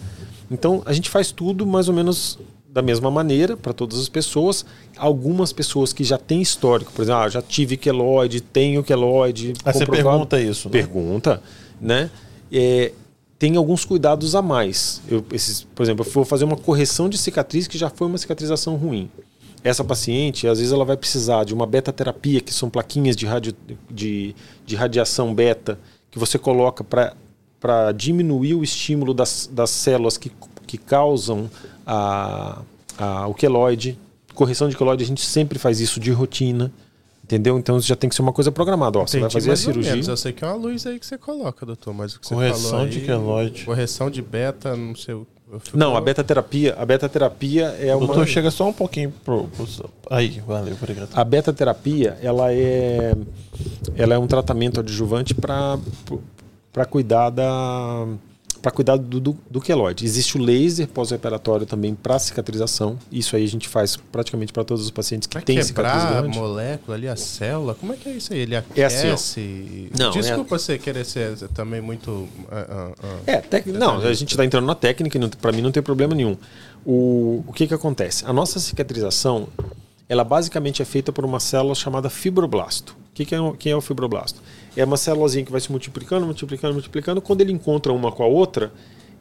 Então, 0.50 0.82
a 0.86 0.92
gente 0.92 1.10
faz 1.10 1.30
tudo 1.30 1.66
mais 1.66 1.88
ou 1.88 1.94
menos 1.94 2.38
da 2.70 2.80
mesma 2.80 3.10
maneira 3.10 3.56
para 3.56 3.72
todas 3.72 3.98
as 3.98 4.08
pessoas. 4.08 4.64
Algumas 4.96 5.52
pessoas 5.52 5.92
que 5.92 6.04
já 6.04 6.16
têm 6.16 6.40
histórico, 6.40 6.92
por 6.92 7.02
exemplo, 7.02 7.20
ah, 7.22 7.28
já 7.28 7.42
tive 7.42 7.76
queloide, 7.76 8.40
tenho 8.40 8.82
queloide. 8.84 9.52
Aí 9.64 9.72
você 9.72 9.84
pergunta 10.04 10.40
isso, 10.40 10.68
né? 10.68 10.72
Pergunta, 10.72 11.42
né? 11.80 12.10
É, 12.52 12.92
tem 13.38 13.56
alguns 13.56 13.84
cuidados 13.84 14.34
a 14.34 14.42
mais. 14.42 15.00
Eu, 15.08 15.24
esses, 15.32 15.62
por 15.62 15.82
exemplo, 15.82 16.04
eu 16.04 16.10
vou 16.10 16.24
fazer 16.24 16.44
uma 16.44 16.56
correção 16.56 17.08
de 17.08 17.16
cicatriz 17.16 17.68
que 17.68 17.78
já 17.78 17.88
foi 17.88 18.06
uma 18.06 18.18
cicatrização 18.18 18.76
ruim. 18.76 19.08
Essa 19.62 19.84
paciente, 19.84 20.46
às 20.46 20.58
vezes, 20.58 20.72
ela 20.72 20.84
vai 20.84 20.96
precisar 20.96 21.44
de 21.44 21.54
uma 21.54 21.66
beta-terapia, 21.66 22.40
que 22.40 22.52
são 22.52 22.68
plaquinhas 22.68 23.16
de, 23.16 23.26
radio, 23.26 23.54
de, 23.90 24.34
de 24.64 24.76
radiação 24.76 25.34
beta, 25.34 25.78
que 26.10 26.18
você 26.18 26.38
coloca 26.38 26.84
para 26.84 27.92
diminuir 27.92 28.54
o 28.54 28.64
estímulo 28.64 29.14
das, 29.14 29.48
das 29.52 29.70
células 29.70 30.16
que, 30.16 30.32
que 30.66 30.78
causam 30.78 31.50
a, 31.86 32.62
a, 32.96 33.26
o 33.28 33.34
queloide. 33.34 33.98
Correção 34.34 34.68
de 34.68 34.76
queloide, 34.76 35.04
a 35.04 35.06
gente 35.06 35.24
sempre 35.24 35.58
faz 35.58 35.80
isso 35.80 36.00
de 36.00 36.10
rotina. 36.10 36.72
Entendeu? 37.28 37.58
Então 37.58 37.78
já 37.78 37.94
tem 37.94 38.08
que 38.08 38.16
ser 38.16 38.22
uma 38.22 38.32
coisa 38.32 38.50
programada. 38.50 38.98
Ó, 38.98 39.06
você 39.06 39.20
vai 39.20 39.28
fazer 39.28 39.50
a 39.50 39.56
cirurgia. 39.56 39.92
menos. 39.92 40.08
Eu 40.08 40.16
sei 40.16 40.32
que 40.32 40.42
é 40.42 40.46
uma 40.46 40.56
luz 40.56 40.86
aí 40.86 40.98
que 40.98 41.04
você 41.04 41.18
coloca, 41.18 41.66
doutor, 41.66 41.92
mas 41.92 42.14
o 42.14 42.20
que 42.20 42.26
você 42.26 42.34
Correção 42.34 42.70
falou 42.70 42.86
de 42.88 42.98
aí, 43.00 43.04
queloide. 43.04 43.64
Correção 43.66 44.10
de 44.10 44.22
beta, 44.22 44.74
não 44.74 44.96
sei. 44.96 45.12
eu 45.14 45.26
fico- 45.60 45.76
Não, 45.76 45.94
a 45.94 46.00
beta-terapia, 46.00 46.74
a 46.78 46.86
beta-terapia 46.86 47.76
é 47.78 47.94
O 47.94 47.98
uma 47.98 48.06
doutor 48.06 48.26
chega 48.26 48.50
só 48.50 48.66
um 48.66 48.72
pouquinho 48.72 49.12
pro, 49.22 49.44
pro- 49.48 49.90
Aí, 50.08 50.40
valeu, 50.46 50.72
obrigado. 50.74 51.10
a 51.12 51.22
beta-terapia, 51.22 52.16
ela 52.22 52.50
é 52.50 53.14
ela 53.94 54.14
é 54.14 54.18
um 54.18 54.26
tratamento 54.26 54.80
adjuvante 54.80 55.34
para 55.34 55.78
para 56.72 56.86
cuidar 56.86 57.28
da 57.28 58.06
para 58.60 58.70
cuidar 58.72 58.96
do, 58.96 59.20
do, 59.20 59.36
do 59.50 59.60
queloide. 59.60 60.04
Existe 60.04 60.36
o 60.36 60.40
laser 60.42 60.88
pós-operatório 60.88 61.64
também 61.64 61.94
para 61.94 62.18
cicatrização. 62.18 62.98
Isso 63.10 63.36
aí 63.36 63.44
a 63.44 63.48
gente 63.48 63.68
faz 63.68 63.96
praticamente 63.96 64.52
para 64.52 64.64
todos 64.64 64.84
os 64.84 64.90
pacientes 64.90 65.26
que 65.26 65.40
têm 65.42 65.62
cicatriz 65.62 66.02
a 66.04 66.20
grande. 66.20 66.38
molécula 66.38 66.96
ali, 66.96 67.08
a 67.08 67.16
célula? 67.16 67.74
Como 67.74 67.92
é 67.92 67.96
que 67.96 68.08
é 68.08 68.12
isso 68.12 68.32
aí? 68.32 68.40
Ele 68.40 68.54
É 68.54 68.84
assim, 68.84 69.08
aquece? 69.08 69.90
Não, 69.98 70.10
Desculpa 70.10 70.58
você 70.58 70.78
querer 70.78 71.04
ser 71.04 71.36
também 71.54 71.80
muito... 71.80 72.28
ah, 72.50 72.92
ah. 73.02 73.18
É, 73.26 73.36
tec... 73.38 73.66
não, 73.66 73.98
a 73.98 74.12
gente 74.12 74.30
está 74.32 74.44
entrando 74.44 74.66
na 74.66 74.74
técnica 74.74 75.16
e 75.18 75.28
para 75.36 75.52
mim 75.52 75.62
não 75.62 75.70
tem 75.72 75.82
problema 75.82 76.14
nenhum. 76.14 76.36
O, 76.84 77.44
o 77.46 77.52
que, 77.52 77.66
que 77.66 77.74
acontece? 77.74 78.24
A 78.26 78.32
nossa 78.32 78.58
cicatrização, 78.58 79.48
ela 80.08 80.24
basicamente 80.24 80.82
é 80.82 80.84
feita 80.84 81.12
por 81.12 81.24
uma 81.24 81.40
célula 81.40 81.74
chamada 81.74 82.08
fibroblasto. 82.10 82.92
O 83.10 83.14
que, 83.14 83.24
que, 83.24 83.34
é, 83.34 83.40
o- 83.40 83.52
que 83.52 83.68
é 83.68 83.76
o 83.76 83.80
fibroblasto? 83.80 84.40
É 84.76 84.84
uma 84.84 84.96
célulazinha 84.96 85.44
que 85.44 85.50
vai 85.52 85.60
se 85.60 85.70
multiplicando, 85.70 86.24
multiplicando, 86.24 86.74
multiplicando. 86.74 87.20
Quando 87.20 87.40
ele 87.40 87.52
encontra 87.52 87.92
uma 87.92 88.12
com 88.12 88.22
a 88.22 88.26
outra, 88.26 88.72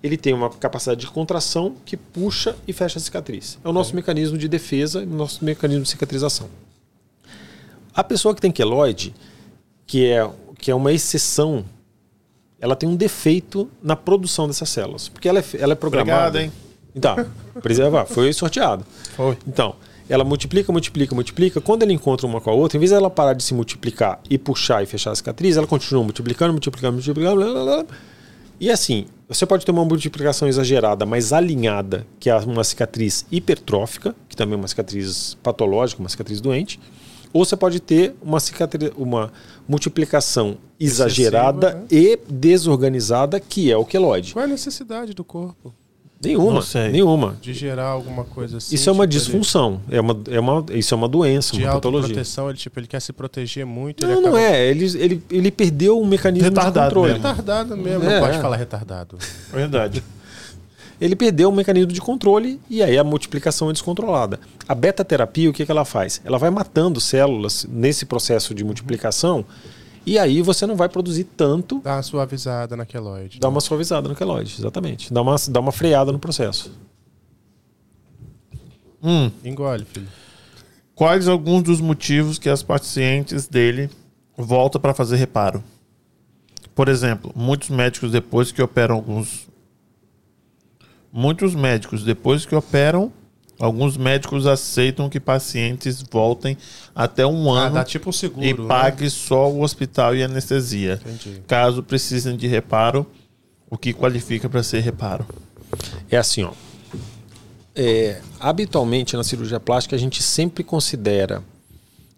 ele 0.03 0.17
tem 0.17 0.33
uma 0.33 0.49
capacidade 0.49 1.01
de 1.01 1.07
contração 1.07 1.75
que 1.85 1.97
puxa 1.97 2.55
e 2.67 2.73
fecha 2.73 2.99
a 2.99 3.01
cicatriz. 3.01 3.57
É 3.63 3.69
o 3.69 3.73
nosso 3.73 3.95
mecanismo 3.95 4.37
de 4.37 4.47
defesa, 4.47 5.01
o 5.01 5.05
nosso 5.05 5.43
mecanismo 5.43 5.83
de 5.83 5.89
cicatrização. 5.89 6.49
A 7.93 8.03
pessoa 8.03 8.35
que 8.35 8.41
tem 8.41 8.51
queloide, 8.51 9.13
que 9.85 10.05
é, 10.05 10.29
que 10.59 10.69
é 10.69 10.75
uma 10.75 10.93
exceção, 10.93 11.65
ela 12.59 12.75
tem 12.75 12.87
um 12.87 12.95
defeito 12.95 13.69
na 13.81 13.95
produção 13.95 14.47
dessas 14.47 14.69
células. 14.69 15.09
Porque 15.09 15.27
ela 15.27 15.39
é, 15.39 15.43
ela 15.57 15.73
é 15.73 15.75
programada. 15.75 16.27
Obrigado, 16.27 16.43
hein? 16.43 16.51
Então, 16.95 17.15
preservar, 17.61 18.05
foi 18.05 18.31
sorteado. 18.33 18.85
Foi. 19.15 19.37
Então, 19.47 19.75
ela 20.09 20.23
multiplica, 20.23 20.71
multiplica, 20.71 21.13
multiplica. 21.13 21.61
Quando 21.61 21.83
ela 21.83 21.91
encontra 21.91 22.25
uma 22.25 22.39
com 22.39 22.49
a 22.49 22.53
outra, 22.53 22.77
em 22.77 22.79
vez 22.79 22.91
dela 22.91 23.09
parar 23.09 23.33
de 23.33 23.43
se 23.43 23.53
multiplicar 23.53 24.19
e 24.29 24.37
puxar 24.37 24.83
e 24.83 24.85
fechar 24.85 25.11
a 25.11 25.15
cicatriz, 25.15 25.57
ela 25.57 25.67
continua 25.67 26.03
multiplicando, 26.03 26.53
multiplicando, 26.53 26.93
multiplicando. 26.93 27.35
Blá, 27.35 27.53
blá, 27.53 27.83
blá. 27.83 27.85
E 28.59 28.71
assim, 28.71 29.05
você 29.27 29.45
pode 29.45 29.65
ter 29.65 29.71
uma 29.71 29.85
multiplicação 29.85 30.47
exagerada, 30.47 31.05
mas 31.05 31.33
alinhada, 31.33 32.07
que 32.19 32.29
é 32.29 32.35
uma 32.37 32.63
cicatriz 32.63 33.25
hipertrófica, 33.31 34.15
que 34.27 34.35
também 34.35 34.55
é 34.55 34.57
uma 34.57 34.67
cicatriz 34.67 35.37
patológica, 35.43 36.01
uma 36.01 36.09
cicatriz 36.09 36.41
doente. 36.41 36.79
Ou 37.33 37.43
você 37.43 37.57
pode 37.57 37.79
ter 37.79 38.15
uma, 38.21 38.39
cicatri... 38.39 38.91
uma 38.97 39.31
multiplicação 39.67 40.57
exagerada 40.79 41.73
né? 41.73 41.85
e 41.91 42.19
desorganizada, 42.27 43.39
que 43.39 43.69
é 43.71 43.77
o 43.77 43.85
queloide. 43.85 44.33
Qual 44.33 44.43
é 44.43 44.45
a 44.45 44.49
necessidade 44.49 45.13
do 45.13 45.23
corpo 45.23 45.73
Nenhuma, 46.23 46.53
Não 46.53 46.61
sei. 46.63 46.89
nenhuma. 46.89 47.37
de 47.41 47.53
gerar 47.53 47.89
alguma 47.89 48.23
coisa 48.23 48.57
assim? 48.57 48.73
Isso 48.73 48.89
é 48.89 48.91
uma 48.91 49.05
tipo, 49.07 49.13
ele- 49.19 49.23
disfunção, 49.25 49.79
é 49.89 50.01
uma, 50.01 50.19
é 50.31 50.39
uma, 50.39 50.65
isso 50.71 50.93
é 50.93 50.97
uma 50.97 51.07
doença, 51.07 51.53
De 51.55 51.63
uma 51.63 51.73
patologia. 51.73 52.05
autoproteção, 52.07 52.49
ele, 52.49 52.57
tipo, 52.57 52.79
ele 52.79 52.87
quer 52.87 52.99
se 52.99 53.13
proteger 53.13 53.65
muito. 53.65 54.03
Não, 54.05 54.11
ele 54.13 54.21
não 54.21 54.29
acaba 54.29 54.41
é. 54.41 54.67
Ele, 54.69 54.85
ele, 54.97 55.23
ele 55.29 55.51
perdeu 55.51 56.01
um 56.01 56.05
mecanismo 56.07 56.49
Retardado 56.49 56.73
de 56.89 56.95
controle. 56.95 57.13
mesmo. 57.13 57.27
Retardado 57.27 57.77
mesmo, 57.77 58.03
É, 58.09 58.13
não 58.15 58.21
pode 58.25 58.37
é. 58.37 58.41
falar 58.41 58.55
retardado. 58.57 59.17
Verdade. 59.53 60.03
Ele 60.99 61.15
perdeu 61.15 61.49
um 61.49 61.51
mecanismo 61.55 61.91
de 61.91 62.01
controle 62.01 62.59
e 62.67 62.81
aí 62.81 62.97
a 62.97 63.03
multiplicação 63.03 63.69
é 63.69 63.73
descontrolada. 63.73 64.39
A 64.67 64.73
beta-terapia, 64.73 65.47
o 65.47 65.53
que, 65.53 65.63
que 65.63 65.71
ela 65.71 65.85
faz? 65.85 66.19
Ela 66.25 66.39
vai 66.39 66.49
matando 66.49 66.99
células 66.99 67.67
nesse 67.69 68.03
processo 68.07 68.55
de 68.55 68.63
multiplicação 68.63 69.45
e 70.07 70.17
aí 70.17 70.41
você 70.41 70.65
não 70.65 70.75
vai 70.77 70.87
produzir 70.87 71.25
tanto, 71.25 71.79
Dá 71.83 71.95
uma 71.95 72.01
suavizada 72.01 72.77
na 72.77 72.85
queloide. 72.85 73.39
dá 73.39 73.49
uma 73.49 73.59
suavizada 73.59 74.07
no 74.07 74.15
queloide, 74.15 74.55
exatamente. 74.57 75.11
Dá 75.13 75.21
uma, 75.21 75.35
dá 75.49 75.59
uma 75.59 75.71
freada 75.73 76.11
no 76.13 76.17
processo. 76.17 76.71
Hum. 79.03 79.29
Engole, 79.43 79.85
filho. 79.85 80.07
Quais 80.95 81.27
alguns 81.27 81.63
dos 81.63 81.81
motivos 81.81 82.39
que 82.39 82.49
as 82.49 82.63
pacientes 82.63 83.47
dele 83.47 83.89
voltam 84.37 84.79
para 84.79 84.93
fazer 84.93 85.17
reparo? 85.17 85.63
Por 86.73 86.87
exemplo, 86.87 87.31
muitos 87.35 87.69
médicos 87.69 88.11
depois 88.11 88.51
que 88.51 88.61
operam 88.61 88.95
alguns 88.95 89.47
muitos 91.11 91.53
médicos 91.53 92.03
depois 92.03 92.45
que 92.45 92.55
operam, 92.55 93.11
alguns 93.59 93.97
médicos 93.97 94.45
aceitam 94.45 95.09
que 95.09 95.19
pacientes 95.19 96.03
voltem 96.11 96.57
até 96.95 97.25
um 97.25 97.53
Ah, 97.53 97.65
ano 97.65 97.75
dá 97.75 97.83
tipo 97.83 98.11
seguro, 98.13 98.45
e 98.45 98.53
né? 98.53 98.67
pague 98.67 99.09
só 99.09 99.49
o 99.51 99.61
hospital 99.61 100.15
e 100.15 100.23
anestesia. 100.23 100.99
Entendi. 101.05 101.41
Caso 101.47 101.81
precisem 101.83 102.35
de 102.37 102.47
reparo, 102.47 103.05
o 103.69 103.77
que 103.77 103.93
qualifica 103.93 104.47
para 104.49 104.61
ser 104.63 104.79
reparo? 104.81 105.25
É 106.09 106.17
assim, 106.17 106.43
ó. 106.43 106.51
É, 107.75 108.21
habitualmente 108.39 109.15
na 109.15 109.23
cirurgia 109.23 109.59
plástica 109.59 109.95
a 109.95 109.99
gente 109.99 110.23
sempre 110.23 110.63
considera 110.63 111.43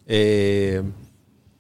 é, 0.07 0.81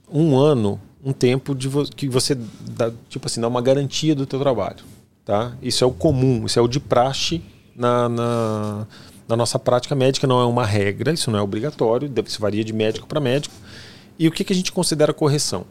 um 0.09 0.37
ano 0.37 0.79
um 1.03 1.11
tempo 1.13 1.53
de 1.55 1.67
vo- 1.67 1.85
que 1.85 2.07
você 2.09 2.35
dá, 2.35 2.91
tipo 3.09 3.25
assim, 3.27 3.39
dá 3.41 3.47
uma 3.47 3.61
garantia 3.61 4.13
do 4.15 4.25
teu 4.25 4.39
trabalho. 4.39 4.83
Tá? 5.25 5.53
Isso 5.61 5.83
é 5.83 5.87
o 5.87 5.91
comum, 5.91 6.45
isso 6.45 6.57
é 6.59 6.61
o 6.61 6.67
de 6.67 6.79
praxe 6.79 7.41
na, 7.75 8.09
na, 8.09 8.87
na 9.29 9.37
nossa 9.37 9.59
prática 9.59 9.93
médica, 9.93 10.25
não 10.25 10.41
é 10.41 10.45
uma 10.45 10.65
regra, 10.65 11.13
isso 11.13 11.29
não 11.29 11.37
é 11.37 11.41
obrigatório, 11.41 12.11
isso 12.25 12.41
varia 12.41 12.63
de 12.63 12.73
médico 12.73 13.05
para 13.05 13.19
médico. 13.19 13.53
E 14.17 14.27
o 14.27 14.31
que, 14.31 14.43
que 14.43 14.51
a 14.51 14.55
gente 14.55 14.71
considera 14.71 15.13
correção? 15.13 15.65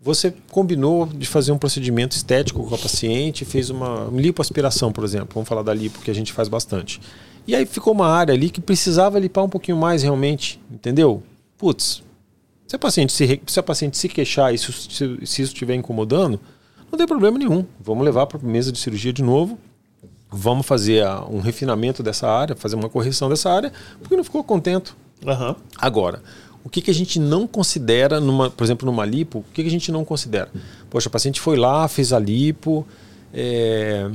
Você 0.00 0.32
combinou 0.50 1.06
de 1.06 1.26
fazer 1.26 1.50
um 1.50 1.58
procedimento 1.58 2.16
estético 2.16 2.64
com 2.64 2.74
a 2.74 2.78
paciente, 2.78 3.44
fez 3.44 3.70
uma 3.70 4.08
lipoaspiração, 4.12 4.92
por 4.92 5.04
exemplo. 5.04 5.30
Vamos 5.34 5.48
falar 5.48 5.62
da 5.62 5.74
lipo, 5.74 6.00
que 6.00 6.10
a 6.10 6.14
gente 6.14 6.32
faz 6.32 6.48
bastante. 6.48 7.00
E 7.46 7.56
aí 7.56 7.66
ficou 7.66 7.92
uma 7.92 8.06
área 8.06 8.32
ali 8.32 8.50
que 8.50 8.60
precisava 8.60 9.18
limpar 9.18 9.42
um 9.42 9.48
pouquinho 9.48 9.76
mais 9.76 10.02
realmente, 10.04 10.60
entendeu? 10.70 11.22
Putz, 11.58 12.02
se 12.68 12.76
a 12.76 12.78
paciente 12.78 13.12
se, 13.12 13.42
se, 13.46 13.60
a 13.60 13.62
paciente 13.62 13.98
se 13.98 14.08
queixar 14.08 14.54
e 14.54 14.58
se, 14.58 14.72
se, 14.72 15.26
se 15.26 15.42
isso 15.42 15.52
estiver 15.52 15.74
incomodando, 15.74 16.40
não 16.90 16.96
tem 16.96 17.06
problema 17.06 17.36
nenhum. 17.36 17.64
Vamos 17.80 18.04
levar 18.04 18.26
para 18.26 18.38
a 18.38 18.42
mesa 18.42 18.70
de 18.70 18.78
cirurgia 18.78 19.12
de 19.12 19.22
novo. 19.22 19.58
Vamos 20.32 20.66
fazer 20.66 21.06
um 21.30 21.40
refinamento 21.40 22.02
dessa 22.02 22.28
área, 22.28 22.56
fazer 22.56 22.76
uma 22.76 22.88
correção 22.88 23.28
dessa 23.28 23.50
área, 23.50 23.72
porque 24.00 24.16
não 24.16 24.24
ficou 24.24 24.42
contento. 24.42 24.96
Aham. 25.26 25.54
Agora, 25.76 26.22
o 26.64 26.70
que, 26.70 26.80
que 26.80 26.90
a 26.90 26.94
gente 26.94 27.18
não 27.18 27.46
considera, 27.46 28.20
numa, 28.20 28.50
por 28.50 28.64
exemplo, 28.64 28.86
numa 28.86 29.04
lipo, 29.04 29.40
o 29.40 29.44
que, 29.52 29.62
que 29.62 29.68
a 29.68 29.70
gente 29.70 29.92
não 29.92 30.04
considera? 30.04 30.50
Poxa, 30.88 31.08
a 31.08 31.12
paciente 31.12 31.40
foi 31.40 31.56
lá, 31.56 31.86
fez 31.88 32.12
a 32.12 32.18
lipo, 32.18 32.86
é, 33.34 34.10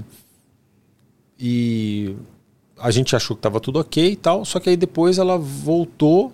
e 1.40 2.16
a 2.80 2.90
gente 2.92 3.16
achou 3.16 3.36
que 3.36 3.40
estava 3.40 3.60
tudo 3.60 3.80
ok 3.80 4.12
e 4.12 4.16
tal, 4.16 4.46
só 4.46 4.60
que 4.60 4.70
aí 4.70 4.78
depois 4.78 5.18
ela 5.18 5.38
voltou 5.38 6.32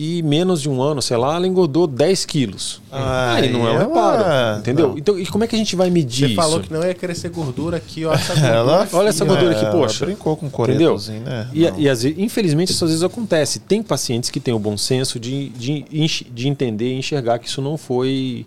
e 0.00 0.22
menos 0.22 0.62
de 0.62 0.70
um 0.70 0.80
ano, 0.80 1.02
sei 1.02 1.16
lá, 1.16 1.34
ela 1.34 1.44
engordou 1.44 1.84
10 1.84 2.24
quilos. 2.24 2.80
aí 2.88 3.50
não 3.50 3.66
é 3.66 3.72
um 3.72 3.74
ela- 3.74 3.78
reparo, 3.80 4.58
entendeu? 4.60 4.88
não. 4.90 4.98
Então, 4.98 5.18
e 5.18 5.26
como 5.26 5.42
é 5.42 5.48
que 5.48 5.56
a 5.56 5.58
gente 5.58 5.74
vai 5.74 5.90
medir 5.90 6.28
Você 6.28 6.34
falou 6.36 6.60
isso? 6.60 6.68
que 6.68 6.72
não 6.72 6.84
ia 6.86 6.94
crescer 6.94 7.28
gordura 7.30 7.78
aqui, 7.78 8.04
ó. 8.04 8.12
Essa 8.14 8.32
gordura 8.34 8.54
Ela, 8.54 8.82
aqui, 8.84 8.94
Olha 8.94 9.08
essa 9.08 9.24
gordura 9.24 9.50
aqui, 9.56 9.64
ela 9.64 9.72
poxa. 9.72 10.04
brincou 10.06 10.36
com 10.36 10.46
o 10.46 10.64
Entendeu? 10.64 10.96
né? 11.24 11.50
E, 11.52 11.62
e 11.82 11.88
às 11.88 12.04
vezes, 12.04 12.16
infelizmente 12.16 12.70
isso 12.70 12.84
às 12.84 12.90
vezes 12.92 13.02
acontece. 13.02 13.58
Tem 13.58 13.82
pacientes 13.82 14.30
que 14.30 14.38
têm 14.38 14.54
o 14.54 14.58
bom 14.60 14.76
senso 14.78 15.18
de, 15.18 15.48
de, 15.48 15.84
de 16.32 16.46
entender 16.46 16.94
e 16.94 16.98
enxergar 16.98 17.40
que 17.40 17.48
isso 17.48 17.60
não 17.60 17.76
foi, 17.76 18.46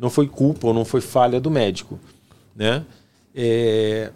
não 0.00 0.10
foi 0.10 0.26
culpa 0.26 0.66
ou 0.66 0.74
não 0.74 0.84
foi 0.84 1.00
falha 1.00 1.40
do 1.40 1.48
médico. 1.48 1.96
Né? 2.56 2.82
É, 3.36 4.10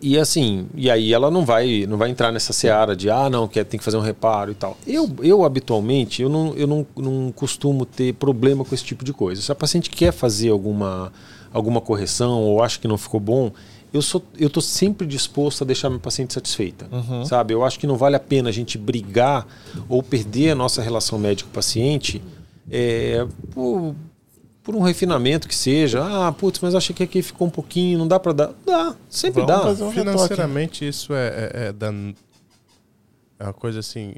E 0.00 0.18
assim, 0.18 0.66
e 0.74 0.90
aí 0.90 1.12
ela 1.12 1.30
não 1.30 1.44
vai, 1.44 1.86
não 1.88 1.96
vai 1.96 2.10
entrar 2.10 2.30
nessa 2.30 2.52
seara 2.52 2.94
de 2.94 3.08
ah, 3.08 3.30
não, 3.30 3.48
quer, 3.48 3.64
tem 3.64 3.78
que 3.78 3.84
fazer 3.84 3.96
um 3.96 4.02
reparo 4.02 4.50
e 4.50 4.54
tal. 4.54 4.76
Eu, 4.86 5.10
eu 5.22 5.44
habitualmente, 5.44 6.22
eu, 6.22 6.28
não, 6.28 6.54
eu 6.54 6.66
não, 6.66 6.86
não 6.96 7.32
costumo 7.32 7.86
ter 7.86 8.12
problema 8.14 8.64
com 8.64 8.74
esse 8.74 8.84
tipo 8.84 9.04
de 9.04 9.12
coisa. 9.12 9.40
Se 9.40 9.50
a 9.50 9.54
paciente 9.54 9.88
quer 9.88 10.12
fazer 10.12 10.50
alguma, 10.50 11.12
alguma 11.52 11.80
correção 11.80 12.42
ou 12.42 12.62
acha 12.62 12.78
que 12.78 12.86
não 12.86 12.98
ficou 12.98 13.20
bom, 13.20 13.50
eu 13.92 14.02
sou 14.02 14.22
eu 14.38 14.50
tô 14.50 14.60
sempre 14.60 15.06
disposto 15.06 15.62
a 15.62 15.66
deixar 15.66 15.88
minha 15.88 16.00
paciente 16.00 16.34
satisfeita, 16.34 16.86
sabe? 17.24 17.54
Eu 17.54 17.64
acho 17.64 17.78
que 17.78 17.86
não 17.86 17.96
vale 17.96 18.16
a 18.16 18.20
pena 18.20 18.50
a 18.50 18.52
gente 18.52 18.76
brigar 18.76 19.46
ou 19.88 20.02
perder 20.02 20.50
a 20.50 20.54
nossa 20.54 20.82
relação 20.82 21.18
médico-paciente 21.18 22.22
é, 22.70 23.26
por, 23.52 23.94
por 24.66 24.74
um 24.74 24.80
refinamento 24.82 25.46
que 25.46 25.54
seja. 25.54 26.02
Ah, 26.04 26.32
putz, 26.32 26.58
mas 26.58 26.74
achei 26.74 26.92
que 26.92 27.04
aqui 27.04 27.22
ficou 27.22 27.46
um 27.46 27.50
pouquinho, 27.50 27.96
não 27.96 28.08
dá 28.08 28.18
para 28.18 28.32
dar. 28.32 28.50
Dá, 28.66 28.96
sempre 29.08 29.42
Vamos 29.42 29.56
dá. 29.56 29.62
fazer 29.62 29.84
um 29.84 29.90
retoque. 29.90 30.10
Financeiramente, 30.10 30.88
isso 30.88 31.14
é, 31.14 31.28
é, 31.28 31.66
é 31.68 31.72
da- 31.72 31.94
é 33.38 33.44
uma 33.44 33.52
coisa 33.52 33.78
assim. 33.78 34.12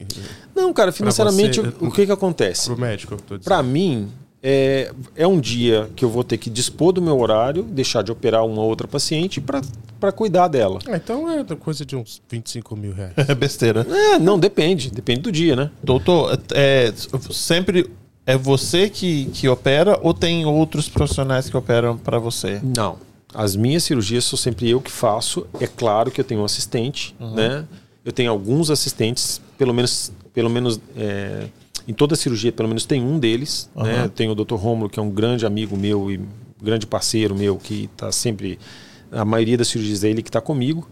Não, 0.56 0.72
cara, 0.72 0.90
financeiramente, 0.90 1.60
você, 1.60 1.68
o, 1.84 1.90
que 1.90 2.06
que 2.06 2.12
acontece? 2.12 2.64
Pro 2.64 2.80
médico, 2.80 3.12
eu 3.12 3.18
tô 3.18 3.36
dizendo. 3.36 3.44
Para 3.44 3.62
mim, 3.62 4.08
é, 4.42 4.90
é 5.14 5.26
um 5.26 5.38
dia 5.38 5.90
que 5.94 6.02
eu 6.02 6.08
vou 6.08 6.24
ter 6.24 6.38
que 6.38 6.48
dispor 6.48 6.92
do 6.92 7.02
meu 7.02 7.20
horário, 7.20 7.62
deixar 7.62 8.00
de 8.02 8.10
operar 8.10 8.46
uma 8.46 8.62
outra 8.62 8.88
paciente 8.88 9.42
para 9.42 10.12
cuidar 10.12 10.48
dela. 10.48 10.78
Ah, 10.88 10.96
então 10.96 11.30
é 11.30 11.44
coisa 11.56 11.84
de 11.84 11.94
uns 11.94 12.22
25 12.26 12.74
mil 12.74 12.94
reais. 12.94 13.12
É 13.28 13.34
besteira. 13.34 13.86
É, 13.86 14.18
não, 14.18 14.38
depende. 14.38 14.90
Depende 14.90 15.20
do 15.20 15.30
dia, 15.32 15.54
né? 15.54 15.70
Doutor, 15.82 16.40
é, 16.54 16.90
sempre 17.32 17.90
é 18.28 18.36
você 18.36 18.90
que, 18.90 19.24
que 19.32 19.48
opera 19.48 19.98
ou 20.02 20.12
tem 20.12 20.44
outros 20.44 20.86
profissionais 20.86 21.48
que 21.48 21.56
operam 21.56 21.96
para 21.96 22.18
você? 22.18 22.60
Não. 22.62 22.98
As 23.34 23.56
minhas 23.56 23.84
cirurgias 23.84 24.22
sou 24.24 24.38
sempre 24.38 24.68
eu 24.68 24.82
que 24.82 24.92
faço. 24.92 25.46
É 25.58 25.66
claro 25.66 26.10
que 26.10 26.20
eu 26.20 26.24
tenho 26.24 26.42
um 26.42 26.44
assistente, 26.44 27.16
né? 27.18 27.64
Eu 28.04 28.12
tenho 28.12 28.30
alguns 28.30 28.70
assistentes, 28.70 29.40
pelo 29.56 29.72
menos, 29.72 30.12
pelo 30.34 30.50
menos 30.50 30.78
é, 30.94 31.46
em 31.88 31.94
toda 31.94 32.14
cirurgia, 32.14 32.52
pelo 32.52 32.68
menos 32.68 32.84
tem 32.84 33.02
um 33.02 33.18
deles. 33.18 33.70
Né? 33.74 33.94
Aham. 33.94 34.04
Eu 34.04 34.10
tenho 34.10 34.32
o 34.32 34.34
Dr. 34.34 34.56
Romulo, 34.56 34.90
que 34.90 35.00
é 35.00 35.02
um 35.02 35.10
grande 35.10 35.46
amigo 35.46 35.74
meu 35.74 36.10
e 36.10 36.20
grande 36.62 36.86
parceiro 36.86 37.34
meu 37.34 37.56
que 37.56 37.88
está 37.90 38.12
sempre 38.12 38.58
a 39.10 39.24
maioria 39.24 39.56
das 39.56 39.68
cirurgias 39.68 40.04
é 40.04 40.10
ele 40.10 40.22
que 40.22 40.28
está 40.28 40.40
comigo 40.40 40.86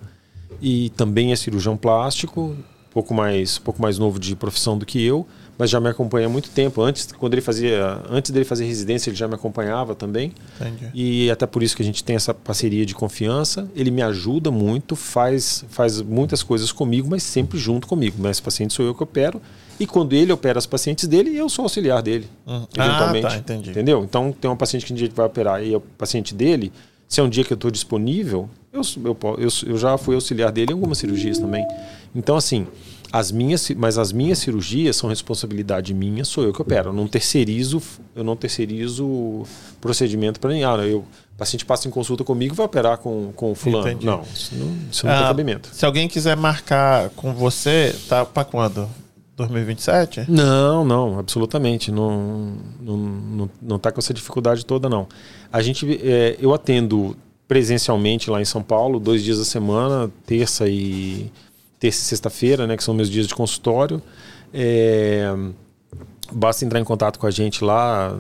e 0.63 0.89
também 0.91 1.33
é 1.33 1.37
cirurgião 1.37 1.77
plástico, 1.77 2.57
pouco 2.91 3.13
mais 3.13 3.59
pouco 3.59 3.83
mais 3.83 3.99
novo 3.99 4.19
de 4.19 4.35
profissão 4.35 4.79
do 4.79 4.87
que 4.87 5.03
eu, 5.05 5.27
mas 5.59 5.71
já 5.71 5.81
me 5.81 5.89
acompanha 5.89 6.27
há 6.27 6.29
muito 6.29 6.51
tempo. 6.51 6.83
Antes, 6.83 7.09
quando 7.13 7.35
ele 7.35 7.41
fazia, 7.41 8.03
antes 8.11 8.31
dele 8.31 8.45
fazer 8.45 8.65
residência, 8.65 9.11
ele 9.11 9.17
já 9.17 9.27
me 9.27 9.35
acompanhava 9.35 9.95
também. 9.95 10.33
Entendi. 10.61 10.91
E 10.95 11.31
até 11.31 11.47
por 11.47 11.63
isso 11.63 11.75
que 11.75 11.83
a 11.83 11.85
gente 11.85 12.05
tem 12.05 12.17
essa 12.17 12.35
parceria 12.35 12.85
de 12.85 12.95
confiança. 12.95 13.69
Ele 13.75 13.91
me 13.91 14.03
ajuda 14.03 14.51
muito, 14.51 14.95
faz 14.95 15.65
faz 15.69 16.01
muitas 16.03 16.43
coisas 16.43 16.71
comigo, 16.71 17.09
mas 17.09 17.23
sempre 17.23 17.59
junto 17.59 17.87
comigo. 17.87 18.17
Mas 18.19 18.41
paciente 18.41 18.75
sou 18.75 18.85
eu 18.85 18.95
que 18.95 19.03
opero. 19.03 19.41
E 19.79 19.87
quando 19.87 20.15
ele 20.15 20.33
opera 20.33 20.59
os 20.59 20.67
pacientes 20.67 21.07
dele, 21.07 21.37
eu 21.37 21.49
sou 21.51 21.65
auxiliar 21.65 22.03
dele, 22.03 22.27
uhum. 22.47 22.67
eventualmente. 22.79 23.27
Ah, 23.27 23.31
tá, 23.31 23.37
entendi. 23.37 23.71
Entendeu? 23.71 24.05
Então 24.05 24.33
tem 24.33 24.51
um 24.51 24.57
paciente 24.57 24.87
que 24.87 24.93
um 24.93 24.97
dia 24.97 25.11
vai 25.15 25.27
operar 25.27 25.63
e 25.63 25.75
é 25.75 25.77
o 25.77 25.81
paciente 25.81 26.35
dele, 26.35 26.73
se 27.09 27.21
é 27.21 27.23
um 27.23 27.29
dia 27.29 27.45
que 27.45 27.53
eu 27.53 27.57
estou 27.57 27.71
disponível, 27.71 28.49
eu, 28.73 28.81
eu, 29.05 29.19
eu, 29.39 29.49
eu 29.67 29.79
já 29.79 29.97
fui 29.97 30.15
auxiliar 30.15 30.51
dele 30.51 30.73
em 30.73 30.75
algumas 30.75 30.99
cirurgias 30.99 31.39
também. 31.39 31.67
Então, 32.15 32.37
assim, 32.37 32.67
as 33.13 33.31
minhas, 33.31 33.71
mas 33.71 33.99
as 33.99 34.13
minhas 34.13 34.39
cirurgias 34.39 34.97
são 34.97 35.09
responsabilidade 35.09 35.95
minha, 35.95 36.25
sou 36.25 36.45
eu 36.45 36.53
que 36.53 36.61
opero. 36.61 36.91
Eu 36.91 36.93
não 36.93 37.07
terceirizo, 37.07 37.81
eu 38.15 38.25
não 38.25 38.37
terceirizo 38.37 39.45
procedimento 39.81 40.41
para 40.41 40.51
ninguém. 40.51 40.65
Ah, 40.65 40.77
eu, 40.79 40.99
o 40.99 41.39
paciente 41.39 41.65
passa 41.65 41.87
em 41.87 41.91
consulta 41.91 42.25
comigo 42.25 42.55
vai 42.55 42.67
operar 42.67 42.99
com, 42.99 43.33
com 43.35 43.53
o 43.53 43.55
fulano. 43.55 43.89
Entendi. 43.89 44.07
Não, 44.07 44.23
isso 44.23 44.55
não, 44.55 44.77
isso 44.91 45.07
não 45.07 45.13
ah, 45.13 45.17
tem 45.19 45.27
cabimento. 45.27 45.69
Se 45.73 45.85
alguém 45.85 46.09
quiser 46.09 46.37
marcar 46.37 47.11
com 47.11 47.33
você, 47.35 47.95
tá 48.09 48.25
para 48.25 48.45
quando? 48.45 48.89
2027? 49.37 50.31
Não, 50.31 50.85
não, 50.85 51.19
absolutamente. 51.19 51.93
Não, 51.93 52.55
não, 52.81 52.97
não, 52.97 53.51
não 53.61 53.79
tá 53.79 53.93
com 53.93 54.01
essa 54.01 54.15
dificuldade 54.15 54.65
toda, 54.65 54.89
não. 54.89 55.07
A 55.53 55.61
gente, 55.61 56.01
é, 56.03 56.37
eu 56.41 56.55
atendo 56.55 57.17
presencialmente 57.47 58.31
lá 58.31 58.41
em 58.41 58.45
São 58.45 58.63
Paulo, 58.63 58.99
dois 58.99 59.23
dias 59.23 59.39
a 59.39 59.45
semana, 59.45 60.11
terça 60.25 60.69
e 60.69 61.31
terça 61.87 62.03
e 62.03 62.05
sexta-feira, 62.05 62.67
né, 62.67 62.77
que 62.77 62.85
são 62.85 62.95
meus 62.95 63.09
dias 63.09 63.27
de 63.27 63.35
consultório. 63.35 64.03
É, 64.53 65.33
basta 66.33 66.65
entrar 66.65 66.81
em 66.81 66.85
contato 66.85 67.19
com 67.19 67.27
a 67.27 67.31
gente 67.31 67.65
lá. 67.65 68.17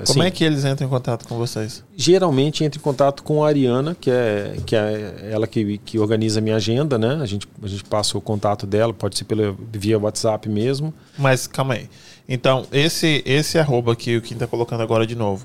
Assim, 0.00 0.12
Como 0.12 0.22
é 0.22 0.30
que 0.30 0.44
eles 0.44 0.64
entram 0.64 0.86
em 0.86 0.90
contato 0.90 1.26
com 1.26 1.36
vocês? 1.36 1.82
Geralmente 1.96 2.62
entra 2.62 2.78
em 2.78 2.82
contato 2.82 3.22
com 3.24 3.44
a 3.44 3.48
Ariana, 3.48 3.96
que 4.00 4.10
é, 4.10 4.56
que 4.64 4.76
é 4.76 5.30
ela 5.32 5.46
que, 5.46 5.78
que 5.78 5.98
organiza 5.98 6.38
a 6.38 6.42
minha 6.42 6.54
agenda, 6.54 6.96
né? 6.96 7.18
A 7.20 7.26
gente, 7.26 7.48
a 7.60 7.66
gente 7.66 7.82
passa 7.84 8.16
o 8.16 8.20
contato 8.20 8.64
dela, 8.64 8.94
pode 8.94 9.18
ser 9.18 9.24
pela, 9.24 9.56
via 9.72 9.98
WhatsApp 9.98 10.48
mesmo. 10.48 10.94
Mas 11.18 11.48
calma 11.48 11.74
aí. 11.74 11.88
Então, 12.28 12.64
esse, 12.70 13.22
esse 13.26 13.58
arroba 13.58 13.96
que 13.96 14.16
o 14.16 14.22
Kim 14.22 14.34
está 14.34 14.46
colocando 14.46 14.82
agora 14.82 15.04
de 15.04 15.16
novo, 15.16 15.44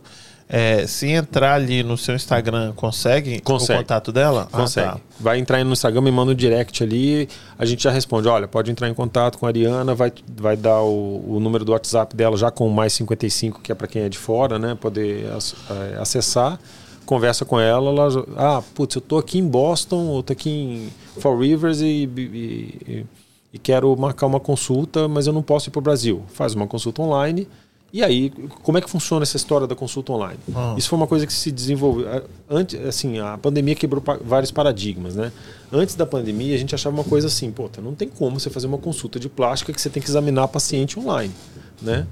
é, 0.49 0.87
se 0.87 1.07
entrar 1.07 1.55
ali 1.55 1.83
no 1.83 1.97
seu 1.97 2.15
Instagram, 2.15 2.71
consegue, 2.73 3.41
consegue. 3.41 3.79
o 3.79 3.81
contato 3.83 4.11
dela? 4.13 4.47
Consegue. 4.49 4.87
Ah, 4.87 4.93
tá. 4.93 4.99
Vai 5.19 5.39
entrar 5.39 5.61
no 5.63 5.73
Instagram, 5.73 6.01
me 6.01 6.11
manda 6.11 6.31
um 6.31 6.35
direct 6.35 6.81
ali, 6.81 7.27
a 7.59 7.65
gente 7.65 7.83
já 7.83 7.91
responde, 7.91 8.29
olha, 8.29 8.47
pode 8.47 8.71
entrar 8.71 8.87
em 8.87 8.93
contato 8.93 9.37
com 9.37 9.45
a 9.45 9.49
Ariana, 9.49 9.93
vai, 9.93 10.11
vai 10.37 10.55
dar 10.55 10.81
o, 10.81 11.35
o 11.35 11.39
número 11.39 11.65
do 11.65 11.73
WhatsApp 11.73 12.15
dela 12.15 12.37
já 12.37 12.49
com 12.49 12.69
mais 12.69 12.93
55, 12.93 13.59
que 13.61 13.73
é 13.73 13.75
para 13.75 13.87
quem 13.87 14.03
é 14.03 14.09
de 14.09 14.17
fora, 14.17 14.57
né? 14.57 14.75
Poder 14.79 15.25
é, 15.25 15.97
acessar. 15.99 16.57
Conversa 17.05 17.45
com 17.45 17.59
ela, 17.59 17.89
ela, 17.89 18.25
ah, 18.37 18.63
putz, 18.73 18.95
eu 18.95 19.01
tô 19.01 19.17
aqui 19.17 19.39
em 19.39 19.47
Boston, 19.47 20.17
eu 20.17 20.23
tô 20.23 20.33
aqui 20.33 20.49
em 20.49 21.21
Fall 21.21 21.37
Rivers 21.39 21.79
e, 21.79 21.85
e, 21.85 22.21
e, 22.21 23.05
e 23.53 23.59
quero 23.59 23.95
marcar 23.97 24.27
uma 24.27 24.41
consulta, 24.41 25.07
mas 25.07 25.25
eu 25.25 25.31
não 25.31 25.41
posso 25.41 25.69
ir 25.69 25.71
para 25.71 25.79
o 25.79 25.81
Brasil. 25.81 26.23
Faz 26.33 26.53
uma 26.53 26.67
consulta 26.67 27.01
online 27.01 27.47
e 27.91 28.03
aí, 28.03 28.29
como 28.63 28.77
é 28.77 28.81
que 28.81 28.89
funciona 28.89 29.23
essa 29.23 29.37
história 29.37 29.65
da 29.65 29.75
consulta 29.75 30.11
online? 30.11 30.39
Ah. 30.53 30.75
Isso 30.77 30.89
foi 30.89 30.97
uma 30.97 31.07
coisa 31.07 31.25
que 31.25 31.31
se 31.31 31.51
desenvolveu. 31.51 32.23
Antes, 32.49 32.79
assim, 32.85 33.17
a 33.19 33.37
pandemia 33.37 33.75
quebrou 33.75 34.03
vários 34.21 34.51
paradigmas, 34.51 35.15
né? 35.15 35.31
Antes 35.71 35.95
da 35.95 36.05
pandemia, 36.05 36.53
a 36.53 36.57
gente 36.57 36.75
achava 36.75 36.95
uma 36.95 37.03
coisa 37.03 37.27
assim, 37.27 37.49
pô, 37.49 37.69
não 37.81 37.95
tem 37.95 38.09
como 38.09 38.39
você 38.39 38.49
fazer 38.49 38.67
uma 38.67 38.77
consulta 38.77 39.19
de 39.19 39.29
plástica 39.29 39.71
que 39.71 39.79
você 39.79 39.89
tem 39.89 40.03
que 40.03 40.09
examinar 40.09 40.43
a 40.43 40.47
paciente 40.47 40.99
online, 40.99 41.33
né? 41.81 42.05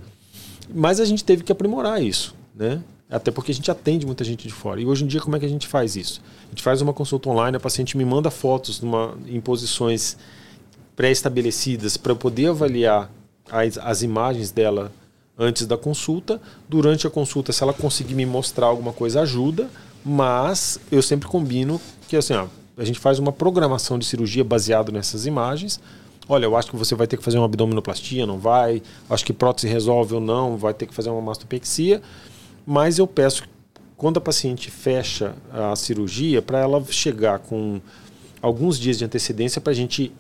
Mas 0.74 1.00
a 1.00 1.06
gente 1.06 1.24
teve 1.24 1.44
que 1.44 1.52
aprimorar 1.52 2.02
isso, 2.02 2.34
né? 2.56 2.82
Até 3.10 3.30
porque 3.30 3.52
a 3.52 3.56
gente 3.56 3.70
atende 3.70 4.06
muita 4.06 4.24
gente 4.24 4.48
de 4.48 4.54
fora. 4.54 4.80
E 4.82 4.86
hoje 4.86 5.04
em 5.04 5.08
dia, 5.08 5.22
como 5.22 5.36
é 5.36 5.40
que 5.40 5.46
a 5.46 5.50
gente 5.50 5.68
faz 5.68 5.96
isso? 5.96 6.22
A 6.48 6.50
gente 6.50 6.64
faz 6.64 6.82
uma 6.82 6.94
consulta 6.94 7.30
online, 7.30 7.58
a 7.58 7.60
paciente 7.60 7.98
me 7.98 8.06
manda 8.06 8.32
fotos 8.32 8.82
numa, 8.82 9.14
em 9.28 9.40
posições 9.42 10.18
pré-estabelecidas 10.96 11.98
para 11.98 12.14
eu 12.14 12.16
poder 12.16 12.48
avaliar 12.48 13.12
as, 13.52 13.78
as 13.78 14.02
imagens 14.02 14.52
dela 14.52 14.92
antes 15.38 15.66
da 15.66 15.78
consulta. 15.78 16.42
Durante 16.68 17.06
a 17.06 17.10
consulta, 17.10 17.52
se 17.52 17.62
ela 17.64 17.74
conseguir 17.74 18.16
me 18.16 18.26
mostrar 18.26 18.68
alguma 18.68 18.94
coisa, 18.94 19.22
ajuda. 19.22 19.70
Mas 20.04 20.80
eu 20.92 21.02
sempre 21.02 21.28
combino 21.28 21.82
que 22.08 22.16
assim, 22.16 22.34
ó, 22.34 22.46
a 22.78 22.84
gente 22.84 23.00
faz 23.00 23.20
uma 23.20 23.32
programação 23.32 23.98
de 23.98 24.06
cirurgia 24.06 24.44
baseado 24.44 24.92
nessas 24.92 25.26
imagens. 25.26 25.80
Olha, 26.28 26.46
eu 26.46 26.56
acho 26.56 26.70
que 26.70 26.76
você 26.76 26.96
vai 26.96 27.08
ter 27.08 27.18
que 27.18 27.24
fazer 27.24 27.38
uma 27.38 27.46
abdominoplastia, 27.46 28.26
não 28.26 28.40
vai. 28.40 28.82
Acho 29.10 29.24
que 29.24 29.34
prótese 29.34 29.68
resolve 29.68 30.16
ou 30.16 30.22
não, 30.22 30.58
vai 30.58 30.74
ter 30.74 30.86
que 30.86 30.94
fazer 30.94 31.10
uma 31.10 31.22
mastopexia. 31.22 32.02
Mas 32.66 32.98
eu 32.98 33.06
peço, 33.06 33.44
quando 33.96 34.18
a 34.18 34.22
paciente 34.22 34.72
fecha 34.72 35.36
a 35.52 35.76
cirurgia, 35.76 36.42
para 36.42 36.60
ela 36.60 36.84
chegar 36.90 37.40
com 37.40 37.80
alguns 38.42 38.80
dias 38.80 38.98
de 38.98 39.06
antecedência 39.06 39.62
para 39.62 39.72
a 39.72 39.76
gente 39.76 40.12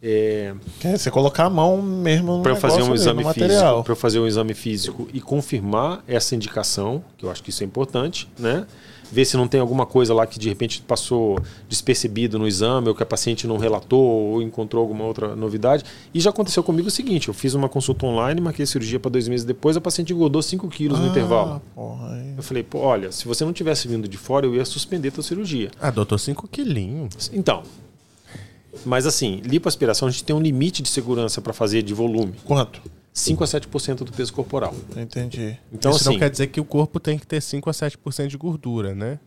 é, 0.00 0.54
é, 0.84 0.96
você 0.96 1.10
colocar 1.10 1.46
a 1.46 1.50
mão 1.50 1.82
mesmo 1.82 2.40
para 2.40 2.54
fazer 2.54 2.82
um 2.82 2.94
exame 2.94 3.24
físico, 3.32 3.82
para 3.84 3.96
fazer 3.96 4.20
um 4.20 4.26
exame 4.26 4.54
físico 4.54 5.08
e 5.12 5.20
confirmar 5.20 6.02
essa 6.06 6.36
indicação, 6.36 7.02
que 7.16 7.24
eu 7.24 7.30
acho 7.30 7.42
que 7.42 7.50
isso 7.50 7.64
é 7.64 7.66
importante, 7.66 8.28
né? 8.38 8.66
Ver 9.10 9.24
se 9.24 9.38
não 9.38 9.48
tem 9.48 9.58
alguma 9.58 9.86
coisa 9.86 10.12
lá 10.12 10.26
que 10.26 10.38
de 10.38 10.50
repente 10.50 10.82
passou 10.82 11.38
despercebido 11.66 12.38
no 12.38 12.46
exame, 12.46 12.88
ou 12.88 12.94
que 12.94 13.02
a 13.02 13.06
paciente 13.06 13.46
não 13.46 13.56
relatou, 13.56 13.98
ou 13.98 14.42
encontrou 14.42 14.82
alguma 14.82 15.04
outra 15.04 15.34
novidade. 15.34 15.82
E 16.12 16.20
já 16.20 16.28
aconteceu 16.28 16.62
comigo 16.62 16.88
o 16.88 16.90
seguinte: 16.90 17.28
eu 17.28 17.34
fiz 17.34 17.54
uma 17.54 17.70
consulta 17.70 18.04
online, 18.04 18.38
marquei 18.38 18.66
cirurgia 18.66 19.00
para 19.00 19.10
dois 19.10 19.26
meses 19.26 19.46
depois, 19.46 19.78
a 19.78 19.80
paciente 19.80 20.12
engordou 20.12 20.42
5 20.42 20.68
quilos 20.68 20.98
ah, 20.98 21.02
no 21.02 21.08
intervalo. 21.08 21.62
Porra, 21.74 22.22
eu 22.36 22.42
falei, 22.42 22.62
pô, 22.62 22.80
olha, 22.80 23.10
se 23.10 23.26
você 23.26 23.46
não 23.46 23.52
tivesse 23.52 23.88
vindo 23.88 24.06
de 24.06 24.18
fora, 24.18 24.44
eu 24.44 24.54
ia 24.54 24.64
suspender 24.64 25.08
a 25.08 25.12
tua 25.12 25.24
cirurgia. 25.24 25.70
Ah, 25.80 25.90
doutor, 25.90 26.18
5 26.18 26.46
quilinhos. 26.46 27.30
Então, 27.32 27.62
mas 28.84 29.06
assim, 29.06 29.40
lipoaspiração 29.44 30.08
a 30.08 30.10
gente 30.10 30.24
tem 30.24 30.34
um 30.34 30.40
limite 30.40 30.82
de 30.82 30.88
segurança 30.88 31.40
para 31.40 31.52
fazer 31.52 31.82
de 31.82 31.94
volume. 31.94 32.34
Quanto? 32.44 32.80
5 33.12 33.42
a 33.42 33.46
7% 33.46 33.96
do 33.96 34.12
peso 34.12 34.32
corporal. 34.32 34.74
Entendi. 34.96 35.58
Então, 35.72 35.90
Isso 35.90 36.02
assim, 36.02 36.12
não 36.12 36.18
quer 36.18 36.30
dizer 36.30 36.46
que 36.46 36.60
o 36.60 36.64
corpo 36.64 37.00
tem 37.00 37.18
que 37.18 37.26
ter 37.26 37.40
5 37.40 37.68
a 37.68 37.72
7% 37.72 38.28
de 38.28 38.36
gordura, 38.36 38.94
né? 38.94 39.18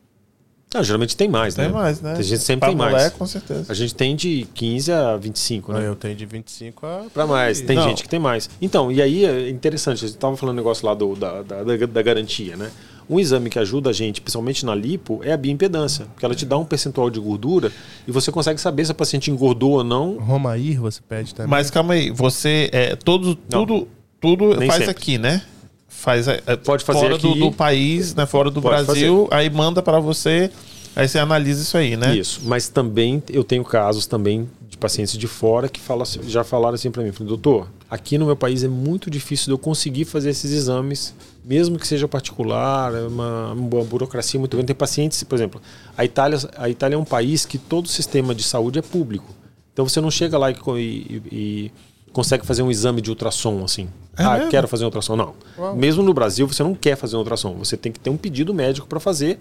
Não, 0.73 0.81
geralmente 0.81 1.17
tem 1.17 1.27
mais, 1.27 1.53
tem 1.53 1.65
né? 1.65 1.69
Tem 1.69 1.81
mais, 1.81 2.01
né? 2.01 2.13
A 2.13 2.21
gente 2.21 2.41
sempre 2.41 2.59
pra 2.61 2.69
tem 2.69 2.77
mulher, 2.77 2.91
mais. 2.91 3.13
com 3.13 3.25
certeza. 3.25 3.65
A 3.69 3.75
gente 3.75 3.93
tem 3.93 4.15
de 4.15 4.47
15 4.53 4.91
a 4.93 5.17
25, 5.17 5.73
né? 5.73 5.85
Eu 5.85 5.97
tenho 5.97 6.15
de 6.15 6.25
25 6.25 6.85
a... 6.85 7.05
Pra 7.13 7.27
mais. 7.27 7.59
Tem 7.59 7.75
não. 7.75 7.83
gente 7.83 8.03
que 8.03 8.07
tem 8.07 8.19
mais. 8.19 8.49
Então, 8.61 8.89
e 8.89 9.01
aí 9.01 9.25
é 9.25 9.49
interessante. 9.49 10.05
A 10.05 10.07
gente 10.07 10.17
tava 10.17 10.37
falando 10.37 10.55
um 10.55 10.57
negócio 10.57 10.85
lá 10.85 10.93
do, 10.93 11.13
da, 11.13 11.41
da, 11.41 11.63
da 11.63 12.01
garantia, 12.01 12.55
né? 12.55 12.71
Um 13.09 13.19
exame 13.19 13.49
que 13.49 13.59
ajuda 13.59 13.89
a 13.89 13.93
gente, 13.93 14.21
principalmente 14.21 14.65
na 14.65 14.73
lipo, 14.73 15.21
é 15.23 15.33
a 15.33 15.37
bioimpedância, 15.37 16.05
porque 16.13 16.25
ela 16.25 16.35
te 16.35 16.45
dá 16.45 16.57
um 16.57 16.65
percentual 16.65 17.09
de 17.09 17.19
gordura 17.19 17.71
e 18.07 18.11
você 18.11 18.31
consegue 18.31 18.59
saber 18.59 18.85
se 18.85 18.91
a 18.91 18.95
paciente 18.95 19.29
engordou 19.29 19.71
ou 19.71 19.83
não. 19.83 20.17
Romair 20.17 20.79
você 20.79 21.01
pede 21.07 21.35
também. 21.35 21.49
Mas 21.49 21.69
calma 21.69 21.93
aí, 21.93 22.09
você 22.09 22.69
é 22.71 22.95
todo 22.95 23.35
tudo 23.35 23.87
tudo 24.19 24.55
faz 24.55 24.73
sempre. 24.73 24.91
aqui, 24.91 25.17
né? 25.17 25.41
Faz 25.87 26.27
é, 26.27 26.39
pode 26.55 26.83
fazer 26.83 26.99
fora 26.99 27.15
aqui, 27.15 27.27
do, 27.27 27.35
do, 27.35 27.51
país, 27.51 28.15
né? 28.15 28.25
Fora 28.25 28.49
do 28.49 28.61
Brasil, 28.61 29.27
fazer. 29.29 29.41
aí 29.41 29.49
manda 29.49 29.81
para 29.81 29.99
você, 29.99 30.49
aí 30.95 31.07
você 31.07 31.19
analisa 31.19 31.61
isso 31.61 31.75
aí, 31.75 31.97
né? 31.97 32.15
Isso. 32.15 32.41
Mas 32.45 32.69
também 32.69 33.21
eu 33.29 33.43
tenho 33.43 33.63
casos 33.63 34.05
também 34.05 34.49
de 34.69 34.77
pacientes 34.77 35.17
de 35.17 35.27
fora 35.27 35.67
que 35.67 35.79
fala, 35.79 36.05
já 36.05 36.43
falaram 36.43 36.75
assim 36.75 36.89
para 36.89 37.03
mim, 37.03 37.11
doutor, 37.19 37.67
aqui 37.91 38.17
no 38.17 38.25
meu 38.25 38.37
país 38.37 38.63
é 38.63 38.67
muito 38.67 39.11
difícil 39.11 39.45
de 39.45 39.51
eu 39.51 39.57
conseguir 39.59 40.05
fazer 40.05 40.31
esses 40.31 40.51
exames 40.51 41.13
mesmo 41.43 41.79
que 41.79 41.87
seja 41.87 42.07
particular, 42.07 42.93
é 42.93 43.01
uma, 43.01 43.53
uma, 43.53 43.83
burocracia 43.83 44.39
muito 44.39 44.55
grande. 44.55 44.67
Tem 44.67 44.75
pacientes, 44.75 45.23
por 45.23 45.35
exemplo, 45.35 45.61
a 45.97 46.05
Itália, 46.05 46.37
a 46.55 46.69
Itália 46.69 46.95
é 46.95 46.97
um 46.97 47.05
país 47.05 47.45
que 47.45 47.57
todo 47.57 47.85
o 47.85 47.89
sistema 47.89 48.35
de 48.35 48.43
saúde 48.43 48.79
é 48.79 48.81
público. 48.81 49.25
Então 49.73 49.87
você 49.87 49.99
não 49.99 50.11
chega 50.11 50.37
lá 50.37 50.51
e, 50.51 50.55
e, 50.77 51.21
e 51.31 51.71
consegue 52.11 52.45
fazer 52.45 52.61
um 52.61 52.69
exame 52.69 53.01
de 53.01 53.09
ultrassom 53.09 53.63
assim. 53.63 53.87
É 54.17 54.23
ah, 54.23 54.37
mesmo? 54.37 54.51
quero 54.51 54.67
fazer 54.67 54.83
um 54.83 54.87
ultrassom. 54.87 55.15
Não. 55.15 55.33
Uau. 55.57 55.75
Mesmo 55.75 56.03
no 56.03 56.13
Brasil, 56.13 56.47
você 56.47 56.61
não 56.61 56.75
quer 56.75 56.95
fazer 56.95 57.15
um 57.15 57.19
ultrassom. 57.19 57.55
Você 57.55 57.75
tem 57.75 57.91
que 57.91 57.99
ter 57.99 58.09
um 58.09 58.17
pedido 58.17 58.53
médico 58.53 58.87
para 58.87 58.99
fazer. 58.99 59.39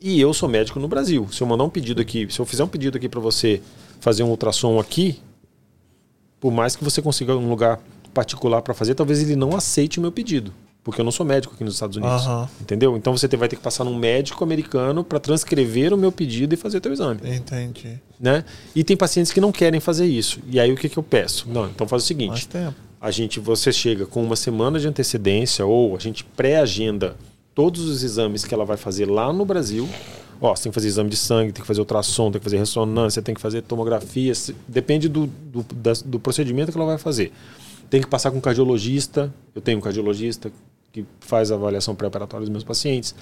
E 0.00 0.20
eu 0.20 0.32
sou 0.34 0.48
médico 0.48 0.78
no 0.78 0.86
Brasil. 0.86 1.26
Se 1.32 1.42
eu 1.42 1.46
mandar 1.46 1.64
um 1.64 1.70
pedido 1.70 2.00
aqui, 2.00 2.28
se 2.30 2.38
eu 2.38 2.44
fizer 2.44 2.62
um 2.62 2.68
pedido 2.68 2.96
aqui 2.96 3.08
para 3.08 3.20
você 3.20 3.60
fazer 4.00 4.22
um 4.22 4.28
ultrassom 4.28 4.78
aqui, 4.78 5.18
por 6.40 6.52
mais 6.52 6.76
que 6.76 6.84
você 6.84 7.00
consiga 7.02 7.36
um 7.36 7.48
lugar 7.48 7.80
particular 8.14 8.62
para 8.62 8.74
fazer, 8.74 8.94
talvez 8.94 9.22
ele 9.22 9.36
não 9.36 9.54
aceite 9.56 9.98
o 9.98 10.02
meu 10.02 10.12
pedido 10.12 10.52
porque 10.88 11.02
eu 11.02 11.04
não 11.04 11.12
sou 11.12 11.26
médico 11.26 11.52
aqui 11.54 11.62
nos 11.62 11.74
Estados 11.74 11.98
Unidos. 11.98 12.24
Uhum. 12.26 12.48
Entendeu? 12.62 12.96
Então 12.96 13.14
você 13.14 13.28
vai 13.36 13.46
ter 13.46 13.56
que 13.56 13.62
passar 13.62 13.84
num 13.84 13.94
médico 13.94 14.42
americano 14.42 15.04
para 15.04 15.20
transcrever 15.20 15.92
o 15.92 15.98
meu 15.98 16.10
pedido 16.10 16.54
e 16.54 16.56
fazer 16.56 16.78
o 16.78 16.80
teu 16.80 16.90
exame. 16.94 17.20
Entendi. 17.24 18.00
Né? 18.18 18.42
E 18.74 18.82
tem 18.82 18.96
pacientes 18.96 19.30
que 19.30 19.38
não 19.38 19.52
querem 19.52 19.80
fazer 19.80 20.06
isso. 20.06 20.40
E 20.50 20.58
aí 20.58 20.72
o 20.72 20.76
que, 20.76 20.88
que 20.88 20.98
eu 20.98 21.02
peço? 21.02 21.46
Não, 21.46 21.66
então 21.66 21.86
faz 21.86 22.04
o 22.04 22.06
seguinte. 22.06 22.30
Mais 22.30 22.46
tempo. 22.46 22.74
A 22.98 23.10
gente, 23.10 23.38
você 23.38 23.70
chega 23.70 24.06
com 24.06 24.24
uma 24.24 24.34
semana 24.34 24.80
de 24.80 24.88
antecedência 24.88 25.66
ou 25.66 25.94
a 25.94 25.98
gente 25.98 26.24
pré-agenda 26.24 27.16
todos 27.54 27.82
os 27.82 28.02
exames 28.02 28.46
que 28.46 28.54
ela 28.54 28.64
vai 28.64 28.78
fazer 28.78 29.04
lá 29.10 29.30
no 29.30 29.44
Brasil. 29.44 29.86
Ó, 30.40 30.54
você 30.54 30.64
tem 30.64 30.70
que 30.70 30.74
fazer 30.74 30.88
exame 30.88 31.10
de 31.10 31.16
sangue, 31.16 31.52
tem 31.52 31.62
que 31.62 31.66
fazer 31.66 31.80
ultrassom, 31.80 32.30
tem 32.30 32.38
que 32.38 32.44
fazer 32.44 32.58
ressonância, 32.58 33.20
tem 33.20 33.34
que 33.34 33.40
fazer 33.40 33.62
tomografia. 33.62 34.32
Depende 34.68 35.08
do, 35.08 35.26
do, 35.26 35.62
da, 35.74 35.92
do 36.04 36.20
procedimento 36.20 36.70
que 36.70 36.78
ela 36.78 36.86
vai 36.86 36.98
fazer. 36.98 37.32
Tem 37.90 38.00
que 38.00 38.06
passar 38.06 38.30
com 38.30 38.38
um 38.38 38.40
cardiologista. 38.40 39.32
Eu 39.54 39.60
tenho 39.60 39.78
um 39.78 39.80
cardiologista 39.80 40.52
que 40.92 41.04
faz 41.20 41.50
a 41.50 41.56
avaliação 41.56 41.94
pré-operatória 41.94 42.44
dos 42.44 42.50
meus 42.50 42.64
pacientes. 42.64 43.14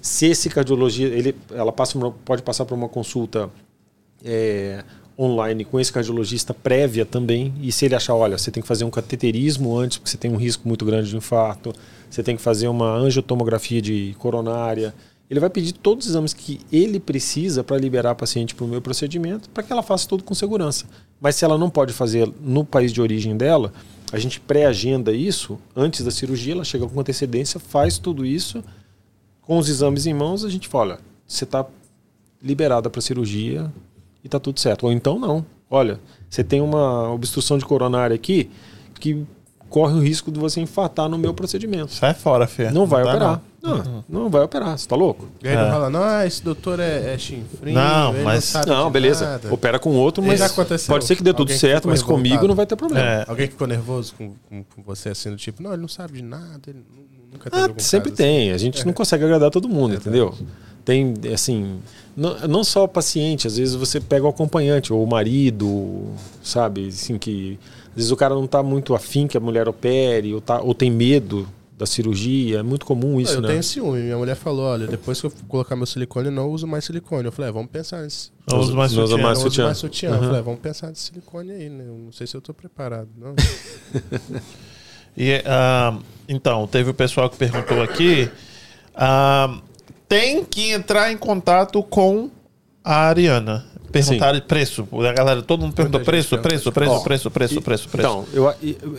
Se 0.00 0.26
esse 0.26 0.48
cardiologista, 0.48 1.14
ele, 1.14 1.34
ela 1.52 1.72
passa, 1.72 1.98
pode 2.24 2.42
passar 2.42 2.64
por 2.64 2.74
uma 2.74 2.88
consulta 2.88 3.50
é, 4.24 4.82
online 5.18 5.64
com 5.64 5.78
esse 5.78 5.92
cardiologista 5.92 6.54
prévia 6.54 7.04
também. 7.04 7.52
E 7.60 7.72
se 7.72 7.84
ele 7.84 7.94
achar, 7.94 8.14
olha, 8.14 8.38
você 8.38 8.50
tem 8.50 8.62
que 8.62 8.68
fazer 8.68 8.84
um 8.84 8.90
cateterismo 8.90 9.76
antes, 9.76 9.98
porque 9.98 10.10
você 10.10 10.16
tem 10.16 10.30
um 10.30 10.36
risco 10.36 10.66
muito 10.66 10.84
grande 10.84 11.10
de 11.10 11.16
infarto, 11.16 11.72
você 12.08 12.22
tem 12.22 12.36
que 12.36 12.42
fazer 12.42 12.68
uma 12.68 12.94
angiotomografia 12.94 13.82
de 13.82 14.14
coronária. 14.18 14.94
Ele 15.30 15.40
vai 15.40 15.50
pedir 15.50 15.72
todos 15.72 16.06
os 16.06 16.12
exames 16.12 16.32
que 16.32 16.60
ele 16.72 16.98
precisa 16.98 17.62
para 17.62 17.76
liberar 17.76 18.12
a 18.12 18.14
paciente 18.14 18.54
para 18.54 18.64
o 18.64 18.68
meu 18.68 18.80
procedimento, 18.80 19.50
para 19.50 19.62
que 19.62 19.72
ela 19.72 19.82
faça 19.82 20.08
tudo 20.08 20.24
com 20.24 20.34
segurança. 20.34 20.86
Mas 21.20 21.36
se 21.36 21.44
ela 21.44 21.58
não 21.58 21.68
pode 21.68 21.92
fazer 21.92 22.32
no 22.40 22.64
país 22.64 22.92
de 22.92 23.00
origem 23.00 23.36
dela, 23.36 23.72
a 24.10 24.18
gente 24.18 24.40
pré-agenda 24.40 25.12
isso 25.12 25.58
antes 25.76 26.04
da 26.04 26.10
cirurgia, 26.10 26.54
ela 26.54 26.64
chega 26.64 26.86
com 26.88 26.98
antecedência, 26.98 27.60
faz 27.60 27.98
tudo 27.98 28.24
isso, 28.24 28.64
com 29.42 29.58
os 29.58 29.68
exames 29.68 30.06
em 30.06 30.14
mãos, 30.14 30.44
a 30.44 30.50
gente 30.50 30.66
fala, 30.66 30.94
olha, 30.94 31.00
você 31.26 31.44
está 31.44 31.66
liberada 32.42 32.88
para 32.88 33.00
cirurgia, 33.02 33.70
e 34.22 34.26
está 34.26 34.38
tudo 34.38 34.60
certo. 34.60 34.84
Ou 34.84 34.92
então 34.92 35.18
não. 35.18 35.44
Olha, 35.70 36.00
você 36.28 36.42
tem 36.42 36.60
uma 36.60 37.10
obstrução 37.12 37.58
de 37.58 37.64
coronária 37.64 38.14
aqui 38.14 38.50
que 38.98 39.24
corre 39.68 39.94
o 39.94 40.00
risco 40.00 40.32
de 40.32 40.38
você 40.38 40.60
infartar 40.60 41.08
no 41.08 41.18
meu 41.18 41.34
procedimento. 41.34 41.92
Sai 41.92 42.14
fora, 42.14 42.46
Fê. 42.46 42.70
Não 42.70 42.86
vai 42.86 43.02
operar. 43.02 43.32
Não. 43.32 43.47
Não, 43.60 44.04
não, 44.08 44.30
vai 44.30 44.42
operar. 44.42 44.78
Você 44.78 44.86
tá 44.86 44.94
louco? 44.94 45.28
E 45.42 45.48
aí 45.48 45.54
é. 45.54 45.62
não 45.62 45.70
fala, 45.70 45.90
não, 45.90 46.22
esse 46.24 46.42
doutor 46.42 46.78
é, 46.78 47.14
é 47.14 47.18
chinfrinho. 47.18 47.74
Não, 47.74 48.12
mas. 48.22 48.54
Não, 48.66 48.84
não 48.84 48.90
beleza. 48.90 49.26
Nada. 49.26 49.52
Opera 49.52 49.78
com 49.78 49.90
outro, 49.96 50.22
mas 50.22 50.40
pode 50.86 51.04
ser 51.04 51.16
que 51.16 51.22
dê 51.22 51.34
tudo 51.34 51.52
certo, 51.52 51.88
mas 51.88 52.02
comigo 52.02 52.46
não 52.46 52.54
vai 52.54 52.66
ter 52.66 52.76
problema. 52.76 53.04
É. 53.04 53.24
Alguém 53.26 53.46
que 53.46 53.52
ficou 53.52 53.66
nervoso 53.66 54.14
com, 54.16 54.32
com, 54.48 54.62
com, 54.62 54.82
você 54.82 55.10
assim, 55.10 55.30
do 55.30 55.36
tipo, 55.36 55.62
não, 55.62 55.72
ele 55.72 55.82
não 55.82 55.88
sabe 55.88 56.14
de 56.14 56.22
nada, 56.22 56.60
ele 56.68 56.84
nunca 57.32 57.50
teve 57.50 57.74
ah, 57.76 57.82
Sempre 57.82 58.12
tem. 58.12 58.50
Assim. 58.50 58.54
A 58.54 58.58
gente 58.58 58.82
é. 58.82 58.84
não 58.84 58.92
consegue 58.92 59.24
agradar 59.24 59.50
todo 59.50 59.68
mundo, 59.68 59.94
entendeu? 59.94 60.32
Tem, 60.84 61.14
assim, 61.34 61.80
não, 62.16 62.38
não 62.48 62.64
só 62.64 62.84
o 62.84 62.88
paciente, 62.88 63.46
às 63.46 63.58
vezes 63.58 63.74
você 63.74 64.00
pega 64.00 64.24
o 64.24 64.28
acompanhante, 64.28 64.92
ou 64.92 65.04
o 65.04 65.06
marido, 65.06 66.06
sabe? 66.42 66.88
Assim, 66.88 67.18
que 67.18 67.58
às 67.88 67.96
vezes 67.96 68.10
o 68.10 68.16
cara 68.16 68.34
não 68.34 68.44
está 68.44 68.62
muito 68.62 68.94
afim 68.94 69.26
que 69.26 69.36
a 69.36 69.40
mulher 69.40 69.68
opere, 69.68 70.32
ou, 70.32 70.40
tá, 70.40 70.60
ou 70.60 70.72
tem 70.72 70.90
medo 70.90 71.46
da 71.78 71.86
cirurgia. 71.86 72.58
É 72.58 72.62
muito 72.62 72.84
comum 72.84 73.20
isso, 73.20 73.34
eu 73.34 73.40
né? 73.40 73.48
Eu 73.48 73.52
tenho 73.52 73.62
ciúme. 73.62 74.00
Minha 74.00 74.18
mulher 74.18 74.34
falou: 74.34 74.66
olha, 74.66 74.86
depois 74.86 75.20
que 75.20 75.26
eu 75.28 75.32
colocar 75.46 75.76
meu 75.76 75.86
silicone, 75.86 76.26
eu 76.26 76.32
não 76.32 76.50
uso 76.50 76.66
mais 76.66 76.84
silicone. 76.84 77.26
Eu 77.26 77.32
falei: 77.32 77.50
é, 77.50 77.52
vamos 77.52 77.70
pensar 77.70 78.02
nisso. 78.02 78.32
Não 78.50 78.58
uso 78.58 78.76
mais 78.76 78.90
sutiã. 78.90 79.16
Mais 79.18 79.38
sutiã. 79.38 79.64
mais 79.64 79.78
sutiã. 79.78 80.10
Uhum. 80.10 80.16
Eu 80.16 80.22
falei: 80.22 80.40
é, 80.40 80.42
vamos 80.42 80.60
pensar 80.60 80.88
nesse 80.88 81.02
silicone 81.02 81.52
aí, 81.52 81.70
né? 81.70 81.84
Eu 81.86 81.94
não 81.96 82.12
sei 82.12 82.26
se 82.26 82.36
eu 82.36 82.40
estou 82.40 82.54
preparado, 82.54 83.08
não. 83.16 83.34
e, 85.16 85.36
uh, 85.36 86.02
então, 86.28 86.66
teve 86.66 86.90
o 86.90 86.94
pessoal 86.94 87.30
que 87.30 87.36
perguntou 87.36 87.80
aqui. 87.80 88.28
Uh, 88.94 89.62
tem 90.08 90.44
que 90.44 90.72
entrar 90.72 91.12
em 91.12 91.16
contato 91.16 91.82
com 91.82 92.28
a 92.82 93.08
Ariana. 93.08 93.64
Perguntar 93.90 94.40
preço. 94.42 94.86
A 94.92 95.12
galera, 95.12 95.42
todo 95.42 95.60
mundo 95.60 95.74
perguntou 95.74 96.00
preço, 96.00 96.36
preço, 96.38 96.70
preço, 96.70 96.92
oh, 96.94 97.00
preço, 97.00 97.30
preço, 97.30 97.62
preço, 97.62 97.88
preço. 97.88 98.08
Então, 98.08 98.24
eu, 98.32 98.54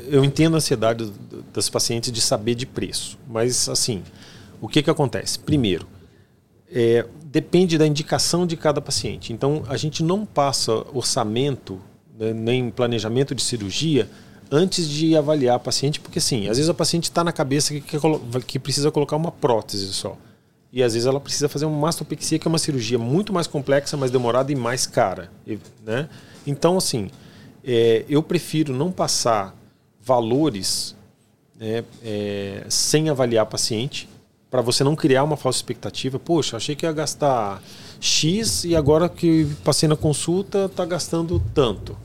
eu 0.09 0.26
entendo 0.26 0.56
a 0.56 0.58
ansiedade 0.58 1.11
das 1.53 1.69
pacientes 1.69 2.11
de 2.11 2.22
saber 2.22 2.56
de 2.56 2.66
preço. 2.66 3.18
Mas, 3.27 3.69
assim, 3.69 4.03
o 4.59 4.68
que, 4.68 4.82
que 4.82 4.90
acontece? 4.90 5.38
Primeiro, 5.40 5.88
é, 6.72 7.06
depende 7.26 7.77
da 7.77 7.85
indicação 7.85 8.45
de 8.45 8.58
cada 8.58 8.82
paciente. 8.82 9.32
Então, 9.32 9.64
a 9.68 9.77
gente 9.77 10.03
não 10.03 10.26
passa 10.26 10.74
orçamento, 10.93 11.80
né, 12.18 12.34
nem 12.34 12.69
planejamento 12.69 13.35
de 13.35 13.42
cirurgia 13.42 14.09
antes 14.51 14.90
de 14.90 15.16
avaliar 15.16 15.58
a 15.58 15.59
paciente, 15.59 16.00
porque, 16.00 16.18
assim, 16.18 16.48
às 16.48 16.58
vezes 16.58 16.69
a 16.69 16.74
paciente 16.74 17.03
está 17.03 17.24
na 17.24 17.32
cabeça 17.32 17.74
que, 17.74 18.00
que 18.48 18.59
precisa 18.59 18.90
colocar 18.90 19.16
uma 19.16 19.32
prótese 19.32 19.93
só. 19.93 20.18
E 20.72 20.83
às 20.83 20.93
vezes 20.93 21.07
ela 21.07 21.19
precisa 21.19 21.49
fazer 21.49 21.65
uma 21.65 21.77
mastopexia, 21.77 22.38
que 22.38 22.48
é 22.48 22.49
uma 22.49 22.59
cirurgia 22.59 22.99
muito 22.99 23.33
mais 23.33 23.48
complexa, 23.48 23.98
mais 23.98 24.11
demorada 24.11 24.51
e 24.51 24.56
mais 24.56 24.85
cara. 24.85 25.31
Né? 25.83 26.07
Então, 26.45 26.77
assim, 26.77 27.09
é, 27.64 28.06
eu 28.07 28.22
prefiro 28.22 28.73
não 28.73 28.91
passar 28.91 29.56
valores 30.01 30.95
né, 31.59 31.83
é, 32.03 32.65
sem 32.69 33.09
avaliar 33.09 33.45
paciente, 33.48 34.07
para 34.49 34.61
você 34.61 34.83
não 34.83 34.95
criar 34.95 35.23
uma 35.23 35.38
falsa 35.38 35.59
expectativa. 35.59 36.17
Poxa, 36.17 36.57
achei 36.57 36.75
que 36.75 36.85
ia 36.85 36.91
gastar 36.91 37.61
X 37.99 38.64
e 38.64 38.75
agora 38.75 39.07
que 39.07 39.45
passei 39.64 39.88
na 39.88 39.95
consulta 39.95 40.65
está 40.65 40.85
gastando 40.85 41.41
tanto. 41.53 41.95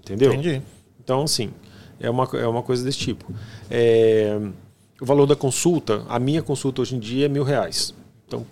Entendeu? 0.00 0.32
Entendi. 0.32 0.62
Então, 1.02 1.22
assim, 1.22 1.50
é 1.98 2.10
uma, 2.10 2.28
é 2.34 2.46
uma 2.46 2.62
coisa 2.62 2.84
desse 2.84 2.98
tipo. 2.98 3.32
É, 3.70 4.38
o 5.00 5.04
valor 5.04 5.26
da 5.26 5.36
consulta, 5.36 6.04
a 6.08 6.18
minha 6.18 6.42
consulta 6.42 6.82
hoje 6.82 6.96
em 6.96 6.98
dia 6.98 7.26
é 7.26 7.28
mil 7.28 7.44
reais. 7.44 7.94
Então, 8.26 8.44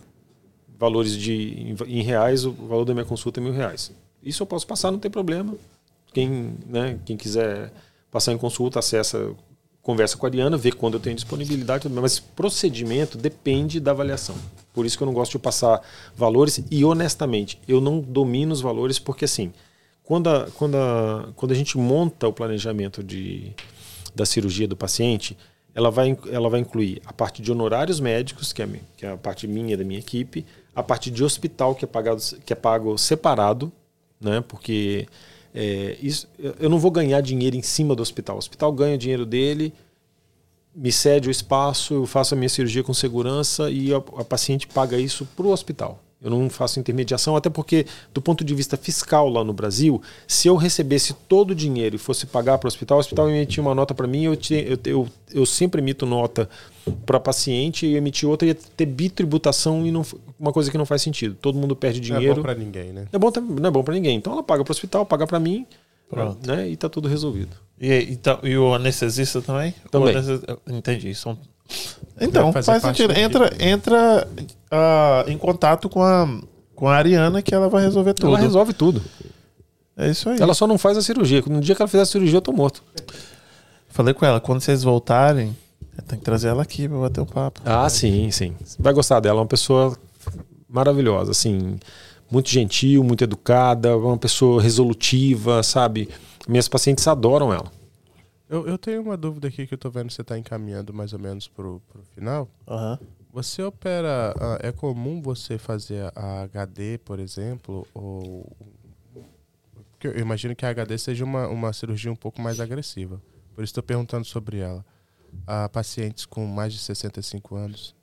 valores 0.79 1.17
de 1.17 1.75
em, 1.87 2.03
reais, 2.03 2.45
o 2.45 2.53
valor 2.53 2.85
da 2.85 2.95
minha 2.95 3.05
consulta 3.05 3.41
é 3.41 3.43
mil 3.43 3.53
reais. 3.53 3.93
Isso 4.23 4.43
eu 4.43 4.47
posso 4.47 4.67
passar, 4.67 4.91
não 4.91 4.99
tem 4.99 5.11
problema. 5.11 5.55
Quem, 6.13 6.55
né, 6.67 6.99
quem 7.05 7.17
quiser 7.17 7.73
passar 8.11 8.33
em 8.33 8.39
consulta, 8.39 8.79
acessa, 8.79 9.35
conversa 9.83 10.17
com 10.17 10.27
a 10.27 10.29
Ariana, 10.29 10.57
vê 10.57 10.73
quando 10.73 10.95
eu 10.95 11.01
tenho 11.01 11.15
disponibilidade, 11.15 11.89
mas 11.89 12.19
procedimento 12.19 13.19
depende 13.19 13.79
da 13.79 13.91
avaliação. 13.91 14.37
Por 14.73 14.87
isso 14.87 14.97
que 14.97 15.03
eu 15.03 15.07
não 15.07 15.15
gosto 15.15 15.33
de 15.33 15.39
passar 15.39 15.81
valores 16.17 16.63
e, 16.71 16.85
honestamente, 16.85 17.61
eu 17.69 17.81
não 17.81 18.01
domino 18.01 18.53
os 18.53 18.61
valores 18.61 18.99
porque, 18.99 19.25
assim, 19.25 19.53
quando 20.03 20.29
a, 20.29 20.49
quando 20.53 20.77
a, 20.77 21.29
quando 21.35 21.53
a 21.53 21.55
gente 21.55 21.77
monta 21.77 22.29
o 22.29 22.33
planejamento 22.33 23.03
de, 23.03 23.53
da 24.15 24.25
cirurgia 24.25 24.67
do 24.67 24.77
paciente, 24.77 25.37
ela 25.77 25.91
vai, 25.91 26.17
ela 26.33 26.49
vai 26.49 26.61
incluir 26.61 27.03
a 27.05 27.13
parte 27.13 27.43
de 27.43 27.53
honorários 27.53 28.01
médicos, 28.01 28.51
que 28.51 28.63
é, 28.63 28.69
que 28.97 29.05
é 29.05 29.11
a 29.11 29.17
parte 29.19 29.47
minha 29.47 29.77
da 29.77 29.85
minha 29.85 30.01
equipe, 30.01 30.47
a 30.75 30.83
parte 30.83 31.11
de 31.11 31.23
hospital, 31.23 31.75
que 31.75 31.85
é, 31.85 31.89
pagado, 31.89 32.23
que 32.47 32.53
é 32.55 32.57
pago 32.57 32.97
separado, 32.97 33.71
né? 34.19 34.43
porque 34.49 35.07
é, 35.55 35.99
isso, 36.01 36.27
eu 36.59 36.71
não 36.71 36.79
vou 36.79 36.91
ganhar 36.91 37.21
dinheiro 37.21 37.57
em 37.57 37.63
cima 37.63 37.95
do 37.95 38.01
hospital. 38.01 38.37
O 38.37 38.39
hospital 38.39 38.73
ganha 38.73 38.95
o 38.95 38.99
dinheiro 38.99 39.27
dele, 39.27 39.71
me 40.75 40.91
cede 40.91 41.29
o 41.29 41.31
espaço, 41.31 41.93
eu 41.93 42.07
faço 42.07 42.33
a 42.33 42.39
minha 42.39 42.49
cirurgia 42.49 42.83
com 42.83 42.95
segurança 42.95 43.71
e 43.71 43.93
a, 43.93 43.99
a 43.99 44.25
paciente 44.25 44.67
paga 44.67 44.97
isso 44.97 45.29
para 45.37 45.45
o 45.45 45.51
hospital. 45.51 46.03
Eu 46.23 46.31
não 46.31 46.49
faço 46.49 46.81
intermediação, 46.81 47.37
até 47.37 47.51
porque, 47.51 47.87
do 48.13 48.23
ponto 48.23 48.43
de 48.43 48.55
vista 48.55 48.77
fiscal 48.77 49.29
lá 49.29 49.45
no 49.45 49.53
Brasil, 49.53 50.01
se 50.27 50.49
eu 50.49 50.57
recebesse 50.57 51.13
todo 51.29 51.51
o 51.51 51.55
dinheiro 51.55 51.97
e 51.97 51.99
fosse 51.99 52.27
pagar 52.27 52.57
para 52.57 52.67
o 52.67 52.69
hospital, 52.69 52.97
o 52.97 53.01
hospital 53.01 53.29
emitia 53.29 53.63
uma 53.63 53.75
nota 53.75 53.95
para 53.95 54.07
mim, 54.07 54.25
eu, 54.25 54.33
eu, 54.33 54.79
eu, 54.85 55.09
eu, 55.33 55.47
sempre 55.47 55.81
emito 55.81 56.07
nota 56.07 56.49
para 57.05 57.21
paciente 57.21 57.87
e 57.87 57.97
emitir 57.97 58.27
outra 58.29 58.49
ia 58.49 58.55
ter 58.55 58.87
bitributação 58.87 59.87
e 59.87 59.91
não, 59.91 60.05
uma 60.41 60.53
coisa 60.53 60.71
que 60.71 60.79
não 60.79 60.87
faz 60.87 61.03
sentido. 61.03 61.37
Todo 61.41 61.59
mundo 61.59 61.77
perde 61.77 62.01
dinheiro. 62.01 62.25
Não 62.25 62.33
é 62.33 62.37
bom 62.37 62.43
para 62.43 62.55
ninguém, 62.55 62.93
né? 62.93 63.07
É 63.13 63.19
bom, 63.19 63.31
não 63.61 63.69
é 63.69 63.71
bom 63.71 63.83
para 63.83 63.95
ninguém. 63.95 64.17
Então 64.17 64.33
ela 64.33 64.43
paga 64.43 64.65
para 64.65 64.71
o 64.71 64.75
hospital, 64.75 65.05
paga 65.05 65.27
para 65.27 65.39
mim, 65.39 65.67
Pronto. 66.09 66.47
Né, 66.47 66.69
e 66.69 66.73
está 66.73 66.89
tudo 66.89 67.09
resolvido. 67.09 67.57
E, 67.81 68.13
então, 68.13 68.39
e 68.43 68.57
o 68.57 68.75
anestesista 68.75 69.43
também? 69.43 69.75
Também. 69.91 70.15
Anestesista, 70.15 70.59
entendi. 70.69 71.15
São 71.15 71.37
então, 72.21 72.53
faz 72.53 72.83
sentido. 72.83 73.13
Entra, 73.13 73.51
entra 73.59 74.29
uh, 74.73 75.31
em 75.31 75.37
contato 75.37 75.89
com 75.89 76.03
a, 76.03 76.29
com 76.75 76.89
a 76.89 76.97
Ariana 76.97 77.43
que 77.43 77.55
ela 77.55 77.69
vai 77.69 77.83
resolver 77.83 78.15
tudo. 78.15 78.29
Ela 78.29 78.39
resolve 78.39 78.73
tudo. 78.73 79.03
É 79.97 80.11
isso 80.11 80.29
aí. 80.29 80.41
Ela 80.41 80.55
só 80.55 80.67
não 80.67 80.79
faz 80.79 80.97
a 80.97 81.03
cirurgia. 81.03 81.43
No 81.47 81.61
dia 81.61 81.75
que 81.75 81.83
ela 81.83 81.89
fizer 81.89 82.03
a 82.03 82.07
cirurgia, 82.07 82.39
eu 82.39 82.43
tô 82.43 82.53
morto. 82.53 82.83
Falei 83.89 84.13
com 84.13 84.27
ela, 84.27 84.41
quando 84.41 84.61
vocês 84.61 84.83
voltarem, 84.83 85.57
tem 86.07 86.19
que 86.19 86.25
trazer 86.25 86.49
ela 86.49 86.63
aqui 86.63 86.87
pra 86.89 86.99
bater 86.99 87.21
um 87.21 87.27
papo. 87.27 87.61
Ah, 87.65 87.89
sim, 87.89 88.31
sim. 88.31 88.55
Vai 88.79 88.93
gostar 88.93 89.21
dela. 89.21 89.39
É 89.39 89.43
uma 89.43 89.47
pessoa 89.47 89.97
maravilhosa, 90.69 91.31
assim, 91.31 91.79
muito 92.31 92.51
gentil, 92.51 93.03
muito 93.03 93.25
educada, 93.25 93.97
uma 93.97 94.19
pessoa 94.19 94.61
resolutiva, 94.61 95.63
sabe? 95.63 96.09
Minhas 96.47 96.69
pacientes 96.69 97.07
adoram 97.09 97.53
ela. 97.53 97.71
Eu, 98.49 98.67
eu 98.67 98.79
tenho 98.79 99.03
uma 99.03 99.17
dúvida 99.17 99.49
aqui 99.49 99.67
que 99.67 99.75
eu 99.75 99.79
tô 99.79 99.91
vendo 99.91 100.07
que 100.07 100.15
você 100.15 100.23
está 100.23 100.39
encaminhando 100.39 100.95
mais 100.95 101.13
ou 101.13 101.19
menos 101.19 101.49
pro, 101.49 101.83
pro 101.89 102.03
final. 102.15 102.49
Uhum. 102.67 102.99
Você 103.33 103.63
opera. 103.63 104.35
Uh, 104.37 104.67
é 104.67 104.73
comum 104.73 105.21
você 105.21 105.59
fazer 105.59 106.11
a 106.15 106.43
HD, 106.43 106.99
por 106.99 107.19
exemplo, 107.19 107.87
ou. 107.93 108.51
Porque 109.93 110.09
eu 110.09 110.19
imagino 110.19 110.55
que 110.55 110.65
a 110.65 110.71
HD 110.71 110.97
seja 110.97 111.25
uma, 111.25 111.49
uma 111.49 111.73
cirurgia 111.73 112.13
um 112.13 112.17
pouco 112.17 112.41
mais 112.41 112.61
agressiva. 112.61 113.21
Por 113.55 113.65
isso 113.65 113.71
estou 113.71 113.83
perguntando 113.83 114.25
sobre 114.25 114.59
ela. 114.59 114.85
A 115.47 115.69
pacientes 115.69 116.25
com 116.25 116.47
mais 116.47 116.73
de 116.73 116.79
65 116.79 117.57
anos. 117.57 117.97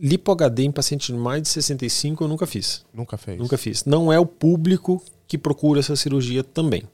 Lipo 0.00 0.32
HD 0.32 0.62
em 0.62 0.72
pacientes 0.72 1.08
de 1.08 1.12
mais 1.12 1.42
de 1.42 1.48
65 1.48 2.24
eu 2.24 2.28
nunca 2.28 2.46
fiz. 2.46 2.86
Nunca 2.94 3.16
fez? 3.16 3.38
Nunca 3.38 3.58
fiz. 3.58 3.84
Não 3.84 4.12
é 4.12 4.18
o 4.18 4.24
público 4.24 5.02
que 5.26 5.36
procura 5.36 5.80
essa 5.80 5.96
cirurgia 5.96 6.42
também. 6.42 6.84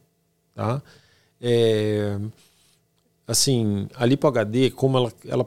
Tá? 0.55 0.83
É, 1.47 2.17
assim, 3.29 3.87
a 3.95 4.07
lipo 4.07 4.27
HD, 4.27 4.71
como 4.71 4.97
ela, 4.99 5.13
ela 5.29 5.47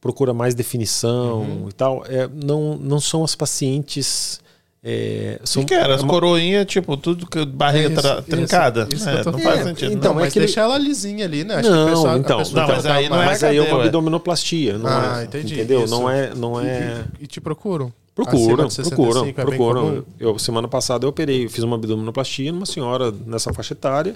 procura 0.00 0.32
mais 0.32 0.54
definição 0.54 1.40
Uhum. 1.40 1.68
e 1.68 1.72
tal, 1.72 2.04
é, 2.06 2.28
não, 2.32 2.76
não 2.76 2.98
são 3.00 3.22
as 3.22 3.34
pacientes. 3.34 4.40
É, 4.88 5.40
O 5.42 5.46
são, 5.46 5.62
que, 5.64 5.68
que 5.68 5.74
era? 5.74 5.94
As 5.96 6.00
é 6.00 6.04
uma- 6.04 6.12
coroinhas, 6.12 6.64
tipo, 6.66 6.96
tudo 6.96 7.28
com 7.28 7.44
barriga 7.44 7.88
Isso, 7.92 8.00
tra- 8.00 8.12
isso, 8.20 8.22
trincada? 8.30 8.88
isso 8.90 9.04
que 9.04 9.10
É, 9.10 9.24
não 9.32 9.38
faz 9.40 9.64
sentido. 9.64 9.92
Então, 9.92 10.12
não, 10.14 10.20
é 10.20 10.24
mas 10.24 10.32
que 10.32 10.38
ele- 10.38 10.46
deixa 10.46 10.60
ela 10.60 10.78
lisinha 10.78 11.24
ali, 11.24 11.42
né? 11.42 11.56
Acho 11.56 11.68
Não, 11.70 11.76
que 11.76 11.82
o 11.90 11.94
pessoal, 11.96 12.14
a 12.14 12.18
então, 12.18 12.38
pessoa 12.38 12.60
não, 12.60 12.66
quer 12.68 12.74
mas 12.76 12.86
aí 12.86 13.08
não 13.08 13.22
é 13.22 13.26
mas 13.26 13.42
aí 13.42 13.56
é 13.56 13.60
cadê, 13.60 13.70
uma 13.72 13.78
ué? 13.80 13.84
abdominoplastia, 13.86 14.78
não 14.78 14.86
Ah, 14.88 15.18
é? 15.22 15.24
entendi, 15.24 15.54
Entendeu? 15.54 15.84
isso. 15.84 15.90
Não 15.92 16.08
é, 16.08 16.32
não 16.36 16.60
é. 16.60 17.04
E, 17.20 17.24
e 17.24 17.26
te 17.26 17.40
procuram? 17.40 17.86
Acima 17.86 18.30
Procuram, 18.30 18.66
de 18.68 18.72
65 18.74 18.96
procuram, 18.96 19.26
é 19.26 19.32
procuram. 19.32 20.04
Eu, 20.20 20.38
semana 20.38 20.68
passada 20.68 21.04
eu 21.04 21.10
operei, 21.10 21.44
eu 21.46 21.50
fiz 21.50 21.64
uma 21.64 21.74
abdominoplastia 21.76 22.50
numa 22.52 22.64
senhora 22.64 23.12
nessa 23.26 23.52
faixa 23.52 23.74
etária, 23.74 24.14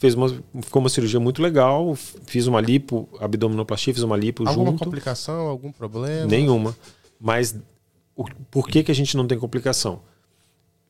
fez 0.00 0.14
uma, 0.14 0.28
ficou 0.62 0.80
uma 0.82 0.88
cirurgia 0.88 1.20
muito 1.20 1.40
legal, 1.40 1.94
fiz 2.26 2.46
uma 2.48 2.60
lipo, 2.60 3.06
abdominoplastia, 3.20 3.94
fiz 3.94 4.02
uma 4.02 4.16
lipo 4.16 4.48
Alguma 4.48 4.72
junto. 4.72 4.82
complicação, 4.84 5.46
algum 5.46 5.70
problema? 5.70 6.26
Nenhuma. 6.26 6.74
Mas 7.20 7.54
o, 8.16 8.24
por 8.50 8.66
que, 8.66 8.82
que 8.82 8.90
a 8.90 8.94
gente 8.94 9.16
não 9.16 9.26
tem 9.26 9.38
complicação? 9.38 10.00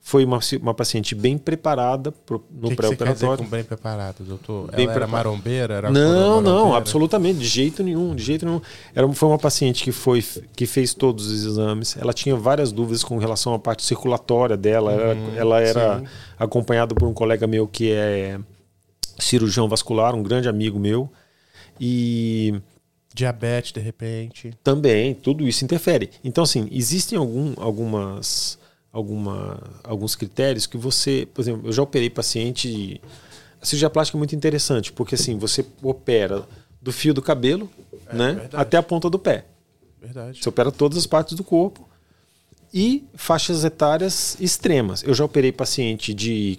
Foi 0.02 0.24
uma, 0.24 0.38
uma 0.62 0.72
paciente 0.72 1.14
bem 1.14 1.36
preparada 1.36 2.10
pro, 2.10 2.42
no 2.50 2.74
pré-operatório. 2.74 3.44
bem 3.44 3.62
preparado, 3.62 4.24
doutor? 4.24 4.70
Bem 4.70 4.84
ela 4.86 4.92
era 4.94 5.00
preparado. 5.00 5.10
marombeira? 5.10 5.74
Era 5.74 5.90
Não, 5.90 6.40
não, 6.40 6.74
absolutamente, 6.74 7.38
de 7.40 7.44
jeito 7.46 7.82
nenhum, 7.82 8.14
de 8.16 8.22
jeito 8.22 8.46
nenhum. 8.46 8.62
Era, 8.94 9.06
foi 9.12 9.28
uma 9.28 9.38
paciente 9.38 9.84
que 9.84 9.92
foi 9.92 10.24
que 10.56 10.64
fez 10.66 10.94
todos 10.94 11.26
os 11.26 11.44
exames. 11.44 11.96
Ela 11.98 12.14
tinha 12.14 12.34
várias 12.34 12.72
dúvidas 12.72 13.04
com 13.04 13.18
relação 13.18 13.52
à 13.52 13.58
parte 13.58 13.82
circulatória 13.84 14.56
dela. 14.56 14.92
Ela- 14.92 15.14
Hum, 15.14 15.32
ela 15.36 15.60
era 15.60 15.98
sim. 15.98 16.06
acompanhada 16.38 16.94
por 16.94 17.06
um 17.06 17.12
colega 17.12 17.46
meu 17.46 17.68
que 17.68 17.90
é 17.92 18.38
cirurgião 19.20 19.68
vascular, 19.68 20.14
um 20.14 20.22
grande 20.22 20.48
amigo 20.48 20.78
meu. 20.78 21.10
E 21.80 22.60
Diabetes, 23.12 23.72
de 23.72 23.80
repente. 23.80 24.52
também 24.62 25.14
tudo 25.14 25.46
isso 25.46 25.64
interfere. 25.64 26.10
Então, 26.22 26.44
assim, 26.44 26.68
existem 26.70 27.18
algum, 27.18 27.54
algumas, 27.56 28.58
alguma, 28.92 29.60
alguns 29.82 30.14
critérios 30.14 30.66
que 30.66 30.76
você, 30.76 31.26
por 31.32 31.40
exemplo, 31.40 31.68
eu 31.68 31.72
já 31.72 31.82
operei 31.82 32.08
paciente. 32.08 33.00
A 33.60 33.66
cirurgia 33.66 33.90
plástica 33.90 34.16
é 34.16 34.20
muito 34.20 34.34
interessante, 34.34 34.92
porque 34.92 35.16
assim, 35.16 35.36
você 35.36 35.64
opera 35.82 36.46
do 36.80 36.92
fio 36.92 37.12
do 37.12 37.20
cabelo 37.20 37.68
né, 38.12 38.32
verdade. 38.32 38.56
até 38.56 38.76
a 38.76 38.82
ponta 38.82 39.10
do 39.10 39.18
pé. 39.18 39.44
Verdade. 40.00 40.42
Você 40.42 40.48
opera 40.48 40.72
todas 40.72 40.96
as 40.96 41.06
partes 41.06 41.36
do 41.36 41.44
corpo 41.44 41.86
e 42.72 43.04
faixas 43.14 43.64
etárias 43.64 44.36
extremas. 44.40 45.02
Eu 45.02 45.12
já 45.12 45.24
operei 45.24 45.52
paciente 45.52 46.14
de 46.14 46.58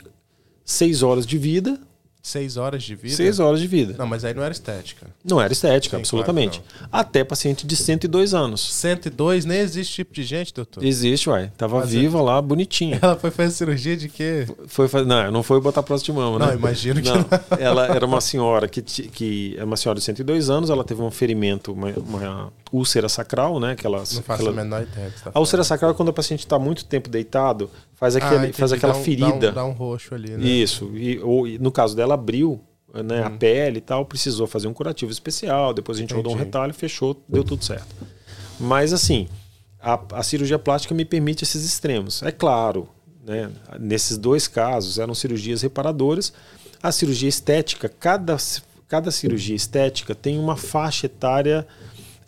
6 0.65 1.01
horas 1.01 1.25
de 1.25 1.37
vida, 1.37 1.79
Seis 2.21 2.55
horas 2.55 2.83
de 2.83 2.93
vida? 2.93 3.15
6 3.15 3.39
horas 3.39 3.59
de 3.59 3.67
vida. 3.67 3.95
Não, 3.97 4.05
mas 4.05 4.23
aí 4.23 4.33
não 4.33 4.43
era 4.43 4.51
estética. 4.51 5.07
Não 5.25 5.41
era 5.41 5.51
estética, 5.51 5.97
Sim, 5.97 6.01
absolutamente. 6.01 6.61
claro 6.61 6.87
Até 6.91 7.23
paciente 7.23 7.65
de 7.65 7.75
102 7.75 8.33
anos. 8.35 8.61
102, 8.75 9.43
nem 9.45 9.57
existe 9.59 9.95
tipo 9.95 10.13
de 10.13 10.23
gente, 10.23 10.53
doutor. 10.53 10.83
Existe, 10.83 11.29
uai. 11.29 11.51
Tava 11.57 11.79
Fazer- 11.81 11.99
viva 11.99 12.21
lá, 12.21 12.39
bonitinha. 12.39 12.99
Ela 13.01 13.15
foi 13.17 13.31
fazer 13.31 13.51
cirurgia 13.51 13.97
de 13.97 14.07
quê? 14.07 14.45
Foi 14.67 14.87
fazer, 14.87 15.05
não, 15.07 15.31
não 15.31 15.41
foi 15.43 15.59
botar 15.59 15.81
próstata 15.81 16.11
de 16.11 16.17
mama, 16.19 16.37
né? 16.37 16.45
Não, 16.47 16.53
imagino 16.53 17.01
que 17.01 17.09
Não, 17.09 17.25
ela 17.59 17.87
era 17.87 18.05
uma 18.05 18.21
senhora 18.21 18.67
que, 18.67 18.81
que 18.83 19.55
é 19.57 19.63
uma 19.63 19.75
senhora 19.75 19.97
de 19.97 20.05
102 20.05 20.49
anos, 20.49 20.69
ela 20.69 20.83
teve 20.83 21.01
um 21.01 21.09
ferimento, 21.09 21.73
uma, 21.73 21.89
uma 21.91 22.53
úlcera 22.71 23.09
sacral, 23.09 23.59
né? 23.59 23.71
Aquela, 23.71 23.97
Não 23.99 24.05
faço 24.05 24.21
aquela- 24.33 24.49
a 24.51 24.53
menor 24.53 24.83
ideia. 24.83 25.13
tá 25.23 25.31
A 25.33 25.39
úlcera 25.39 25.63
sacral 25.63 25.91
é 25.91 25.93
quando 25.93 26.09
o 26.09 26.13
paciente 26.13 26.39
está 26.41 26.57
muito 26.57 26.85
tempo 26.85 27.09
deitado, 27.09 27.69
faz, 27.95 28.15
Ah, 28.15 28.19
aquele, 28.19 28.35
entendi. 28.43 28.53
faz 28.57 28.71
aquela 28.71 28.93
Dá 28.93 28.99
um- 28.99 29.03
ferida. 29.03 29.29
Dá 29.29 29.49
um, 29.49 29.53
dá 29.53 29.65
um 29.65 29.71
roxo 29.71 30.15
ali, 30.15 30.31
né? 30.31 30.43
Isso. 30.45 30.89
E, 30.95 31.19
ou, 31.19 31.47
no 31.59 31.71
caso 31.71 31.95
dela, 31.95 32.13
abriu 32.13 32.61
né, 33.05 33.23
a 33.23 33.29
Hum. 33.29 33.37
pele 33.37 33.77
e 33.77 33.81
tal, 33.81 34.05
precisou 34.05 34.45
fazer 34.47 34.67
um 34.67 34.73
curativo 34.73 35.11
especial, 35.13 35.73
depois 35.73 35.97
a 35.97 36.01
gente 36.01 36.13
rodou 36.13 36.33
um 36.33 36.35
Entendi. 36.35 36.45
retalho, 36.47 36.73
fechou, 36.73 37.15
deu 37.27 37.41
tudo 37.41 37.63
certo. 37.63 37.87
Mas 38.59 38.91
assim, 38.91 39.29
a, 39.79 39.97
a 40.13 40.23
cirurgia 40.23 40.59
plástica 40.59 40.93
me 40.93 41.05
permite 41.05 41.43
esses 41.43 41.63
extremos. 41.65 42.21
É 42.21 42.31
claro, 42.33 42.89
né, 43.25 43.49
nesses 43.79 44.17
dois 44.17 44.45
casos 44.47 44.99
eram 44.99 45.13
cirurgias 45.13 45.61
reparadoras. 45.61 46.33
A 46.83 46.91
cirurgia 46.91 47.29
estética, 47.29 47.87
cada, 47.87 48.35
cada 48.89 49.09
cirurgia 49.09 49.55
estética 49.55 50.13
tem 50.13 50.37
uma 50.37 50.57
faixa 50.57 51.05
etária, 51.05 51.65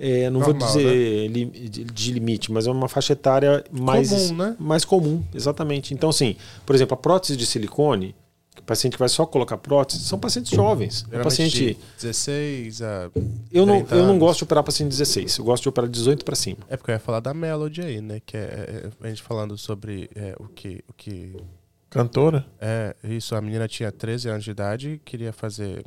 é, 0.05 0.29
não 0.29 0.41
vou 0.41 0.49
Normal, 0.53 0.67
dizer 0.75 1.27
li- 1.29 1.45
de, 1.45 2.11
limite, 2.11 2.51
mas 2.51 2.67
é 2.67 2.71
uma 2.71 2.89
faixa 2.89 3.13
etária 3.13 3.63
mais 3.71 4.09
Comum, 4.09 4.35
né? 4.35 4.55
mais 4.59 4.83
comum, 4.85 5.23
exatamente. 5.33 5.93
Então, 5.93 6.09
assim, 6.09 6.35
por 6.65 6.75
exemplo, 6.75 6.93
a 6.93 6.97
prótese 6.97 7.37
de 7.37 7.45
silicone, 7.45 8.13
o 8.59 8.63
paciente 8.63 8.93
que 8.93 8.99
vai 8.99 9.09
só 9.09 9.25
colocar 9.25 9.57
prótese, 9.57 10.03
são 10.03 10.19
pacientes 10.19 10.51
jovens. 10.51 11.01
O 11.03 11.05
Geralmente 11.05 11.23
paciente, 11.23 11.57
de 11.73 11.77
16 12.01 12.81
a. 12.81 13.11
eu 13.51 13.65
não, 13.65 13.77
30 13.77 13.95
eu 13.95 14.05
não 14.05 14.19
gosto 14.19 14.39
de 14.39 14.43
operar 14.43 14.63
paciente 14.63 14.91
de 14.91 14.97
16, 14.97 15.37
eu 15.37 15.45
gosto 15.45 15.63
de 15.63 15.69
operar 15.69 15.89
de 15.89 15.97
18 15.97 16.23
para 16.25 16.35
cima. 16.35 16.57
É 16.69 16.75
porque 16.77 16.91
eu 16.91 16.95
ia 16.95 16.99
falar 16.99 17.19
da 17.19 17.33
Melody 17.33 17.81
aí, 17.81 18.01
né? 18.01 18.21
Que 18.25 18.37
é, 18.37 18.39
é, 18.41 18.89
a 19.01 19.07
gente 19.09 19.21
falando 19.23 19.57
sobre 19.57 20.09
é, 20.15 20.35
o 20.39 20.47
que. 20.49 20.83
O 20.87 20.93
que 20.93 21.35
Cantora? 21.89 22.45
é 22.59 22.95
isso, 23.03 23.35
a 23.35 23.41
menina 23.41 23.67
tinha 23.67 23.91
13 23.91 24.27
anos 24.29 24.43
de 24.43 24.49
idade 24.51 24.89
e 24.93 24.97
queria 24.97 25.31
fazer 25.31 25.83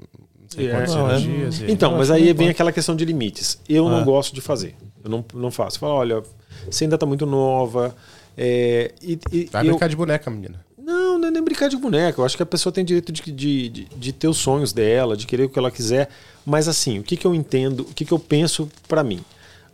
não 0.46 0.50
sei 0.58 0.68
É, 0.68 0.70
quantas 0.70 0.94
não, 0.94 1.10
é- 1.10 1.20
e- 1.20 1.72
Então, 1.72 1.96
mas 1.96 2.10
aí 2.10 2.32
vem 2.32 2.48
aquela 2.48 2.72
questão 2.72 2.94
de 2.96 3.04
limites. 3.04 3.58
Eu 3.68 3.88
não 3.88 3.98
Ah. 3.98 4.04
gosto 4.04 4.34
de 4.34 4.40
fazer. 4.40 4.74
Eu 5.02 5.10
não, 5.10 5.24
não 5.34 5.50
faço. 5.50 5.78
Fala, 5.78 5.94
olha, 5.94 6.22
você 6.70 6.84
ainda 6.84 6.96
está 6.96 7.06
muito 7.06 7.26
nova. 7.26 7.94
é, 8.38 8.92
e, 9.02 9.18
e 9.32 9.44
Vai 9.46 9.62
eu- 9.66 9.70
brincar 9.70 9.88
de 9.88 9.96
boneca, 9.96 10.30
menina. 10.30 10.62
Não, 10.78 11.18
não 11.18 11.28
é 11.28 11.30
nem 11.30 11.42
brincar 11.42 11.68
de 11.70 11.76
boneca. 11.78 12.20
Eu 12.20 12.24
acho 12.26 12.36
que 12.36 12.42
a 12.42 12.46
pessoa 12.46 12.70
tem 12.72 12.84
direito 12.84 13.10
de, 13.10 13.22
de, 13.32 13.68
de, 13.70 13.84
de 13.86 14.12
ter 14.12 14.28
os 14.28 14.36
sonhos 14.36 14.74
dela, 14.74 15.16
de 15.16 15.26
querer 15.26 15.44
o 15.44 15.48
que 15.48 15.58
ela 15.58 15.70
quiser. 15.70 16.10
Mas 16.44 16.68
assim, 16.68 16.98
o 16.98 17.02
que, 17.02 17.16
que 17.16 17.26
eu 17.26 17.34
entendo, 17.34 17.80
o 17.80 17.94
que, 17.94 18.04
que 18.04 18.12
eu 18.12 18.18
penso 18.18 18.68
para 18.86 19.02
mim? 19.02 19.20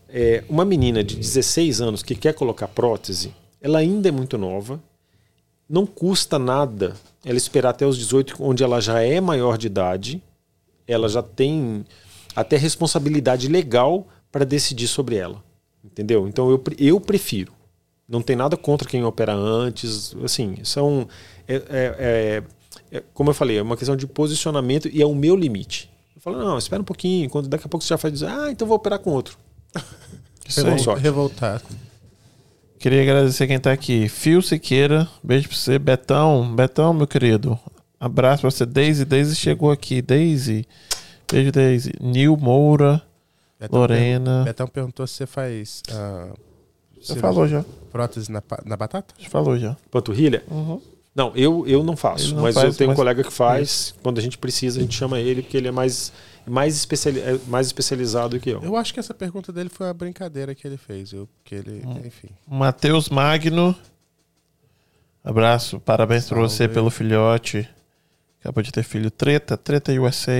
É, 0.08 0.44
uma 0.48 0.64
menina 0.64 1.02
de 1.02 1.16
16 1.16 1.80
anos 1.80 2.02
que 2.04 2.14
quer 2.14 2.34
colocar 2.34 2.68
prótese, 2.68 3.34
ela 3.60 3.78
ainda 3.80 4.08
é 4.08 4.12
muito 4.12 4.38
nova. 4.38 4.80
Não 5.68 5.84
custa 5.84 6.38
nada 6.38 6.94
ela 7.24 7.36
esperar 7.36 7.70
até 7.70 7.84
os 7.86 7.98
18, 7.98 8.36
onde 8.40 8.62
ela 8.62 8.80
já 8.80 9.00
é 9.02 9.20
maior 9.20 9.58
de 9.58 9.66
idade. 9.66 10.22
Ela 10.86 11.08
já 11.08 11.22
tem 11.22 11.84
até 12.34 12.56
responsabilidade 12.56 13.48
legal 13.48 14.06
para 14.30 14.44
decidir 14.44 14.88
sobre 14.88 15.16
ela. 15.16 15.42
Entendeu? 15.84 16.28
Então 16.28 16.50
eu, 16.50 16.62
eu 16.78 17.00
prefiro. 17.00 17.52
Não 18.08 18.22
tem 18.22 18.36
nada 18.36 18.56
contra 18.56 18.88
quem 18.88 19.04
opera 19.04 19.32
antes. 19.32 20.14
Assim, 20.22 20.56
são. 20.64 21.08
É, 21.48 21.54
é- 21.54 21.62
é- 21.70 22.42
é- 22.98 23.02
como 23.14 23.30
eu 23.30 23.34
falei, 23.34 23.58
é 23.58 23.62
uma 23.62 23.76
questão 23.76 23.96
de 23.96 24.06
posicionamento 24.06 24.88
e 24.88 25.00
é 25.00 25.06
o 25.06 25.14
meu 25.14 25.34
limite. 25.34 25.90
Eu 26.14 26.20
falo, 26.20 26.38
não, 26.38 26.58
espera 26.58 26.80
um 26.80 26.84
pouquinho, 26.84 27.28
quando 27.30 27.48
daqui 27.48 27.66
a 27.66 27.68
pouco 27.68 27.84
você 27.84 27.88
já 27.88 27.98
faz 27.98 28.12
dizer, 28.12 28.26
ah, 28.28 28.50
então 28.50 28.66
vou 28.68 28.76
operar 28.76 28.98
com 28.98 29.10
outro. 29.10 29.36
Isso 30.46 30.64
Revol-. 30.64 30.94
Revoltado. 30.94 31.64
Queria 32.78 33.02
agradecer 33.02 33.46
quem 33.46 33.58
tá 33.58 33.72
aqui. 33.72 34.08
Fio 34.08 34.42
Siqueira, 34.42 35.08
beijo 35.22 35.48
pra 35.48 35.56
você. 35.56 35.78
Betão, 35.78 36.54
Betão, 36.54 36.92
meu 36.92 37.06
querido. 37.06 37.58
Abraço 38.04 38.40
pra 38.40 38.50
você. 38.50 38.66
Daisy, 38.66 39.04
Daisy 39.04 39.36
chegou 39.36 39.70
aqui. 39.70 40.02
Daisy, 40.02 40.66
beijo, 41.30 41.52
Daisy. 41.52 41.92
Nil 42.00 42.36
Moura, 42.36 43.00
Betão 43.60 43.78
Lorena. 43.78 44.38
per- 44.38 44.44
Betão 44.52 44.66
perguntou 44.66 45.06
se 45.06 45.14
você 45.14 45.26
faz. 45.26 45.82
ah, 45.92 46.30
Você 47.00 47.14
falou 47.16 47.46
já. 47.46 47.64
Prótese 47.92 48.30
na, 48.32 48.42
na 48.64 48.76
batata? 48.76 49.14
Você 49.16 49.28
falou 49.28 49.56
já. 49.56 49.76
Panturrilha? 49.90 50.42
Uhum. 50.50 50.80
Não, 51.14 51.30
eu, 51.36 51.64
eu 51.68 51.82
não 51.84 51.94
faço, 51.94 52.34
não 52.34 52.42
mas 52.42 52.54
faz, 52.54 52.68
eu 52.68 52.74
tenho 52.74 52.88
mas- 52.88 52.96
um 52.96 53.00
colega 53.00 53.22
que 53.22 53.32
faz. 53.32 53.94
Quando 54.02 54.18
a 54.18 54.22
gente 54.22 54.36
precisa, 54.38 54.78
a 54.80 54.82
gente 54.82 54.94
chama 54.96 55.20
ele, 55.20 55.42
porque 55.42 55.56
ele 55.58 55.68
é 55.68 55.70
mais, 55.70 56.10
mais, 56.46 56.74
especiali 56.74 57.20
é 57.20 57.38
mais 57.46 57.66
especializado 57.68 58.40
que 58.40 58.48
eu. 58.50 58.62
Eu 58.62 58.76
acho 58.76 58.92
que 58.94 58.98
essa 58.98 59.12
pergunta 59.14 59.52
dele 59.52 59.68
foi 59.68 59.86
uma 59.86 59.94
brincadeira 59.94 60.54
que 60.54 60.66
ele 60.66 60.78
fez. 60.78 61.12
Eu, 61.12 61.28
que 61.44 61.54
ele, 61.54 61.82
Hum. 61.86 62.00
enfim. 62.04 62.28
Matheus 62.48 63.08
Magno. 63.10 63.76
Abraço, 65.22 65.78
parabéns 65.78 66.28
pra 66.28 66.40
você 66.40 66.66
pelo 66.66 66.90
filhote. 66.90 67.68
Acabou 68.42 68.60
de 68.62 68.72
ter 68.72 68.82
filho. 68.82 69.08
Treta, 69.08 69.56
Treta 69.56 69.92
USA. 69.92 70.32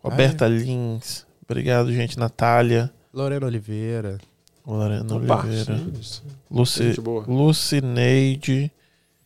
Roberta 0.00 0.46
Lins. 0.46 1.26
Obrigado, 1.44 1.92
gente. 1.92 2.16
Natália. 2.16 2.92
Lorena 3.12 3.46
Oliveira. 3.46 4.18
Lorena 4.64 5.16
Opa, 5.16 5.40
Oliveira. 5.44 5.80
isso. 6.00 6.22
Luci. 6.48 6.94
Lucineide, 7.26 8.70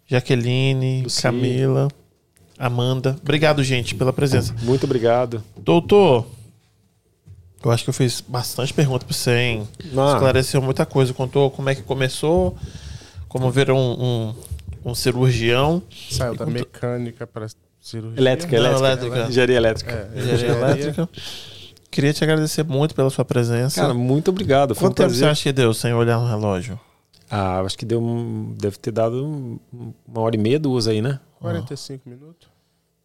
Jaqueline, 0.07 1.03
Luci. 1.03 1.21
Camila, 1.21 1.89
Amanda. 2.59 3.17
Obrigado, 3.21 3.62
gente, 3.62 3.95
pela 3.95 4.12
presença. 4.12 4.55
Muito 4.62 4.85
obrigado. 4.85 5.43
Doutor, 5.59 6.27
eu 7.62 7.71
acho 7.71 7.85
que 7.85 7.91
eu 7.91 7.95
fiz 7.95 8.21
bastante 8.21 8.73
pergunta 8.73 9.05
pra 9.05 9.15
você, 9.15 9.37
hein? 9.37 9.69
Ah, 9.97 10.12
Esclareceu 10.15 10.62
muita 10.62 10.87
coisa. 10.87 11.12
Contou 11.12 11.51
como 11.51 11.69
é 11.69 11.75
que 11.75 11.83
começou, 11.83 12.57
como 13.29 13.51
ver 13.51 13.71
um, 13.71 13.77
um, 13.77 14.35
um 14.85 14.95
cirurgião. 14.95 15.83
Saiu 16.11 16.37
da 16.37 16.47
mecânica 16.47 17.27
para 17.27 17.47
cirurgia. 17.83 18.19
elétrica, 18.20 18.57
Não, 18.61 18.67
elétrica. 18.78 18.86
elétrica. 18.86 19.28
Engenharia 19.31 19.57
elétrica. 19.57 20.11
É, 20.15 20.19
engenharia 20.19 20.51
elétrica. 20.52 21.09
Queria 21.91 22.12
te 22.15 22.25
agradecer 22.25 22.62
muito 22.65 22.94
pela 22.94 23.11
sua 23.11 23.25
presença. 23.25 23.81
Cara, 23.83 23.93
muito 23.93 24.31
obrigado. 24.31 24.70
Um 24.73 24.75
Quanto 24.75 24.97
tempo 24.97 25.11
você 25.12 25.27
acha 25.27 25.43
que 25.43 25.52
deu 25.52 25.75
sem 25.75 25.93
olhar 25.93 26.19
no 26.19 26.27
relógio? 26.27 26.81
Ah, 27.31 27.61
acho 27.61 27.77
que 27.77 27.85
deu 27.85 28.02
um- 28.02 28.55
deve 28.59 28.77
ter 28.78 28.93
dado 28.93 29.27
um- 29.27 29.59
uma 30.09 30.20
hora 30.23 30.35
e 30.35 30.39
meia, 30.39 30.59
duas 30.59 30.86
aí, 30.86 31.02
né? 31.02 31.19
45 31.41 32.09
minutos. 32.09 32.49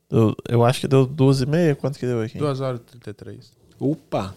Eu, 0.09 0.33
eu 0.47 0.63
acho 0.63 0.79
que 0.81 0.87
deu 0.87 1.05
duas 1.05 1.41
e 1.41 1.45
meia. 1.45 1.75
Quanto 1.75 1.99
que 1.99 2.05
deu 2.05 2.21
aqui? 2.21 2.37
2 2.37 2.61
horas 2.61 2.79
e 2.79 2.83
33. 2.83 3.51
Opa! 3.79 4.33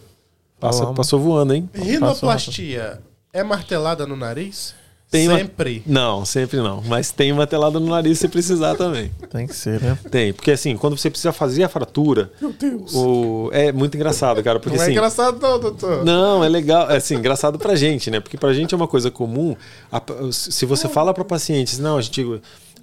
Passa, 0.58 0.86
passou 0.94 1.20
voando, 1.20 1.54
hein? 1.54 1.68
Rinoplastia 1.74 3.00
é 3.32 3.42
martelada 3.42 4.06
no 4.06 4.16
nariz? 4.16 4.74
Tem 5.10 5.26
uma- 5.28 5.38
Sempre. 5.38 5.82
Não, 5.86 6.24
sempre 6.24 6.58
não. 6.58 6.80
Mas 6.86 7.10
tem 7.10 7.32
uma 7.32 7.44
telada 7.44 7.80
no 7.80 7.88
nariz 7.88 8.18
se 8.20 8.28
precisar 8.28 8.76
também. 8.76 9.10
Tem 9.28 9.44
que 9.44 9.56
ser, 9.56 9.80
né? 9.82 9.98
Tem, 10.08 10.32
porque 10.32 10.52
assim, 10.52 10.76
quando 10.76 10.96
você 10.96 11.10
precisa 11.10 11.32
fazer 11.32 11.64
a 11.64 11.68
fratura, 11.68 12.30
Meu 12.40 12.52
Deus. 12.52 12.94
o... 12.94 13.50
é 13.52 13.72
muito 13.72 13.96
engraçado, 13.96 14.40
cara. 14.42 14.60
Porque 14.60 14.76
não 14.76 14.82
é 14.82 14.86
assim. 14.86 14.92
engraçado 14.92 15.40
não, 15.40 15.58
doutor. 15.58 16.04
Não, 16.04 16.44
é 16.44 16.48
legal, 16.48 16.88
é 16.88 16.96
assim, 16.98 17.16
engraçado 17.16 17.58
pra 17.58 17.74
gente, 17.74 18.08
né? 18.08 18.20
Porque 18.20 18.36
pra 18.36 18.52
gente 18.52 18.72
é 18.72 18.76
uma 18.76 18.86
coisa 18.86 19.10
comum. 19.10 19.56
A- 19.90 20.00
se 20.30 20.64
você 20.64 20.88
fala 20.88 21.12
pra 21.12 21.24
pacientes, 21.24 21.80
não, 21.80 21.96
a 21.98 22.02
gente, 22.02 22.20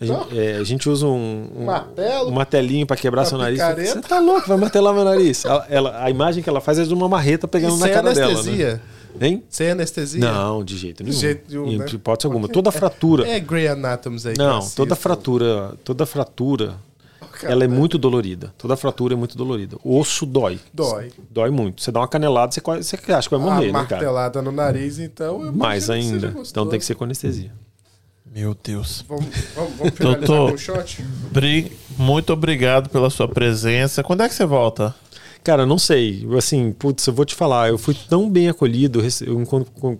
a 0.01 0.05
gente, 0.05 0.37
é, 0.37 0.57
a 0.57 0.63
gente 0.65 0.89
usa 0.89 1.05
um, 1.07 1.47
um, 1.59 1.63
Martelo? 1.65 2.29
um 2.29 2.33
martelinho 2.33 2.85
pra 2.85 2.97
quebrar 2.97 3.21
Uma 3.21 3.25
seu 3.29 3.37
nariz. 3.37 3.57
picareta? 3.57 3.93
Você 3.93 4.01
tá 4.01 4.19
louco, 4.19 4.49
vai 4.49 4.57
martelar 4.57 4.93
meu 4.93 5.05
nariz. 5.05 5.45
Ela, 5.45 5.65
ela- 5.69 6.03
a 6.03 6.09
imagem 6.09 6.43
que 6.43 6.49
ela 6.49 6.59
faz 6.59 6.77
é 6.77 6.83
de 6.83 6.93
uma 6.93 7.07
marreta 7.07 7.47
pegando 7.47 7.77
E 7.77 7.79
na 7.79 7.85
sem 7.85 7.93
cara 7.93 8.13
dela, 8.13 8.31
anestesia? 8.33 8.73
né? 8.73 8.79
Hein? 9.21 9.43
Sem 9.49 9.69
anestesia? 9.71 10.19
Não, 10.19 10.63
de 10.63 10.77
jeito 10.77 11.03
nenhum. 11.03 11.13
De 11.15 11.19
jeito 11.21 11.43
nenhum, 11.49 11.67
Em 11.67 11.77
né? 11.79 11.85
hipótese 11.91 12.27
alguma. 12.27 12.47
Toda 12.47 12.71
fratura. 12.71 13.27
É 13.27 13.39
Grey 13.39 13.67
Anatoms 13.67 14.25
aí. 14.25 14.35
Não, 14.37 14.59
toda 14.69 14.95
fratura, 14.95 15.73
toda 15.83 16.05
fratura, 16.05 16.75
Cara, 17.39 17.53
ela 17.53 17.63
é 17.63 17.67
muito 17.67 17.97
dolorida. 17.97 18.51
Toda 18.57 18.75
fratura 18.75 19.13
é 19.13 19.17
muito 19.17 19.37
dolorida. 19.37 19.77
O 19.83 19.97
osso 19.99 20.25
dói. 20.25 20.59
Dói. 20.73 21.11
Dói 21.29 21.49
muito. 21.51 21.81
Você 21.83 21.91
dá 21.91 21.99
uma 21.99 22.07
canelada, 22.07 22.51
você, 22.51 22.59
quase- 22.61 22.83
você 22.83 22.95
acha 23.11 23.29
que 23.29 23.35
vai 23.35 23.43
morrer, 23.45 23.69
a 23.69 23.73
né, 23.73 23.85
cara? 23.85 24.01
martelada 24.01 24.41
no 24.41 24.51
nariz, 24.51 24.97
então. 24.99 25.43
eu 25.45 25.53
Mais 25.53 25.89
ainda. 25.89 26.31
seja 26.31 26.49
Então 26.49 26.67
tem 26.67 26.79
que 26.79 26.85
ser 26.85 26.95
com 26.95 27.03
anestesia. 27.03 27.51
Meu 28.33 28.55
Deus. 28.63 29.03
Vamos, 29.07 29.25
vamos, 29.55 29.73
vamos 29.77 29.93
finalizar 29.95 30.27
Doutor. 30.27 30.53
um 30.53 30.57
shot? 30.57 31.03
Bri, 31.31 31.71
muito 31.97 32.31
obrigado 32.33 32.89
pela 32.89 33.09
sua 33.09 33.27
presença. 33.27 34.03
Quando 34.03 34.21
é 34.21 34.29
que 34.29 34.35
você 34.35 34.45
volta? 34.45 34.93
Cara, 35.47 35.65
não 35.65 35.79
sei. 35.79 36.27
Assim, 36.37 36.73
putz, 36.73 37.07
eu 37.07 37.13
vou 37.13 37.23
te 37.23 37.33
falar. 37.33 37.69
Eu 37.69 37.77
fui 37.77 37.95
tão 38.09 38.29
bem 38.29 38.49
acolhido. 38.49 39.01
Eu 39.25 39.45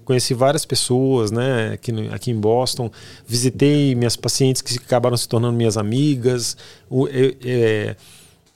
conheci 0.03 0.33
várias 0.33 0.65
pessoas, 0.65 1.31
né, 1.31 1.71
aqui, 1.73 1.89
no- 1.89 2.13
aqui 2.13 2.31
em 2.31 2.35
Boston. 2.35 2.91
Visitei 3.25 3.95
minhas 3.95 4.17
pacientes 4.17 4.61
que 4.61 4.75
acabaram 4.75 5.15
se 5.15 5.25
tornando 5.25 5.55
minhas 5.55 5.77
amigas. 5.77 6.57
O- 6.89 7.07
é, 7.07 7.33
é- 7.45 7.95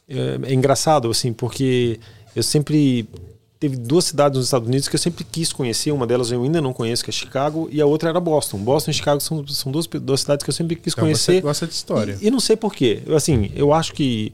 é- 0.10 0.40
é 0.44 0.54
engraçado, 0.54 1.10
assim, 1.10 1.32
porque 1.32 1.98
eu 2.36 2.44
sempre 2.44 3.08
teve 3.58 3.78
duas 3.78 4.04
cidades 4.04 4.38
nos 4.38 4.48
Estados 4.48 4.68
Unidos 4.68 4.90
que 4.90 4.96
eu 4.96 5.00
sempre 5.00 5.24
quis 5.24 5.54
conhecer. 5.54 5.94
Uma 5.94 6.06
delas 6.06 6.30
eu 6.30 6.44
ainda 6.44 6.60
não 6.60 6.74
conheço, 6.74 7.06
que 7.06 7.10
é 7.10 7.14
Chicago, 7.14 7.70
e 7.72 7.80
a 7.80 7.86
outra 7.86 8.10
era 8.10 8.20
Boston. 8.20 8.58
Boston 8.58 8.92
e 8.92 8.94
Chicago 8.94 9.22
são, 9.22 9.48
são 9.48 9.72
duas, 9.72 9.88
duas 9.88 10.20
cidades 10.20 10.44
que 10.44 10.50
eu 10.50 10.54
sempre 10.54 10.76
quis 10.76 10.92
Então, 10.92 11.06
conhecer. 11.06 11.36
Você 11.36 11.42
gosta 11.42 11.66
de 11.68 11.74
história. 11.74 12.18
E, 12.22 12.28
e 12.28 12.30
não 12.30 12.42
sei 12.42 12.58
porquê. 12.58 13.00
Assim, 13.16 13.50
eu 13.56 13.72
acho 13.72 13.94
que 13.94 14.34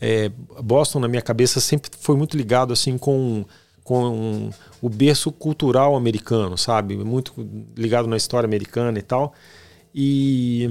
é, 0.00 0.30
Boston, 0.62 1.00
na 1.00 1.08
minha 1.08 1.22
cabeça, 1.22 1.60
sempre 1.60 1.90
foi 1.98 2.16
muito 2.16 2.36
ligado 2.36 2.72
assim 2.72 2.98
com, 2.98 3.44
com 3.82 4.50
o 4.80 4.88
berço 4.88 5.32
cultural 5.32 5.96
americano, 5.96 6.56
sabe? 6.58 6.96
Muito 6.96 7.32
ligado 7.76 8.06
na 8.06 8.16
história 8.16 8.46
americana 8.46 8.98
e 8.98 9.02
tal. 9.02 9.32
E, 9.94 10.70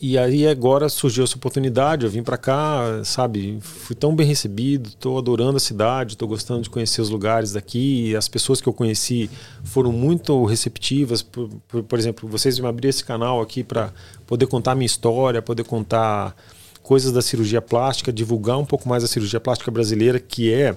e 0.00 0.16
aí 0.16 0.46
agora 0.46 0.88
surgiu 0.88 1.24
essa 1.24 1.36
oportunidade, 1.36 2.04
eu 2.04 2.10
vim 2.10 2.22
para 2.22 2.36
cá, 2.36 3.02
sabe? 3.04 3.58
Fui 3.60 3.96
tão 3.96 4.14
bem 4.14 4.26
recebido, 4.26 4.90
estou 4.90 5.18
adorando 5.18 5.56
a 5.56 5.60
cidade, 5.60 6.12
estou 6.12 6.28
gostando 6.28 6.62
de 6.62 6.70
conhecer 6.70 7.00
os 7.00 7.10
lugares 7.10 7.52
daqui. 7.52 8.14
As 8.14 8.28
pessoas 8.28 8.60
que 8.60 8.68
eu 8.68 8.72
conheci 8.72 9.28
foram 9.64 9.90
muito 9.90 10.44
receptivas. 10.44 11.22
Por, 11.22 11.48
por, 11.66 11.82
por 11.82 11.98
exemplo, 11.98 12.28
vocês 12.28 12.58
me 12.60 12.68
abriram 12.68 12.90
esse 12.90 13.04
canal 13.04 13.40
aqui 13.40 13.64
para 13.64 13.92
poder 14.24 14.46
contar 14.46 14.76
minha 14.76 14.86
história, 14.86 15.42
poder 15.42 15.64
contar 15.64 16.36
coisas 16.84 17.10
da 17.10 17.22
cirurgia 17.22 17.62
plástica, 17.62 18.12
divulgar 18.12 18.58
um 18.58 18.64
pouco 18.64 18.88
mais 18.88 19.02
a 19.02 19.08
cirurgia 19.08 19.40
plástica 19.40 19.70
brasileira, 19.70 20.20
que 20.20 20.52
é 20.52 20.76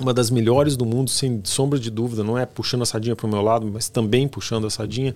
uma 0.00 0.14
das 0.14 0.30
melhores 0.30 0.76
do 0.76 0.86
mundo, 0.86 1.10
sem 1.10 1.40
sombra 1.44 1.78
de 1.78 1.90
dúvida. 1.90 2.22
Não 2.22 2.38
é 2.38 2.46
puxando 2.46 2.82
a 2.82 2.86
sardinha 2.86 3.16
para 3.16 3.26
o 3.26 3.28
meu 3.28 3.42
lado, 3.42 3.68
mas 3.70 3.88
também 3.88 4.26
puxando 4.28 4.66
a 4.66 4.70
sardinha. 4.70 5.14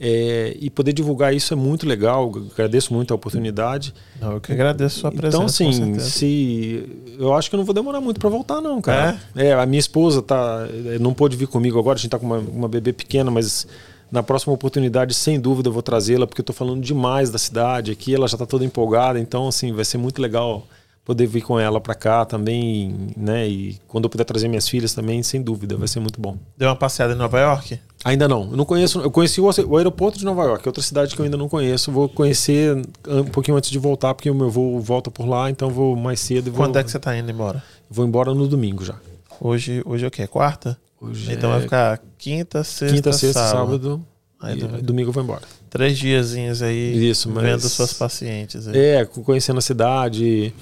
É, 0.00 0.56
e 0.58 0.68
poder 0.70 0.92
divulgar 0.92 1.34
isso 1.34 1.52
é 1.52 1.56
muito 1.56 1.86
legal. 1.86 2.32
Agradeço 2.52 2.92
muito 2.92 3.12
a 3.12 3.14
oportunidade. 3.14 3.94
Eu 4.20 4.40
que 4.40 4.50
agradeço 4.50 4.98
a 4.98 5.00
sua 5.02 5.12
presença. 5.12 5.36
Então, 5.36 5.40
com 5.40 5.46
assim, 5.46 5.72
certeza. 5.72 6.10
se 6.10 7.14
eu 7.18 7.34
acho 7.34 7.48
que 7.48 7.54
eu 7.54 7.58
não 7.58 7.64
vou 7.64 7.74
demorar 7.74 8.00
muito 8.00 8.18
para 8.18 8.30
voltar, 8.30 8.62
não, 8.62 8.80
cara. 8.80 9.20
É? 9.36 9.52
a 9.52 9.66
minha 9.66 9.78
esposa 9.78 10.22
tá, 10.22 10.66
não 11.00 11.12
pôde 11.12 11.36
vir 11.36 11.46
comigo 11.46 11.78
agora. 11.78 11.98
A 11.98 12.00
gente 12.00 12.10
tá 12.10 12.18
com 12.18 12.26
uma, 12.26 12.38
uma 12.38 12.68
bebê 12.68 12.94
pequena, 12.94 13.30
mas 13.30 13.66
na 14.14 14.22
próxima 14.22 14.54
oportunidade, 14.54 15.12
sem 15.12 15.40
dúvida, 15.40 15.68
eu 15.68 15.72
vou 15.72 15.82
trazê-la, 15.82 16.24
porque 16.24 16.40
eu 16.40 16.44
tô 16.44 16.52
falando 16.52 16.80
demais 16.80 17.30
da 17.30 17.38
cidade 17.38 17.90
aqui. 17.90 18.14
Ela 18.14 18.28
já 18.28 18.38
tá 18.38 18.46
toda 18.46 18.64
empolgada, 18.64 19.18
então, 19.18 19.48
assim, 19.48 19.72
vai 19.72 19.84
ser 19.84 19.98
muito 19.98 20.22
legal 20.22 20.64
poder 21.04 21.26
vir 21.26 21.40
com 21.40 21.58
ela 21.58 21.80
para 21.80 21.96
cá 21.96 22.24
também, 22.24 23.10
né? 23.16 23.48
E 23.48 23.76
quando 23.88 24.04
eu 24.04 24.10
puder 24.10 24.22
trazer 24.22 24.46
minhas 24.46 24.68
filhas 24.68 24.94
também, 24.94 25.20
sem 25.24 25.42
dúvida, 25.42 25.76
vai 25.76 25.88
ser 25.88 25.98
muito 25.98 26.20
bom. 26.20 26.38
Deu 26.56 26.68
uma 26.68 26.76
passeada 26.76 27.12
em 27.12 27.16
Nova 27.16 27.40
York? 27.40 27.80
Ainda 28.04 28.28
não. 28.28 28.52
Eu 28.52 28.56
não 28.56 28.64
conheço. 28.64 29.00
Eu 29.00 29.10
conheci 29.10 29.40
o, 29.40 29.76
aeroporto 29.76 30.16
de 30.16 30.24
Nova 30.24 30.44
York, 30.44 30.64
é 30.64 30.68
outra 30.68 30.82
cidade 30.82 31.12
que 31.12 31.20
eu 31.20 31.24
ainda 31.24 31.36
não 31.36 31.48
conheço. 31.48 31.90
Vou 31.90 32.08
conhecer 32.08 32.76
um 33.08 33.24
pouquinho 33.24 33.56
antes 33.56 33.68
de 33.68 33.80
voltar, 33.80 34.14
porque 34.14 34.30
o 34.30 34.34
meu 34.34 34.48
voo 34.48 34.78
volta 34.78 35.10
por 35.10 35.26
lá, 35.26 35.50
então 35.50 35.70
vou 35.70 35.96
mais 35.96 36.20
cedo 36.20 36.46
e 36.46 36.50
vou, 36.50 36.64
Quando 36.64 36.78
é 36.78 36.84
que 36.84 36.90
você 36.90 37.00
tá 37.00 37.18
indo 37.18 37.32
embora? 37.32 37.60
vou 37.90 38.06
embora 38.06 38.32
no 38.32 38.46
domingo 38.46 38.84
já. 38.84 38.94
Hoje, 39.40 39.82
hoje 39.84 40.04
é 40.04 40.08
o 40.08 40.10
quê? 40.10 40.24
Quarta? 40.28 40.78
Hoje 41.10 41.32
então 41.32 41.50
é 41.50 41.52
vai 41.54 41.62
ficar 41.62 42.00
quinta, 42.18 42.64
sexta, 42.64 42.94
quinta, 42.96 43.12
sexta, 43.12 43.40
sábado. 43.40 43.70
sábado. 43.70 44.06
Aí 44.40 44.56
domingo. 44.56 44.82
domingo 44.82 45.08
eu 45.08 45.12
vou 45.12 45.22
embora. 45.22 45.42
Três 45.70 45.98
diazinhos 45.98 46.62
aí 46.62 47.08
Isso, 47.10 47.30
mas- 47.30 47.44
vendo 47.44 47.68
suas 47.68 47.92
pacientes. 47.92 48.68
aí. 48.68 48.76
É, 48.78 49.04
conhecendo 49.04 49.58
a 49.58 49.62
cidade, 49.62 50.54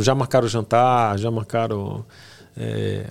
já 0.00 0.14
marcaram 0.14 0.46
jantar, 0.48 1.18
já 1.18 1.30
marcaram 1.30 2.04
é, 2.56 3.04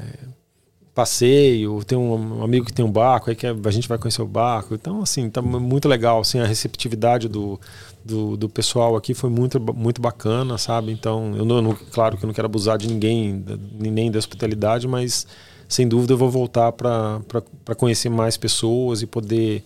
passeio. 0.93 1.83
Tem 1.83 1.97
um 1.97 2.43
amigo 2.43 2.65
que 2.65 2.73
tem 2.73 2.85
um 2.85 2.91
barco, 2.91 3.29
aí 3.29 3.35
que 3.35 3.45
a 3.45 3.71
gente 3.71 3.87
vai 3.87 3.97
conhecer 3.97 4.21
o 4.21 4.27
barco. 4.27 4.73
Então, 4.73 5.01
assim, 5.01 5.29
tá 5.29 5.41
muito 5.41 5.87
legal. 5.87 6.21
Assim, 6.21 6.39
a 6.39 6.45
receptividade 6.45 7.27
do, 7.27 7.59
do, 8.03 8.37
do 8.37 8.47
pessoal 8.49 8.95
aqui 8.95 9.13
foi 9.13 9.29
muito, 9.29 9.59
muito 9.59 10.01
bacana, 10.01 10.57
sabe? 10.57 10.91
Então, 10.91 11.35
eu 11.35 11.45
não, 11.45 11.75
claro 11.91 12.17
que 12.17 12.23
eu 12.23 12.27
não 12.27 12.33
quero 12.33 12.45
abusar 12.45 12.77
de 12.77 12.87
ninguém, 12.87 13.43
nem 13.79 14.11
da 14.11 14.19
hospitalidade, 14.19 14.87
mas 14.87 15.27
sem 15.73 15.87
dúvida 15.87 16.13
eu 16.13 16.17
vou 16.17 16.29
voltar 16.29 16.71
para 16.71 17.75
conhecer 17.75 18.07
mais 18.07 18.37
pessoas 18.37 19.01
e 19.01 19.07
poder 19.07 19.63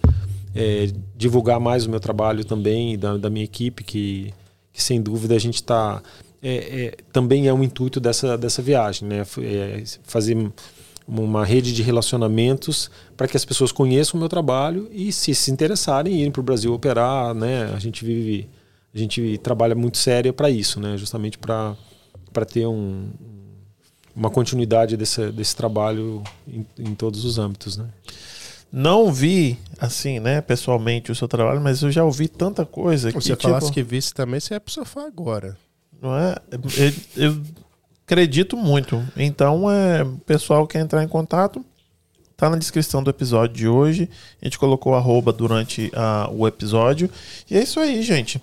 é, 0.56 0.90
divulgar 1.18 1.60
mais 1.60 1.86
o 1.86 1.90
meu 1.90 2.00
trabalho 2.00 2.46
também, 2.46 2.98
da, 2.98 3.18
da 3.18 3.30
minha 3.30 3.44
equipe, 3.44 3.84
que, 3.84 4.34
que 4.72 4.82
sem 4.82 5.02
dúvida 5.02 5.36
a 5.36 5.40
gente 5.40 5.56
está. 5.56 6.02
também 7.12 7.50
é 7.50 7.54
um 7.54 7.62
intuito 7.62 8.00
dessa, 8.00 8.38
dessa 8.38 8.62
viagem, 8.62 9.06
né? 9.06 9.26
É, 9.42 9.84
fazer 10.04 10.50
uma 11.06 11.44
rede 11.44 11.74
de 11.74 11.84
relacionamentos 11.84 12.90
para 13.18 13.28
que 13.28 13.36
as 13.36 13.44
pessoas 13.44 13.74
conheçam 13.74 14.18
o 14.18 14.20
meu 14.20 14.30
trabalho 14.30 14.90
e 14.94 15.12
se 15.12 15.36
se 15.36 15.52
interessarem 15.52 16.14
irem 16.14 16.32
para 16.32 16.40
o 16.40 16.44
Brasil 16.44 16.74
operar, 16.74 17.34
né? 17.34 17.66
A 17.76 17.80
gente 17.80 18.06
vive, 18.06 18.48
a 18.96 18.98
gente 18.98 19.38
trabalha 19.40 19.76
muito 19.76 19.98
sério 19.98 20.32
para 20.34 20.50
isso, 20.50 20.80
né? 20.80 20.96
Justamente 20.96 21.38
para 21.38 21.76
para 22.32 22.46
ter 22.46 22.66
um, 22.68 23.10
uma 24.18 24.32
continuidade 24.32 24.98
desse, 24.98 25.32
desse 25.32 25.56
trabalho 25.56 26.24
em, 26.48 26.66
em 26.80 26.96
todos 26.96 27.24
os 27.24 27.38
âmbitos, 27.38 27.78
né? 27.78 27.86
Não 28.72 29.14
vi, 29.14 29.58
assim, 29.80 30.20
né, 30.20 30.42
pessoalmente 30.42 31.12
o 31.12 31.16
seu 31.16 31.28
trabalho, 31.28 31.62
mas 31.62 31.84
eu 31.84 31.92
já 31.92 32.04
ouvi 32.04 32.28
tanta 32.28 32.66
coisa 32.66 33.12
que, 33.14 33.22
Se 33.22 33.28
você 33.28 33.36
tipo, 33.36 33.44
falasse 33.44 33.72
que 33.72 33.84
visse 33.84 34.14
também, 34.14 34.40
você 34.40 34.56
ia 34.56 34.60
pro 34.60 34.74
sofá 34.74 35.06
agora. 35.06 35.56
não 36.02 36.18
é? 36.18 36.36
Eu, 36.52 36.94
eu 37.16 37.42
acredito 38.06 38.58
muito. 38.58 39.02
Então, 39.16 39.72
é, 39.72 40.04
o 40.04 40.18
pessoal 40.26 40.68
quer 40.68 40.80
entrar 40.80 41.04
em 41.04 41.08
contato, 41.08 41.64
tá 42.36 42.50
na 42.50 42.58
descrição 42.58 43.02
do 43.02 43.10
episódio 43.10 43.56
de 43.56 43.68
hoje. 43.68 44.10
A 44.42 44.46
gente 44.46 44.60
colocou 44.60 44.96
arroba 44.96 45.32
durante 45.32 45.90
ah, 45.96 46.30
o 46.32 46.46
episódio. 46.46 47.10
E 47.50 47.56
é 47.56 47.64
isso 47.64 47.80
aí, 47.80 48.02
gente. 48.02 48.42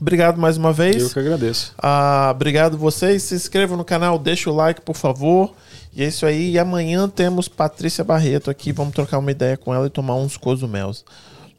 Obrigado 0.00 0.40
mais 0.40 0.56
uma 0.56 0.72
vez. 0.72 1.02
Eu 1.02 1.10
que 1.10 1.18
agradeço. 1.18 1.74
Ah, 1.78 2.30
obrigado 2.34 2.78
vocês. 2.78 3.22
Se 3.22 3.34
inscrevam 3.34 3.76
no 3.76 3.84
canal, 3.84 4.18
deixa 4.18 4.50
o 4.50 4.56
like, 4.56 4.80
por 4.80 4.96
favor. 4.96 5.54
E 5.92 6.02
é 6.02 6.06
isso 6.06 6.24
aí. 6.24 6.52
E 6.52 6.58
amanhã 6.58 7.08
temos 7.08 7.48
Patrícia 7.48 8.02
Barreto 8.02 8.50
aqui. 8.50 8.72
Vamos 8.72 8.94
trocar 8.94 9.18
uma 9.18 9.30
ideia 9.30 9.56
com 9.56 9.74
ela 9.74 9.86
e 9.86 9.90
tomar 9.90 10.16
uns 10.16 10.36
cozumelos. 10.36 11.04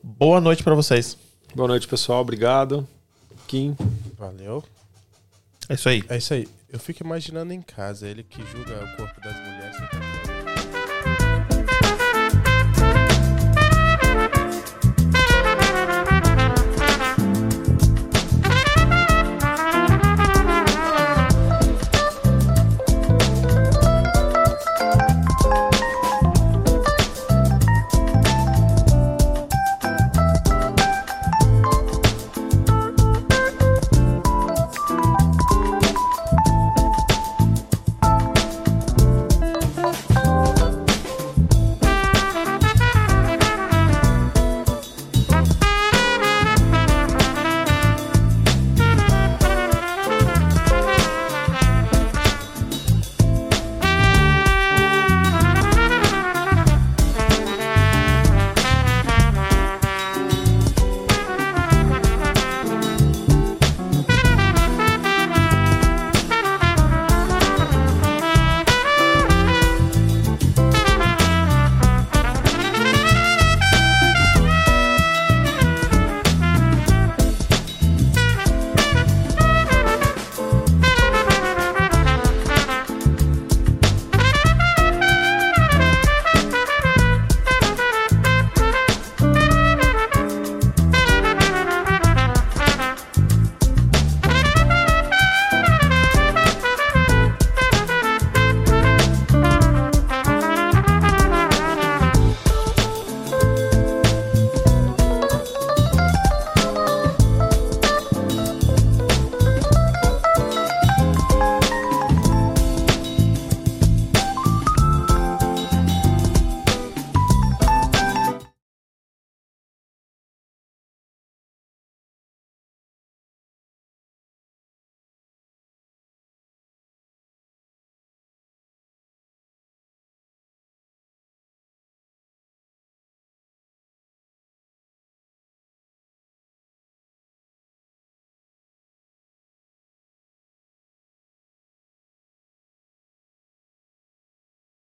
Boa 0.02 0.42
noite 0.42 0.64
pra 0.64 0.74
vocês. 0.74 1.16
Boa 1.54 1.68
noite, 1.68 1.88
pessoal. 1.88 2.22
Obrigado. 2.22 2.88
Kim. 3.48 3.76
Valeu. 4.18 4.64
É 5.70 5.76
isso 5.76 5.90
aí. 5.90 6.04
É 6.10 6.18
isso 6.18 6.34
aí. 6.34 6.48
Eu 6.72 6.80
fico 6.80 7.04
imaginando 7.04 7.54
em 7.54 7.62
casa, 7.62 8.08
ele 8.08 8.24
que 8.24 8.42
julga 8.46 8.74
o 8.74 8.98
corpo 8.98 9.22
das 9.22 9.36
mulheres. 9.36 10.11